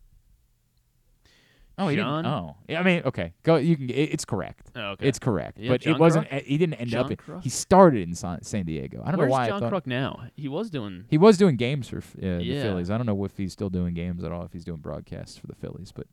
Oh, 1.78 1.90
he 1.90 1.98
John? 1.98 2.24
didn't. 2.24 2.34
Oh, 2.34 2.56
yeah, 2.70 2.80
I 2.80 2.84
mean, 2.84 3.02
okay. 3.04 3.34
Go. 3.44 3.58
You 3.58 3.76
can. 3.76 3.90
It, 3.90 3.94
it's 4.14 4.24
correct. 4.24 4.72
Oh, 4.78 4.92
okay. 4.92 5.08
It's 5.10 5.20
correct, 5.20 5.58
Yeah, 5.60 5.72
but 5.72 5.82
John 5.82 5.96
it 5.96 6.00
wasn't. 6.00 6.30
Kruk? 6.30 6.44
He 6.44 6.58
didn't 6.58 6.76
end 6.76 6.90
John 6.90 7.06
up. 7.06 7.12
In, 7.12 7.18
Kruk? 7.18 7.44
he 7.44 7.50
started 7.50 8.08
in 8.08 8.16
San, 8.16 8.42
San 8.44 8.66
Diego. 8.66 9.02
I 9.06 9.12
don't 9.12 9.18
Where's 9.20 9.28
know 9.30 9.34
why. 9.34 9.48
John 9.50 9.64
I 9.64 9.70
thought 9.70 9.84
Kruk 9.84 9.88
now? 9.88 10.24
He 10.38 10.48
was 10.48 10.70
doing. 10.70 11.04
he 11.10 11.18
was 11.18 11.38
doing 11.38 11.58
games 11.58 11.90
for 11.90 11.98
uh, 11.98 12.02
the 12.22 12.62
Phillies. 12.62 12.90
I 12.90 12.98
don't 12.98 13.06
know 13.06 13.26
if 13.26 13.36
he's 13.36 13.52
still 13.52 13.70
doing 13.70 13.94
games 13.94 14.24
at 14.24 14.32
all. 14.32 14.44
If 14.44 14.54
he's 14.54 14.64
doing 14.64 14.80
broadcasts 14.80 15.38
for 15.38 15.48
the 15.48 15.56
Phillies, 15.56 15.92
but 15.92 16.08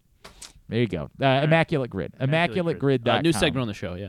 there 0.73 0.81
you 0.81 0.87
go. 0.89 1.11
Uh, 1.21 1.43
Immaculate 1.45 1.91
Grid. 1.91 2.15
Immaculate 2.21 2.79
Grid. 2.79 3.07
Uh, 3.07 3.21
new 3.21 3.33
segment 3.33 3.63
on 3.63 3.69
the 3.69 3.75
show. 3.75 3.95
Yeah. 3.95 4.09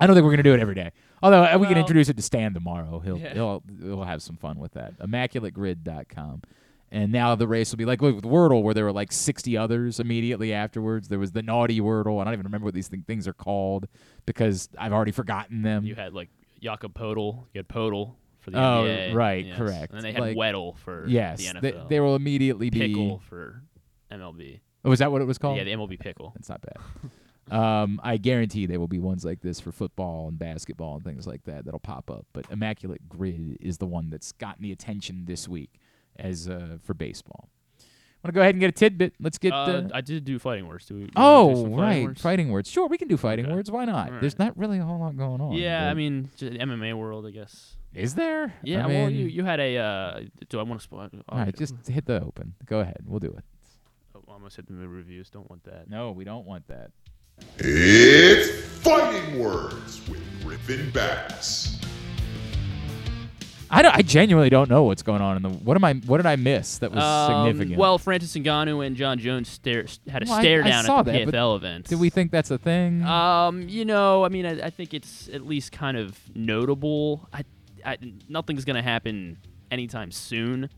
I 0.00 0.06
don't 0.06 0.14
think 0.16 0.24
we're 0.24 0.32
gonna 0.32 0.42
do 0.42 0.54
it 0.54 0.60
every 0.60 0.74
day. 0.74 0.90
Although 1.22 1.44
uh, 1.44 1.56
we 1.58 1.66
can 1.66 1.74
Well- 1.74 1.80
introduce 1.80 2.08
it 2.08 2.16
to 2.16 2.22
Stan 2.22 2.52
tomorrow. 2.54 2.98
He'll 3.00 3.18
Yeah. 3.18 3.32
he'll 3.34 3.62
he'll 3.80 4.04
have 4.04 4.22
some 4.22 4.36
fun 4.36 4.58
with 4.58 4.72
that. 4.72 4.98
ImmaculateGrid.com. 4.98 6.42
And 6.90 7.10
now 7.10 7.34
the 7.34 7.48
race 7.48 7.70
will 7.72 7.78
be 7.78 7.84
like 7.84 8.00
look, 8.02 8.14
with 8.14 8.24
Wordle, 8.24 8.62
where 8.62 8.74
there 8.74 8.84
were 8.84 8.92
like 8.92 9.10
60 9.10 9.56
others 9.56 9.98
immediately 9.98 10.52
afterwards. 10.52 11.08
There 11.08 11.18
was 11.18 11.32
the 11.32 11.42
naughty 11.42 11.80
Wordle. 11.80 12.20
I 12.20 12.24
don't 12.24 12.34
even 12.34 12.44
remember 12.44 12.66
what 12.66 12.74
these 12.74 12.88
thing, 12.88 13.02
things 13.06 13.26
are 13.26 13.32
called 13.32 13.88
because 14.26 14.68
I've 14.78 14.92
already 14.92 15.10
forgotten 15.12 15.62
them. 15.62 15.84
You 15.84 15.94
had 15.96 16.12
like 16.12 16.28
Jakob 16.60 16.94
Poeltl. 16.94 17.46
You 17.52 17.58
had 17.58 17.68
Poeltl 17.68 18.14
for 18.40 18.50
the 18.50 18.58
Oh, 18.58 18.84
NBA. 18.84 19.14
right, 19.14 19.44
yes. 19.46 19.56
correct. 19.56 19.92
And 19.92 19.96
then 19.98 20.02
they 20.04 20.12
had 20.12 20.20
Like- 20.20 20.36
Weddle 20.36 20.76
for 20.76 21.06
yes, 21.08 21.38
the 21.52 21.60
they- 21.60 21.72
NFL. 21.72 21.88
they 21.88 22.00
will 22.00 22.14
immediately 22.14 22.70
be- 22.70 22.78
Pickle 22.80 23.18
for 23.28 23.62
MLB. 24.12 24.60
Oh, 24.84 24.90
was 24.90 24.98
that 24.98 25.10
what 25.10 25.22
it 25.22 25.26
was 25.26 25.38
called? 25.38 25.56
Yeah, 25.56 25.64
the 25.64 25.72
MLB 25.72 25.98
pickle. 25.98 26.32
It's 26.36 26.48
not 26.48 26.60
bad. 26.60 27.56
um, 27.56 28.00
I 28.02 28.16
guarantee 28.16 28.66
there 28.66 28.78
will 28.78 28.88
be 28.88 28.98
ones 28.98 29.24
like 29.24 29.40
this 29.40 29.60
for 29.60 29.72
football 29.72 30.28
and 30.28 30.38
basketball 30.38 30.96
and 30.96 31.04
things 31.04 31.26
like 31.26 31.44
that 31.44 31.64
that'll 31.64 31.80
pop 31.80 32.10
up. 32.10 32.26
But 32.32 32.46
Immaculate 32.50 33.08
Grid 33.08 33.58
is 33.60 33.78
the 33.78 33.86
one 33.86 34.10
that's 34.10 34.32
gotten 34.32 34.62
the 34.62 34.72
attention 34.72 35.24
this 35.24 35.48
week 35.48 35.80
as 36.16 36.48
uh, 36.48 36.78
for 36.82 36.94
baseball. 36.94 37.48
Want 38.22 38.32
to 38.32 38.38
go 38.38 38.40
ahead 38.40 38.54
and 38.54 38.60
get 38.60 38.70
a 38.70 38.72
tidbit? 38.72 39.12
Let's 39.20 39.36
get. 39.36 39.52
Uh, 39.52 39.56
Uh, 39.56 39.88
I 39.92 40.00
did 40.00 40.24
do 40.24 40.38
fighting 40.38 40.66
words. 40.66 40.86
Do 40.86 40.94
we? 40.94 41.04
do 41.04 41.10
oh, 41.14 41.50
do 41.50 41.56
some 41.56 41.64
fighting 41.64 41.78
right, 41.78 42.04
words? 42.04 42.22
fighting 42.22 42.50
words. 42.50 42.70
Sure, 42.70 42.86
we 42.86 42.96
can 42.96 43.06
do 43.06 43.18
fighting 43.18 43.50
words. 43.50 43.70
Why 43.70 43.84
not? 43.84 44.12
All 44.12 44.18
There's 44.18 44.38
not 44.38 44.56
really 44.56 44.78
a 44.78 44.84
whole 44.84 44.98
lot 44.98 45.14
going 45.14 45.42
on. 45.42 45.52
Yeah, 45.52 45.90
I 45.90 45.92
mean, 45.92 46.30
just 46.34 46.54
MMA 46.54 46.94
world, 46.96 47.26
I 47.26 47.32
guess. 47.32 47.76
Is 47.92 48.14
there? 48.14 48.54
Yeah, 48.62 48.84
I 48.84 48.86
well, 48.86 49.10
you 49.10 49.26
you 49.26 49.44
had 49.44 49.60
a. 49.60 49.76
Uh, 49.76 50.20
do 50.48 50.58
I 50.58 50.62
want 50.62 50.80
to 50.80 50.84
spoil? 50.84 51.10
all 51.28 51.38
right, 51.38 51.54
just 51.54 51.74
hit 51.86 52.06
the 52.06 52.22
open. 52.22 52.54
Go 52.64 52.80
ahead. 52.80 53.02
We'll 53.04 53.20
do 53.20 53.34
it. 53.36 53.44
Almost 54.28 54.56
hit 54.56 54.66
the 54.66 54.72
mid 54.72 54.88
reviews. 54.88 55.30
Don't 55.30 55.48
want 55.50 55.64
that. 55.64 55.88
No, 55.88 56.10
we 56.12 56.24
don't 56.24 56.46
want 56.46 56.66
that. 56.68 56.90
It's 57.58 58.64
Fighting 58.82 59.38
Words 59.38 60.00
with 60.08 60.20
Griffin 60.42 60.90
Bass. 60.90 61.80
I 63.70 63.82
don't. 63.82 63.94
I 63.94 64.02
genuinely 64.02 64.50
don't 64.50 64.70
know 64.70 64.84
what's 64.84 65.02
going 65.02 65.20
on 65.20 65.36
in 65.36 65.42
the. 65.42 65.48
What 65.50 65.76
am 65.76 65.84
I? 65.84 65.94
What 65.94 66.18
did 66.18 66.26
I 66.26 66.36
miss 66.36 66.78
that 66.78 66.92
was 66.92 67.02
Um, 67.02 67.46
significant? 67.48 67.78
Well, 67.78 67.98
Francis 67.98 68.34
Ngannou 68.34 68.86
and 68.86 68.94
Jon 68.96 69.18
Jones 69.18 69.48
stare, 69.48 69.86
had 70.08 70.22
a 70.22 70.26
Well, 70.30 70.38
stare 70.40 70.62
I 70.62 70.68
down 70.68 70.84
saw 70.84 71.00
at 71.00 71.06
the 71.06 71.12
that, 71.12 71.24
but 71.26 71.34
PFL 71.34 71.56
event. 71.56 71.88
Do 71.88 71.98
we 71.98 72.08
think 72.10 72.30
that's 72.30 72.50
a 72.50 72.58
thing? 72.58 73.02
Um, 73.02 73.68
you 73.68 73.84
know, 73.84 74.24
I 74.24 74.28
mean, 74.28 74.46
I, 74.46 74.66
I 74.66 74.70
think 74.70 74.94
it's 74.94 75.28
at 75.32 75.44
least 75.46 75.72
kind 75.72 75.96
of 75.96 76.18
notable. 76.36 77.28
I, 77.32 77.44
I 77.84 77.98
nothing's 78.28 78.64
gonna 78.64 78.82
happen 78.82 79.38
anytime 79.70 80.12
soon. 80.12 80.70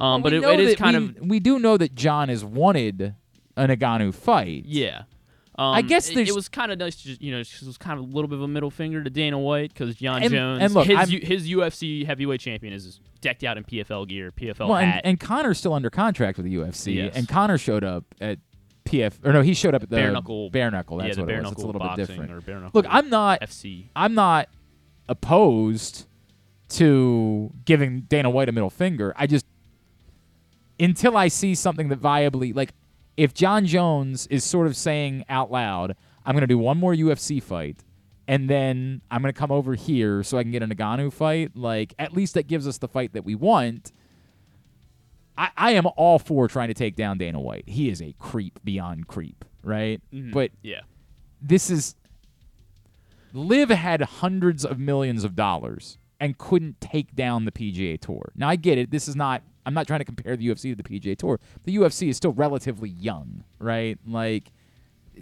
Um, 0.00 0.22
Well, 0.22 0.30
but 0.30 0.32
it, 0.32 0.42
it 0.42 0.60
is 0.60 0.74
kind 0.76 0.96
we, 0.96 1.04
of 1.20 1.26
We 1.28 1.40
do 1.40 1.58
know 1.58 1.76
that 1.76 1.94
Jon 1.94 2.28
has 2.30 2.44
wanted 2.44 3.14
a 3.56 3.66
Ngannou 3.68 4.14
fight. 4.14 4.64
yeah. 4.66 5.02
Um, 5.58 5.74
I 5.74 5.82
guess 5.82 6.08
it, 6.08 6.16
it 6.16 6.34
was 6.34 6.48
kind 6.48 6.72
of 6.72 6.78
nice 6.78 6.96
to 6.96 7.04
just, 7.08 7.20
you 7.20 7.32
know, 7.32 7.40
it 7.40 7.62
was 7.66 7.76
kind 7.76 7.98
of 7.98 8.06
a 8.06 8.08
little 8.08 8.28
bit 8.28 8.36
of 8.36 8.42
a 8.42 8.48
middle 8.48 8.70
finger 8.70 9.04
to 9.04 9.10
Dana 9.10 9.38
White 9.38 9.74
because 9.74 9.94
Jon 9.96 10.22
And- 10.22 10.32
Jones, 10.32 10.62
and 10.62 10.72
look, 10.72 10.86
his, 10.86 11.12
U- 11.12 11.20
his 11.22 11.48
UFC 11.50 12.06
heavyweight 12.06 12.40
champion 12.40 12.72
is 12.72 12.98
decked 13.20 13.44
out 13.44 13.58
in 13.58 13.64
PFL 13.64 14.08
gear, 14.08 14.30
PFL 14.30 14.60
well, 14.68 14.76
and, 14.76 14.90
hat. 14.90 15.02
and 15.04 15.20
Conor's 15.20 15.58
still 15.58 15.74
under 15.74 15.90
contract 15.90 16.38
with 16.38 16.46
the 16.46 16.54
UFC, 16.56 16.94
Yes. 16.94 17.14
and 17.14 17.28
Connor 17.28 17.58
showed 17.58 17.84
up 17.84 18.04
at 18.22 18.38
PF 18.86 19.22
or 19.22 19.34
no, 19.34 19.42
he 19.42 19.52
showed 19.52 19.74
up 19.74 19.82
at 19.82 19.90
the 19.90 19.96
Bare 19.96 20.12
knuckle- 20.12 20.48
bare 20.48 20.70
knuckle. 20.70 20.96
yeah, 20.98 21.08
That's 21.08 21.16
the 21.16 21.22
what 21.22 21.26
bare 21.28 21.36
it 21.40 21.42
was. 21.42 21.52
It's 21.52 21.62
a 21.62 21.66
knuckle 21.66 21.66
little 21.80 21.80
bit 21.88 21.98
boxing 21.98 22.06
different. 22.06 22.32
or 22.32 22.40
bare 22.40 22.70
Look, 22.72 22.86
I'm 22.88 23.10
not 23.10 23.42
FC. 23.42 23.88
I'm 23.94 24.14
not 24.14 24.48
opposed 25.10 26.06
to 26.70 27.52
giving 27.64 28.02
Dana 28.02 28.30
White 28.30 28.48
a 28.48 28.52
middle 28.52 28.70
finger. 28.70 29.12
I 29.16 29.26
just 29.26 29.44
until 30.80 31.16
I 31.16 31.28
see 31.28 31.54
something 31.54 31.88
that 31.90 32.00
viably 32.00 32.54
like 32.54 32.72
if 33.16 33.34
Jon 33.34 33.66
Jones 33.66 34.26
is 34.28 34.44
sort 34.44 34.66
of 34.66 34.76
saying 34.76 35.24
out 35.28 35.50
loud, 35.52 35.94
I'm 36.24 36.34
going 36.34 36.40
to 36.40 36.46
do 36.46 36.58
one 36.58 36.78
more 36.78 36.94
UFC 36.94 37.42
fight 37.42 37.84
and 38.26 38.48
then 38.48 39.02
I'm 39.10 39.22
going 39.22 39.32
to 39.34 39.38
come 39.38 39.50
over 39.50 39.74
here 39.74 40.22
so 40.22 40.38
I 40.38 40.42
can 40.42 40.52
get 40.52 40.62
a 40.62 40.66
Ngannou 40.66 41.12
fight, 41.12 41.56
like 41.56 41.94
at 41.98 42.12
least 42.12 42.34
that 42.34 42.46
gives 42.46 42.66
us 42.68 42.78
the 42.78 42.88
fight 42.88 43.12
that 43.14 43.24
we 43.24 43.34
want. 43.34 43.92
I, 45.36 45.50
I 45.56 45.70
am 45.72 45.86
all 45.96 46.18
for 46.18 46.46
trying 46.46 46.68
to 46.68 46.74
take 46.74 46.96
down 46.96 47.18
Dana 47.18 47.40
White. 47.40 47.64
He 47.66 47.88
is 47.88 48.00
a 48.00 48.14
creep 48.18 48.60
beyond 48.62 49.08
creep, 49.08 49.44
right? 49.64 50.00
Mhm. 50.12 50.32
But 50.32 50.52
yeah. 50.62 50.82
this 51.42 51.70
is 51.70 51.96
Liv 53.32 53.68
had 53.70 54.00
hundreds 54.00 54.64
of 54.64 54.78
millions 54.78 55.24
of 55.24 55.34
dollars 55.34 55.98
and 56.20 56.36
couldn't 56.38 56.80
take 56.80 57.16
down 57.16 57.46
the 57.46 57.52
PGA 57.52 57.98
Tour. 58.00 58.32
Now 58.36 58.48
I 58.48 58.56
get 58.56 58.78
it. 58.78 58.90
This 58.90 59.08
is 59.08 59.16
not. 59.16 59.42
I'm 59.66 59.74
not 59.74 59.86
trying 59.86 60.00
to 60.00 60.04
compare 60.04 60.36
the 60.36 60.48
UFC 60.48 60.74
to 60.74 60.74
the 60.74 60.82
PGA 60.82 61.16
Tour. 61.16 61.38
The 61.64 61.76
UFC 61.76 62.08
is 62.08 62.16
still 62.16 62.32
relatively 62.32 62.88
young, 62.88 63.44
right? 63.58 63.98
Like 64.06 64.52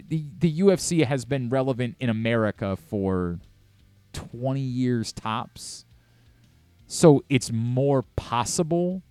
the 0.07 0.25
the 0.39 0.59
UFC 0.59 1.05
has 1.05 1.25
been 1.25 1.49
relevant 1.49 1.95
in 1.99 2.09
America 2.09 2.75
for 2.75 3.39
20 4.13 4.59
years 4.59 5.11
tops. 5.11 5.85
So 6.87 7.23
it's 7.29 7.51
more 7.51 8.03
possible. 8.15 9.03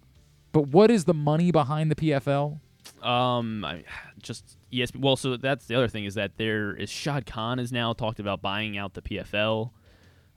But 0.52 0.68
what 0.68 0.90
is 0.90 1.04
the 1.04 1.14
money 1.14 1.52
behind 1.52 1.90
the 1.90 1.94
PFL? 1.94 2.58
Um, 3.02 3.64
I 3.64 3.84
just 4.20 4.56
yes. 4.70 4.90
Well, 4.94 5.16
so 5.16 5.36
that's 5.36 5.66
the 5.66 5.74
other 5.76 5.88
thing 5.88 6.04
is 6.04 6.14
that 6.14 6.36
there 6.36 6.74
is 6.74 6.90
Shad 6.90 7.26
Khan 7.26 7.58
is 7.58 7.70
now 7.70 7.92
talked 7.92 8.18
about 8.18 8.42
buying 8.42 8.76
out 8.76 8.94
the 8.94 9.02
PFL. 9.02 9.70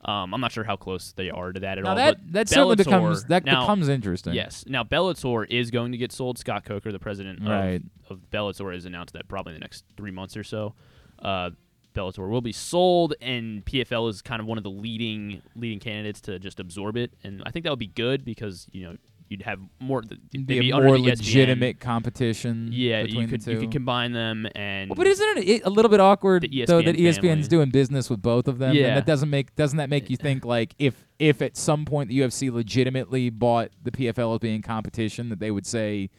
Um, 0.03 0.33
I'm 0.33 0.41
not 0.41 0.51
sure 0.51 0.63
how 0.63 0.75
close 0.75 1.11
they 1.11 1.29
are 1.29 1.51
to 1.53 1.59
that 1.59 1.77
at 1.77 1.83
Now 1.83 1.91
all. 1.91 1.95
that- 1.95 2.31
that 2.31 2.49
certainly 2.49 2.75
becomes- 2.75 3.25
that 3.25 3.45
now- 3.45 3.61
becomes 3.61 3.87
interesting. 3.87 4.33
Yes. 4.33 4.65
Now 4.67 4.83
Bellator 4.83 5.45
is 5.49 5.69
going 5.69 5.91
to 5.91 5.97
get 5.97 6.11
sold. 6.11 6.39
Scott 6.39 6.65
Coker, 6.65 6.91
the 6.91 6.97
president 6.99 7.39
of, 7.41 7.45
Right. 7.47 7.81
of 8.09 8.19
Bellator, 8.31 8.73
has 8.73 8.85
announced 8.85 9.13
that 9.13 9.27
probably 9.27 9.53
in 9.53 9.59
the 9.59 9.63
next 9.63 9.85
three 9.97 10.09
months 10.11 10.35
or 10.35 10.43
so. 10.43 10.73
Uh, 11.19 11.51
Bellator 11.93 12.29
will 12.29 12.41
be 12.41 12.53
sold, 12.53 13.13
and 13.21 13.63
PFL 13.65 14.07
is 14.07 14.21
kind 14.21 14.39
of 14.39 14.47
one 14.47 14.57
of 14.57 14.63
the 14.63 14.69
leading 14.71 15.41
leading 15.55 15.79
candidates 15.79 16.21
to 16.21 16.39
just 16.39 16.59
absorb 16.59 16.95
it. 16.97 17.13
And 17.23 17.43
I 17.45 17.51
think 17.51 17.63
that 17.63 17.69
would 17.69 17.79
be 17.79 17.87
good 17.87 18.23
because 18.25 18.67
you 18.71 18.83
know 18.83 18.95
you'd 19.31 19.41
have 19.43 19.59
more. 19.79 20.01
Be 20.31 20.37
be 20.43 20.69
a 20.69 20.75
under 20.75 20.87
more 20.87 20.97
the 20.97 21.03
E 21.05 21.07
ESPN. 21.07 21.17
legitimate 21.17 21.79
competition. 21.79 22.69
Yeah, 22.71 23.03
between 23.03 23.21
you 23.21 23.27
could 23.27 23.47
you 23.47 23.59
could 23.61 23.71
combine 23.71 24.11
them 24.11 24.47
and. 24.55 24.89
Well, 24.89 24.95
but 24.95 25.07
isn't 25.07 25.37
it 25.39 25.61
a 25.65 25.69
little 25.69 25.89
bit 25.89 25.99
awkward 25.99 26.43
though 26.67 26.81
that 26.81 26.95
ESPN's 26.97 27.19
family. 27.21 27.47
doing 27.47 27.69
business 27.71 28.09
with 28.09 28.21
both 28.21 28.47
of 28.47 28.59
them? 28.59 28.75
Yeah. 28.75 28.87
and 28.89 28.97
that 28.97 29.05
doesn't 29.05 29.29
make 29.29 29.55
doesn't 29.55 29.77
that 29.77 29.89
make 29.89 30.09
you 30.09 30.17
think 30.27 30.45
like 30.45 30.75
if 30.77 31.07
if 31.17 31.41
at 31.41 31.55
some 31.57 31.85
point 31.85 32.09
the 32.09 32.19
UFC 32.19 32.51
legitimately 32.51 33.29
bought 33.29 33.71
the 33.81 33.91
PFL 33.91 34.33
as 34.33 34.39
being 34.39 34.61
competition, 34.61 35.29
that 35.29 35.39
they 35.39 35.51
would 35.51 35.65
say, 35.65 36.09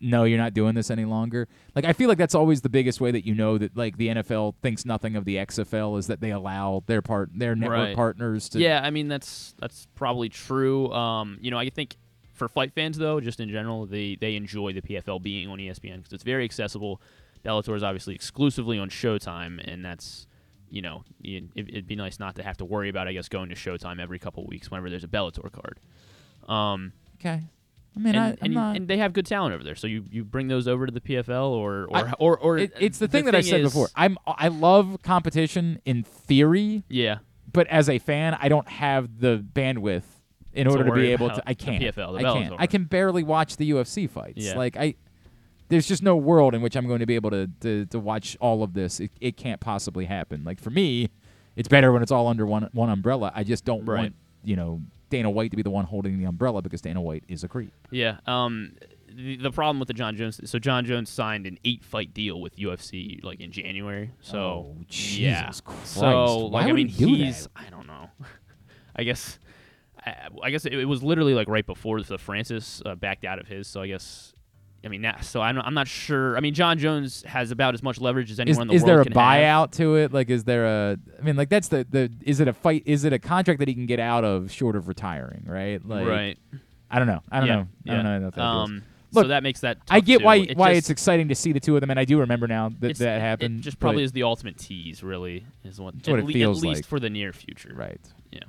no, 0.00 0.24
you're 0.24 0.38
not 0.38 0.52
doing 0.54 0.74
this 0.74 0.90
any 0.90 1.04
longer. 1.04 1.48
Like 1.74 1.84
I 1.84 1.92
feel 1.92 2.08
like 2.08 2.18
that's 2.18 2.34
always 2.34 2.60
the 2.60 2.68
biggest 2.68 3.00
way 3.00 3.10
that 3.10 3.24
you 3.26 3.34
know 3.34 3.56
that 3.58 3.76
like 3.76 3.96
the 3.96 4.08
NFL 4.08 4.54
thinks 4.62 4.84
nothing 4.84 5.16
of 5.16 5.24
the 5.24 5.36
XFL 5.36 5.98
is 5.98 6.06
that 6.08 6.20
they 6.20 6.30
allow 6.32 6.82
their 6.86 7.02
part 7.02 7.30
their 7.34 7.54
network 7.56 7.78
Right. 7.78 7.96
partners 7.96 8.48
to 8.50 8.60
Yeah, 8.60 8.80
I 8.82 8.90
mean 8.90 9.08
that's 9.08 9.54
that's 9.60 9.86
probably 9.94 10.28
true. 10.28 10.92
Um, 10.92 11.38
you 11.40 11.50
know, 11.50 11.58
I 11.58 11.70
think 11.70 11.96
for 12.38 12.48
fight 12.48 12.72
fans 12.74 12.96
though, 12.98 13.20
just 13.20 13.40
in 13.40 13.48
general, 13.50 13.84
they 13.86 14.16
they 14.20 14.36
enjoy 14.36 14.72
the 14.72 14.80
PFL 14.82 15.22
being 15.22 15.48
on 15.48 15.58
ESPN 15.58 15.98
because 15.98 16.12
it's 16.12 16.24
very 16.24 16.44
accessible. 16.44 17.00
Bellator 17.44 17.76
is 17.76 17.82
obviously 17.82 18.14
exclusively 18.14 18.78
on 18.78 18.88
Showtime, 18.90 19.60
and 19.70 19.84
that's 19.84 20.26
you 20.70 20.82
know 20.82 21.04
it, 21.22 21.44
it'd 21.54 21.86
be 21.86 21.96
nice 21.96 22.18
not 22.18 22.34
to 22.36 22.42
have 22.42 22.56
to 22.58 22.64
worry 22.64 22.88
about 22.88 23.08
I 23.08 23.12
guess 23.12 23.28
going 23.28 23.48
to 23.50 23.54
Showtime 23.54 24.00
every 24.00 24.18
couple 24.18 24.46
weeks 24.46 24.70
whenever 24.70 24.88
there's 24.90 25.04
a 25.04 25.08
Bellator 25.08 25.50
card. 25.52 25.80
Um, 26.48 26.92
Okay. 27.20 27.42
I 27.96 28.00
mean, 28.00 28.14
and, 28.14 28.18
I, 28.24 28.28
and, 28.28 28.38
I'm 28.42 28.50
you- 28.52 28.54
not. 28.58 28.76
and 28.76 28.88
they 28.88 28.98
have 28.98 29.12
good 29.12 29.26
talent 29.26 29.54
over 29.56 29.64
there, 29.64 29.74
so 29.74 29.88
you, 29.88 30.04
you 30.08 30.22
bring 30.24 30.46
those 30.46 30.68
over 30.68 30.86
to 30.86 30.92
the 30.92 31.00
PFL 31.00 31.50
or 31.50 31.86
or 31.86 31.96
I- 31.96 32.12
or, 32.20 32.38
or 32.38 32.58
it- 32.58 32.72
it's 32.78 32.98
the 32.98 33.08
thing 33.08 33.24
that 33.24 33.34
I 33.34 33.40
said 33.40 33.60
is- 33.62 33.72
before. 33.72 33.88
I'm 33.96 34.16
I 34.26 34.48
love 34.48 34.98
competition 35.02 35.80
in 35.84 36.04
theory. 36.04 36.84
Yeah. 36.88 37.18
But 37.52 37.66
as 37.68 37.88
a 37.88 37.98
fan, 37.98 38.36
I 38.40 38.48
don't 38.48 38.68
have 38.68 39.18
the 39.20 39.38
bandwidth 39.52 40.04
in 40.52 40.66
order 40.66 40.84
to 40.84 40.92
be 40.92 41.12
able 41.12 41.28
to. 41.34 41.42
I 41.46 41.54
can't. 41.54 41.82
PFL, 41.82 42.18
the 42.20 42.26
I 42.26 42.32
can't. 42.34 42.54
I 42.58 42.66
can 42.66 42.84
barely 42.84 43.22
watch 43.22 43.56
the 43.56 43.70
UFC 43.70 44.08
fights. 44.08 44.38
Yeah. 44.38 44.56
Like 44.56 44.76
I, 44.76 44.94
there's 45.68 45.86
just 45.86 46.02
no 46.02 46.16
world 46.16 46.54
in 46.54 46.62
which 46.62 46.76
I'm 46.76 46.86
going 46.86 47.00
to 47.00 47.06
be 47.06 47.14
able 47.14 47.30
to 47.30 47.48
to, 47.60 47.86
to 47.86 47.98
watch 47.98 48.36
all 48.40 48.62
of 48.62 48.72
this. 48.74 49.00
It, 49.00 49.10
it 49.20 49.36
can't 49.36 49.60
possibly 49.60 50.04
happen. 50.06 50.44
Like 50.44 50.60
for 50.60 50.70
me, 50.70 51.10
it's 51.56 51.68
better 51.68 51.92
when 51.92 52.02
it's 52.02 52.12
all 52.12 52.26
under 52.28 52.46
one 52.46 52.68
one 52.72 52.90
umbrella. 52.90 53.32
I 53.34 53.44
just 53.44 53.64
don't 53.64 53.84
Right. 53.84 53.98
want 54.00 54.14
you 54.44 54.56
know 54.56 54.80
Dana 55.10 55.30
White 55.30 55.50
to 55.50 55.56
be 55.56 55.62
the 55.62 55.70
one 55.70 55.84
holding 55.84 56.18
the 56.18 56.24
umbrella 56.24 56.62
because 56.62 56.80
Dana 56.80 57.00
White 57.00 57.24
is 57.28 57.44
a 57.44 57.48
creep. 57.48 57.72
Yeah. 57.90 58.18
Um, 58.26 58.72
the, 59.10 59.36
the 59.36 59.50
problem 59.50 59.78
with 59.80 59.88
the 59.88 59.94
Jon 59.94 60.16
Jones, 60.16 60.38
so 60.48 60.58
Jon 60.58 60.84
Jones 60.84 61.08
signed 61.10 61.46
an 61.46 61.58
eight-fight 61.64 62.12
deal 62.12 62.40
with 62.42 62.56
UFC 62.56 63.24
like 63.24 63.40
in 63.40 63.50
January. 63.50 64.10
So 64.20 64.38
Oh, 64.38 64.76
yeah. 64.90 65.50
Christ. 65.64 65.86
So 65.86 66.46
Why 66.48 66.60
like, 66.60 66.66
I 66.70 66.72
mean, 66.72 66.88
he's 66.88 67.44
that? 67.44 67.50
I 67.56 67.70
don't 67.70 67.86
know. 67.86 68.10
I 68.96 69.04
guess. 69.04 69.38
I, 70.06 70.28
I 70.44 70.50
guess 70.50 70.64
it, 70.64 70.72
it 70.74 70.84
was 70.84 71.02
literally 71.02 71.34
like 71.34 71.48
right 71.48 71.66
before 71.66 72.02
the 72.02 72.18
Francis 72.18 72.82
uh, 72.86 72.94
backed 72.94 73.24
out 73.24 73.38
of 73.38 73.46
his. 73.48 73.66
So 73.68 73.80
I 73.82 73.88
guess. 73.88 74.32
I 74.84 74.86
mean, 74.86 75.02
that, 75.02 75.24
so 75.24 75.40
I'm, 75.40 75.58
I'm 75.58 75.74
not 75.74 75.88
sure. 75.88 76.36
I 76.36 76.40
mean, 76.40 76.54
Jon 76.54 76.78
Jones 76.78 77.24
has 77.24 77.50
about 77.50 77.74
as 77.74 77.82
much 77.82 78.00
leverage 78.00 78.30
as 78.30 78.34
Is, 78.36 78.40
anyone 78.40 78.62
in 78.62 78.68
the 78.68 78.74
is 78.74 78.82
world 78.82 78.88
there 78.88 79.00
a 79.00 79.04
can 79.04 79.12
have. 79.12 79.20
buyout 79.20 79.72
to 79.72 79.96
it? 79.96 80.12
Like, 80.12 80.30
is 80.30 80.44
there 80.44 80.66
a? 80.66 80.96
I 81.18 81.22
mean, 81.22 81.34
like 81.34 81.48
that's 81.48 81.66
the 81.66 81.84
the. 81.90 82.12
Is 82.22 82.38
it 82.38 82.46
a 82.46 82.52
fight? 82.52 82.84
Is 82.86 83.02
it 83.02 83.12
a 83.12 83.18
contract 83.18 83.58
that 83.58 83.66
he 83.66 83.74
can 83.74 83.86
get 83.86 83.98
out 83.98 84.22
of 84.24 84.52
short 84.52 84.76
of 84.76 84.86
retiring? 84.86 85.42
Right. 85.46 85.84
Like, 85.84 86.06
Right. 86.06 86.38
I 86.90 86.98
don't 86.98 87.08
know. 87.08 87.20
I 87.30 87.40
don't 87.40 87.48
Yeah, 87.48 87.54
know. 87.56 87.68
I 88.14 88.18
don't 88.20 88.36
know. 88.36 88.42
Um, 88.42 88.82
Look, 89.10 89.24
so 89.24 89.28
that 89.28 89.42
makes 89.42 89.60
that. 89.60 89.78
I 89.90 89.98
get 89.98 90.18
too. 90.20 90.24
why 90.24 90.36
It 90.36 90.56
why 90.56 90.68
just- 90.74 90.78
it's 90.78 90.90
exciting 90.90 91.28
to 91.28 91.34
see 91.34 91.50
the 91.50 91.60
two 91.60 91.74
of 91.74 91.80
them, 91.80 91.90
and 91.90 91.98
I 91.98 92.04
do 92.04 92.20
remember 92.20 92.46
now 92.46 92.70
that 92.78 92.98
that 92.98 93.20
happened. 93.20 93.58
It 93.58 93.62
just 93.62 93.80
probably 93.80 94.04
is 94.04 94.12
the 94.12 94.22
ultimate 94.22 94.58
tease, 94.58 95.02
really, 95.02 95.44
is 95.64 95.80
what, 95.80 95.94
what 95.94 96.08
at, 96.08 96.18
it 96.20 96.24
le- 96.26 96.32
feels 96.32 96.62
at 96.62 96.68
least 96.68 96.78
like. 96.82 96.86
for 96.86 97.00
the 97.00 97.10
near 97.10 97.32
future. 97.32 97.72
Right. 97.74 98.00
Yeah. 98.30 98.40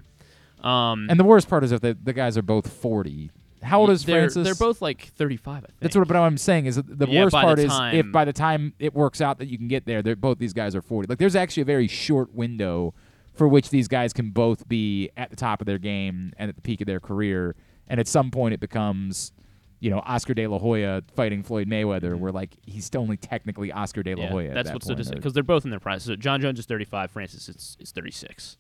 Um, 0.64 1.07
And 1.10 1.19
the 1.19 1.23
worst 1.23 1.48
part 1.49 1.64
is 1.64 1.72
if 1.72 1.81
the, 1.81 1.98
the 2.02 2.14
guys 2.14 2.38
are 2.38 2.41
both 2.41 2.72
forty. 2.72 3.31
How 3.61 3.81
old 3.81 3.90
is 3.90 4.06
they're, 4.06 4.22
Francis? 4.22 4.45
They're 4.45 4.56
both 4.56 4.81
like 4.81 5.02
35, 5.18 5.53
I 5.53 5.60
think. 5.68 5.80
That's 5.81 5.94
what, 5.98 6.07
but 6.07 6.15
what 6.15 6.23
I'm 6.23 6.38
saying 6.38 6.65
is 6.68 6.77
that 6.77 6.98
the 6.98 7.10
Yeah, 7.10 7.23
worst 7.26 7.34
part 7.36 7.60
is 7.60 7.69
if 7.91 8.10
by 8.10 8.23
the 8.23 8.31
time 8.31 8.73
it 8.80 8.94
works 8.94 9.19
out 9.19 9.38
that 9.40 9.48
you 9.49 9.57
can 9.57 9.68
get 9.68 9.86
there, 9.86 10.02
they're 10.02 10.15
both 10.15 10.38
these 10.40 10.53
guys 10.53 10.76
are 10.77 10.81
40. 10.81 11.07
Like 11.10 11.18
there's 11.18 11.36
actually 11.36 11.64
a 11.64 11.65
very 11.65 11.88
short 11.90 12.34
window 12.34 12.94
for 13.34 13.49
which 13.49 13.69
these 13.69 13.90
guys 13.90 14.14
can 14.14 14.30
both 14.31 14.65
be 14.69 15.10
at 15.18 15.30
the 15.30 15.36
top 15.36 15.60
of 15.60 15.65
their 15.68 15.77
game 15.77 16.31
and 16.38 16.48
at 16.48 16.56
the 16.56 16.61
peak 16.61 16.80
of 16.80 16.88
their 16.88 17.02
career, 17.02 17.53
and 17.90 17.99
at 17.99 18.07
some 18.07 18.31
point 18.31 18.53
it 18.53 18.61
becomes, 18.61 19.34
you 19.81 19.90
know, 19.90 19.99
Oscar 20.06 20.34
De 20.34 20.48
La 20.48 20.57
Hoya 20.57 21.02
fighting 21.14 21.44
Floyd 21.44 21.68
Mayweather, 21.68 22.18
where 22.18 22.31
like 22.31 22.56
he's 22.65 22.86
still 22.86 23.02
only 23.02 23.18
technically 23.18 23.73
Oscar 23.73 24.03
De 24.03 24.15
La 24.15 24.23
Yeah, 24.23 24.30
Hoya. 24.30 24.48
at 24.49 24.53
that's 24.53 24.69
that 24.69 24.76
what's 24.76 24.88
point. 24.88 25.03
the 25.06 25.15
because 25.15 25.34
they're 25.34 25.44
both 25.44 25.65
in 25.65 25.69
their 25.72 25.81
prime. 25.81 25.99
So 25.99 26.15
Jon 26.15 26.40
Jones 26.40 26.60
is 26.60 26.65
35, 26.65 27.11
Francis 27.11 27.49
is, 27.49 27.76
is 27.80 27.91
36, 27.91 28.56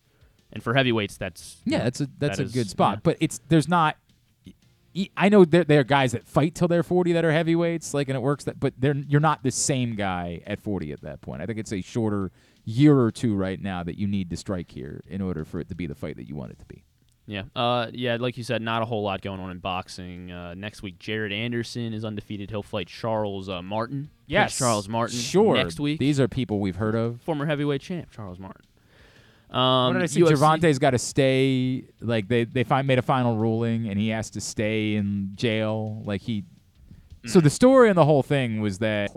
and 0.51 0.61
for 0.63 0.73
heavyweights, 0.73 1.17
that's 1.17 1.57
Yeah, 1.65 1.83
that's 1.83 2.01
a 2.01 2.07
that's 2.17 2.37
that 2.37 2.43
a 2.43 2.45
is- 2.47 2.53
good 2.53 2.69
spot. 2.69 2.95
yeah. 2.97 3.01
But 3.03 3.17
it's 3.19 3.39
there's 3.49 3.67
not. 3.67 3.97
I 5.15 5.29
know 5.29 5.45
there 5.45 5.63
there 5.63 5.81
are 5.81 5.83
guys 5.85 6.13
that 6.13 6.25
fight 6.27 6.55
till 6.55 6.67
they're 6.67 6.81
40 6.83 7.13
that 7.13 7.23
are 7.23 7.31
heavyweights, 7.31 7.93
like, 7.93 8.09
and 8.09 8.15
it 8.17 8.21
works. 8.21 8.45
That, 8.45 8.59
but 8.59 8.73
they're 8.77 8.95
you're 8.95 9.21
not 9.21 9.43
the 9.43 9.51
same 9.51 9.95
guy 9.95 10.41
at 10.47 10.59
40 10.59 10.91
at 10.91 11.01
that 11.01 11.21
point. 11.21 11.41
I 11.41 11.45
think 11.45 11.59
it's 11.59 11.71
a 11.71 11.81
shorter 11.81 12.31
year 12.65 12.99
or 12.99 13.11
two 13.11 13.35
right 13.35 13.61
now 13.61 13.83
that 13.83 13.97
you 13.99 14.07
need 14.07 14.29
to 14.31 14.37
strike 14.37 14.71
here 14.71 15.01
in 15.07 15.21
order 15.21 15.45
for 15.45 15.59
it 15.59 15.69
to 15.69 15.75
be 15.75 15.85
the 15.85 15.95
fight 15.95 16.17
that 16.17 16.27
you 16.27 16.35
want 16.35 16.51
it 16.51 16.59
to 16.59 16.65
be. 16.65 16.83
Yeah, 17.27 17.43
uh, 17.55 17.91
yeah, 17.93 18.17
like 18.19 18.37
you 18.37 18.43
said, 18.43 18.63
not 18.63 18.81
a 18.81 18.85
whole 18.85 19.03
lot 19.03 19.21
going 19.21 19.39
on 19.39 19.51
in 19.51 19.59
boxing. 19.59 20.31
Uh, 20.31 20.55
next 20.55 20.81
week, 20.81 20.97
Jared 20.97 21.31
Anderson 21.31 21.93
is 21.93 22.03
undefeated. 22.03 22.49
He'll 22.49 22.63
fight 22.63 22.87
Charles 22.87 23.47
uh, 23.47 23.61
Martin. 23.61 24.05
Prince 24.05 24.11
Yes, 24.25 24.57
Charles 24.57 24.89
Martin. 24.89 25.19
Sure. 25.19 25.53
Next 25.55 25.79
week, 25.79 25.99
these 25.99 26.19
are 26.19 26.27
people 26.27 26.59
we've 26.59 26.77
heard 26.77 26.95
of. 26.95 27.21
former 27.21 27.45
heavyweight 27.45 27.81
champ 27.81 28.09
Charles 28.09 28.39
Martin. 28.39 28.63
Um, 29.51 29.87
what 29.87 29.93
did 29.93 30.03
I 30.03 30.05
see? 30.05 30.21
UFC 30.21 30.31
Gervonta's 30.35 30.79
got 30.79 30.91
to 30.91 30.99
stay. 30.99 31.85
Like 32.01 32.27
they 32.27 32.43
they 32.43 32.63
find, 32.63 32.87
made 32.87 32.99
a 32.99 33.03
final 33.03 33.35
ruling, 33.35 33.87
and 33.87 33.99
he 33.99 34.09
has 34.09 34.29
to 34.31 34.41
stay 34.41 34.95
in 34.95 35.31
jail. 35.35 36.01
Like 36.05 36.21
he. 36.21 36.43
Mm. 37.23 37.29
So 37.29 37.39
the 37.39 37.49
story 37.49 37.89
and 37.89 37.97
the 37.97 38.05
whole 38.05 38.23
thing 38.23 38.61
was 38.61 38.79
that 38.79 39.11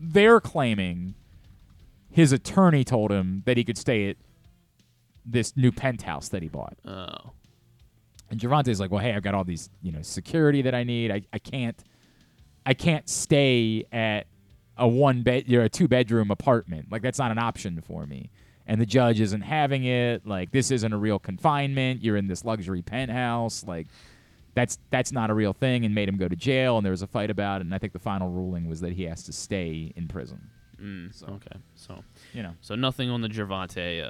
they're 0.00 0.40
claiming 0.40 1.14
his 2.10 2.32
attorney 2.32 2.84
told 2.84 3.12
him 3.12 3.42
that 3.46 3.56
he 3.56 3.64
could 3.64 3.78
stay 3.78 4.10
at 4.10 4.16
this 5.24 5.56
new 5.56 5.70
penthouse 5.70 6.28
that 6.30 6.42
he 6.42 6.48
bought. 6.48 6.76
Oh. 6.84 7.32
And 8.30 8.40
Gervonta's 8.40 8.80
like, 8.80 8.90
well, 8.90 9.00
hey, 9.00 9.14
I've 9.14 9.22
got 9.22 9.34
all 9.34 9.44
these, 9.44 9.70
you 9.82 9.92
know, 9.92 10.02
security 10.02 10.62
that 10.62 10.74
I 10.74 10.84
need. 10.84 11.10
I, 11.10 11.22
I 11.32 11.38
can't, 11.38 11.82
I 12.66 12.74
can't 12.74 13.08
stay 13.08 13.84
at 13.92 14.26
a 14.76 14.86
one 14.86 15.22
bed, 15.22 15.44
you 15.46 15.58
know, 15.58 15.64
a 15.64 15.68
two 15.68 15.88
bedroom 15.88 16.30
apartment. 16.30 16.90
Like 16.90 17.02
that's 17.02 17.18
not 17.18 17.30
an 17.30 17.38
option 17.38 17.80
for 17.80 18.06
me. 18.06 18.30
And 18.68 18.80
the 18.80 18.86
judge 18.86 19.20
isn't 19.20 19.40
having 19.40 19.84
it. 19.84 20.26
Like 20.26 20.52
this 20.52 20.70
isn't 20.70 20.92
a 20.92 20.98
real 20.98 21.18
confinement. 21.18 22.02
You're 22.02 22.16
in 22.16 22.28
this 22.28 22.44
luxury 22.44 22.82
penthouse. 22.82 23.64
Like 23.64 23.88
that's 24.54 24.78
that's 24.90 25.10
not 25.10 25.30
a 25.30 25.34
real 25.34 25.52
thing. 25.54 25.84
And 25.84 25.94
made 25.94 26.08
him 26.08 26.18
go 26.18 26.28
to 26.28 26.36
jail. 26.36 26.76
And 26.76 26.84
there 26.84 26.92
was 26.92 27.02
a 27.02 27.06
fight 27.06 27.30
about 27.30 27.60
it. 27.60 27.64
And 27.64 27.74
I 27.74 27.78
think 27.78 27.92
the 27.92 27.98
final 27.98 28.28
ruling 28.28 28.68
was 28.68 28.80
that 28.82 28.92
he 28.92 29.04
has 29.04 29.24
to 29.24 29.32
stay 29.32 29.92
in 29.96 30.06
prison. 30.06 30.50
Mm, 30.80 31.28
okay, 31.28 31.58
so 31.74 32.04
you 32.32 32.42
know, 32.42 32.54
so 32.60 32.76
nothing 32.76 33.10
on 33.10 33.20
the 33.20 33.28
Gervonta 33.28 34.04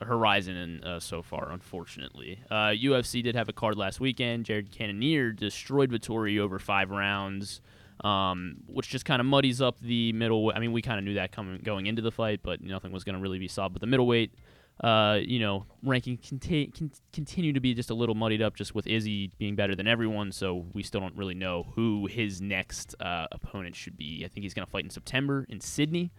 uh, 0.00 0.04
horizon 0.04 0.82
uh, 0.82 0.98
so 0.98 1.20
far, 1.20 1.50
unfortunately. 1.52 2.40
Uh, 2.50 2.68
UFC 2.68 3.22
did 3.22 3.34
have 3.34 3.48
a 3.48 3.52
card 3.52 3.76
last 3.76 4.00
weekend. 4.00 4.46
Jared 4.46 4.70
Cannonier 4.70 5.32
destroyed 5.32 5.90
Vettori 5.90 6.38
over 6.38 6.58
five 6.58 6.90
rounds, 6.90 7.60
um, 8.02 8.56
which 8.66 8.88
just 8.88 9.04
kind 9.04 9.20
of 9.20 9.26
muddies 9.26 9.60
up 9.62 9.78
the 9.80 10.12
middle. 10.12 10.52
I 10.54 10.58
mean, 10.58 10.72
we 10.72 10.82
kind 10.82 10.98
of 10.98 11.04
knew 11.04 11.14
that 11.14 11.32
coming 11.32 11.60
going 11.62 11.86
into 11.86 12.02
the 12.02 12.10
fight, 12.10 12.40
but 12.42 12.60
nothing 12.60 12.92
was 12.92 13.04
going 13.04 13.14
to 13.16 13.20
really 13.20 13.38
be 13.38 13.48
solved. 13.48 13.74
But 13.74 13.80
the 13.80 13.86
middleweight, 13.86 14.34
uh, 14.82 15.20
you 15.22 15.38
know, 15.38 15.66
ranking 15.82 16.16
conti- 16.18 16.66
con- 16.76 16.90
continue 17.12 17.52
to 17.52 17.60
be 17.60 17.74
just 17.74 17.90
a 17.90 17.94
little 17.94 18.14
muddied 18.16 18.42
up, 18.42 18.56
just 18.56 18.74
with 18.74 18.86
Izzy 18.86 19.30
being 19.38 19.54
better 19.54 19.74
than 19.76 19.86
everyone. 19.86 20.32
So 20.32 20.66
we 20.72 20.82
still 20.82 21.00
don't 21.00 21.16
really 21.16 21.34
know 21.34 21.72
who 21.76 22.06
his 22.06 22.40
next 22.40 22.94
uh, 23.00 23.26
opponent 23.30 23.76
should 23.76 23.96
be. 23.96 24.22
I 24.24 24.28
think 24.28 24.42
he's 24.42 24.54
going 24.54 24.66
to 24.66 24.70
fight 24.70 24.84
in 24.84 24.90
September 24.90 25.46
in 25.48 25.60
Sydney, 25.60 26.10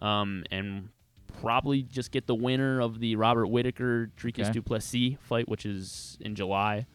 um, 0.00 0.44
and 0.50 0.90
probably 1.40 1.82
just 1.82 2.10
get 2.12 2.26
the 2.26 2.34
winner 2.34 2.80
of 2.80 3.00
the 3.00 3.16
Robert 3.16 3.46
Whitaker 3.46 4.10
Dricus 4.18 4.42
Okay. 4.44 4.52
du 4.52 4.62
Plessis 4.62 5.16
fight, 5.22 5.48
which 5.48 5.64
is 5.64 6.18
in 6.20 6.34
July. 6.34 6.86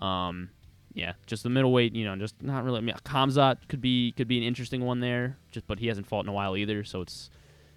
Um, 0.00 0.50
yeah, 0.94 1.12
just 1.26 1.42
the 1.42 1.50
middleweight, 1.50 1.94
you 1.94 2.04
know, 2.04 2.16
just 2.16 2.40
not 2.42 2.64
really. 2.64 2.78
I 2.78 2.80
mean, 2.80 2.94
Khamzat 3.04 3.68
could 3.68 3.80
be 3.80 4.12
could 4.12 4.28
be 4.28 4.38
an 4.38 4.44
interesting 4.44 4.84
one 4.84 5.00
there, 5.00 5.36
just 5.50 5.66
but 5.66 5.78
he 5.78 5.86
hasn't 5.86 6.06
fought 6.06 6.24
in 6.24 6.28
a 6.28 6.32
while 6.32 6.56
either. 6.56 6.84
So 6.84 7.00
it's 7.00 7.30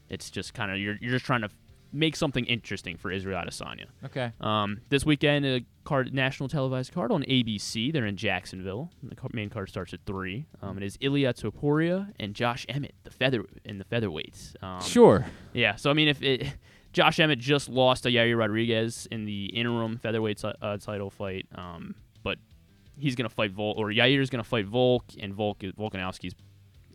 it's 0.10 0.30
just 0.30 0.54
kind 0.54 0.72
of 0.72 0.78
you're 0.78 0.98
you're 1.02 1.12
just 1.12 1.26
trying 1.26 1.42
to 1.42 1.50
make 1.96 2.16
something 2.16 2.46
interesting 2.46 2.98
for 2.98 3.12
Israel 3.12 3.40
Adesanya. 3.46 3.86
Okay. 4.04 4.32
Um, 4.42 4.82
this 4.90 5.06
weekend, 5.06 5.46
a 5.46 5.64
card 5.84 6.12
national 6.12 6.50
televised 6.50 6.92
card 6.92 7.12
on 7.12 7.22
ABC. 7.24 7.94
They're 7.94 8.08
in 8.08 8.18
Jacksonville. 8.18 8.90
The 9.04 9.16
main 9.32 9.52
card 9.52 9.70
starts 9.70 9.94
at 9.94 10.00
three. 10.08 10.48
Um, 10.64 10.78
it 10.78 10.84
is 10.84 10.98
Ilya 11.02 11.34
Topuria 11.36 12.12
and 12.20 12.34
Josh 12.34 12.66
Emmett, 12.68 12.96
the 13.04 13.12
feather 13.12 13.46
in 13.64 13.78
the 13.78 13.86
featherweights. 13.86 14.56
Um, 14.64 14.82
Sure. 14.82 15.28
Yeah. 15.54 15.76
So 15.76 15.92
I 15.92 15.94
mean, 15.94 16.08
if 16.08 16.20
it, 16.24 16.48
Josh 16.94 17.20
Emmett 17.20 17.38
just 17.38 17.70
lost 17.70 18.04
to 18.04 18.10
Yair 18.10 18.38
Rodriguez 18.40 19.08
in 19.12 19.26
the 19.26 19.46
interim 19.46 19.98
featherweight 20.00 20.38
ti- 20.40 20.52
uh, 20.64 20.78
title 20.78 21.12
fight, 21.12 21.46
um, 21.54 21.94
he's 22.98 23.16
gonna 23.16 23.30
fight 23.30 23.52
Volk, 23.52 23.78
or 23.78 23.92
Yair's 23.92 24.30
gonna 24.30 24.44
fight 24.44 24.66
Volk, 24.66 25.06
and 25.20 25.34
Volk 25.34 25.60
Volkanovski's, 25.60 26.34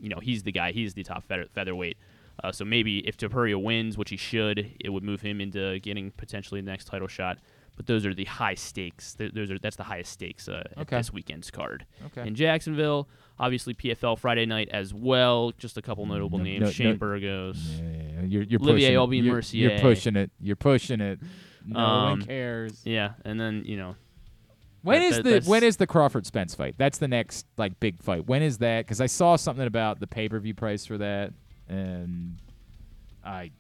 you 0.01 0.09
know, 0.09 0.19
he's 0.21 0.43
the 0.43 0.53
guy. 0.53 0.73
He's 0.73 0.95
the 0.95 1.03
top 1.03 1.25
feather, 1.25 1.47
featherweight. 1.55 1.97
Uh, 2.43 2.53
so 2.53 2.65
maybe 2.65 2.99
if 3.01 3.17
Topuria 3.17 3.61
wins, 3.61 3.99
which 3.99 4.11
he 4.11 4.17
should, 4.17 4.71
it 4.81 4.91
would 4.91 5.03
move 5.03 5.21
him 5.21 5.41
into 5.41 5.79
getting 5.81 6.13
potentially 6.13 6.61
the 6.61 6.71
next 6.71 6.85
title 6.85 7.09
shot. 7.09 7.39
But 7.77 7.87
those 7.87 8.05
are 8.07 8.15
the 8.15 8.25
high 8.25 8.55
stakes. 8.55 9.15
Th- 9.15 9.33
Those 9.33 9.51
are 9.53 9.59
that's 9.59 9.77
the 9.77 9.85
highest 9.85 10.13
stakes 10.13 10.49
uh, 10.49 10.65
Okay. 10.79 10.97
this 10.97 11.13
weekend's 11.13 11.49
card. 11.51 11.87
Okay. 12.07 12.27
In 12.27 12.35
Jacksonville, 12.35 13.09
obviously 13.39 13.73
PFL 13.75 14.19
Friday 14.19 14.47
night 14.47 14.69
as 14.73 14.93
well. 14.93 15.53
Just 15.59 15.77
a 15.79 15.83
couple 15.83 16.05
notable 16.07 16.39
No- 16.39 16.45
names: 16.45 16.61
no- 16.61 16.71
Shane 16.71 16.91
no- 16.91 16.97
Burgos, 16.97 17.57
Yeah, 17.81 18.23
you're, 18.25 18.43
you're 18.43 18.61
Olivier 18.61 18.97
pushing 18.97 19.13
it. 19.13 19.17
You're- 19.25 19.31
Mercier. 19.33 19.71
You're 19.71 19.79
pushing 19.81 20.17
it. 20.17 20.31
You're 20.41 20.57
pushing 20.57 21.01
it. 21.01 21.21
No 21.67 21.79
Um, 21.79 22.11
one 22.19 22.23
cares. 22.23 22.83
Yeah, 22.85 23.13
and 23.25 23.39
then 23.41 23.63
you 23.65 23.77
know, 23.77 23.95
When 24.83 25.01
that- 25.01 25.07
is 25.07 25.17
that- 25.17 25.23
the 25.25 25.31
that's- 25.31 25.49
when 25.49 25.65
is 25.65 25.77
the 25.77 25.87
Crawford 25.87 26.25
Spence 26.27 26.55
fight? 26.55 26.75
That's 26.79 26.99
the 26.99 27.09
next 27.09 27.47
like 27.57 27.79
big 27.81 28.01
fight. 28.03 28.27
When 28.27 28.43
is 28.43 28.59
that? 28.59 28.85
Because 28.87 29.01
I 29.01 29.07
saw 29.07 29.37
something 29.37 29.67
about 29.67 30.01
the 30.01 30.07
pay 30.07 30.29
per 30.29 30.39
view 30.39 30.55
price 30.55 30.87
for 30.87 30.99
that, 30.99 31.33
and 31.69 32.37
I 33.25 33.51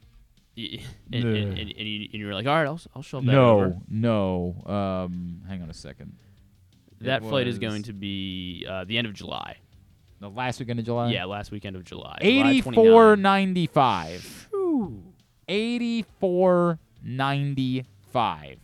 and, 0.57 0.81
and, 1.13 1.25
and, 1.25 1.59
and, 1.59 1.71
you, 1.71 2.09
and 2.13 2.15
you're 2.15 2.35
like, 2.35 2.47
all 2.47 2.55
right, 2.55 2.67
I'll 2.67 2.81
I'll 2.97 3.03
shove 3.03 3.25
that 3.27 3.33
no 3.33 3.51
over. 3.61 3.77
no. 3.89 4.63
Um, 4.67 5.43
hang 5.49 5.63
on 5.63 5.71
a 5.71 5.75
second. 5.75 6.17
It 7.01 7.05
That 7.05 7.23
fight 7.25 7.47
is 7.47 7.59
going 7.61 7.85
to 7.85 7.93
be 7.93 8.67
uh, 8.69 8.85
the 8.85 8.99
end 8.99 9.07
of 9.07 9.13
July. 9.15 9.57
the 10.21 10.29
last 10.29 10.59
weekend 10.59 10.81
of 10.81 10.85
July. 10.85 11.11
Yeah, 11.13 11.27
last 11.27 11.53
weekend 11.53 11.77
of 11.77 11.85
July. 11.85 12.19
July 12.21 12.29
eighty 12.51 12.63
29. 12.63 12.75
four 12.93 13.17
ninety 13.17 13.67
five. 13.69 14.49
Eighty 15.49 16.03
four 16.21 16.79
ninety 17.03 17.85
five 18.13 18.59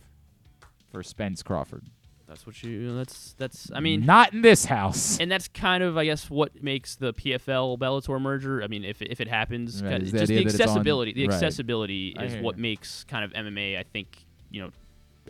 for 0.91 1.01
Spence 1.01 1.41
Crawford. 1.43 1.85
That's 2.27 2.45
what 2.47 2.61
you. 2.63 2.95
That's 2.95 3.33
that's. 3.37 3.69
I 3.73 3.79
mean, 3.79 4.05
not 4.05 4.33
in 4.33 4.41
this 4.41 4.65
house. 4.65 5.19
And 5.19 5.29
that's 5.31 5.47
kind 5.47 5.83
of, 5.83 5.95
I 5.97 6.05
guess, 6.05 6.29
what 6.29 6.63
makes 6.63 6.95
the 6.95 7.13
PFL 7.13 7.77
Bellator 7.77 8.19
merger. 8.19 8.63
I 8.63 8.67
mean, 8.67 8.83
if 8.83 9.01
if 9.01 9.21
it 9.21 9.27
happens, 9.27 9.83
Right, 9.83 9.91
kind 9.91 10.05
the 10.05 10.11
just 10.11 10.15
the 10.15 10.21
idea 10.23 10.37
that 10.37 10.45
it's 10.45 10.55
on- 10.55 10.61
accessibility. 10.61 11.13
The 11.13 11.25
accessibility 11.25 12.15
I 12.17 12.23
is 12.25 12.35
what 12.37 12.55
you. 12.57 12.61
makes 12.63 13.03
kind 13.03 13.23
of 13.23 13.31
MMA. 13.33 13.77
I 13.77 13.83
think 13.83 14.25
you 14.49 14.63
know, 14.63 14.71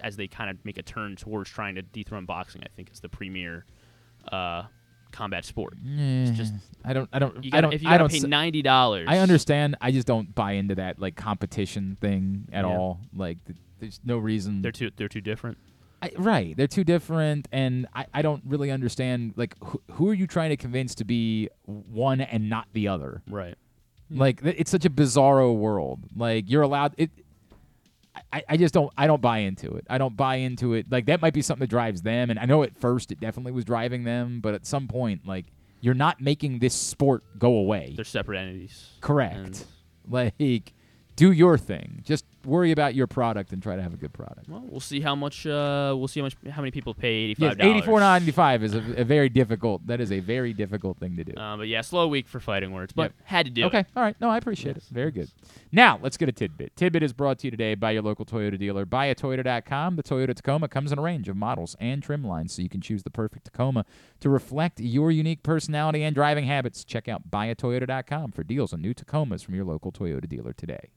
as 0.01 0.15
they 0.15 0.27
kind 0.27 0.49
of 0.49 0.63
make 0.63 0.77
a 0.77 0.83
turn 0.83 1.15
towards 1.17 1.49
trying 1.49 1.75
to 1.75 1.81
dethrone 1.81 2.25
boxing. 2.25 2.61
I 2.63 2.67
think 2.75 2.89
is 2.93 3.01
the 3.01 3.09
premier 3.09 3.65
uh, 4.31 4.63
combat 5.11 5.43
sport. 5.43 5.73
It's 5.85 6.37
just 6.37 6.53
I 6.85 6.93
don't. 6.93 7.09
I 7.11 7.19
don't. 7.19 7.43
You 7.43 7.49
I 7.51 7.57
gotta, 7.57 7.61
don't. 7.63 7.73
if 7.73 7.83
you 7.83 7.89
I 7.89 7.97
gotta 7.97 8.03
don't 8.09 8.21
pay 8.21 8.27
ninety 8.27 8.61
dollars, 8.61 9.07
I 9.09 9.17
understand. 9.17 9.75
I 9.81 9.91
just 9.91 10.07
don't 10.07 10.33
buy 10.33 10.53
into 10.53 10.75
that 10.75 10.97
like 10.99 11.17
competition 11.17 11.97
thing 11.99 12.47
at 12.53 12.63
Yeah. 12.63 12.71
all. 12.77 13.01
Like, 13.13 13.43
th- 13.45 13.57
there's 13.81 13.99
no 14.05 14.17
reason. 14.17 14.61
They're 14.61 14.71
too 14.71 14.91
they're 14.95 15.09
too 15.09 15.19
different. 15.21 15.57
I, 16.05 16.21
right. 16.21 16.55
They're 16.57 16.67
too 16.67 16.83
different, 16.83 17.47
and 17.51 17.87
I, 17.93 18.05
I 18.13 18.21
don't 18.21 18.41
really 18.45 18.71
understand. 18.71 19.33
Like, 19.35 19.55
who, 19.63 19.81
who 19.91 20.09
are 20.09 20.13
you 20.13 20.27
trying 20.27 20.49
to 20.49 20.57
convince 20.57 20.95
to 20.95 21.05
be 21.05 21.49
one 21.65 22.21
and 22.21 22.49
not 22.49 22.67
the 22.73 22.87
other? 22.87 23.21
Right. 23.29 23.55
Hmm. 24.09 24.19
Like, 24.19 24.41
th- 24.43 24.55
it's 24.57 24.71
such 24.71 24.85
a 24.85 24.89
bizarro 24.89 25.55
world. 25.55 25.99
Like, 26.15 26.49
you're 26.49 26.61
allowed 26.63 26.93
it. 26.97 27.11
I, 28.31 28.43
I 28.49 28.57
just 28.57 28.73
don't 28.73 28.91
I 28.97 29.07
don't 29.07 29.21
buy 29.21 29.39
into 29.39 29.75
it. 29.75 29.85
I 29.89 29.97
don't 29.97 30.15
buy 30.15 30.35
into 30.37 30.73
it. 30.73 30.89
Like 30.89 31.05
that 31.07 31.21
might 31.21 31.33
be 31.33 31.41
something 31.41 31.59
that 31.61 31.69
drives 31.69 32.01
them, 32.01 32.29
and 32.29 32.39
I 32.39 32.45
know 32.45 32.63
at 32.63 32.77
first 32.77 33.11
it 33.11 33.19
definitely 33.19 33.51
was 33.51 33.65
driving 33.65 34.05
them, 34.05 34.39
but 34.39 34.53
at 34.53 34.65
some 34.65 34.87
point, 34.87 35.27
like 35.27 35.47
you're 35.81 35.93
not 35.93 36.21
making 36.21 36.59
this 36.59 36.73
sport 36.73 37.23
go 37.37 37.55
away. 37.57 37.91
They're 37.95 38.05
separate 38.05 38.37
entities. 38.39 38.89
Correct. 39.01 39.35
And- 39.35 39.65
Like, 40.07 40.73
do 41.15 41.31
your 41.31 41.57
thing. 41.57 42.01
Just 42.05 42.25
worry 42.45 42.71
about 42.71 42.95
your 42.95 43.07
product 43.07 43.51
and 43.53 43.61
try 43.61 43.75
to 43.75 43.81
have 43.81 43.93
a 43.93 43.97
good 43.97 44.13
product. 44.13 44.47
Well, 44.49 44.63
we'll 44.67 44.79
see 44.79 45.01
how 45.01 45.15
much. 45.15 45.45
Uh, 45.45 45.93
we'll 45.97 46.07
see 46.07 46.19
how 46.19 46.25
much. 46.25 46.35
How 46.49 46.61
many 46.61 46.71
people 46.71 46.93
pay 46.93 47.09
eighty 47.09 47.35
Yes, 47.37 47.49
five 47.51 47.57
dollars. 47.57 47.75
eighty 47.77 47.85
four 47.85 47.99
ninety 47.99 48.31
five 48.31 48.63
is 48.63 48.73
a, 48.73 49.01
a 49.01 49.03
very 49.03 49.29
difficult. 49.29 49.85
That 49.87 49.99
is 50.01 50.11
a 50.11 50.19
very 50.19 50.53
difficult 50.53 50.97
thing 50.97 51.15
to 51.17 51.23
do. 51.23 51.33
Uh, 51.39 51.57
but 51.57 51.67
yeah, 51.67 51.81
slow 51.81 52.07
week 52.07 52.27
for 52.27 52.39
fighting 52.39 52.71
words, 52.71 52.93
but 52.93 53.03
Yep. 53.03 53.13
had 53.25 53.45
to 53.45 53.51
do 53.51 53.65
okay, 53.65 53.79
it. 53.79 53.87
all 53.95 54.03
right. 54.03 54.15
No, 54.21 54.29
I 54.29 54.37
appreciate 54.37 54.77
it. 54.77 54.83
Very 54.91 55.11
good. 55.11 55.29
Now 55.71 55.99
let's 56.01 56.17
get 56.17 56.29
a 56.29 56.31
tidbit. 56.31 56.75
Tidbit 56.75 57.03
is 57.03 57.13
brought 57.13 57.39
to 57.39 57.47
you 57.47 57.51
today 57.51 57.75
by 57.75 57.91
your 57.91 58.01
local 58.03 58.25
Toyota 58.25 58.57
dealer. 58.57 58.85
BuyAToyota.com. 58.85 59.95
The 59.95 60.03
Toyota 60.03 60.33
Tacoma 60.35 60.67
comes 60.67 60.91
in 60.91 60.99
a 60.99 61.01
range 61.01 61.27
of 61.29 61.35
models 61.35 61.75
and 61.79 62.01
trim 62.01 62.23
lines, 62.23 62.53
so 62.53 62.61
you 62.61 62.69
can 62.69 62.81
choose 62.81 63.03
the 63.03 63.09
perfect 63.09 63.45
Tacoma 63.45 63.85
to 64.19 64.29
reflect 64.29 64.79
your 64.79 65.11
unique 65.11 65.43
personality 65.43 66.03
and 66.03 66.15
driving 66.15 66.45
habits. 66.45 66.83
Check 66.83 67.07
out 67.07 67.29
BuyAToyota.com 67.29 68.31
for 68.31 68.43
deals 68.43 68.73
on 68.73 68.81
new 68.81 68.93
Tacomas 68.93 69.43
from 69.43 69.55
your 69.55 69.65
local 69.65 69.91
Toyota 69.91 70.27
dealer 70.27 70.53
today. 70.53 70.89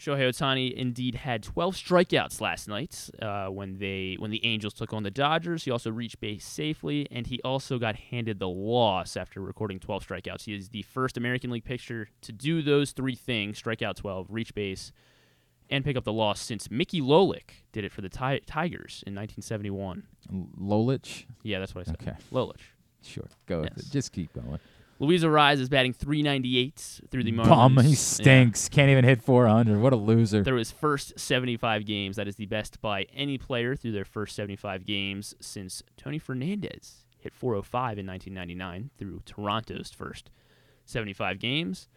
Shohei 0.00 0.30
Ohtani 0.30 0.72
indeed 0.72 1.14
had 1.14 1.42
12 1.42 1.76
strikeouts 1.76 2.40
last 2.40 2.68
night 2.68 3.10
uh, 3.20 3.48
when 3.48 3.76
they 3.76 4.16
when 4.18 4.30
the 4.30 4.42
Angels 4.46 4.72
took 4.72 4.94
on 4.94 5.02
the 5.02 5.10
Dodgers. 5.10 5.64
He 5.64 5.70
also 5.70 5.90
reached 5.90 6.20
base 6.20 6.42
safely, 6.42 7.06
and 7.10 7.26
he 7.26 7.38
also 7.42 7.78
got 7.78 7.96
handed 7.96 8.38
the 8.38 8.48
loss 8.48 9.14
after 9.14 9.42
recording 9.42 9.78
12 9.78 10.06
strikeouts. 10.06 10.44
He 10.44 10.54
is 10.54 10.70
the 10.70 10.80
first 10.82 11.18
American 11.18 11.50
League 11.50 11.64
pitcher 11.64 12.08
to 12.22 12.32
do 12.32 12.62
those 12.62 12.92
three 12.92 13.14
things: 13.14 13.58
strike 13.58 13.82
out 13.82 13.96
12, 13.96 14.28
reach 14.30 14.54
base, 14.54 14.90
and 15.68 15.84
pick 15.84 15.98
up 15.98 16.04
the 16.04 16.14
loss 16.14 16.40
since 16.40 16.70
Mickey 16.70 17.02
Lolich 17.02 17.62
did 17.72 17.84
it 17.84 17.92
for 17.92 18.00
the 18.00 18.08
ti- 18.08 18.40
Tigers 18.46 19.04
in 19.06 19.14
1971. 19.14 20.04
Lolich. 20.58 21.26
Yeah, 21.42 21.58
that's 21.58 21.74
what 21.74 21.82
I 21.86 21.90
said. 21.90 21.98
Okay. 22.00 22.16
Lolich. 22.32 22.56
Sure. 23.02 23.28
Go 23.44 23.60
with 23.60 23.76
it. 23.76 23.84
Just 23.90 24.12
keep 24.12 24.32
going. 24.32 24.58
Luis 25.00 25.24
Arraez 25.24 25.58
is 25.60 25.68
batting 25.70 25.94
398 25.94 27.00
through 27.10 27.24
the 27.24 27.32
Marlins. 27.32 27.48
Bum. 27.48 27.76
He 27.78 27.88
Yeah. 27.90 27.94
stinks. 27.96 28.68
Can't 28.68 28.90
even 28.90 29.04
hit 29.04 29.22
400. 29.22 29.80
What 29.80 29.92
a 29.92 29.96
loser. 29.96 30.44
Through 30.44 30.58
his 30.58 30.70
first 30.70 31.18
75 31.18 31.86
games, 31.86 32.16
that 32.16 32.28
is 32.28 32.36
the 32.36 32.44
best 32.46 32.80
by 32.82 33.04
any 33.14 33.38
player 33.38 33.74
through 33.74 33.92
their 33.92 34.04
first 34.04 34.36
75 34.36 34.84
games 34.84 35.34
since 35.40 35.82
Tony 35.96 36.18
Fernandez 36.18 37.06
hit 37.18 37.34
405 37.34 37.98
in 37.98 38.06
1999 38.06 38.90
through 38.98 39.22
Toronto's 39.24 39.90
first 39.90 40.30
75 40.84 41.38
games. 41.38 41.88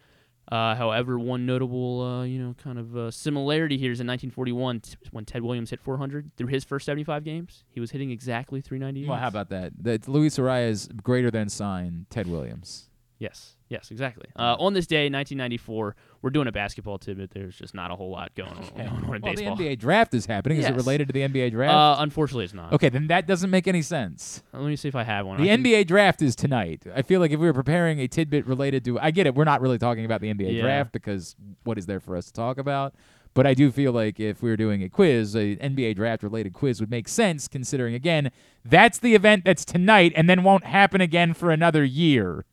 Uh, 0.52 0.74
however, 0.74 1.18
one 1.18 1.46
notable, 1.46 2.02
uh, 2.02 2.22
you 2.24 2.38
know, 2.38 2.54
kind 2.62 2.78
of 2.78 2.94
uh, 2.96 3.10
similarity 3.10 3.78
here 3.78 3.90
is 3.92 4.00
in 4.00 4.06
1941 4.06 4.80
t- 4.80 4.96
when 5.10 5.24
Ted 5.24 5.42
Williams 5.42 5.70
hit 5.70 5.80
400 5.80 6.30
through 6.36 6.48
his 6.48 6.64
first 6.64 6.84
75 6.84 7.24
games. 7.24 7.64
He 7.70 7.80
was 7.80 7.92
hitting 7.92 8.10
exactly 8.10 8.60
398. 8.60 9.08
Well, 9.08 9.18
how 9.18 9.28
about 9.28 9.48
that? 9.48 9.72
That 9.82 10.06
Luis 10.06 10.36
Arraez 10.38 10.94
greater 11.02 11.30
than 11.30 11.48
sign 11.48 12.04
Ted 12.10 12.26
Williams. 12.26 12.90
Yes, 13.24 13.56
yes, 13.70 13.90
exactly. 13.90 14.26
Uh, 14.36 14.56
on 14.58 14.74
this 14.74 14.86
day, 14.86 15.04
1994, 15.08 15.96
we're 16.20 16.30
doing 16.30 16.46
a 16.46 16.52
basketball 16.52 16.98
tidbit. 16.98 17.30
There's 17.32 17.56
just 17.56 17.74
not 17.74 17.90
a 17.90 17.96
whole 17.96 18.10
lot 18.10 18.34
going 18.34 18.50
on, 18.50 18.64
going 18.76 18.88
on 18.88 19.02
in 19.02 19.08
Well, 19.08 19.18
baseball. 19.34 19.56
the 19.56 19.64
NBA 19.64 19.78
draft 19.78 20.12
is 20.14 20.26
happening. 20.26 20.58
Is 20.58 20.66
it 20.66 20.74
related 20.74 21.06
to 21.08 21.12
the 21.12 21.20
NBA 21.22 21.50
draft? 21.52 21.72
Uh, 21.74 22.02
unfortunately, 22.02 22.44
it's 22.44 22.52
not. 22.54 22.72
okay, 22.74 22.90
then 22.90 23.06
that 23.06 23.26
doesn't 23.26 23.50
make 23.50 23.66
any 23.66 23.80
sense. 23.82 24.42
Let 24.52 24.64
me 24.64 24.76
see 24.76 24.88
if 24.88 24.94
I 24.96 25.04
have 25.04 25.24
one. 25.26 25.40
The 25.42 25.50
I 25.50 25.56
NBA 25.56 25.86
draft 25.86 26.20
is 26.22 26.36
tonight. 26.36 26.82
I 26.94 27.02
feel 27.02 27.20
like 27.20 27.30
if 27.30 27.40
we 27.40 27.46
were 27.46 27.54
preparing 27.54 27.98
a 28.00 28.06
tidbit 28.08 28.46
related 28.46 28.84
to, 28.84 29.00
I 29.00 29.10
get 29.10 29.26
it, 29.26 29.34
we're 29.34 29.44
not 29.44 29.60
really 29.62 29.78
talking 29.78 30.04
about 30.04 30.20
the 30.20 30.28
NBA 30.32 30.54
Yeah. 30.56 30.62
draft 30.62 30.92
because 30.92 31.34
what 31.62 31.78
is 31.78 31.86
there 31.86 32.00
for 32.00 32.16
us 32.16 32.26
to 32.26 32.32
talk 32.32 32.58
about? 32.58 32.94
But 33.32 33.46
I 33.48 33.54
do 33.54 33.72
feel 33.72 33.90
like 33.92 34.20
if 34.20 34.42
we 34.42 34.50
were 34.50 34.56
doing 34.56 34.82
a 34.84 34.88
quiz, 34.88 35.34
a 35.34 35.56
NBA 35.56 35.96
draft 35.96 36.22
related 36.22 36.52
quiz 36.52 36.78
would 36.80 36.90
make 36.90 37.08
sense 37.08 37.48
considering, 37.48 37.92
again, 37.94 38.30
that's 38.64 38.98
the 38.98 39.14
event 39.16 39.44
that's 39.44 39.64
tonight 39.64 40.12
and 40.14 40.30
then 40.30 40.44
won't 40.44 40.64
happen 40.64 41.00
again 41.00 41.34
for 41.34 41.50
another 41.50 41.82
year. 41.82 42.44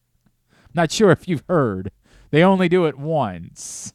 Not 0.73 0.91
sure 0.91 1.11
if 1.11 1.27
you've 1.27 1.43
heard. 1.47 1.91
They 2.31 2.43
only 2.43 2.69
do 2.69 2.85
it 2.85 2.97
once. 2.97 3.93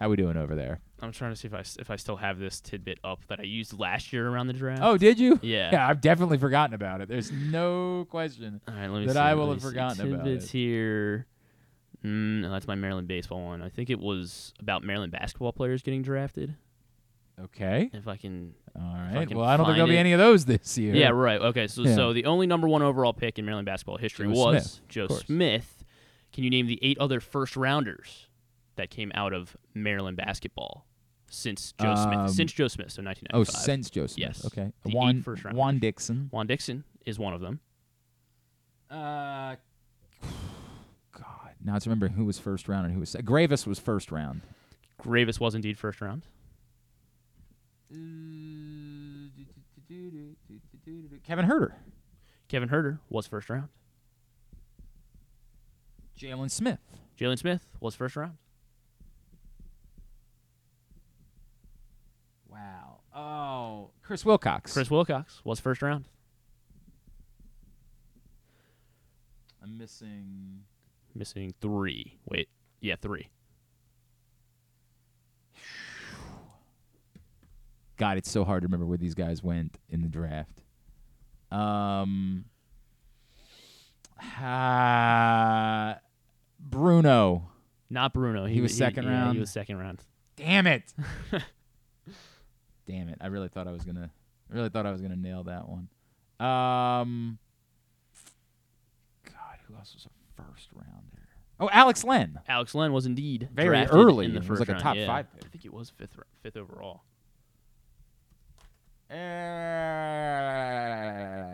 How 0.00 0.08
we 0.08 0.16
doing 0.16 0.36
over 0.36 0.54
there? 0.54 0.80
I'm 1.00 1.12
trying 1.12 1.32
to 1.32 1.36
see 1.36 1.46
if 1.48 1.54
I 1.54 1.60
if 1.80 1.90
I 1.90 1.96
still 1.96 2.16
have 2.16 2.38
this 2.38 2.60
tidbit 2.60 2.98
up 3.04 3.26
that 3.28 3.38
I 3.38 3.42
used 3.42 3.78
last 3.78 4.12
year 4.12 4.26
around 4.28 4.46
the 4.46 4.54
draft. 4.54 4.80
Oh, 4.82 4.96
did 4.96 5.18
you? 5.18 5.38
Yeah. 5.42 5.70
Yeah, 5.72 5.88
I've 5.88 6.00
definitely 6.00 6.38
forgotten 6.38 6.74
about 6.74 7.02
it. 7.02 7.08
There's 7.08 7.30
no 7.30 8.06
question 8.10 8.60
All 8.66 8.74
right, 8.74 8.88
let 8.88 9.00
me 9.00 9.06
that 9.06 9.12
see, 9.14 9.18
I 9.18 9.34
will 9.34 9.50
have 9.52 9.60
forgotten 9.60 10.00
about 10.12 10.24
Tidbits 10.24 10.46
it. 10.46 10.50
here. 10.50 11.26
Mm, 12.04 12.40
no, 12.42 12.50
that's 12.50 12.66
my 12.66 12.74
Maryland 12.74 13.06
baseball 13.08 13.42
one. 13.44 13.60
I 13.62 13.68
think 13.68 13.90
it 13.90 13.98
was 13.98 14.54
about 14.60 14.82
Maryland 14.82 15.12
basketball 15.12 15.52
players 15.52 15.82
getting 15.82 16.02
drafted. 16.02 16.54
Okay. 17.42 17.90
If 17.92 18.06
I 18.08 18.16
can. 18.16 18.54
All 18.76 18.82
right. 18.82 19.16
I 19.18 19.24
can 19.26 19.36
Well, 19.36 19.46
I 19.46 19.56
don't 19.56 19.66
think 19.66 19.76
there'll 19.76 19.88
be 19.90 19.98
any 19.98 20.12
of 20.12 20.18
those 20.18 20.44
this 20.44 20.78
year. 20.78 20.94
Yeah, 20.94 21.08
right. 21.10 21.40
Okay, 21.40 21.66
so 21.66 21.82
Yeah. 21.82 21.94
so 21.94 22.12
the 22.12 22.26
only 22.26 22.46
number 22.46 22.68
one 22.68 22.82
overall 22.82 23.12
pick 23.12 23.38
in 23.38 23.44
Maryland 23.44 23.66
basketball 23.66 23.96
history 23.98 24.26
Joe 24.26 24.32
was 24.32 24.64
Smith, 24.64 24.88
Joe. 24.88 25.08
Smith. 25.08 25.83
Can 26.34 26.42
you 26.44 26.50
name 26.50 26.66
the 26.66 26.78
eight 26.82 26.98
other 26.98 27.20
first 27.20 27.56
rounders 27.56 28.26
that 28.74 28.90
came 28.90 29.12
out 29.14 29.32
of 29.32 29.56
Maryland 29.72 30.16
basketball 30.16 30.84
since 31.30 31.72
Joe 31.80 31.92
Um, 31.92 31.96
Smith? 32.26 32.30
Since 32.36 32.52
Joe 32.52 32.66
Smith, 32.68 32.90
so 32.90 33.02
1995. 33.02 33.38
Oh, 33.40 33.44
since 33.44 33.88
Joe 33.88 34.06
Smith. 34.08 34.18
Yes. 34.18 34.44
Okay. 34.44 34.72
The 34.82 34.88
eight 34.90 34.94
Juan, 34.94 35.22
first 35.22 35.44
rounders. 35.44 35.56
Juan 35.58 35.78
Dixon. 35.78 36.28
Juan 36.32 36.46
Dixon 36.48 36.82
is 37.06 37.20
one 37.20 37.34
of 37.34 37.40
them. 37.40 37.60
Uh, 38.90 39.54
God. 41.12 41.54
Now 41.64 41.74
let's 41.74 41.86
remember 41.86 42.08
who 42.08 42.24
was 42.24 42.40
first 42.40 42.68
round 42.68 42.84
and 42.86 42.94
who 42.94 43.00
was 43.00 43.10
se- 43.10 43.22
Greivis 43.22 43.64
was 43.66 43.78
first 43.78 44.10
round. 44.10 44.40
Greivis 45.00 45.38
was 45.38 45.54
indeed 45.54 45.78
first 45.78 46.00
round. 46.00 46.22
Kevin 51.24 51.46
Huerter. 51.46 51.72
Kevin 52.48 52.68
Huerter 52.68 52.98
was 53.08 53.26
first 53.26 53.48
round. 53.48 53.68
Jalen 56.18 56.50
Smith. 56.50 56.80
Jalen 57.18 57.38
Smith 57.38 57.66
was 57.80 57.94
first 57.94 58.16
round. 58.16 58.38
Wow. 62.48 63.00
Oh, 63.14 63.90
Chris 64.02 64.24
Wilcox. 64.24 64.72
Chris 64.72 64.90
Wilcox 64.90 65.40
was 65.44 65.60
first 65.60 65.82
round. 65.82 66.06
I'm 69.62 69.78
missing. 69.78 70.60
Missing 71.14 71.54
three. 71.60 72.18
Wait, 72.26 72.48
yeah, 72.80 72.96
three. 73.00 73.28
God, 77.96 78.18
it's 78.18 78.30
so 78.30 78.44
hard 78.44 78.62
to 78.62 78.66
remember 78.66 78.86
where 78.86 78.98
these 78.98 79.14
guys 79.14 79.42
went 79.42 79.78
in 79.88 80.02
the 80.02 80.08
draft. 80.08 80.62
Um. 81.50 82.46
Ah, 84.38 85.98
Bruno. 86.58 87.50
Not 87.90 88.12
Bruno. 88.14 88.46
He 88.46 88.60
was 88.60 88.76
second 88.76 89.04
yeah, 89.04 89.10
round? 89.12 89.34
he 89.34 89.40
was 89.40 89.50
second 89.50 89.78
round. 89.78 90.00
Damn 90.36 90.66
it. 90.66 90.92
Damn 92.86 93.08
it. 93.08 93.18
I 93.20 93.26
really 93.28 93.48
thought 93.48 93.68
I 93.68 93.72
was 93.72 93.84
gonna 93.84 94.10
I 94.50 94.54
really 94.54 94.68
thought 94.68 94.86
I 94.86 94.90
was 94.92 95.00
gonna 95.00 95.16
nail 95.16 95.44
that 95.44 95.68
one. 95.68 95.88
Um 96.40 97.38
God, 99.24 99.58
who 99.66 99.74
else 99.76 99.94
was 99.94 100.06
a 100.06 100.42
first 100.42 100.70
rounder? 100.74 101.28
Oh, 101.60 101.70
Alex 101.72 102.02
Len. 102.04 102.40
Alex 102.48 102.74
Len 102.74 102.92
was 102.92 103.06
indeed 103.06 103.48
Very 103.52 103.86
early. 103.86 104.26
in 104.26 104.32
the 104.32 104.38
It 104.38 104.40
was 104.40 104.58
first 104.58 104.68
like 104.68 104.76
a 104.76 104.80
top 104.80 104.96
yeah. 104.96 105.06
five 105.06 105.32
pick. 105.32 105.44
I 105.46 105.48
think 105.48 105.64
it 105.64 105.72
was 105.72 105.90
fifth 105.90 106.18
fifth 106.42 106.56
overall. 106.56 107.02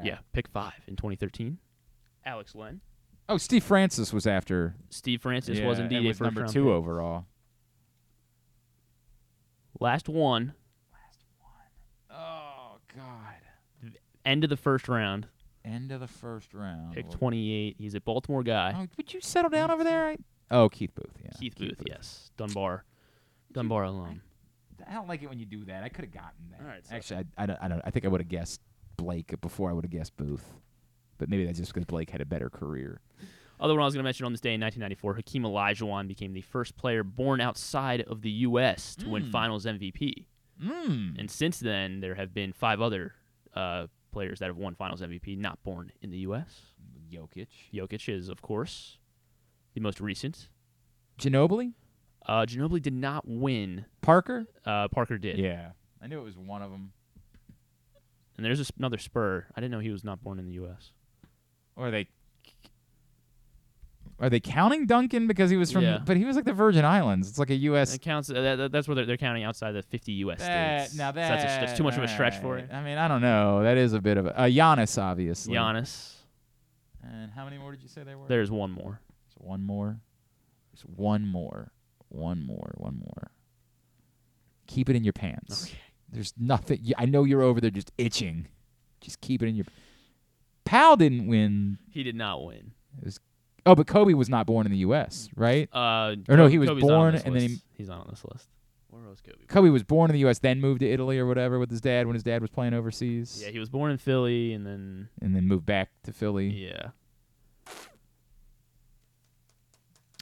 Yeah, 0.02 0.18
pick 0.32 0.48
five 0.48 0.80
in 0.86 0.96
2013. 0.96 1.58
Alex 2.24 2.54
Len. 2.54 2.80
Oh, 3.28 3.36
Steve 3.36 3.62
Francis 3.64 4.12
was 4.12 4.26
after 4.26 4.74
Steve 4.90 5.22
Francis 5.22 5.58
Yeah, 5.58 5.66
was 5.66 5.78
indeed 5.78 6.04
a 6.04 6.08
was 6.08 6.18
first 6.18 6.26
number 6.26 6.40
round 6.42 6.52
two 6.52 6.64
pick. 6.64 6.72
overall. 6.72 7.26
Last 9.78 10.08
one. 10.08 10.54
Last 10.92 11.24
one. 11.38 12.18
Oh 12.18 12.76
God. 12.94 13.92
End 14.24 14.44
of 14.44 14.50
the 14.50 14.56
first 14.56 14.88
round. 14.88 15.26
End 15.64 15.92
of 15.92 16.00
the 16.00 16.06
first 16.08 16.54
round. 16.54 16.94
Pick 16.94 17.08
28. 17.10 17.76
He's 17.78 17.94
a 17.94 18.00
Baltimore 18.00 18.42
guy. 18.42 18.74
Oh, 18.76 18.86
would 18.96 19.12
you 19.12 19.20
settle 19.20 19.50
down 19.50 19.70
over 19.70 19.84
there? 19.84 20.08
I, 20.08 20.16
oh, 20.50 20.68
Keith 20.68 20.94
Booth. 20.94 21.12
Yeah. 21.22 21.30
Keith, 21.38 21.54
Booth, 21.56 21.82
yes. 21.86 22.30
Dunbar. 22.36 22.84
Dunbar 23.52 23.84
alum. 23.84 24.22
I 24.88 24.94
don't 24.94 25.06
like 25.08 25.22
it 25.22 25.28
when 25.28 25.38
you 25.38 25.44
do 25.46 25.64
that. 25.66 25.82
I 25.84 25.88
could 25.90 26.04
have 26.06 26.12
gotten 26.14 26.50
that. 26.50 26.60
All 26.62 26.66
right, 26.66 26.86
so- 26.86 26.94
Actually, 26.94 27.24
I, 27.36 27.42
I, 27.42 27.46
don't, 27.46 27.58
I 27.62 27.68
don't. 27.68 27.82
I 27.84 27.90
think 27.90 28.04
I 28.06 28.08
would 28.08 28.20
have 28.22 28.28
guessed 28.28 28.60
Blake 28.96 29.38
before 29.42 29.68
I 29.70 29.72
would 29.74 29.84
have 29.84 29.90
guessed 29.92 30.16
Booth, 30.16 30.44
but 31.20 31.28
maybe 31.28 31.44
that's 31.44 31.58
just 31.58 31.72
because 31.72 31.84
Blake 31.84 32.10
had 32.10 32.20
a 32.20 32.24
better 32.26 32.50
career. 32.50 33.00
Other 33.60 33.74
one 33.74 33.82
I 33.82 33.84
was 33.84 33.94
going 33.94 34.02
to 34.02 34.06
mention 34.08 34.24
on 34.26 34.32
this 34.32 34.40
day 34.40 34.54
in 34.54 34.60
1994, 34.60 35.14
Hakeem 35.16 35.42
Olajuwon 35.44 36.08
became 36.08 36.32
the 36.32 36.40
first 36.40 36.76
player 36.76 37.04
born 37.04 37.40
outside 37.42 38.00
of 38.00 38.22
the 38.22 38.30
U.S. 38.48 38.96
to 38.96 39.08
win 39.08 39.24
Mm. 39.26 39.30
Finals 39.30 39.66
MVP. 39.66 40.24
Mm. 40.64 41.18
And 41.18 41.30
since 41.30 41.60
then, 41.60 42.00
there 42.00 42.14
have 42.14 42.32
been 42.34 42.52
five 42.54 42.80
other 42.80 43.12
uh, 43.54 43.86
players 44.12 44.38
that 44.38 44.46
have 44.46 44.56
won 44.56 44.74
Finals 44.74 45.02
MVP 45.02 45.36
not 45.38 45.62
born 45.62 45.92
in 46.00 46.10
the 46.10 46.18
U.S. 46.18 46.48
Jokic, 47.12 47.48
Jokic 47.74 48.08
is, 48.08 48.28
of 48.30 48.40
course, 48.40 48.96
the 49.74 49.80
most 49.80 50.00
recent. 50.00 50.48
Ginobili, 51.18 51.74
Uh, 52.24 52.46
Ginobili 52.46 52.80
did 52.80 52.94
not 52.94 53.24
win. 53.28 53.84
Parker. 54.00 54.46
Uh, 54.64 54.88
Parker 54.88 55.18
did. 55.18 55.38
Yeah, 55.38 55.72
I 56.02 56.06
knew 56.06 56.18
it 56.18 56.24
was 56.24 56.38
one 56.38 56.62
of 56.62 56.70
them. 56.70 56.92
And 58.36 58.46
there's 58.46 58.58
this- 58.58 58.72
another 58.78 58.96
Spur. 58.98 59.46
I 59.54 59.60
didn't 59.60 59.72
know 59.72 59.80
he 59.80 59.90
was 59.90 60.02
not 60.04 60.22
born 60.22 60.38
in 60.38 60.46
the 60.46 60.52
U.S. 60.52 60.92
Or 61.80 61.90
they, 61.90 62.08
Are 64.18 64.28
they 64.28 64.38
counting 64.38 64.86
Duncan 64.86 65.26
because 65.26 65.50
he 65.50 65.56
was 65.56 65.72
from? 65.72 65.82
Yeah. 65.82 65.98
But 66.04 66.18
he 66.18 66.26
was 66.26 66.36
like 66.36 66.44
the 66.44 66.52
Virgin 66.52 66.84
Islands. 66.84 67.26
It's 67.28 67.38
like 67.38 67.48
a 67.48 67.54
U.S. 67.54 67.94
It 67.94 68.02
counts. 68.02 68.30
Uh, 68.30 68.56
that, 68.56 68.72
that's 68.72 68.86
where 68.86 68.94
they're, 68.94 69.06
they're 69.06 69.16
counting 69.16 69.44
outside 69.44 69.72
the 69.72 69.82
50 69.82 70.12
U.S. 70.12 70.40
That- 70.40 70.88
states. 70.88 70.98
now 70.98 71.10
So 71.10 71.16
that's, 71.16 71.42
a, 71.42 71.46
that's 71.46 71.78
too 71.78 71.84
much 71.84 71.96
of 71.96 72.02
a 72.02 72.08
stretch 72.08 72.36
for 72.36 72.58
it. 72.58 72.68
I 72.70 72.82
mean, 72.82 72.98
I 72.98 73.08
don't 73.08 73.22
know. 73.22 73.62
That 73.62 73.78
is 73.78 73.94
a 73.94 74.00
bit 74.00 74.18
of 74.18 74.26
a 74.26 74.38
uh, 74.38 74.46
Giannis, 74.46 75.00
obviously. 75.00 75.54
Giannis. 75.54 76.16
And 77.02 77.30
how 77.30 77.44
many 77.44 77.56
more 77.56 77.70
did 77.70 77.82
you 77.82 77.88
say 77.88 78.02
there 78.02 78.18
were? 78.18 78.28
There's 78.28 78.50
one 78.50 78.72
more. 78.72 79.00
There's 79.26 79.36
one 79.38 79.64
more. 79.64 80.00
There's 80.72 80.82
one 80.82 81.26
more. 81.26 81.72
One 82.10 82.44
more. 82.44 82.74
One 82.76 82.98
more. 82.98 83.30
Keep 84.66 84.90
it 84.90 84.96
in 84.96 85.02
your 85.04 85.14
pants. 85.14 85.72
There's 86.12 86.34
nothing. 86.38 86.92
I 86.98 87.06
know 87.06 87.24
you're 87.24 87.42
over 87.42 87.60
there 87.60 87.70
just 87.70 87.90
itching. 87.96 88.48
Just 89.00 89.22
keep 89.22 89.42
it 89.42 89.48
in 89.48 89.56
your. 89.56 89.66
Pau 90.70 90.94
didn't 90.94 91.26
win. 91.26 91.78
He 91.90 92.04
did 92.04 92.14
not 92.14 92.44
win. 92.44 92.70
It 92.98 93.04
was. 93.04 93.18
Oh, 93.66 93.74
but 93.74 93.88
Kobe 93.88 94.14
was 94.14 94.28
not 94.28 94.46
born 94.46 94.66
in 94.66 94.72
the 94.72 94.78
U.S., 94.78 95.28
right? 95.34 95.68
Uh, 95.72 96.14
or 96.28 96.36
no, 96.36 96.46
he 96.46 96.58
was 96.58 96.68
Kobe's 96.68 96.80
born 96.80 97.14
this 97.14 97.24
and 97.24 97.34
then 97.34 97.42
he, 97.42 97.56
he's 97.76 97.88
not 97.88 98.02
on 98.02 98.06
this 98.08 98.24
list. 98.24 98.48
Where 98.88 99.02
was 99.02 99.20
Kobe? 99.20 99.44
Kobe 99.48 99.68
was 99.70 99.82
born 99.82 100.10
in 100.10 100.14
the 100.14 100.20
U.S., 100.20 100.38
then 100.38 100.60
moved 100.60 100.80
to 100.80 100.88
Italy 100.88 101.18
or 101.18 101.26
whatever 101.26 101.58
with 101.58 101.72
his 101.72 101.80
dad 101.80 102.06
when 102.06 102.14
his 102.14 102.22
dad 102.22 102.40
was 102.40 102.50
playing 102.50 102.72
overseas. 102.72 103.42
Yeah, 103.44 103.50
he 103.50 103.58
was 103.58 103.68
born 103.68 103.90
in 103.90 103.98
Philly 103.98 104.52
and 104.52 104.64
then 104.64 105.08
and 105.20 105.34
then 105.34 105.48
moved 105.48 105.66
back 105.66 105.90
to 106.04 106.12
Philly. 106.12 106.48
yeah. 106.48 106.90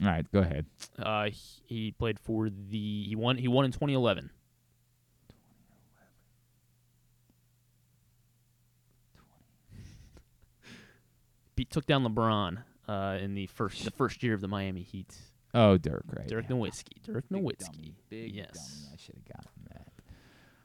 All 0.01 0.07
right, 0.07 0.25
go 0.31 0.39
ahead. 0.39 0.65
Uh, 0.97 1.25
he, 1.25 1.35
he 1.65 1.91
played 1.91 2.19
for 2.19 2.49
the 2.49 3.03
he 3.07 3.15
won 3.15 3.37
he 3.37 3.47
won 3.47 3.65
in 3.65 3.71
2011. 3.71 4.31
Beat 11.59 11.71
took 11.71 11.85
down 11.85 12.05
LeBron 12.05 12.63
uh, 12.87 13.17
in 13.19 13.33
the 13.33 13.47
first 13.47 13.83
the 13.83 13.91
first 13.91 14.23
year 14.23 14.33
of 14.33 14.39
the 14.39 14.47
Miami 14.47 14.81
Heat. 14.81 15.13
Oh, 15.53 15.77
Dirk, 15.77 16.05
right? 16.15 16.25
Dirk 16.25 16.47
Nowitzki. 16.47 17.03
Dirk 17.03 17.25
Big 17.29 17.43
Nowitzki. 17.43 17.73
dummy, 17.73 17.95
big 18.09 18.33
yes. 18.33 18.53
dummy. 18.53 18.93
I 18.93 18.95
should 18.97 19.15
have 19.15 19.25
gotten 19.25 19.51
that. 19.73 19.87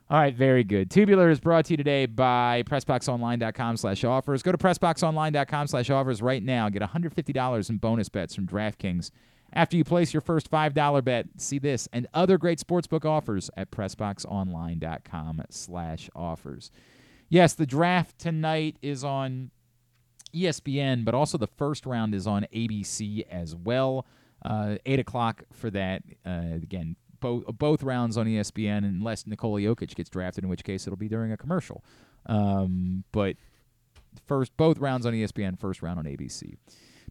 All 0.08 0.20
right, 0.20 0.32
very 0.36 0.62
good. 0.62 0.92
Tubular 0.92 1.30
is 1.30 1.40
brought 1.40 1.64
to 1.64 1.72
you 1.72 1.76
today 1.76 2.06
by 2.06 2.62
PressBoxOnline.com 2.68 3.76
slash 3.76 4.04
offers. 4.04 4.44
Go 4.44 4.52
to 4.52 4.58
PressBoxOnline.com 4.58 5.66
slash 5.66 5.90
offers 5.90 6.22
right 6.22 6.44
now. 6.44 6.68
Get 6.68 6.82
$150 6.82 7.70
in 7.70 7.78
bonus 7.78 8.08
bets 8.08 8.36
from 8.36 8.46
DraftKings. 8.46 9.10
After 9.52 9.76
you 9.76 9.82
place 9.82 10.14
your 10.14 10.20
first 10.20 10.48
$5 10.48 11.02
bet, 11.02 11.26
see 11.38 11.58
this 11.58 11.88
and 11.92 12.06
other 12.14 12.38
great 12.38 12.60
sportsbook 12.60 13.04
offers 13.04 13.50
at 13.56 13.72
PressBoxOnline.com 13.72 15.42
slash 15.50 16.08
offers. 16.14 16.70
Yes, 17.28 17.54
the 17.54 17.66
draft 17.66 18.16
tonight 18.20 18.76
is 18.80 19.02
on 19.02 19.50
ESPN, 20.34 21.04
but 21.04 21.14
also 21.14 21.38
the 21.38 21.46
first 21.46 21.86
round 21.86 22.14
is 22.14 22.26
on 22.26 22.46
ABC 22.52 23.26
as 23.30 23.54
well. 23.54 24.06
Uh, 24.44 24.76
Eight 24.84 24.98
o'clock 24.98 25.44
for 25.52 25.70
that. 25.70 26.02
Uh, 26.26 26.54
again, 26.54 26.96
both 27.20 27.44
both 27.58 27.82
rounds 27.82 28.18
on 28.18 28.26
ESPN, 28.26 28.78
unless 28.78 29.26
Nikola 29.26 29.60
Jokic 29.60 29.94
gets 29.94 30.10
drafted, 30.10 30.44
in 30.44 30.50
which 30.50 30.64
case 30.64 30.86
it'll 30.86 30.98
be 30.98 31.08
during 31.08 31.32
a 31.32 31.36
commercial. 31.36 31.82
Um, 32.26 33.04
but 33.12 33.36
first, 34.26 34.54
both 34.56 34.78
rounds 34.78 35.06
on 35.06 35.14
ESPN, 35.14 35.58
first 35.58 35.80
round 35.80 35.98
on 35.98 36.04
ABC. 36.04 36.56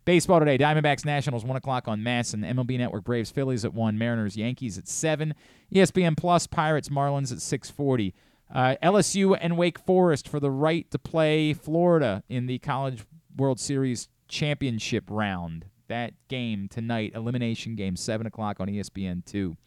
Baseball 0.05 0.39
today: 0.39 0.57
Diamondbacks 0.57 1.05
Nationals 1.05 1.43
one 1.45 1.55
o'clock 1.55 1.87
on 1.87 2.01
MASN 2.01 2.45
and 2.45 2.57
MLB 2.57 2.77
Network. 2.77 3.03
Braves 3.05 3.31
Phillies 3.31 3.65
at 3.65 3.73
one. 3.73 3.97
Mariners 3.97 4.37
Yankees 4.37 4.77
at 4.77 4.87
seven. 4.87 5.33
ESPN 5.73 6.15
Plus 6.15 6.45
Pirates 6.45 6.89
Marlins 6.89 7.31
at 7.31 7.41
six 7.41 7.71
forty. 7.71 8.13
Uh, 8.53 8.75
LSU 8.83 9.35
and 9.39 9.57
Wake 9.57 9.79
Forest 9.79 10.27
for 10.27 10.39
the 10.39 10.51
right 10.51 10.89
to 10.91 10.99
play 10.99 11.53
Florida 11.53 12.23
in 12.29 12.45
the 12.45 12.59
College 12.59 13.03
World 13.35 13.59
Series 13.59 14.09
championship 14.27 15.05
round. 15.09 15.65
That 15.87 16.13
game 16.27 16.67
tonight, 16.69 17.13
elimination 17.15 17.75
game, 17.75 17.95
seven 17.95 18.27
o'clock 18.27 18.59
on 18.59 18.67
ESPN 18.67 19.25
two. 19.25 19.57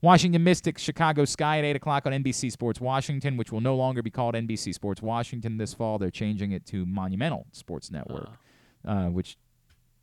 Washington 0.00 0.44
Mystics, 0.44 0.80
Chicago 0.80 1.24
Sky 1.24 1.58
at 1.58 1.64
8 1.64 1.76
o'clock 1.76 2.06
on 2.06 2.12
NBC 2.12 2.52
Sports 2.52 2.80
Washington, 2.80 3.36
which 3.36 3.50
will 3.50 3.60
no 3.60 3.74
longer 3.74 4.00
be 4.00 4.10
called 4.10 4.36
NBC 4.36 4.72
Sports 4.72 5.02
Washington 5.02 5.56
this 5.56 5.74
fall. 5.74 5.98
They're 5.98 6.10
changing 6.10 6.52
it 6.52 6.64
to 6.66 6.86
Monumental 6.86 7.46
Sports 7.50 7.90
Network, 7.90 8.28
uh, 8.86 9.06
which 9.06 9.36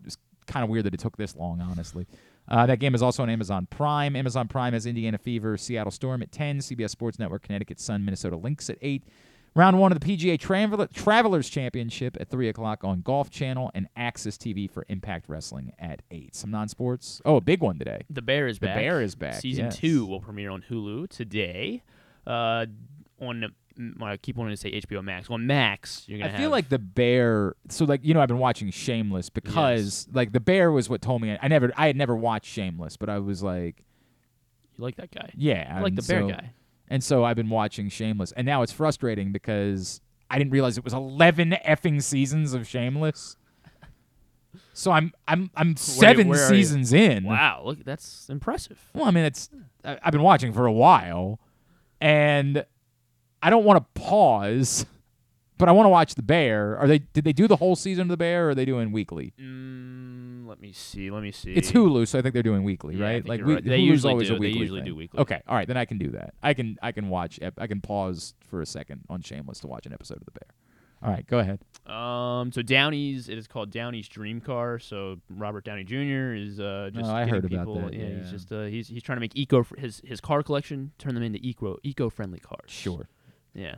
is 0.06 0.18
kind 0.47 0.65
of 0.65 0.69
weird 0.69 0.84
that 0.85 0.93
it 0.93 0.99
took 0.99 1.15
this 1.15 1.34
long, 1.35 1.61
honestly. 1.61 2.06
Uh, 2.47 2.65
that 2.65 2.80
game 2.80 2.93
is 2.93 3.01
also 3.01 3.23
on 3.23 3.30
Amazon 3.30 3.67
Prime. 3.69 4.15
Amazon 4.15 4.47
Prime 4.47 4.73
has 4.73 4.85
Indiana 4.85 5.17
Fever, 5.17 5.57
Seattle 5.57 5.91
Storm 5.91 6.22
at 6.22 6.31
10, 6.31 6.59
CBS 6.59 6.91
Sports 6.91 7.17
Network, 7.17 7.43
Connecticut 7.43 7.80
Sun, 7.80 8.05
Minnesota 8.05 8.35
Lynx 8.38 8.69
at 8.69 8.77
8. 8.81 9.03
Round 9.55 9.80
one 9.80 9.93
of 9.93 9.99
the 9.99 10.05
PGA 10.05 10.38
Travel- 10.38 10.85
Travelers 10.88 11.49
Championship 11.49 12.17
at 12.19 12.30
3 12.30 12.49
o'clock 12.49 12.84
on 12.84 12.99
Golf 13.01 13.30
Channel 13.30 13.72
and 13.73 13.88
Access 13.95 14.38
TV 14.38 14.69
for 14.69 14.85
Impact 14.89 15.30
Wrestling 15.30 15.72
at 15.80 16.01
8. 16.11 16.35
Some 16.35 16.51
non 16.51 16.67
sports. 16.67 17.22
Oh, 17.23 17.38
a 17.38 17.41
big 17.41 17.61
one 17.61 17.80
today. 17.80 18.01
The 18.09 18.22
Bear 18.22 18.47
is 18.47 18.59
The 18.59 18.67
back. 18.67 18.76
The 18.76 18.81
Bear 18.81 19.01
is 19.01 19.15
back, 19.15 19.35
Season 19.35 19.65
yes. 19.65 19.77
two 19.77 20.05
will 20.05 20.19
premiere 20.19 20.49
on 20.49 20.61
Hulu 20.69 21.07
today. 21.07 21.84
Uh, 22.27 22.65
on 23.22 23.53
I 24.02 24.18
keep 24.18 24.35
wanting 24.38 24.53
to 24.53 24.57
say 24.57 24.72
HBO 24.72 25.03
Max. 25.03 25.30
Well, 25.30 25.38
Max, 25.38 26.03
you're 26.07 26.18
I 26.18 26.19
gonna 26.22 26.30
feel 26.30 26.31
have 26.31 26.39
feel 26.41 26.49
like 26.49 26.69
the 26.69 26.80
bear. 26.80 27.56
So 27.69 27.85
like 27.85 28.02
you 28.03 28.14
know, 28.14 28.22
I've 28.22 28.27
been 28.27 28.38
watching 28.39 28.69
Shameless 28.72 29.30
because 29.30 30.07
like 30.14 30.31
the 30.31 30.39
bear 30.39 30.72
was 30.72 30.89
what 30.89 31.02
told 31.02 31.22
me 31.22 31.38
I 31.41 31.47
never 31.47 31.72
I 31.76 31.88
had 31.88 31.95
never 31.95 32.15
watched 32.15 32.47
Shameless, 32.47 32.97
but 32.97 33.10
I 33.10 33.19
was 33.19 33.43
like, 33.43 33.84
you 34.77 34.84
like 34.84 34.95
that 34.97 35.11
guy. 35.11 35.30
yeah, 35.35 35.73
I 35.77 35.81
like 35.81 35.95
the 35.95 36.02
bear 36.03 36.22
so- 36.22 36.30
guy. 36.30 36.52
And 36.88 37.03
so 37.03 37.23
I've 37.23 37.35
been 37.35 37.49
watching 37.49 37.89
Shameless, 37.89 38.31
and 38.34 38.45
now 38.45 38.61
it's 38.61 38.72
frustrating 38.72 39.31
because 39.31 40.02
I 40.30 40.38
didn't 40.38 40.52
realize 40.52 40.77
it 40.77 40.84
was 40.84 40.93
eleven 40.93 41.56
effing 41.68 42.02
seasons 42.03 42.53
of 42.53 42.68
Shameless. 42.68 43.38
So 44.73 44.91
I'm 44.91 45.11
I'm 45.27 45.49
I'm 45.56 45.76
seven 45.77 46.27
you? 46.27 46.35
seasons 46.35 46.93
in. 46.93 47.23
Wow, 47.23 47.64
look, 47.65 47.84
that's 47.84 48.30
impressive. 48.30 48.80
Well, 48.93 49.06
I 49.06 49.11
mean, 49.11 49.26
it's 49.26 49.49
I- 49.84 49.97
I've 50.03 50.11
been 50.11 50.22
watching 50.22 50.53
for 50.53 50.65
a 50.65 50.72
while, 50.72 51.39
and 51.99 52.65
I 53.45 53.49
don't 53.49 53.63
want 53.63 53.77
to 53.95 54.01
pause, 54.01 54.85
but 55.57 55.69
I 55.69 55.72
want 55.72 55.85
to 55.85 55.89
watch 55.89 56.15
The 56.15 56.23
Bear. 56.23 56.77
Are 56.77 56.88
they? 56.88 56.99
Did 56.99 57.23
they 57.23 57.34
do 57.34 57.47
the 57.47 57.57
whole 57.57 57.76
season 57.76 58.03
of 58.03 58.07
The 58.09 58.17
Bear, 58.17 58.47
or 58.47 58.49
are 58.49 58.55
they 58.55 58.65
doing 58.65 58.91
weekly? 58.91 59.34
Mm, 59.39 60.47
let 60.47 60.59
me 60.59 60.72
see. 60.73 61.11
Let 61.11 61.22
me 61.23 61.31
see. 61.31 61.53
It's 61.53 61.72
Hulu, 61.72 62.07
so 62.07 62.19
I 62.19 62.22
think 62.22 62.34
they're 62.34 62.43
doing 62.43 62.63
weekly, 62.63 62.95
Yeah, 62.95 63.05
right? 63.05 63.27
like 63.27 63.41
we, 63.43 63.53
right. 63.55 63.63
They 63.63 63.80
Hulu's 63.80 63.88
usually 63.88 64.11
always 64.13 64.27
do. 64.30 64.35
a 64.35 64.39
They 64.39 64.45
weekly. 64.47 64.59
usually 64.61 64.80
thing. 64.81 64.85
do 64.85 64.95
weekly. 64.95 65.19
Okay, 65.22 65.41
all 65.47 65.55
right, 65.55 65.67
then 65.67 65.77
I 65.77 65.85
can 65.85 65.97
do 65.97 66.09
that. 66.11 66.34
I 66.41 66.53
can 66.53 66.77
I 66.81 66.91
can 66.91 67.09
watch. 67.09 67.39
I 67.57 67.67
can 67.67 67.81
pause 67.81 68.34
for 68.49 68.61
a 68.61 68.65
second 68.65 69.01
on 69.09 69.22
Shameless 69.22 69.59
to 69.59 69.67
watch 69.67 69.85
an 69.85 69.93
episode 69.93 70.17
of 70.17 70.26
The 70.26 70.31
Bear. 70.31 70.47
All 71.03 71.11
right, 71.11 71.27
go 71.27 71.38
ahead. 71.39 71.59
Um, 71.85 72.51
so 72.51 72.63
Downey's 72.63 73.30
it 73.30 73.38
is 73.38 73.47
called 73.47 73.69
Downey's 73.69 74.07
Dream 74.07 74.41
Car. 74.41 74.80
So 74.80 75.19
Robert 75.30 75.63
Downey 75.65 75.84
Jr. 75.84 76.34
is 76.34 76.59
uh 76.59 76.89
just 76.93 77.09
Oh, 77.11 77.13
I 77.13 77.27
heard 77.27 77.45
about 77.45 77.67
that, 77.76 77.93
Yeah, 77.93 78.07
yeah. 78.07 78.15
he's 78.22 78.31
just 78.31 78.51
uh 78.51 78.63
he's 78.63 78.88
he's 78.88 79.03
trying 79.03 79.17
to 79.17 79.22
make 79.22 79.35
eco 79.35 79.63
his 79.77 80.01
his 80.03 80.19
car 80.19 80.41
collection 80.41 80.93
turn 80.97 81.13
them 81.13 81.22
into 81.23 81.38
eco 81.43 81.77
eco 81.84 82.09
friendly 82.09 82.39
cars. 82.39 82.69
Sure. 82.72 83.07
Yeah. 83.56 83.76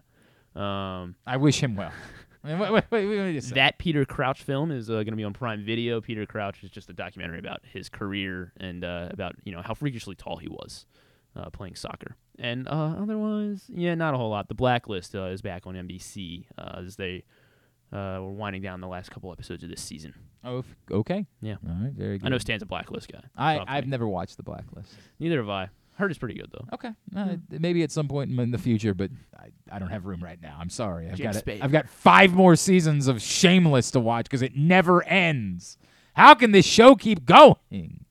Um, 0.56 1.16
I 1.26 1.38
wish 1.38 1.62
him 1.62 1.76
well. 1.76 1.92
I 2.44 2.50
mean, 2.50 2.60
wait, 2.60 2.72
wait, 2.72 2.84
wait, 2.92 3.08
wait, 3.08 3.18
wait 3.18 3.38
a 3.38 3.54
that 3.56 3.78
Peter 3.78 4.06
Crouch 4.06 4.44
film 4.44 4.72
is 4.72 4.90
uh, 4.90 4.94
going 4.94 5.08
to 5.08 5.16
be 5.16 5.24
on 5.24 5.34
Prime 5.34 5.66
Video. 5.66 6.00
Peter 6.02 6.26
Crouch 6.26 6.64
is 6.64 6.70
just 6.70 6.90
a 6.90 6.94
documentary 6.94 7.40
about 7.40 7.62
his 7.64 7.90
career 7.90 8.54
and 8.58 8.84
uh, 8.84 9.10
about 9.12 9.36
you 9.44 9.52
know 9.52 9.62
how 9.62 9.74
freakishly 9.74 10.16
tall 10.16 10.38
he 10.38 10.48
was 10.48 10.86
uh, 11.36 11.50
playing 11.50 11.76
soccer. 11.76 12.16
And 12.40 12.68
uh, 12.68 12.96
otherwise, 13.00 13.66
yeah, 13.68 13.96
not 13.96 14.14
a 14.14 14.18
whole 14.18 14.30
lot. 14.30 14.48
The 14.48 14.56
Blacklist 14.56 15.16
uh, 15.16 15.26
is 15.26 15.42
back 15.42 15.66
on 15.66 15.76
NBC 15.76 16.46
uh, 16.58 16.82
as 16.86 16.96
they 16.96 17.24
uh, 17.92 18.20
were 18.22 18.32
winding 18.32 18.62
down 18.62 18.82
the 18.82 18.88
last 18.88 19.12
couple 19.12 19.32
episodes 19.32 19.64
of 19.64 19.70
this 19.70 19.82
season. 19.82 20.14
Oh, 20.44 20.64
okay. 20.92 21.26
Yeah. 21.42 21.56
All 21.68 21.76
right, 21.82 21.94
very 21.94 22.20
good. 22.20 22.28
I 22.28 22.30
know 22.30 22.38
Stan's 22.38 22.62
a 22.62 22.68
Blacklist 22.68 23.12
guy. 23.12 23.24
I 23.36 23.62
I've 23.68 23.88
never 23.88 24.08
watched 24.08 24.38
The 24.38 24.44
Blacklist. 24.44 24.94
Neither 25.20 25.38
have 25.38 25.50
I. 25.50 25.70
Heard 25.98 26.12
it's 26.12 26.20
pretty 26.20 26.36
good 26.36 26.52
though. 26.52 26.66
Okay, 26.74 26.92
uh, 27.16 27.38
maybe 27.50 27.82
at 27.82 27.92
some 27.92 28.08
point 28.08 28.30
in 28.40 28.52
the 28.52 28.58
future, 28.60 28.94
but 28.94 29.10
I, 29.36 29.48
I 29.72 29.80
don't 29.80 29.90
have 29.90 30.06
room 30.06 30.24
right 30.24 30.40
now. 30.40 30.56
I'm 30.60 30.70
sorry. 30.70 31.10
I've 31.10 31.16
James 31.16 31.36
got 31.36 31.40
Spade. 31.40 31.62
I've 31.62 31.72
got 31.72 31.90
five 31.90 32.34
more 32.34 32.56
seasons 32.56 33.08
of 33.08 33.20
Shameless 33.22 33.90
to 33.92 34.00
watch 34.00 34.26
because 34.26 34.44
it 34.44 34.56
never 34.56 35.04
ends. 35.06 35.78
How 36.14 36.36
can 36.36 36.52
this 36.52 36.66
show 36.66 36.96
keep 36.96 37.26
going? 37.26 38.06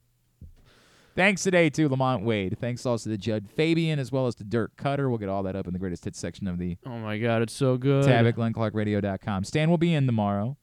Thanks 1.14 1.42
today 1.44 1.70
to 1.70 1.88
LaMonte 1.88 2.24
Wade. 2.24 2.58
Thanks 2.60 2.84
also 2.84 3.08
to 3.08 3.16
Jud 3.16 3.48
Fabian 3.48 3.98
as 3.98 4.12
well 4.12 4.26
as 4.26 4.34
to 4.34 4.44
Dirk 4.44 4.76
Koetter. 4.76 5.08
We'll 5.08 5.18
get 5.18 5.28
all 5.30 5.44
that 5.44 5.56
up 5.56 5.66
in 5.66 5.72
the 5.72 5.78
greatest 5.78 6.04
hits 6.04 6.18
section 6.18 6.46
of 6.46 6.58
the 6.58 6.76
Oh 6.84 6.98
my 6.98 7.16
god, 7.18 7.40
it's 7.40 7.54
so 7.54 7.78
good. 7.78 8.04
tab 8.04 8.26
at 8.26 8.34
glennclarkradio.com. 8.36 9.44
Stan 9.44 9.70
will 9.70 9.78
be 9.78 9.94
in 9.94 10.06
tomorrow. 10.06 10.56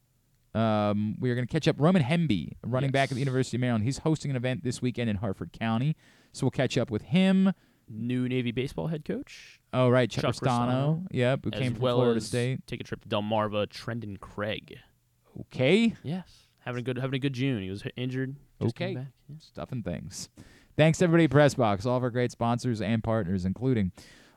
Um, 0.53 1.15
we 1.19 1.31
are 1.31 1.35
going 1.35 1.47
to 1.47 1.51
catch 1.51 1.67
up 1.67 1.77
Roman 1.79 2.03
Hemby, 2.03 2.51
running 2.63 2.91
back 2.91 3.09
at 3.09 3.15
the 3.15 3.19
University 3.21 3.57
of 3.57 3.61
Maryland. 3.61 3.83
He's 3.85 3.99
hosting 3.99 4.29
an 4.29 4.37
event 4.37 4.63
this 4.63 4.81
weekend 4.83 5.09
in 5.09 5.15
Harford 5.15 5.51
County, 5.51 5.95
so 6.33 6.45
we'll 6.45 6.51
catch 6.51 6.77
up 6.77 6.91
with 6.91 7.03
him. 7.03 7.53
New 7.89 8.27
Navy 8.27 8.51
baseball 8.51 8.87
head 8.87 9.05
coach. 9.05 9.59
Oh, 9.71 9.89
right, 9.89 10.09
Chuck, 10.09 10.35
Chuck 10.35 10.35
Yep, 11.11 11.45
who 11.45 11.51
as 11.53 11.59
came 11.59 11.73
from 11.73 11.81
well 11.81 11.97
Florida 11.97 12.21
State. 12.21 12.65
Take 12.67 12.81
a 12.81 12.83
trip 12.83 13.01
to 13.01 13.07
Delmarva. 13.07 13.67
Trendon 13.67 14.19
Craig. 14.19 14.77
Okay. 15.39 15.95
Yes, 16.03 16.47
having 16.59 16.81
a 16.81 16.83
good 16.83 16.97
having 16.97 17.15
a 17.15 17.19
good 17.19 17.33
June. 17.33 17.61
He 17.61 17.69
was 17.69 17.83
injured. 17.95 18.35
Okay. 18.61 18.95
back. 18.95 19.07
Stuff 19.39 19.71
and 19.71 19.83
things. 19.83 20.29
Thanks, 20.75 21.01
everybody, 21.01 21.27
Pressbox, 21.27 21.85
all 21.85 21.97
of 21.97 22.03
our 22.03 22.09
great 22.09 22.31
sponsors 22.31 22.81
and 22.81 23.03
partners, 23.03 23.45
including 23.45 23.91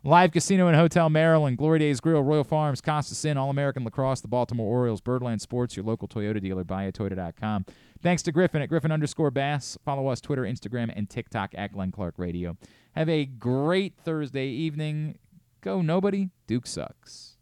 Live 0.06 0.30
Casino 0.30 0.68
and 0.68 0.76
Hotel 0.76 1.10
Maryland, 1.10 1.58
Glory 1.58 1.80
Days 1.80 1.98
Grill, 1.98 2.22
Royal 2.22 2.44
Farms, 2.44 2.80
Costas 2.80 3.24
Inn, 3.24 3.36
All 3.36 3.50
American 3.50 3.82
Lacrosse, 3.82 4.20
the 4.20 4.28
Baltimore 4.28 4.68
Orioles, 4.68 5.00
Birdland 5.00 5.42
Sports, 5.42 5.74
your 5.74 5.84
local 5.84 6.06
Toyota 6.06 6.40
dealer, 6.40 6.62
buyatoyota.com. 6.62 7.66
Thanks 8.00 8.22
to 8.22 8.30
Griffin 8.30 8.62
at 8.62 8.68
Griffin 8.68 8.92
underscore 8.92 9.32
Bass. 9.32 9.76
Follow 9.84 10.06
us 10.06 10.20
Twitter, 10.20 10.42
Instagram, 10.42 10.92
and 10.94 11.10
TikTok 11.10 11.56
at 11.56 11.72
Glenn 11.72 11.90
Clark 11.90 12.14
Radio. 12.18 12.56
Have 12.94 13.08
a 13.08 13.24
great 13.24 13.94
Thursday 14.04 14.46
evening. 14.46 15.18
Go 15.60 15.82
nobody. 15.82 16.30
Duke 16.46 16.68
sucks. 16.68 17.35